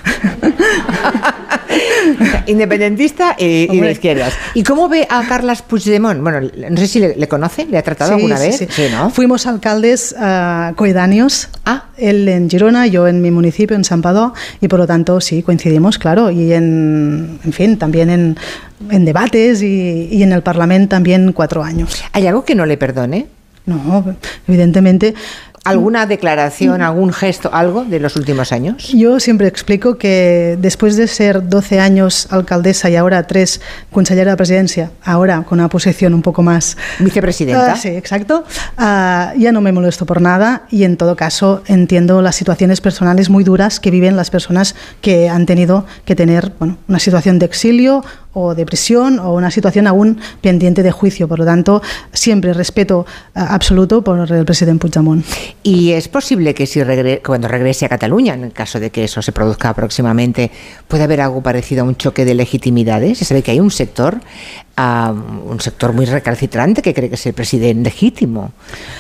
Independentista 2.47 3.35
y, 3.39 3.69
y 3.75 3.81
de 3.81 3.93
izquierdas. 3.93 4.35
¿Y 4.55 4.63
cómo 4.63 4.89
ve 4.89 5.07
a 5.11 5.27
Carles 5.27 5.63
Puigdemont? 5.63 6.21
Bueno, 6.23 6.49
no 6.71 6.77
sé 6.77 6.87
si 6.87 7.01
le, 7.01 7.17
le 7.17 7.29
conoce, 7.29 7.67
¿le 7.67 7.79
ha 7.79 7.83
tratado 7.83 8.11
Sí, 8.11 8.15
alguna 8.17 8.37
sí, 8.37 8.47
vez? 8.49 8.69
sí. 8.71 8.83
¿no? 8.93 9.11
Fuimos 9.11 9.47
alcaldes 9.47 10.15
ah, 10.19 10.73
coedáneos, 10.77 11.49
Ah. 11.65 11.87
él 11.97 12.29
en 12.29 12.49
Girona, 12.49 12.87
yo 12.87 13.09
en 13.09 13.23
mi 13.23 13.31
municipio, 13.31 13.77
en 13.77 13.85
San 13.85 14.03
Padó, 14.03 14.35
y 14.61 14.69
por 14.69 14.79
lo 14.79 14.87
tanto 14.87 15.21
sí, 15.21 15.43
coincidimos, 15.43 15.99
claro, 15.99 16.31
y 16.31 16.53
en, 16.53 17.41
en 17.45 17.53
fin, 17.53 17.79
también 17.79 18.11
en, 18.11 18.37
en 18.91 19.05
debates 19.05 19.63
y, 19.63 20.09
y 20.13 20.23
en 20.23 20.33
el 20.33 20.43
Parlamento 20.43 20.91
también 20.91 21.33
cuatro 21.33 21.65
años. 21.65 22.03
¿Hay 22.13 22.27
algo 22.27 22.45
que 22.45 22.55
no 22.55 22.67
le 22.67 22.77
perdone? 22.77 23.27
No, 23.67 24.15
evidentemente. 24.47 25.15
¿Alguna 25.67 26.07
declaración, 26.07 26.83
algún 26.83 27.13
gesto, 27.13 27.51
algo 27.53 27.85
de 27.85 28.01
los 28.01 28.17
últimos 28.17 28.53
años? 28.53 28.89
Yo 28.93 29.21
siempre 29.21 29.49
explico 29.49 29.99
que 29.99 30.57
después 30.61 30.97
de 30.97 31.07
ser 31.07 31.49
12 31.49 31.81
años 31.81 32.29
alcaldesa 32.31 32.89
y 32.91 32.97
ahora 32.97 33.27
3 33.27 33.61
consellera 33.91 34.33
de 34.33 34.37
presidencia, 34.37 34.91
ahora 35.05 35.43
con 35.43 35.59
una 35.61 35.69
posición 35.69 36.15
un 36.15 36.23
poco 36.23 36.43
más... 36.43 36.77
Vicepresidenta. 36.99 37.73
Ah, 37.73 37.77
sí, 37.77 37.89
exacto. 37.89 38.45
Ah, 38.77 39.33
ya 39.37 39.53
no 39.53 39.61
me 39.61 39.73
molesto 39.73 40.07
por 40.07 40.21
nada 40.21 40.67
y 40.71 40.85
en 40.85 40.97
todo 40.97 41.17
caso 41.17 41.63
entiendo 41.67 42.23
las 42.23 42.37
situaciones 42.37 42.81
personales 42.81 43.31
muy 43.31 43.45
duras 43.45 43.81
que 43.81 43.91
viven 43.91 44.17
las 44.17 44.31
personas 44.31 44.75
que 45.01 45.29
han 45.29 45.47
tenido 45.47 45.87
que 46.05 46.15
tener 46.15 46.53
bueno, 46.59 46.79
una 46.89 46.99
situación 46.99 47.39
de 47.39 47.47
exilio 47.47 48.05
o 48.39 48.55
de 48.55 48.67
prisión 48.67 49.19
o 49.19 49.33
una 49.33 49.51
situación 49.51 49.87
aún 49.87 50.21
pendiente 50.43 50.83
de 50.83 50.93
juicio. 50.93 51.27
Por 51.27 51.39
lo 51.39 51.47
tanto, 51.47 51.81
siempre 52.13 52.53
respeto 52.53 53.07
ah, 53.35 53.55
absoluto 53.55 54.05
por 54.05 54.31
el 54.31 54.45
presidente 54.45 54.79
Puigdemont. 54.81 55.25
¿Y 55.63 55.93
es 55.93 56.09
posible 56.09 56.53
que 56.55 56.67
si 56.67 56.83
regre- 56.83 57.23
cuando 57.25 57.49
regrese 57.49 57.87
a 57.87 57.89
Cataluña, 57.89 58.35
en 58.35 58.45
el 58.45 58.53
caso 58.53 58.79
de 58.79 58.91
que 58.91 59.05
eso 59.05 59.23
se 59.23 59.33
produzca 59.33 59.73
próximamente, 59.73 60.51
pueda 60.87 61.05
haber 61.05 61.23
algo 61.23 61.41
parecido 61.41 61.83
a 61.83 61.85
un 61.85 61.97
choque 61.97 62.27
de 62.27 62.35
legitimidades? 62.35 63.19
Se 63.19 63.25
sabe 63.25 63.41
que 63.43 63.53
hay 63.53 63.61
un 63.61 63.71
sector, 63.71 64.21
un 64.77 65.59
sector 65.61 65.95
muy 65.95 66.05
recalcitrante 66.05 66.83
que 66.83 66.93
cree 66.93 67.09
que 67.09 67.15
es 67.15 67.25
el 67.25 67.33
presidente 67.33 67.89
legítimo. 67.89 68.53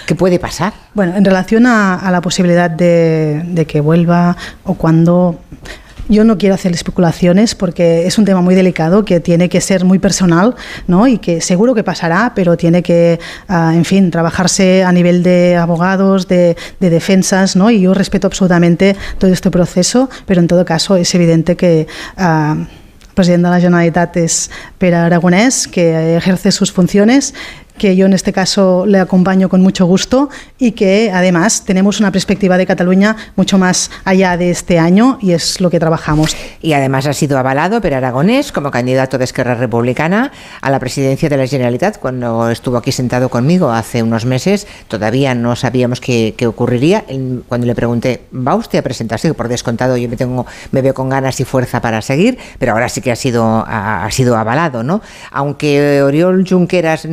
¿Qué 0.06 0.14
puede 0.14 0.38
pasar? 0.38 0.72
Bueno, 0.94 1.14
en 1.14 1.24
relación 1.24 1.66
a, 1.66 1.96
a 1.96 2.10
la 2.10 2.22
posibilidad 2.22 2.70
de, 2.70 3.42
de 3.44 3.66
que 3.66 3.82
vuelva 3.82 4.34
o 4.64 4.74
cuando... 4.74 5.38
Yo 6.08 6.22
no 6.22 6.38
quiero 6.38 6.54
hacer 6.54 6.72
especulaciones 6.72 7.54
porque 7.56 8.06
es 8.06 8.16
un 8.16 8.24
tema 8.24 8.40
muy 8.40 8.54
delicado 8.54 9.04
que 9.04 9.18
tiene 9.18 9.48
que 9.48 9.60
ser 9.60 9.84
muy 9.84 9.98
personal, 9.98 10.54
¿no? 10.86 11.08
Y 11.08 11.18
que 11.18 11.40
seguro 11.40 11.74
que 11.74 11.82
pasará, 11.82 12.32
pero 12.34 12.56
tiene 12.56 12.82
que, 12.82 13.18
ah, 13.48 13.72
en 13.74 13.84
fin, 13.84 14.10
trabajarse 14.12 14.84
a 14.84 14.92
nivel 14.92 15.24
de 15.24 15.56
abogados, 15.56 16.28
de, 16.28 16.56
de 16.78 16.90
defensas, 16.90 17.56
¿no? 17.56 17.70
Y 17.70 17.80
yo 17.80 17.92
respeto 17.92 18.28
absolutamente 18.28 18.96
todo 19.18 19.32
este 19.32 19.50
proceso, 19.50 20.08
pero 20.26 20.40
en 20.40 20.46
todo 20.46 20.64
caso 20.64 20.96
es 20.96 21.12
evidente 21.14 21.56
que 21.56 21.88
ah, 22.16 22.56
el 22.56 23.14
presidente 23.14 23.48
de 23.48 23.54
la 23.54 23.60
Generalitat 23.60 24.16
es 24.18 24.50
Pere 24.78 24.96
Aragonés, 24.96 25.66
que 25.66 26.16
ejerce 26.16 26.52
sus 26.52 26.70
funciones 26.70 27.34
que 27.76 27.96
yo 27.96 28.06
en 28.06 28.12
este 28.12 28.32
caso 28.32 28.86
le 28.86 28.98
acompaño 28.98 29.48
con 29.48 29.60
mucho 29.60 29.86
gusto 29.86 30.28
y 30.58 30.72
que 30.72 31.10
además 31.12 31.64
tenemos 31.64 32.00
una 32.00 32.10
perspectiva 32.10 32.56
de 32.56 32.66
Cataluña 32.66 33.16
mucho 33.36 33.58
más 33.58 33.90
allá 34.04 34.36
de 34.36 34.50
este 34.50 34.78
año 34.78 35.18
y 35.20 35.32
es 35.32 35.60
lo 35.60 35.70
que 35.70 35.78
trabajamos. 35.78 36.36
Y 36.60 36.72
además 36.72 37.06
ha 37.06 37.12
sido 37.12 37.38
avalado 37.38 37.80
per 37.80 37.94
Aragonés 37.94 38.52
como 38.52 38.70
candidato 38.70 39.18
de 39.18 39.24
Esquerra 39.24 39.54
Republicana 39.54 40.32
a 40.60 40.70
la 40.70 40.78
presidencia 40.78 41.28
de 41.28 41.36
la 41.36 41.46
Generalitat. 41.46 41.98
Cuando 41.98 42.50
estuvo 42.50 42.76
aquí 42.76 42.92
sentado 42.92 43.28
conmigo 43.28 43.70
hace 43.70 44.02
unos 44.02 44.24
meses, 44.24 44.66
todavía 44.88 45.34
no 45.34 45.56
sabíamos 45.56 46.00
qué, 46.00 46.34
qué 46.36 46.46
ocurriría. 46.46 47.04
Cuando 47.48 47.66
le 47.66 47.74
pregunté, 47.74 48.22
¿va 48.34 48.54
usted 48.54 48.78
a 48.78 48.82
presentarse? 48.82 49.32
Por 49.34 49.48
descontado, 49.48 49.96
yo 49.96 50.08
me, 50.08 50.16
tengo, 50.16 50.46
me 50.72 50.82
veo 50.82 50.94
con 50.94 51.08
ganas 51.08 51.38
y 51.40 51.44
fuerza 51.44 51.80
para 51.80 52.02
seguir, 52.02 52.38
pero 52.58 52.72
ahora 52.72 52.88
sí 52.88 53.00
que 53.00 53.12
ha 53.12 53.16
sido, 53.16 53.44
ha, 53.44 54.04
ha 54.04 54.10
sido 54.10 54.36
avalado. 54.36 54.82
¿no? 54.82 55.02
Aunque 55.30 56.02
Oriol 56.02 56.46
Junqueras 56.48 57.06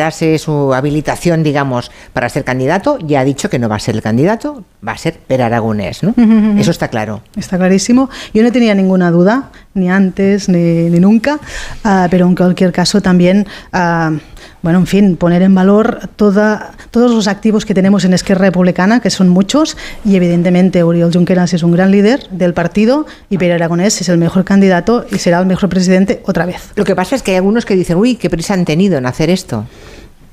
recuperase 0.00 0.38
su 0.38 0.72
habilitación, 0.72 1.42
digamos, 1.42 1.90
para 2.12 2.28
ser 2.28 2.44
candidato, 2.44 2.98
ya 3.00 3.20
ha 3.20 3.24
dicho 3.24 3.50
que 3.50 3.58
no 3.58 3.68
va 3.68 3.76
a 3.76 3.78
ser 3.78 3.94
el 3.94 4.02
candidato, 4.02 4.64
va 4.86 4.92
a 4.92 4.96
ser 4.96 5.18
Per 5.26 5.42
Aragonés. 5.42 6.02
¿no? 6.02 6.14
Eso 6.58 6.70
está 6.70 6.88
claro. 6.88 7.22
Está 7.36 7.58
clarísimo. 7.58 8.08
Yo 8.32 8.42
no 8.42 8.50
tenía 8.50 8.74
ninguna 8.74 9.10
duda, 9.10 9.50
ni 9.74 9.90
antes 9.90 10.48
ni, 10.48 10.88
ni 10.88 11.00
nunca, 11.00 11.38
ah, 11.84 12.08
pero 12.10 12.26
en 12.26 12.34
cualquier 12.34 12.72
caso 12.72 13.00
también, 13.02 13.46
ah, 13.72 14.12
bueno, 14.62 14.78
en 14.78 14.86
fin, 14.86 15.16
poner 15.16 15.42
en 15.42 15.54
valor 15.54 16.00
toda, 16.16 16.72
todos 16.90 17.12
los 17.12 17.28
activos 17.28 17.64
que 17.64 17.72
tenemos 17.74 18.04
en 18.04 18.12
Esquerra 18.12 18.46
Republicana, 18.46 19.00
que 19.00 19.08
son 19.08 19.28
muchos, 19.28 19.76
y 20.04 20.16
evidentemente 20.16 20.82
Oriol 20.82 21.12
Junqueras 21.12 21.54
es 21.54 21.62
un 21.62 21.72
gran 21.72 21.90
líder 21.90 22.28
del 22.30 22.52
partido 22.52 23.06
y 23.30 23.38
Pere 23.38 23.54
Aragonés 23.54 24.00
es 24.00 24.08
el 24.08 24.18
mejor 24.18 24.44
candidato 24.44 25.06
y 25.10 25.18
será 25.18 25.40
el 25.40 25.46
mejor 25.46 25.70
presidente 25.70 26.22
otra 26.26 26.44
vez. 26.44 26.72
Lo 26.74 26.84
que 26.84 26.94
pasa 26.94 27.16
es 27.16 27.22
que 27.22 27.30
hay 27.30 27.38
algunos 27.38 27.64
que 27.64 27.74
dicen, 27.74 27.96
uy, 27.96 28.16
qué 28.16 28.28
prisa 28.28 28.54
han 28.54 28.64
tenido 28.64 28.98
en 28.98 29.06
hacer 29.06 29.30
esto. 29.30 29.64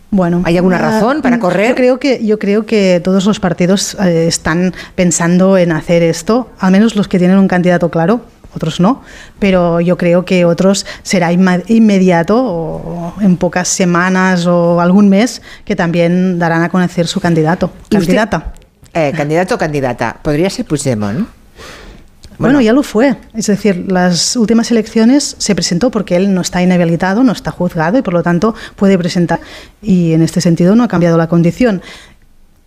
Bueno, 0.09 0.41
¿Hay 0.45 0.55
alguna 0.55 0.77
razón 0.77 1.21
para 1.21 1.37
correr? 1.37 1.69
Yo 1.69 1.75
creo 1.75 1.99
que, 1.99 2.25
yo 2.25 2.39
creo 2.39 2.65
que 2.65 3.01
todos 3.03 3.25
los 3.25 3.41
partidos 3.41 3.95
eh, 3.95 4.27
están 4.27 4.73
pensando 4.95 5.57
en 5.57 5.73
hacer 5.73 6.01
esto, 6.01 6.49
al 6.59 6.71
menos 6.71 6.95
los 6.95 7.09
que 7.09 7.19
tienen 7.19 7.37
un 7.37 7.49
candidato 7.49 7.89
claro, 7.89 8.21
otros 8.55 8.79
no, 8.79 9.01
pero 9.39 9.79
yo 9.81 9.97
creo 9.97 10.25
que 10.25 10.45
otros 10.45 10.85
será 11.03 11.31
inmediato 11.31 12.37
o 12.43 13.13
en 13.21 13.37
pocas 13.37 13.67
semanas 13.67 14.45
o 14.47 14.81
algún 14.81 15.09
mes 15.09 15.41
que 15.65 15.75
también 15.75 16.39
darán 16.39 16.63
a 16.63 16.69
conocer 16.69 17.07
su 17.07 17.19
candidato, 17.19 17.71
¿Y 17.89 17.97
usted- 17.97 17.99
candidata. 17.99 18.53
Eh, 18.93 19.13
candidato 19.15 19.55
o 19.55 19.57
candidata. 19.57 20.17
Podría 20.23 20.49
ser 20.49 20.65
Puigdemont. 20.65 21.27
Bueno, 22.39 22.61
ya 22.61 22.71
lo 22.71 22.83
fue. 22.83 23.15
Es 23.33 23.47
decir, 23.47 23.91
las 23.91 24.35
últimas 24.35 24.69
elecciones 24.69 25.35
se 25.39 25.55
presentó 25.55 25.89
porque 25.89 26.15
él 26.15 26.33
no 26.35 26.41
está 26.41 26.61
inhabilitado, 26.61 27.23
no 27.23 27.31
está 27.31 27.49
juzgado 27.49 27.97
y 27.97 28.03
por 28.03 28.13
lo 28.13 28.21
tanto 28.21 28.53
puede 28.75 28.95
presentar. 28.97 29.39
Y 29.81 30.13
en 30.13 30.21
este 30.21 30.39
sentido 30.39 30.75
no 30.75 30.83
ha 30.83 30.87
cambiado 30.87 31.17
la 31.17 31.27
condición. 31.27 31.81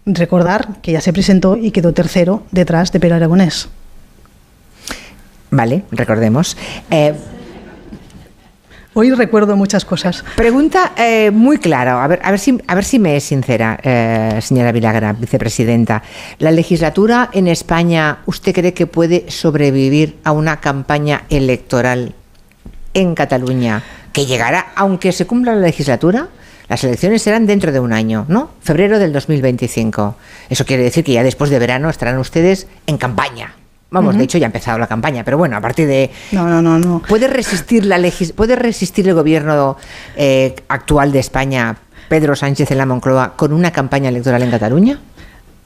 Recordar 0.06 0.80
que 0.82 0.92
ya 0.92 1.00
se 1.00 1.12
presentó 1.12 1.56
y 1.56 1.70
quedó 1.70 1.92
tercero 1.92 2.42
detrás 2.50 2.90
de 2.90 2.98
Pedro 2.98 3.16
Aragonés. 3.16 3.68
Vale, 5.50 5.84
recordemos. 5.90 6.56
Eh, 6.90 7.14
Hoy 8.92 9.12
recuerdo 9.12 9.54
muchas 9.54 9.84
cosas. 9.84 10.24
Pregunta 10.34 10.92
eh, 10.96 11.30
muy 11.30 11.58
clara, 11.58 12.02
a 12.02 12.08
ver, 12.08 12.18
a, 12.24 12.30
ver 12.32 12.40
si, 12.40 12.60
a 12.66 12.74
ver 12.74 12.84
si 12.84 12.98
me 12.98 13.16
es 13.16 13.22
sincera, 13.22 13.78
eh, 13.84 14.40
señora 14.42 14.72
Vilagra, 14.72 15.12
vicepresidenta. 15.12 16.02
¿La 16.40 16.50
legislatura 16.50 17.30
en 17.32 17.46
España, 17.46 18.18
usted 18.26 18.52
cree 18.52 18.74
que 18.74 18.88
puede 18.88 19.30
sobrevivir 19.30 20.18
a 20.24 20.32
una 20.32 20.58
campaña 20.58 21.22
electoral 21.30 22.14
en 22.92 23.14
Cataluña 23.14 23.84
que 24.12 24.26
llegará, 24.26 24.72
aunque 24.74 25.12
se 25.12 25.24
cumpla 25.24 25.54
la 25.54 25.60
legislatura? 25.60 26.26
Las 26.68 26.82
elecciones 26.82 27.22
serán 27.22 27.46
dentro 27.46 27.70
de 27.70 27.78
un 27.78 27.92
año, 27.92 28.26
¿no? 28.28 28.50
Febrero 28.60 28.98
del 28.98 29.12
2025. 29.12 30.16
Eso 30.48 30.64
quiere 30.64 30.82
decir 30.82 31.04
que 31.04 31.12
ya 31.12 31.22
después 31.22 31.48
de 31.50 31.60
verano 31.60 31.90
estarán 31.90 32.18
ustedes 32.18 32.66
en 32.88 32.98
campaña. 32.98 33.54
Vamos, 33.90 34.16
de 34.16 34.22
hecho 34.24 34.38
ya 34.38 34.46
ha 34.46 34.48
empezado 34.48 34.78
la 34.78 34.86
campaña, 34.86 35.24
pero 35.24 35.36
bueno, 35.36 35.56
a 35.56 35.60
partir 35.60 35.86
de 35.88 36.10
No, 36.32 36.46
no, 36.48 36.62
no, 36.62 36.78
no. 36.78 37.02
¿Puede 37.08 37.26
resistir, 37.26 37.84
la 37.84 37.98
legis- 37.98 38.32
¿Puede 38.32 38.54
resistir 38.56 39.08
el 39.08 39.14
gobierno 39.14 39.76
eh, 40.16 40.54
actual 40.68 41.10
de 41.10 41.18
España, 41.18 41.76
Pedro 42.08 42.36
Sánchez 42.36 42.70
en 42.70 42.78
la 42.78 42.86
Moncloa, 42.86 43.34
con 43.36 43.52
una 43.52 43.72
campaña 43.72 44.08
electoral 44.08 44.42
en 44.42 44.50
Cataluña? 44.50 45.00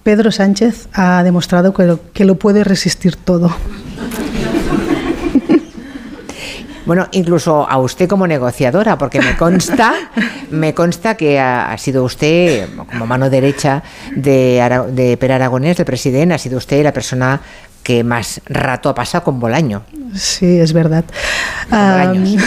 Pedro 0.02 0.30
Sánchez 0.32 0.88
ha 0.94 1.22
demostrado 1.22 1.72
que 1.74 1.84
lo, 1.84 2.00
que 2.12 2.24
lo 2.24 2.34
puede 2.36 2.64
resistir 2.64 3.16
todo. 3.16 3.54
Bueno, 6.86 7.08
incluso 7.12 7.66
a 7.68 7.78
usted 7.78 8.06
como 8.08 8.26
negociadora, 8.26 8.98
porque 8.98 9.18
me 9.22 9.36
consta, 9.38 9.94
me 10.50 10.74
consta 10.74 11.16
que 11.16 11.38
ha, 11.40 11.72
ha 11.72 11.78
sido 11.78 12.04
usted, 12.04 12.68
como 12.76 13.06
mano 13.06 13.30
derecha 13.30 13.82
de, 14.14 14.60
Ara- 14.60 14.84
de 14.86 15.16
Per 15.16 15.32
Aragonés, 15.32 15.78
del 15.78 15.86
presidente, 15.86 16.34
ha 16.34 16.38
sido 16.38 16.58
usted 16.58 16.82
la 16.84 16.92
persona 16.92 17.40
que 17.84 18.02
más 18.02 18.40
rato 18.46 18.88
ha 18.88 18.94
pasado 18.96 19.22
con 19.22 19.38
Bolaño. 19.38 19.84
Sí, 20.14 20.58
es 20.58 20.72
verdad. 20.72 21.04
Bolaños. 21.70 22.42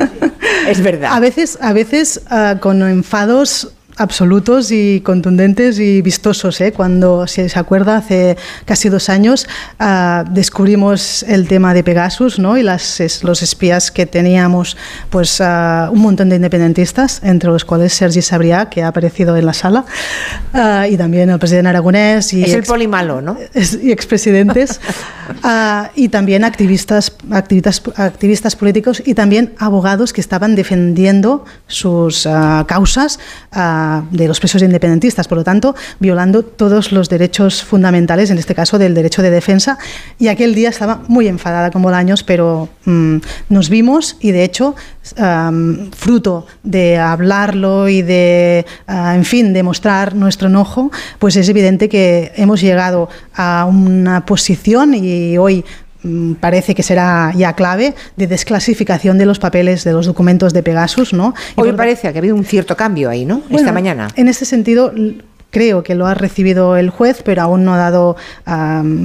es 0.68 0.80
verdad. 0.80 1.12
A 1.12 1.20
veces, 1.20 1.58
a 1.60 1.74
veces 1.74 2.22
ah, 2.30 2.56
con 2.60 2.80
enfados 2.82 3.72
absolutos 3.98 4.70
y 4.70 5.00
contundentes 5.04 5.78
y 5.78 6.02
vistosos. 6.02 6.60
¿eh? 6.60 6.72
Cuando, 6.72 7.26
si 7.26 7.48
se 7.48 7.58
acuerda, 7.58 7.96
hace 7.98 8.36
casi 8.64 8.88
dos 8.88 9.08
años 9.08 9.46
ah, 9.78 10.24
descubrimos 10.30 11.22
el 11.24 11.48
tema 11.48 11.74
de 11.74 11.82
Pegasus 11.84 12.38
¿no? 12.38 12.56
y 12.56 12.62
las, 12.62 13.00
es- 13.00 13.24
los 13.24 13.42
espías 13.42 13.90
que 13.90 14.06
teníamos, 14.06 14.76
pues 15.10 15.40
ah, 15.40 15.90
un 15.92 16.00
montón 16.00 16.28
de 16.28 16.36
independentistas, 16.36 17.20
entre 17.22 17.50
los 17.50 17.64
cuales 17.64 17.92
Sergi 17.92 18.20
Sabrià, 18.20 18.68
que 18.68 18.82
ha 18.82 18.88
aparecido 18.88 19.36
en 19.36 19.46
la 19.46 19.52
sala, 19.52 19.84
ah, 20.54 20.86
y 20.88 20.96
también 20.96 21.30
el 21.30 21.38
presidente 21.38 21.68
Aragonés. 21.68 22.32
Y 22.32 22.44
es 22.44 22.54
el 22.54 22.62
polimalo, 22.62 23.20
¿no? 23.20 23.36
y 23.82 23.90
expresidentes 23.92 24.80
y 25.94 26.08
también 26.08 26.44
activistas, 26.44 27.12
activistas, 27.30 27.82
activistas 27.96 28.56
políticos 28.56 29.02
y 29.04 29.14
también 29.14 29.54
abogados 29.58 30.12
que 30.12 30.20
estaban 30.20 30.54
defendiendo 30.54 31.44
sus 31.66 32.26
causas 32.66 33.18
de 34.10 34.28
los 34.28 34.38
presos 34.40 34.62
independentistas, 34.62 35.28
por 35.28 35.38
lo 35.38 35.44
tanto, 35.44 35.74
violando 35.98 36.42
todos 36.42 36.92
los 36.92 37.08
derechos 37.08 37.62
fundamentales, 37.62 38.30
en 38.30 38.38
este 38.38 38.54
caso 38.54 38.78
del 38.78 38.94
derecho 38.94 39.22
de 39.22 39.30
defensa. 39.30 39.78
Y 40.18 40.28
aquel 40.28 40.54
día 40.54 40.68
estaba 40.68 41.02
muy 41.08 41.28
enfadada 41.28 41.70
con 41.70 41.82
Bolaños, 41.82 42.22
pero 42.22 42.68
mm, 42.84 43.16
nos 43.48 43.68
vimos 43.68 44.16
y 44.20 44.32
de 44.32 44.44
hecho, 44.44 44.74
fruto 45.96 46.46
de 46.62 46.98
hablarlo 46.98 47.88
y 47.88 48.02
de, 48.02 48.66
ah, 48.86 49.14
en 49.14 49.24
fin, 49.24 49.52
de 49.52 49.62
mostrar 49.62 50.14
nuestro 50.14 50.48
enojo, 50.48 50.90
pues 51.18 51.36
es 51.36 51.48
evidente 51.48 51.88
que 51.88 52.32
hemos 52.36 52.60
llegado 52.60 53.08
a 53.34 53.66
una 53.68 54.26
posición 54.26 54.94
y 54.94 55.38
hoy 55.38 55.64
parece 56.40 56.74
que 56.74 56.82
será 56.82 57.32
ya 57.34 57.54
clave 57.54 57.94
de 58.16 58.26
desclasificación 58.26 59.18
de 59.18 59.26
los 59.26 59.38
papeles 59.38 59.84
de 59.84 59.92
los 59.92 60.06
documentos 60.06 60.52
de 60.52 60.62
Pegasus, 60.62 61.12
¿no? 61.12 61.34
Y 61.56 61.60
Hoy 61.60 61.72
parece 61.72 62.12
que 62.12 62.18
ha 62.18 62.20
habido 62.20 62.36
un 62.36 62.44
cierto 62.44 62.76
cambio 62.76 63.10
ahí, 63.10 63.24
¿no? 63.24 63.42
Esta 63.50 63.72
mañana. 63.72 64.08
En 64.14 64.28
este 64.28 64.44
sentido, 64.44 64.92
creo 65.50 65.82
que 65.82 65.94
lo 65.94 66.06
ha 66.06 66.14
recibido 66.14 66.76
el 66.76 66.90
juez, 66.90 67.22
pero 67.24 67.42
aún 67.42 67.64
no 67.64 67.74
ha 67.74 67.78
dado 67.78 68.16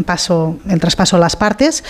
paso, 0.05 0.59
el 0.69 0.79
traspaso 0.79 1.17
a 1.17 1.19
las 1.19 1.35
partes. 1.35 1.83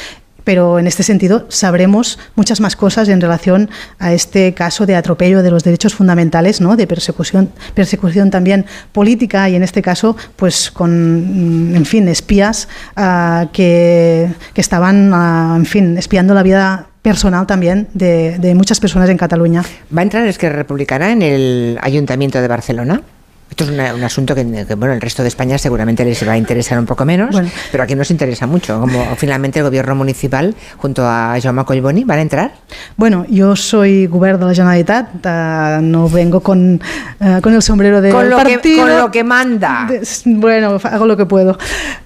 Pero 0.43 0.79
en 0.79 0.87
este 0.87 1.03
sentido 1.03 1.45
sabremos 1.49 2.19
muchas 2.35 2.59
más 2.59 2.75
cosas 2.75 3.09
en 3.09 3.21
relación 3.21 3.69
a 3.99 4.13
este 4.13 4.53
caso 4.53 4.85
de 4.85 4.95
atropello 4.95 5.41
de 5.43 5.51
los 5.51 5.63
derechos 5.63 5.93
fundamentales, 5.93 6.61
¿no? 6.61 6.75
de 6.75 6.87
persecución, 6.87 7.51
persecución 7.73 8.31
también 8.31 8.65
política 8.91 9.49
y 9.49 9.55
en 9.55 9.63
este 9.63 9.81
caso, 9.81 10.15
pues 10.35 10.71
con, 10.71 11.71
mm, 11.71 11.75
en 11.75 11.85
fin, 11.85 12.07
espías 12.07 12.67
ah, 12.95 13.47
que, 13.53 14.29
estaban, 14.55 15.11
ah, 15.13 15.55
en 15.57 15.65
fin, 15.65 15.97
espiando 15.97 16.33
la 16.33 16.43
vida 16.43 16.87
personal 17.01 17.45
también 17.45 17.87
de, 17.93 18.37
de 18.39 18.55
muchas 18.55 18.79
personas 18.79 19.09
en 19.09 19.17
Cataluña. 19.17 19.63
¿Va 19.95 20.01
a 20.01 20.03
entrar 20.03 20.25
Esquerra 20.25 20.55
Republicana 20.55 21.11
en 21.11 21.21
el 21.21 21.77
Ayuntamiento 21.81 22.41
de 22.41 22.47
Barcelona? 22.47 23.01
Esto 23.49 23.65
es 23.65 23.69
una- 23.69 23.93
un 23.93 24.03
asunto 24.03 24.33
que, 24.33 24.65
que, 24.67 24.73
bueno, 24.75 24.95
el 24.95 25.01
resto 25.01 25.21
de 25.21 25.27
España 25.27 25.59
seguramente 25.59 26.03
les 26.03 26.27
va 26.27 26.31
a 26.31 26.37
interesar 26.37 26.79
un 26.79 26.87
poco 26.87 27.05
menos, 27.05 27.29
Bueno. 27.31 27.49
pero 27.71 27.83
aquí 27.83 27.93
nos 27.93 28.09
interesa 28.09 28.47
mucho. 28.47 28.79
Como 28.79 29.15
finalmente 29.15 29.59
el 29.59 29.65
gobierno 29.65 29.93
municipal, 29.93 30.55
junto 30.77 31.05
a 31.07 31.35
Jaume 31.41 31.63
Collboni, 31.63 32.03
van 32.03 32.17
a 32.17 32.21
entrar. 32.23 32.51
Bueno, 32.97 33.25
yo 33.29 33.55
soy 33.55 34.07
gobierno 34.07 34.47
de 34.47 34.53
la 34.53 34.55
Generalitat, 34.55 35.07
eh, 35.23 35.79
no 35.83 36.09
vengo 36.09 36.39
con, 36.39 36.81
eh, 37.19 37.39
con 37.43 37.53
el 37.53 37.61
sombrero 37.61 38.01
del 38.01 38.11
Con 38.13 38.27
lo 38.29 38.37
que- 38.37 38.43
partido. 38.53 38.81
con 38.87 38.97
lo 38.97 39.11
que 39.11 39.23
manda. 39.23 39.87
De- 39.87 40.01
bueno, 40.25 40.79
hago 40.83 41.05
lo 41.05 41.15
que 41.15 41.25
puedo. 41.27 41.55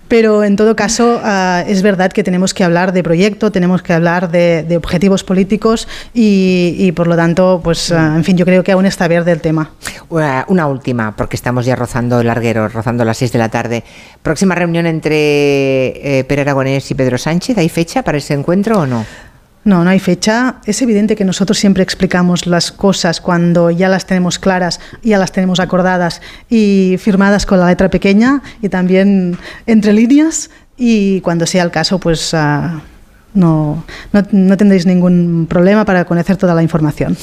Pero 0.10 0.46
en 0.46 0.56
todo 0.56 0.74
caso, 0.74 1.20
eh, 1.22 1.66
es 1.68 1.82
verdad 1.82 2.10
que 2.14 2.24
tenemos 2.24 2.54
que 2.54 2.64
hablar 2.64 2.94
de 2.94 3.04
proyecto, 3.04 3.52
tenemos 3.52 3.82
que 3.82 3.92
hablar 3.92 4.32
de, 4.32 4.64
de 4.64 4.78
objetivos 4.78 5.26
políticos 5.26 5.86
y, 6.14 6.76
y, 6.78 6.94
por 6.94 7.08
lo 7.08 7.18
tanto, 7.18 7.60
pues, 7.62 7.92
en 7.92 8.24
fin, 8.24 8.38
yo 8.38 8.46
creo 8.46 8.64
que 8.64 8.72
aún 8.72 8.86
está 8.86 9.10
verde 9.10 9.34
el 9.34 9.42
tema. 9.42 9.72
Una, 10.08 10.46
una 10.48 10.66
última, 10.68 11.14
porque 11.14 11.27
estamos 11.36 11.66
ya 11.66 11.76
rozando 11.76 12.22
el 12.22 12.28
larguero, 12.28 12.68
rozando 12.68 13.04
las 13.04 13.18
6 13.18 13.32
de 13.32 13.40
la 13.40 13.50
tarde. 13.50 13.84
Próxima 14.22 14.56
reunión 14.56 14.86
entre 14.86 16.20
eh, 16.20 16.24
Pere 16.24 16.42
Aragonés 16.42 16.90
y 16.92 16.96
Pedro 16.96 17.18
Sánchez, 17.18 17.58
¿hay 17.58 17.70
fecha 17.70 18.04
para 18.04 18.18
ese 18.18 18.34
encuentro 18.34 18.80
o 18.80 18.86
no? 18.86 19.06
No, 19.68 19.84
no 19.84 19.90
hay 19.90 20.00
fecha. 20.00 20.62
Es 20.66 20.82
evidente 20.82 21.18
que 21.18 21.26
nosotros 21.26 21.60
siempre 21.60 21.84
explicamos 21.84 22.48
las 22.48 22.72
cosas 22.72 23.20
cuando 23.20 23.70
ya 23.70 23.90
las 23.90 24.06
tenemos 24.06 24.40
claras, 24.40 24.80
ya 25.04 25.18
las 25.18 25.34
tenemos 25.34 25.60
acordadas 25.60 26.22
y 26.50 26.96
firmadas 27.00 27.46
con 27.46 27.60
la 27.60 27.68
letra 27.68 27.90
pequeña 27.90 28.42
y 28.62 28.70
también 28.70 29.38
entre 29.66 29.92
líneas. 29.92 30.50
Y 30.78 31.20
cuando 31.20 31.46
sea 31.46 31.64
el 31.64 31.72
caso, 31.72 32.00
pues 32.00 32.34
ah, 32.34 32.82
no, 33.38 33.84
no, 34.12 34.24
no 34.32 34.58
tendréis 34.58 34.86
ningún 34.86 35.46
problema 35.50 35.86
para 35.86 36.06
conocer 36.06 36.36
toda 36.38 36.54
la 36.54 36.62
información. 36.64 37.16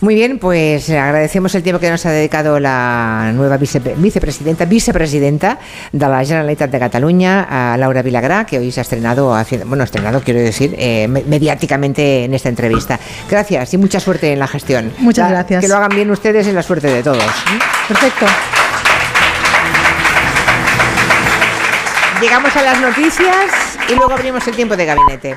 Muy 0.00 0.14
bien, 0.14 0.38
pues 0.38 0.90
agradecemos 0.90 1.54
el 1.54 1.62
tiempo 1.62 1.78
que 1.80 1.90
nos 1.90 2.04
ha 2.06 2.10
dedicado 2.10 2.58
la 2.58 3.30
nueva 3.34 3.56
vice- 3.58 3.80
vicepresidenta, 3.96 4.64
vicepresidenta 4.64 5.58
de 5.92 6.08
la 6.08 6.24
Generalitat 6.24 6.70
de 6.70 6.78
Cataluña, 6.78 7.46
a 7.72 7.76
Laura 7.76 8.02
Vilagrá, 8.02 8.44
que 8.44 8.58
hoy 8.58 8.72
se 8.72 8.80
ha 8.80 8.82
estrenado, 8.82 9.36
bueno, 9.66 9.84
estrenado 9.84 10.20
quiero 10.22 10.40
decir, 10.40 10.74
eh, 10.78 11.06
me- 11.08 11.22
mediáticamente 11.24 12.24
en 12.24 12.34
esta 12.34 12.48
entrevista. 12.48 12.98
Gracias 13.30 13.74
y 13.74 13.78
mucha 13.78 14.00
suerte 14.00 14.32
en 14.32 14.38
la 14.38 14.48
gestión. 14.48 14.92
Muchas 14.98 15.26
La- 15.30 15.38
gracias. 15.38 15.60
Que 15.62 15.68
lo 15.68 15.76
hagan 15.76 15.90
bien 15.94 16.10
ustedes 16.10 16.46
y 16.48 16.52
la 16.52 16.62
suerte 16.62 16.88
de 16.88 17.02
todos. 17.02 17.22
Perfecto. 17.86 18.26
Llegamos 22.20 22.54
a 22.56 22.62
las 22.62 22.80
noticias 22.80 23.67
y 23.88 23.94
luego 23.94 24.12
abrimos 24.12 24.46
el 24.46 24.54
tiempo 24.54 24.76
de 24.76 24.84
gabinete. 24.84 25.36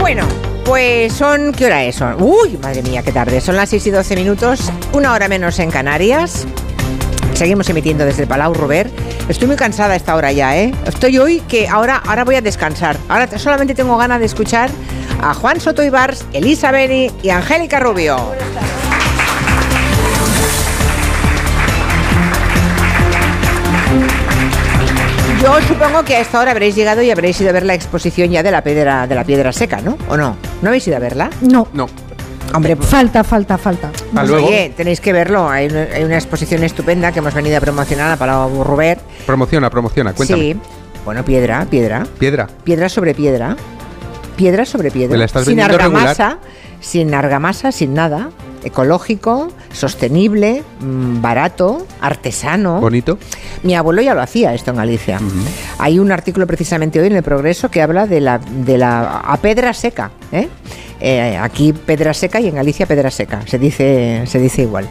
Bueno, 0.00 0.26
pues 0.64 1.12
son. 1.12 1.52
¿Qué 1.52 1.66
hora 1.66 1.84
es? 1.84 2.00
Uy, 2.18 2.58
madre 2.60 2.82
mía, 2.82 3.02
qué 3.02 3.12
tarde. 3.12 3.40
Son 3.40 3.54
las 3.54 3.68
6 3.70 3.86
y 3.86 3.90
12 3.90 4.16
minutos, 4.16 4.72
una 4.92 5.12
hora 5.12 5.28
menos 5.28 5.58
en 5.60 5.70
Canarias. 5.70 6.46
Seguimos 7.40 7.70
emitiendo 7.70 8.04
desde 8.04 8.24
el 8.24 8.28
Palau 8.28 8.52
Robert. 8.52 8.92
Estoy 9.30 9.46
muy 9.46 9.56
cansada 9.56 9.94
a 9.94 9.96
esta 9.96 10.14
hora 10.14 10.30
ya, 10.30 10.58
¿eh? 10.58 10.74
Estoy 10.84 11.16
hoy 11.16 11.40
que 11.48 11.68
ahora, 11.68 11.96
ahora 11.96 12.22
voy 12.22 12.34
a 12.34 12.42
descansar. 12.42 12.98
Ahora 13.08 13.26
solamente 13.38 13.74
tengo 13.74 13.96
ganas 13.96 14.20
de 14.20 14.26
escuchar 14.26 14.68
a 15.22 15.32
Juan 15.32 15.58
Soto 15.58 15.82
Ibars, 15.82 16.26
Elisa 16.34 16.70
Beni 16.70 17.10
y 17.22 17.30
Angélica 17.30 17.80
Rubio. 17.80 18.18
Yo 25.42 25.62
supongo 25.62 26.04
que 26.04 26.16
a 26.16 26.20
esta 26.20 26.40
hora 26.40 26.50
habréis 26.50 26.76
llegado 26.76 27.00
y 27.00 27.10
habréis 27.10 27.40
ido 27.40 27.48
a 27.48 27.52
ver 27.54 27.64
la 27.64 27.72
exposición 27.72 28.28
ya 28.28 28.42
de 28.42 28.50
la 28.50 28.62
piedra, 28.62 29.06
de 29.06 29.14
la 29.14 29.24
piedra 29.24 29.50
seca, 29.54 29.80
¿no? 29.80 29.96
¿O 30.10 30.16
no? 30.18 30.36
¿No 30.60 30.68
habéis 30.68 30.86
ido 30.86 30.98
a 30.98 31.00
verla? 31.00 31.30
No. 31.40 31.66
No. 31.72 31.88
Hombre, 32.54 32.76
pues- 32.76 32.88
Falta, 32.88 33.22
falta, 33.24 33.58
falta. 33.58 33.90
Hasta 34.08 34.24
luego. 34.24 34.48
Oye, 34.48 34.72
tenéis 34.76 35.00
que 35.00 35.12
verlo. 35.12 35.48
Hay 35.48 35.66
una, 35.68 35.82
hay 35.82 36.04
una 36.04 36.16
exposición 36.16 36.62
estupenda 36.64 37.12
que 37.12 37.20
hemos 37.20 37.34
venido 37.34 37.56
a 37.56 37.60
promocionar 37.60 38.10
a 38.10 38.16
Palau 38.16 38.64
Rubert. 38.64 39.00
Promociona, 39.26 39.70
promociona, 39.70 40.12
cuéntame. 40.12 40.42
Sí. 40.42 40.56
Bueno, 41.04 41.24
piedra, 41.24 41.66
piedra. 41.70 42.06
Piedra. 42.18 42.48
Piedra 42.64 42.88
sobre 42.88 43.14
piedra. 43.14 43.56
Piedra 44.36 44.64
sobre 44.64 44.90
piedra. 44.90 45.12
Me 45.12 45.18
la 45.18 45.24
estás 45.26 45.44
sin 45.44 45.60
argamasa, 45.60 46.38
sin 46.80 47.14
argamasa, 47.14 47.72
sin 47.72 47.94
nada. 47.94 48.30
Ecológico, 48.62 49.48
sostenible, 49.72 50.62
mm, 50.80 51.22
barato, 51.22 51.86
artesano. 52.00 52.80
Bonito. 52.80 53.18
Mi 53.62 53.74
abuelo 53.74 54.02
ya 54.02 54.14
lo 54.14 54.20
hacía 54.20 54.52
esto 54.54 54.70
en 54.70 54.76
Galicia. 54.76 55.18
Hay 55.78 55.98
un 55.98 56.12
artículo 56.12 56.46
precisamente 56.46 57.00
hoy 57.00 57.06
en 57.06 57.16
el 57.16 57.22
Progreso 57.22 57.70
que 57.70 57.80
habla 57.82 58.06
de 58.06 58.20
la, 58.20 58.38
de 58.38 58.76
la 58.78 59.18
a 59.20 59.36
pedra 59.38 59.72
seca. 59.72 60.10
¿eh? 60.32 60.48
Eh, 61.00 61.36
aquí 61.40 61.72
pedra 61.72 62.12
seca 62.14 62.40
y 62.40 62.48
en 62.48 62.54
Galicia 62.56 62.86
pedra 62.86 63.10
seca. 63.10 63.40
Se 63.46 63.58
dice, 63.58 64.22
se 64.26 64.38
dice 64.38 64.62
igual. 64.62 64.88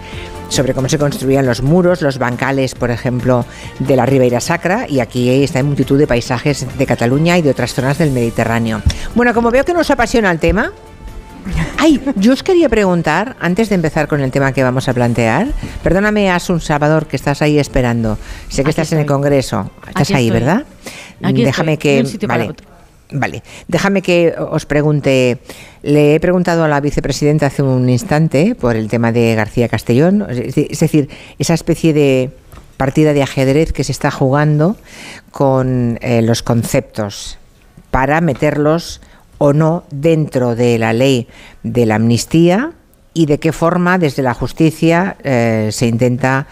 Sobre 0.49 0.73
cómo 0.73 0.89
se 0.89 0.97
construían 0.97 1.45
los 1.45 1.61
muros, 1.61 2.01
los 2.01 2.17
bancales, 2.17 2.73
por 2.73 2.89
ejemplo, 2.89 3.45
de 3.77 3.95
la 3.95 4.05
Ribeira 4.07 4.39
Sacra. 4.39 4.88
Y 4.89 4.99
aquí 4.99 5.29
está 5.43 5.59
en 5.59 5.67
multitud 5.67 5.99
de 5.99 6.07
paisajes 6.07 6.65
de 6.77 6.85
Cataluña 6.88 7.38
y 7.38 7.43
de 7.43 7.51
otras 7.51 7.73
zonas 7.73 7.99
del 7.99 8.11
Mediterráneo. 8.11 8.81
Bueno, 9.13 9.33
como 9.35 9.51
veo 9.51 9.63
que 9.63 9.73
nos 9.73 9.91
apasiona 9.91 10.31
el 10.31 10.39
tema, 10.39 10.71
Ay, 11.77 11.99
yo 12.17 12.33
os 12.33 12.43
quería 12.43 12.67
preguntar, 12.67 13.35
antes 13.39 13.69
de 13.69 13.75
empezar 13.75 14.07
con 14.07 14.19
el 14.21 14.29
tema 14.29 14.51
que 14.51 14.61
vamos 14.61 14.89
a 14.89 14.93
plantear, 14.93 15.47
perdóname, 15.81 16.29
Asun 16.29 16.59
Salvador, 16.59 17.07
que 17.07 17.15
estás 17.15 17.41
ahí 17.41 17.57
esperando. 17.57 18.17
Sé 18.49 18.57
que 18.57 18.61
Aquí 18.61 18.69
estás 18.71 18.91
en 18.91 18.99
el. 18.99 19.05
Congreso. 19.05 19.71
Estás 19.88 20.01
Aquí 20.09 20.13
ahí, 20.13 20.27
estoy. 20.27 20.39
¿verdad? 20.41 20.65
Aquí 21.23 21.43
Déjame 21.43 21.73
estoy, 21.73 21.91
que. 21.95 21.99
un 22.01 22.07
sitio 22.07 22.27
para 22.27 22.39
vale. 22.39 22.51
otro. 22.51 22.67
Vale, 23.11 23.43
déjame 23.67 24.01
que 24.01 24.35
os 24.38 24.65
pregunte. 24.65 25.39
Le 25.82 26.16
he 26.16 26.19
preguntado 26.19 26.64
a 26.64 26.67
la 26.67 26.82
vicepresidenta 26.82 27.45
hace 27.48 27.64
un 27.64 27.88
instante 27.90 28.53
por 28.56 28.75
el 28.75 28.90
tema 28.90 29.11
de 29.11 29.33
García 29.35 29.69
Castellón, 29.69 30.25
es 30.30 30.56
de- 30.56 30.67
es 30.69 30.80
decir, 30.80 31.09
esa 31.38 31.53
especie 31.53 31.93
de 31.93 32.32
partida 32.77 33.14
de 33.14 33.24
ajedrez 33.24 33.72
que 33.72 33.83
se 33.83 33.91
está 33.91 34.11
jugando 34.11 34.75
con 35.32 35.98
eh, 36.01 36.22
los 36.22 36.43
conceptos 36.43 37.38
para 37.91 38.22
meterlos 38.22 39.01
o 39.38 39.53
no 39.53 39.83
dentro 39.91 40.56
de 40.56 40.77
la 40.77 40.91
ley 40.93 41.27
de 41.64 41.85
la 41.85 41.95
amnistía 41.95 42.72
y 43.14 43.25
de 43.25 43.40
qué 43.40 43.51
forma 43.51 43.98
desde 43.98 44.22
la 44.22 44.33
justicia 44.33 45.16
eh, 45.24 45.69
se 45.72 45.88
intenta 45.88 46.48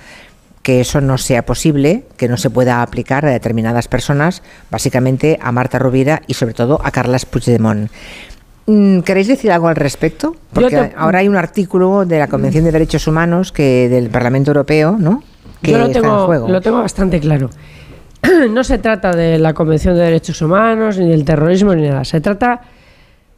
que 0.63 0.81
eso 0.81 0.99
no 0.99 1.17
sea 1.17 1.45
posible, 1.45 2.03
que 2.17 2.27
no 2.27 2.35
se 2.35 2.49
pueda 2.49 2.81
aplicar 2.81 3.25
a 3.25 3.29
determinadas 3.29 3.87
personas, 3.87 4.41
básicamente 4.69 5.37
a 5.41 5.51
Marta 5.53 5.79
Rovira 5.79 6.21
y 6.27 6.33
sobre 6.33 6.53
todo 6.53 6.81
a 6.83 6.91
Carlas 6.91 7.25
Puigdemont. 7.25 7.89
Mm, 8.67 8.99
¿Queréis 8.99 9.27
decir 9.27 9.51
algo 9.51 9.69
al 9.69 9.75
respecto? 9.77 10.35
Porque 10.53 10.69
te- 10.75 10.93
ahora 10.97 11.19
hay 11.19 11.27
un 11.27 11.37
artículo 11.37 12.05
de 12.05 12.19
la 12.19 12.27
Convención 12.27 12.65
de 12.65 12.71
Derechos 12.71 13.07
Humanos 13.07 13.51
que 13.53 13.87
del 13.89 14.09
Parlamento 14.09 14.51
Europeo, 14.51 14.97
¿no? 14.99 15.23
Que 15.61 15.71
Yo 15.71 15.77
lo 15.77 15.85
está 15.85 15.99
en 15.99 16.03
tengo, 16.03 16.25
juego. 16.25 16.47
lo 16.49 16.61
tengo 16.61 16.79
bastante 16.79 17.19
claro. 17.19 17.49
No 18.51 18.63
se 18.65 18.77
trata 18.77 19.11
de 19.13 19.39
la 19.39 19.53
Convención 19.53 19.95
de 19.95 20.01
Derechos 20.01 20.41
Humanos, 20.41 20.97
ni 20.97 21.07
del 21.09 21.23
terrorismo, 21.23 21.73
ni 21.75 21.87
nada. 21.87 22.03
Se 22.03 22.19
trata 22.19 22.61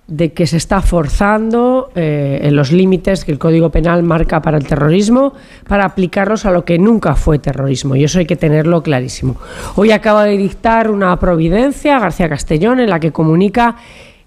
de 0.07 0.33
que 0.33 0.47
se 0.47 0.57
está 0.57 0.81
forzando 0.81 1.91
eh, 1.93 2.39
en 2.41 2.55
los 2.55 2.71
límites 2.71 3.23
que 3.23 3.31
el 3.31 3.37
Código 3.37 3.69
Penal 3.69 4.01
marca 4.01 4.41
para 4.41 4.57
el 4.57 4.65
terrorismo 4.65 5.33
para 5.67 5.85
aplicarlos 5.85 6.47
a 6.47 6.51
lo 6.51 6.65
que 6.65 6.79
nunca 6.79 7.13
fue 7.13 7.37
terrorismo. 7.37 7.95
Y 7.95 8.03
eso 8.03 8.17
hay 8.17 8.25
que 8.25 8.35
tenerlo 8.35 8.81
clarísimo. 8.81 9.35
Hoy 9.75 9.91
acaba 9.91 10.23
de 10.23 10.35
dictar 10.37 10.89
una 10.89 11.15
providencia 11.19 11.99
García 11.99 12.27
Castellón 12.27 12.79
en 12.79 12.89
la 12.89 12.99
que 12.99 13.11
comunica 13.11 13.75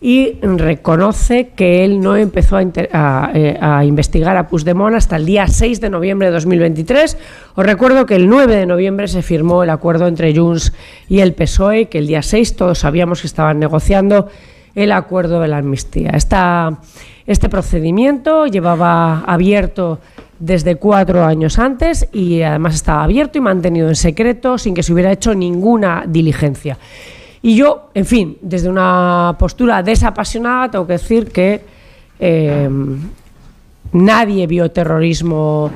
y 0.05 0.40
reconoce 0.42 1.50
que 1.50 1.84
él 1.84 2.00
no 2.00 2.16
empezó 2.16 2.56
a, 2.56 3.31
eh, 3.32 3.58
investigar 3.84 4.36
a 4.36 4.48
Puigdemont 4.48 4.97
hasta 4.97 5.14
el 5.14 5.24
día 5.24 5.47
6 5.47 5.81
de 5.81 5.90
noviembre 5.90 6.26
de 6.26 6.32
2023. 6.34 7.16
Os 7.55 7.64
recuerdo 7.64 8.05
que 8.05 8.16
el 8.16 8.28
9 8.28 8.56
de 8.56 8.66
noviembre 8.66 9.06
se 9.06 9.22
firmó 9.22 9.62
el 9.62 9.70
acuerdo 9.70 10.08
entre 10.08 10.34
Junts 10.36 10.72
y 11.08 11.20
el 11.20 11.34
PSOE, 11.34 11.86
que 11.86 11.98
el 11.98 12.08
día 12.08 12.20
6 12.20 12.56
todos 12.56 12.81
sabíamos 12.81 13.20
que 13.20 13.28
estaban 13.28 13.60
negociando 13.60 14.28
el 14.74 14.90
acuerdo 14.90 15.40
de 15.40 15.47
la 15.47 15.58
amnistía. 15.58 16.10
Este 17.24 17.48
procedimiento 17.48 18.48
llevaba 18.48 19.20
abierto 19.20 20.00
desde 20.40 20.74
cuatro 20.74 21.24
años 21.24 21.60
antes 21.60 22.08
y 22.12 22.42
además 22.42 22.74
estaba 22.74 23.05
abierto 23.05 23.39
y 23.39 23.40
mantenido 23.40 23.89
en 23.89 23.94
secreto 23.94 24.58
sin 24.58 24.74
que 24.74 24.82
se 24.82 24.92
hubiera 24.92 25.12
hecho 25.12 25.32
ninguna 25.32 26.02
diligencia. 26.08 26.76
Y 27.42 27.56
yo, 27.56 27.90
en 27.94 28.06
fin, 28.06 28.38
desde 28.40 28.68
una 28.68 29.34
postura 29.38 29.82
desapasionada, 29.82 30.70
tengo 30.70 30.86
que 30.86 30.92
decir 30.92 31.32
que 31.32 31.60
eh, 32.20 32.68
nadie 33.92 34.46
vio 34.46 34.70
terrorismo 34.70 35.70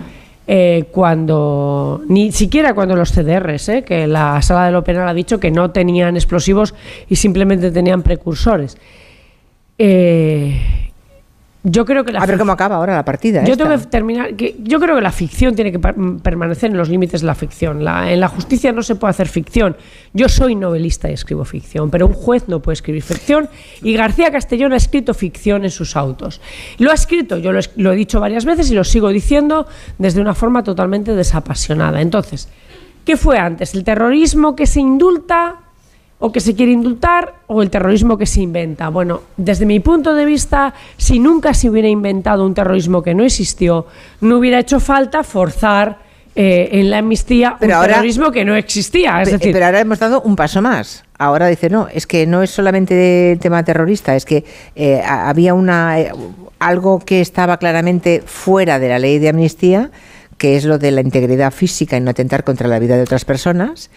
eh, 0.48 0.84
cuando, 0.92 2.02
ni 2.08 2.30
siquiera 2.30 2.72
cuando 2.72 2.94
los 2.94 3.10
CDRs, 3.10 3.68
eh, 3.68 3.82
que 3.82 4.06
la 4.06 4.40
sala 4.42 4.66
de 4.66 4.72
lo 4.72 4.84
penal 4.84 5.08
ha 5.08 5.14
dicho 5.14 5.40
que 5.40 5.50
no 5.50 5.72
tenían 5.72 6.14
explosivos 6.14 6.72
y 7.08 7.16
simplemente 7.16 7.72
tenían 7.72 8.02
precursores. 8.02 8.78
Eh, 9.76 10.92
yo 11.68 11.84
creo 11.84 12.04
que 12.04 12.12
la 12.12 12.20
A 12.20 12.26
ver 12.26 12.38
cómo 12.38 12.52
acaba 12.52 12.76
ahora 12.76 12.94
la 12.94 13.04
partida. 13.04 13.42
yo 13.44 13.52
esta. 13.54 13.64
tengo 13.64 13.76
que 13.78 13.86
terminar. 13.86 14.36
Que 14.36 14.54
yo 14.62 14.78
creo 14.78 14.94
que 14.94 15.00
la 15.00 15.10
ficción 15.10 15.54
tiene 15.56 15.72
que 15.72 15.80
per- 15.80 15.96
permanecer 16.22 16.70
en 16.70 16.76
los 16.76 16.88
límites 16.88 17.22
de 17.22 17.26
la 17.26 17.34
ficción. 17.34 17.84
La- 17.84 18.12
en 18.12 18.20
la 18.20 18.28
justicia 18.28 18.70
no 18.70 18.82
se 18.82 18.94
puede 18.94 19.10
hacer 19.10 19.26
ficción. 19.28 19.76
Yo 20.12 20.28
soy 20.28 20.54
novelista 20.54 21.10
y 21.10 21.14
escribo 21.14 21.44
ficción, 21.44 21.90
pero 21.90 22.06
un 22.06 22.12
juez 22.12 22.44
no 22.46 22.62
puede 22.62 22.74
escribir 22.74 23.02
ficción. 23.02 23.48
Y 23.82 23.94
García 23.94 24.30
Castellón 24.30 24.72
ha 24.74 24.76
escrito 24.76 25.12
ficción 25.12 25.64
en 25.64 25.70
sus 25.70 25.96
autos. 25.96 26.40
Lo 26.78 26.90
ha 26.92 26.94
escrito, 26.94 27.36
yo 27.38 27.50
lo, 27.52 27.60
lo 27.76 27.92
he 27.92 27.96
dicho 27.96 28.20
varias 28.20 28.44
veces 28.44 28.70
y 28.70 28.74
lo 28.74 28.84
sigo 28.84 29.08
diciendo 29.08 29.66
desde 29.98 30.20
una 30.20 30.34
forma 30.34 30.62
totalmente 30.62 31.14
desapasionada. 31.16 32.00
Entonces, 32.00 32.48
¿qué 33.04 33.16
fue 33.16 33.38
antes? 33.38 33.74
¿El 33.74 33.82
terrorismo 33.82 34.54
que 34.54 34.66
se 34.66 34.78
indulta 34.80 35.56
o 36.18 36.32
que 36.32 36.40
se 36.40 36.54
quiere 36.54 36.72
indultar 36.72 37.34
o 37.46 37.62
el 37.62 37.68
terrorismo 37.70 38.16
que 38.16 38.26
se 38.26 38.40
inventa. 38.40 38.88
Bueno, 38.88 39.20
desde 39.36 39.66
mi 39.66 39.80
punto 39.80 40.14
de 40.14 40.24
vista, 40.24 40.72
si 40.96 41.18
nunca 41.18 41.52
se 41.54 41.68
hubiera 41.68 41.88
inventado 41.88 42.46
un 42.46 42.54
terrorismo 42.54 43.02
que 43.02 43.14
no 43.14 43.22
existió, 43.24 43.86
no 44.22 44.38
hubiera 44.38 44.58
hecho 44.58 44.80
falta 44.80 45.22
forzar 45.22 45.98
eh, 46.34 46.68
en 46.72 46.90
la 46.90 46.98
amnistía 46.98 47.56
Pero 47.60 47.72
un 47.72 47.76
ahora- 47.78 47.92
terrorismo 47.94 48.30
que 48.30 48.44
no 48.44 48.54
existía. 48.56 49.20
Es 49.22 49.30
decir, 49.30 49.52
pero 49.52 49.66
ahora 49.66 49.80
hemos 49.80 49.98
dado 49.98 50.20
un 50.22 50.36
paso 50.36 50.60
más. 50.62 51.04
Ahora 51.18 51.46
dice, 51.48 51.70
no, 51.70 51.88
es 51.92 52.06
que 52.06 52.26
no 52.26 52.42
es 52.42 52.50
solamente 52.50 53.38
tema 53.40 53.62
terrorista, 53.64 54.14
es 54.16 54.24
que 54.26 54.44
eh, 54.74 55.00
ha- 55.02 55.28
había 55.30 55.54
una 55.54 55.98
eh, 56.00 56.12
algo 56.58 56.98
que 57.00 57.20
estaba 57.20 57.56
claramente 57.58 58.22
fuera 58.24 58.78
de 58.78 58.88
la 58.88 58.98
ley 58.98 59.18
de 59.18 59.28
amnistía, 59.30 59.90
que 60.38 60.56
es 60.56 60.64
lo 60.66 60.78
de 60.78 60.90
la 60.90 61.00
integridad 61.00 61.52
física 61.52 61.96
y 61.96 62.00
no 62.00 62.10
atentar 62.10 62.44
contra 62.44 62.68
la 62.68 62.78
vida 62.78 62.96
de 62.96 63.02
otras 63.02 63.24
personas, 63.24 63.90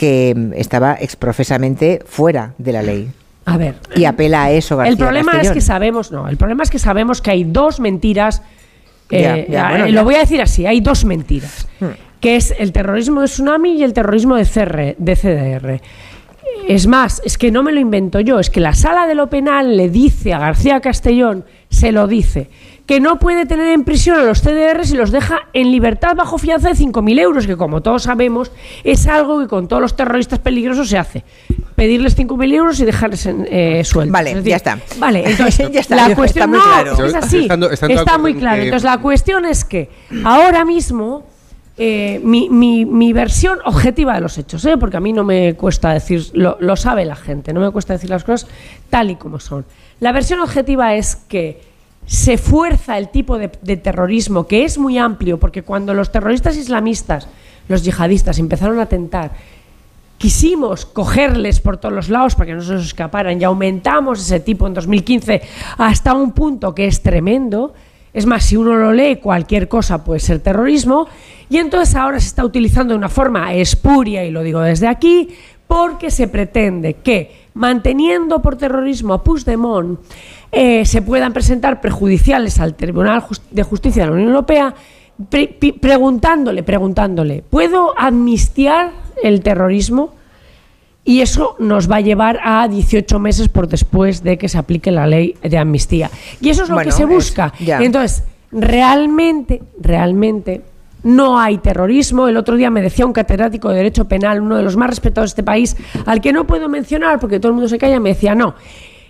que 0.00 0.32
mm, 0.34 0.52
estaba 0.54 0.96
exprofesamente 0.98 2.00
fuera 2.06 2.54
de 2.56 2.72
la 2.72 2.80
ley. 2.82 3.10
a 3.44 3.58
ver, 3.58 3.74
Y 3.94 4.06
apela 4.06 4.44
a 4.44 4.50
eso, 4.50 4.78
García 4.78 4.90
el 4.92 4.96
problema 4.96 5.32
es 5.32 5.36
Castellón. 5.36 5.54
que 5.54 5.60
sabemos, 5.60 6.10
no, 6.10 6.26
el 6.26 6.38
problema 6.38 6.62
es 6.62 6.70
que 6.70 6.78
sabemos 6.78 7.20
que 7.20 7.30
hay 7.32 7.44
dos 7.44 7.80
mentiras. 7.80 8.40
Eh, 9.10 9.46
ya, 9.50 9.68
eh, 9.68 9.78
bueno, 9.82 9.86
lo 9.88 10.04
voy 10.04 10.14
a 10.14 10.20
decir 10.20 10.40
así, 10.40 10.64
hay 10.64 10.80
dos 10.80 11.04
mentiras, 11.04 11.68
Hmm. 11.80 11.88
que 12.20 12.36
es 12.36 12.54
el 12.58 12.72
terrorismo 12.72 13.20
de 13.20 13.26
tsunami 13.26 13.74
y 13.74 13.82
el 13.82 13.92
terrorismo 13.92 14.36
de, 14.36 14.44
CR, 14.46 14.94
de 14.96 15.16
CDR. 15.16 15.80
Es 16.66 16.86
más, 16.86 17.20
es 17.24 17.36
que 17.36 17.50
no 17.50 17.62
me 17.62 17.72
lo 17.72 17.80
invento 17.80 18.20
yo, 18.20 18.38
es 18.38 18.48
que 18.48 18.60
la 18.60 18.72
sala 18.72 19.06
de 19.06 19.14
lo 19.14 19.28
penal 19.28 19.76
le 19.76 19.90
dice 19.90 20.32
a 20.32 20.38
García 20.38 20.80
Castellón, 20.80 21.44
se 21.68 21.92
lo 21.92 22.06
dice, 22.06 22.48
que 22.90 22.98
no 22.98 23.20
puede 23.20 23.46
tener 23.46 23.68
en 23.68 23.84
prisión 23.84 24.18
a 24.18 24.24
los 24.24 24.40
CDRs 24.42 24.90
y 24.90 24.96
los 24.96 25.12
deja 25.12 25.42
en 25.52 25.70
libertad 25.70 26.16
bajo 26.16 26.38
fianza 26.38 26.70
de 26.70 26.74
5.000 26.74 27.20
euros, 27.20 27.46
que 27.46 27.56
como 27.56 27.82
todos 27.82 28.02
sabemos 28.02 28.50
es 28.82 29.06
algo 29.06 29.38
que 29.38 29.46
con 29.46 29.68
todos 29.68 29.80
los 29.80 29.94
terroristas 29.94 30.40
peligrosos 30.40 30.88
se 30.88 30.98
hace. 30.98 31.22
Pedirles 31.76 32.18
5.000 32.18 32.52
euros 32.52 32.80
y 32.80 32.84
dejarles 32.84 33.26
en, 33.26 33.46
eh, 33.48 33.84
sueltos. 33.84 34.12
Vale, 34.12 34.30
Es 34.30 34.36
decir, 34.38 34.50
ya 34.50 34.56
está. 34.56 34.78
Vale, 34.98 35.22
entonces 35.30 35.70
Ya 35.70 35.78
está, 35.82 35.94
la 35.94 36.02
está 36.02 36.16
cuestión 36.16 36.50
muy 36.50 36.58
no, 36.58 36.64
claro. 36.64 36.92
es 36.94 36.98
que 36.98 37.06
es 37.06 37.14
así, 37.14 37.38
Estando- 37.42 37.70
estando 37.70 37.94
de 37.94 38.00
está 38.00 38.18
muy 38.18 38.34
claro. 38.34 38.62
Entonces 38.64 38.82
la 38.90 38.98
cuestión 38.98 39.44
es 39.44 39.64
que 39.64 39.88
ahora 40.24 40.64
mismo 40.64 41.22
eh, 41.78 42.20
mi, 42.24 42.50
mi- 42.50 42.84
mi 42.86 43.12
versión 43.12 43.60
objetiva 43.66 44.14
de 44.14 44.20
los 44.20 44.36
hechos, 44.36 44.64
¿eh? 44.64 44.76
porque 44.76 44.96
a 44.96 45.00
mí 45.00 45.12
no 45.12 45.22
me 45.22 45.54
cuesta 45.54 45.92
decir, 45.92 46.24
lo, 46.32 46.56
lo 46.58 46.74
sabe 46.74 47.04
la 47.04 47.14
gente, 47.14 47.52
no 47.52 47.60
me 47.60 47.70
cuesta 47.70 47.92
decir 47.92 48.10
las 48.10 48.24
cosas 48.24 48.50
tal 48.90 49.12
y 49.12 49.14
como 49.14 49.38
son. 49.38 49.64
La 50.00 50.10
versión 50.10 50.40
objetiva 50.40 50.96
es 50.96 51.14
que 51.14 51.69
se 52.06 52.38
fuerza 52.38 52.98
el 52.98 53.08
tipo 53.08 53.38
de, 53.38 53.48
terrorismo, 53.48 54.46
que 54.46 54.64
es 54.64 54.78
muy 54.78 54.98
amplio, 54.98 55.38
porque 55.38 55.62
cuando 55.62 55.94
los 55.94 56.10
terroristas 56.10 56.56
islamistas, 56.56 57.28
los 57.68 57.84
yihadistas, 57.84 58.38
empezaron 58.38 58.78
a 58.80 58.82
atentar, 58.82 59.32
quisimos 60.18 60.84
cogerles 60.84 61.60
por 61.60 61.78
todos 61.78 61.94
los 61.94 62.08
lados 62.08 62.34
para 62.34 62.46
que 62.46 62.54
no 62.54 62.62
se 62.62 62.74
nos 62.74 62.84
escaparan 62.84 63.40
y 63.40 63.44
aumentamos 63.44 64.20
ese 64.20 64.40
tipo 64.40 64.66
en 64.66 64.74
2015 64.74 65.40
hasta 65.78 66.12
un 66.12 66.32
punto 66.32 66.74
que 66.74 66.86
es 66.86 67.00
tremendo. 67.00 67.72
Es 68.12 68.26
más, 68.26 68.44
si 68.44 68.56
uno 68.56 68.74
lo 68.74 68.92
lee, 68.92 69.16
cualquier 69.16 69.68
cosa 69.68 70.04
puede 70.04 70.20
ser 70.20 70.40
terrorismo. 70.40 71.06
Y 71.48 71.58
entonces 71.58 71.94
ahora 71.94 72.20
se 72.20 72.26
está 72.26 72.44
utilizando 72.44 72.92
de 72.92 72.98
una 72.98 73.08
forma 73.08 73.54
espuria, 73.54 74.24
y 74.24 74.30
lo 74.30 74.42
digo 74.42 74.60
desde 74.60 74.88
aquí, 74.88 75.28
porque 75.66 76.10
se 76.10 76.28
pretende 76.28 76.94
que, 76.94 77.39
manteniendo 77.54 78.40
por 78.42 78.56
terrorismo 78.56 79.14
a 79.14 79.22
Puigdemont, 79.24 79.98
eh, 80.52 80.84
se 80.84 81.02
puedan 81.02 81.32
presentar 81.32 81.80
prejudiciales 81.80 82.58
al 82.60 82.74
Tribunal 82.74 83.24
de 83.50 83.62
Justicia 83.62 84.02
de 84.02 84.08
la 84.10 84.14
Unión 84.14 84.28
Europea 84.30 84.74
pre- 85.28 85.56
preguntándole, 85.80 86.62
preguntándole, 86.62 87.42
¿puedo 87.48 87.92
amnistiar 87.98 88.92
el 89.22 89.42
terrorismo? 89.42 90.14
Y 91.04 91.22
eso 91.22 91.56
nos 91.58 91.90
va 91.90 91.96
a 91.96 92.00
llevar 92.00 92.38
a 92.44 92.68
18 92.68 93.18
meses 93.18 93.48
por 93.48 93.68
después 93.68 94.22
de 94.22 94.36
que 94.38 94.48
se 94.48 94.58
aplique 94.58 94.90
la 94.90 95.06
ley 95.06 95.34
de 95.42 95.56
amnistía. 95.58 96.10
Y 96.40 96.50
eso 96.50 96.62
es 96.64 96.68
lo 96.68 96.74
Bueno, 96.76 96.90
que 96.90 96.96
se 96.96 97.02
es- 97.04 97.08
busca. 97.08 97.52
ya. 97.58 97.80
Entonces, 97.82 98.24
realmente, 98.52 99.62
realmente 99.80 100.62
no 101.02 101.38
hay 101.38 101.58
terrorismo. 101.58 102.28
El 102.28 102.36
otro 102.36 102.56
día 102.56 102.70
me 102.70 102.82
decía 102.82 103.06
un 103.06 103.12
catedrático 103.12 103.68
de 103.70 103.76
Derecho 103.76 104.06
Penal, 104.06 104.40
uno 104.40 104.56
de 104.56 104.62
los 104.62 104.76
más 104.76 104.90
respetados 104.90 105.30
de 105.30 105.32
este 105.32 105.42
país, 105.42 105.76
al 106.06 106.20
que 106.20 106.32
no 106.32 106.46
puedo 106.46 106.68
mencionar 106.68 107.18
porque 107.20 107.40
todo 107.40 107.48
el 107.50 107.54
mundo 107.54 107.68
se 107.68 107.78
calla, 107.78 107.98
me 108.00 108.10
decía, 108.10 108.34
no. 108.34 108.54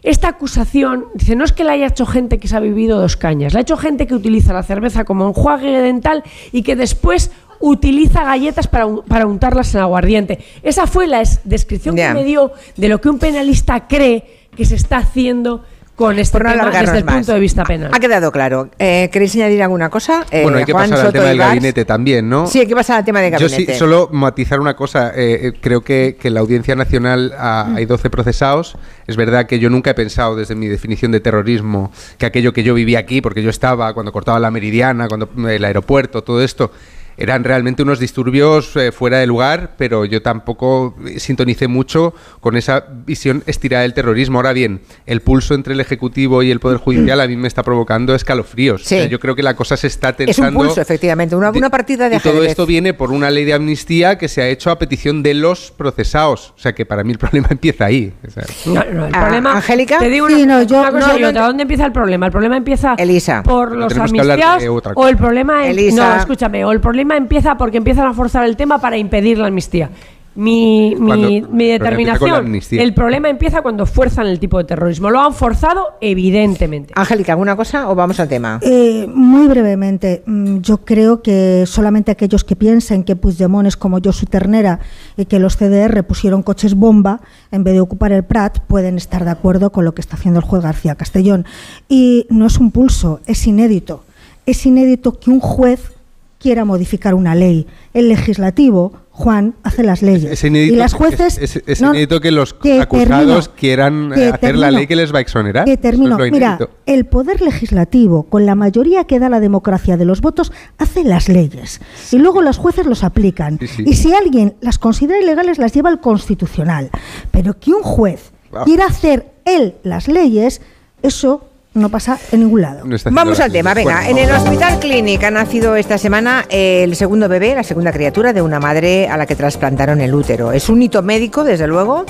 Esta 0.02 0.28
acusación, 0.28 1.06
dice, 1.14 1.36
no 1.36 1.44
es 1.44 1.52
que 1.52 1.62
la 1.62 1.72
haya 1.72 1.88
hecho 1.88 2.06
gente 2.06 2.38
que 2.38 2.48
se 2.48 2.56
ha 2.56 2.60
vivido 2.60 2.98
dos 2.98 3.16
cañas, 3.16 3.52
la 3.52 3.58
ha 3.58 3.62
hecho 3.62 3.76
gente 3.76 4.06
que 4.06 4.14
utiliza 4.14 4.54
la 4.54 4.62
cerveza 4.62 5.04
como 5.04 5.28
enjuague 5.28 5.68
dental 5.82 6.22
y 6.52 6.62
que 6.62 6.74
después 6.74 7.30
utiliza 7.58 8.24
galletas 8.24 8.66
para, 8.66 8.86
para 9.06 9.26
untarlas 9.26 9.74
en 9.74 9.82
aguardiente. 9.82 10.38
Esa 10.62 10.86
fue 10.86 11.06
la 11.06 11.20
es- 11.20 11.40
descripción 11.44 11.94
que 11.96 12.14
me 12.14 12.24
dio 12.24 12.52
de 12.78 12.88
lo 12.88 12.98
que 13.02 13.10
un 13.10 13.18
penalista 13.18 13.86
cree 13.86 14.24
que 14.56 14.64
se 14.64 14.76
está 14.76 14.96
haciendo 14.96 15.64
con 16.00 16.18
este 16.18 16.38
no 16.38 16.50
tema 16.50 16.70
desde 16.70 16.96
el 16.98 17.04
más. 17.04 17.14
punto 17.16 17.34
de 17.34 17.40
vista 17.40 17.62
penal. 17.64 17.90
Ha 17.92 18.00
quedado 18.00 18.32
claro. 18.32 18.70
Eh, 18.78 19.10
¿Queréis 19.12 19.34
añadir 19.34 19.62
alguna 19.62 19.90
cosa? 19.90 20.24
Eh, 20.30 20.42
bueno, 20.42 20.56
hay 20.56 20.64
que 20.64 20.72
Juan 20.72 20.88
pasar 20.88 21.06
al 21.06 21.12
tema 21.12 21.26
del 21.26 21.36
gabinete 21.36 21.84
también, 21.84 22.26
¿no? 22.26 22.46
Sí, 22.46 22.58
hay 22.58 22.66
que 22.66 22.74
pasar 22.74 22.96
al 22.96 23.04
tema 23.04 23.20
del 23.20 23.32
Yo 23.32 23.38
gabinete. 23.48 23.74
sí, 23.74 23.78
solo 23.78 24.08
matizar 24.10 24.60
una 24.60 24.74
cosa. 24.74 25.10
eh, 25.14 25.48
eh, 25.48 25.52
creo 25.60 25.82
que, 25.82 26.16
que 26.18 26.28
en 26.28 26.34
la 26.34 26.40
Audiencia 26.40 26.74
Nacional 26.74 27.34
hay 27.38 27.84
12 27.84 28.08
procesados. 28.08 28.78
Es 29.06 29.16
verdad 29.18 29.44
que 29.44 29.58
yo 29.58 29.68
nunca 29.68 29.90
he 29.90 29.94
pensado, 29.94 30.36
desde 30.36 30.54
mi 30.54 30.68
definición 30.68 31.12
de 31.12 31.20
terrorismo, 31.20 31.92
que 32.16 32.24
aquello 32.24 32.54
que 32.54 32.62
yo 32.62 32.72
vivía 32.72 32.98
aquí, 33.00 33.20
porque 33.20 33.42
yo 33.42 33.50
estaba 33.50 33.92
cuando 33.92 34.10
cortaba 34.10 34.38
la 34.38 34.50
meridiana, 34.50 35.06
cuando 35.06 35.28
el 35.48 35.62
aeropuerto, 35.62 36.22
todo 36.24 36.42
esto, 36.42 36.72
eran 37.16 37.44
realmente 37.44 37.82
unos 37.82 37.98
disturbios 37.98 38.74
eh, 38.76 38.92
fuera 38.92 39.18
de 39.18 39.26
lugar, 39.26 39.74
pero 39.76 40.04
yo 40.04 40.22
tampoco 40.22 40.94
sintonicé 41.16 41.68
mucho 41.68 42.14
con 42.40 42.56
esa 42.56 42.84
visión 43.06 43.42
estirada 43.46 43.82
del 43.82 43.94
terrorismo. 43.94 44.38
Ahora 44.38 44.52
bien, 44.52 44.80
el 45.06 45.20
pulso 45.20 45.54
entre 45.54 45.74
el 45.74 45.80
Ejecutivo 45.80 46.42
y 46.42 46.50
el 46.50 46.60
Poder 46.60 46.78
Judicial 46.78 47.20
a 47.20 47.26
mí 47.26 47.36
me 47.36 47.48
está 47.48 47.62
provocando 47.62 48.14
escalofríos. 48.14 48.82
Sí. 48.84 48.96
O 48.96 48.98
sea, 48.98 49.06
yo 49.06 49.20
creo 49.20 49.34
que 49.34 49.42
la 49.42 49.54
cosa 49.54 49.76
se 49.76 49.86
está 49.86 50.10
Es 50.10 50.16
tensando. 50.16 50.58
un 50.60 50.66
pulso, 50.66 50.80
efectivamente, 50.80 51.36
una, 51.36 51.50
una 51.50 51.70
partida 51.70 52.08
de 52.08 52.16
Y 52.16 52.20
todo 52.20 52.32
ajedrez. 52.34 52.50
esto 52.50 52.66
viene 52.66 52.94
por 52.94 53.10
una 53.12 53.30
ley 53.30 53.44
de 53.44 53.54
amnistía 53.54 54.16
que 54.18 54.28
se 54.28 54.42
ha 54.42 54.48
hecho 54.48 54.70
a 54.70 54.78
petición 54.78 55.22
de 55.22 55.34
los 55.34 55.70
procesados. 55.72 56.52
O 56.56 56.58
sea 56.58 56.74
que 56.74 56.86
para 56.86 57.04
mí 57.04 57.12
el 57.12 57.18
problema 57.18 57.48
empieza 57.50 57.84
ahí. 57.86 58.12
O 58.26 58.30
sea, 58.30 58.44
No, 58.66 58.84
no, 58.92 59.06
el 59.06 59.14
Ah, 59.14 59.20
problema, 59.22 59.52
¿Angélica? 59.56 59.98
Te 59.98 60.08
digo 60.08 60.26
una, 60.26 60.36
Sí, 60.36 60.46
no, 60.46 60.62
yo- 60.62 60.80
una 60.80 60.90
cosa, 60.92 61.08
no, 61.12 61.18
yo, 61.18 61.32
no, 61.32 61.46
¿dónde 61.46 61.62
empieza 61.62 61.84
el 61.86 61.92
problema? 61.92 62.26
El 62.26 62.32
problema 62.32 62.56
empieza 62.56 62.94
Elisa. 62.98 63.42
por 63.42 63.74
los 63.76 63.96
amnistiados 63.96 64.62
otra 64.68 64.92
o 64.94 65.08
el 65.08 65.16
problema 65.16 65.64
em- 65.66 65.72
Elisa. 65.72 66.14
no, 66.14 66.20
escúchame, 66.20 66.64
o 66.64 66.72
el 66.72 66.80
problema 66.80 66.99
empieza 67.00 67.56
porque 67.56 67.78
empiezan 67.78 68.06
a 68.06 68.14
forzar 68.14 68.44
el 68.44 68.56
tema 68.56 68.78
para 68.80 68.96
impedir 68.96 69.38
la 69.38 69.46
amnistía. 69.48 69.90
Mi, 70.32 70.94
mi, 70.96 71.06
Cuando- 71.06 71.28
mi 71.28 71.70
el 71.70 71.80
problema 71.80 72.12
determinación, 72.14 72.80
el 72.80 72.94
problema 72.94 73.28
empieza 73.28 73.62
cuando 73.62 73.84
fuerzan 73.84 74.28
el 74.28 74.38
tipo 74.38 74.58
de 74.58 74.64
terrorismo. 74.64 75.10
Lo 75.10 75.20
han 75.20 75.34
forzado, 75.34 75.88
evidentemente. 76.00 76.92
Angélica, 76.96 77.32
¿alguna 77.32 77.56
cosa 77.56 77.90
o 77.90 77.96
vamos 77.96 78.20
al 78.20 78.28
tema? 78.28 78.60
Eh, 78.62 79.08
muy 79.12 79.48
brevemente, 79.48 80.22
mm, 80.24 80.58
yo 80.58 80.78
creo 80.84 81.20
que 81.20 81.64
solamente 81.66 82.12
aquellos 82.12 82.44
que 82.44 82.54
piensen 82.54 83.02
que 83.02 83.16
Puigdemont 83.16 83.66
es 83.66 83.76
como 83.76 83.98
yo 83.98 84.12
su 84.12 84.26
ternera 84.26 84.78
y 85.16 85.24
que 85.24 85.40
los 85.40 85.56
CDR 85.56 86.04
pusieron 86.04 86.44
coches 86.44 86.76
bomba 86.76 87.20
en 87.50 87.64
vez 87.64 87.74
de 87.74 87.80
ocupar 87.80 88.12
el 88.12 88.22
Prat 88.22 88.60
pueden 88.60 88.96
estar 88.98 89.24
de 89.24 89.32
acuerdo 89.32 89.72
con 89.72 89.84
lo 89.84 89.94
que 89.94 90.00
está 90.00 90.14
haciendo 90.14 90.38
el 90.38 90.46
juez 90.46 90.62
García 90.62 90.94
Castellón. 90.94 91.44
Y 91.88 92.26
no 92.30 92.46
es 92.46 92.56
un 92.58 92.70
pulso, 92.70 93.20
es 93.26 93.44
inédito. 93.48 94.04
Es 94.46 94.64
inédito 94.64 95.18
que 95.18 95.30
un 95.30 95.40
juez 95.40 95.92
quiera 96.40 96.64
modificar 96.64 97.12
una 97.14 97.34
ley. 97.34 97.66
El 97.92 98.08
legislativo, 98.08 98.94
Juan, 99.10 99.54
hace 99.62 99.82
las 99.82 100.00
leyes. 100.00 100.32
es 100.32 100.42
inédito, 100.44 100.72
y 100.74 100.76
las 100.78 100.94
jueces... 100.94 101.36
es, 101.36 101.56
es- 101.56 101.62
es 101.66 101.82
no, 101.82 101.90
inédito 101.90 102.18
que 102.20 102.30
los 102.30 102.54
que 102.54 102.80
acusados 102.80 103.48
termino, 103.50 103.56
quieran 103.60 104.12
eh, 104.12 104.14
que 104.16 104.26
hacer 104.28 104.56
la 104.56 104.70
ley 104.70 104.86
que 104.86 104.96
les 104.96 105.12
va 105.12 105.18
a 105.18 105.20
exonerar. 105.20 105.66
que 105.66 105.74
es 105.74 105.80
termino. 105.80 106.16
Mira, 106.16 106.58
el 106.86 107.04
poder 107.04 107.42
legislativo, 107.42 108.22
con 108.22 108.46
la 108.46 108.54
mayoría 108.54 109.04
que 109.04 109.18
da 109.18 109.28
la 109.28 109.38
democracia 109.40 109.98
de 109.98 110.06
los 110.06 110.22
votos, 110.22 110.50
hace 110.78 111.04
las 111.04 111.28
leyes. 111.28 111.82
Y 112.10 112.16
luego 112.16 112.40
los 112.40 112.56
jueces 112.56 112.86
los 112.86 113.04
aplican. 113.04 113.58
sí. 113.58 113.84
Y 113.86 113.92
si 113.94 114.14
alguien 114.14 114.54
las 114.62 114.78
considera 114.78 115.20
ilegales, 115.20 115.58
las 115.58 115.74
lleva 115.74 115.90
al 115.90 116.00
constitucional. 116.00 116.88
Pero 117.30 117.60
que 117.60 117.72
un 117.72 117.82
juez 117.82 118.32
quiera 118.64 118.86
hacer 118.86 119.26
él 119.44 119.74
las 119.82 120.08
leyes, 120.08 120.62
eso 121.02 121.49
no 121.74 121.88
pasa 121.88 122.18
en 122.32 122.40
ningún 122.40 122.62
lado. 122.62 122.84
No 122.84 122.96
Vamos 123.10 123.40
al 123.40 123.52
tema, 123.52 123.74
venga. 123.74 124.02
Bueno, 124.02 124.10
en 124.10 124.18
el. 124.18 124.30
Hospital 124.34 124.80
Clínic 124.80 125.22
ha 125.24 125.30
nacido 125.30 125.76
esta 125.76 125.98
semana 125.98 126.44
el 126.50 126.96
segundo 126.96 127.28
bebé, 127.28 127.54
la 127.54 127.62
segunda 127.62 127.92
criatura 127.92 128.32
de 128.32 128.42
una 128.42 128.58
madre 128.58 129.08
a 129.08 129.16
la 129.16 129.26
que 129.26 129.36
trasplantaron 129.36 130.00
el 130.00 130.14
útero. 130.14 130.52
Es 130.52 130.68
un 130.68 130.82
hito 130.82 131.02
médico, 131.02 131.44
desde 131.44 131.66
luego, 131.66 132.04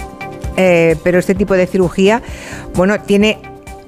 eh, 0.57 0.97
pero 1.03 1.19
este 1.19 1.35
tipo 1.35 1.55
de 1.55 1.67
cirugía, 1.67 2.23
bueno, 2.75 3.01
tiene 3.01 3.39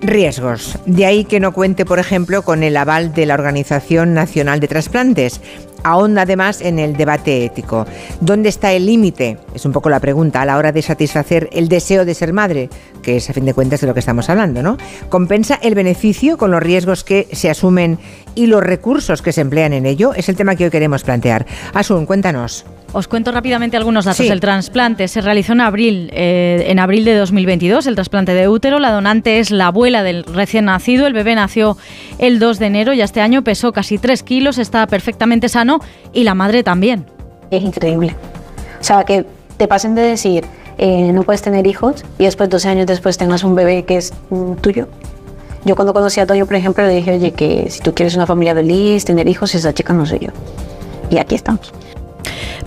riesgos. 0.02 0.78
De 0.84 1.06
ahí 1.06 1.24
que 1.24 1.40
no 1.40 1.52
cuente, 1.52 1.84
por 1.84 1.98
ejemplo, 1.98 2.42
con 2.42 2.62
el 2.62 2.76
aval 2.76 3.14
de 3.14 3.26
la 3.26 3.34
Organización 3.34 4.14
Nacional 4.14 4.60
de 4.60 4.68
Trasplantes. 4.68 5.40
Ahonda 5.84 6.22
además 6.22 6.60
en 6.60 6.78
el 6.78 6.96
debate 6.96 7.44
ético. 7.44 7.86
¿Dónde 8.20 8.48
está 8.48 8.72
el 8.72 8.86
límite? 8.86 9.38
Es 9.54 9.64
un 9.64 9.72
poco 9.72 9.90
la 9.90 10.00
pregunta 10.00 10.42
a 10.42 10.44
la 10.44 10.56
hora 10.56 10.72
de 10.72 10.82
satisfacer 10.82 11.48
el 11.52 11.68
deseo 11.68 12.04
de 12.04 12.14
ser 12.14 12.32
madre, 12.32 12.70
que 13.02 13.16
es 13.16 13.28
a 13.28 13.32
fin 13.32 13.44
de 13.44 13.54
cuentas 13.54 13.80
de 13.80 13.86
lo 13.86 13.94
que 13.94 14.00
estamos 14.00 14.28
hablando, 14.28 14.62
¿no? 14.62 14.76
¿Compensa 15.08 15.58
el 15.62 15.74
beneficio 15.74 16.36
con 16.36 16.50
los 16.50 16.62
riesgos 16.62 17.04
que 17.04 17.28
se 17.32 17.50
asumen 17.50 17.98
y 18.34 18.46
los 18.46 18.62
recursos 18.62 19.22
que 19.22 19.32
se 19.32 19.40
emplean 19.40 19.72
en 19.72 19.86
ello? 19.86 20.14
Es 20.14 20.28
el 20.28 20.36
tema 20.36 20.56
que 20.56 20.64
hoy 20.64 20.70
queremos 20.70 21.02
plantear. 21.02 21.46
Asun, 21.74 22.06
cuéntanos. 22.06 22.64
Os 22.92 23.08
cuento 23.08 23.32
rápidamente 23.32 23.76
algunos 23.76 24.04
datos. 24.04 24.26
Sí. 24.26 24.30
El 24.30 24.40
trasplante 24.40 25.08
se 25.08 25.22
realizó 25.22 25.54
en 25.54 25.62
abril, 25.62 26.10
eh, 26.12 26.64
en 26.68 26.78
abril 26.78 27.04
de 27.04 27.14
2022, 27.14 27.86
el 27.86 27.94
trasplante 27.94 28.34
de 28.34 28.48
útero. 28.48 28.78
La 28.78 28.92
donante 28.92 29.38
es 29.38 29.50
la 29.50 29.68
abuela 29.68 30.02
del 30.02 30.24
recién 30.24 30.66
nacido. 30.66 31.06
El 31.06 31.14
bebé 31.14 31.34
nació 31.34 31.78
el 32.18 32.38
2 32.38 32.58
de 32.58 32.66
enero 32.66 32.92
y 32.92 33.00
este 33.00 33.20
año 33.20 33.42
pesó 33.42 33.72
casi 33.72 33.96
3 33.96 34.22
kilos, 34.22 34.58
está 34.58 34.86
perfectamente 34.86 35.48
sano 35.48 35.80
y 36.12 36.24
la 36.24 36.34
madre 36.34 36.62
también. 36.62 37.06
Es 37.50 37.62
increíble. 37.62 38.14
O 38.80 38.84
sea, 38.84 39.04
que 39.04 39.24
te 39.56 39.66
pasen 39.68 39.94
de 39.94 40.02
decir 40.02 40.44
eh, 40.78 41.12
no 41.12 41.22
puedes 41.22 41.42
tener 41.42 41.66
hijos 41.66 42.04
y 42.18 42.24
después, 42.24 42.50
12 42.50 42.68
años 42.68 42.86
después, 42.86 43.16
tengas 43.16 43.44
un 43.44 43.54
bebé 43.54 43.84
que 43.84 43.96
es 43.96 44.12
mm, 44.30 44.54
tuyo. 44.54 44.88
Yo 45.64 45.76
cuando 45.76 45.94
conocí 45.94 46.18
a 46.18 46.26
Toño, 46.26 46.44
por 46.44 46.56
ejemplo, 46.56 46.84
le 46.84 46.94
dije, 46.94 47.12
oye, 47.14 47.30
que 47.30 47.70
si 47.70 47.80
tú 47.80 47.94
quieres 47.94 48.16
una 48.16 48.26
familia 48.26 48.54
feliz, 48.54 49.04
tener 49.04 49.28
hijos, 49.28 49.54
esa 49.54 49.72
chica 49.72 49.92
no 49.92 50.04
soy 50.04 50.18
yo. 50.20 50.30
Y 51.08 51.18
aquí 51.18 51.36
estamos. 51.36 51.72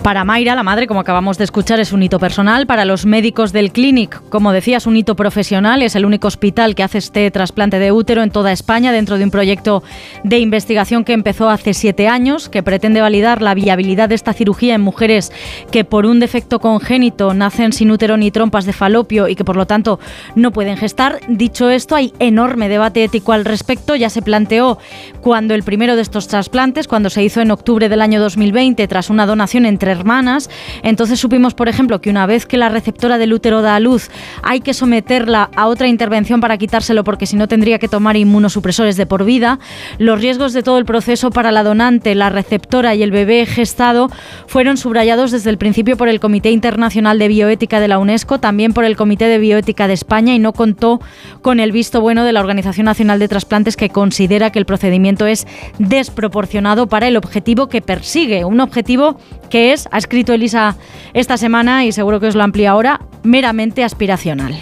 Para 0.02 0.24
Mayra, 0.24 0.54
la 0.54 0.62
madre, 0.62 0.86
como 0.86 1.00
acabamos 1.00 1.36
de 1.36 1.44
escuchar, 1.44 1.80
es 1.80 1.92
un 1.92 2.02
hito 2.02 2.20
personal. 2.20 2.66
Para 2.66 2.84
los 2.84 3.06
médicos 3.06 3.52
del 3.52 3.72
Clinic, 3.72 4.22
como 4.28 4.52
decías, 4.52 4.86
un 4.86 4.96
hito 4.96 5.16
profesional. 5.16 5.82
Es 5.82 5.96
el 5.96 6.04
único 6.04 6.28
hospital 6.28 6.74
que 6.74 6.84
hace 6.84 6.98
este 6.98 7.30
trasplante 7.30 7.78
de 7.78 7.90
útero 7.90 8.22
en 8.22 8.30
toda 8.30 8.52
España 8.52 8.92
dentro 8.92 9.18
de 9.18 9.24
un 9.24 9.30
proyecto 9.30 9.82
de 10.22 10.38
investigación 10.38 11.04
que 11.04 11.12
empezó 11.12 11.50
hace 11.50 11.74
siete 11.74 12.06
años, 12.06 12.48
que 12.48 12.62
pretende 12.62 13.00
validar 13.00 13.42
la 13.42 13.54
viabilidad 13.54 14.08
de 14.08 14.14
esta 14.14 14.32
cirugía 14.32 14.74
en 14.74 14.80
mujeres 14.80 15.32
que 15.70 15.84
por 15.84 16.06
un 16.06 16.20
defecto 16.20 16.60
congénito 16.60 17.34
nacen 17.34 17.72
sin 17.72 17.90
útero 17.90 18.16
ni 18.16 18.30
trompas 18.30 18.64
de 18.64 18.72
falopio 18.72 19.26
y 19.28 19.34
que 19.34 19.44
por 19.44 19.56
lo 19.56 19.66
tanto 19.66 19.98
no 20.36 20.52
pueden 20.52 20.76
gestar. 20.76 21.20
Dicho 21.28 21.68
esto, 21.68 21.96
hay 21.96 22.12
enorme 22.20 22.68
debate 22.68 23.02
ético 23.02 23.32
al 23.32 23.44
respecto. 23.44 23.96
Ya 23.96 24.10
se 24.10 24.22
planteó 24.22 24.78
cuando 25.20 25.54
el 25.54 25.62
primero 25.62 25.96
de 25.96 26.02
estos 26.02 26.28
trasplantes, 26.28 26.86
cuando 26.86 27.10
se 27.10 27.22
hizo 27.22 27.40
en 27.40 27.50
octubre 27.50 27.88
del 27.88 28.02
año 28.02 28.20
2020, 28.20 28.86
tras 28.86 29.10
una 29.10 29.26
donación 29.26 29.66
entre 29.66 29.85
hermanas. 29.90 30.50
Entonces 30.82 31.20
supimos, 31.20 31.54
por 31.54 31.68
ejemplo, 31.68 32.00
que 32.00 32.10
una 32.10 32.26
vez 32.26 32.46
que 32.46 32.56
la 32.56 32.68
receptora 32.68 33.18
del 33.18 33.32
útero 33.32 33.62
da 33.62 33.76
a 33.76 33.80
luz, 33.80 34.10
hay 34.42 34.60
que 34.60 34.74
someterla 34.74 35.50
a 35.56 35.66
otra 35.66 35.88
intervención 35.88 36.40
para 36.40 36.58
quitárselo 36.58 37.04
porque 37.04 37.26
si 37.26 37.36
no 37.36 37.48
tendría 37.48 37.78
que 37.78 37.88
tomar 37.88 38.16
inmunosupresores 38.16 38.96
de 38.96 39.06
por 39.06 39.24
vida. 39.24 39.58
Los 39.98 40.20
riesgos 40.20 40.52
de 40.52 40.62
todo 40.62 40.78
el 40.78 40.84
proceso 40.84 41.30
para 41.30 41.52
la 41.52 41.62
donante, 41.62 42.14
la 42.14 42.30
receptora 42.30 42.94
y 42.94 43.02
el 43.02 43.10
bebé 43.10 43.46
gestado 43.46 44.10
fueron 44.46 44.76
subrayados 44.76 45.30
desde 45.30 45.50
el 45.50 45.58
principio 45.58 45.96
por 45.96 46.08
el 46.08 46.20
Comité 46.20 46.50
Internacional 46.50 47.18
de 47.18 47.28
Bioética 47.28 47.80
de 47.80 47.88
la 47.88 47.98
UNESCO, 47.98 48.38
también 48.38 48.72
por 48.72 48.84
el 48.84 48.96
Comité 48.96 49.26
de 49.26 49.38
Bioética 49.38 49.88
de 49.88 49.94
España 49.94 50.34
y 50.34 50.38
no 50.38 50.52
contó 50.52 51.00
con 51.42 51.60
el 51.60 51.72
visto 51.72 52.00
bueno 52.00 52.24
de 52.24 52.32
la 52.32 52.40
Organización 52.40 52.86
Nacional 52.86 53.18
de 53.18 53.28
Trasplantes 53.28 53.76
que 53.76 53.90
considera 53.90 54.50
que 54.50 54.58
el 54.58 54.66
procedimiento 54.66 55.26
es 55.26 55.46
desproporcionado 55.78 56.86
para 56.88 57.08
el 57.08 57.16
objetivo 57.16 57.68
que 57.68 57.82
persigue, 57.82 58.44
un 58.44 58.60
objetivo 58.60 59.18
que 59.50 59.72
es, 59.72 59.75
ha 59.90 59.98
escrito 59.98 60.32
Elisa 60.32 60.76
esta 61.14 61.36
semana 61.36 61.84
y 61.84 61.92
seguro 61.92 62.20
que 62.20 62.26
os 62.26 62.34
lo 62.34 62.42
amplía 62.42 62.70
ahora, 62.70 63.00
meramente 63.22 63.84
aspiracional. 63.84 64.54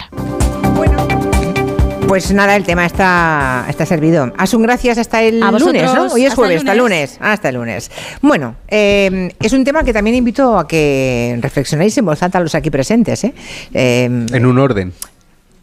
Pues 0.75 0.91
Pues 2.07 2.31
nada, 2.33 2.55
el 2.55 2.63
tema 2.63 2.85
está, 2.85 3.65
está 3.67 3.85
servido. 3.85 4.31
Asun, 4.37 4.61
gracias 4.61 4.97
hasta 4.99 5.23
el 5.23 5.41
A 5.41 5.49
vosotros. 5.51 5.73
lunes, 5.81 5.93
¿no? 5.93 6.13
Hoy 6.13 6.21
es 6.25 6.29
Hasta 6.29 6.33
el 6.33 6.35
jueves, 6.35 6.57
hasta 6.59 6.71
el 6.73 6.77
lunes. 6.77 7.09
lunes. 7.11 7.17
Hasta 7.19 7.49
el 7.49 7.55
lunes. 7.55 7.91
Bueno, 8.21 8.55
eh, 8.67 9.33
es 9.41 9.53
un 9.53 9.63
tema 9.63 9.83
que 9.83 9.91
también 9.91 10.15
invito 10.15 10.57
a 10.57 10.67
que 10.67 11.37
reflexionéis 11.41 11.97
en 11.97 12.05
voz 12.05 12.21
alta 12.21 12.39
los 12.39 12.53
aquí 12.53 12.69
presentes, 12.69 13.23
¿eh? 13.23 13.33
Eh, 13.73 14.05
En 14.31 14.45
un 14.45 14.59
orden. 14.59 14.93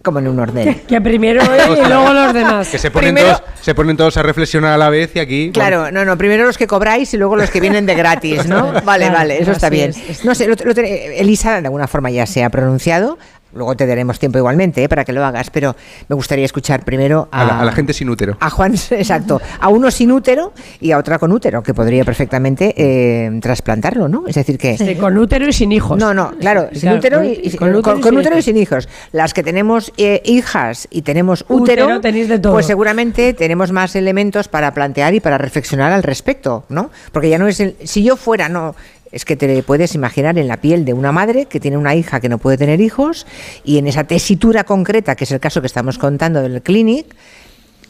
Como 0.02 0.18
en 0.18 0.28
un 0.28 0.38
orden. 0.40 0.82
Que 0.86 1.00
primero 1.00 1.40
él 1.42 1.78
y 1.84 1.84
luego 1.88 2.12
los 2.12 2.34
demás. 2.34 2.68
Que 2.68 2.78
se 2.78 2.90
ponen, 2.90 3.14
Primero- 3.14 3.36
todos, 3.38 3.50
se 3.60 3.74
ponen 3.74 3.96
todos 3.96 4.16
a 4.16 4.22
reflexionar 4.22 4.72
a 4.72 4.76
la 4.78 4.90
vez 4.90 5.10
y 5.14 5.18
aquí... 5.20 5.50
Claro, 5.52 5.90
no, 5.90 6.04
no, 6.04 6.18
primero 6.18 6.44
los 6.44 6.58
que 6.58 6.66
cobráis 6.66 7.12
y 7.14 7.16
luego 7.16 7.36
los 7.36 7.50
que 7.50 7.60
vienen 7.60 7.86
de 7.86 7.94
gratis, 7.94 8.46
¿no? 8.46 8.72
Vale, 8.84 9.04
Claro, 9.06 9.18
vale, 9.18 9.40
eso 9.42 9.52
está 9.52 9.70
bien. 9.70 9.90
es, 10.08 10.24
No 10.24 10.34
sé, 10.34 10.46
lo- 10.46 10.54
lo 10.54 10.72
Elisa 10.72 11.60
de 11.60 11.66
alguna 11.66 11.86
forma 11.88 12.10
ya 12.10 12.26
se 12.26 12.42
ha 12.44 12.50
pronunciado, 12.50 13.18
luego 13.54 13.76
te 13.76 13.86
daremos 13.86 14.18
tiempo 14.18 14.38
igualmente 14.38 14.82
¿eh? 14.84 14.88
para 14.88 15.04
que 15.04 15.12
lo 15.12 15.24
hagas, 15.24 15.50
pero 15.50 15.76
me 16.08 16.14
gustaría 16.16 16.44
escuchar 16.44 16.84
primero 16.84 17.28
a, 17.30 17.42
A 17.42 17.44
la, 17.44 17.60
a 17.60 17.64
la 17.64 17.72
gente 17.72 17.92
sin 17.92 18.08
útero. 18.08 18.36
a 18.40 18.50
Juan, 18.50 18.74
exacto, 18.90 19.40
a 19.60 19.68
uno 19.68 19.90
sin 19.90 20.12
útero 20.12 20.52
y 20.80 20.92
a 20.92 20.98
otra 20.98 21.18
con 21.18 21.32
útero, 21.32 21.62
que 21.62 21.74
podría 21.74 22.04
perfectamente 22.04 22.74
eh, 22.76 23.38
trasplantarlo, 23.40 24.08
¿no? 24.08 24.24
Es 24.26 24.34
decir, 24.34 24.58
que... 24.58 24.76
Sí, 24.78 24.94
con 24.96 25.16
útero 25.18 25.46
y 25.48 25.52
sin 25.52 25.72
hijos. 25.72 25.98
No, 25.98 26.14
no, 26.14 26.32
claro, 26.38 26.68
sin 26.72 26.80
Claro, 26.82 26.98
útero 26.98 27.16
con- 27.18 27.26
y, 27.26 27.32
y- 27.42 27.56
con 27.56 27.68
útero 27.74 27.82
con- 27.82 27.98
y 27.98 28.00
con 28.02 28.16
útero 28.16 28.34
y 28.34 28.38
hijos. 28.38 28.44
sin 28.44 28.56
hijos. 28.56 28.88
Las 29.12 29.34
que 29.34 29.42
tenemos 29.42 29.92
eh, 29.96 30.22
hijas 30.24 30.88
y 30.90 31.02
tenemos 31.02 31.44
útero, 31.48 31.84
Útero 31.86 32.00
tenéis 32.00 32.28
de 32.28 32.38
todo. 32.38 32.52
pues 32.52 32.66
seguramente 32.66 33.34
tenemos 33.34 33.72
más 33.72 33.94
elementos 33.96 34.48
para 34.48 34.72
plantear 34.74 35.14
y 35.14 35.20
para 35.20 35.38
reflexionar 35.38 35.92
al 35.92 36.02
respecto, 36.02 36.64
¿no? 36.68 36.90
Porque 37.12 37.28
ya 37.28 37.38
no 37.38 37.46
es 37.48 37.60
el, 37.60 37.76
si 37.84 38.02
yo 38.02 38.16
fuera, 38.16 38.48
no, 38.48 38.74
es 39.12 39.24
que 39.24 39.36
te 39.36 39.62
puedes 39.62 39.94
imaginar 39.94 40.38
en 40.38 40.48
la 40.48 40.56
piel 40.56 40.84
de 40.84 40.92
una 40.94 41.12
madre 41.12 41.44
que 41.46 41.60
tiene 41.60 41.76
una 41.76 41.94
hija 41.94 42.18
que 42.20 42.28
no 42.28 42.38
puede 42.38 42.56
tener 42.56 42.80
hijos 42.80 43.26
y 43.64 43.78
en 43.78 43.86
esa 43.86 44.04
tesitura 44.04 44.64
concreta, 44.64 45.14
que 45.14 45.24
es 45.24 45.30
el 45.30 45.38
caso 45.40 45.60
que 45.60 45.66
estamos 45.68 45.98
contando 45.98 46.42
del 46.42 46.62
clinic, 46.62 47.14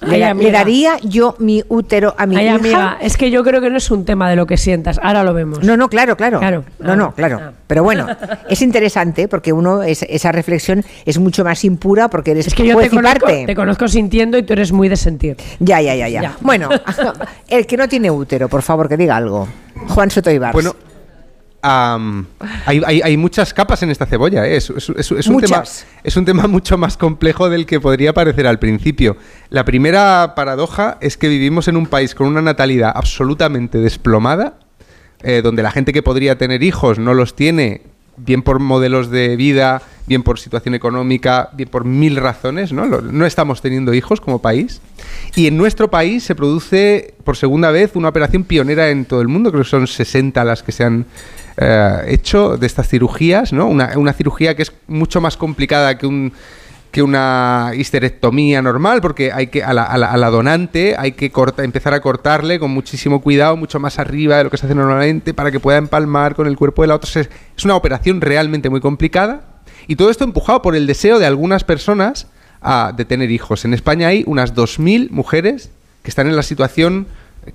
le, 0.05 0.25
Ay, 0.25 0.51
daría 0.51 0.97
yo 1.05 1.37
mi 1.39 1.63
útero 1.69 2.13
a 2.19 2.27
mi 2.27 2.35
Ay, 2.37 2.47
hija. 2.47 2.55
amiga, 2.57 2.99
es 3.01 3.17
que 3.17 3.31
yo 3.31 3.45
creo 3.45 3.61
que 3.61 3.71
no 3.71 3.77
es 3.77 3.89
un 3.89 4.05
tema 4.05 4.29
de 4.29 4.35
lo 4.35 4.47
que 4.47 4.57
sientas. 4.57 4.99
Ahora 5.01 5.23
lo 5.23 5.33
vemos. 5.33 5.63
No, 5.63 5.77
no, 5.77 5.89
claro, 5.89 6.17
claro. 6.17 6.41
Claro. 6.41 6.65
No, 6.81 6.97
no, 6.97 7.15
claro. 7.15 7.53
Pero 7.69 7.85
bueno, 7.85 8.09
es 8.49 8.61
interesante 8.63 9.29
porque 9.29 9.53
uno, 9.53 9.85
es- 9.85 10.03
esa 10.03 10.33
reflexión 10.33 10.85
es 11.07 11.21
mucho 11.21 11.45
más 11.45 11.65
impura 11.65 12.09
porque 12.09 12.33
eres 12.33 12.49
Es 12.49 12.55
que 12.55 12.67
yo 12.67 12.77
te 12.77 12.91
conozco, 12.91 13.21
parte. 13.21 13.47
te 13.47 13.55
conozco 13.55 13.87
sintiendo 13.87 14.37
y 14.39 14.43
tú 14.43 14.55
eres 14.55 14.73
muy 14.73 14.89
de 14.89 14.97
sentir. 14.97 15.37
Ya, 15.61 15.81
ya, 15.81 15.95
ya, 15.95 16.09
ya, 16.09 16.23
Ya. 16.23 16.37
Bueno, 16.41 16.69
el 17.49 17.65
que 17.69 17.77
no 17.77 17.89
tiene 17.89 18.11
útero, 18.11 18.49
por 18.49 18.63
favor, 18.63 18.89
que 18.89 18.97
diga 18.97 19.17
algo. 19.17 19.47
Juan 19.87 20.11
Soto 20.11 20.33
Ibars. 20.33 20.53
Bueno, 20.53 20.75
hay, 21.63 22.83
hay- 22.85 23.01
hay 23.03 23.17
muchas 23.17 23.55
capas 23.55 23.83
en 23.83 23.91
esta 23.91 24.05
cebolla, 24.07 24.47
¿eh? 24.47 24.57
es, 24.57 24.71
es- 24.71 24.89
es- 24.91 25.13
es 25.13 25.27
un 25.29 25.41
tema, 25.41 25.59
Muchas. 25.59 25.87
es 26.03 26.17
un 26.17 26.25
tema 26.25 26.47
mucho 26.49 26.77
más 26.77 26.97
complejo 26.97 27.49
del 27.49 27.67
que 27.67 27.81
podría 27.81 28.13
parecer 28.13 28.47
al 28.47 28.59
principio. 28.59 29.17
La 29.49 29.65
primera 29.65 30.35
paradoja 30.35 30.99
es 31.01 31.17
que 31.17 31.29
vivimos 31.29 31.69
en 31.69 31.77
un 31.77 31.87
país 31.87 32.15
con 32.15 32.27
una 32.27 32.43
natalidad 32.43 32.93
absolutamente 32.95 33.79
desplomada, 33.79 34.59
eh, 35.23 35.41
donde 35.43 35.63
la 35.63 35.71
gente 35.71 35.93
que 35.93 36.03
podría 36.03 36.37
tener 36.37 36.63
hijos 36.65 36.99
no 36.99 37.15
los 37.15 37.37
tiene, 37.37 37.83
bien 38.17 38.43
por 38.43 38.59
modelos 38.59 39.11
de 39.11 39.37
vida, 39.37 39.83
bien 40.07 40.23
por 40.23 40.39
situación 40.39 40.75
económica, 40.75 41.51
bien 41.55 41.69
por 41.69 41.85
mil 41.85 42.17
razones, 42.17 42.73
¿no? 42.73 42.87
No 42.87 43.27
estamos 43.27 43.63
teniendo 43.63 43.95
hijos 43.95 44.21
como 44.21 44.41
país. 44.41 44.81
Y 45.35 45.47
en 45.47 45.57
nuestro 45.57 45.91
país 45.91 46.25
se 46.25 46.35
produce 46.35 47.15
por 47.25 47.37
segunda 47.37 47.71
vez 47.71 47.93
una 47.95 48.09
operación 48.09 48.45
pionera 48.45 48.91
en 48.91 49.05
todo 49.05 49.21
el 49.21 49.29
mundo, 49.29 49.51
creo 49.51 49.65
que 49.65 49.71
son 49.71 49.87
60 49.87 50.45
las 50.45 50.63
que 50.63 50.73
se 50.73 50.85
han 50.85 51.07
eh, 51.57 51.99
hecho 52.09 52.57
de 52.57 52.67
estas 52.67 52.89
cirugías, 52.89 53.53
¿no? 53.53 53.67
Una 53.69 54.13
cirugía 54.13 54.55
que 54.55 54.63
es 54.63 54.73
mucho 54.89 55.21
más 55.21 55.37
complicada 55.37 55.99
que 55.99 56.07
un 56.07 56.33
que 56.93 57.03
una 57.03 57.73
histerectomía 57.75 58.63
normal, 58.63 59.01
porque 59.01 59.33
hay 59.33 59.49
que 59.49 59.65
a 59.65 59.73
la, 59.73 59.83
a 59.83 59.97
la- 59.99 60.11
a 60.13 60.17
la 60.19 60.31
donante 60.31 60.95
hay 60.99 61.13
que 61.13 61.33
empezar 61.59 61.95
a 61.95 62.01
cortarle 62.01 62.59
con 62.61 62.71
muchísimo 62.71 63.21
cuidado, 63.23 63.57
mucho 63.57 63.81
más 63.81 63.99
arriba 63.99 64.37
de 64.37 64.45
lo 64.45 64.51
que 64.51 64.59
se 64.59 64.67
hace 64.67 64.75
normalmente, 64.75 65.35
para 65.35 65.51
que 65.51 65.59
pueda 65.59 65.79
empalmar 65.79 66.35
con 66.37 66.47
el 66.47 66.57
cuerpo 66.57 66.83
de 66.83 66.89
la 66.89 66.95
otra. 66.97 67.09
Es, 67.21 67.31
es 67.57 67.65
una 67.65 67.75
operación 67.77 68.21
realmente 68.21 68.69
muy 68.71 68.81
complicada. 68.81 69.41
Y 69.89 69.97
todo 69.97 70.11
esto 70.11 70.23
empujado 70.23 70.63
por 70.63 70.77
el 70.77 70.87
deseo 70.87 71.19
de 71.19 71.27
algunas 71.27 71.65
personas 71.65 72.29
de 72.95 73.05
tener 73.05 73.31
hijos. 73.33 73.65
En 73.65 73.75
España 73.75 74.07
hay 74.09 74.23
unas 74.29 74.55
2.000 74.55 75.11
mujeres 75.11 75.71
que 76.05 76.11
están 76.11 76.29
en 76.29 76.37
la 76.37 76.43
situación 76.45 77.07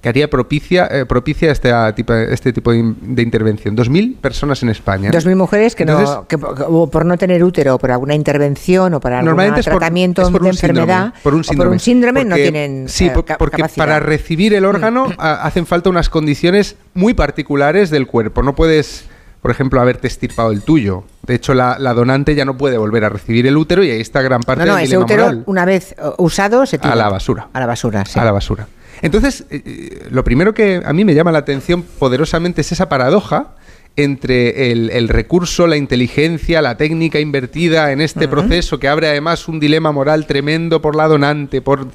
que 0.02 0.10
haría 0.10 0.30
propicia, 0.30 0.88
eh, 0.92 1.06
propicia 1.06 1.52
este, 1.52 1.72
tipo, 1.94 2.14
este 2.14 2.52
tipo 2.52 2.72
de, 2.72 2.94
de 3.02 3.22
intervención. 3.22 3.76
2.000 3.76 4.18
personas 4.18 4.62
en 4.64 4.70
España. 4.70 5.12
Dos 5.12 5.26
mil 5.26 5.36
mujeres 5.38 5.76
que, 5.76 5.84
Entonces- 5.84 6.10
no, 6.10 6.28
que 6.28 6.38
por, 6.38 6.90
por 6.90 7.06
no 7.06 7.18
tener 7.18 7.44
útero, 7.44 7.76
o 7.76 7.80
por 7.80 7.92
alguna 7.92 8.14
intervención 8.14 8.94
o 8.94 9.00
para 9.00 9.20
algún 9.20 9.36
por- 9.36 9.62
tratamiento 9.64 10.22
es 10.24 10.30
por 10.30 10.42
de 10.44 10.54
síndrome, 10.54 10.82
enfermedad 10.82 11.14
por 11.24 11.34
un 11.34 11.40
o 11.42 11.44
síndrome, 11.44 11.66
por 11.68 11.74
un 11.74 11.80
síndrome 11.80 12.24
no 12.26 12.30
Porque- 12.32 12.42
tienen 12.44 12.90
sí, 12.90 13.06
eh, 13.08 13.12
por- 13.12 13.26
porque 13.38 13.58
capacidad. 13.58 13.86
para 13.86 14.00
recibir 14.00 14.54
el 14.54 14.66
órgano 14.66 15.08
a- 15.18 15.44
hacen 15.48 15.66
falta 15.66 15.90
unas 15.90 16.10
condiciones 16.10 16.76
muy 16.94 17.14
particulares 17.14 17.90
del 17.90 18.08
cuerpo. 18.08 18.44
No 18.44 18.56
puedes, 18.56 19.06
por 19.42 19.52
ejemplo, 19.52 19.80
haberte 19.80 20.08
estirpado 20.08 20.52
el 20.52 20.64
tuyo. 20.64 21.06
De 21.26 21.36
hecho, 21.36 21.54
la, 21.54 21.78
la 21.80 21.94
donante 21.94 22.36
ya 22.36 22.44
no 22.46 22.58
puede 22.58 22.78
volver 22.78 23.06
a 23.06 23.10
recibir 23.10 23.48
el 23.48 23.56
útero 23.56 23.84
y 23.84 23.92
ahí 23.92 24.02
está 24.02 24.22
gran 24.22 24.42
parte 24.42 24.66
No, 24.66 24.72
no, 24.72 24.76
del 24.76 24.84
ese 24.84 24.90
dilema 24.96 25.06
útero 25.06 25.24
moral. 25.24 25.44
una 25.46 25.66
vez 25.66 25.94
eh, 25.94 25.96
usado 26.18 26.66
se 26.66 26.78
tira 26.78 26.94
A 26.94 26.96
la 26.98 27.10
basura. 27.10 27.48
A 27.54 27.60
la 27.62 27.66
basura, 27.66 28.04
sí. 28.06 28.20
A 28.20 28.26
la 28.26 28.32
basura. 28.34 28.68
Entonces, 29.02 29.46
eh, 29.50 29.62
eh, 29.66 30.08
lo 30.10 30.24
primero 30.24 30.54
que 30.54 30.82
a 30.84 30.94
mí 30.94 31.06
me 31.06 31.14
llama 31.14 31.32
la 31.32 31.40
atención 31.40 31.84
poderosamente 31.84 32.62
es 32.62 32.72
esa 32.72 32.90
paradoja 32.90 33.56
entre 33.96 34.72
el, 34.72 34.90
el 34.92 35.10
recurso, 35.10 35.66
la 35.68 35.76
inteligencia, 35.78 36.62
la 36.62 36.78
técnica 36.78 37.20
invertida 37.20 37.92
en 37.92 38.02
este 38.02 38.28
proceso 38.28 38.80
que 38.80 38.88
abre 38.88 39.08
además 39.10 39.48
un 39.48 39.60
dilema 39.60 39.92
moral 39.92 40.28
tremendo 40.28 40.82
por 40.82 40.96
la 40.96 41.08
donante, 41.08 41.62
por 41.62 41.88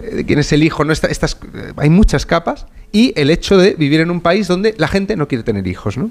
eh, 0.00 0.24
quién 0.26 0.38
es 0.38 0.52
el 0.52 0.62
hijo, 0.62 0.84
no 0.84 0.92
Esta- 0.92 1.08
estas, 1.08 1.36
hay 1.76 1.90
muchas 1.90 2.26
capas 2.26 2.66
y 2.92 3.12
el 3.16 3.30
hecho 3.30 3.56
de 3.56 3.74
vivir 3.74 4.00
en 4.00 4.10
un 4.10 4.20
país 4.20 4.46
donde 4.46 4.74
la 4.78 4.86
gente 4.86 5.16
no 5.16 5.26
quiere 5.26 5.42
tener 5.42 5.66
hijos, 5.66 5.96
¿no? 5.96 6.10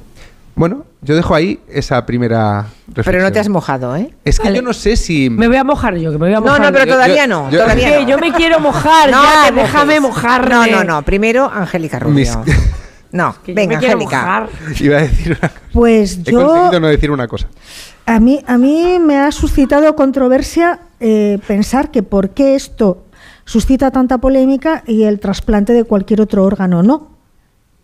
Bueno, 0.56 0.86
yo 1.02 1.16
dejo 1.16 1.34
ahí 1.34 1.60
esa 1.70 2.06
primera 2.06 2.68
reflexión. 2.88 3.06
Pero 3.06 3.24
no 3.24 3.32
te 3.32 3.40
has 3.40 3.50
mojado, 3.50 3.96
¿eh? 3.96 4.14
Es 4.26 4.40
que 4.40 4.54
yo 4.54 4.62
no 4.62 4.74
sé 4.74 4.96
si 4.96 5.30
Me 5.30 5.48
voy 5.48 5.58
a 5.58 5.64
mojar 5.64 5.96
yo, 5.96 6.12
que 6.12 6.18
me 6.18 6.26
voy 6.28 6.34
a 6.34 6.40
No, 6.40 6.42
mojar. 6.42 6.62
no, 6.62 6.72
pero 6.72 6.86
Yo- 6.86 6.94
todavía 6.94 7.26
yo- 7.26 7.28
no. 7.30 7.50
yo- 7.50 7.62
todavía 7.62 8.02
no. 8.02 8.08
yo 8.08 8.18
me 8.20 8.32
quiero 8.34 8.60
mojar, 8.60 9.10
No 9.10 9.24
ya, 9.24 9.52
déjame 9.52 10.00
mojarme. 10.00 10.50
No, 10.50 10.68
no, 10.68 10.84
no. 10.84 11.02
Primero, 11.04 11.46
Angélica 11.52 12.00
Rubio. 12.00 12.16
Mis- 12.16 12.38
No, 13.14 13.36
Que 13.44 13.54
venga, 13.54 13.76
Angélica. 13.76 13.98
mojar. 14.22 14.50
iba 14.80 14.98
a 14.98 15.02
decir 15.02 15.32
una 15.38 15.50
cosa. 15.50 15.62
Pues 15.74 16.18
He 16.26 16.32
yo, 16.32 16.48
conseguido 16.48 16.80
no 16.80 16.88
decir 16.88 17.12
una 17.12 17.28
cosa. 17.28 17.48
a 18.06 18.20
mí, 18.22 18.42
a 18.48 18.58
mí 18.58 19.00
me 19.02 19.20
ha 19.20 19.32
suscitado 19.34 19.94
controversia 19.98 20.80
eh, 21.02 21.38
pensar 21.46 21.92
que 21.92 22.04
por 22.04 22.30
qué 22.30 22.56
esto 22.56 23.04
suscita 23.44 23.92
tanta 23.92 24.20
polémica 24.20 24.84
y 24.88 25.04
el 25.04 25.20
trasplante 25.20 25.74
de 25.74 25.84
cualquier 25.84 26.22
otro 26.22 26.46
órgano 26.46 26.84
no. 26.84 27.11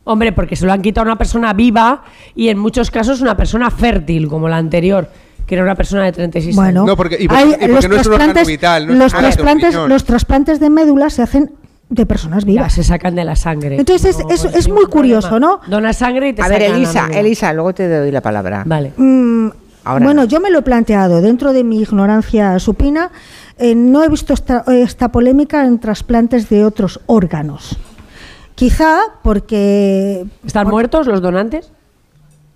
Hombre, 0.07 0.31
porque 0.31 0.55
se 0.55 0.65
lo 0.65 0.71
han 0.73 0.81
quitado 0.81 1.03
a 1.05 1.11
una 1.11 1.17
persona 1.17 1.53
viva 1.53 2.03
y 2.35 2.47
en 2.49 2.57
muchos 2.57 2.89
casos 2.91 3.21
una 3.21 3.35
persona 3.35 3.69
fértil, 3.69 4.27
como 4.27 4.47
la 4.47 4.57
anterior, 4.57 5.09
que 5.45 5.55
era 5.55 5.63
una 5.63 5.75
persona 5.75 6.03
de 6.05 6.11
36 6.13 6.55
Bueno, 6.55 6.83
años. 6.83 6.97
hay- 7.29 7.67
los 7.67 7.85
trasplantes, 7.87 8.47
los, 8.87 9.13
trasplantes, 9.13 9.75
los 9.75 10.03
trasplantes 10.05 10.59
de 10.59 10.69
médula 10.69 11.09
se 11.09 11.21
hacen 11.23 11.51
de 11.89 12.05
personas 12.05 12.43
vivas. 12.45 12.73
se 12.73 12.83
sacan 12.83 13.15
de 13.15 13.23
la 13.23 13.35
sangre. 13.35 13.77
Entonces 13.77 14.17
es, 14.29 14.45
es- 14.45 14.53
es 14.55 14.69
muy 14.69 14.85
curioso, 14.87 15.39
¿no? 15.39 15.61
Dona 15.67 15.93
sangre 15.93 16.29
y 16.29 16.33
te 16.33 16.41
A 16.41 16.47
ver, 16.49 16.61
sacan 16.61 16.75
Elisa. 16.75 17.07
Elisa, 17.13 17.53
luego 17.53 17.73
te 17.73 17.87
doy 17.87 18.11
la 18.11 18.21
palabra. 18.21 18.63
Vale. 18.65 18.91
Mm, 18.97 19.49
Ahora 19.85 20.03
bueno, 20.05 20.25
yo 20.25 20.41
me 20.41 20.49
lo 20.49 20.59
he 20.59 20.61
planteado 20.63 21.21
dentro 21.21 21.53
de 21.53 21.63
mi 21.63 21.79
ignorancia 21.81 22.59
supina. 22.59 23.09
eh, 23.59 23.73
no 23.73 24.03
he 24.03 24.09
visto 24.09 24.33
esta, 24.33 24.63
esta 24.67 25.09
polémica 25.11 25.65
en 25.65 25.79
trasplantes 25.79 26.47
de 26.49 26.63
otros 26.65 26.99
órganos. 27.07 27.77
Quizá 28.57 29.01
porque... 29.21 30.25
¿Están 30.43 30.67
muertos 30.67 31.05
los 31.05 31.21
donantes? 31.21 31.71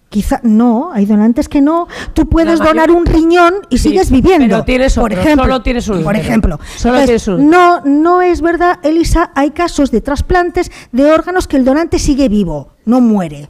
Quizá 0.10 0.40
no, 0.42 0.90
hay 0.92 1.06
donantes 1.06 1.48
que 1.48 1.62
no. 1.62 1.88
Tú 2.16 2.28
puedes 2.28 2.58
donar 2.58 2.90
un 2.90 3.06
riñón 3.06 3.54
y 3.70 3.78
Sí, 3.78 3.90
sigues 3.90 4.10
viviendo. 4.10 4.48
pero 4.48 4.64
tienes 4.66 4.96
por 4.96 5.12
otro, 5.12 5.22
ejemplo, 5.22 5.44
solo 5.46 5.62
tienes 5.62 5.88
un 5.90 6.04
Por 6.04 6.16
ejemplo. 6.16 6.60
Solo 6.76 6.96
Entonces, 6.96 7.24
tienes 7.24 7.28
un 7.28 7.50
no, 7.52 7.82
no 7.86 8.22
es 8.24 8.42
verdad, 8.42 8.80
Elisa. 8.82 9.32
Hay 9.36 9.52
casos 9.52 9.92
de 9.92 10.02
trasplantes 10.02 10.72
de 10.92 11.06
órganos 11.12 11.48
que 11.48 11.58
el 11.58 11.64
donante 11.66 12.00
sigue 12.00 12.28
vivo, 12.30 12.70
no 12.84 13.00
muere. 13.00 13.48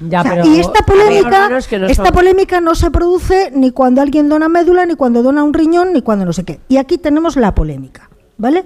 Ya, 0.00 0.20
O 0.20 0.22
sea, 0.24 0.32
pero 0.32 0.46
y 0.48 0.58
esta 0.58 0.84
polémica, 0.84 1.48
no 1.48 1.56
esta 1.56 2.04
son- 2.04 2.12
polémica 2.12 2.60
no 2.60 2.74
se 2.74 2.90
produce 2.90 3.52
ni 3.54 3.70
cuando 3.70 4.02
alguien 4.02 4.28
dona 4.28 4.48
médula, 4.48 4.84
ni 4.84 4.96
cuando 4.96 5.22
dona 5.22 5.44
un 5.44 5.54
riñón, 5.54 5.92
ni 5.92 6.02
cuando 6.02 6.24
no 6.26 6.32
sé 6.32 6.42
qué. 6.44 6.58
Y 6.68 6.78
aquí 6.78 6.98
tenemos 6.98 7.36
la 7.36 7.54
polémica, 7.54 8.10
¿vale? 8.36 8.64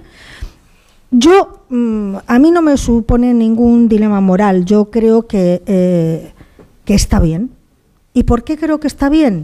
Yo, 1.11 1.61
mm, 1.69 2.15
a 2.27 2.39
mí 2.39 2.51
no 2.51 2.61
me 2.61 2.75
supone 2.77 3.33
ningún 3.33 3.87
dilema 3.87 4.19
moral. 4.21 4.65
Yo 4.65 4.85
creo 4.91 5.25
que, 5.27 5.61
eh, 5.65 6.33
que 6.85 6.93
está 6.95 7.19
bien. 7.19 7.51
¿Y 8.13 8.23
por 8.23 8.43
qué 8.43 8.57
creo 8.57 8.79
que 8.79 8.87
está 8.87 9.09
bien? 9.09 9.43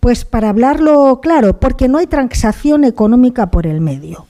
Pues 0.00 0.24
para 0.24 0.48
hablarlo 0.50 1.20
claro, 1.22 1.58
porque 1.58 1.88
no 1.88 1.98
hay 1.98 2.06
transacción 2.06 2.84
económica 2.84 3.50
por 3.50 3.66
el 3.66 3.80
medio. 3.80 4.26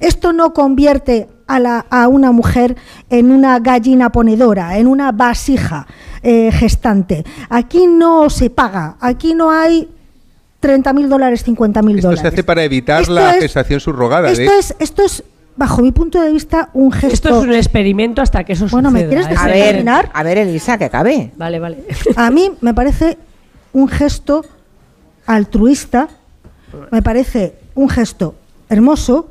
Esto 0.00 0.32
no 0.32 0.52
convierte 0.54 1.28
a, 1.46 1.58
la- 1.58 1.86
a 1.90 2.06
una 2.08 2.32
mujer 2.32 2.76
en 3.08 3.30
una 3.32 3.58
gallina 3.58 4.12
ponedora, 4.12 4.78
en 4.78 4.86
una 4.86 5.10
vasija 5.12 5.86
eh, 6.22 6.50
gestante. 6.52 7.24
Aquí 7.48 7.86
no 7.86 8.28
se 8.30 8.50
paga, 8.50 8.96
aquí 9.00 9.34
no 9.34 9.50
hay 9.50 9.88
30.000 10.62 11.08
dólares, 11.08 11.44
50.000 11.46 11.96
Esto 11.96 12.08
dólares. 12.08 12.20
se 12.20 12.28
hace 12.28 12.44
para 12.44 12.62
evitar 12.62 13.02
Esto 13.02 13.14
la 13.14 13.34
es- 13.36 13.42
gestación 13.42 13.80
subrogada. 13.80 14.30
Esto 14.30 14.52
es, 14.58 14.74
esto 14.78 15.02
es, 15.02 15.24
bajo 15.60 15.82
mi 15.82 15.92
punto 15.92 16.20
de 16.22 16.32
vista, 16.32 16.70
un 16.72 16.90
gesto. 16.90 17.12
Esto 17.28 17.28
es 17.42 17.44
un 17.46 17.52
experimento 17.54 18.22
hasta 18.22 18.42
que 18.44 18.54
eso 18.54 18.66
Bueno, 18.70 18.90
¿me 18.90 19.00
suceda. 19.00 19.08
quieres 19.10 19.26
Es 19.26 19.30
dejar 19.32 19.50
el- 19.50 19.62
terminar? 19.62 20.10
A 20.14 20.22
ver, 20.22 20.38
Elisa, 20.38 20.78
que 20.78 20.86
acabe. 20.86 21.32
Vale, 21.36 21.58
vale. 21.60 21.84
A 22.16 22.30
mí 22.30 22.50
me 22.62 22.72
parece 22.72 23.18
un 23.74 23.86
gesto 23.86 24.42
altruista, 25.26 26.08
me 26.90 27.02
parece 27.02 27.54
un 27.74 27.88
gesto 27.90 28.34
hermoso. 28.70 29.30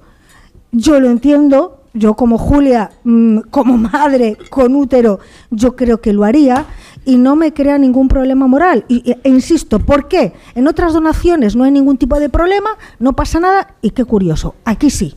Yo 0.71 0.99
lo 0.99 1.09
entiendo, 1.09 1.81
yo 1.93 2.13
como 2.13 2.37
Julia, 2.37 2.91
mm, 3.03 3.39
como 3.49 3.75
madre 3.77 4.37
con 4.51 4.75
útero, 4.75 5.19
yo 5.49 5.75
creo 5.75 5.99
que 5.99 6.13
lo 6.13 6.23
haría 6.25 6.65
y 7.05 7.17
no 7.17 7.35
me 7.35 7.53
crea 7.53 7.79
ningún 7.79 8.07
problema 8.07 8.45
moral. 8.45 8.85
Y, 8.87 9.09
e- 9.11 9.19
e 9.23 9.29
insisto, 9.29 9.79
¿por 9.79 10.07
qué? 10.07 10.33
En 10.53 10.67
otras 10.67 10.93
donaciones 10.93 11.55
no 11.55 11.63
hay 11.63 11.71
ningún 11.71 11.97
tipo 11.97 12.19
de 12.19 12.29
problema, 12.29 12.69
no 12.99 13.13
pasa 13.13 13.39
nada 13.39 13.73
y 13.81 13.89
qué 13.89 14.05
curioso, 14.05 14.53
aquí 14.63 14.91
sí. 14.91 15.15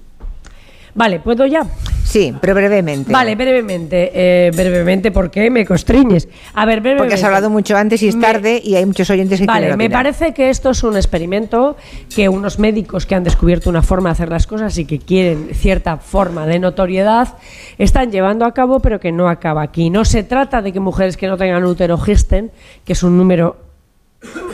Vale, 0.95 1.21
¿puedo 1.21 1.47
ya? 1.47 1.67
Sí, 2.05 2.35
pero 2.41 2.55
brevemente. 2.55 3.11
Vale, 3.11 3.35
brevemente, 3.35 4.11
eh, 4.13 4.51
brevemente, 4.55 5.11
porque 5.11 5.49
me 5.51 5.65
constriñes. 5.65 6.29
A 6.53 6.67
ver, 6.67 6.81
brevemente. 6.81 7.05
Porque 7.05 7.15
has 7.15 7.25
hablado 7.25 7.49
mucho 7.49 7.75
antes 7.77 8.03
y 8.03 8.09
es 8.09 8.17
Me- 8.17 8.27
tarde 8.27 8.61
y 8.63 8.75
hay 8.75 8.85
muchos 8.85 9.09
oyentes 9.09 9.41
que 9.41 9.47
Vale, 9.47 9.75
me 9.77 9.89
parece 9.89 10.35
que 10.35 10.51
esto 10.51 10.71
es 10.71 10.83
un 10.83 10.97
experimento 10.97 11.77
que 12.15 12.29
unos 12.29 12.59
médicos 12.59 13.07
que 13.07 13.15
han 13.15 13.25
descubierto 13.25 13.71
una 13.71 13.81
forma 13.81 14.11
de 14.11 14.13
hacer 14.13 14.29
las 14.29 14.47
cosas 14.47 14.77
y 14.77 14.85
que 14.85 14.99
quieren 14.99 15.49
cierta 15.55 15.97
forma 15.97 16.47
de 16.47 16.59
notoriedad 16.59 17.39
están 17.79 18.11
llevando 18.13 18.45
a 18.45 18.53
cabo, 18.53 18.81
pero 18.81 19.01
que 19.01 19.13
no 19.13 19.31
acaba 19.31 19.63
aquí. 19.63 19.89
No 19.89 20.05
se 20.05 20.23
trata 20.25 20.61
de 20.61 20.73
que 20.75 20.81
mujeres 20.81 21.17
que 21.17 21.27
no 21.27 21.39
tengan 21.39 21.65
útero 21.65 21.97
gesten, 21.97 22.51
que 22.85 22.93
es 22.93 23.03
un 23.03 23.17
número 23.17 23.57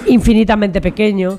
infinitamente 0.06 0.80
pequeño, 0.80 1.38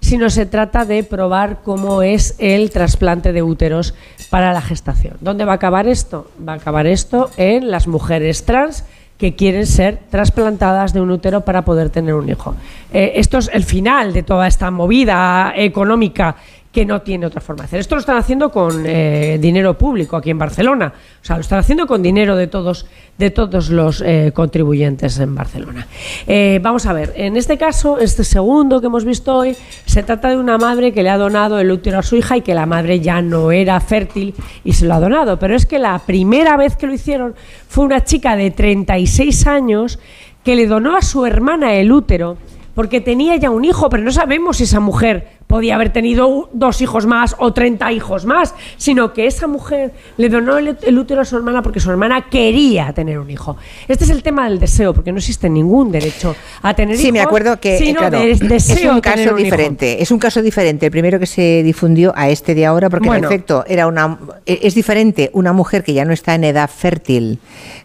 sino 0.00 0.30
se 0.30 0.46
trata 0.46 0.84
de 0.84 1.04
probar 1.04 1.58
cómo 1.62 2.02
es 2.02 2.34
el 2.38 2.70
trasplante 2.70 3.32
de 3.32 3.42
úteros 3.42 3.94
para 4.30 4.52
la 4.52 4.60
gestación. 4.60 5.16
¿Dónde 5.20 5.44
va 5.44 5.52
a 5.52 5.56
acabar 5.56 5.86
esto? 5.86 6.30
Va 6.46 6.52
a 6.52 6.56
acabar 6.56 6.86
esto 6.86 7.30
en 7.36 7.70
las 7.70 7.86
mujeres 7.86 8.44
trans 8.44 8.84
que 9.18 9.34
quieren 9.34 9.66
ser 9.66 9.98
trasplantadas 10.10 10.92
de 10.92 11.00
un 11.00 11.10
útero 11.10 11.40
para 11.40 11.62
poder 11.62 11.90
tener 11.90 12.14
un 12.14 12.28
hijo. 12.28 12.54
Eh, 12.92 13.14
esto 13.16 13.38
es 13.38 13.50
el 13.52 13.64
final 13.64 14.12
de 14.12 14.22
toda 14.22 14.46
esta 14.46 14.70
movida 14.70 15.52
económica 15.56 16.36
que 16.78 16.86
no 16.86 17.02
tiene 17.02 17.26
otra 17.26 17.40
forma 17.40 17.62
de 17.62 17.66
hacer. 17.66 17.80
Esto 17.80 17.96
lo 17.96 17.98
están 17.98 18.18
haciendo 18.18 18.52
con 18.52 18.84
eh, 18.86 19.36
dinero 19.40 19.76
público 19.76 20.16
aquí 20.16 20.30
en 20.30 20.38
Barcelona. 20.38 20.92
O 21.20 21.24
sea, 21.24 21.34
lo 21.34 21.40
están 21.40 21.58
haciendo 21.58 21.88
con 21.88 22.04
dinero 22.04 22.36
de 22.36 22.46
todos, 22.46 22.86
de 23.18 23.32
todos 23.32 23.70
los 23.70 24.00
eh, 24.00 24.30
contribuyentes 24.32 25.18
en 25.18 25.34
Barcelona. 25.34 25.88
Eh, 26.28 26.60
vamos 26.62 26.86
a 26.86 26.92
ver, 26.92 27.14
en 27.16 27.36
este 27.36 27.58
caso, 27.58 27.98
este 27.98 28.22
segundo 28.22 28.80
que 28.80 28.86
hemos 28.86 29.04
visto 29.04 29.34
hoy, 29.34 29.56
se 29.86 30.04
trata 30.04 30.28
de 30.28 30.36
una 30.36 30.56
madre 30.56 30.92
que 30.92 31.02
le 31.02 31.10
ha 31.10 31.18
donado 31.18 31.58
el 31.58 31.68
útero 31.68 31.98
a 31.98 32.04
su 32.04 32.14
hija 32.14 32.36
y 32.36 32.42
que 32.42 32.54
la 32.54 32.64
madre 32.64 33.00
ya 33.00 33.22
no 33.22 33.50
era 33.50 33.80
fértil 33.80 34.32
y 34.62 34.74
se 34.74 34.86
lo 34.86 34.94
ha 34.94 35.00
donado. 35.00 35.36
Pero 35.36 35.56
es 35.56 35.66
que 35.66 35.80
la 35.80 35.98
primera 35.98 36.56
vez 36.56 36.76
que 36.76 36.86
lo 36.86 36.94
hicieron 36.94 37.34
fue 37.66 37.86
una 37.86 38.04
chica 38.04 38.36
de 38.36 38.52
36 38.52 39.48
años 39.48 39.98
que 40.44 40.54
le 40.54 40.68
donó 40.68 40.96
a 40.96 41.02
su 41.02 41.26
hermana 41.26 41.74
el 41.74 41.90
útero 41.90 42.36
porque 42.78 43.00
tenía 43.00 43.34
ya 43.34 43.50
un 43.50 43.64
hijo, 43.64 43.88
pero 43.88 44.04
no 44.04 44.12
sabemos 44.12 44.58
si 44.58 44.62
esa 44.62 44.78
mujer 44.78 45.37
podía 45.48 45.74
haber 45.74 45.92
tenido 45.92 46.48
dos 46.52 46.80
hijos 46.82 47.06
más 47.06 47.34
o 47.38 47.52
30 47.52 47.90
hijos 47.92 48.24
más, 48.26 48.54
sino 48.76 49.12
que 49.12 49.26
esa 49.26 49.46
mujer 49.48 49.92
le 50.18 50.28
donó 50.28 50.58
el, 50.58 50.98
útero 50.98 51.22
a 51.22 51.24
su 51.24 51.36
hermana 51.36 51.62
porque 51.62 51.80
su 51.80 51.90
hermana 51.90 52.26
quería 52.30 52.92
tener 52.92 53.18
un 53.18 53.30
hijo. 53.30 53.56
Este 53.88 54.04
es 54.04 54.10
el 54.10 54.22
tema 54.22 54.48
del 54.48 54.60
deseo, 54.60 54.94
porque 54.94 55.10
no 55.10 55.18
existe 55.18 55.48
ningún 55.48 55.90
derecho 55.90 56.36
a 56.62 56.74
tener 56.74 56.94
hijos. 56.94 57.02
Sí, 57.06 57.12
me 57.12 57.20
acuerdo 57.22 57.58
que 57.58 57.76
eh, 57.76 57.78
sino 57.78 57.98
claro, 58.00 58.20
de- 58.20 58.30
es 58.30 58.40
deseo 58.40 58.92
un 58.94 59.00
caso 59.00 59.22
un 59.22 59.26
hijo. 59.28 59.36
diferente. 59.36 60.02
Es 60.02 60.10
un 60.10 60.18
caso 60.18 60.42
diferente. 60.42 60.86
El 60.86 60.92
primero 60.92 61.18
que 61.18 61.26
se 61.26 61.62
difundió 61.62 62.12
a 62.14 62.28
este 62.28 62.54
de 62.54 62.66
ahora, 62.66 62.90
porque 62.90 63.08
Bueno. 63.08 63.26
en 63.26 63.32
efecto 63.32 63.64
era 63.66 63.86
una 63.86 64.18
e- 64.44 64.60
es 64.62 64.74
diferente 64.74 65.30
una 65.32 65.54
mujer 65.54 65.82
que 65.82 65.94
ya 65.94 66.04
no 66.04 66.12
está 66.12 66.34
en 66.34 66.44
edad 66.44 66.68
fértil, 66.68 67.38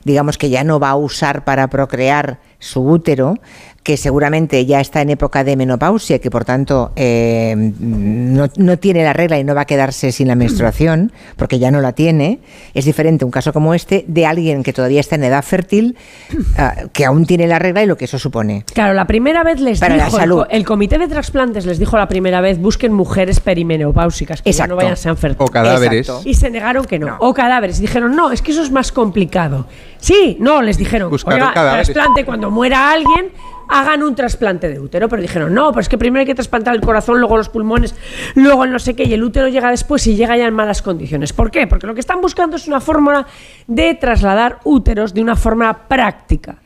digamos 0.04 0.38
que 0.38 0.50
ya 0.50 0.66
no 0.66 0.80
va 0.82 0.90
a 0.90 0.96
usar 0.96 1.46
para 1.46 1.68
procrear 1.70 2.40
su 2.60 2.82
útero, 2.82 3.36
que 3.84 3.98
seguramente 3.98 4.66
ya 4.66 4.80
está 4.80 5.02
en 5.02 5.10
época 5.10 5.44
de 5.44 5.58
menopausia, 5.58 6.20
que 6.20 6.32
por 6.32 6.46
tanto 6.46 6.94
eh, 6.96 7.54
no, 7.58 8.48
no 8.56 8.78
tiene 8.78 9.04
la 9.04 9.12
regla 9.12 9.38
y 9.38 9.44
no 9.44 9.54
va 9.54 9.62
a 9.62 9.66
quedarse 9.66 10.12
sin 10.14 10.30
la 10.30 10.36
menstruación, 10.36 11.12
porque 11.36 11.60
ya 11.60 11.70
no 11.70 11.82
la 11.82 11.92
tiene. 11.92 12.40
Es 12.74 12.86
diferente 12.86 13.26
un 13.26 13.32
caso 13.32 13.52
como 13.52 13.74
este 13.74 14.06
de 14.08 14.26
alguien 14.26 14.64
que 14.64 14.72
todavía 14.72 15.02
está 15.02 15.16
en 15.16 15.26
edad 15.26 15.44
fértil, 15.44 15.98
ah, 16.58 16.76
que 16.94 17.06
aún 17.06 17.26
tiene 17.26 17.46
la 17.46 17.60
regla 17.60 17.84
y 17.84 17.86
lo 17.86 17.98
que 17.98 18.06
eso 18.06 18.18
supone. 18.18 18.64
Claro, 18.74 18.94
la 18.94 19.06
primera 19.06 19.44
vez 19.44 19.60
les 19.60 19.80
Para 19.82 19.98
la 19.98 20.06
dijo, 20.06 20.18
el 20.18 20.22
salud. 20.22 20.46
El, 20.50 20.66
comité 20.66 20.98
de 20.98 21.08
trasplantes 21.08 21.66
les 21.66 21.78
dijo 21.78 21.98
la 21.98 22.08
primera 22.08 22.40
vez, 22.40 22.60
busquen 22.60 22.94
mujeres 22.94 23.42
perimenopáusicas, 23.42 24.42
que 24.42 24.52
ya 24.54 24.66
no 24.66 24.78
vayan 24.78 24.94
a 24.94 24.96
ser 24.96 25.16
fértiles. 25.18 25.50
O 25.50 25.52
cadáveres. 25.52 26.08
Exacto. 26.08 26.30
Y 26.30 26.36
se 26.36 26.50
negaron 26.50 26.86
que 26.86 27.00
no. 27.00 27.18
O 27.20 27.34
cadáveres. 27.34 27.80
Dijeron, 27.80 28.16
no, 28.16 28.32
es 28.32 28.42
que 28.42 28.52
eso 28.52 28.64
es 28.64 28.72
más 28.72 28.94
complicado. 28.94 29.68
Sí, 29.98 30.38
no, 30.40 30.62
les 30.62 30.78
dijeron, 30.78 31.12
oiga, 31.12 31.54
cadáveres. 31.54 31.88
trasplante 31.88 32.26
cuando 32.26 32.50
muera 32.50 32.92
alguien, 32.92 33.32
hagan 33.70 34.04
un 34.04 34.16
trasplante 34.16 34.70
de 34.70 34.80
útero. 34.80 35.10
Pero 35.10 35.22
dijeron, 35.22 35.54
no, 35.54 35.72
pero 35.72 35.82
es 35.82 35.90
que 35.90 35.98
primero 35.98 36.22
hay 36.22 36.26
que 36.26 36.36
trasplantar 36.36 36.74
el 36.76 36.82
corazón, 36.82 37.20
luego 37.20 37.38
los 37.38 37.50
pulmones, 37.50 37.96
luego 38.36 38.64
el 38.64 38.72
no 38.72 38.80
sé 38.80 38.96
qué, 38.96 39.04
y 39.04 39.14
el 39.14 39.24
útero 39.24 39.48
llega 39.48 39.70
después 39.72 40.06
y 40.08 40.16
llega 40.16 40.36
ya 40.38 40.48
en 40.48 40.54
malas 40.54 40.82
condiciones. 40.82 41.34
¿Por 41.34 41.52
qué? 41.52 41.68
Porque 41.68 41.88
lo 41.88 41.94
que 41.94 42.00
están 42.00 42.22
buscando 42.22 42.56
es 42.58 42.68
una 42.68 42.80
fórmula 42.80 43.26
de 43.68 43.94
trasladar 43.96 44.60
úteros 44.64 45.14
de 45.14 45.22
una 45.22 45.36
forma 45.36 45.88
práctica. 45.88 46.58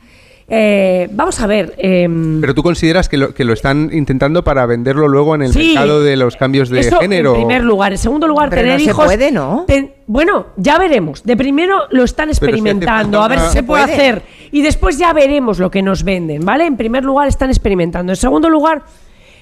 Eh, 0.50 1.08
vamos 1.12 1.38
a 1.42 1.46
ver. 1.46 1.74
em, 1.76 2.40
Pero 2.40 2.54
tú 2.54 2.62
consideras 2.62 3.06
que 3.10 3.18
lo, 3.18 3.34
que 3.34 3.44
lo 3.44 3.52
están 3.52 3.90
intentando 3.92 4.42
para 4.42 4.64
venderlo 4.64 5.06
luego 5.06 5.34
en 5.34 5.42
el 5.42 5.52
Sí. 5.52 5.74
mercado 5.74 6.02
de 6.02 6.16
los 6.16 6.36
cambios 6.36 6.70
de 6.70 6.80
Eso 6.80 7.00
género. 7.00 7.32
En 7.34 7.40
primer 7.42 7.64
lugar. 7.64 7.92
En 7.92 7.98
segundo 7.98 8.26
lugar, 8.26 8.48
Pero 8.48 8.62
tener 8.62 8.78
no 8.78 8.84
se 8.84 8.90
hijos. 8.90 9.04
puede, 9.04 9.30
¿no? 9.30 9.64
ten- 9.66 9.92
bueno, 10.06 10.46
ya 10.56 10.78
veremos. 10.78 11.22
De 11.22 11.36
primero 11.36 11.82
lo 11.90 12.02
están 12.02 12.30
experimentando, 12.30 13.20
a 13.22 13.28
ver 13.28 13.40
si 13.40 13.46
se 13.48 13.52
Se 13.52 13.62
puede 13.62 13.82
puede. 13.84 13.94
hacer. 13.94 14.22
Y 14.52 14.62
después 14.62 14.98
ya 14.98 15.12
veremos 15.12 15.58
lo 15.58 15.70
que 15.70 15.82
nos 15.82 16.02
venden, 16.04 16.44
¿vale? 16.44 16.66
En 16.66 16.76
primer 16.76 17.04
lugar, 17.04 17.28
están 17.28 17.50
experimentando. 17.50 18.12
En 18.12 18.16
segundo 18.16 18.48
lugar. 18.50 18.82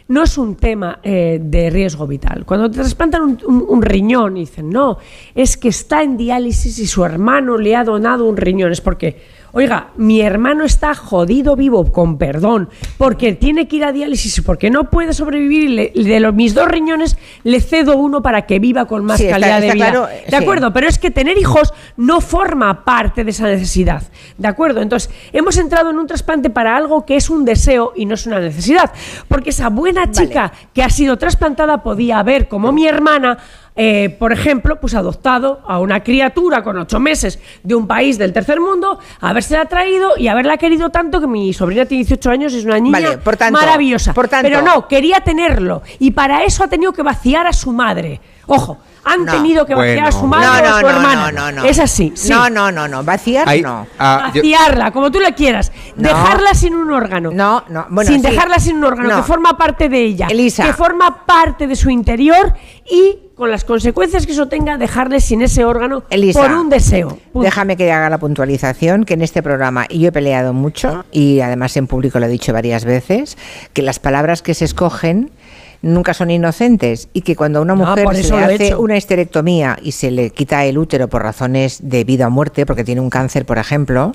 No 0.09 0.23
es 0.23 0.39
un 0.39 0.55
tema 0.55 1.01
eh, 1.03 1.41
de 1.43 1.69
riesgo 1.69 2.07
vital. 2.07 2.45
Cuando 2.45 2.71
te 2.71 2.77
trasplantan 2.77 3.23
un, 3.23 3.65
un- 3.69 3.83
riñón 3.83 4.37
y 4.37 4.41
dicen, 4.43 4.71
no, 4.71 4.99
es 5.35 5.57
que 5.57 5.67
está 5.67 6.05
en 6.05 6.17
diálisis 6.17 6.79
y 6.79 6.87
su 6.87 7.05
hermano 7.05 7.59
le 7.59 7.75
ha 7.75 7.83
donado 7.83 8.25
un 8.27 8.37
riñón. 8.37 8.71
Es 8.71 8.81
porque, 8.81 9.21
oiga, 9.53 9.89
mi 9.97 10.21
hermano 10.21 10.65
está 10.65 10.95
jodido 10.95 11.57
vivo, 11.57 11.91
con 11.93 12.19
perdón, 12.19 12.69
porque 12.99 13.33
tiene 13.33 13.69
que 13.69 13.77
ir 13.77 13.85
a 13.85 13.93
diálisis 13.93 14.41
porque 14.43 14.71
no 14.71 14.91
puede 14.91 15.13
sobrevivir 15.13 15.65
y 15.65 15.69
le- 15.69 15.93
de 15.95 16.21
los, 16.21 16.35
mis 16.35 16.55
dos 16.55 16.69
riñones 16.69 17.17
le 17.43 17.61
cedo 17.61 17.97
uno 17.97 18.23
para 18.23 18.43
que 18.47 18.59
viva 18.59 18.85
con 18.87 19.05
más 19.05 19.19
Sí, 19.19 19.27
está- 19.27 19.39
calidad 19.41 19.61
de 19.61 19.73
vida. 19.73 19.91
claro, 19.91 20.07
¿De 20.07 20.25
sí. 20.29 20.35
acuerdo? 20.35 20.73
Pero 20.73 20.89
es 20.89 20.99
que 20.99 21.11
tener 21.11 21.39
hijos 21.39 21.73
no 21.97 22.21
forma 22.21 22.85
parte 22.85 23.25
de 23.25 23.31
esa 23.31 23.47
necesidad. 23.47 24.03
¿De 24.37 24.49
acuerdo? 24.49 24.83
Entonces, 24.83 25.11
hemos 25.33 25.57
entrado 25.57 25.91
en 25.91 25.99
un 25.99 26.07
trasplante 26.07 26.51
para 26.51 26.77
algo 26.77 27.07
que 27.07 27.17
es 27.17 27.31
un 27.31 27.45
deseo 27.45 27.93
y 27.97 28.05
no 28.07 28.15
es 28.15 28.27
una 28.27 28.41
necesidad. 28.41 28.93
Porque 29.29 29.51
esa 29.51 29.69
buena 29.71 30.11
chica 30.11 30.53
que 30.75 30.83
ha 30.83 30.91
sido 30.91 31.17
trasplantada 31.17 31.83
podía 31.83 32.19
haber, 32.19 32.49
como 32.49 32.73
mi 32.73 32.87
hermana, 32.87 33.39
eh, 33.77 34.09
por 34.19 34.33
ejemplo, 34.33 34.81
pues 34.81 34.95
adoptado 34.95 35.61
a 35.67 35.79
una 35.81 36.03
criatura 36.03 36.63
con 36.65 36.79
ocho 36.79 36.99
meses 36.99 37.39
de 37.63 37.75
un 37.75 37.87
país 37.87 38.17
del 38.17 38.33
tercer 38.33 38.59
mundo, 38.59 38.99
habérsela 39.21 39.67
traído 39.67 40.13
y 40.17 40.29
haberla 40.29 40.57
querido 40.57 40.89
tanto 40.91 41.21
que 41.21 41.27
mi 41.27 41.53
sobrina 41.53 41.85
tiene 41.85 42.05
18 42.05 42.31
años 42.31 42.53
y 42.55 42.59
es 42.59 42.65
una 42.65 42.79
niña 42.79 43.01
Vale, 43.01 43.19
por 43.19 43.37
tanto- 43.37 43.61
maravillosa. 43.61 44.15
por 44.15 44.29
tanto- 44.29 44.49
Pero 44.49 44.63
no, 44.63 44.89
quería 44.89 45.21
tenerlo. 45.21 45.83
Y 45.99 46.13
para 46.13 46.45
eso 46.45 46.65
ha 46.65 46.69
tenido 46.69 46.93
que 46.93 47.03
vaciar 47.03 47.47
a 47.47 47.53
su 47.53 47.73
madre. 47.73 48.21
Ojo, 48.47 48.79
han 49.07 49.25
No. 49.25 49.33
tenido 49.33 49.65
que 49.65 49.75
vaciar 49.75 50.09
a 50.09 50.13
su 50.13 50.27
madre 50.27 50.47
No, 50.47 50.53
o 50.53 50.57
a 50.57 50.61
no, 50.61 50.77
su 50.77 50.83
no, 50.83 50.89
hermana. 50.91 51.33
no, 51.33 51.53
no, 51.53 51.63
no. 51.63 51.65
Es 51.65 51.79
así. 51.79 52.13
sí. 52.15 52.29
No, 52.29 52.51
no, 52.51 52.71
no, 52.73 52.89
no. 52.89 53.03
Vaciar 53.05 53.47
no. 53.63 53.87
ah, 53.99 54.31
yo- 54.35 54.43
Vaciarla, 54.43 54.91
como 54.91 55.11
tú 55.11 55.21
le 55.21 55.33
quieras. 55.35 55.71
No. 55.97 56.09
Dejarla 56.09 56.53
sin 56.55 56.75
un 56.75 56.91
órgano. 56.91 57.31
No, 57.31 57.65
no. 57.69 57.87
Bueno, 57.89 58.11
sin 58.11 58.21
sí. 58.23 58.29
dejarla 58.31 58.59
sin 58.59 58.77
un 58.77 58.85
órgano, 58.85 59.09
No. 59.09 59.17
que 59.17 59.23
forma 59.23 59.57
parte 59.57 59.89
de 59.89 60.03
ella. 60.03 60.27
Elisa. 60.29 60.65
Que 60.65 60.73
forma 60.73 61.25
parte 61.25 61.67
de 61.67 61.77
su 61.77 61.89
interior 61.89 62.53
y 62.91 63.19
con 63.37 63.51
las 63.51 63.65
consecuencias 63.65 64.25
que 64.25 64.33
eso 64.33 64.49
tenga, 64.49 64.79
dejarle 64.79 65.21
sin 65.21 65.43
ese 65.43 65.65
órgano 65.67 66.03
Elisa, 66.09 66.41
por 66.41 66.53
un 66.53 66.71
deseo. 66.71 67.19
Punto. 67.33 67.45
Déjame 67.45 67.77
que 67.77 67.93
haga 67.93 68.09
la 68.09 68.17
puntualización 68.17 69.05
que 69.05 69.13
en 69.15 69.21
este 69.21 69.43
programa 69.43 69.85
y 69.91 69.99
yo 70.01 70.09
he 70.09 70.13
peleado 70.13 70.55
mucho 70.55 71.05
y 71.13 71.41
además 71.41 71.77
en 71.77 71.87
público 71.87 72.19
lo 72.19 72.25
he 72.27 72.29
dicho 72.31 72.55
varias 72.55 72.87
veces 72.87 73.37
que 73.75 73.83
las 73.83 73.99
palabras 73.99 74.41
que 74.41 74.55
se 74.55 74.65
escogen 74.65 75.31
nunca 75.83 76.15
son 76.15 76.31
inocentes 76.31 77.09
y 77.13 77.21
que 77.23 77.37
cuando 77.37 77.59
a 77.59 77.63
una 77.63 77.75
No, 77.75 77.85
mujer 77.87 78.07
se 78.17 78.33
le 78.33 78.39
he 78.39 78.55
hace 78.55 78.75
una 78.77 78.97
esterectomía 78.97 79.79
y 79.83 79.93
se 79.93 80.11
le 80.11 80.31
quita 80.31 80.65
el 80.65 80.79
útero 80.79 81.09
por 81.09 81.23
razones 81.23 81.79
de 81.83 82.05
vida 82.05 82.27
o 82.27 82.31
muerte, 82.31 82.67
porque 82.67 82.85
tiene 82.85 83.01
un 83.01 83.11
cáncer, 83.11 83.45
por 83.47 83.59
ejemplo, 83.59 84.13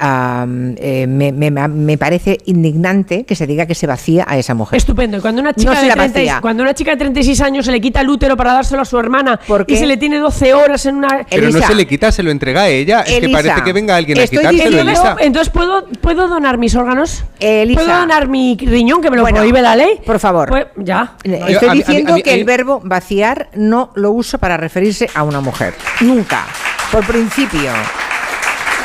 eh, 0.00 1.06
me, 1.08 1.32
me- 1.32 1.50
me 1.68 1.98
parece 1.98 2.38
indignante 2.46 3.24
que 3.24 3.34
se 3.34 3.46
diga 3.46 3.66
que 3.66 3.74
se 3.74 3.86
vacía 3.86 4.24
a 4.28 4.36
esa 4.38 4.54
mujer. 4.54 4.76
Estupendo. 4.76 5.18
Y 5.18 5.20
cuando 5.20 5.40
una 5.40 5.50
No 5.50 5.56
chica, 5.56 5.76
se 5.76 5.82
de 5.82 5.88
la 5.88 5.94
30 5.94 6.20
y- 6.20 6.26
vacía. 6.26 6.40
cuando 6.40 6.62
una 6.62 6.74
chica 6.74 6.90
de 6.92 6.96
36 6.98 7.40
años 7.40 7.66
se 7.66 7.72
le 7.72 7.80
quita 7.80 8.00
el 8.00 8.08
útero 8.08 8.36
para 8.36 8.52
dárselo 8.54 8.82
a 8.82 8.84
su 8.84 8.98
hermana 8.98 9.38
y 9.66 9.76
se 9.76 9.86
le 9.86 9.96
tiene 9.96 10.18
12 10.18 10.54
horas 10.54 10.86
en 10.86 10.96
una... 10.96 11.26
Pero 11.30 11.50
no 11.50 11.60
se 11.60 11.74
le 11.74 11.86
quita, 11.86 12.10
se 12.12 12.22
lo 12.22 12.30
entrega 12.30 12.62
a 12.62 12.68
ella. 12.68 13.00
Es 13.02 13.10
que 13.20 13.26
Elisa, 13.26 13.38
parece 13.42 13.62
que 13.64 13.72
venga 13.72 13.96
alguien 13.96 14.18
a 14.18 14.26
quitárselo, 14.26 14.80
Elisa. 14.80 15.16
Entonces, 15.20 15.52
¿puedo, 15.52 15.86
¿puedo 16.00 16.28
donar 16.28 16.58
mis 16.58 16.74
órganos? 16.74 17.24
Elisa. 17.40 17.80
¿Puedo 17.82 17.96
donar 17.98 18.28
mi 18.28 18.56
riñón, 18.58 19.00
que 19.00 19.10
me 19.10 19.16
lo 19.16 19.22
Bueno, 19.22 19.38
prohíbe 19.38 19.62
la 19.62 19.76
ley? 19.76 20.00
Por 20.04 20.18
favor. 20.18 20.48
Pues 20.48 20.66
ya. 20.76 21.11
Estoy 21.22 21.68
a 21.68 21.72
mí- 21.72 21.78
diciendo 21.78 22.12
a 22.12 22.16
mí- 22.16 22.22
que 22.22 22.30
a 22.30 22.34
mí- 22.34 22.40
el 22.40 22.44
verbo 22.46 22.80
vaciar 22.84 23.48
no 23.54 23.90
lo 23.94 24.10
uso 24.12 24.38
para 24.38 24.56
referirse 24.56 25.08
a 25.14 25.22
una 25.22 25.40
mujer. 25.40 25.74
Nunca. 26.00 26.44
Por 26.90 27.04
principio. 27.06 27.70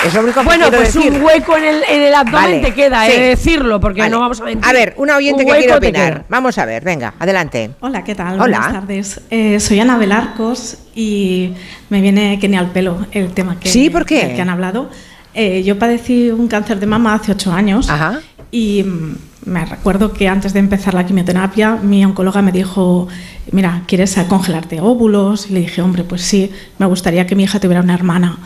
Es 0.06 0.14
lo 0.14 0.22
único 0.22 0.41
que 0.41 0.45
Bueno, 0.45 0.67
pues 0.69 0.93
decir. 0.93 1.11
un 1.11 1.23
hueco 1.23 1.57
en 1.57 1.64
el, 1.64 1.83
en 1.89 2.01
el 2.03 2.14
abdomen 2.14 2.41
Vale, 2.41 2.59
te 2.59 2.73
queda, 2.73 3.06
sí. 3.07 3.11
he 3.14 3.19
de 3.19 3.27
decirlo, 3.30 3.80
porque 3.80 4.01
Vale. 4.01 4.11
no 4.11 4.19
vamos 4.19 4.39
a 4.39 4.43
mentir. 4.45 4.69
A 4.69 4.72
ver, 4.72 4.93
una 4.97 5.17
oyente 5.17 5.43
Un 5.43 5.49
que 5.51 5.57
quiere 5.57 5.73
opinar. 5.75 6.23
Vamos 6.30 6.57
a 6.59 6.65
ver, 6.65 6.83
venga, 6.83 7.15
adelante. 7.19 7.72
Hola, 7.80 8.03
¿qué 8.03 8.14
tal? 8.14 8.39
Hola. 8.39 8.59
Buenas 8.59 8.72
tardes. 8.73 9.22
Eh, 9.31 9.59
soy 9.59 9.80
Ana 9.80 9.97
Belarcos 9.97 10.77
y 10.93 11.53
me 11.89 11.99
viene 12.01 12.38
que 12.39 12.47
ni 12.47 12.57
al 12.57 12.67
pelo 12.69 13.07
el 13.11 13.33
tema 13.33 13.59
que, 13.59 13.69
Sí, 13.69 13.89
¿por 13.89 14.06
qué? 14.06 14.33
que 14.35 14.41
han 14.41 14.49
hablado. 14.51 14.89
Eh, 15.33 15.64
yo 15.64 15.80
padecí 15.80 16.30
un 16.30 16.47
cáncer 16.47 16.80
de 16.80 16.85
mama 16.85 17.15
hace 17.15 17.31
ocho 17.31 17.51
años 17.51 17.89
y 18.51 18.84
mm, 18.84 19.16
me 19.45 19.66
recuerdo 19.66 20.14
que 20.14 20.27
antes 20.27 20.53
de 20.53 20.59
empezar 20.59 20.93
la 20.93 21.06
quimioterapia 21.06 21.76
mi 21.76 22.03
oncóloga 22.03 22.42
me 22.42 22.51
dijo, 22.51 23.08
mira, 23.51 23.84
¿quieres 23.88 24.16
congelarte 24.27 24.82
óvulos? 24.82 25.50
Y 25.50 25.53
le 25.53 25.59
dije, 25.61 25.82
hombre, 25.82 26.03
pues 26.03 26.22
sí, 26.22 26.51
me 26.80 26.85
gustaría 26.85 27.26
que 27.26 27.35
mi 27.35 27.43
hija 27.43 27.59
tuviera 27.59 27.82
una 27.82 27.93
hermana. 27.93 28.40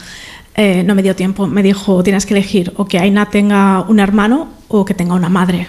Eh, 0.56 0.84
no 0.84 0.96
me 0.96 1.04
dio 1.04 1.16
tiempo, 1.16 1.48
me 1.48 1.64
dijo, 1.64 2.04
tienes 2.04 2.26
que 2.26 2.34
elegir 2.34 2.74
o 2.76 2.86
que 2.86 3.00
Aina 3.00 3.30
tenga 3.30 3.82
un 3.88 4.00
hermano 4.00 4.50
o 4.68 4.84
que 4.86 4.94
tenga 4.94 5.16
una 5.16 5.30
madre 5.30 5.68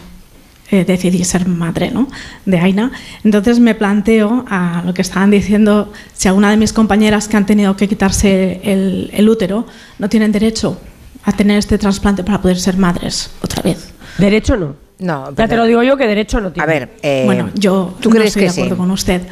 eh, 0.73 0.87
decidí 0.87 1.23
ser 1.23 1.47
madre 1.47 1.91
¿no? 1.91 2.09
de 2.47 2.59
Aina. 2.59 2.93
Entonces 3.25 3.61
me 3.61 3.75
planteo 3.75 4.47
a 4.49 4.83
lo 4.87 4.95
que 4.95 5.03
estaban 5.03 5.31
diciendo, 5.31 5.93
si 6.15 6.29
alguna 6.29 6.51
de 6.51 6.57
mis 6.57 6.73
compañeras 6.73 7.29
que 7.29 7.37
han 7.37 7.45
tenido 7.45 7.77
que 7.77 7.89
quitarse 7.89 8.59
el, 8.65 9.11
el 9.13 9.29
útero 9.29 9.67
no 9.99 10.09
tienen 10.09 10.33
derecho 10.33 10.81
a 11.25 11.33
tener 11.33 11.59
este 11.59 11.77
trasplante 11.77 12.25
para 12.25 12.41
poder 12.41 12.59
ser 12.59 12.79
madres 12.79 13.31
otra 13.43 13.63
vez. 13.63 13.92
Derecho 14.19 14.57
no. 14.57 14.75
No, 14.99 15.35
Ya 15.35 15.49
te 15.49 15.57
lo 15.57 15.65
digo 15.65 15.83
yo 15.83 15.97
que 15.97 16.07
derecho 16.07 16.41
no 16.41 16.53
tiene. 16.53 16.63
A 16.63 16.67
ver, 16.67 16.91
eh, 17.03 17.23
bueno, 17.25 17.51
yo 17.55 17.97
¿tú 18.01 18.09
no 18.09 18.15
crees 18.17 18.29
estoy 18.29 18.43
que 18.43 18.47
de 18.47 18.53
acuerdo 18.53 18.75
sí? 18.77 18.79
con 18.79 18.91
usted. 18.93 19.23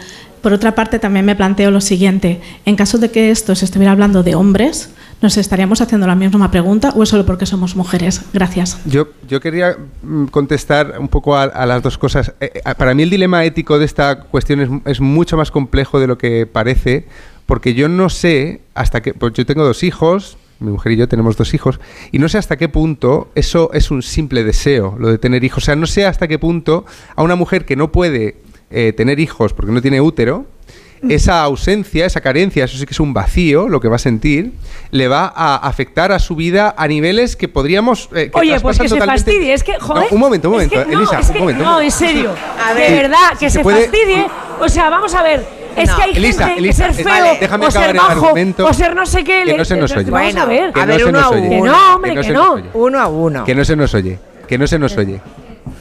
Por 0.43 0.53
otra 0.53 0.75
parte, 0.75 0.99
también 0.99 1.25
me 1.27 1.37
planteo 1.37 1.71
lo 1.71 1.81
siguiente. 1.81 2.41
En 2.65 2.75
caso 2.75 2.99
de 2.99 3.11
que 3.11 3.31
esto 3.31 3.55
se 3.55 3.67
estuviera 3.67 3.93
hablando 3.93 4.23
de 4.23 4.35
hombres, 4.35 4.91
¿nos 5.21 5.37
estaríamos 5.37 5.81
haciendo 5.83 6.07
la 6.07 6.15
misma 6.17 6.51
pregunta 6.51 6.93
o 6.97 7.03
es 7.03 7.11
solo 7.11 7.25
porque 7.27 7.45
somos 7.47 7.77
mujeres? 7.77 8.23
Gracias. 8.33 8.79
Yo, 8.87 9.09
yo 9.29 9.41
quería 9.41 9.77
mm, 10.03 10.25
contestar 10.27 10.95
un 10.99 11.09
poco 11.09 11.37
a, 11.37 11.43
a 11.45 11.67
las 11.67 11.83
dos 11.83 11.99
cosas. 11.99 12.33
Eh, 12.41 12.51
eh, 12.55 12.75
para 12.77 12.95
mí 12.95 13.03
el 13.03 13.11
dilema 13.11 13.45
ético 13.45 13.79
de 13.79 13.85
esta 13.85 14.23
cuestión 14.23 14.61
es, 14.61 14.71
es 14.87 15.01
mucho 15.01 15.37
más 15.37 15.51
complejo 15.51 16.01
de 16.01 16.07
lo 16.07 16.17
que 16.19 16.47
parece, 16.47 17.07
porque 17.45 17.75
yo 17.75 17.89
no 17.89 18.09
sé 18.09 18.63
hasta 18.75 19.03
qué... 19.03 19.13
Pues 19.13 19.35
yo 19.35 19.45
tengo 19.45 19.63
dos 19.63 19.83
hijos, 19.83 20.39
mi 20.61 20.71
mujer 20.71 20.93
y 20.93 20.97
yo 20.97 21.09
tenemos 21.09 21.37
dos 21.37 21.53
hijos, 21.55 21.81
y 22.13 22.19
no 22.19 22.29
sé 22.29 22.39
hasta 22.39 22.57
qué 22.57 22.69
punto 22.69 23.31
eso 23.35 23.71
es 23.73 23.91
un 23.91 24.03
simple 24.03 24.45
deseo, 24.45 24.95
lo 24.99 25.09
de 25.09 25.19
tener 25.19 25.43
hijos. 25.43 25.63
O 25.65 25.67
sea, 25.67 25.77
no 25.77 25.87
sé 25.87 26.05
hasta 26.07 26.29
qué 26.29 26.39
punto 26.39 26.85
a 27.17 27.23
una 27.23 27.35
mujer 27.35 27.65
que 27.65 27.77
no 27.77 27.91
puede 27.91 28.37
eh, 28.71 28.93
tener 28.93 29.19
hijos 29.21 29.53
porque 29.53 29.73
no 29.73 29.81
tiene 29.83 30.01
útero, 30.01 30.47
esa 31.09 31.43
ausencia, 31.45 32.05
esa 32.05 32.21
carencia, 32.21 32.65
eso 32.65 32.77
sí 32.77 32.85
que 32.85 32.93
es 32.93 33.01
un 33.01 33.15
vacío, 33.15 33.69
lo 33.71 33.81
que 33.81 33.89
va 33.89 33.97
a 33.97 33.99
sentir, 33.99 34.53
le 34.91 35.09
va 35.09 35.33
a 35.35 35.57
afectar 35.57 36.13
a 36.13 36.19
su 36.19 36.37
vida 36.37 36.75
a 36.77 36.87
niveles 36.89 37.37
que 37.37 37.49
podríamos... 37.49 38.11
eh, 38.15 38.31
que 38.31 38.39
Oye, 38.39 38.61
pues 38.61 38.79
que 38.79 38.87
se 38.87 39.01
fastidie, 39.01 39.55
es 39.55 39.65
que, 39.65 39.79
joder. 39.81 40.05
No, 40.11 40.15
un 40.15 40.21
momento, 40.21 40.51
un 40.51 40.61
es 40.61 40.69
momento, 40.71 40.91
que 40.91 40.95
no, 40.95 41.01
Elisa, 41.01 41.21
es 41.21 41.31
un 41.31 41.39
momento. 41.39 41.65
No, 41.65 41.81
en 41.81 41.91
serio. 41.91 42.35
de 42.77 42.91
verdad, 42.95 43.31
que 43.39 43.49
se 43.49 43.57
se, 43.59 43.63
puede- 43.63 43.85
fastidie. 43.85 44.27
O 44.61 44.69
sea, 44.69 44.91
vamos 44.91 45.15
a 45.15 45.23
ver. 45.23 45.60
Es 45.77 45.89
No. 45.89 45.97
que 45.97 46.03
hay 46.03 46.11
Elisa, 46.17 46.47
gente 46.47 46.61
Elisa, 46.61 46.89
que 46.89 46.95
ser 46.95 47.05
Elisa, 47.07 47.11
feo, 47.11 47.25
vale, 47.25 47.39
déjame 47.41 47.65
o 47.65 47.69
acabar 47.69 47.87
ser 47.89 47.97
el 47.97 48.03
bajo, 48.03 48.11
argumento. 48.27 48.67
o 48.67 48.73
ser 48.73 48.95
no 48.95 49.07
sé 49.07 49.25
qué. 49.25 49.43
Que 49.47 49.57
no 49.57 49.65
se 49.65 49.77
nos 49.77 49.93
oye. 49.97 50.11
Vamos 50.11 50.37
a 50.37 50.45
ver. 50.47 50.73
Que 50.73 50.87
no 50.87 50.99
se 50.99 51.13
nos 51.13 51.27
oye. 51.33 51.49
Que 51.49 51.61
no, 51.61 51.95
hombre, 51.95 52.15
que. 52.21 52.35
Uno 52.75 52.99
a 53.01 53.07
uno. 53.09 53.45
Que 53.45 53.55
no 53.55 53.65
se 53.65 53.77
nos 53.77 53.95
oye. 53.95 54.19
Que 54.49 54.59
no 54.59 54.67
se 54.67 54.79
nos 54.79 54.97
oye. 54.97 55.21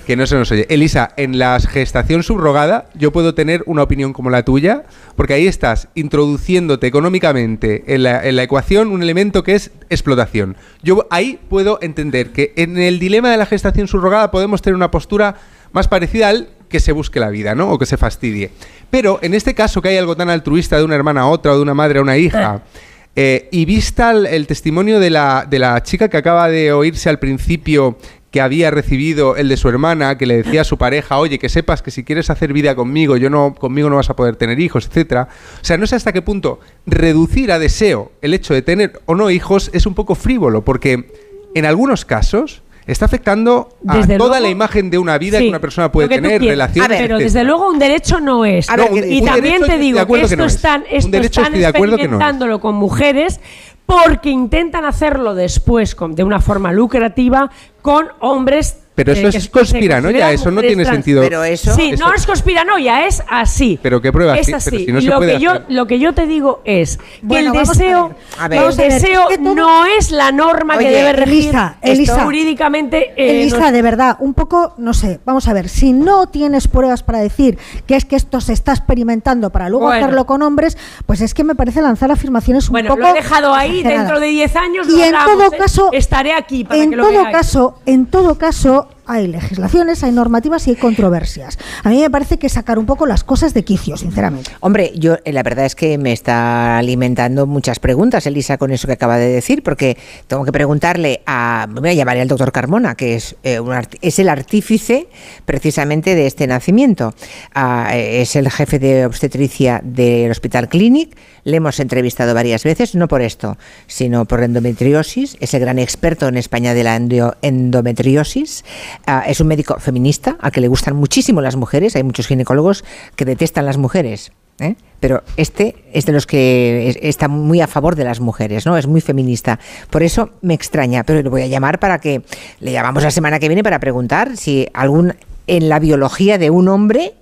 Que 0.05 0.15
no 0.15 0.25
se 0.25 0.35
nos 0.35 0.51
oye. 0.51 0.65
Elisa, 0.69 1.11
en 1.17 1.37
la 1.39 1.59
gestación 1.59 2.23
subrogada 2.23 2.85
yo 2.95 3.11
puedo 3.11 3.33
tener 3.35 3.63
una 3.65 3.83
opinión 3.83 4.11
como 4.11 4.29
la 4.29 4.43
tuya, 4.43 4.83
porque 5.15 5.33
ahí 5.35 5.47
estás 5.47 5.87
introduciéndote 5.95 6.87
económicamente 6.87 7.83
en 7.93 8.03
la, 8.03 8.25
en 8.27 8.35
la 8.35 8.43
ecuación 8.43 8.91
un 8.91 9.01
elemento 9.03 9.43
que 9.43 9.55
es 9.55 9.71
explotación. 9.89 10.57
Yo 10.83 11.07
ahí 11.11 11.39
puedo 11.49 11.79
entender 11.81 12.31
que 12.31 12.53
en 12.55 12.77
el 12.77 12.99
dilema 12.99 13.29
de 13.31 13.37
la 13.37 13.45
gestación 13.45 13.87
subrogada 13.87 14.31
podemos 14.31 14.61
tener 14.61 14.75
una 14.75 14.91
postura 14.91 15.35
más 15.71 15.87
parecida 15.87 16.29
al 16.29 16.49
que 16.69 16.79
se 16.79 16.91
busque 16.91 17.19
la 17.19 17.29
vida, 17.29 17.55
¿no? 17.55 17.71
O 17.71 17.77
que 17.77 17.85
se 17.85 17.97
fastidie. 17.97 18.51
Pero 18.89 19.19
en 19.21 19.33
este 19.33 19.53
caso 19.53 19.81
que 19.81 19.89
hay 19.89 19.97
algo 19.97 20.15
tan 20.15 20.29
altruista 20.29 20.77
de 20.77 20.83
una 20.83 20.95
hermana 20.95 21.21
a 21.21 21.27
otra 21.27 21.53
o 21.53 21.55
de 21.55 21.61
una 21.61 21.73
madre 21.73 21.99
a 21.99 22.01
una 22.01 22.17
hija, 22.17 22.63
eh, 23.15 23.49
y 23.51 23.65
vista 23.65 24.11
el, 24.11 24.25
el 24.25 24.47
testimonio 24.47 24.99
de 24.99 25.09
la, 25.09 25.45
de 25.49 25.59
la 25.59 25.81
chica 25.83 26.07
que 26.07 26.17
acaba 26.17 26.47
de 26.47 26.71
oírse 26.71 27.09
al 27.09 27.19
principio 27.19 27.97
que 28.31 28.41
había 28.41 28.69
recibido 28.69 29.35
el 29.35 29.49
de 29.49 29.57
su 29.57 29.69
hermana, 29.69 30.17
que 30.17 30.27
le 30.27 30.43
decía 30.43 30.61
a 30.61 30.63
su 30.63 30.77
pareja, 30.77 31.17
oye, 31.17 31.39
que 31.39 31.49
sepas 31.49 31.81
que 31.81 31.89
si 31.89 32.03
quieres 32.03 32.29
hacer 32.29 32.53
vida 32.53 32.75
conmigo, 32.75 33.17
yo 33.17 33.29
no, 33.29 33.55
conmigo 33.55 33.89
no 33.89 33.95
vas 33.95 34.09
a 34.09 34.15
poder 34.15 34.35
tener 34.35 34.59
hijos, 34.59 34.85
etcétera. 34.85 35.27
O 35.61 35.65
sea, 35.65 35.77
no 35.77 35.87
sé 35.87 35.95
hasta 35.95 36.13
qué 36.13 36.21
punto 36.21 36.59
reducir 36.85 37.51
a 37.51 37.59
deseo 37.59 38.11
el 38.21 38.33
hecho 38.33 38.53
de 38.53 38.61
tener 38.61 39.01
o 39.05 39.15
no 39.15 39.31
hijos 39.31 39.71
es 39.73 39.85
un 39.87 39.95
poco 39.95 40.13
frívolo, 40.13 40.63
porque 40.63 41.11
en 41.55 41.65
algunos 41.65 42.05
casos 42.05 42.61
está 42.91 43.05
afectando 43.05 43.69
a 43.87 43.97
Desde 43.97 44.17
toda 44.17 44.29
luego- 44.39 44.43
la 44.45 44.49
imagen 44.49 44.89
de 44.89 44.97
una 44.97 45.17
vida 45.17 45.37
Sí, 45.37 45.45
que 45.45 45.49
una 45.49 45.59
persona 45.59 45.91
puede 45.91 46.07
tener, 46.09 46.41
relaciones, 46.41 46.99
Pero 46.99 47.17
desde 47.17 47.43
luego 47.43 47.69
un 47.69 47.79
derecho 47.79 48.19
no 48.19 48.45
es. 48.45 48.67
Un- 48.69 48.97
y 49.11 49.19
un 49.19 49.25
también 49.25 49.61
te 49.63 49.77
digo 49.77 50.05
que 50.05 50.21
esto 50.21 50.35
no 50.35 50.45
es. 50.45 50.55
están, 50.55 50.83
esto 50.89 51.09
de 51.11 51.19
no 51.19 51.25
experimentándolo 51.25 52.59
con 52.59 52.75
mujeres 52.75 53.39
porque 53.85 54.29
intentan 54.29 54.85
hacerlo 54.85 55.33
después 55.35 55.95
con- 55.95 56.13
de 56.15 56.23
una 56.23 56.39
forma 56.41 56.71
lucrativa 56.71 57.49
con 57.81 58.07
hombres 58.19 58.79
Pero 59.05 59.13
eso 59.13 59.27
eh, 59.27 59.31
es 59.39 59.49
conspiranoia, 59.49 60.31
eso 60.31 60.51
no 60.51 60.61
tiene 60.61 60.83
trans. 60.83 60.95
sentido. 60.97 61.21
Pero 61.21 61.43
eso- 61.43 61.73
Sí, 61.75 61.91
eso- 61.93 62.05
no 62.07 62.13
es 62.13 62.25
conspiranoia, 62.25 63.05
es 63.07 63.23
así. 63.29 63.79
Pero 63.81 64.01
qué 64.01 64.11
pruebas, 64.11 64.39
Es 64.39 64.45
sí, 64.47 64.53
así. 64.53 64.69
pero 64.71 64.85
si 64.85 64.91
no 64.91 65.01
se 65.01 65.07
lo, 65.07 65.17
puede 65.17 65.33
que 65.33 65.39
yo, 65.39 65.51
hacer. 65.51 65.65
lo 65.69 65.87
que 65.87 65.99
yo 65.99 66.13
te 66.13 66.27
digo 66.27 66.61
es 66.65 66.97
que 66.97 67.03
Bueno, 67.21 67.53
el 67.53 67.59
deseo, 67.67 68.09
ver. 68.09 68.17
A 68.39 68.47
ver. 68.47 68.57
el 68.57 68.63
Vamos 68.63 68.79
a 68.79 68.81
ver, 68.83 68.91
deseo 68.93 69.21
es 69.29 69.37
que 69.37 69.43
todo- 69.43 69.55
no 69.55 69.85
es 69.85 70.11
la 70.11 70.31
norma 70.31 70.77
que 70.77 70.89
debe 70.89 71.13
regir 71.13 71.53
Elisa, 71.81 72.23
jurídicamente. 72.23 73.13
eh, 73.15 73.41
Elisa, 73.41 73.71
de 73.71 73.81
verdad, 73.81 74.17
un 74.19 74.33
poco, 74.33 74.73
no 74.77 74.93
sé, 74.93 75.19
vamos 75.25 75.47
a 75.47 75.53
ver, 75.53 75.69
si 75.69 75.93
no 75.93 76.27
tienes 76.27 76.67
pruebas 76.67 77.03
para 77.03 77.19
decir 77.19 77.57
que 77.87 77.95
es 77.95 78.05
que 78.05 78.15
esto 78.15 78.41
se 78.41 78.53
está 78.53 78.73
experimentando 78.73 79.49
para 79.51 79.69
luego 79.69 79.85
Bueno. 79.85 80.03
hacerlo 80.05 80.25
con 80.25 80.41
hombres, 80.41 80.77
pues 81.05 81.21
es 81.21 81.33
que 81.33 81.43
me 81.43 81.55
parece 81.55 81.81
lanzar 81.81 82.11
afirmaciones 82.11 82.67
un 82.67 82.73
Bueno, 82.73 82.89
poco 82.89 83.01
lo 83.01 83.07
he 83.09 83.13
dejado 83.13 83.53
ahí, 83.53 83.83
dentro 83.83 84.19
de 84.19 84.27
10 84.27 84.55
años 84.55 84.87
Y 84.89 84.91
lo 84.97 85.03
en 85.03 85.15
hablamos, 85.15 85.43
todo 85.45 85.53
¿eh? 85.53 85.57
caso, 85.57 85.89
estaré 85.93 86.33
aquí 86.33 86.63
para 86.63 86.81
en 86.83 86.89
que 86.91 86.95
lo 86.95 87.03
todo 87.03 87.11
veáis. 87.13 87.35
caso, 87.37 87.79
en 87.85 88.05
todo 88.07 88.37
caso 88.37 88.88
hay 89.09 89.27
legislaciones, 89.27 90.03
hay 90.03 90.11
normativas 90.11 90.67
y 90.67 90.71
hay 90.71 90.75
controversias. 90.75 91.57
A 91.83 91.89
mí 91.89 91.99
me 91.99 92.09
parece 92.09 92.37
que 92.37 92.47
sacar 92.47 92.79
un 92.79 92.85
poco 92.85 93.05
las 93.05 93.23
cosas 93.23 93.53
de 93.53 93.63
quicio, 93.63 93.97
sinceramente. 93.97 94.51
Hombre, 94.59 94.91
yo 94.95 95.17
eh, 95.25 95.33
la 95.33 95.43
verdad 95.43 95.65
es 95.65 95.75
que 95.75 95.97
me 95.97 96.13
está 96.13 96.77
alimentando 96.77 97.47
muchas 97.47 97.79
preguntas, 97.79 98.25
Elisa, 98.27 98.57
con 98.57 98.71
eso 98.71 98.87
que 98.87 98.93
acaba 98.93 99.17
de 99.17 99.27
decir, 99.29 99.63
porque 99.63 99.97
tengo 100.27 100.45
que 100.45 100.51
preguntarle 100.51 101.21
a, 101.25 101.67
voy 101.69 101.89
a 101.89 101.93
llamarle 101.93 102.21
al 102.21 102.27
doctor 102.27 102.51
Carmona, 102.51 102.95
que 102.95 103.15
es, 103.15 103.35
eh, 103.43 103.59
un 103.59 103.73
es 104.01 104.19
el 104.19 104.29
artífice 104.29 105.07
precisamente 105.45 106.15
de 106.15 106.27
este 106.27 106.45
nacimiento. 106.47 107.13
Ah, 107.53 107.89
eh, 107.93 108.21
es 108.21 108.35
el 108.35 108.49
jefe 108.51 108.79
de 108.79 109.05
obstetricia 109.05 109.81
del 109.83 110.29
Hospital 110.31 110.69
Clinic, 110.69 111.17
le 111.43 111.57
hemos 111.57 111.79
entrevistado 111.79 112.33
varias 112.33 112.63
veces, 112.63 112.93
no 112.95 113.07
por 113.07 113.21
esto, 113.21 113.57
sino 113.87 114.25
por 114.25 114.43
endometriosis, 114.43 115.37
es 115.39 115.53
el 115.53 115.61
gran 115.61 115.79
experto 115.79 116.27
en 116.27 116.37
España 116.37 116.73
de 116.73 116.83
la 116.83 116.95
endo- 116.97 117.35
endometriosis, 117.41 118.63
Ah, 119.05 119.23
es 119.27 119.39
un 119.39 119.47
médico 119.47 119.79
feminista 119.79 120.37
al 120.39 120.51
que 120.51 120.61
le 120.61 120.67
gustan 120.67 120.95
muchísimo 120.95 121.41
las 121.41 121.55
mujeres, 121.55 121.95
hay 121.95 122.03
muchos 122.03 122.27
ginecólogos 122.27 122.83
que 123.15 123.25
detestan 123.25 123.65
las 123.65 123.77
mujeres. 123.77 124.31
¿eh? 124.59 124.75
Pero 124.99 125.23
este 125.37 125.75
es 125.93 126.05
de 126.05 126.11
los 126.11 126.27
que 126.27 126.89
es- 126.89 126.97
está 127.01 127.27
muy 127.27 127.61
a 127.61 127.67
favor 127.67 127.95
de 127.95 128.03
las 128.03 128.19
mujeres, 128.19 128.65
¿no? 128.65 128.77
Es 128.77 128.87
muy 128.87 128.99
feminista. 129.01 129.57
Por 129.89 130.03
eso 130.03 130.31
me 130.41 130.53
extraña, 130.53 131.03
pero 131.03 131.21
le 131.21 131.29
voy 131.29 131.41
a 131.43 131.47
llamar 131.47 131.79
para 131.79 131.99
que 131.99 132.21
le 132.59 132.71
llamamos 132.71 133.01
la 133.03 133.11
semana 133.11 133.39
que 133.39 133.47
viene 133.47 133.63
para 133.63 133.79
preguntar 133.79 134.35
si 134.37 134.67
algún 134.73 135.15
en 135.47 135.69
la 135.69 135.79
biología 135.79 136.37
de 136.37 136.49
un 136.49 136.67
hombre 136.67 137.13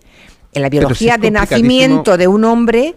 en 0.57 0.61
la 0.63 0.69
Pero 0.69 0.81
biología 0.81 1.15
es 1.15 1.21
de 1.21 1.31
nacimiento 1.31 2.17
de 2.17 2.27
un 2.27 2.43
hombre, 2.45 2.95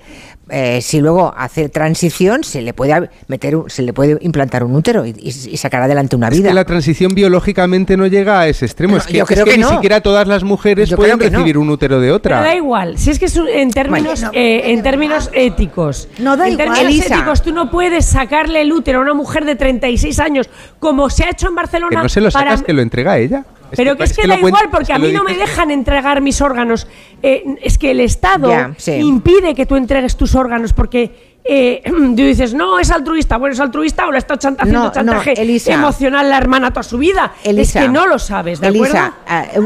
eh, 0.52 0.80
si 0.82 0.98
luego 1.00 1.32
hace 1.36 1.68
transición, 1.68 2.42
se 2.42 2.60
le 2.60 2.74
puede 2.74 3.08
meter, 3.28 3.54
un- 3.54 3.70
se 3.70 3.82
le 3.82 3.92
puede 3.92 4.18
implantar 4.20 4.64
un 4.64 4.74
útero 4.74 5.06
y, 5.06 5.12
sacar 5.56 5.82
adelante 5.82 6.16
una 6.16 6.26
Es 6.28 6.38
vida. 6.38 6.48
que 6.48 6.54
la 6.54 6.64
transición 6.64 7.14
biológicamente 7.14 7.96
no 7.96 8.04
llega 8.08 8.40
a 8.40 8.48
ese 8.48 8.64
extremo. 8.66 8.94
No, 8.94 8.98
es 8.98 9.06
que, 9.06 9.12
yo 9.18 9.26
creo 9.26 9.44
es 9.44 9.44
que 9.44 9.50
que 9.52 9.58
ni 9.58 9.70
siquiera 9.70 10.00
todas 10.00 10.26
las 10.26 10.42
mujeres 10.42 10.88
Yo 10.88 10.96
pueden 10.96 11.18
no. 11.18 11.24
recibir 11.24 11.56
un 11.56 11.70
útero 11.70 12.00
de 12.00 12.06
Pero 12.08 12.16
otra. 12.16 12.40
da 12.42 12.56
igual, 12.56 12.98
si 12.98 13.10
es 13.10 13.20
que 13.20 13.26
es 13.26 13.36
un- 13.36 13.46
en 13.48 13.70
términos, 13.70 14.20
Bueno, 14.22 14.30
eh, 14.34 14.72
en 14.72 14.82
términos 14.82 15.30
éticos. 15.32 16.08
No 16.18 16.36
da 16.36 16.48
en 16.48 16.54
igual. 16.54 16.66
términos 16.74 16.94
Elisa. 16.94 17.14
éticos, 17.14 17.42
tú 17.42 17.52
no 17.52 17.70
puedes 17.70 18.06
sacarle 18.06 18.62
el 18.62 18.72
útero 18.72 18.98
a 18.98 19.02
una 19.02 19.14
mujer 19.14 19.44
de 19.44 19.54
36 19.54 20.18
años, 20.18 20.48
como 20.80 21.10
se 21.10 21.22
ha 21.24 21.30
hecho 21.30 21.46
en 21.48 21.54
Barcelona. 21.54 21.90
Que 21.98 22.02
no 22.02 22.08
se 22.08 22.20
lo 22.20 22.30
para- 22.30 22.50
sacas, 22.50 22.64
que 22.64 22.72
lo 22.72 22.82
entrega 22.82 23.18
ella. 23.18 23.44
Pero 23.76 23.96
que 23.96 24.04
es 24.04 24.12
que, 24.16 24.26
da 24.26 24.36
igual, 24.36 24.68
porque 24.70 24.86
que 24.86 24.92
a 24.92 24.98
mí 24.98 25.12
no 25.12 25.24
me 25.24 25.34
dejan 25.36 25.70
entregar 25.70 26.20
mis 26.20 26.40
órganos. 26.40 26.86
Eh, 27.22 27.44
es 27.62 27.78
que 27.78 27.90
el 27.90 28.00
Estado 28.00 28.50
sí. 28.76 28.92
impide 28.92 29.54
que 29.54 29.66
tú 29.66 29.76
entregues 29.76 30.16
tus 30.16 30.34
órganos 30.34 30.72
porque 30.72 31.30
eh, 31.44 31.82
tú 31.86 32.14
dices, 32.16 32.54
no, 32.54 32.78
es 32.78 32.90
altruista. 32.90 33.36
Bueno, 33.38 33.52
es 33.54 33.60
altruista 33.60 34.06
o 34.06 34.12
le 34.12 34.18
está 34.18 34.36
chan- 34.38 34.56
haciendo 34.58 34.78
No, 34.80 34.84
no, 34.86 34.92
chantaje 34.92 35.40
Elisa. 35.40 35.72
emocional 35.72 36.28
la 36.28 36.38
hermana 36.38 36.70
toda 36.70 36.82
su 36.82 36.98
vida. 36.98 37.32
Elisa, 37.44 37.80
es 37.80 37.84
que 37.86 37.90
no 37.90 38.06
lo 38.06 38.18
sabes, 38.18 38.60
¿de 38.60 38.68
Elisa, 38.68 39.14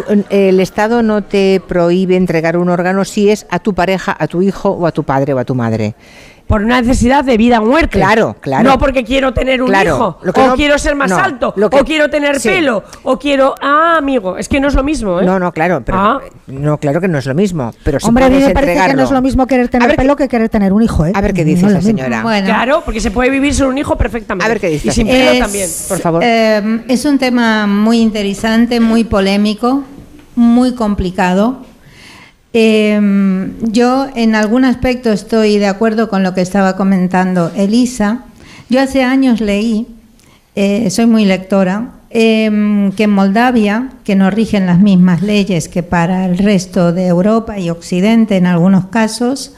un- 0.08 0.24
el 0.30 0.60
Estado 0.60 1.02
no 1.02 1.22
te 1.22 1.60
prohíbe 1.66 2.16
entregar 2.16 2.56
un 2.56 2.68
órgano 2.68 3.04
si 3.04 3.30
es 3.30 3.46
a 3.50 3.58
tu 3.58 3.74
pareja, 3.74 4.16
a 4.18 4.26
tu 4.28 4.42
hijo 4.42 4.70
o 4.70 4.86
a 4.86 4.92
tu 4.92 5.04
padre 5.04 5.32
o 5.34 5.38
a 5.38 5.44
tu 5.44 5.54
madre. 5.54 5.94
Por 6.46 6.62
una 6.62 6.80
necesidad 6.82 7.24
de 7.24 7.38
vida 7.38 7.60
o 7.60 7.64
muerte. 7.64 7.98
Claro, 7.98 8.36
claro. 8.38 8.68
No 8.68 8.78
porque 8.78 9.02
quiero 9.02 9.32
tener 9.32 9.62
un 9.62 9.68
Claro, 9.68 9.94
hijo, 9.96 10.18
lo 10.22 10.32
que 10.34 10.40
o 10.42 10.46
no- 10.48 10.54
quiero 10.56 10.78
ser 10.78 10.94
más 10.94 11.10
no, 11.10 11.16
alto, 11.18 11.54
lo 11.56 11.70
que- 11.70 11.76
o 11.80 11.84
quiero 11.84 12.10
tener 12.10 12.38
sí. 12.38 12.48
pelo, 12.50 12.84
o 13.02 13.18
quiero... 13.18 13.54
Ah, 13.62 13.96
amigo, 13.98 14.36
es 14.36 14.48
que 14.48 14.60
no 14.60 14.68
es 14.68 14.74
lo 14.74 14.84
mismo, 14.84 15.20
¿eh? 15.20 15.24
No, 15.24 15.38
no, 15.38 15.52
claro, 15.52 15.82
pero 15.84 15.98
Ah. 15.98 16.20
no, 16.46 16.76
claro 16.76 17.00
que 17.00 17.08
no 17.08 17.18
es 17.18 17.24
lo 17.26 17.34
mismo, 17.34 17.72
pero 17.82 17.98
si 17.98 18.06
Hombre, 18.06 18.24
a 18.26 18.28
mí 18.28 18.36
me 18.38 18.50
parece 18.50 18.86
que 18.88 18.94
no 18.94 19.04
es 19.04 19.10
lo 19.10 19.22
mismo 19.22 19.46
querer 19.46 19.68
tener 19.68 19.88
ver 19.88 19.96
pelo 19.96 20.16
que 20.16 20.28
querer 20.28 20.50
tener 20.50 20.72
un 20.74 20.82
hijo, 20.82 21.06
¿eh? 21.06 21.12
A 21.14 21.20
ver 21.22 21.32
qué 21.32 21.44
No 21.44 21.48
dice 21.48 21.66
es 21.66 21.72
esa 21.72 21.80
señora. 21.80 22.22
Bueno. 22.22 22.46
Claro, 22.46 22.82
porque 22.84 23.00
se 23.00 23.10
puede 23.10 23.30
vivir 23.30 23.54
sin 23.54 23.64
un 23.64 23.78
hijo 23.78 23.96
perfectamente. 23.96 24.44
A 24.44 24.48
ver 24.48 24.60
qué 24.60 24.68
dice 24.68 24.88
Y 24.88 24.90
sin 24.90 25.06
pelo 25.06 25.30
Es, 25.30 25.38
también. 25.38 25.70
por 25.88 25.98
favor. 25.98 26.22
eh, 26.24 26.84
es 26.88 27.04
un 27.06 27.18
tema 27.18 27.66
muy 27.66 28.00
interesante, 28.00 28.80
muy 28.80 29.04
polémico, 29.04 29.82
muy 30.36 30.74
complicado. 30.74 31.62
Eh, 32.56 33.50
yo 33.62 34.06
en 34.14 34.36
algún 34.36 34.64
aspecto 34.64 35.10
estoy 35.10 35.58
de 35.58 35.66
acuerdo 35.66 36.08
con 36.08 36.22
lo 36.22 36.34
que 36.34 36.40
estaba 36.40 36.76
comentando 36.76 37.50
Elisa. 37.56 38.26
Yo 38.70 38.80
hace 38.80 39.02
años 39.02 39.40
leí, 39.40 39.88
eh, 40.54 40.88
soy 40.90 41.06
muy 41.06 41.24
lectora, 41.24 41.94
eh, 42.10 42.92
que 42.96 43.02
en 43.02 43.10
Moldavia, 43.10 43.90
que 44.04 44.14
no 44.14 44.30
rigen 44.30 44.66
las 44.66 44.78
mismas 44.78 45.20
leyes 45.20 45.68
que 45.68 45.82
para 45.82 46.26
el 46.26 46.38
resto 46.38 46.92
de 46.92 47.08
Europa 47.08 47.58
y 47.58 47.70
Occidente 47.70 48.36
en 48.36 48.46
algunos 48.46 48.86
casos, 48.86 49.52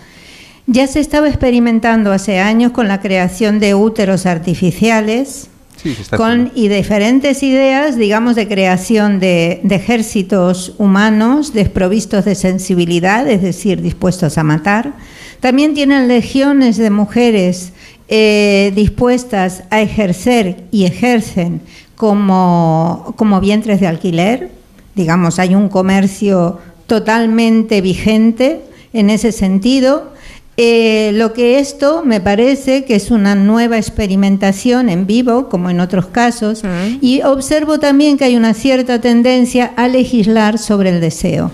ya 0.66 0.86
se 0.86 1.00
estaba 1.00 1.28
experimentando 1.28 2.12
hace 2.12 2.40
años 2.40 2.72
con 2.72 2.88
la 2.88 3.02
creación 3.02 3.60
de 3.60 3.74
úteros 3.74 4.24
artificiales 4.24 5.50
Sí, 5.76 5.94
se 5.94 6.02
está 6.02 6.16
con 6.16 6.52
y 6.54 6.68
diferentes 6.68 7.42
ideas, 7.42 7.96
digamos, 7.96 8.34
de 8.34 8.48
creación 8.48 9.20
de, 9.20 9.60
de 9.62 9.74
ejércitos 9.74 10.74
humanos 10.78 11.52
desprovistos 11.52 12.24
de 12.24 12.34
sensibilidad, 12.34 13.28
es 13.28 13.42
decir, 13.42 13.82
dispuestos 13.82 14.38
a 14.38 14.42
matar. 14.42 14.94
También 15.40 15.74
tienen 15.74 16.08
legiones 16.08 16.76
de 16.76 16.90
mujeres 16.90 17.72
eh, 18.08 18.72
dispuestas 18.76 19.64
a 19.70 19.80
ejercer 19.80 20.64
y 20.70 20.84
ejercen 20.84 21.60
como, 21.96 23.14
como 23.16 23.40
vientres 23.40 23.80
de 23.80 23.88
alquiler. 23.88 24.52
Digamos, 24.94 25.40
hay 25.40 25.56
un 25.56 25.68
comercio 25.68 26.60
totalmente 26.86 27.80
vigente 27.80 28.60
en 28.92 29.10
ese 29.10 29.32
sentido. 29.32 30.12
Eh, 30.58 31.10
lo 31.12 31.34
que 31.34 31.58
esto 31.58 32.02
me 32.02 32.20
parece 32.20 32.84
que 32.84 32.94
es 32.94 33.10
una 33.10 33.34
nueva 33.34 33.76
experimentación 33.76 34.88
en 34.88 35.06
vivo, 35.06 35.48
como 35.50 35.68
en 35.68 35.80
otros 35.80 36.06
casos, 36.06 36.62
y 37.02 37.22
observo 37.22 37.78
también 37.78 38.16
que 38.16 38.24
hay 38.24 38.36
una 38.36 38.54
cierta 38.54 39.00
tendencia 39.00 39.72
a 39.76 39.88
legislar 39.88 40.58
sobre 40.58 40.90
el 40.90 41.00
deseo. 41.00 41.50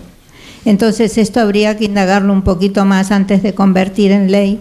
Entonces 0.65 1.19
esto 1.19 1.41
habría 1.41 1.77
que 1.77 1.87
indagarlo 1.87 2.33
un 2.33 2.43
poquito 2.43 2.85
más 2.85 3.11
antes 3.11 3.43
de 3.43 3.55
convertir 3.55 4.13
en 4.13 4.31
ley 4.31 4.61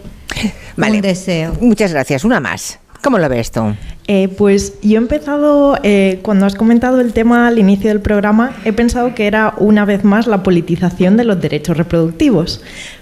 un 0.76 1.02
deseo. 1.02 1.54
Muchas 1.62 1.92
gracias. 1.92 2.24
Una 2.24 2.40
más. 2.40 2.80
¿Cómo 3.04 3.18
lo 3.18 3.30
ves 3.30 3.52
tú? 3.52 3.62
Eh, 4.08 4.28
pues 4.28 4.74
yo 4.84 4.96
he 4.96 4.98
empezado, 4.98 5.78
eh, 5.82 6.20
cuando 6.22 6.46
has 6.46 6.54
comentado 6.56 7.00
el 7.00 7.14
tema 7.14 7.48
al 7.48 7.58
inicio 7.58 7.90
del 7.90 8.02
programa, 8.02 8.56
he 8.64 8.74
pensado 8.74 9.16
que 9.16 9.26
era 9.26 9.56
una 9.58 9.86
vez 9.86 10.04
más 10.04 10.28
la 10.28 10.44
politización 10.44 11.18
de 11.18 11.24
los 11.24 11.42
derechos 11.42 11.78
reproductivos. 11.78 12.62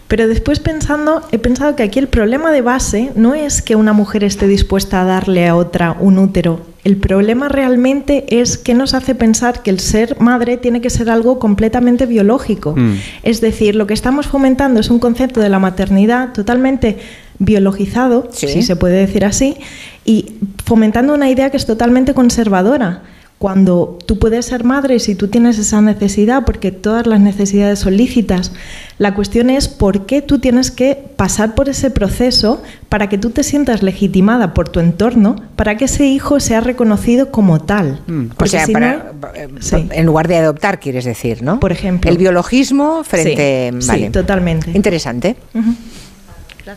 Pero 0.10 0.28
después 0.28 0.60
pensando, 0.60 1.22
he 1.32 1.38
pensado 1.38 1.76
que 1.76 1.84
aquí 1.84 2.00
el 2.00 2.08
problema 2.08 2.52
de 2.52 2.62
base 2.62 3.12
no 3.16 3.36
es 3.36 3.62
que 3.62 3.76
una 3.76 3.94
mujer 3.94 4.24
esté 4.24 4.48
dispuesta 4.48 5.02
a 5.02 5.06
darle 5.06 5.48
a 5.48 5.56
otra 5.56 5.96
un 6.00 6.18
útero. 6.18 6.62
El 6.84 6.98
problema 6.98 7.48
realmente 7.48 8.26
es 8.42 8.58
que 8.58 8.74
nos 8.74 8.96
hace 8.96 9.14
pensar 9.14 9.62
que 9.62 9.70
el 9.70 9.80
ser 9.80 10.20
madre 10.20 10.58
tiene 10.58 10.82
que 10.82 10.90
ser 10.90 11.12
algo 11.12 11.38
completamente 11.38 12.08
biológico. 12.08 12.74
Mm. 12.76 12.96
Es 13.22 13.40
decir, 13.40 13.76
lo 13.76 13.86
que 13.86 13.94
estamos 13.94 14.26
fomentando 14.26 14.80
es 14.80 14.90
un 14.90 14.98
concepto 14.98 15.42
de 15.42 15.50
la 15.50 15.60
maternidad 15.60 16.34
totalmente 16.34 16.98
biologizado, 17.38 18.30
Sí. 18.32 18.48
si 18.48 18.64
se 18.64 18.76
puede 18.76 18.96
decir 18.96 19.26
así, 19.26 19.58
y 20.06 20.38
fomentando 20.66 21.14
una 21.14 21.30
idea 21.30 21.52
que 21.52 21.58
es 21.58 21.68
totalmente 21.68 22.16
conservadora. 22.16 23.04
Cuando 23.40 23.98
tú 24.06 24.20
puedes 24.20 24.46
ser 24.48 24.66
madre 24.66 25.00
si 25.00 25.16
tú 25.16 25.30
tienes 25.30 25.58
esa 25.58 25.80
necesidad, 25.82 26.44
porque 26.46 26.74
todas 26.74 27.08
las 27.08 27.22
necesidades 27.22 27.80
son 27.80 27.96
lícitas, 27.96 28.52
la 28.98 29.16
cuestión 29.16 29.50
es 29.50 29.70
por 29.70 30.06
qué 30.06 30.22
tú 30.22 30.40
tienes 30.40 30.72
que 30.72 30.96
pasar 31.16 31.56
por 31.56 31.70
ese 31.70 31.90
proceso 31.90 32.62
para 32.90 33.08
que 33.08 33.18
tú 33.18 33.30
te 33.30 33.44
sientas 33.44 33.82
legitimada 33.82 34.54
por 34.54 34.68
tu 34.68 34.82
entorno, 34.82 35.38
para 35.56 35.78
que 35.78 35.86
ese 35.86 36.06
hijo 36.06 36.42
sea 36.42 36.60
reconocido 36.60 37.32
como 37.32 37.62
tal. 37.62 38.02
O 38.10 38.36
Porque 38.36 38.50
sea, 38.50 38.66
si 38.66 38.74
para- 38.74 39.14
no- 39.22 39.28
eh, 39.34 39.48
sí. 39.62 39.88
en 39.90 40.06
lugar 40.06 40.28
de 40.28 40.36
adoptar, 40.36 40.82
quieres 40.82 41.06
decir, 41.06 41.42
¿no? 41.42 41.62
Por 41.62 41.72
ejemplo. 41.72 42.12
El 42.12 42.18
biologismo 42.18 43.06
frente... 43.06 43.72
Sí, 43.80 43.88
vale. 43.88 44.06
sí, 44.08 44.12
totalmente. 44.12 44.72
Interesante. 44.74 45.38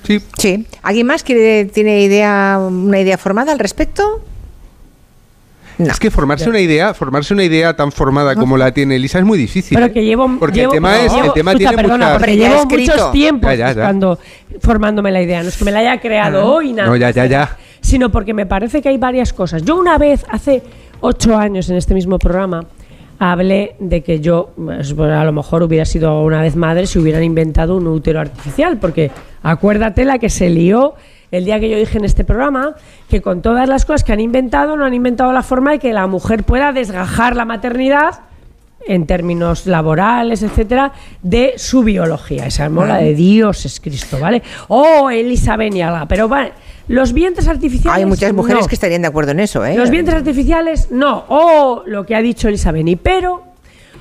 Sí. 0.07 0.21
Sí. 0.39 0.67
¿Alguien 0.83 1.07
más 1.09 1.25
quiere, 1.25 1.65
tiene 1.65 2.03
idea, 2.03 2.59
una 2.61 3.01
idea 3.01 3.19
formada 3.19 3.51
al 3.51 3.59
respecto? 3.59 4.25
Es 5.79 5.99
que 5.99 6.11
formarse 6.11 6.49
una 6.49 6.61
idea, 6.61 6.95
formarse 6.95 7.33
una 7.35 7.45
idea 7.45 7.75
tan 7.75 7.91
formada 7.93 8.35
como 8.35 8.57
la 8.57 8.73
tiene 8.73 8.97
Elisa 8.97 9.19
es 9.19 9.25
muy 9.25 9.39
difícil. 9.39 9.75
Pero 9.77 9.87
¿eh? 9.87 9.93
que 9.93 10.05
llevo, 10.05 10.31
Porque 10.39 10.61
llevo- 10.61 10.73
el 10.73 10.77
tema 10.77 11.01
es, 11.01 11.13
llevo- 11.13 11.25
el 11.27 11.33
tema 11.33 11.51
escucha, 11.53 11.69
tiene 11.71 11.83
perdona, 11.83 12.05
muchas- 12.07 12.19
porque 12.19 12.37
Ya 12.37 12.49
llevo 12.49 12.61
escrito. 12.63 12.93
muchos 12.93 13.13
tiempos 13.13 13.51
Ya, 13.51 13.57
ya, 13.57 13.67
ya. 13.69 13.75
buscando, 13.75 14.19
formándome 14.61 15.11
la 15.11 15.23
idea. 15.23 15.43
No 15.43 15.49
es 15.49 15.57
que 15.57 15.65
me 15.65 15.73
la 15.73 15.79
haya 15.81 16.01
creado 16.01 16.41
Ah. 16.41 16.45
hoy, 16.45 16.73
nada. 16.73 16.89
No, 16.89 16.97
ya, 16.97 17.11
ya, 17.11 17.27
ya. 17.27 17.57
Sino 17.81 18.11
porque 18.11 18.35
me 18.35 18.47
parece 18.47 18.81
que 18.83 18.89
hay 18.89 18.99
varias 18.99 19.33
cosas. 19.33 19.63
Yo 19.65 19.77
una 19.77 19.99
vez, 19.99 20.25
hace 20.31 20.63
ocho 21.01 21.37
años 21.37 21.69
en 21.71 21.77
este 21.77 21.95
mismo 21.95 22.19
programa, 22.19 22.65
hablé 23.19 23.77
de 23.79 24.03
que 24.03 24.21
yo, 24.21 24.51
pues, 24.57 24.95
bueno, 24.95 25.19
a 25.21 25.25
lo 25.25 25.33
mejor 25.33 25.63
hubiera 25.63 25.85
sido 25.85 26.23
una 26.23 26.41
vez 26.43 26.57
madre 26.57 26.87
si 26.87 26.99
hubieran 26.99 27.23
inventado 27.25 27.77
un 27.77 27.87
útero 27.87 28.21
artificial, 28.21 28.79
porque 28.79 29.11
acuérdate 29.43 30.05
la 30.05 30.19
que 30.19 30.29
se 30.31 30.51
lió 30.51 30.95
el 31.33 31.45
día 31.47 31.59
que 31.59 31.69
yo 31.69 31.77
dije 31.79 31.99
en 31.99 32.05
este 32.05 32.25
programa 32.25 32.77
que 33.09 33.21
con 33.21 33.43
todas 33.43 33.69
las 33.69 33.85
cosas 33.85 34.05
que 34.05 34.13
han 34.13 34.21
inventado, 34.21 34.77
no 34.77 34.85
han 34.85 34.95
inventado 34.95 35.33
la 35.33 35.43
forma 35.43 35.73
de 35.73 35.79
que 35.81 35.93
la 35.93 36.07
mujer 36.07 36.45
pueda 36.45 36.73
desgajar 36.73 37.35
la 37.35 37.45
maternidad 37.45 38.21
en 38.87 39.07
términos 39.07 39.67
laborales, 39.67 40.43
etcétera, 40.43 40.93
de 41.23 41.55
su 41.57 41.83
biología. 41.85 42.47
Esa 42.47 42.67
es 42.67 42.73
la 42.73 42.99
de 42.99 43.15
Dios 43.15 43.65
es 43.65 43.81
Cristo, 43.81 44.19
¿vale? 44.21 44.43
Oh, 44.69 45.09
Elisa 45.09 45.57
Beniaga. 45.57 46.07
Pero 46.07 46.29
vale, 46.29 46.53
los 46.89 47.13
vientres 47.13 47.49
artificiales. 47.49 47.97
Hay 47.99 48.07
muchas 48.07 48.33
mujeres 48.33 48.63
no. 48.63 48.69
que 48.69 48.75
estarían 48.75 49.03
de 49.03 49.09
acuerdo 49.09 49.31
en 49.31 49.41
eso, 49.41 49.65
¿eh? 49.65 49.77
Los 49.77 49.89
vientres 49.89 50.17
artificiales, 50.19 50.91
no. 50.91 51.25
O 51.29 51.85
lo 51.87 52.05
que 52.05 52.15
ha 52.17 52.23
dicho 52.23 52.49
Elisa 52.49 52.73
Beni. 52.73 52.97
Pero, 52.97 53.45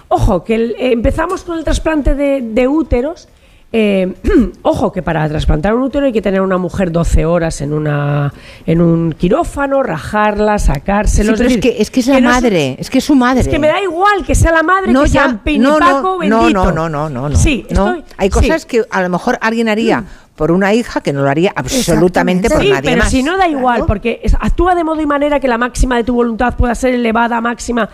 ojo, 0.07 0.43
que 0.43 0.55
el- 0.55 0.71
eh, 0.71 0.91
empezamos 0.91 1.43
con 1.43 1.57
el 1.59 1.63
trasplante 1.63 2.15
de, 2.15 2.41
de 2.41 2.67
úteros. 2.67 3.29
Eh, 3.73 4.13
ojo, 4.63 4.91
que 4.91 5.01
para 5.01 5.27
trasplantar 5.29 5.73
un 5.73 5.81
útero 5.83 6.05
hay 6.05 6.11
que 6.11 6.21
tener 6.21 6.41
una 6.41 6.57
mujer 6.57 6.91
12 6.91 7.25
horas 7.25 7.61
en 7.61 7.73
una 7.73 8.33
en 8.65 8.81
un 8.81 9.13
quirófano, 9.13 9.81
rajarla, 9.83 10.59
sacárselo. 10.59 11.31
Sí, 11.31 11.37
pero 11.37 11.49
es 11.49 11.57
que, 11.57 11.75
es 11.81 11.89
que 11.91 11.99
es 12.01 12.07
la 12.07 12.19
madre, 12.19 12.75
es 12.79 12.89
que 12.89 12.97
es 12.97 13.03
su 13.05 13.15
madre. 13.15 13.41
Es 13.41 13.47
que 13.47 13.59
me 13.59 13.67
da 13.67 13.81
igual 13.81 14.25
que 14.25 14.35
sea 14.35 14.51
la 14.51 14.63
madre, 14.63 14.91
no, 14.91 15.03
que 15.03 15.09
sea 15.09 15.27
un 15.27 15.61
no, 15.61 15.79
no, 15.79 16.17
bendito. 16.17 16.53
no, 16.53 16.71
no, 16.71 16.89
no, 16.89 17.09
no, 17.09 17.29
no. 17.29 17.35
Sí, 17.35 17.65
no. 17.71 17.93
estoy- 17.95 18.03
Hay 18.17 18.29
cosas 18.29 18.61
sí. 18.63 18.67
que 18.67 18.83
a 18.89 19.01
lo 19.01 19.09
mejor 19.09 19.37
alguien 19.41 19.69
haría 19.69 20.03
por 20.41 20.51
una 20.51 20.73
hija 20.73 21.01
que 21.01 21.13
no 21.13 21.21
lo 21.21 21.29
haría 21.29 21.51
absolutamente 21.55 22.49
por 22.49 22.63
sí, 22.63 22.69
nadie 22.69 22.81
pero 22.89 23.03
más. 23.03 23.11
si 23.11 23.21
no 23.21 23.37
da 23.37 23.47
igual, 23.47 23.83
porque 23.85 24.21
actúa 24.39 24.73
de 24.73 24.83
modo 24.83 24.99
y 24.99 25.05
manera 25.05 25.39
que 25.39 25.47
la 25.47 25.59
máxima 25.59 25.97
de 25.97 26.03
tu 26.03 26.15
voluntad 26.15 26.55
pueda 26.55 26.73
ser 26.73 26.95
elevada 26.95 27.37
a 27.37 27.41
máxima 27.41 27.87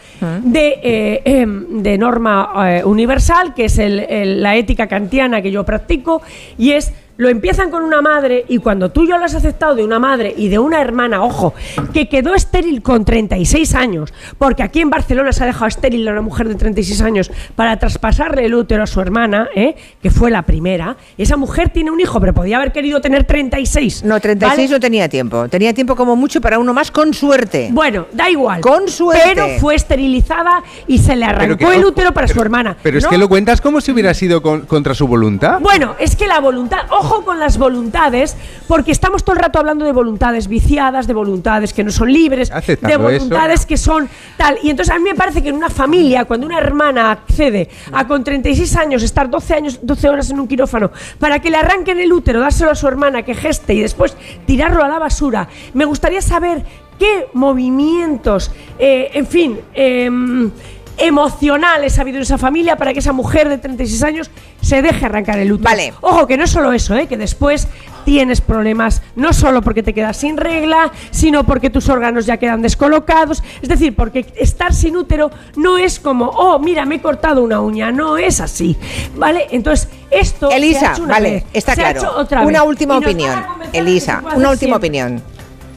de, 0.45 0.79
eh, 0.81 1.21
em, 1.25 1.83
de 1.83 1.97
norma 1.97 2.49
eh, 2.69 2.83
universal, 2.85 3.53
que 3.53 3.65
es 3.65 3.77
el- 3.79 3.99
el- 3.99 4.41
la 4.41 4.55
ética 4.55 4.87
kantiana 4.87 5.41
que 5.41 5.51
yo 5.51 5.65
practico, 5.65 6.21
y 6.57 6.71
es 6.71 6.93
lo 7.17 7.29
empiezan 7.29 7.71
con 7.71 7.83
una 7.83 8.01
madre 8.01 8.45
y 8.47 8.59
cuando 8.59 8.91
tú 8.91 9.05
ya 9.07 9.17
lo 9.17 9.25
has 9.25 9.33
aceptado 9.35 9.75
de 9.75 9.83
una 9.83 9.99
madre 9.99 10.33
y 10.37 10.49
de 10.49 10.59
una 10.59 10.79
hermana, 10.81 11.23
ojo, 11.23 11.53
que 11.93 12.07
quedó 12.07 12.35
estéril 12.35 12.81
con 12.81 13.05
36 13.05 13.73
años, 13.75 14.13
porque 14.37 14.63
aquí 14.63 14.81
en 14.81 14.89
Barcelona 14.89 15.31
se 15.31 15.43
ha 15.43 15.47
dejado 15.47 15.65
estéril 15.67 16.07
a 16.07 16.11
una 16.11 16.21
mujer 16.21 16.47
de 16.47 16.55
36 16.55 17.01
años 17.01 17.31
para 17.55 17.77
traspasarle 17.77 18.45
el 18.45 18.53
útero 18.53 18.83
a 18.83 18.87
su 18.87 19.01
hermana, 19.01 19.47
¿eh? 19.55 19.75
que 20.01 20.11
fue 20.11 20.29
la 20.29 20.43
primera, 20.43 20.95
esa 21.17 21.37
mujer 21.37 21.69
tiene 21.69 21.89
un 21.91 21.99
hijo, 21.99 22.19
pero 22.19 22.33
podía 22.33 22.57
haber 22.57 22.71
querido 22.71 23.01
tener 23.01 23.23
36. 23.23 24.03
No, 24.03 24.19
36 24.19 24.57
¿vale? 24.57 24.69
no 24.69 24.79
tenía 24.79 25.09
tiempo. 25.09 25.47
Tenía 25.49 25.73
tiempo 25.73 25.95
como 25.95 26.15
mucho 26.15 26.39
para 26.39 26.59
uno 26.59 26.73
más 26.73 26.91
con 26.91 27.13
suerte. 27.13 27.69
Bueno, 27.71 28.05
da 28.13 28.29
igual. 28.29 28.61
Con 28.61 28.87
suerte. 28.87 29.23
Pero 29.33 29.47
fue 29.59 29.75
esterilizada 29.75 30.61
y 30.87 30.99
se 30.99 31.15
le 31.15 31.25
arrancó 31.25 31.71
el 31.71 31.83
útero 31.83 32.13
para 32.13 32.27
su 32.27 32.39
hermana. 32.39 32.77
Pero 32.83 32.99
es 32.99 33.07
que 33.07 33.17
lo 33.17 33.27
cuentas 33.27 33.59
como 33.59 33.81
si 33.81 33.91
hubiera 33.91 34.13
sido 34.13 34.41
con- 34.41 34.65
contra 34.67 34.93
su 34.93 35.07
voluntad. 35.07 35.59
Bueno, 35.61 35.95
es 35.99 36.15
que 36.15 36.27
la 36.27 36.39
voluntad, 36.39 36.79
ojo 36.91 37.06
con 37.07 37.39
las 37.39 37.57
voluntades, 37.57 38.35
porque 38.67 38.91
estamos 38.91 39.23
todo 39.23 39.35
el 39.35 39.41
rato 39.41 39.59
hablando 39.59 39.85
de 39.85 39.91
voluntades 39.91 40.47
viciadas, 40.47 41.07
de 41.07 41.13
voluntades 41.13 41.73
que 41.73 41.83
no 41.83 41.91
son 41.91 42.11
libres, 42.11 42.51
de 42.81 42.97
voluntades 42.97 43.65
que 43.65 43.77
son 43.77 44.09
tal. 44.35 44.57
Y 44.61 44.69
entonces 44.69 44.93
a 44.93 44.99
mí 44.99 45.05
me 45.05 45.15
parece 45.15 45.41
que 45.41 45.49
en 45.49 45.55
una 45.55 45.69
familia, 45.69 46.25
cuando 46.25 46.45
una 46.45 46.57
hermana 46.57 47.11
accede 47.11 47.69
a 47.91 48.07
con 48.07 48.23
36 48.23 48.75
años 48.75 49.03
estar 49.03 49.29
12 49.29 49.53
años, 49.53 49.79
12 49.81 50.09
horas 50.09 50.29
en 50.29 50.39
un 50.39 50.47
quirófano, 50.47 50.91
para 51.19 51.39
que 51.39 51.49
le 51.49 51.57
arranquen 51.57 51.99
el 51.99 52.11
útero, 52.11 52.39
dárselo 52.39 52.71
a 52.71 52.75
su 52.75 52.87
hermana 52.87 53.23
que 53.23 53.33
geste 53.33 53.73
y 53.73 53.81
después 53.81 54.15
tirarlo 54.45 54.83
a 54.83 54.87
la 54.87 54.99
basura, 54.99 55.47
me 55.73 55.85
gustaría 55.85 56.21
saber 56.21 56.63
qué 56.99 57.27
movimientos, 57.33 58.51
eh, 58.79 59.11
en 59.13 59.27
fin, 59.27 59.59
em, 59.73 60.51
emocionales 60.97 61.97
ha 61.97 62.01
habido 62.01 62.17
en 62.17 62.23
esa 62.23 62.37
familia 62.37 62.75
para 62.75 62.93
que 62.93 62.99
esa 62.99 63.13
mujer 63.13 63.49
de 63.49 63.57
36 63.57 64.03
años 64.03 64.31
se 64.61 64.81
deje 64.81 65.05
arrancar 65.05 65.39
el 65.39 65.51
útero. 65.51 65.69
Vale. 65.69 65.93
Ojo, 66.01 66.27
que 66.27 66.37
no 66.37 66.43
es 66.43 66.49
solo 66.49 66.73
eso, 66.73 66.95
¿eh? 66.95 67.07
que 67.07 67.17
después 67.17 67.67
tienes 68.03 68.39
problemas, 68.41 69.01
no 69.15 69.33
solo 69.33 69.61
porque 69.61 69.83
te 69.83 69.93
quedas 69.93 70.17
sin 70.17 70.37
regla, 70.37 70.91
sino 71.11 71.45
porque 71.45 71.69
tus 71.69 71.89
órganos 71.89 72.25
ya 72.25 72.37
quedan 72.37 72.61
descolocados. 72.61 73.43
Es 73.61 73.69
decir, 73.69 73.95
porque 73.95 74.25
estar 74.37 74.73
sin 74.73 74.95
útero 74.95 75.29
no 75.55 75.77
es 75.77 75.99
como, 75.99 76.25
oh, 76.25 76.57
mira, 76.57 76.85
me 76.85 76.95
he 76.95 77.01
cortado 77.01 77.43
una 77.43 77.59
uña. 77.59 77.91
No 77.91 78.17
es 78.17 78.39
así. 78.39 78.77
¿Vale? 79.15 79.47
Entonces, 79.51 79.89
esto. 80.09 80.47
se 80.47 80.53
ha 80.53 80.57
Elisa, 80.57 80.91
hecho 80.93 81.03
una 81.03 81.13
vale, 81.13 81.31
vez, 81.31 81.43
está 81.53 81.75
se 81.75 81.81
ha 81.81 81.91
claro. 81.91 81.99
hecho 81.99 82.17
otra 82.17 82.41
una 82.41 82.61
vez, 82.61 82.69
última 82.69 82.97
opinión. 82.97 83.43
Elisa, 83.73 84.21
una 84.23 84.51
última 84.51 84.55
siempre. 84.55 84.75
opinión. 84.75 85.21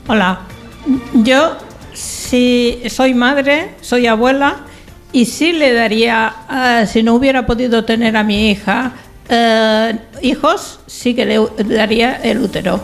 Hola, 0.06 0.40
yo 1.14 1.56
si 1.92 2.80
soy 2.88 3.12
madre, 3.14 3.74
soy 3.80 4.06
abuela 4.06 4.64
y 5.12 5.24
sí 5.24 5.52
le 5.52 5.72
daría, 5.72 6.34
ah, 6.48 6.84
si 6.86 7.02
no 7.02 7.14
hubiera 7.14 7.46
podido 7.46 7.84
tener 7.84 8.16
a 8.16 8.22
mi 8.22 8.50
hija 8.50 8.92
eh, 9.28 9.98
hijos, 10.22 10.80
sí 10.86 11.14
que 11.14 11.24
le 11.24 11.38
daría 11.64 12.16
el 12.16 12.38
útero. 12.38 12.80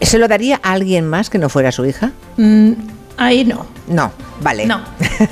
¿Se 0.00 0.18
lo 0.18 0.26
daría 0.26 0.58
a 0.62 0.72
alguien 0.72 1.06
más 1.06 1.30
que 1.30 1.38
no 1.38 1.48
fuera 1.48 1.70
su 1.70 1.84
hija? 1.84 2.12
Mm, 2.36 2.72
ahí 3.16 3.44
no. 3.44 3.66
No, 3.88 4.12
vale. 4.40 4.64
No. 4.64 4.80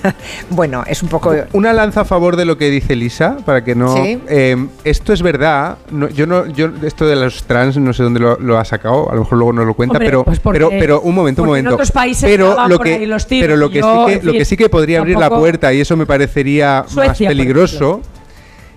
bueno, 0.50 0.82
es 0.86 1.02
un 1.02 1.08
poco... 1.08 1.34
Una 1.52 1.72
lanza 1.72 2.00
a 2.00 2.04
favor 2.04 2.36
de 2.36 2.44
lo 2.44 2.58
que 2.58 2.68
dice 2.68 2.96
Lisa, 2.96 3.36
para 3.44 3.62
que 3.62 3.74
no... 3.74 3.94
Sí. 3.96 4.20
eh, 4.28 4.66
esto 4.84 5.12
es 5.12 5.22
verdad. 5.22 5.78
no- 5.90 6.08
yo 6.08 6.26
no, 6.26 6.46
yo 6.46 6.68
esto 6.82 7.06
de 7.06 7.14
los 7.16 7.44
trans 7.44 7.76
no 7.76 7.92
sé 7.92 8.02
dónde 8.02 8.18
lo, 8.20 8.38
lo 8.40 8.58
ha 8.58 8.64
sacado. 8.64 9.10
A 9.10 9.14
lo 9.14 9.20
mejor 9.20 9.38
luego 9.38 9.52
no 9.52 9.64
lo 9.64 9.74
cuenta, 9.74 9.94
Hombre, 9.94 10.06
pero, 10.06 10.24
pues 10.24 10.40
porque- 10.40 10.58
pero, 10.58 10.70
pero 10.70 11.00
un 11.00 11.14
momento, 11.14 11.42
un 11.42 11.48
porque 11.48 11.60
en 11.60 11.64
momento. 11.66 11.74
otros 11.76 11.92
países 11.92 12.28
pero 12.28 12.66
lo 12.68 12.76
por 12.76 12.86
que, 12.86 12.94
ahí 12.94 13.06
los 13.06 13.26
tiros 13.26 13.46
pero 13.46 13.56
lo 13.56 13.70
que 13.70 13.78
yo, 13.78 14.06
sí 14.08 14.14
que, 14.18 14.26
lo 14.26 14.32
que 14.32 14.44
sí 14.44 14.56
que 14.56 14.68
podría 14.68 14.98
abrir 14.98 15.16
la 15.16 15.30
puerta 15.30 15.72
y 15.72 15.80
eso 15.80 15.96
me 15.96 16.04
parecería 16.06 16.84
Suecia, 16.88 17.06
más 17.28 17.36
peligroso 17.36 18.02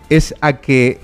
es 0.10 0.36
a 0.40 0.54
que 0.54 1.00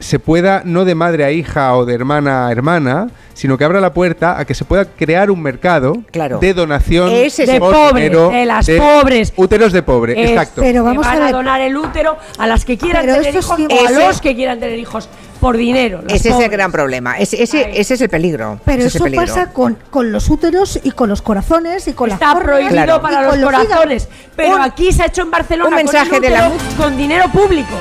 se 0.00 0.18
pueda 0.18 0.62
no 0.64 0.84
de 0.84 0.94
madre 0.94 1.24
a 1.24 1.30
hija 1.32 1.74
o 1.76 1.84
de 1.84 1.94
hermana 1.94 2.46
a 2.46 2.52
hermana, 2.52 3.08
sino 3.34 3.56
que 3.58 3.64
abra 3.64 3.80
la 3.80 3.92
puerta 3.92 4.38
a 4.38 4.44
que 4.44 4.54
se 4.54 4.64
pueda 4.64 4.84
crear 4.84 5.30
un 5.30 5.40
mercado 5.42 5.96
Claro. 6.10 6.38
de 6.38 6.54
donación 6.54 7.08
Ese 7.10 7.44
es 7.44 7.50
de 7.52 7.60
pobres, 7.60 8.10
de 8.12 8.44
las 8.46 8.66
de 8.66 8.78
pobres. 8.78 9.32
úteros 9.36 9.72
de 9.72 9.82
pobre, 9.82 10.12
Es- 10.22 10.30
exacto. 10.30 10.60
Pero 10.60 10.84
vamos 10.84 11.06
van 11.06 11.22
a 11.22 11.32
donar 11.32 11.60
el 11.60 11.76
útero 11.76 12.16
a 12.38 12.46
las 12.46 12.64
que 12.64 12.76
quieran 12.78 13.02
Pero 13.06 13.16
tener 13.18 13.34
hijos 13.36 13.56
sí- 13.56 13.66
o 13.70 13.86
a 13.86 13.90
los 13.90 14.20
que 14.20 14.34
quieran 14.34 14.58
tener 14.60 14.78
hijos 14.78 15.08
por 15.40 15.56
dinero. 15.56 16.02
Ese 16.08 16.30
es 16.30 16.38
el 16.40 16.48
gran 16.48 16.72
problema. 16.72 17.16
Ese, 17.18 17.40
ese, 17.40 17.70
ese 17.80 17.94
es 17.94 18.00
el 18.00 18.08
peligro. 18.08 18.60
Pero 18.64 18.82
eso 18.84 19.02
peligro. 19.04 19.24
pasa 19.26 19.52
con, 19.52 19.78
con 19.90 20.10
los 20.10 20.28
úteros 20.30 20.80
y 20.82 20.90
con 20.90 21.08
los 21.08 21.22
corazones 21.22 21.86
y 21.86 21.92
con 21.92 22.10
Está 22.10 22.26
las 22.26 22.34
córneas 22.34 22.56
prohibido 22.58 22.84
Claro. 22.84 23.02
para 23.02 23.22
los 23.22 23.36
corazones, 23.44 24.08
pero 24.34 24.56
Un- 24.56 24.62
aquí 24.62 24.90
se 24.92 25.02
ha 25.02 25.06
hecho 25.06 25.22
en 25.22 25.30
Barcelona 25.30 25.68
un 25.70 25.74
mensaje 25.76 26.10
con, 26.10 26.20
de 26.20 26.30
la 26.30 26.50
con 26.76 26.96
dinero 26.96 27.28
público. 27.32 27.74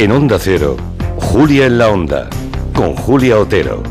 En 0.00 0.12
Onda 0.12 0.38
Cero, 0.38 0.78
Julia 1.18 1.66
en 1.66 1.76
la 1.76 1.90
Onda, 1.90 2.30
con 2.72 2.94
Julia 2.94 3.38
Otero. 3.38 3.82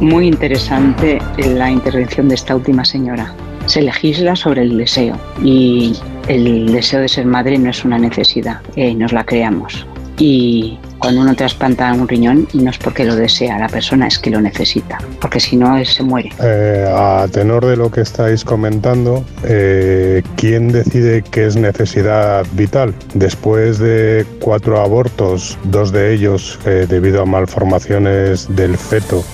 Muy 0.00 0.26
interesante 0.26 1.18
la 1.36 1.70
intervención 1.70 2.30
de 2.30 2.36
esta 2.36 2.56
última 2.56 2.82
señora. 2.82 3.34
Se 3.66 3.82
legisla 3.82 4.36
sobre 4.36 4.62
el 4.62 4.78
deseo 4.78 5.18
y 5.44 5.92
el 6.28 6.72
deseo 6.72 7.02
de 7.02 7.08
ser 7.08 7.26
madre 7.26 7.58
no 7.58 7.68
es 7.68 7.84
una 7.84 7.98
necesidad, 7.98 8.62
eh, 8.74 8.94
nos 8.94 9.12
la 9.12 9.22
creamos. 9.22 9.86
Y 10.16 10.78
cuando 11.00 11.22
uno 11.22 11.34
trasplanta 11.34 11.92
un 11.94 12.06
riñón 12.06 12.46
no 12.52 12.70
es 12.70 12.78
porque 12.78 13.04
lo 13.04 13.16
desea 13.16 13.58
la 13.58 13.68
persona, 13.68 14.06
es 14.06 14.18
que 14.18 14.30
lo 14.30 14.40
necesita, 14.40 14.98
porque 15.20 15.40
si 15.40 15.56
no 15.56 15.82
se 15.84 16.02
muere. 16.02 16.30
Eh, 16.42 16.86
a 16.94 17.26
tenor 17.32 17.66
de 17.66 17.76
lo 17.76 17.90
que 17.90 18.02
estáis 18.02 18.44
comentando, 18.44 19.24
eh, 19.44 20.22
¿quién 20.36 20.70
decide 20.70 21.22
qué 21.22 21.46
es 21.46 21.56
necesidad 21.56 22.46
vital? 22.52 22.94
Después 23.14 23.78
de 23.78 24.26
cuatro 24.40 24.80
abortos, 24.80 25.58
dos 25.64 25.90
de 25.90 26.12
ellos 26.12 26.58
eh, 26.66 26.86
debido 26.88 27.22
a 27.22 27.24
malformaciones 27.24 28.54
del 28.54 28.76
feto, 28.76 29.24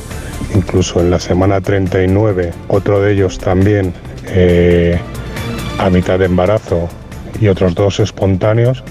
incluso 0.54 1.00
en 1.00 1.10
la 1.10 1.18
semana 1.18 1.60
39, 1.60 2.52
otro 2.68 3.00
de 3.00 3.12
ellos 3.12 3.38
también 3.38 3.92
a 5.78 5.88
mitad 5.88 6.18
de 6.18 6.24
embarazo 6.24 6.88
y 7.40 7.48
otros 7.48 7.74
dos 7.74 8.00
espontáneos, 8.00 8.82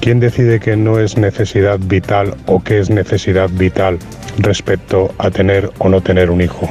¿quién 0.00 0.20
decide 0.20 0.60
que 0.60 0.76
no 0.76 0.98
es 0.98 1.16
necesidad 1.16 1.78
vital 1.80 2.34
o 2.46 2.62
qué 2.62 2.78
es 2.80 2.90
necesidad 2.90 3.48
vital 3.50 3.98
respecto 4.38 5.12
a 5.18 5.30
tener 5.30 5.70
o 5.78 5.88
no 5.88 6.00
tener 6.00 6.30
un 6.30 6.40
hijo? 6.40 6.68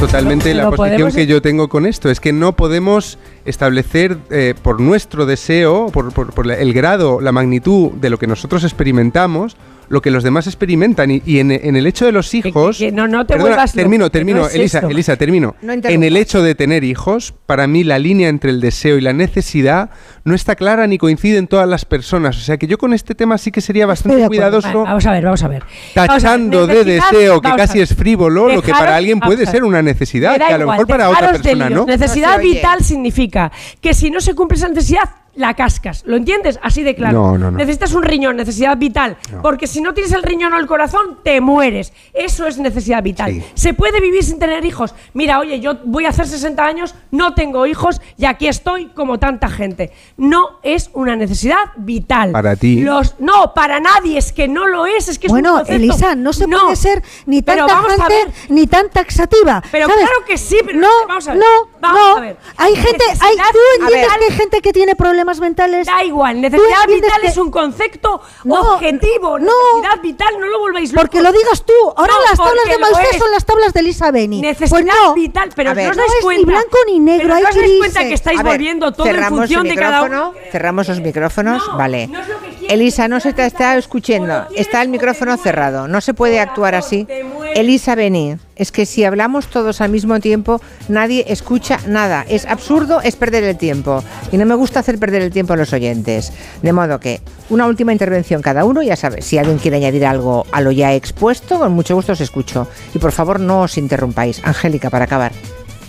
Totalmente 0.00 0.52
la 0.52 0.64
posición 0.70 0.90
podemos- 0.92 1.14
que 1.14 1.26
yo 1.26 1.40
tengo 1.40 1.68
con 1.68 1.86
esto 1.86 2.10
es 2.10 2.20
que 2.20 2.32
no 2.32 2.54
podemos 2.54 3.18
establecer 3.46 4.18
eh, 4.30 4.54
por 4.60 4.78
nuestro 4.78 5.24
deseo, 5.24 5.86
por, 5.90 6.12
por- 6.12 6.34
por 6.34 6.44
la- 6.46 6.56
el 6.58 6.74
grado, 6.74 7.20
la 7.22 7.32
magnitud 7.32 7.92
de 7.92 8.10
lo 8.10 8.18
que 8.18 8.26
nosotros 8.26 8.62
experimentamos, 8.64 9.56
lo 9.88 10.02
que 10.02 10.10
los 10.10 10.22
demás 10.24 10.46
experimentan. 10.46 11.10
Y, 11.10 11.22
y 11.26 11.38
en, 11.40 11.50
en 11.50 11.76
el 11.76 11.86
hecho 11.86 12.04
de 12.06 12.12
los 12.12 12.32
hijos... 12.34 12.78
que 12.78 12.92
no- 12.92 13.06
no 13.08 13.24
te 13.26 13.34
Perdona, 13.34 13.50
vuelvas 13.50 13.72
termino, 13.72 14.10
termino, 14.10 14.40
no 14.40 14.46
es 14.48 14.54
Elisa. 14.54 14.80
Elisa, 14.88 15.16
termino. 15.16 15.54
No 15.62 15.72
en 15.72 16.02
el 16.04 16.16
hecho 16.16 16.42
de 16.42 16.54
tener 16.54 16.84
hijos, 16.84 17.34
para 17.46 17.66
mí 17.66 17.84
la 17.84 17.98
línea 17.98 18.28
entre 18.28 18.50
el 18.50 18.60
deseo 18.60 18.96
y 18.98 19.00
la 19.00 19.12
necesidad 19.12 19.90
no 20.24 20.34
está 20.34 20.56
clara 20.56 20.86
ni 20.86 20.98
coincide 20.98 21.38
en 21.38 21.46
todas 21.46 21.68
las 21.68 21.84
personas. 21.84 22.36
O 22.36 22.40
sea 22.40 22.56
que 22.56 22.66
yo 22.66 22.78
con 22.78 22.92
este 22.92 23.14
tema 23.14 23.38
sí 23.38 23.50
que 23.52 23.60
sería 23.60 23.86
bastante 23.86 24.26
cuidadoso. 24.26 24.66
Vale, 24.68 24.84
vamos 24.84 25.06
a 25.06 25.12
ver, 25.12 25.24
vamos 25.24 25.42
a 25.42 25.48
ver. 25.48 25.62
Vamos 25.62 25.96
a 25.96 26.00
ver, 26.00 26.08
Tachando 26.22 26.66
de 26.66 26.84
deseo 26.84 27.40
que 27.40 27.50
casi 27.56 27.80
es 27.80 27.94
frívolo, 27.94 28.48
lo 28.52 28.62
que 28.62 28.72
para 28.72 28.96
alguien 28.96 29.20
puede 29.20 29.46
ser 29.46 29.64
una 29.64 29.82
necesidad, 29.82 30.36
que 30.36 30.42
a 30.44 30.58
lo 30.58 30.64
igual, 30.64 30.74
mejor 30.78 30.86
para 30.86 31.10
otra 31.10 31.32
persona 31.32 31.70
no. 31.70 31.84
Necesidad 31.86 32.40
vital 32.40 32.82
significa 32.82 33.52
que 33.80 33.94
si 33.94 34.10
no 34.10 34.20
se 34.20 34.34
cumple 34.34 34.56
esa 34.58 34.68
necesidad, 34.68 35.04
la 35.36 35.54
cascas. 35.54 36.02
¿Lo 36.06 36.16
entiendes? 36.16 36.58
Así 36.62 36.82
de 36.82 36.94
claro. 36.94 37.12
No, 37.32 37.38
no, 37.38 37.50
no. 37.50 37.58
Necesitas 37.58 37.92
un 37.92 38.02
riñón, 38.02 38.36
necesidad 38.36 38.76
vital. 38.76 39.16
Porque 39.42 39.66
si 39.66 39.80
no 39.80 39.94
tienes 39.94 40.12
el 40.12 40.22
riñón 40.22 40.52
o 40.52 40.58
el 40.58 40.66
corazón, 40.66 41.18
te 41.22 41.40
mueres. 41.40 41.92
Eso 42.12 42.46
es 42.46 42.58
necesidad 42.58 43.02
vital. 43.02 43.30
Sí. 43.32 43.42
¿Se 43.54 43.74
puede 43.74 44.00
vivir 44.00 44.24
sin 44.24 44.38
tener 44.38 44.64
hijos? 44.64 44.94
Mira, 45.14 45.38
oye, 45.38 45.60
yo 45.60 45.74
voy 45.84 46.06
a 46.06 46.08
hacer 46.08 46.26
60 46.26 46.64
años, 46.64 46.94
no 47.10 47.34
tengo 47.34 47.66
hijos 47.66 48.00
y 48.16 48.24
aquí 48.24 48.48
estoy 48.48 48.86
como 48.86 49.18
tanta 49.18 49.48
gente. 49.48 49.92
No 50.16 50.58
es 50.62 50.90
una 50.94 51.16
necesidad 51.16 51.58
vital. 51.76 52.32
Para 52.32 52.56
ti. 52.56 52.80
Los, 52.80 53.16
no, 53.20 53.52
para 53.54 53.78
nadie. 53.80 54.18
Es 54.18 54.32
que 54.32 54.48
no 54.48 54.66
lo 54.66 54.86
es. 54.86 55.08
Es 55.08 55.18
que 55.18 55.26
es 55.26 55.32
un 55.32 55.40
Bueno. 55.40 55.62
Elisa, 55.66 56.14
no 56.14 56.32
se 56.32 56.48
puede 56.48 56.76
ser 56.76 57.02
ni 57.26 57.42
Pero 57.42 57.66
tan 57.66 57.76
vamos 57.76 57.92
a 57.92 57.96
tajante 57.96 58.24
ver. 58.24 58.34
ni 58.50 58.66
tan 58.66 58.88
taxativa. 58.90 59.62
Pero 59.70 59.86
¿sabes? 59.86 60.04
claro 60.04 60.24
que 60.26 60.38
sí, 60.38 60.56
pero 60.64 60.78
no, 60.78 60.88
vamos 61.06 61.28
a 61.28 61.32
ver. 61.32 61.40
no, 61.40 61.70
Vamos 61.80 62.00
no. 62.00 62.16
a 62.16 62.20
ver. 62.20 62.36
Hay 62.56 62.74
gente, 62.74 63.04
hay, 63.20 63.36
tú 63.36 63.58
entiendes 63.82 64.08
que 64.18 64.24
hay 64.24 64.36
gente 64.38 64.62
que 64.62 64.72
tiene 64.72 64.96
problemas 64.96 65.25
mentales. 65.40 65.86
Da 65.86 66.04
igual, 66.04 66.40
necesidad 66.40 66.86
vital 66.86 67.20
que- 67.20 67.26
es 67.28 67.36
un 67.36 67.50
concepto 67.50 68.20
No, 68.44 68.74
objetivo. 68.74 69.38
no. 69.38 69.46
necesidad 69.74 70.00
vital, 70.02 70.34
no 70.40 70.46
lo 70.46 70.58
volváis 70.60 70.92
locos. 70.92 71.02
Porque 71.08 71.22
lo 71.22 71.32
digas 71.32 71.62
tú. 71.64 71.72
Ahora 71.96 72.12
No, 72.14 72.20
las 72.22 72.36
tablas 72.38 72.64
de 72.66 72.72
lo 72.78 72.78
Mausé 72.80 73.10
es. 73.12 73.18
son 73.18 73.30
las 73.30 73.44
tablas 73.44 73.72
de 73.72 73.80
Elisa 73.80 74.10
Beni. 74.10 74.40
Necesidad 74.40 74.70
pues 74.70 74.84
no. 74.84 75.14
vital, 75.14 75.50
pero 75.54 75.74
ver. 75.74 75.84
no 75.86 75.90
os 75.90 75.96
dais 75.96 76.08
es 76.10 76.16
ni 76.18 76.22
cuenta. 76.24 76.46
blanco 76.46 76.78
ni 76.86 77.00
negro, 77.00 77.22
pero 77.24 77.34
hay 77.34 77.42
no 77.42 77.48
os 77.48 77.54
dais 77.56 77.72
cuenta 77.78 78.00
que 78.04 78.14
estáis 78.14 78.42
ver, 78.42 78.52
volviendo 78.52 78.92
todo 78.92 79.06
en 79.06 79.14
cerramos 79.14 79.38
función 79.40 79.68
de 79.68 79.74
cada 79.74 80.02
uno. 80.02 80.32
cerramos 80.52 80.88
los 80.88 81.00
micrófonos, 81.00 81.66
No, 81.68 81.76
vale. 81.76 82.06
no 82.08 82.20
es 82.20 82.28
lo 82.28 82.40
que 82.40 82.48
quieres, 82.50 82.72
Elisa, 82.72 83.08
no 83.08 83.20
se 83.20 83.32
te 83.32 83.44
está 83.46 83.76
escuchando, 83.76 84.46
está 84.54 84.82
el 84.82 84.88
micrófono 84.88 85.36
cerrado, 85.36 85.88
no 85.88 86.00
se 86.00 86.14
puede 86.14 86.40
actuar 86.40 86.74
así. 86.74 87.06
Elisa 87.54 87.94
Beni, 87.94 88.36
es 88.56 88.72
que 88.72 88.86
si 88.86 89.04
hablamos 89.04 89.48
todos 89.48 89.80
al 89.80 89.90
mismo 89.90 90.18
tiempo, 90.18 90.60
nadie 90.88 91.26
escucha 91.28 91.78
nada. 91.86 92.24
Es 92.28 92.46
absurdo, 92.46 93.00
es 93.02 93.14
perder 93.14 93.44
el 93.44 93.56
tiempo. 93.56 94.02
Y 94.32 94.38
no 94.38 94.46
me 94.46 94.54
gusta 94.54 94.80
hacer 94.80 94.98
perder 94.98 95.22
el 95.22 95.30
tiempo 95.30 95.52
a 95.52 95.56
los 95.56 95.72
oyentes. 95.72 96.32
De 96.62 96.72
modo 96.72 96.98
que 96.98 97.20
una 97.50 97.66
última 97.66 97.92
intervención 97.92 98.42
cada 98.42 98.64
uno, 98.64 98.82
ya 98.82 98.96
sabes, 98.96 99.24
si 99.26 99.38
alguien 99.38 99.58
quiere 99.58 99.76
añadir 99.76 100.06
algo 100.06 100.46
a 100.52 100.60
lo 100.60 100.72
ya 100.72 100.94
expuesto, 100.94 101.58
con 101.58 101.72
mucho 101.72 101.94
gusto 101.94 102.12
os 102.12 102.20
escucho. 102.20 102.66
Y 102.94 102.98
por 102.98 103.12
favor 103.12 103.38
no 103.38 103.62
os 103.62 103.76
interrumpáis. 103.78 104.40
Angélica, 104.44 104.90
para 104.90 105.04
acabar. 105.04 105.32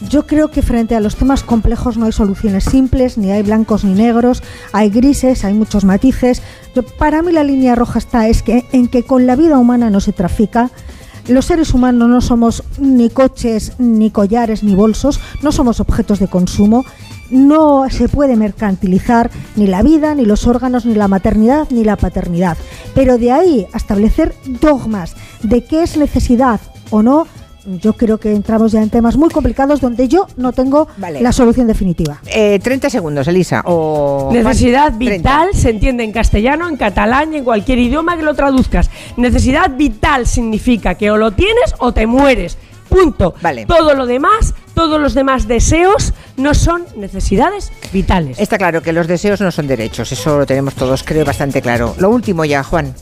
Yo 0.10 0.28
creo 0.28 0.52
que 0.52 0.62
frente 0.62 0.96
a 0.96 1.00
los 1.00 1.16
temas 1.16 1.42
complejos 1.42 1.98
no 1.98 2.06
hay 2.06 2.12
soluciones 2.12 2.66
simples, 2.66 3.18
ni 3.18 3.32
hay 3.32 3.42
blancos 3.42 3.84
ni 3.84 3.94
negros, 3.94 4.44
hay 4.72 4.92
grises, 4.92 5.44
hay 5.44 5.56
muchos 5.56 5.86
matices. 5.86 6.44
Para 7.00 7.24
mí 7.24 7.32
la 7.32 7.44
línea 7.44 7.74
roja 7.74 7.98
está 7.98 8.28
es 8.28 8.44
que 8.44 8.66
en 8.74 8.90
que 8.90 9.02
con 9.04 9.26
la 9.26 9.36
vida 9.36 9.58
humana 9.58 9.90
no 9.90 10.00
se 10.00 10.14
trafica. 10.14 10.70
Los 11.28 11.46
seres 11.46 11.74
humanos 11.74 12.08
no 12.08 12.22
somos 12.22 12.64
ni 12.80 13.10
coches, 13.10 13.74
ni 13.80 14.12
collares, 14.12 14.64
ni 14.64 14.76
bolsos, 14.76 15.20
no 15.42 15.52
somos 15.52 15.82
objetos 15.82 16.20
de 16.20 16.28
consumo. 16.28 16.86
No 17.30 17.90
se 17.90 18.08
puede 18.08 18.38
mercantilizar 18.38 19.30
ni 19.58 19.68
la 19.68 19.84
vida, 19.84 20.16
ni 20.16 20.24
los 20.24 20.48
órganos, 20.48 20.86
ni 20.86 20.96
la 20.96 21.10
maternidad, 21.10 21.68
ni 21.70 21.84
la 21.84 21.98
paternidad. 21.98 22.58
Pero 22.96 23.18
de 23.18 23.34
ahí 23.34 23.68
a 23.74 23.78
establecer 23.78 24.34
dogmas 24.62 25.16
de 25.44 25.66
qué 25.66 25.84
es 25.84 25.98
necesidad 25.98 26.62
o 26.90 27.04
no, 27.04 27.28
yo 27.68 27.94
creo 27.94 28.18
que 28.18 28.32
entramos 28.32 28.72
ya 28.72 28.82
en 28.82 28.90
temas 28.90 29.18
muy 29.18 29.30
complicados 29.30 29.82
donde 29.82 30.08
yo 30.08 30.28
no 30.38 30.54
tengo 30.54 30.88
la 30.98 31.32
solución 31.32 31.68
definitiva. 31.68 32.22
Eh, 32.28 32.60
30 32.64 32.90
segundos, 32.90 33.28
Elisa. 33.28 33.62
O... 33.66 34.30
Necesidad 34.32 34.94
vital 34.98 35.50
se 35.54 35.70
entiende 35.70 36.04
en 36.04 36.12
castellano, 36.12 36.70
en 36.70 36.78
catalán 36.78 37.34
y 37.34 37.38
en 37.38 37.44
cualquier 37.44 37.80
idioma 37.80 38.18
que 38.18 38.24
lo 38.24 38.34
traduzcas. 38.34 38.90
Necesidad 39.18 39.72
vital 39.76 40.26
significa 40.28 40.96
que 40.96 41.12
o 41.12 41.18
lo 41.18 41.32
tienes 41.32 41.76
o 41.80 41.92
te 41.94 42.08
mueres. 42.08 42.58
Punto. 42.88 43.36
Vale. 43.42 43.66
Todo 43.66 43.94
lo 43.96 44.06
demás, 44.06 44.54
todos 44.74 45.00
los 45.02 45.14
demás 45.14 45.48
deseos 45.48 46.14
no 46.38 46.54
son 46.54 46.86
necesidades 46.96 47.72
vitales. 47.92 48.40
Está 48.40 48.58
claro 48.58 48.82
que 48.82 48.94
los 48.94 49.08
deseos 49.08 49.42
no 49.42 49.52
son 49.52 49.68
derechos, 49.68 50.12
eso 50.12 50.38
lo 50.38 50.46
tenemos 50.46 50.74
todos, 50.74 51.04
creo, 51.04 51.26
bastante 51.26 51.62
claro. 51.62 51.96
Lo 51.98 52.10
último 52.10 52.46
ya, 52.46 52.64
Juan. 52.64 52.94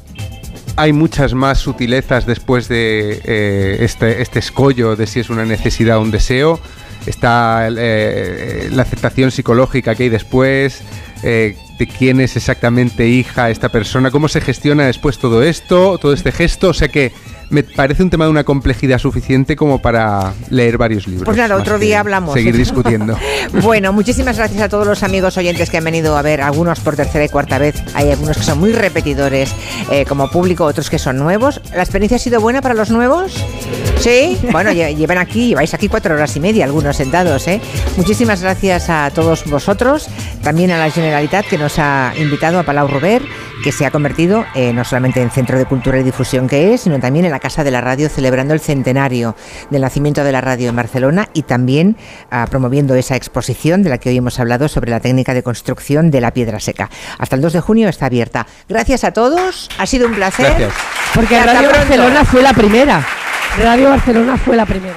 Hay 0.76 0.94
muchas 0.94 1.34
más 1.34 1.60
sutilezas 1.60 2.26
después 2.26 2.68
de 2.68 3.22
eh, 3.24 3.78
este, 3.80 4.22
este 4.22 4.40
escollo 4.40 4.96
de 4.96 5.08
si 5.08 5.20
es 5.20 5.30
una 5.30 5.46
necesidad 5.46 5.98
o 5.98 6.02
un 6.02 6.12
deseo. 6.12 6.60
Está 7.06 7.68
eh, 7.70 8.70
la 8.72 8.82
aceptación 8.82 9.32
psicológica 9.32 9.96
que 9.96 10.04
hay 10.04 10.10
después, 10.10 10.82
eh, 11.24 11.56
de 11.78 11.88
quién 11.88 12.20
es 12.20 12.36
exactamente 12.36 13.08
hija 13.08 13.50
esta 13.50 13.70
persona, 13.70 14.12
cómo 14.12 14.28
se 14.28 14.42
gestiona 14.42 14.86
después 14.86 15.18
todo 15.20 15.44
esto, 15.44 15.98
todo 16.00 16.14
este 16.14 16.32
gesto. 16.32 16.70
O 16.70 16.74
sea 16.74 16.88
que 16.88 17.12
me 17.50 17.64
parece 17.64 18.04
un 18.04 18.10
tema 18.10 18.26
de 18.26 18.32
una 18.32 18.44
complejidad 18.44 18.98
suficiente 19.00 19.56
como 19.56 19.82
para 19.82 20.34
leer 20.50 20.78
varios 20.78 21.08
libros. 21.08 21.26
Pues 21.26 21.38
nada, 21.38 21.56
otro 21.56 21.78
día 21.80 22.00
hablamos. 22.00 22.34
Seguir 22.34 22.56
discutiendo. 22.58 23.18
Bueno, 23.62 23.94
muchísimas 23.94 24.38
gracias 24.38 24.62
a 24.62 24.70
todos 24.70 24.86
los 24.88 25.04
amigos 25.04 25.38
oyentes 25.38 25.70
que 25.70 25.78
han 25.78 25.84
venido 25.84 26.18
a 26.18 26.22
ver, 26.22 26.42
algunos 26.42 26.80
por 26.80 26.96
tercera 26.96 27.24
y 27.26 27.30
cuarta 27.30 27.58
vez. 27.58 27.76
Hay 27.94 28.12
algunos 28.12 28.38
que 28.38 28.44
son 28.44 28.60
muy 28.60 28.72
repetidores 28.72 29.54
eh, 29.92 30.06
como 30.08 30.30
público, 30.30 30.66
otros 30.66 30.90
que 30.90 31.00
son 31.00 31.18
nuevos. 31.18 31.62
¿La 31.76 31.84
experiencia 31.84 32.16
ha 32.18 32.20
sido 32.20 32.42
buena 32.42 32.62
para 32.62 32.74
los 32.76 32.90
nuevos? 32.90 33.34
Sí. 34.00 34.38
Bueno, 34.56 34.72
lle- 34.72 34.96
llevan 34.96 35.18
aquí, 35.18 35.50
lleváis 35.50 35.74
aquí 35.74 35.90
cuatro 35.90 36.14
horas 36.16 36.36
y 36.38 36.40
media, 36.40 36.64
algunos 36.66 36.96
sentados. 36.96 37.48
¿eh? 37.48 37.60
Muchísimas 37.98 38.42
gracias 38.42 38.90
a 38.90 39.10
todos 39.14 39.44
vosotros, 39.50 40.08
también 40.44 40.72
a 40.72 40.78
la 40.78 40.90
Generalitat 40.90 41.46
que 41.46 41.58
nos 41.58 41.78
ha 41.78 42.14
invitado 42.18 42.58
a 42.60 42.64
Palau 42.64 42.88
Robert, 42.88 43.26
que 43.64 43.72
se 43.74 43.86
ha 43.86 43.92
convertido 43.92 44.46
eh, 44.56 44.72
no 44.72 44.86
solamente 44.86 45.22
en 45.22 45.30
centro 45.32 45.58
de 45.58 45.66
cultura 45.66 46.00
y 46.00 46.04
difusión 46.04 46.48
que 46.48 46.74
es, 46.74 46.82
sino 46.82 47.00
también 47.00 47.26
en 47.26 47.32
la 47.36 47.40
Casa 47.42 47.66
de 47.66 47.72
la 47.72 47.82
Radio, 47.82 48.08
celebrando 48.08 48.54
el 48.54 48.62
centenario 48.62 49.36
del 49.70 49.82
nacimiento 49.82 50.24
de 50.24 50.32
la 50.32 50.40
radio 50.40 50.70
en 50.70 50.76
Barcelona 50.78 51.28
y 51.34 51.42
también 51.42 51.98
ah, 52.32 52.48
promoviendo 52.50 52.96
esa 52.96 53.18
exposición 53.18 53.84
de 53.84 53.90
la 53.90 53.98
que 53.98 54.08
hoy 54.08 54.16
hemos 54.16 54.40
hablado 54.40 54.70
sobre 54.70 54.90
la 54.90 55.02
técnica 55.02 55.34
de 55.34 55.44
construcción 55.44 56.12
de 56.12 56.22
la 56.22 56.32
piedra 56.32 56.62
seca. 56.62 56.90
Hasta 57.20 57.36
el 57.36 57.42
2 57.42 57.52
de 57.52 57.60
junio 57.60 57.90
está 57.90 58.06
abierta. 58.06 58.48
Gracias 58.70 59.04
a 59.04 59.12
todos, 59.12 59.70
ha 59.78 59.86
sido 59.86 60.08
un 60.08 60.16
placer. 60.16 60.46
Gracias. 60.46 60.74
Porque 61.14 61.38
Radio 61.38 61.70
pronto. 61.70 61.78
Barcelona 61.78 62.24
fue 62.24 62.42
la 62.42 62.54
primera. 62.54 63.06
Radio 63.58 63.90
Barcelona 63.90 64.38
fue 64.38 64.56
la 64.56 64.66
primera. 64.66 64.96